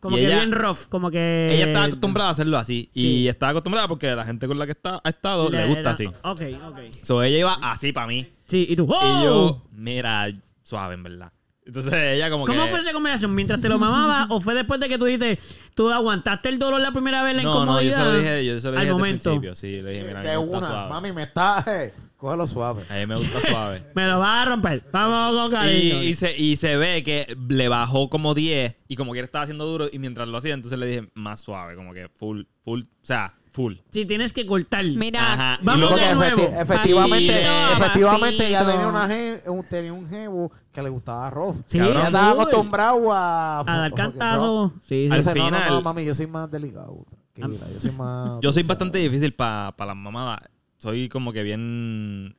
Como 0.00 0.16
y 0.16 0.20
que 0.20 0.26
ella- 0.26 0.36
bien 0.38 0.52
rough, 0.52 0.86
como 0.88 1.10
que... 1.10 1.48
Ella 1.52 1.66
estaba 1.66 1.86
acostumbrada 1.86 2.28
a 2.30 2.32
hacerlo 2.32 2.56
así. 2.58 2.90
Sí. 2.94 3.00
Y 3.00 3.28
estaba 3.28 3.50
acostumbrada 3.50 3.88
porque 3.88 4.14
la 4.14 4.24
gente 4.24 4.46
con 4.46 4.58
la 4.58 4.66
que 4.66 4.72
está, 4.72 5.00
ha 5.02 5.08
estado 5.08 5.50
le, 5.50 5.66
gusta 5.66 5.90
así. 5.90 6.06
Ok, 6.22 6.40
ok. 6.66 6.78
So 7.02 7.22
ella 7.22 7.38
iba 7.38 7.54
así 7.62 7.92
para 7.92 8.06
mí. 8.06 8.26
Sí, 8.46 8.66
y 8.68 8.76
tú... 8.76 8.84
Y 8.84 9.24
yo, 9.24 9.62
mira, 9.72 10.28
suave 10.62 10.94
en 10.94 11.02
verdad. 11.02 11.32
Entonces 11.66 11.92
ella 11.92 12.30
como 12.30 12.46
¿Cómo 12.46 12.62
que... 12.64 12.70
fue 12.70 12.80
esa 12.80 12.92
combinación? 12.94 13.34
¿Mientras 13.34 13.60
te 13.60 13.68
lo 13.68 13.78
mamaba 13.78 14.26
o 14.30 14.40
fue 14.40 14.54
después 14.54 14.80
de 14.80 14.88
que 14.88 14.96
tú 14.96 15.04
dijiste, 15.04 15.38
tú 15.74 15.90
aguantaste 15.92 16.48
el 16.48 16.58
dolor 16.58 16.80
la 16.80 16.92
primera 16.92 17.22
vez, 17.22 17.36
la 17.36 17.42
No, 17.42 17.66
no, 17.66 17.82
yo 17.82 17.88
incomodidad? 17.88 17.98
se 17.98 18.04
lo 18.04 18.18
dije, 18.18 18.46
yo 18.46 18.58
se 18.60 18.68
lo 18.68 18.72
al 18.72 18.78
dije 18.80 18.86
el 18.86 18.92
momento. 18.94 19.22
principio. 19.30 19.54
Sí, 19.54 19.82
le 19.82 19.90
dije, 19.90 20.04
mira, 20.08 20.22
De 20.22 20.38
una. 20.38 20.66
suave. 20.66 20.88
Mami, 20.88 21.12
me 21.12 21.24
está... 21.24 21.62
eh, 21.66 21.92
cógelo 22.18 22.46
suave. 22.46 22.82
A 22.90 22.94
mí 22.96 23.06
me 23.06 23.14
gusta 23.14 23.40
suave. 23.40 23.80
Me 23.94 24.06
lo 24.06 24.18
vas 24.18 24.46
a 24.46 24.50
romper. 24.50 24.84
Vamos 24.92 25.40
con 25.40 25.50
Y, 25.50 25.54
cariño. 25.54 26.02
y 26.02 26.14
se, 26.14 26.36
y 26.36 26.56
se 26.58 26.76
ve 26.76 27.02
que 27.02 27.34
le 27.48 27.68
bajó 27.68 28.10
como 28.10 28.34
10 28.34 28.76
y 28.88 28.96
como 28.96 29.12
que 29.14 29.20
él 29.20 29.24
estaba 29.24 29.44
haciendo 29.44 29.64
duro 29.66 29.86
y 29.90 29.98
mientras 29.98 30.28
lo 30.28 30.36
hacía, 30.36 30.52
entonces 30.52 30.78
le 30.78 30.86
dije 30.86 31.08
más 31.14 31.40
suave, 31.40 31.74
como 31.76 31.94
que 31.94 32.08
full, 32.10 32.42
full, 32.64 32.80
o 32.82 33.06
sea, 33.06 33.34
full. 33.52 33.74
Si 33.90 34.04
tienes 34.04 34.32
que 34.32 34.44
cortar. 34.46 34.84
Mira, 34.84 35.32
Ajá. 35.32 35.58
Vamos 35.62 35.90
de 35.90 35.96
Porque 35.96 36.14
nuevo. 36.14 36.42
efecti- 36.42 36.60
efectivamente, 36.62 37.32
Pasito, 37.32 37.72
efectivamente 37.84 38.46
ella 38.48 38.58
pasito. 38.64 38.72
tenía, 38.72 38.88
una 38.88 39.08
je- 39.08 39.48
un, 39.50 39.64
tenía 39.68 39.92
un 39.92 40.08
jevo 40.08 40.52
que 40.72 40.82
le 40.82 40.88
gustaba 40.90 41.26
arroz. 41.28 41.56
Sí, 41.66 41.78
ella 41.78 42.06
estaba 42.06 42.32
full. 42.32 42.40
acostumbrado 42.42 43.12
a... 43.12 43.60
A 43.60 43.64
dar 43.78 43.92
cantazo. 43.94 44.72
Sí, 44.82 44.88
sí. 44.88 44.94
Al 45.10 45.18
Entonces, 45.18 45.34
no, 45.36 45.50
no, 45.50 45.56
final- 45.56 45.70
no, 45.72 45.82
mami, 45.82 46.04
yo 46.04 46.14
soy 46.14 46.26
más 46.26 46.50
delicado. 46.50 47.04
Tranquila, 47.32 47.66
yo 47.72 47.80
soy 47.80 47.92
más... 47.92 48.38
Yo 48.42 48.50
soy 48.52 48.62
bastante 48.64 48.98
difícil 48.98 49.32
para 49.32 49.72
las 49.78 49.96
mamadas. 49.96 50.40
Soy 50.78 51.08
como 51.08 51.32
que 51.32 51.42
bien... 51.42 52.36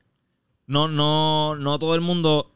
No, 0.67 0.87
no, 0.87 1.55
no 1.55 1.79
todo 1.79 1.95
el 1.95 2.01
mundo 2.01 2.53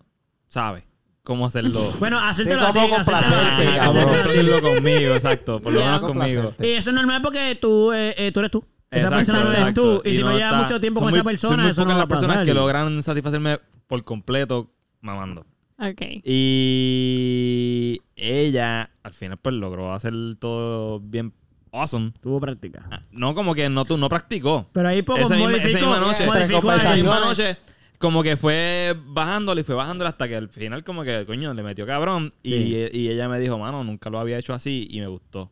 sabe 0.48 0.86
cómo 1.24 1.46
hacerlo. 1.46 1.80
Bueno, 2.00 2.20
hacértelo 2.20 2.66
Sí, 2.68 2.74
cómo 2.74 2.90
complacerte, 2.96 3.78
cabrón. 3.78 4.10
hacerlo 4.30 4.62
conmigo, 4.62 5.16
exacto. 5.16 5.60
Por 5.60 5.74
lo 5.74 5.80
menos 5.80 6.00
Con 6.02 6.18
conmigo. 6.18 6.54
Y 6.60 6.68
eso 6.72 6.90
es 6.92 6.96
normal 6.96 7.22
porque 7.22 7.58
tú, 7.60 7.92
eh, 7.92 8.14
eh, 8.18 8.32
tú 8.32 8.40
eres 8.40 8.52
tú. 8.52 8.64
Esa 8.92 9.08
Exacto, 9.08 9.16
persona 9.34 9.44
no 9.44 9.52
eres 9.54 9.74
tú. 9.74 10.02
Y, 10.06 10.16
si 10.16 10.22
no, 10.22 10.32
llevas 10.36 10.52
está- 10.54 10.62
mucho 10.64 10.80
tiempo 10.80 11.00
son 11.00 11.06
con 11.06 11.12
muy- 11.12 11.18
esa 11.20 11.24
persona, 11.24 11.56
son 11.56 11.62
muy 11.64 11.72
eso 11.72 11.82
no 11.82 11.86
pocas 11.86 11.96
va 11.96 12.00
las 12.02 12.08
personas 12.08 12.36
pasar. 12.36 12.46
que 12.46 12.54
logran 12.54 13.02
satisfacerme 13.04 13.60
por 13.88 14.04
completo 14.04 14.72
mamando. 15.02 15.46
Ok. 15.80 16.02
Y 16.24 18.02
ella, 18.16 18.92
al 19.02 19.14
final, 19.14 19.38
pues 19.42 19.56
logró 19.56 19.92
hacer 19.94 20.14
todo 20.40 21.00
bien 21.00 21.34
awesome. 21.74 22.12
Tuvo 22.22 22.40
práctica. 22.40 22.86
Ah, 22.90 23.02
No, 23.12 23.36
como 23.36 23.54
que 23.54 23.68
no, 23.70 23.84
tú, 23.86 23.98
no 23.98 24.08
practicó. 24.08 24.70
Pero 24.72 24.88
ahí 24.88 25.02
poco 25.02 25.20
esa, 25.20 25.36
misma, 25.36 25.52
esa 25.52 25.62
modificó, 25.64 25.90
misma 25.90 26.00
noche, 26.00 26.26
modificó 26.28 26.74
esa 26.74 26.94
misma 26.94 27.20
noche, 27.20 27.58
como 27.98 28.24
que 28.24 28.38
fue 28.38 28.96
bajándole 29.08 29.62
y 29.62 29.64
fue 29.64 29.76
bajándole 29.76 30.10
hasta 30.10 30.28
que 30.28 30.36
al 30.36 30.50
final, 30.50 30.84
como 30.84 31.04
que, 31.04 31.26
coño, 31.26 31.54
le 31.54 31.64
metió 31.64 31.86
cabrón. 31.86 32.34
Y, 32.44 32.52
Sí. 32.54 32.88
y 32.94 33.10
ella 33.10 33.28
me 33.28 33.40
dijo, 33.40 33.58
mano, 33.58 33.84
nunca 33.84 34.10
lo 34.10 34.20
había 34.20 34.38
hecho 34.38 34.54
así 34.54 34.88
y 34.90 35.00
me 35.00 35.08
gustó. 35.08 35.50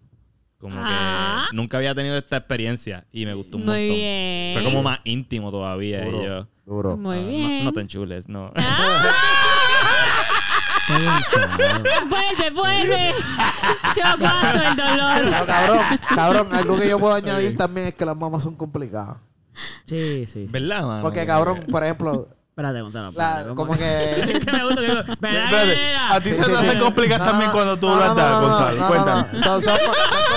Como 0.57 0.75
Ah. 0.77 1.47
que 1.49 1.55
nunca 1.55 1.77
había 1.77 1.95
tenido 1.95 2.15
esta 2.17 2.37
experiencia 2.37 3.05
y 3.11 3.25
me 3.25 3.33
gustó 3.33 3.57
un 3.57 3.65
Muy 3.65 3.79
montón. 3.79 3.95
bien. 3.97 4.53
Fue 4.53 4.63
como 4.63 4.83
más 4.83 4.99
íntimo 5.05 5.49
todavía. 5.49 6.05
y 6.07 6.11
Duro, 6.11 6.27
yo, 6.27 6.47
duro. 6.67 6.97
Muy 6.97 7.17
ah, 7.17 7.21
no- 7.21 7.27
bien. 7.27 7.65
No, 7.65 7.73
te 7.73 7.81
enchules, 7.81 8.29
no. 8.29 8.51
vuelve, 12.09 12.49
vuelve. 12.55 13.13
Yo 13.95 14.03
aguanto 14.05 14.63
el 14.67 14.75
dolor. 14.75 15.31
No, 15.39 15.45
cabrón, 15.45 15.79
cabrón, 16.15 16.47
algo 16.55 16.77
que 16.79 16.89
yo 16.89 16.99
puedo 16.99 17.13
añadir 17.13 17.57
también 17.57 17.87
es 17.87 17.93
que 17.95 18.05
las 18.05 18.15
mamás 18.17 18.43
son 18.43 18.55
complicadas. 18.55 19.17
Sí, 19.85 20.25
sí. 20.25 20.47
¿Verdad, 20.49 20.85
mano? 20.85 21.01
Porque, 21.03 21.25
cabrón, 21.25 21.65
por 21.69 21.83
ejemplo, 21.83 22.27
Espérate, 22.51 22.81
Gonzalo. 22.81 23.11
la- 23.15 23.53
como 23.55 23.73
que... 23.73 24.39
que 24.45 24.51
me 24.51 24.63
gusta 24.65 24.81
que 24.81 24.87
¿Verdad 25.19 25.45
Espérate, 25.45 25.95
a 25.95 26.19
ti 26.19 26.29
Sí, 26.31 26.35
se 26.35 26.43
sí, 26.43 26.49
te 26.51 26.57
sí. 26.57 26.67
hace 26.67 26.79
complicar 26.79 27.19
No, 27.19 27.25
también 27.25 27.47
no, 27.47 27.53
cuando 27.53 27.79
tú 27.79 27.87
no, 27.87 27.95
no, 27.95 28.41
Gonzalo. 28.41 28.75
no. 29.33 29.41
Son, 29.43 29.61
son- 29.61 29.77
son 29.77 29.77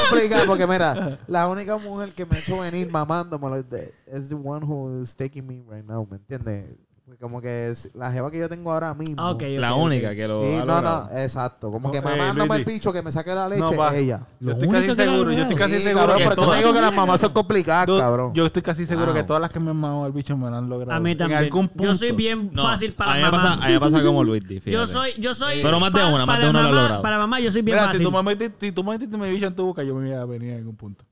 complicadas 0.09 0.47
porque, 0.47 0.67
mira, 0.67 1.19
la 1.27 1.49
única 1.49 1.77
mujer 1.77 2.11
que 2.13 2.25
me 2.25 2.37
ha 2.37 2.39
hecho 2.39 2.59
venir 2.61 2.91
mamándome 2.91 3.63
es 4.07 4.29
the 4.29 4.37
one 4.37 4.65
who 4.65 5.03
is 5.03 5.17
taking 5.17 5.47
me 5.47 5.63
right 5.69 5.85
now, 5.85 6.07
¿me 6.09 6.17
entiendes? 6.17 6.67
Porque 7.07 7.21
como 7.21 7.43
que 7.43 7.69
es 7.69 7.91
la 7.95 8.11
jeva 8.11 8.31
que 8.31 8.39
yo 8.39 8.49
tengo 8.49 8.73
ahora 8.73 8.95
mismo. 8.95 9.17
Ah, 9.19 9.33
ok, 9.33 9.43
ok, 9.43 9.49
La 9.59 9.75
ok. 9.75 9.83
única 9.83 10.15
que 10.15 10.27
lo 10.27 10.43
Sí, 10.43 10.55
ha 10.55 10.61
no, 10.61 10.65
logrado. 10.75 11.09
no, 11.13 11.19
exacto. 11.19 11.71
Como 11.71 11.91
que 11.91 12.01
No, 12.01 12.09
eh, 12.09 12.17
mamándome 12.17 12.55
el 12.57 12.63
Luigi. 12.63 12.79
bicho 12.79 12.93
que 12.95 13.03
me 13.03 13.13
saque 13.13 13.35
la 13.35 13.47
leche, 13.47 13.61
No, 13.61 13.91
ella. 13.91 14.27
Yo 14.41 14.53
estoy 14.53 14.69
único 14.69 14.73
casi 14.73 14.87
que 14.87 15.05
seguro, 15.05 15.33
yo 15.33 15.43
estoy 15.43 15.57
casi 15.57 15.77
Sí, 15.77 15.83
seguro 15.83 15.99
cabrón, 16.07 16.17
que 16.19 16.25
por 16.25 16.33
eso 16.33 16.41
te 16.41 16.47
todas- 16.47 16.61
digo 16.61 16.73
que 16.73 16.81
las 16.81 16.95
mamás 16.95 17.21
son 17.21 17.33
complicadas, 17.35 17.87
Yo- 17.89 17.99
cabrón. 17.99 18.33
Yo 18.33 18.47
estoy 18.47 18.63
casi 18.63 18.87
seguro 18.87 19.09
Wow. 19.09 19.15
que 19.17 19.23
todas 19.23 19.43
las 19.43 19.51
que 19.53 19.61
me 19.61 19.69
han 19.71 19.77
mamado 19.77 20.07
el 20.07 20.13
bicho 20.13 20.35
me 20.35 20.49
lo 20.49 20.57
han 20.57 20.67
logrado. 20.67 20.93
A 20.97 21.01
mí 21.01 21.15
también. 21.15 21.41
En 21.41 21.45
algún 21.45 21.69
punto. 21.69 21.85
Yo 21.85 21.95
soy 21.95 22.13
bien 22.13 22.49
No, 22.55 22.63
fácil 22.63 22.95
para 22.95 23.13
a 23.13 23.15
mí 23.17 23.21
la 23.21 23.31
me 23.31 23.37
mamá. 23.37 23.51
pasa, 23.51 23.65
a 23.65 23.67
mí 23.67 23.73
me 23.75 23.81
pasa 23.81 24.03
como 24.03 24.25
Luis 24.25 24.43
Yo 24.49 24.61
fíjate. 24.63 24.87
soy, 24.87 25.11
yo 25.19 25.35
soy. 25.35 25.61
Pero 25.63 25.79
más 25.79 25.93
de 25.93 26.01
una, 26.05 26.25
más 26.25 26.27
para 26.27 26.45
de 26.45 26.49
una 26.51 26.63
lo 26.63 26.69
ha 26.69 26.71
mamá- 26.71 26.81
logrado. 26.83 27.03
Para 27.03 27.19
mamá, 27.19 27.39
yo 27.41 27.53
soy 27.53 27.61
bien 27.61 27.75
Mira, 27.77 27.83
si 27.89 27.99
fácil. 27.99 28.03
tú, 28.07 28.13
me 28.13 28.23
metiste, 28.23 28.67
si 28.67 28.73
tú 28.73 28.83
me 28.83 28.93
metiste 28.93 29.19
mi 29.19 29.29
bicho 29.29 29.47
en 29.47 29.55
tu 29.55 29.67
boca, 29.67 29.83
yo 29.83 29.95
me 29.95 30.09
iba 30.09 30.23
a 30.23 30.25
venir 30.25 30.53
en 30.53 30.57
algún 30.61 30.77
punto. 30.77 31.05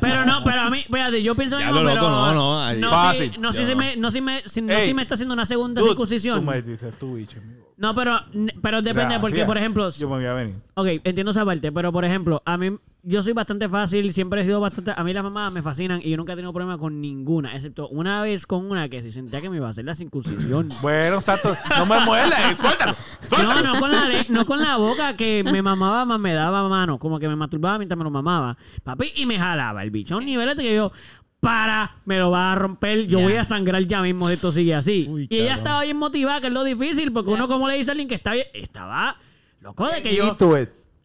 Pero 0.00 0.24
no, 0.24 0.42
pero 0.44 0.60
a 0.60 0.70
mí, 0.70 0.80
espérate, 0.80 1.22
yo 1.22 1.34
pienso 1.34 1.58
Ya 1.58 1.66
mismo, 1.66 1.80
lo 1.80 1.88
pero. 1.88 2.00
loco, 2.02 2.10
no, 2.10 2.34
no, 2.34 2.62
ahí- 2.62 2.78
No, 2.78 2.90
Fácil. 2.90 3.32
si, 3.32 3.38
no, 3.38 3.52
si 3.52 3.60
Yo 3.60 3.66
se 3.66 3.72
no. 3.72 3.78
me, 3.78 3.96
no, 3.96 4.10
si 4.10 4.20
me, 4.20 4.42
si, 4.46 4.62
no 4.62 4.72
Ey, 4.72 4.88
si 4.88 4.94
me 4.94 5.02
está 5.02 5.14
haciendo 5.14 5.34
una 5.34 5.46
segunda 5.46 5.80
Tú- 5.80 5.88
circuncisión. 5.88 6.40
Tú 6.40 6.42
me 6.46 6.56
metiste 6.56 6.90
tu 6.92 7.14
bicho 7.14 7.38
en 7.38 7.48
mi 7.48 7.54
boca. 7.54 7.59
No, 7.80 7.94
pero, 7.94 8.20
pero 8.60 8.82
depende, 8.82 9.18
porque, 9.18 9.46
por 9.46 9.56
ejemplo. 9.56 9.88
Yo 9.88 10.06
me 10.10 10.16
voy 10.16 10.26
a 10.26 10.34
venir. 10.34 10.54
Ok, 10.74 10.86
entiendo 11.02 11.30
esa 11.30 11.46
parte, 11.46 11.72
pero 11.72 11.90
por 11.90 12.04
ejemplo, 12.04 12.42
a 12.44 12.58
mí, 12.58 12.76
yo 13.02 13.22
soy 13.22 13.32
bastante 13.32 13.70
fácil, 13.70 14.12
siempre 14.12 14.42
he 14.42 14.44
sido 14.44 14.60
bastante. 14.60 14.92
A 14.94 15.02
mí 15.02 15.14
las 15.14 15.22
mamás 15.22 15.50
me 15.50 15.62
fascinan 15.62 15.98
y 16.02 16.10
yo 16.10 16.18
nunca 16.18 16.34
he 16.34 16.36
tenido 16.36 16.52
problema 16.52 16.76
con 16.76 17.00
ninguna, 17.00 17.54
excepto 17.56 17.88
una 17.88 18.20
vez 18.20 18.44
con 18.44 18.70
una 18.70 18.90
que 18.90 19.02
se 19.02 19.10
sentía 19.10 19.40
que 19.40 19.48
me 19.48 19.56
iba 19.56 19.66
a 19.66 19.70
hacer 19.70 19.86
la 19.86 19.94
circuncisión. 19.94 20.68
Bueno, 20.82 21.16
exacto. 21.16 21.56
No 21.78 21.86
me 21.86 22.00
muelas, 22.00 22.58
suéltalo. 22.58 22.92
No, 22.92 23.36
Suéltalo. 23.36 23.62
no 23.62 23.80
con, 23.80 23.92
la 23.92 24.24
no 24.28 24.44
con 24.44 24.60
la 24.60 24.76
boca 24.76 25.16
que 25.16 25.42
me 25.42 25.62
mamaba 25.62 26.04
más, 26.04 26.20
me 26.20 26.34
daba 26.34 26.68
mano, 26.68 26.98
como 26.98 27.18
que 27.18 27.28
me 27.28 27.36
masturbaba 27.36 27.78
mientras 27.78 27.96
me 27.96 28.04
lo 28.04 28.10
mamaba. 28.10 28.58
Papi, 28.84 29.12
y 29.16 29.24
me 29.24 29.38
jalaba 29.38 29.82
el 29.82 29.90
bicho 29.90 30.16
a 30.16 30.18
un 30.18 30.26
nivel 30.26 30.54
que 30.56 30.74
yo, 30.74 30.92
para, 31.40 31.96
me 32.04 32.18
lo 32.18 32.30
va 32.30 32.52
a 32.52 32.54
romper, 32.54 33.06
yo 33.06 33.20
voy 33.20 33.34
a 33.34 33.44
sangrar 33.44 33.82
ya 33.84 34.02
mismo 34.02 34.28
esto 34.28 34.52
sigue 34.52 34.74
así. 34.74 35.06
Uy, 35.08 35.26
y 35.30 35.38
ella 35.38 35.54
estaba 35.54 35.82
bien 35.82 35.96
motivada, 35.96 36.40
que 36.40 36.48
es 36.48 36.52
lo 36.52 36.62
difícil, 36.64 37.12
porque 37.12 37.30
uno 37.30 37.48
como 37.48 37.66
le 37.68 37.76
dice 37.76 37.90
a 37.90 37.92
alguien 37.92 38.08
que 38.08 38.14
está 38.14 38.34
bien, 38.34 38.46
estaba 38.54 39.16
loco 39.60 39.88
de 39.88 40.02
que 40.02 40.14
yo... 40.14 40.36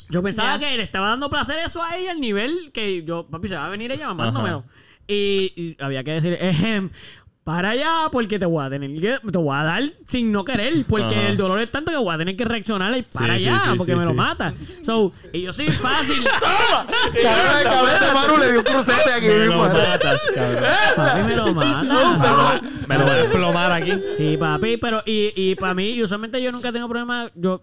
Yo 0.07 0.21
pensaba 0.21 0.59
que 0.59 0.77
le 0.77 0.83
estaba 0.83 1.09
dando 1.09 1.29
placer 1.29 1.57
eso 1.65 1.81
a 1.81 1.97
ella 1.97 2.11
al 2.11 2.21
nivel 2.21 2.71
que 2.71 3.03
yo, 3.03 3.25
papi, 3.27 3.47
se 3.47 3.55
va 3.55 3.65
a 3.65 3.69
venir 3.69 3.91
ella 3.91 4.07
mamándomelo. 4.07 4.63
Y, 5.07 5.51
y 5.55 5.77
había 5.79 6.03
que 6.03 6.11
decir, 6.11 6.33
ejem, 6.39 6.91
para 7.45 7.69
allá 7.69 8.09
porque 8.11 8.39
te 8.39 8.45
voy 8.47 8.65
a 8.65 8.71
tener 8.71 8.89
que, 8.99 9.19
te 9.31 9.37
voy 9.37 9.55
a 9.55 9.63
dar 9.63 9.83
sin 10.07 10.31
no 10.31 10.43
querer, 10.43 10.83
porque 10.89 11.13
Ajá. 11.15 11.27
el 11.27 11.37
dolor 11.37 11.59
es 11.61 11.69
tanto 11.69 11.91
que 11.91 11.97
voy 11.97 12.13
a 12.13 12.17
tener 12.17 12.35
que 12.35 12.43
reaccionar 12.43 12.97
y 12.97 13.03
para 13.03 13.37
Sí, 13.37 13.47
allá, 13.47 13.59
sí, 13.63 13.69
sí, 13.71 13.77
porque 13.77 13.91
sí, 13.91 13.97
me 13.99 14.03
lo 14.05 14.15
mata. 14.15 14.51
So, 14.81 15.11
y 15.31 15.43
yo 15.43 15.53
soy 15.53 15.67
fácil. 15.69 16.25
El 17.13 17.63
cabrón 17.63 17.91
de 18.01 18.13
Manu 18.15 18.37
le 18.39 18.51
dio 18.51 18.59
un 18.61 18.65
crucete 18.65 19.13
aquí 19.13 19.27
Me 19.27 19.45
lo 19.45 19.53
mismo. 19.63 19.63
matas, 19.79 20.21
cabrón. 20.33 20.63
papi 20.95 21.21
me 21.21 21.35
lo 21.35 21.53
mata. 21.53 22.61
Me 22.87 22.97
lo 22.97 23.03
voy 23.03 23.11
a 23.11 23.15
desplomar 23.17 23.71
aquí. 23.73 23.93
Sí, 24.17 24.37
papi, 24.37 24.77
pero 24.77 25.03
y, 25.05 25.31
y 25.35 25.53
para 25.53 25.75
mí, 25.75 25.91
y 25.91 26.01
usualmente 26.01 26.41
yo 26.41 26.51
nunca 26.51 26.71
tengo 26.71 26.87
problema, 26.89 27.29
yo 27.35 27.61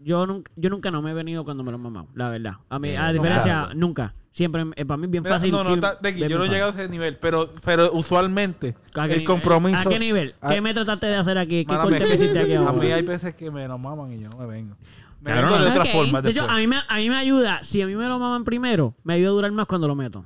yo 0.00 0.28
nunca, 0.28 0.52
yo 0.54 0.70
nunca 0.70 0.92
no 0.92 1.02
me 1.02 1.10
he 1.10 1.14
venido 1.14 1.44
cuando 1.44 1.64
me 1.64 1.72
lo 1.72 1.76
he 1.76 1.80
mamado, 1.80 2.06
la 2.14 2.30
verdad. 2.30 2.52
A 2.70 2.78
mí, 2.78 2.94
a 2.94 3.12
diferencia, 3.12 3.70
nunca. 3.74 4.14
Siempre, 4.38 4.64
eh, 4.76 4.84
para 4.84 4.98
mí 4.98 5.06
es 5.06 5.10
bien 5.10 5.24
fácil. 5.24 5.50
no, 5.50 5.64
no, 5.64 5.74
sí, 5.74 5.80
yo 6.28 6.38
no 6.38 6.44
he 6.44 6.48
llegado 6.48 6.70
a 6.70 6.74
ese 6.74 6.88
nivel, 6.88 7.16
pero, 7.16 7.50
pero 7.64 7.90
usualmente 7.92 8.76
¿A 8.94 9.02
el 9.06 9.08
nivel? 9.10 9.24
compromiso. 9.24 9.80
¿A 9.80 9.84
qué 9.84 9.98
nivel? 9.98 10.36
a- 10.40 10.50
¿Qué 10.50 10.60
me 10.60 10.72
trataste 10.72 11.06
de 11.08 11.16
hacer 11.16 11.38
aquí? 11.38 11.64
¿Qué 11.64 11.72
Mala 11.72 11.82
corte 11.82 12.06
me 12.06 12.14
hiciste 12.14 12.38
aquí 12.38 12.52
A 12.52 12.60
ahora? 12.60 12.72
mí 12.74 12.92
hay 12.92 13.02
veces 13.02 13.34
que 13.34 13.50
me 13.50 13.66
lo 13.66 13.76
maman 13.78 14.12
y 14.12 14.20
yo 14.20 14.28
no 14.30 14.36
me 14.38 14.46
vengo. 14.46 14.76
Me 15.22 15.32
vengo 15.34 15.58
de 15.58 15.66
otra 15.70 15.84
forma 15.86 16.22
De 16.22 16.30
hecho, 16.30 16.48
a 16.48 16.56
mí, 16.58 16.68
me, 16.68 16.76
a 16.88 16.96
mí 16.98 17.08
me 17.10 17.16
ayuda. 17.16 17.64
Si 17.64 17.82
a 17.82 17.86
mí 17.88 17.96
me 17.96 18.06
lo 18.06 18.20
maman 18.20 18.44
primero, 18.44 18.94
me 19.02 19.14
ayuda 19.14 19.30
a 19.30 19.32
durar 19.32 19.50
más 19.50 19.66
cuando 19.66 19.88
lo 19.88 19.96
meto. 19.96 20.24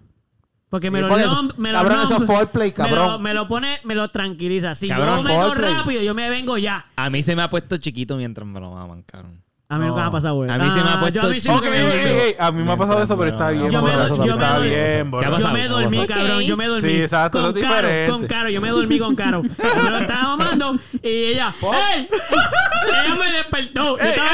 Porque 0.69 0.91
me 0.91 0.99
Sí, 1.01 1.07
lo 1.07 1.17
nom- 1.17 1.55
me 1.57 1.73
lo 1.73 1.79
cabrón, 1.79 1.99
nom- 2.07 2.21
es 2.21 2.27
foreplay, 2.27 2.69
me 2.69 2.75
cabrón. 2.75 3.13
lo- 3.13 3.19
Me 3.19 3.33
lo 3.33 3.49
pone, 3.49 3.79
me 3.85 3.95
lo 3.95 4.09
tranquiliza. 4.11 4.75
Si 4.75 4.89
Cabrón, 4.89 5.19
yo 5.19 5.23
meto 5.23 5.41
foreplay. 5.49 5.75
rápido, 5.75 6.03
yo 6.03 6.15
me 6.15 6.29
vengo 6.29 6.59
ya. 6.59 6.85
A 6.97 7.09
mí 7.09 7.23
se 7.23 7.35
me 7.35 7.41
ha 7.41 7.49
puesto 7.49 7.79
chiquito 7.79 8.19
mientras 8.19 8.47
me 8.47 8.61
lo 8.61 8.73
maman, 8.73 9.03
cabrón. 9.05 9.43
A 9.73 9.79
mí 9.79 9.85
No. 9.85 9.89
nunca 9.89 10.03
me 10.03 10.09
ha 10.09 10.11
pasado, 10.11 10.35
güey. 10.35 10.51
A 10.51 10.59
mí 10.59 10.71
se 10.71 10.83
me 10.83 10.91
ha 10.91 10.93
Ah, 10.93 11.01
puesto 11.01 11.21
yo 11.21 11.27
a 11.27 11.31
mí 11.31 11.41
sí 11.41 11.49
Ok, 11.49 11.63
me- 11.63 11.69
ey, 11.71 11.87
ey, 12.05 12.17
ey, 12.29 12.37
a 12.39 12.53
mí 12.53 12.63
me 12.63 12.73
ha 12.73 12.77
pasado 12.77 13.03
eso, 13.03 13.17
pero 13.17 13.31
está 13.31 13.49
bien. 13.51 13.71
Yo 13.71 13.81
me 13.83 13.91
yo 13.91 14.35
está 14.35 14.59
bien, 14.59 14.75
¿Qué 14.75 15.25
ha 15.25 15.31
borracho. 15.31 15.39
Yo 15.39 15.53
me 15.53 15.69
dormí, 15.69 16.07
cabrón. 16.07 16.41
Yo 16.43 16.57
me 16.59 16.67
dormí. 16.69 16.89
Sí, 16.91 17.01
exacto, 17.01 17.41
con 17.41 17.57
es 17.57 17.63
Caro, 17.65 17.77
diferente. 17.89 18.11
con 18.13 18.27
Caro. 18.27 18.49
Yo 18.51 18.61
me 18.61 18.69
dormí 18.69 18.99
con 18.99 19.17
Caro. 19.17 19.43
Yo 19.43 19.51
me 19.85 19.91
lo 19.91 19.99
estaba 19.99 20.37
mamando 20.37 20.79
y 21.03 21.09
ella. 21.09 21.55
¡Ey! 21.95 22.09
Ella 22.11 23.15
me 23.15 23.33
despertó. 23.33 23.99
¡Ey, 23.99 24.09
estaba 24.11 24.29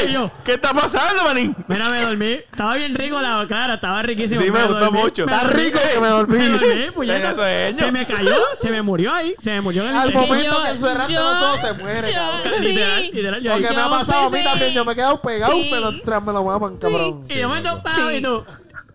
ey, 0.00 0.12
yo, 0.12 0.30
¿Qué 0.44 0.52
está 0.52 0.72
pasando, 0.72 1.24
manín? 1.24 1.56
Mira, 1.66 1.88
me 1.88 2.00
dormí. 2.02 2.30
Estaba 2.32 2.74
bien 2.76 2.94
rico 2.94 3.20
la 3.20 3.44
cara, 3.48 3.74
estaba 3.74 4.00
riquísimo. 4.04 4.42
Sí, 4.42 4.50
me 4.52 4.60
gustó 4.64 4.78
dormí, 4.84 5.00
mucho. 5.00 5.24
Está 5.24 5.42
rico 5.44 5.78
que 5.92 6.00
me 6.00 6.06
dormí. 6.06 6.38
Me 6.38 6.48
dormí, 6.50 6.90
puñeta. 6.94 7.34
Se 7.74 7.90
me 7.90 8.06
cayó, 8.06 8.36
se 8.60 8.70
me 8.70 8.80
murió 8.82 9.12
ahí. 9.12 9.34
Se 9.40 9.50
me 9.50 9.60
murió 9.60 9.82
en 9.82 9.90
el 9.90 9.96
Al 9.96 10.12
momento 10.14 10.62
que 10.62 10.70
cerraste 10.76 11.12
los 11.14 11.42
ojos 11.42 11.60
se 11.60 11.72
muere, 11.72 12.12
cabrón. 12.12 12.52
sí. 12.58 12.64
Literal, 12.64 13.10
literal. 13.12 13.42
Porque 13.50 13.74
me 13.74 13.80
ha 13.82 13.90
pasado 13.90 14.26
a 14.26 14.30
mí 14.30 14.44
también. 14.44 14.83
Yo 14.84 14.86
me 14.86 14.92
he 14.92 14.96
quedado 14.96 15.22
pegado, 15.22 15.52
Sí. 15.52 15.68
me 15.70 15.80
lo, 15.80 16.00
tras 16.00 16.24
me 16.24 16.32
lo 16.32 16.44
maman, 16.44 16.76
cabrón. 16.76 17.20
Y 17.28 17.34
yo 17.38 17.48
me 17.48 17.60
topaba 17.60 18.10
Sí. 18.10 18.16
y 18.16 18.22
tú. 18.22 18.44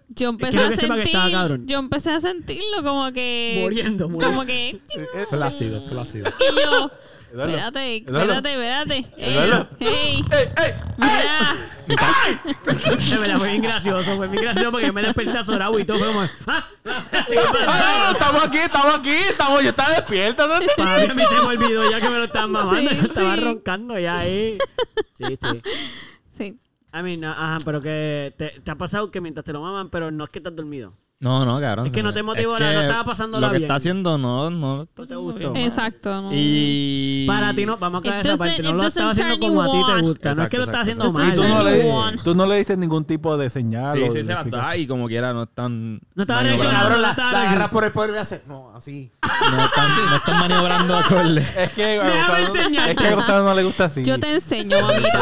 Yo 0.10 0.30
empecé 0.30 0.52
Quiero 0.52 0.66
a 0.68 0.70
que 0.72 0.76
sepa 0.78 0.94
que 0.95 1.02
sentir, 1.02 1.16
estaba 1.16 1.32
cabrón. 1.32 1.68
yo 1.68 1.80
empecé 1.80 2.11
a 2.11 2.20
sentirlo 2.20 2.84
como 2.84 3.11
que 3.14 3.60
Muriendo, 3.61 4.10
muriendo. 4.10 4.36
como 4.36 4.45
que 4.45 4.82
Flácido, 5.30 5.82
flácido. 5.88 6.30
y 6.40 6.44
yo 6.44 6.61
Eduardo, 6.61 6.91
espérate, 7.31 7.97
espérate, 7.97 8.49
espérate. 8.51 8.95
Ey, 9.18 9.38
ey, 9.80 10.23
¡Ey. 10.30 10.73
De 11.89 13.18
verdad, 13.18 13.38
fue 13.39 13.49
bien 13.49 13.61
gracioso. 13.61 14.15
Fue 14.15 14.27
bien 14.27 14.43
gracioso 14.43 14.72
porque 14.72 14.88
yo 14.88 14.93
me 14.93 15.01
desperté 15.01 15.38
azorado 15.38 15.80
y 15.80 15.85
todo. 15.85 15.97
Fue 15.97 16.07
como. 16.07 16.22
¡Ah! 16.47 16.68
¡Ah, 16.85 18.06
no, 18.06 18.11
estamos 18.11 18.43
aquí, 18.43 18.57
estamos 18.57 18.95
aquí! 18.95 19.15
Estamos, 19.30 19.64
yo 19.64 19.69
estaba 19.69 19.89
despierto. 19.91 20.47
¿no? 20.47 20.60
Mí 20.60 20.68
a 20.77 21.14
mí 21.14 21.23
se 21.27 21.35
me 21.35 21.41
olvidó 21.41 21.89
ya 21.89 21.99
que 21.99 22.10
me 22.10 22.18
lo 22.18 22.26
estaban 22.26 22.51
mamando. 22.51 22.91
Yo 22.91 23.01
estaba 23.01 23.35
sí. 23.35 23.41
roncando 23.41 23.99
ya 23.99 24.19
ahí. 24.19 24.57
Sí, 25.18 25.26
sí. 25.41 25.61
Sí. 26.31 26.60
I 26.93 27.03
mean, 27.03 27.23
ajá, 27.23 27.57
pero 27.65 27.81
que 27.81 28.34
te, 28.38 28.61
te 28.61 28.72
ha 28.72 28.76
pasado 28.76 29.11
que 29.11 29.22
mientras 29.22 29.45
te 29.45 29.53
lo 29.53 29.61
maman, 29.61 29.89
pero 29.89 30.11
no 30.11 30.23
es 30.23 30.30
que 30.30 30.39
estás 30.39 30.56
dormido. 30.56 30.93
No, 31.21 31.43
no, 31.43 31.59
cabrón. 31.59 31.87
Es 31.87 31.91
que 31.91 32.01
no 32.01 32.13
te 32.13 32.23
motivó 32.23 32.55
Es 32.55 32.61
nada, 32.61 32.73
no 32.73 32.81
estaba 32.81 33.03
pasándola 33.03 33.47
Lo 33.47 33.51
que 33.51 33.57
bien. 33.59 33.63
está 33.67 33.75
haciendo 33.75 34.17
no, 34.17 34.49
no 34.49 34.77
No 34.77 35.05
te 35.05 35.15
gustó. 35.15 35.53
Exacto. 35.53 36.21
No. 36.21 36.29
Y... 36.31 37.25
Para 37.27 37.53
ti 37.53 37.65
no, 37.65 37.75
vamos 37.77 38.05
a 38.05 38.07
It 38.07 38.25
esa 38.25 38.37
parte. 38.37 38.63
No 38.63 38.73
lo 38.73 38.87
estaba 38.87 39.11
haciendo 39.11 39.37
como 39.37 39.61
a 39.61 39.65
ti 39.65 39.93
te 39.95 40.01
gusta. 40.01 40.33
no 40.33 40.43
es 40.43 40.49
que 40.49 40.57
lo 40.57 40.63
Exacto, 40.63 40.71
estás 40.71 40.81
haciendo 40.81 41.05
exacto. 41.07 41.19
mal. 41.19 41.33
Y 41.33 41.35
tú 41.35 41.43
no, 41.43 41.63
le, 41.63 42.17
tú 42.23 42.35
no 42.35 42.45
le 42.45 42.55
diste 42.55 42.77
ningún 42.77 43.03
tipo 43.03 43.35
de 43.35 43.49
señal. 43.49 43.97
Sí, 43.97 44.03
o 44.03 44.05
sí, 44.05 44.11
se 44.11 44.23
las 44.23 44.35
explicación. 44.37 44.69
da 44.69 44.77
y 44.77 44.87
como 44.87 45.07
quiera 45.09 45.33
no 45.33 45.43
están... 45.43 45.99
No 46.15 46.23
estaba 46.23 46.41
reaccionando. 46.41 46.97
la, 46.97 47.09
estaba 47.09 47.31
la 47.33 47.41
agarras 47.41 47.69
por 47.69 47.83
el 47.83 47.91
poder 47.91 48.11
y 48.11 48.13
le 48.13 48.19
hace, 48.19 48.43
no, 48.47 48.71
así. 48.73 49.11
No 49.51 49.65
están, 49.65 49.95
no 50.09 50.15
están 50.15 50.39
maniobrando 50.39 50.97
acorde. 50.97 51.41
Es 51.57 51.71
que 51.73 51.97
es 51.97 52.95
que 52.95 53.07
a 53.07 53.15
Gustavo 53.15 53.49
no 53.49 53.53
le 53.55 53.63
gusta 53.63 53.85
así. 53.85 54.03
Yo 54.05 54.17
te 54.19 54.33
enseño, 54.33 54.79
mamita. 54.81 55.19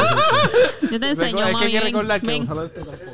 Yo 0.92 1.00
te 1.00 1.10
enseño, 1.10 1.44
es 1.44 1.56
que 1.56 1.64
hay 1.64 1.72
que 1.72 1.80
recordar 1.80 2.20
que. 2.20 2.36
Gonzalo 2.38 2.64
es 2.64 2.74
teléfono. 2.74 3.12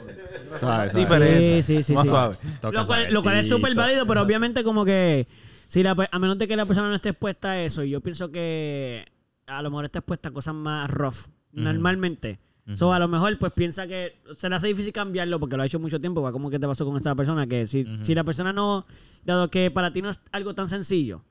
Suave, 0.59 0.91
suave. 0.91 1.01
diferente. 1.01 1.63
Sí, 1.63 1.77
sí, 1.77 1.83
sí, 1.83 1.93
más 1.95 2.03
sí. 2.03 2.09
suave. 2.09 2.37
Toca 2.61 2.81
Lo 2.81 2.87
cual, 2.87 3.13
lo 3.13 3.23
cual 3.23 3.37
es 3.37 3.49
súper 3.49 3.75
válido, 3.75 4.07
pero 4.07 4.23
obviamente 4.23 4.65
como 4.65 4.85
que 4.85 5.27
si 5.69 5.83
la, 5.83 5.97
a 6.11 6.19
menos 6.19 6.39
de 6.39 6.49
que 6.49 6.57
la 6.57 6.67
persona 6.67 6.89
no 6.89 6.95
esté 6.95 7.11
expuesta 7.11 7.51
a 7.51 7.61
eso, 7.63 7.83
y 7.83 7.91
yo 7.91 8.01
pienso 8.01 8.31
que 8.31 9.05
a 9.47 9.63
lo 9.63 9.71
mejor 9.71 9.87
está 9.87 9.99
expuesta 10.01 10.29
a 10.29 10.33
cosas 10.33 10.55
más 10.55 10.91
rough, 10.91 11.27
normalmente. 11.53 12.39
So, 12.77 12.95
a 12.95 12.99
lo 12.99 13.09
mejor 13.09 13.39
pues 13.39 13.53
piensa 13.53 13.87
que 13.87 14.17
se 14.39 14.49
le 14.49 14.57
hace 14.57 14.69
difícil 14.69 14.91
cambiarlo 14.91 15.39
porque 15.39 15.55
lo 15.55 15.63
ha 15.63 15.67
hecho 15.67 15.79
mucho 15.79 16.01
tiempo, 16.01 16.23
va 16.23 16.33
como 16.33 16.49
que 16.49 16.59
te 16.59 16.67
pasó 16.67 16.87
con 16.87 16.97
esa 16.97 17.15
persona, 17.15 17.47
que 17.47 17.67
si, 17.67 17.87
si 18.03 18.15
la 18.15 18.25
persona 18.25 18.55
no, 18.55 18.87
dado 19.23 19.51
que 19.51 19.71
para 19.71 19.93
ti 19.93 20.01
no 20.01 20.09
es 20.09 20.19
algo 20.33 20.55
tan 20.55 20.71
sencillo, 20.71 21.23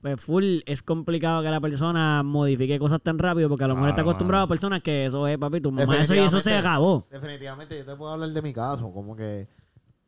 Pues 0.00 0.20
full 0.20 0.60
es 0.66 0.82
complicado 0.82 1.42
que 1.42 1.50
la 1.50 1.60
persona 1.60 2.22
modifique 2.22 2.78
cosas 2.78 3.00
tan 3.02 3.18
rápido 3.18 3.48
porque 3.48 3.64
a 3.64 3.68
lo 3.68 3.74
mejor 3.74 3.90
está 3.90 4.02
acostumbrado 4.02 4.44
a 4.44 4.48
personas 4.48 4.82
que 4.82 5.06
eso 5.06 5.26
es, 5.26 5.38
papi, 5.38 5.60
tu 5.60 5.70
mamá 5.72 5.96
eso 5.96 6.14
y 6.14 6.18
eso 6.18 6.40
se 6.40 6.54
acabó. 6.56 7.06
Definitivamente, 7.10 7.76
yo 7.78 7.84
te 7.84 7.96
puedo 7.96 8.12
hablar 8.12 8.28
de 8.30 8.42
mi 8.42 8.52
caso. 8.52 8.90
Como 8.90 9.14
que 9.16 9.48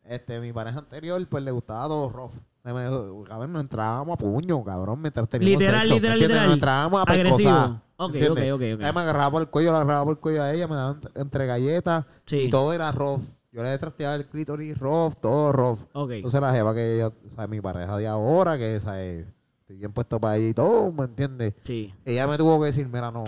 este 0.04 0.40
mi 0.40 0.52
pareja 0.52 0.78
anterior, 0.80 1.24
pues 1.28 1.42
le 1.44 1.50
gustaba 1.50 1.86
todo 1.88 2.08
rough. 2.10 2.34
Cabrón, 2.64 3.52
nos 3.52 3.62
entrábamos 3.62 4.14
a 4.14 4.16
puño, 4.18 4.62
cabrón, 4.62 5.00
mientras 5.00 5.28
teníamos 5.28 5.60
Literal, 5.60 5.80
sexo. 5.82 5.94
literal, 5.94 6.18
literal. 6.20 6.44
Nos 6.46 6.54
entrábamos 6.54 7.00
a 7.00 7.02
Agresivo. 7.12 7.36
pescosar. 7.36 7.70
Ok, 7.96 8.14
ok, 8.30 8.38
ok, 8.38 8.52
ok. 8.54 8.60
Ella 8.62 8.92
me 8.92 9.00
agarraba 9.00 9.30
por 9.32 9.42
el 9.42 9.48
cuello, 9.48 9.72
la 9.72 9.80
agarraba 9.80 10.04
por 10.04 10.12
el 10.12 10.18
cuello 10.20 10.42
a 10.42 10.52
ella, 10.52 10.68
me 10.68 10.74
daba 10.76 10.96
entre, 11.16 11.46
galletas 11.46 12.04
Sí. 12.26 12.36
y 12.38 12.50
todo 12.50 12.72
era 12.72 12.90
rough. 12.92 13.20
Yo 13.50 13.62
le 13.62 13.76
trasteaba 13.78 14.14
el 14.14 14.26
clítoris 14.26 14.78
rough, 14.78 15.14
todo 15.20 15.52
rough. 15.52 15.80
Ok. 15.92 16.12
Entonces 16.12 16.40
la 16.40 16.52
jeva 16.52 16.72
que 16.72 16.98
yo, 17.00 17.12
o 17.26 17.30
sea, 17.30 17.46
mi 17.48 17.60
pareja 17.60 17.96
de 17.98 18.06
ahora, 18.06 18.56
que 18.56 18.80
¿sabes? 18.80 19.26
Estoy 19.72 19.78
bien 19.78 19.92
puesto 19.92 20.20
para 20.20 20.36
ella 20.36 20.48
y 20.48 20.54
todo, 20.54 20.92
¿me 20.92 21.04
entiendes? 21.04 21.54
Sí, 21.62 21.92
Ella 22.04 22.26
me 22.26 22.36
tuvo 22.36 22.60
que 22.60 22.66
decir, 22.66 22.86
mira, 22.86 23.10
no, 23.10 23.24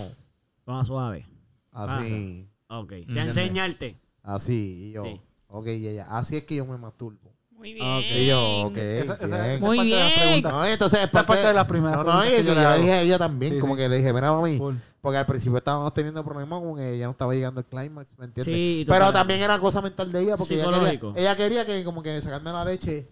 vamos 0.65 0.87
suave. 0.87 1.25
así, 1.71 2.47
Ok. 2.67 2.89
Te 3.13 3.19
enseñarte. 3.19 3.97
así. 4.23 4.89
Y 4.89 4.91
yo, 4.93 5.03
Sí. 5.03 5.21
ok, 5.47 5.67
y 5.67 5.87
ella, 5.87 6.07
así 6.09 6.37
es 6.37 6.43
que 6.43 6.55
yo 6.55 6.65
me 6.65 6.77
masturbo. 6.77 7.33
Muy 7.51 7.73
bien. 7.73 7.85
Ok. 7.87 8.03
Y 8.15 8.25
yo, 8.27 8.61
ok, 8.67 8.77
Esa- 8.77 9.13
esa- 9.15 9.43
bien. 9.47 9.61
Muy 9.61 9.77
parte 9.77 9.89
de 9.91 9.99
las 9.99 10.07
bien. 10.15 10.19
preguntas. 10.19 10.51
No, 10.53 10.65
entonces 10.65 10.99
es 11.03 11.09
parte 11.09 11.37
de 11.37 11.53
las 11.53 11.67
primeras 11.67 11.97
No, 12.05 12.13
no, 12.15 12.21
que 12.21 12.29
que 12.29 12.43
yo 12.43 12.53
le 12.53 12.77
dije 12.79 12.91
a 12.93 13.01
ella 13.01 13.17
también, 13.17 13.53
Sí, 13.53 13.59
como 13.59 13.75
sí. 13.75 13.81
que 13.81 13.89
le 13.89 13.97
dije, 13.97 14.13
mira, 14.13 14.31
mami, 14.31 14.57
Full. 14.57 14.75
porque 15.01 15.17
al 15.17 15.25
principio 15.25 15.57
estábamos 15.57 15.93
teniendo 15.93 16.23
problemas 16.23 16.59
con 16.59 16.75
que 16.77 16.93
ella 16.95 17.05
no 17.05 17.11
estaba 17.11 17.33
llegando 17.33 17.59
al 17.61 17.65
climax, 17.65 18.13
¿me 18.19 18.25
entiendes? 18.25 18.53
Sí, 18.53 18.85
Pero 18.87 19.11
también 19.13 19.41
era 19.41 19.57
cosa 19.59 19.81
mental 19.81 20.11
de 20.11 20.21
ella, 20.21 20.37
porque 20.37 20.55
ella 20.55 20.65
quería, 20.71 21.11
ella 21.15 21.35
quería 21.35 21.65
que 21.65 21.83
como 21.83 22.03
que 22.03 22.21
sacarme 22.21 22.51
la 22.51 22.65
leche 22.65 23.07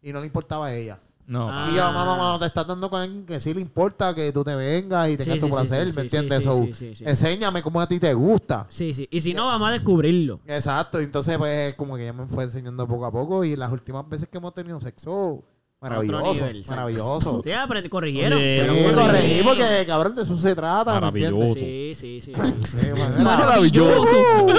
y 0.00 0.12
no 0.12 0.20
le 0.20 0.26
importaba 0.26 0.66
a 0.66 0.74
ella. 0.74 1.00
No, 1.28 1.46
Ah. 1.52 1.66
Y 1.70 1.76
yo, 1.76 1.82
mamá, 1.92 2.16
mamá, 2.16 2.38
te 2.38 2.46
estás 2.46 2.66
dando 2.66 2.88
con 2.88 3.02
alguien 3.02 3.26
que 3.26 3.38
sí 3.38 3.52
le 3.52 3.60
importa 3.60 4.14
que 4.14 4.32
tú 4.32 4.42
te 4.42 4.54
vengas 4.54 5.10
y 5.10 5.16
tengas 5.18 5.34
Sí, 5.34 5.40
tu 5.40 5.46
sí, 5.46 5.52
placer, 5.52 5.80
sí, 5.80 5.86
¿me 5.86 5.92
sí, 5.92 6.00
entiendes? 6.16 6.38
sí, 6.38 6.44
So, 6.44 6.56
sí, 6.64 6.72
sí, 6.72 6.94
sí. 6.94 7.04
Enséñame 7.06 7.62
cómo 7.62 7.82
a 7.82 7.86
ti 7.86 8.00
te 8.00 8.14
gusta. 8.14 8.64
Sí, 8.70 8.94
sí. 8.94 9.06
Y 9.10 9.20
si 9.20 9.34
no, 9.34 9.46
vamos 9.46 9.68
a 9.68 9.72
descubrirlo. 9.72 10.40
Exacto, 10.46 10.98
entonces 11.00 11.36
pues 11.36 11.74
como 11.74 11.96
que 11.96 12.04
ella 12.04 12.14
me 12.14 12.26
fue 12.26 12.44
enseñando 12.44 12.88
poco 12.88 13.04
a 13.04 13.12
poco 13.12 13.44
y 13.44 13.56
las 13.56 13.70
últimas 13.70 14.08
veces 14.08 14.26
que 14.28 14.38
hemos 14.38 14.54
tenido 14.54 14.80
sexo, 14.80 15.44
maravilloso, 15.82 16.32
nivel, 16.32 16.64
maravilloso. 16.66 17.42
Sí, 17.44 17.52
aprendí, 17.52 17.90
corrigieron. 17.90 18.38
Oye, 18.38 18.60
Pero 18.62 18.74
Sí, 18.74 18.94
corregí 18.94 19.42
porque 19.44 19.84
cabrón 19.86 20.14
de 20.14 20.22
eso 20.22 20.34
se 20.34 20.54
trata, 20.54 20.94
¿me 20.94 21.00
Maravilloso. 21.02 21.36
entiendes? 21.58 21.98
Sí, 21.98 22.20
sí, 22.22 22.32
sí. 22.34 22.42
sí. 22.66 22.86
Man, 22.98 23.22
Maravilloso. 23.22 24.08
Hablando 24.38 24.54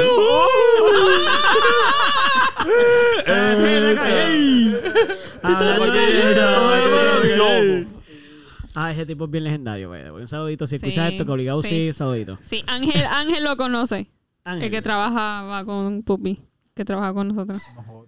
Todo 3.26 3.26
es 3.26 3.98
maravilloso. 3.98 4.78
Ah, 8.76 8.92
ese 8.92 9.06
tipo 9.06 9.26
es 9.26 9.32
bien 9.32 9.44
legendario, 9.44 9.90
güey. 9.90 10.10
Un 10.10 10.28
saludito. 10.28 10.68
Si 10.68 10.78
Sí, 10.78 10.86
escuchas 10.86 11.12
esto, 11.12 11.26
que 11.26 11.32
obligado 11.32 11.62
sí, 11.62 11.70
sí. 11.70 11.94
saludito. 11.94 12.38
Sí, 12.42 12.64
Ángel, 12.68 13.04
Ángel 13.06 13.44
lo 13.44 13.58
conoce. 13.58 14.10
Ángel. 14.44 14.66
El 14.66 14.72
que 14.72 14.82
trabajaba 14.82 15.66
con 15.66 16.04
Pupi. 16.04 16.40
Que 16.76 16.86
trabaja 16.86 17.14
con 17.14 17.28
nosotros. 17.30 17.62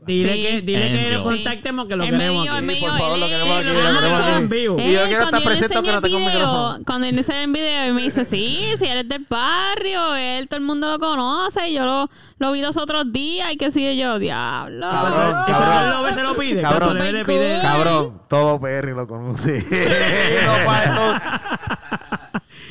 Dile 0.04 0.34
Sí. 0.34 0.42
que, 0.42 0.62
dile 0.62 0.90
que 0.90 1.12
lo 1.14 1.24
contactemos, 1.24 1.86
que 1.88 1.96
lo 1.96 2.04
Él 2.04 2.10
queremos 2.10 2.48
él 2.48 2.54
aquí. 2.56 2.70
Sí, 2.74 2.82
por 2.82 2.98
favor, 2.98 3.20
lo 3.20 3.28
queremos 3.28 3.60
aquí, 3.60 3.68
lo 3.68 3.74
queremos 3.74 4.20
aquí. 4.20 4.32
en 4.38 4.50
vivo. 4.50 4.78
Y 4.80 4.94
yo 4.94 5.02
él, 5.02 5.08
quiero 5.08 5.24
estar 5.26 5.44
presente 5.44 5.76
aunque 5.76 5.92
no 5.92 6.02
tenga 6.02 6.18
un 6.18 6.24
el 6.24 6.30
video, 6.30 6.40
micrófono. 6.40 6.84
Cuando 6.88 7.08
él 7.08 7.18
enseñó 7.18 7.40
el 7.42 7.52
video, 7.52 7.84
él 7.84 7.94
me 7.94 8.02
dice, 8.02 8.26
sí, 8.26 8.66
si 8.80 8.86
él 8.88 8.98
es 8.98 9.08
del 9.08 9.28
barrio, 9.30 10.16
él, 10.16 10.48
todo 10.48 10.58
el 10.60 10.66
mundo 10.66 10.88
lo 10.88 10.98
conoce, 10.98 11.70
y 11.70 11.74
yo 11.76 11.86
lo, 11.86 12.10
lo 12.40 12.52
vi 12.52 12.62
los 12.62 12.78
otros 12.78 13.12
días, 13.14 13.54
y 13.54 13.58
que 13.58 13.70
sigue 13.70 13.96
yo, 13.96 14.18
diablo. 14.18 14.90
Cabrón, 14.90 15.36
cabrón. 15.46 16.14
se 16.14 16.24
lo 16.24 16.36
pide. 16.36 16.62
Cabrón. 16.64 16.98
Le 16.98 17.24
pide. 17.24 17.60
Cabrón, 17.62 18.22
todo 18.28 18.60
Perry 18.60 18.94
lo 18.96 19.06
conoce. 19.08 19.64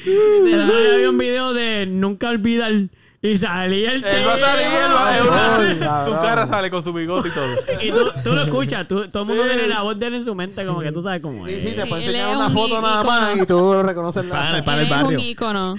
No, 0.05 0.11
había 0.95 1.11
un 1.11 1.19
video 1.19 1.53
de 1.53 1.87
nunca 1.87 2.31
olvidar 2.31 2.73
y 3.23 3.37
salía 3.37 3.93
el 3.93 4.05
Él 4.05 4.27
va 4.27 4.35
a 4.35 4.39
salir, 4.39 4.67
él 4.67 4.73
va- 4.73 5.77
una- 5.77 5.81
cabrón. 5.87 6.07
Su 6.15 6.21
cara 6.27 6.47
sale 6.47 6.71
con 6.71 6.83
su 6.83 6.93
bigote 6.93 7.29
y 7.29 7.33
todo. 7.33 7.55
Y 7.83 7.91
tú, 7.91 7.99
tú 8.25 8.35
lo 8.35 8.43
escuchas, 8.45 8.89
tú- 8.89 9.09
todo 9.09 9.25
el 9.25 9.29
mundo 9.29 9.45
tiene 9.45 9.67
la 9.69 9.83
voz 9.83 9.99
de 9.99 10.07
él 10.07 10.15
en 10.15 10.25
su 10.25 10.35
mente, 10.35 10.65
como 10.65 10.81
que 10.81 10.91
tú 10.93 11.03
sabes 11.03 11.21
cómo 11.21 11.45
Sí, 11.47 11.53
es. 11.55 11.63
sí, 11.63 11.77
te 11.77 11.87
puede 11.87 12.03
Sí, 12.03 12.09
él 12.09 12.15
enseñar 12.17 12.31
es 12.31 12.37
una 12.37 12.47
un 12.49 12.53
foto 12.55 12.81
nada 12.81 13.03
ícono. 13.03 13.21
más 13.21 13.37
y 13.37 13.47
tú 13.47 13.83
reconoces 13.83 14.23
Para 14.25 14.57
el- 14.59 14.65
para 14.65 14.81
el 14.83 14.87
Él 14.87 14.93
es 14.93 15.01
barrio. 15.03 15.19
un 15.19 15.25
ícono. 15.25 15.77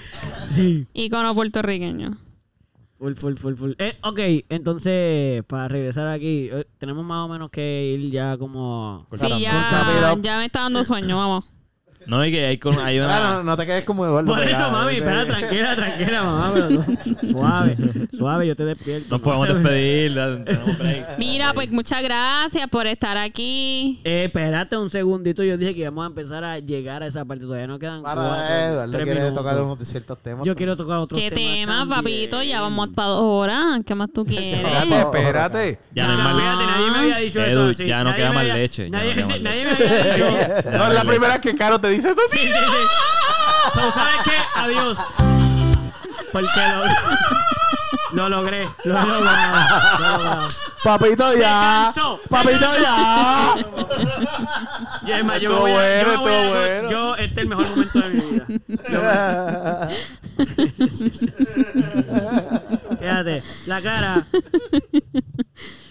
Sí. 0.51 0.87
Ícono 0.93 1.33
puertorriqueño. 1.33 2.17
Full, 2.99 3.13
full, 3.15 3.33
full, 3.37 3.55
full. 3.55 3.71
Eh, 3.79 3.97
ok, 4.03 4.19
entonces, 4.49 5.43
para 5.45 5.67
regresar 5.67 6.07
aquí, 6.07 6.49
eh, 6.51 6.67
tenemos 6.77 7.03
más 7.03 7.25
o 7.25 7.27
menos 7.27 7.49
que 7.49 7.97
ir 7.97 8.11
ya 8.11 8.37
como... 8.37 9.07
Sí, 9.15 9.27
ya, 9.41 9.71
Rápido. 9.71 10.21
ya 10.21 10.37
me 10.37 10.45
está 10.45 10.59
dando 10.61 10.83
sueño, 10.83 11.17
vamos. 11.17 11.51
No, 12.07 12.25
y 12.25 12.31
que 12.31 12.45
hay, 12.45 12.57
con, 12.57 12.77
hay 12.79 12.97
Ah, 12.99 13.05
una... 13.05 13.19
no, 13.35 13.43
no 13.43 13.57
te 13.57 13.65
quedes 13.65 13.85
como 13.85 14.05
Eduardo. 14.05 14.33
Por 14.33 14.43
eso, 14.43 14.71
mami, 14.71 14.93
¿eh? 14.93 14.97
espera, 14.97 15.25
tranquila, 15.25 15.75
tranquila, 15.75 16.23
mamá, 16.23 16.51
pero 16.53 16.67
tú- 16.69 17.27
suave, 17.27 17.77
suave, 18.11 18.47
yo 18.47 18.55
te 18.55 18.65
despierto. 18.65 19.07
Nos 19.09 19.21
podemos 19.21 19.47
despedir. 19.47 20.19
Mira, 21.17 21.53
pues 21.53 21.71
muchas 21.71 22.01
gracias 22.03 22.67
por 22.69 22.87
estar 22.87 23.17
aquí. 23.17 24.01
Eh, 24.03 24.23
espérate 24.25 24.77
un 24.77 24.89
segundito, 24.89 25.43
yo 25.43 25.57
dije 25.57 25.73
que 25.75 25.81
íbamos 25.81 26.03
a 26.03 26.07
empezar 26.07 26.43
a 26.43 26.59
llegar 26.59 27.03
a 27.03 27.07
esa 27.07 27.23
parte, 27.25 27.43
todavía 27.45 27.67
no 27.67 27.77
quedan 27.79 28.01
Para 28.03 28.21
cuatro, 28.21 28.55
Eduardo, 28.55 28.97
quiere 28.97 29.13
minutos. 29.21 29.35
tocar 29.35 29.61
unos 29.61 29.79
de 29.79 29.85
ciertos 29.85 30.17
temas. 30.21 30.45
Yo 30.45 30.55
quiero 30.55 30.75
tocar 30.75 30.97
otros 30.97 31.19
¿Qué 31.19 31.29
temas 31.29 31.43
tema, 31.53 31.77
también. 31.79 32.29
papito? 32.29 32.43
Ya 32.43 32.61
vamos 32.61 32.89
para 32.95 33.07
dos 33.09 33.23
horas. 33.23 33.81
¿Qué 33.85 33.95
más 33.95 34.09
tú 34.13 34.25
quieres? 34.25 34.57
Espérate, 34.59 34.99
espérate. 34.99 35.79
Ya 35.93 36.07
no 36.07 36.11
hay 36.13 36.17
No, 36.17 36.23
más 36.23 36.35
fíjate, 36.37 36.65
nadie 36.65 36.91
me 36.91 36.97
había 36.97 37.17
dicho 37.17 37.39
Edu, 37.43 37.69
eso. 37.69 37.73
sí, 37.73 37.85
ya 37.87 37.99
no 37.99 38.05
nadie 38.05 38.17
queda 38.17 38.31
más 38.33 38.45
leche, 38.45 38.89
Nadie, 38.89 39.15
me 39.15 39.49
había 39.49 39.65
dicho. 39.75 40.25
No 40.77 40.87
es 40.87 40.93
la 40.93 41.01
primera 41.03 41.33
vez 41.33 41.41
que 41.41 41.55
Caro 41.55 41.79
te 41.79 41.89
dice 41.91 42.09
esto. 42.09 42.21
Sí, 42.31 42.39
sí, 42.39 42.47
sí. 42.53 43.73
So, 43.73 43.91
¿Sabes 43.91 44.15
qué? 44.23 44.37
Adiós. 44.55 44.97
Porque 46.31 46.47
lo... 46.75 46.83
Lo 48.13 48.27
logré. 48.29 48.67
Lo 48.83 48.93
logrado. 48.93 49.99
Lo 49.99 50.09
logrado. 50.17 50.47
Papito 50.83 51.31
Se 51.31 51.39
ya. 51.39 51.83
cansó, 51.93 52.19
se 52.23 52.27
Papito 52.29 52.65
ya. 52.81 53.55
Yo, 55.05 55.15
es 55.15 55.23
más, 55.25 55.39
yo 55.39 55.59
voy 55.61 55.71
a- 55.71 56.01
yo 56.03 56.19
voy 56.19 56.31
a- 56.33 56.49
bueno. 56.49 56.89
Yo, 56.89 57.15
este 57.15 57.31
es 57.33 57.37
el 57.37 57.47
mejor 57.47 57.69
momento 57.69 57.99
de 57.99 58.09
mi 58.09 58.19
vida. 58.19 58.45
Fíjate, 62.99 63.43
la 63.65 63.81
cara. 63.81 64.27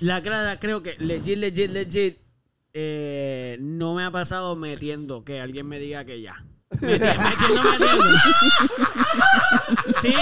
La 0.01 0.23
cara, 0.23 0.59
creo 0.59 0.83
que 0.83 0.97
legit, 0.99 1.39
legit, 1.39 1.71
legit. 1.71 2.19
Eh, 2.73 3.57
no 3.61 3.95
me 3.95 4.05
ha 4.05 4.11
pasado 4.11 4.57
metiendo 4.57 5.25
que 5.25 5.41
alguien 5.41 5.67
me 5.67 5.79
diga 5.79 6.05
que 6.05 6.21
ya. 6.21 6.35
Meti- 6.71 7.01
metiendo, 7.01 7.63
metiendo. 7.73 8.05
Sí, 10.01 10.15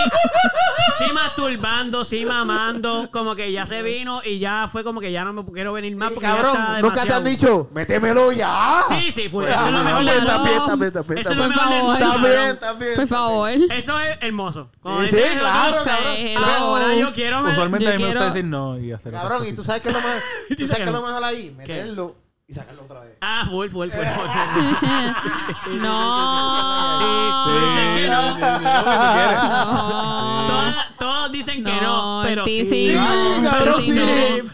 sí 0.98 1.04
masturbando, 1.12 2.04
sí 2.04 2.24
mamando, 2.24 3.10
como 3.10 3.34
que 3.36 3.52
ya 3.52 3.66
se 3.66 3.82
vino 3.82 4.20
y 4.24 4.38
ya 4.38 4.66
fue 4.70 4.82
como 4.82 5.00
que 5.00 5.12
ya 5.12 5.24
no 5.24 5.32
me 5.34 5.44
quiero 5.52 5.74
venir 5.74 5.94
más 5.96 6.10
porque 6.12 6.26
ya 6.26 6.36
está 6.36 6.52
Cabrón, 6.52 6.80
nunca 6.82 7.04
te 7.04 7.12
han 7.12 7.24
dicho, 7.24 7.68
métemelo 7.74 8.32
ya. 8.32 8.80
Sí, 8.88 9.10
sí, 9.10 9.28
fue. 9.28 9.48
Eso 9.50 9.66
es 9.66 9.72
lo 9.72 9.84
mejor 9.84 10.04
de 10.04 10.12
Claro. 10.12 10.66
También, 10.66 10.92
Eso 11.18 11.30
es 11.30 11.36
lo 11.36 11.42
Por 11.44 11.48
mejor 11.48 11.98
del 11.98 12.08
También, 12.08 12.56
también. 12.58 12.94
Por 12.96 13.08
favor. 13.08 13.50
Eso 13.50 14.00
es 14.00 14.18
hermoso. 14.22 14.70
Como 14.80 15.02
Sí, 15.02 15.08
sí, 15.08 15.38
claro, 15.38 15.76
cabrón. 15.84 16.16
Ahora 16.44 16.94
yo 16.94 17.12
quiero 17.12 17.42
me- 17.42 17.52
Usualmente 17.52 17.84
Yo 17.86 17.90
a 17.90 17.96
mí 17.96 18.02
me 18.04 18.08
gusta 18.10 18.24
decir 18.26 18.44
no 18.44 18.78
y 18.78 18.92
hacer 18.92 19.12
Cabrón, 19.12 19.46
y 19.46 19.52
tú 19.54 19.62
sabes 19.62 19.82
que 19.82 19.88
es 19.90 19.94
lo 19.94 20.00
mejor, 20.00 20.22
tú 20.56 20.66
sabes 20.66 20.84
que 20.84 20.90
lo 20.90 21.02
mejor 21.02 21.24
ahí, 21.24 21.50
meterlo 21.56 22.16
y 22.48 22.54
sacarlo 22.54 22.82
otra 22.82 23.00
vez. 23.00 23.16
Ah, 23.20 23.44
full, 23.46 23.68
full, 23.68 23.88
full. 23.90 24.04
full. 24.04 24.28
No. 25.82 26.98
Sí, 26.98 27.04
dicen 27.60 27.96
que 27.96 28.08
no. 28.08 28.22
Todas- 30.46 30.96
Todos 30.98 31.30
dicen 31.32 31.62
que 31.64 31.80
no, 31.80 32.22
pero 32.24 32.44
sí. 32.46 32.64
sí. 32.64 32.94
Cabrón, 33.44 33.82
sí. 33.84 34.00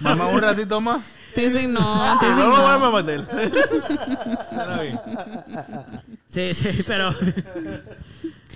Mamá, 0.00 0.26
un 0.26 0.40
ratito 0.42 0.80
más. 0.80 1.02
Ti 1.34 1.50
sí 1.50 1.66
no. 1.66 2.18
sí 2.20 2.26
no 2.26 2.48
lo 2.48 2.62
vamos 2.62 2.94
a 2.94 3.02
meter. 3.02 3.24
Sí, 6.26 6.54
sí, 6.54 6.82
pero. 6.86 7.10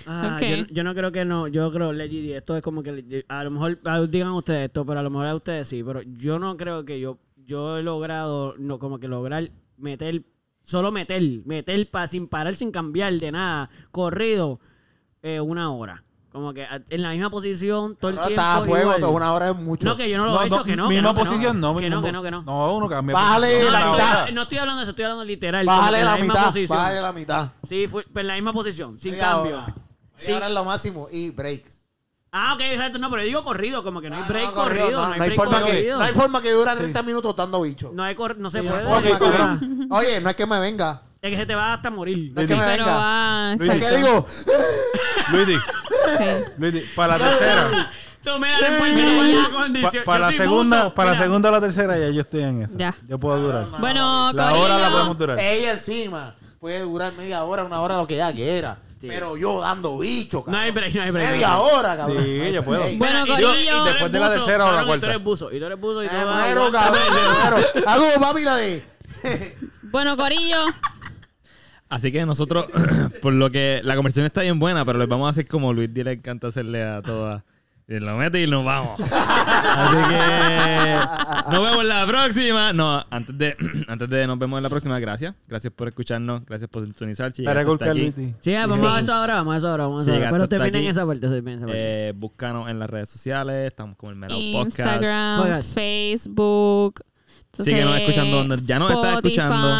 Ah, 0.07 0.39
yo, 0.41 0.65
yo 0.71 0.83
no 0.83 0.95
creo 0.95 1.11
que 1.11 1.23
no, 1.25 1.47
yo 1.47 1.71
creo 1.71 1.93
legit, 1.93 2.31
esto 2.35 2.55
es 2.57 2.63
como 2.63 2.81
que 2.81 3.25
a 3.27 3.43
lo 3.43 3.51
mejor 3.51 3.77
digan 4.09 4.29
ustedes 4.31 4.65
esto, 4.67 4.85
pero 4.85 5.01
a 5.01 5.03
lo 5.03 5.09
mejor 5.09 5.27
a 5.27 5.35
ustedes 5.35 5.67
sí, 5.67 5.83
pero 5.83 6.01
yo 6.01 6.39
no 6.39 6.57
creo 6.57 6.83
que 6.83 6.99
yo 6.99 7.17
yo 7.49 7.77
he 7.79 7.83
logrado 7.83 8.53
no 8.59 8.77
como 8.77 8.99
que 8.99 9.07
lograr 9.07 9.49
meter 9.77 10.23
solo 10.63 10.91
meter, 10.91 11.21
meter 11.45 11.89
pa, 11.89 12.07
sin 12.07 12.27
parar 12.27 12.55
sin 12.55 12.71
cambiar 12.71 13.13
de 13.13 13.31
nada, 13.31 13.69
corrido 13.91 14.59
eh, 15.23 15.39
una 15.39 15.71
hora. 15.71 16.03
Como 16.31 16.53
que 16.53 16.63
ah, 16.63 16.79
en 16.91 17.01
la 17.01 17.09
misma 17.09 17.31
posición 17.31 17.95
todo 17.95 18.11
el 18.11 18.17
No, 18.17 18.21
tiempo. 18.27 18.39
está 18.41 18.57
a 18.57 18.61
fuego, 18.61 18.81
igual. 18.83 18.99
toda 18.99 19.11
una 19.13 19.33
hora 19.33 19.49
es 19.49 19.55
mucho. 19.55 19.87
No, 19.87 19.97
que 19.97 20.07
yo 20.07 20.17
no 20.19 20.25
lo 20.25 20.43
he 20.43 20.45
hecho, 20.45 20.63
que 20.63 20.75
no. 20.75 20.87
que 20.87 20.93
Misma 20.93 21.09
no, 21.09 21.15
que 21.15 21.25
posición, 21.25 21.59
no. 21.59 21.75
Que 21.75 21.89
no, 21.89 22.03
que 22.03 22.11
no, 22.11 22.21
que 22.21 22.29
no. 22.29 22.43
No, 22.43 22.75
uno 22.75 22.87
cambia. 22.87 23.15
Bájale 23.15 23.63
la 23.63 23.69
Una 23.79 23.91
mitad. 23.91 24.29
No 24.29 24.41
estoy 24.43 24.57
hablando 24.59 24.79
de 24.81 24.83
eso, 24.83 24.89
estoy 24.91 25.05
hablando 25.05 25.25
literal. 25.25 25.65
Bájale 25.65 26.03
la 26.03 26.17
misma 26.17 26.33
mitad, 26.35 26.45
posición. 26.45 26.77
bájale 26.77 27.01
la 27.01 27.13
mitad. 27.13 27.51
Sí, 27.67 27.87
fue 27.87 28.05
en 28.15 28.27
la 28.27 28.35
misma 28.35 28.53
posición, 28.53 28.99
sin 28.99 29.13
Media 29.13 29.25
cambio. 29.25 29.55
hora. 29.57 29.65
Sí. 30.19 30.25
Media 30.27 30.37
hora 30.37 30.47
es 30.49 30.53
lo 30.53 30.65
máximo 30.65 31.07
y 31.11 31.31
breaks. 31.31 31.78
Ah, 32.31 32.53
ok, 32.53 32.61
exacto. 32.61 32.99
No, 32.99 33.09
pero 33.09 33.23
yo 33.23 33.27
digo 33.27 33.43
corrido, 33.43 33.83
como 33.83 34.01
que 34.01 34.09
no 34.09 34.17
hay 34.17 34.23
break 34.23 34.45
No, 34.49 34.53
corrido. 34.53 34.91
No, 34.91 34.99
hay 35.13 35.17
no 35.17 35.23
hay 35.23 35.29
break 35.29 35.35
forma 35.35 35.57
que, 35.57 35.63
corrido. 35.71 35.97
no 35.97 36.03
hay 36.05 36.13
forma 36.13 36.41
que 36.41 36.51
dura 36.51 36.75
30 36.75 37.03
minutos 37.03 37.35
dando 37.35 37.61
bicho. 37.61 37.91
No 37.93 38.03
hay 38.03 38.13
cor- 38.15 38.37
no 38.37 38.49
se 38.51 38.61
No 38.61 38.73
hay 38.75 38.85
puede. 38.85 39.09
forma, 39.17 39.19
cabrón. 39.19 39.87
Oye, 39.91 40.21
no 40.21 40.29
es 40.29 40.35
que 40.35 40.45
me 40.45 40.59
venga. 40.59 41.01
Es 41.21 41.31
que 41.31 41.37
se 41.37 41.45
te 41.45 41.55
va 41.55 41.73
hasta 41.73 41.89
morir. 41.89 42.31
No 42.35 42.41
es 42.41 42.47
que 42.47 42.55
me 42.55 42.63
Pero 42.63 42.85
venga. 42.85 42.97
va. 42.97 43.55
Luis, 43.57 43.73
Es 43.73 43.85
que 43.85 43.97
digo, 43.97 44.25
Luigi. 45.31 45.57
Luigi, 46.57 46.81
para 46.95 47.17
la 47.17 47.25
tercera. 47.29 47.91
Tú 48.23 48.37
me 48.37 48.51
das 48.51 48.59
después 48.61 49.91
que 49.93 50.01
para 50.01 50.19
la 50.29 50.37
segunda, 50.37 50.83
buzo. 50.83 50.93
para 50.93 51.11
la 51.13 51.17
segunda 51.17 51.49
o 51.49 51.51
la 51.53 51.61
tercera 51.61 51.97
ya 51.97 52.09
yo 52.09 52.21
estoy 52.21 52.41
en 52.43 52.61
eso. 52.63 52.73
Ya. 52.77 52.95
Yo 53.07 53.17
puedo 53.17 53.39
durar. 53.39 53.65
Bueno, 53.79 54.31
La 54.33 54.53
hora 54.53 54.77
la 54.77 54.89
podemos 54.91 55.17
durar. 55.17 55.39
ella 55.39 55.71
encima 55.71 56.35
puede 56.59 56.81
durar 56.81 57.13
media 57.13 57.43
hora, 57.43 57.63
una 57.63 57.79
hora, 57.81 57.95
lo 57.95 58.05
que 58.05 58.15
ella 58.15 58.31
quiera. 58.33 58.77
Sí. 58.99 59.07
Pero 59.07 59.37
yo 59.37 59.61
dando 59.61 59.97
bicho, 59.97 60.43
cabrón. 60.43 60.59
No 60.59 60.65
hay 60.65 60.71
break, 60.71 60.93
no 60.95 61.01
hay 61.03 61.11
break. 61.11 61.31
Media 61.31 61.57
hora, 61.59 61.95
cabrón. 61.95 62.21
Sí, 62.23 62.51
yo 62.51 62.63
puedo. 62.63 62.83
Bueno, 62.97 63.25
Corillo. 63.25 63.55
y 63.55 63.67
eres 63.67 63.85
Después 63.85 64.11
de 64.11 64.19
la 64.19 64.27
buzo, 64.27 64.37
tercera 64.39 64.65
o 64.65 64.71
la 64.73 64.85
cuarta. 64.85 64.95
Y 64.97 64.99
tú 64.99 65.05
eres 65.05 65.23
buzo. 65.23 65.51
Y 65.53 65.59
tú 65.59 65.65
eres 65.65 65.79
buzo 65.79 66.03
y 66.03 66.07
tú 66.07 66.13
muero, 66.15 66.65
aguantar. 66.65 66.93
cabrón. 67.41 67.63
Hago 67.87 68.05
papi 68.19 68.43
la 68.43 68.55
de. 68.57 68.83
Bueno, 69.91 70.15
Corillo. 70.17 70.65
Así 71.89 72.11
que 72.11 72.23
nosotros, 72.25 72.67
por 73.21 73.33
lo 73.33 73.49
que 73.49 73.81
la 73.83 73.95
conversación 73.95 74.25
está 74.25 74.41
bien 74.41 74.59
buena, 74.59 74.85
pero 74.85 74.99
les 74.99 75.07
vamos 75.07 75.27
a 75.27 75.31
hacer 75.31 75.47
como 75.47 75.73
Luis 75.73 75.91
D 75.93 76.03
le 76.03 76.11
encanta 76.11 76.47
hacerle 76.47 76.83
a 76.83 77.01
todas. 77.01 77.41
Y 77.91 77.99
lo 77.99 78.15
mete 78.17 78.43
y 78.43 78.45
nos 78.47 78.63
vamos. 78.63 78.99
Así 79.01 79.97
que 80.09 81.51
nos 81.51 81.63
vemos 81.63 81.83
la 81.85 82.05
próxima. 82.05 82.71
No, 82.71 83.03
antes 83.09 83.35
de, 83.35 83.55
antes 83.87 84.07
de 84.07 84.27
nos 84.27 84.37
vemos 84.37 84.57
en 84.59 84.63
la 84.63 84.69
próxima, 84.69 84.99
gracias. 84.99 85.33
Gracias 85.47 85.73
por 85.73 85.87
escucharnos, 85.87 86.45
gracias 86.45 86.69
por 86.69 86.83
sintonizar. 86.83 87.33
Si 87.33 87.43
Para 87.43 87.65
colcar 87.65 87.89
aquí, 87.89 88.13
Luigi. 88.15 88.35
Sí, 88.41 88.53
vamos 88.53 88.83
a 88.83 88.99
eso 88.99 89.11
ahora, 89.13 89.35
vamos 89.35 89.55
a 89.55 89.57
eso 89.57 89.67
ahora, 89.69 89.83
vamos 89.85 89.99
a 90.01 90.03
eso 90.03 90.11
Sí, 90.11 90.17
ahora. 90.17 90.31
Pero 90.31 90.47
terminen 90.49 90.85
esa 90.85 91.05
parte, 91.05 91.21
terminen 91.27 91.55
esa 91.57 91.65
parte. 91.65 92.09
eh, 92.09 92.13
búscanos 92.15 92.69
en 92.69 92.77
las 92.77 92.89
redes 92.91 93.09
sociales. 93.09 93.57
Estamos 93.57 93.97
como 93.97 94.11
el 94.11 94.17
Melao 94.17 94.39
Podcast. 94.53 94.79
Instagram, 94.79 95.41
Podcast. 95.41 95.73
Facebook. 95.73 97.01
Síguenos 97.59 97.97
escuchando 97.97 98.37
donde 98.37 98.57
ya 98.65 98.77
nos 98.77 98.91
estás 98.91 99.15
escuchando. 99.15 99.75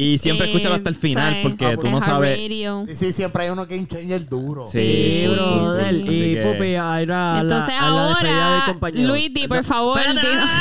Y 0.00 0.16
siempre 0.18 0.46
eh, 0.46 0.50
escúchalo 0.50 0.76
hasta 0.76 0.90
el 0.90 0.94
final 0.94 1.32
¿sabes? 1.32 1.42
porque 1.42 1.76
tú 1.76 1.90
no 1.90 2.00
sabes. 2.00 2.38
Sí, 2.38 2.94
sí, 2.94 3.12
siempre 3.12 3.42
hay 3.42 3.50
uno 3.50 3.66
game 3.66 3.84
changer 3.84 4.28
duro. 4.28 4.68
Sí, 4.68 4.78
Sí, 4.78 5.24
Y 5.26 6.34
que- 6.34 6.42
Pupi, 6.46 6.74
a 6.76 7.02
ir 7.02 7.10
a 7.10 7.34
la, 7.34 7.40
Entonces 7.40 7.74
la 7.74 7.88
ahora. 7.88 8.64
Luigi, 8.92 9.48
por 9.48 9.64
favor. 9.64 10.00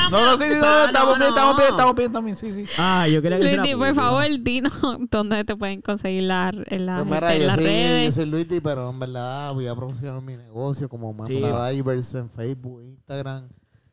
No, 0.10 0.26
no, 0.26 0.38
sí, 0.40 0.44
sí, 0.52 0.60
no, 0.60 0.86
estamos 0.86 1.18
bien, 1.20 1.30
estamos 1.30 1.58
bien, 1.58 1.70
estamos 1.70 1.96
bien 1.96 2.12
también, 2.12 2.36
sí, 2.36 2.52
sí. 2.52 2.66
Ah, 2.80 3.08
yo 3.08 3.22
quería 3.22 3.38
que 3.40 3.46
hiciera 3.46 3.78
por 3.78 3.94
favor, 3.94 4.26
dinos 4.40 4.74
dónde 5.12 5.44
te 5.44 5.56
pueden 5.56 5.82
conseguir 5.82 6.24
la, 6.24 6.52
la, 6.70 7.04
Pues 7.04 7.06
mira, 7.06 7.38
yo 7.38 7.52
soy, 7.52 8.06
yo 8.06 8.12
soy 8.12 8.26
Luigi, 8.26 8.60
pero 8.60 8.90
en 8.90 9.00
verdad 9.00 9.54
voy 9.54 9.68
a 9.68 9.76
promocionar 9.76 10.20
mi 10.20 10.36
negocio 10.36 10.90
como 10.90 11.14
Sí. 11.28 11.36
Manta 11.38 11.70
Divers 11.70 12.16
en 12.16 12.30
Facebook, 12.32 12.82
Instagram. 12.88 13.48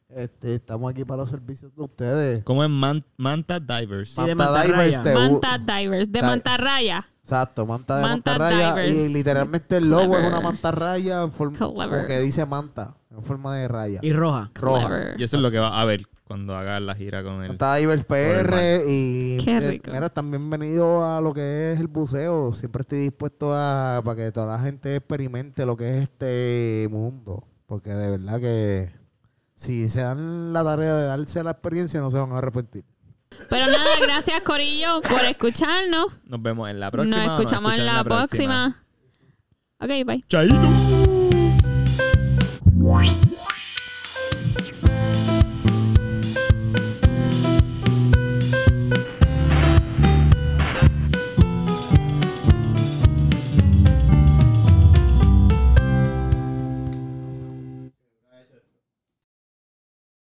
Este, 0.09 0.55
estamos 0.55 0.91
aquí 0.91 1.05
para 1.05 1.19
los 1.23 1.31
servicios 1.31 1.75
de 1.75 1.83
ustedes. 1.83 2.45
¿Cómo 2.45 2.63
es 2.63 2.71
Man- 2.71 3.05
Manta 3.17 3.59
Divers? 3.59 4.11
Sí, 4.11 4.23
de 4.23 4.35
Manta 4.35 4.63
Divers 4.63 5.03
te- 5.03 5.15
Manta 5.15 5.59
Divers, 5.59 6.13
de 6.13 6.23
Mantarraya. 6.23 7.07
Exacto, 7.23 7.65
manta 7.67 7.97
de 7.97 8.03
Manta 8.03 8.33
mantarraya. 8.33 8.75
Divers. 8.75 8.95
Y 9.11 9.15
literalmente 9.15 9.79
el 9.79 9.89
logo 9.89 10.17
es 10.19 10.27
una 10.29 10.41
mantarraya 10.41 11.23
en 11.23 11.33
forma 11.33 11.57
Clever. 11.59 12.07
que 12.07 12.21
dice 12.21 12.45
manta, 12.45 12.97
en 13.11 13.23
forma 13.23 13.57
de 13.57 13.67
raya. 13.67 13.99
Y 14.03 14.13
roja. 14.13 14.51
roja. 14.55 14.87
Clever. 14.89 15.21
Y 15.21 15.25
eso 15.25 15.37
es 15.39 15.43
lo 15.43 15.51
que 15.51 15.59
va 15.59 15.81
a 15.81 15.85
ver 15.87 16.03
cuando 16.25 16.55
haga 16.55 16.79
la 16.81 16.95
gira 16.95 17.23
con 17.25 17.43
él. 17.43 17.49
Manta 17.49 17.75
Divers 17.77 18.05
PR 18.05 18.85
y 18.87 19.39
Qué 19.43 19.57
eh, 19.57 19.61
rico. 19.71 19.91
mira, 19.91 20.07
están 20.07 20.31
bienvenidos 20.31 21.03
a 21.03 21.21
lo 21.23 21.33
que 21.33 21.73
es 21.73 21.81
el 21.81 21.87
buceo. 21.89 22.53
Siempre 22.53 22.83
estoy 22.83 22.99
dispuesto 22.99 23.55
a 23.55 24.03
para 24.05 24.17
que 24.17 24.31
toda 24.31 24.47
la 24.59 24.59
gente 24.63 24.95
experimente 24.97 25.65
lo 25.65 25.77
que 25.79 25.97
es 25.97 26.03
este 26.05 26.89
mundo. 26.91 27.43
Porque 27.67 27.89
de 27.91 28.11
verdad 28.19 28.39
que 28.39 28.93
si 29.65 29.89
se 29.89 30.03
dan 30.03 30.53
la 30.53 30.63
tarea 30.63 30.95
de 30.95 31.07
darse 31.07 31.43
la 31.43 31.53
experiencia 31.53 32.01
no 32.01 32.11
se 32.11 32.19
van 32.19 32.33
a 32.33 32.39
arrepentir. 32.39 32.85
Pero 33.49 33.67
nada, 33.67 33.99
gracias 34.01 34.43
Corillo 34.43 35.01
por 35.01 35.25
escucharnos. 35.25 36.21
Nos 36.25 36.43
vemos 36.43 36.71
en 36.71 36.81
la 36.81 36.91
próxima. 36.91 37.17
Nos 37.17 37.41
escuchamos 37.41 37.79
en 37.79 37.87
la 37.87 38.05
próxima. 38.05 38.85
Ok, 39.81 39.91
bye. 40.07 40.25
Chaito. 40.29 40.55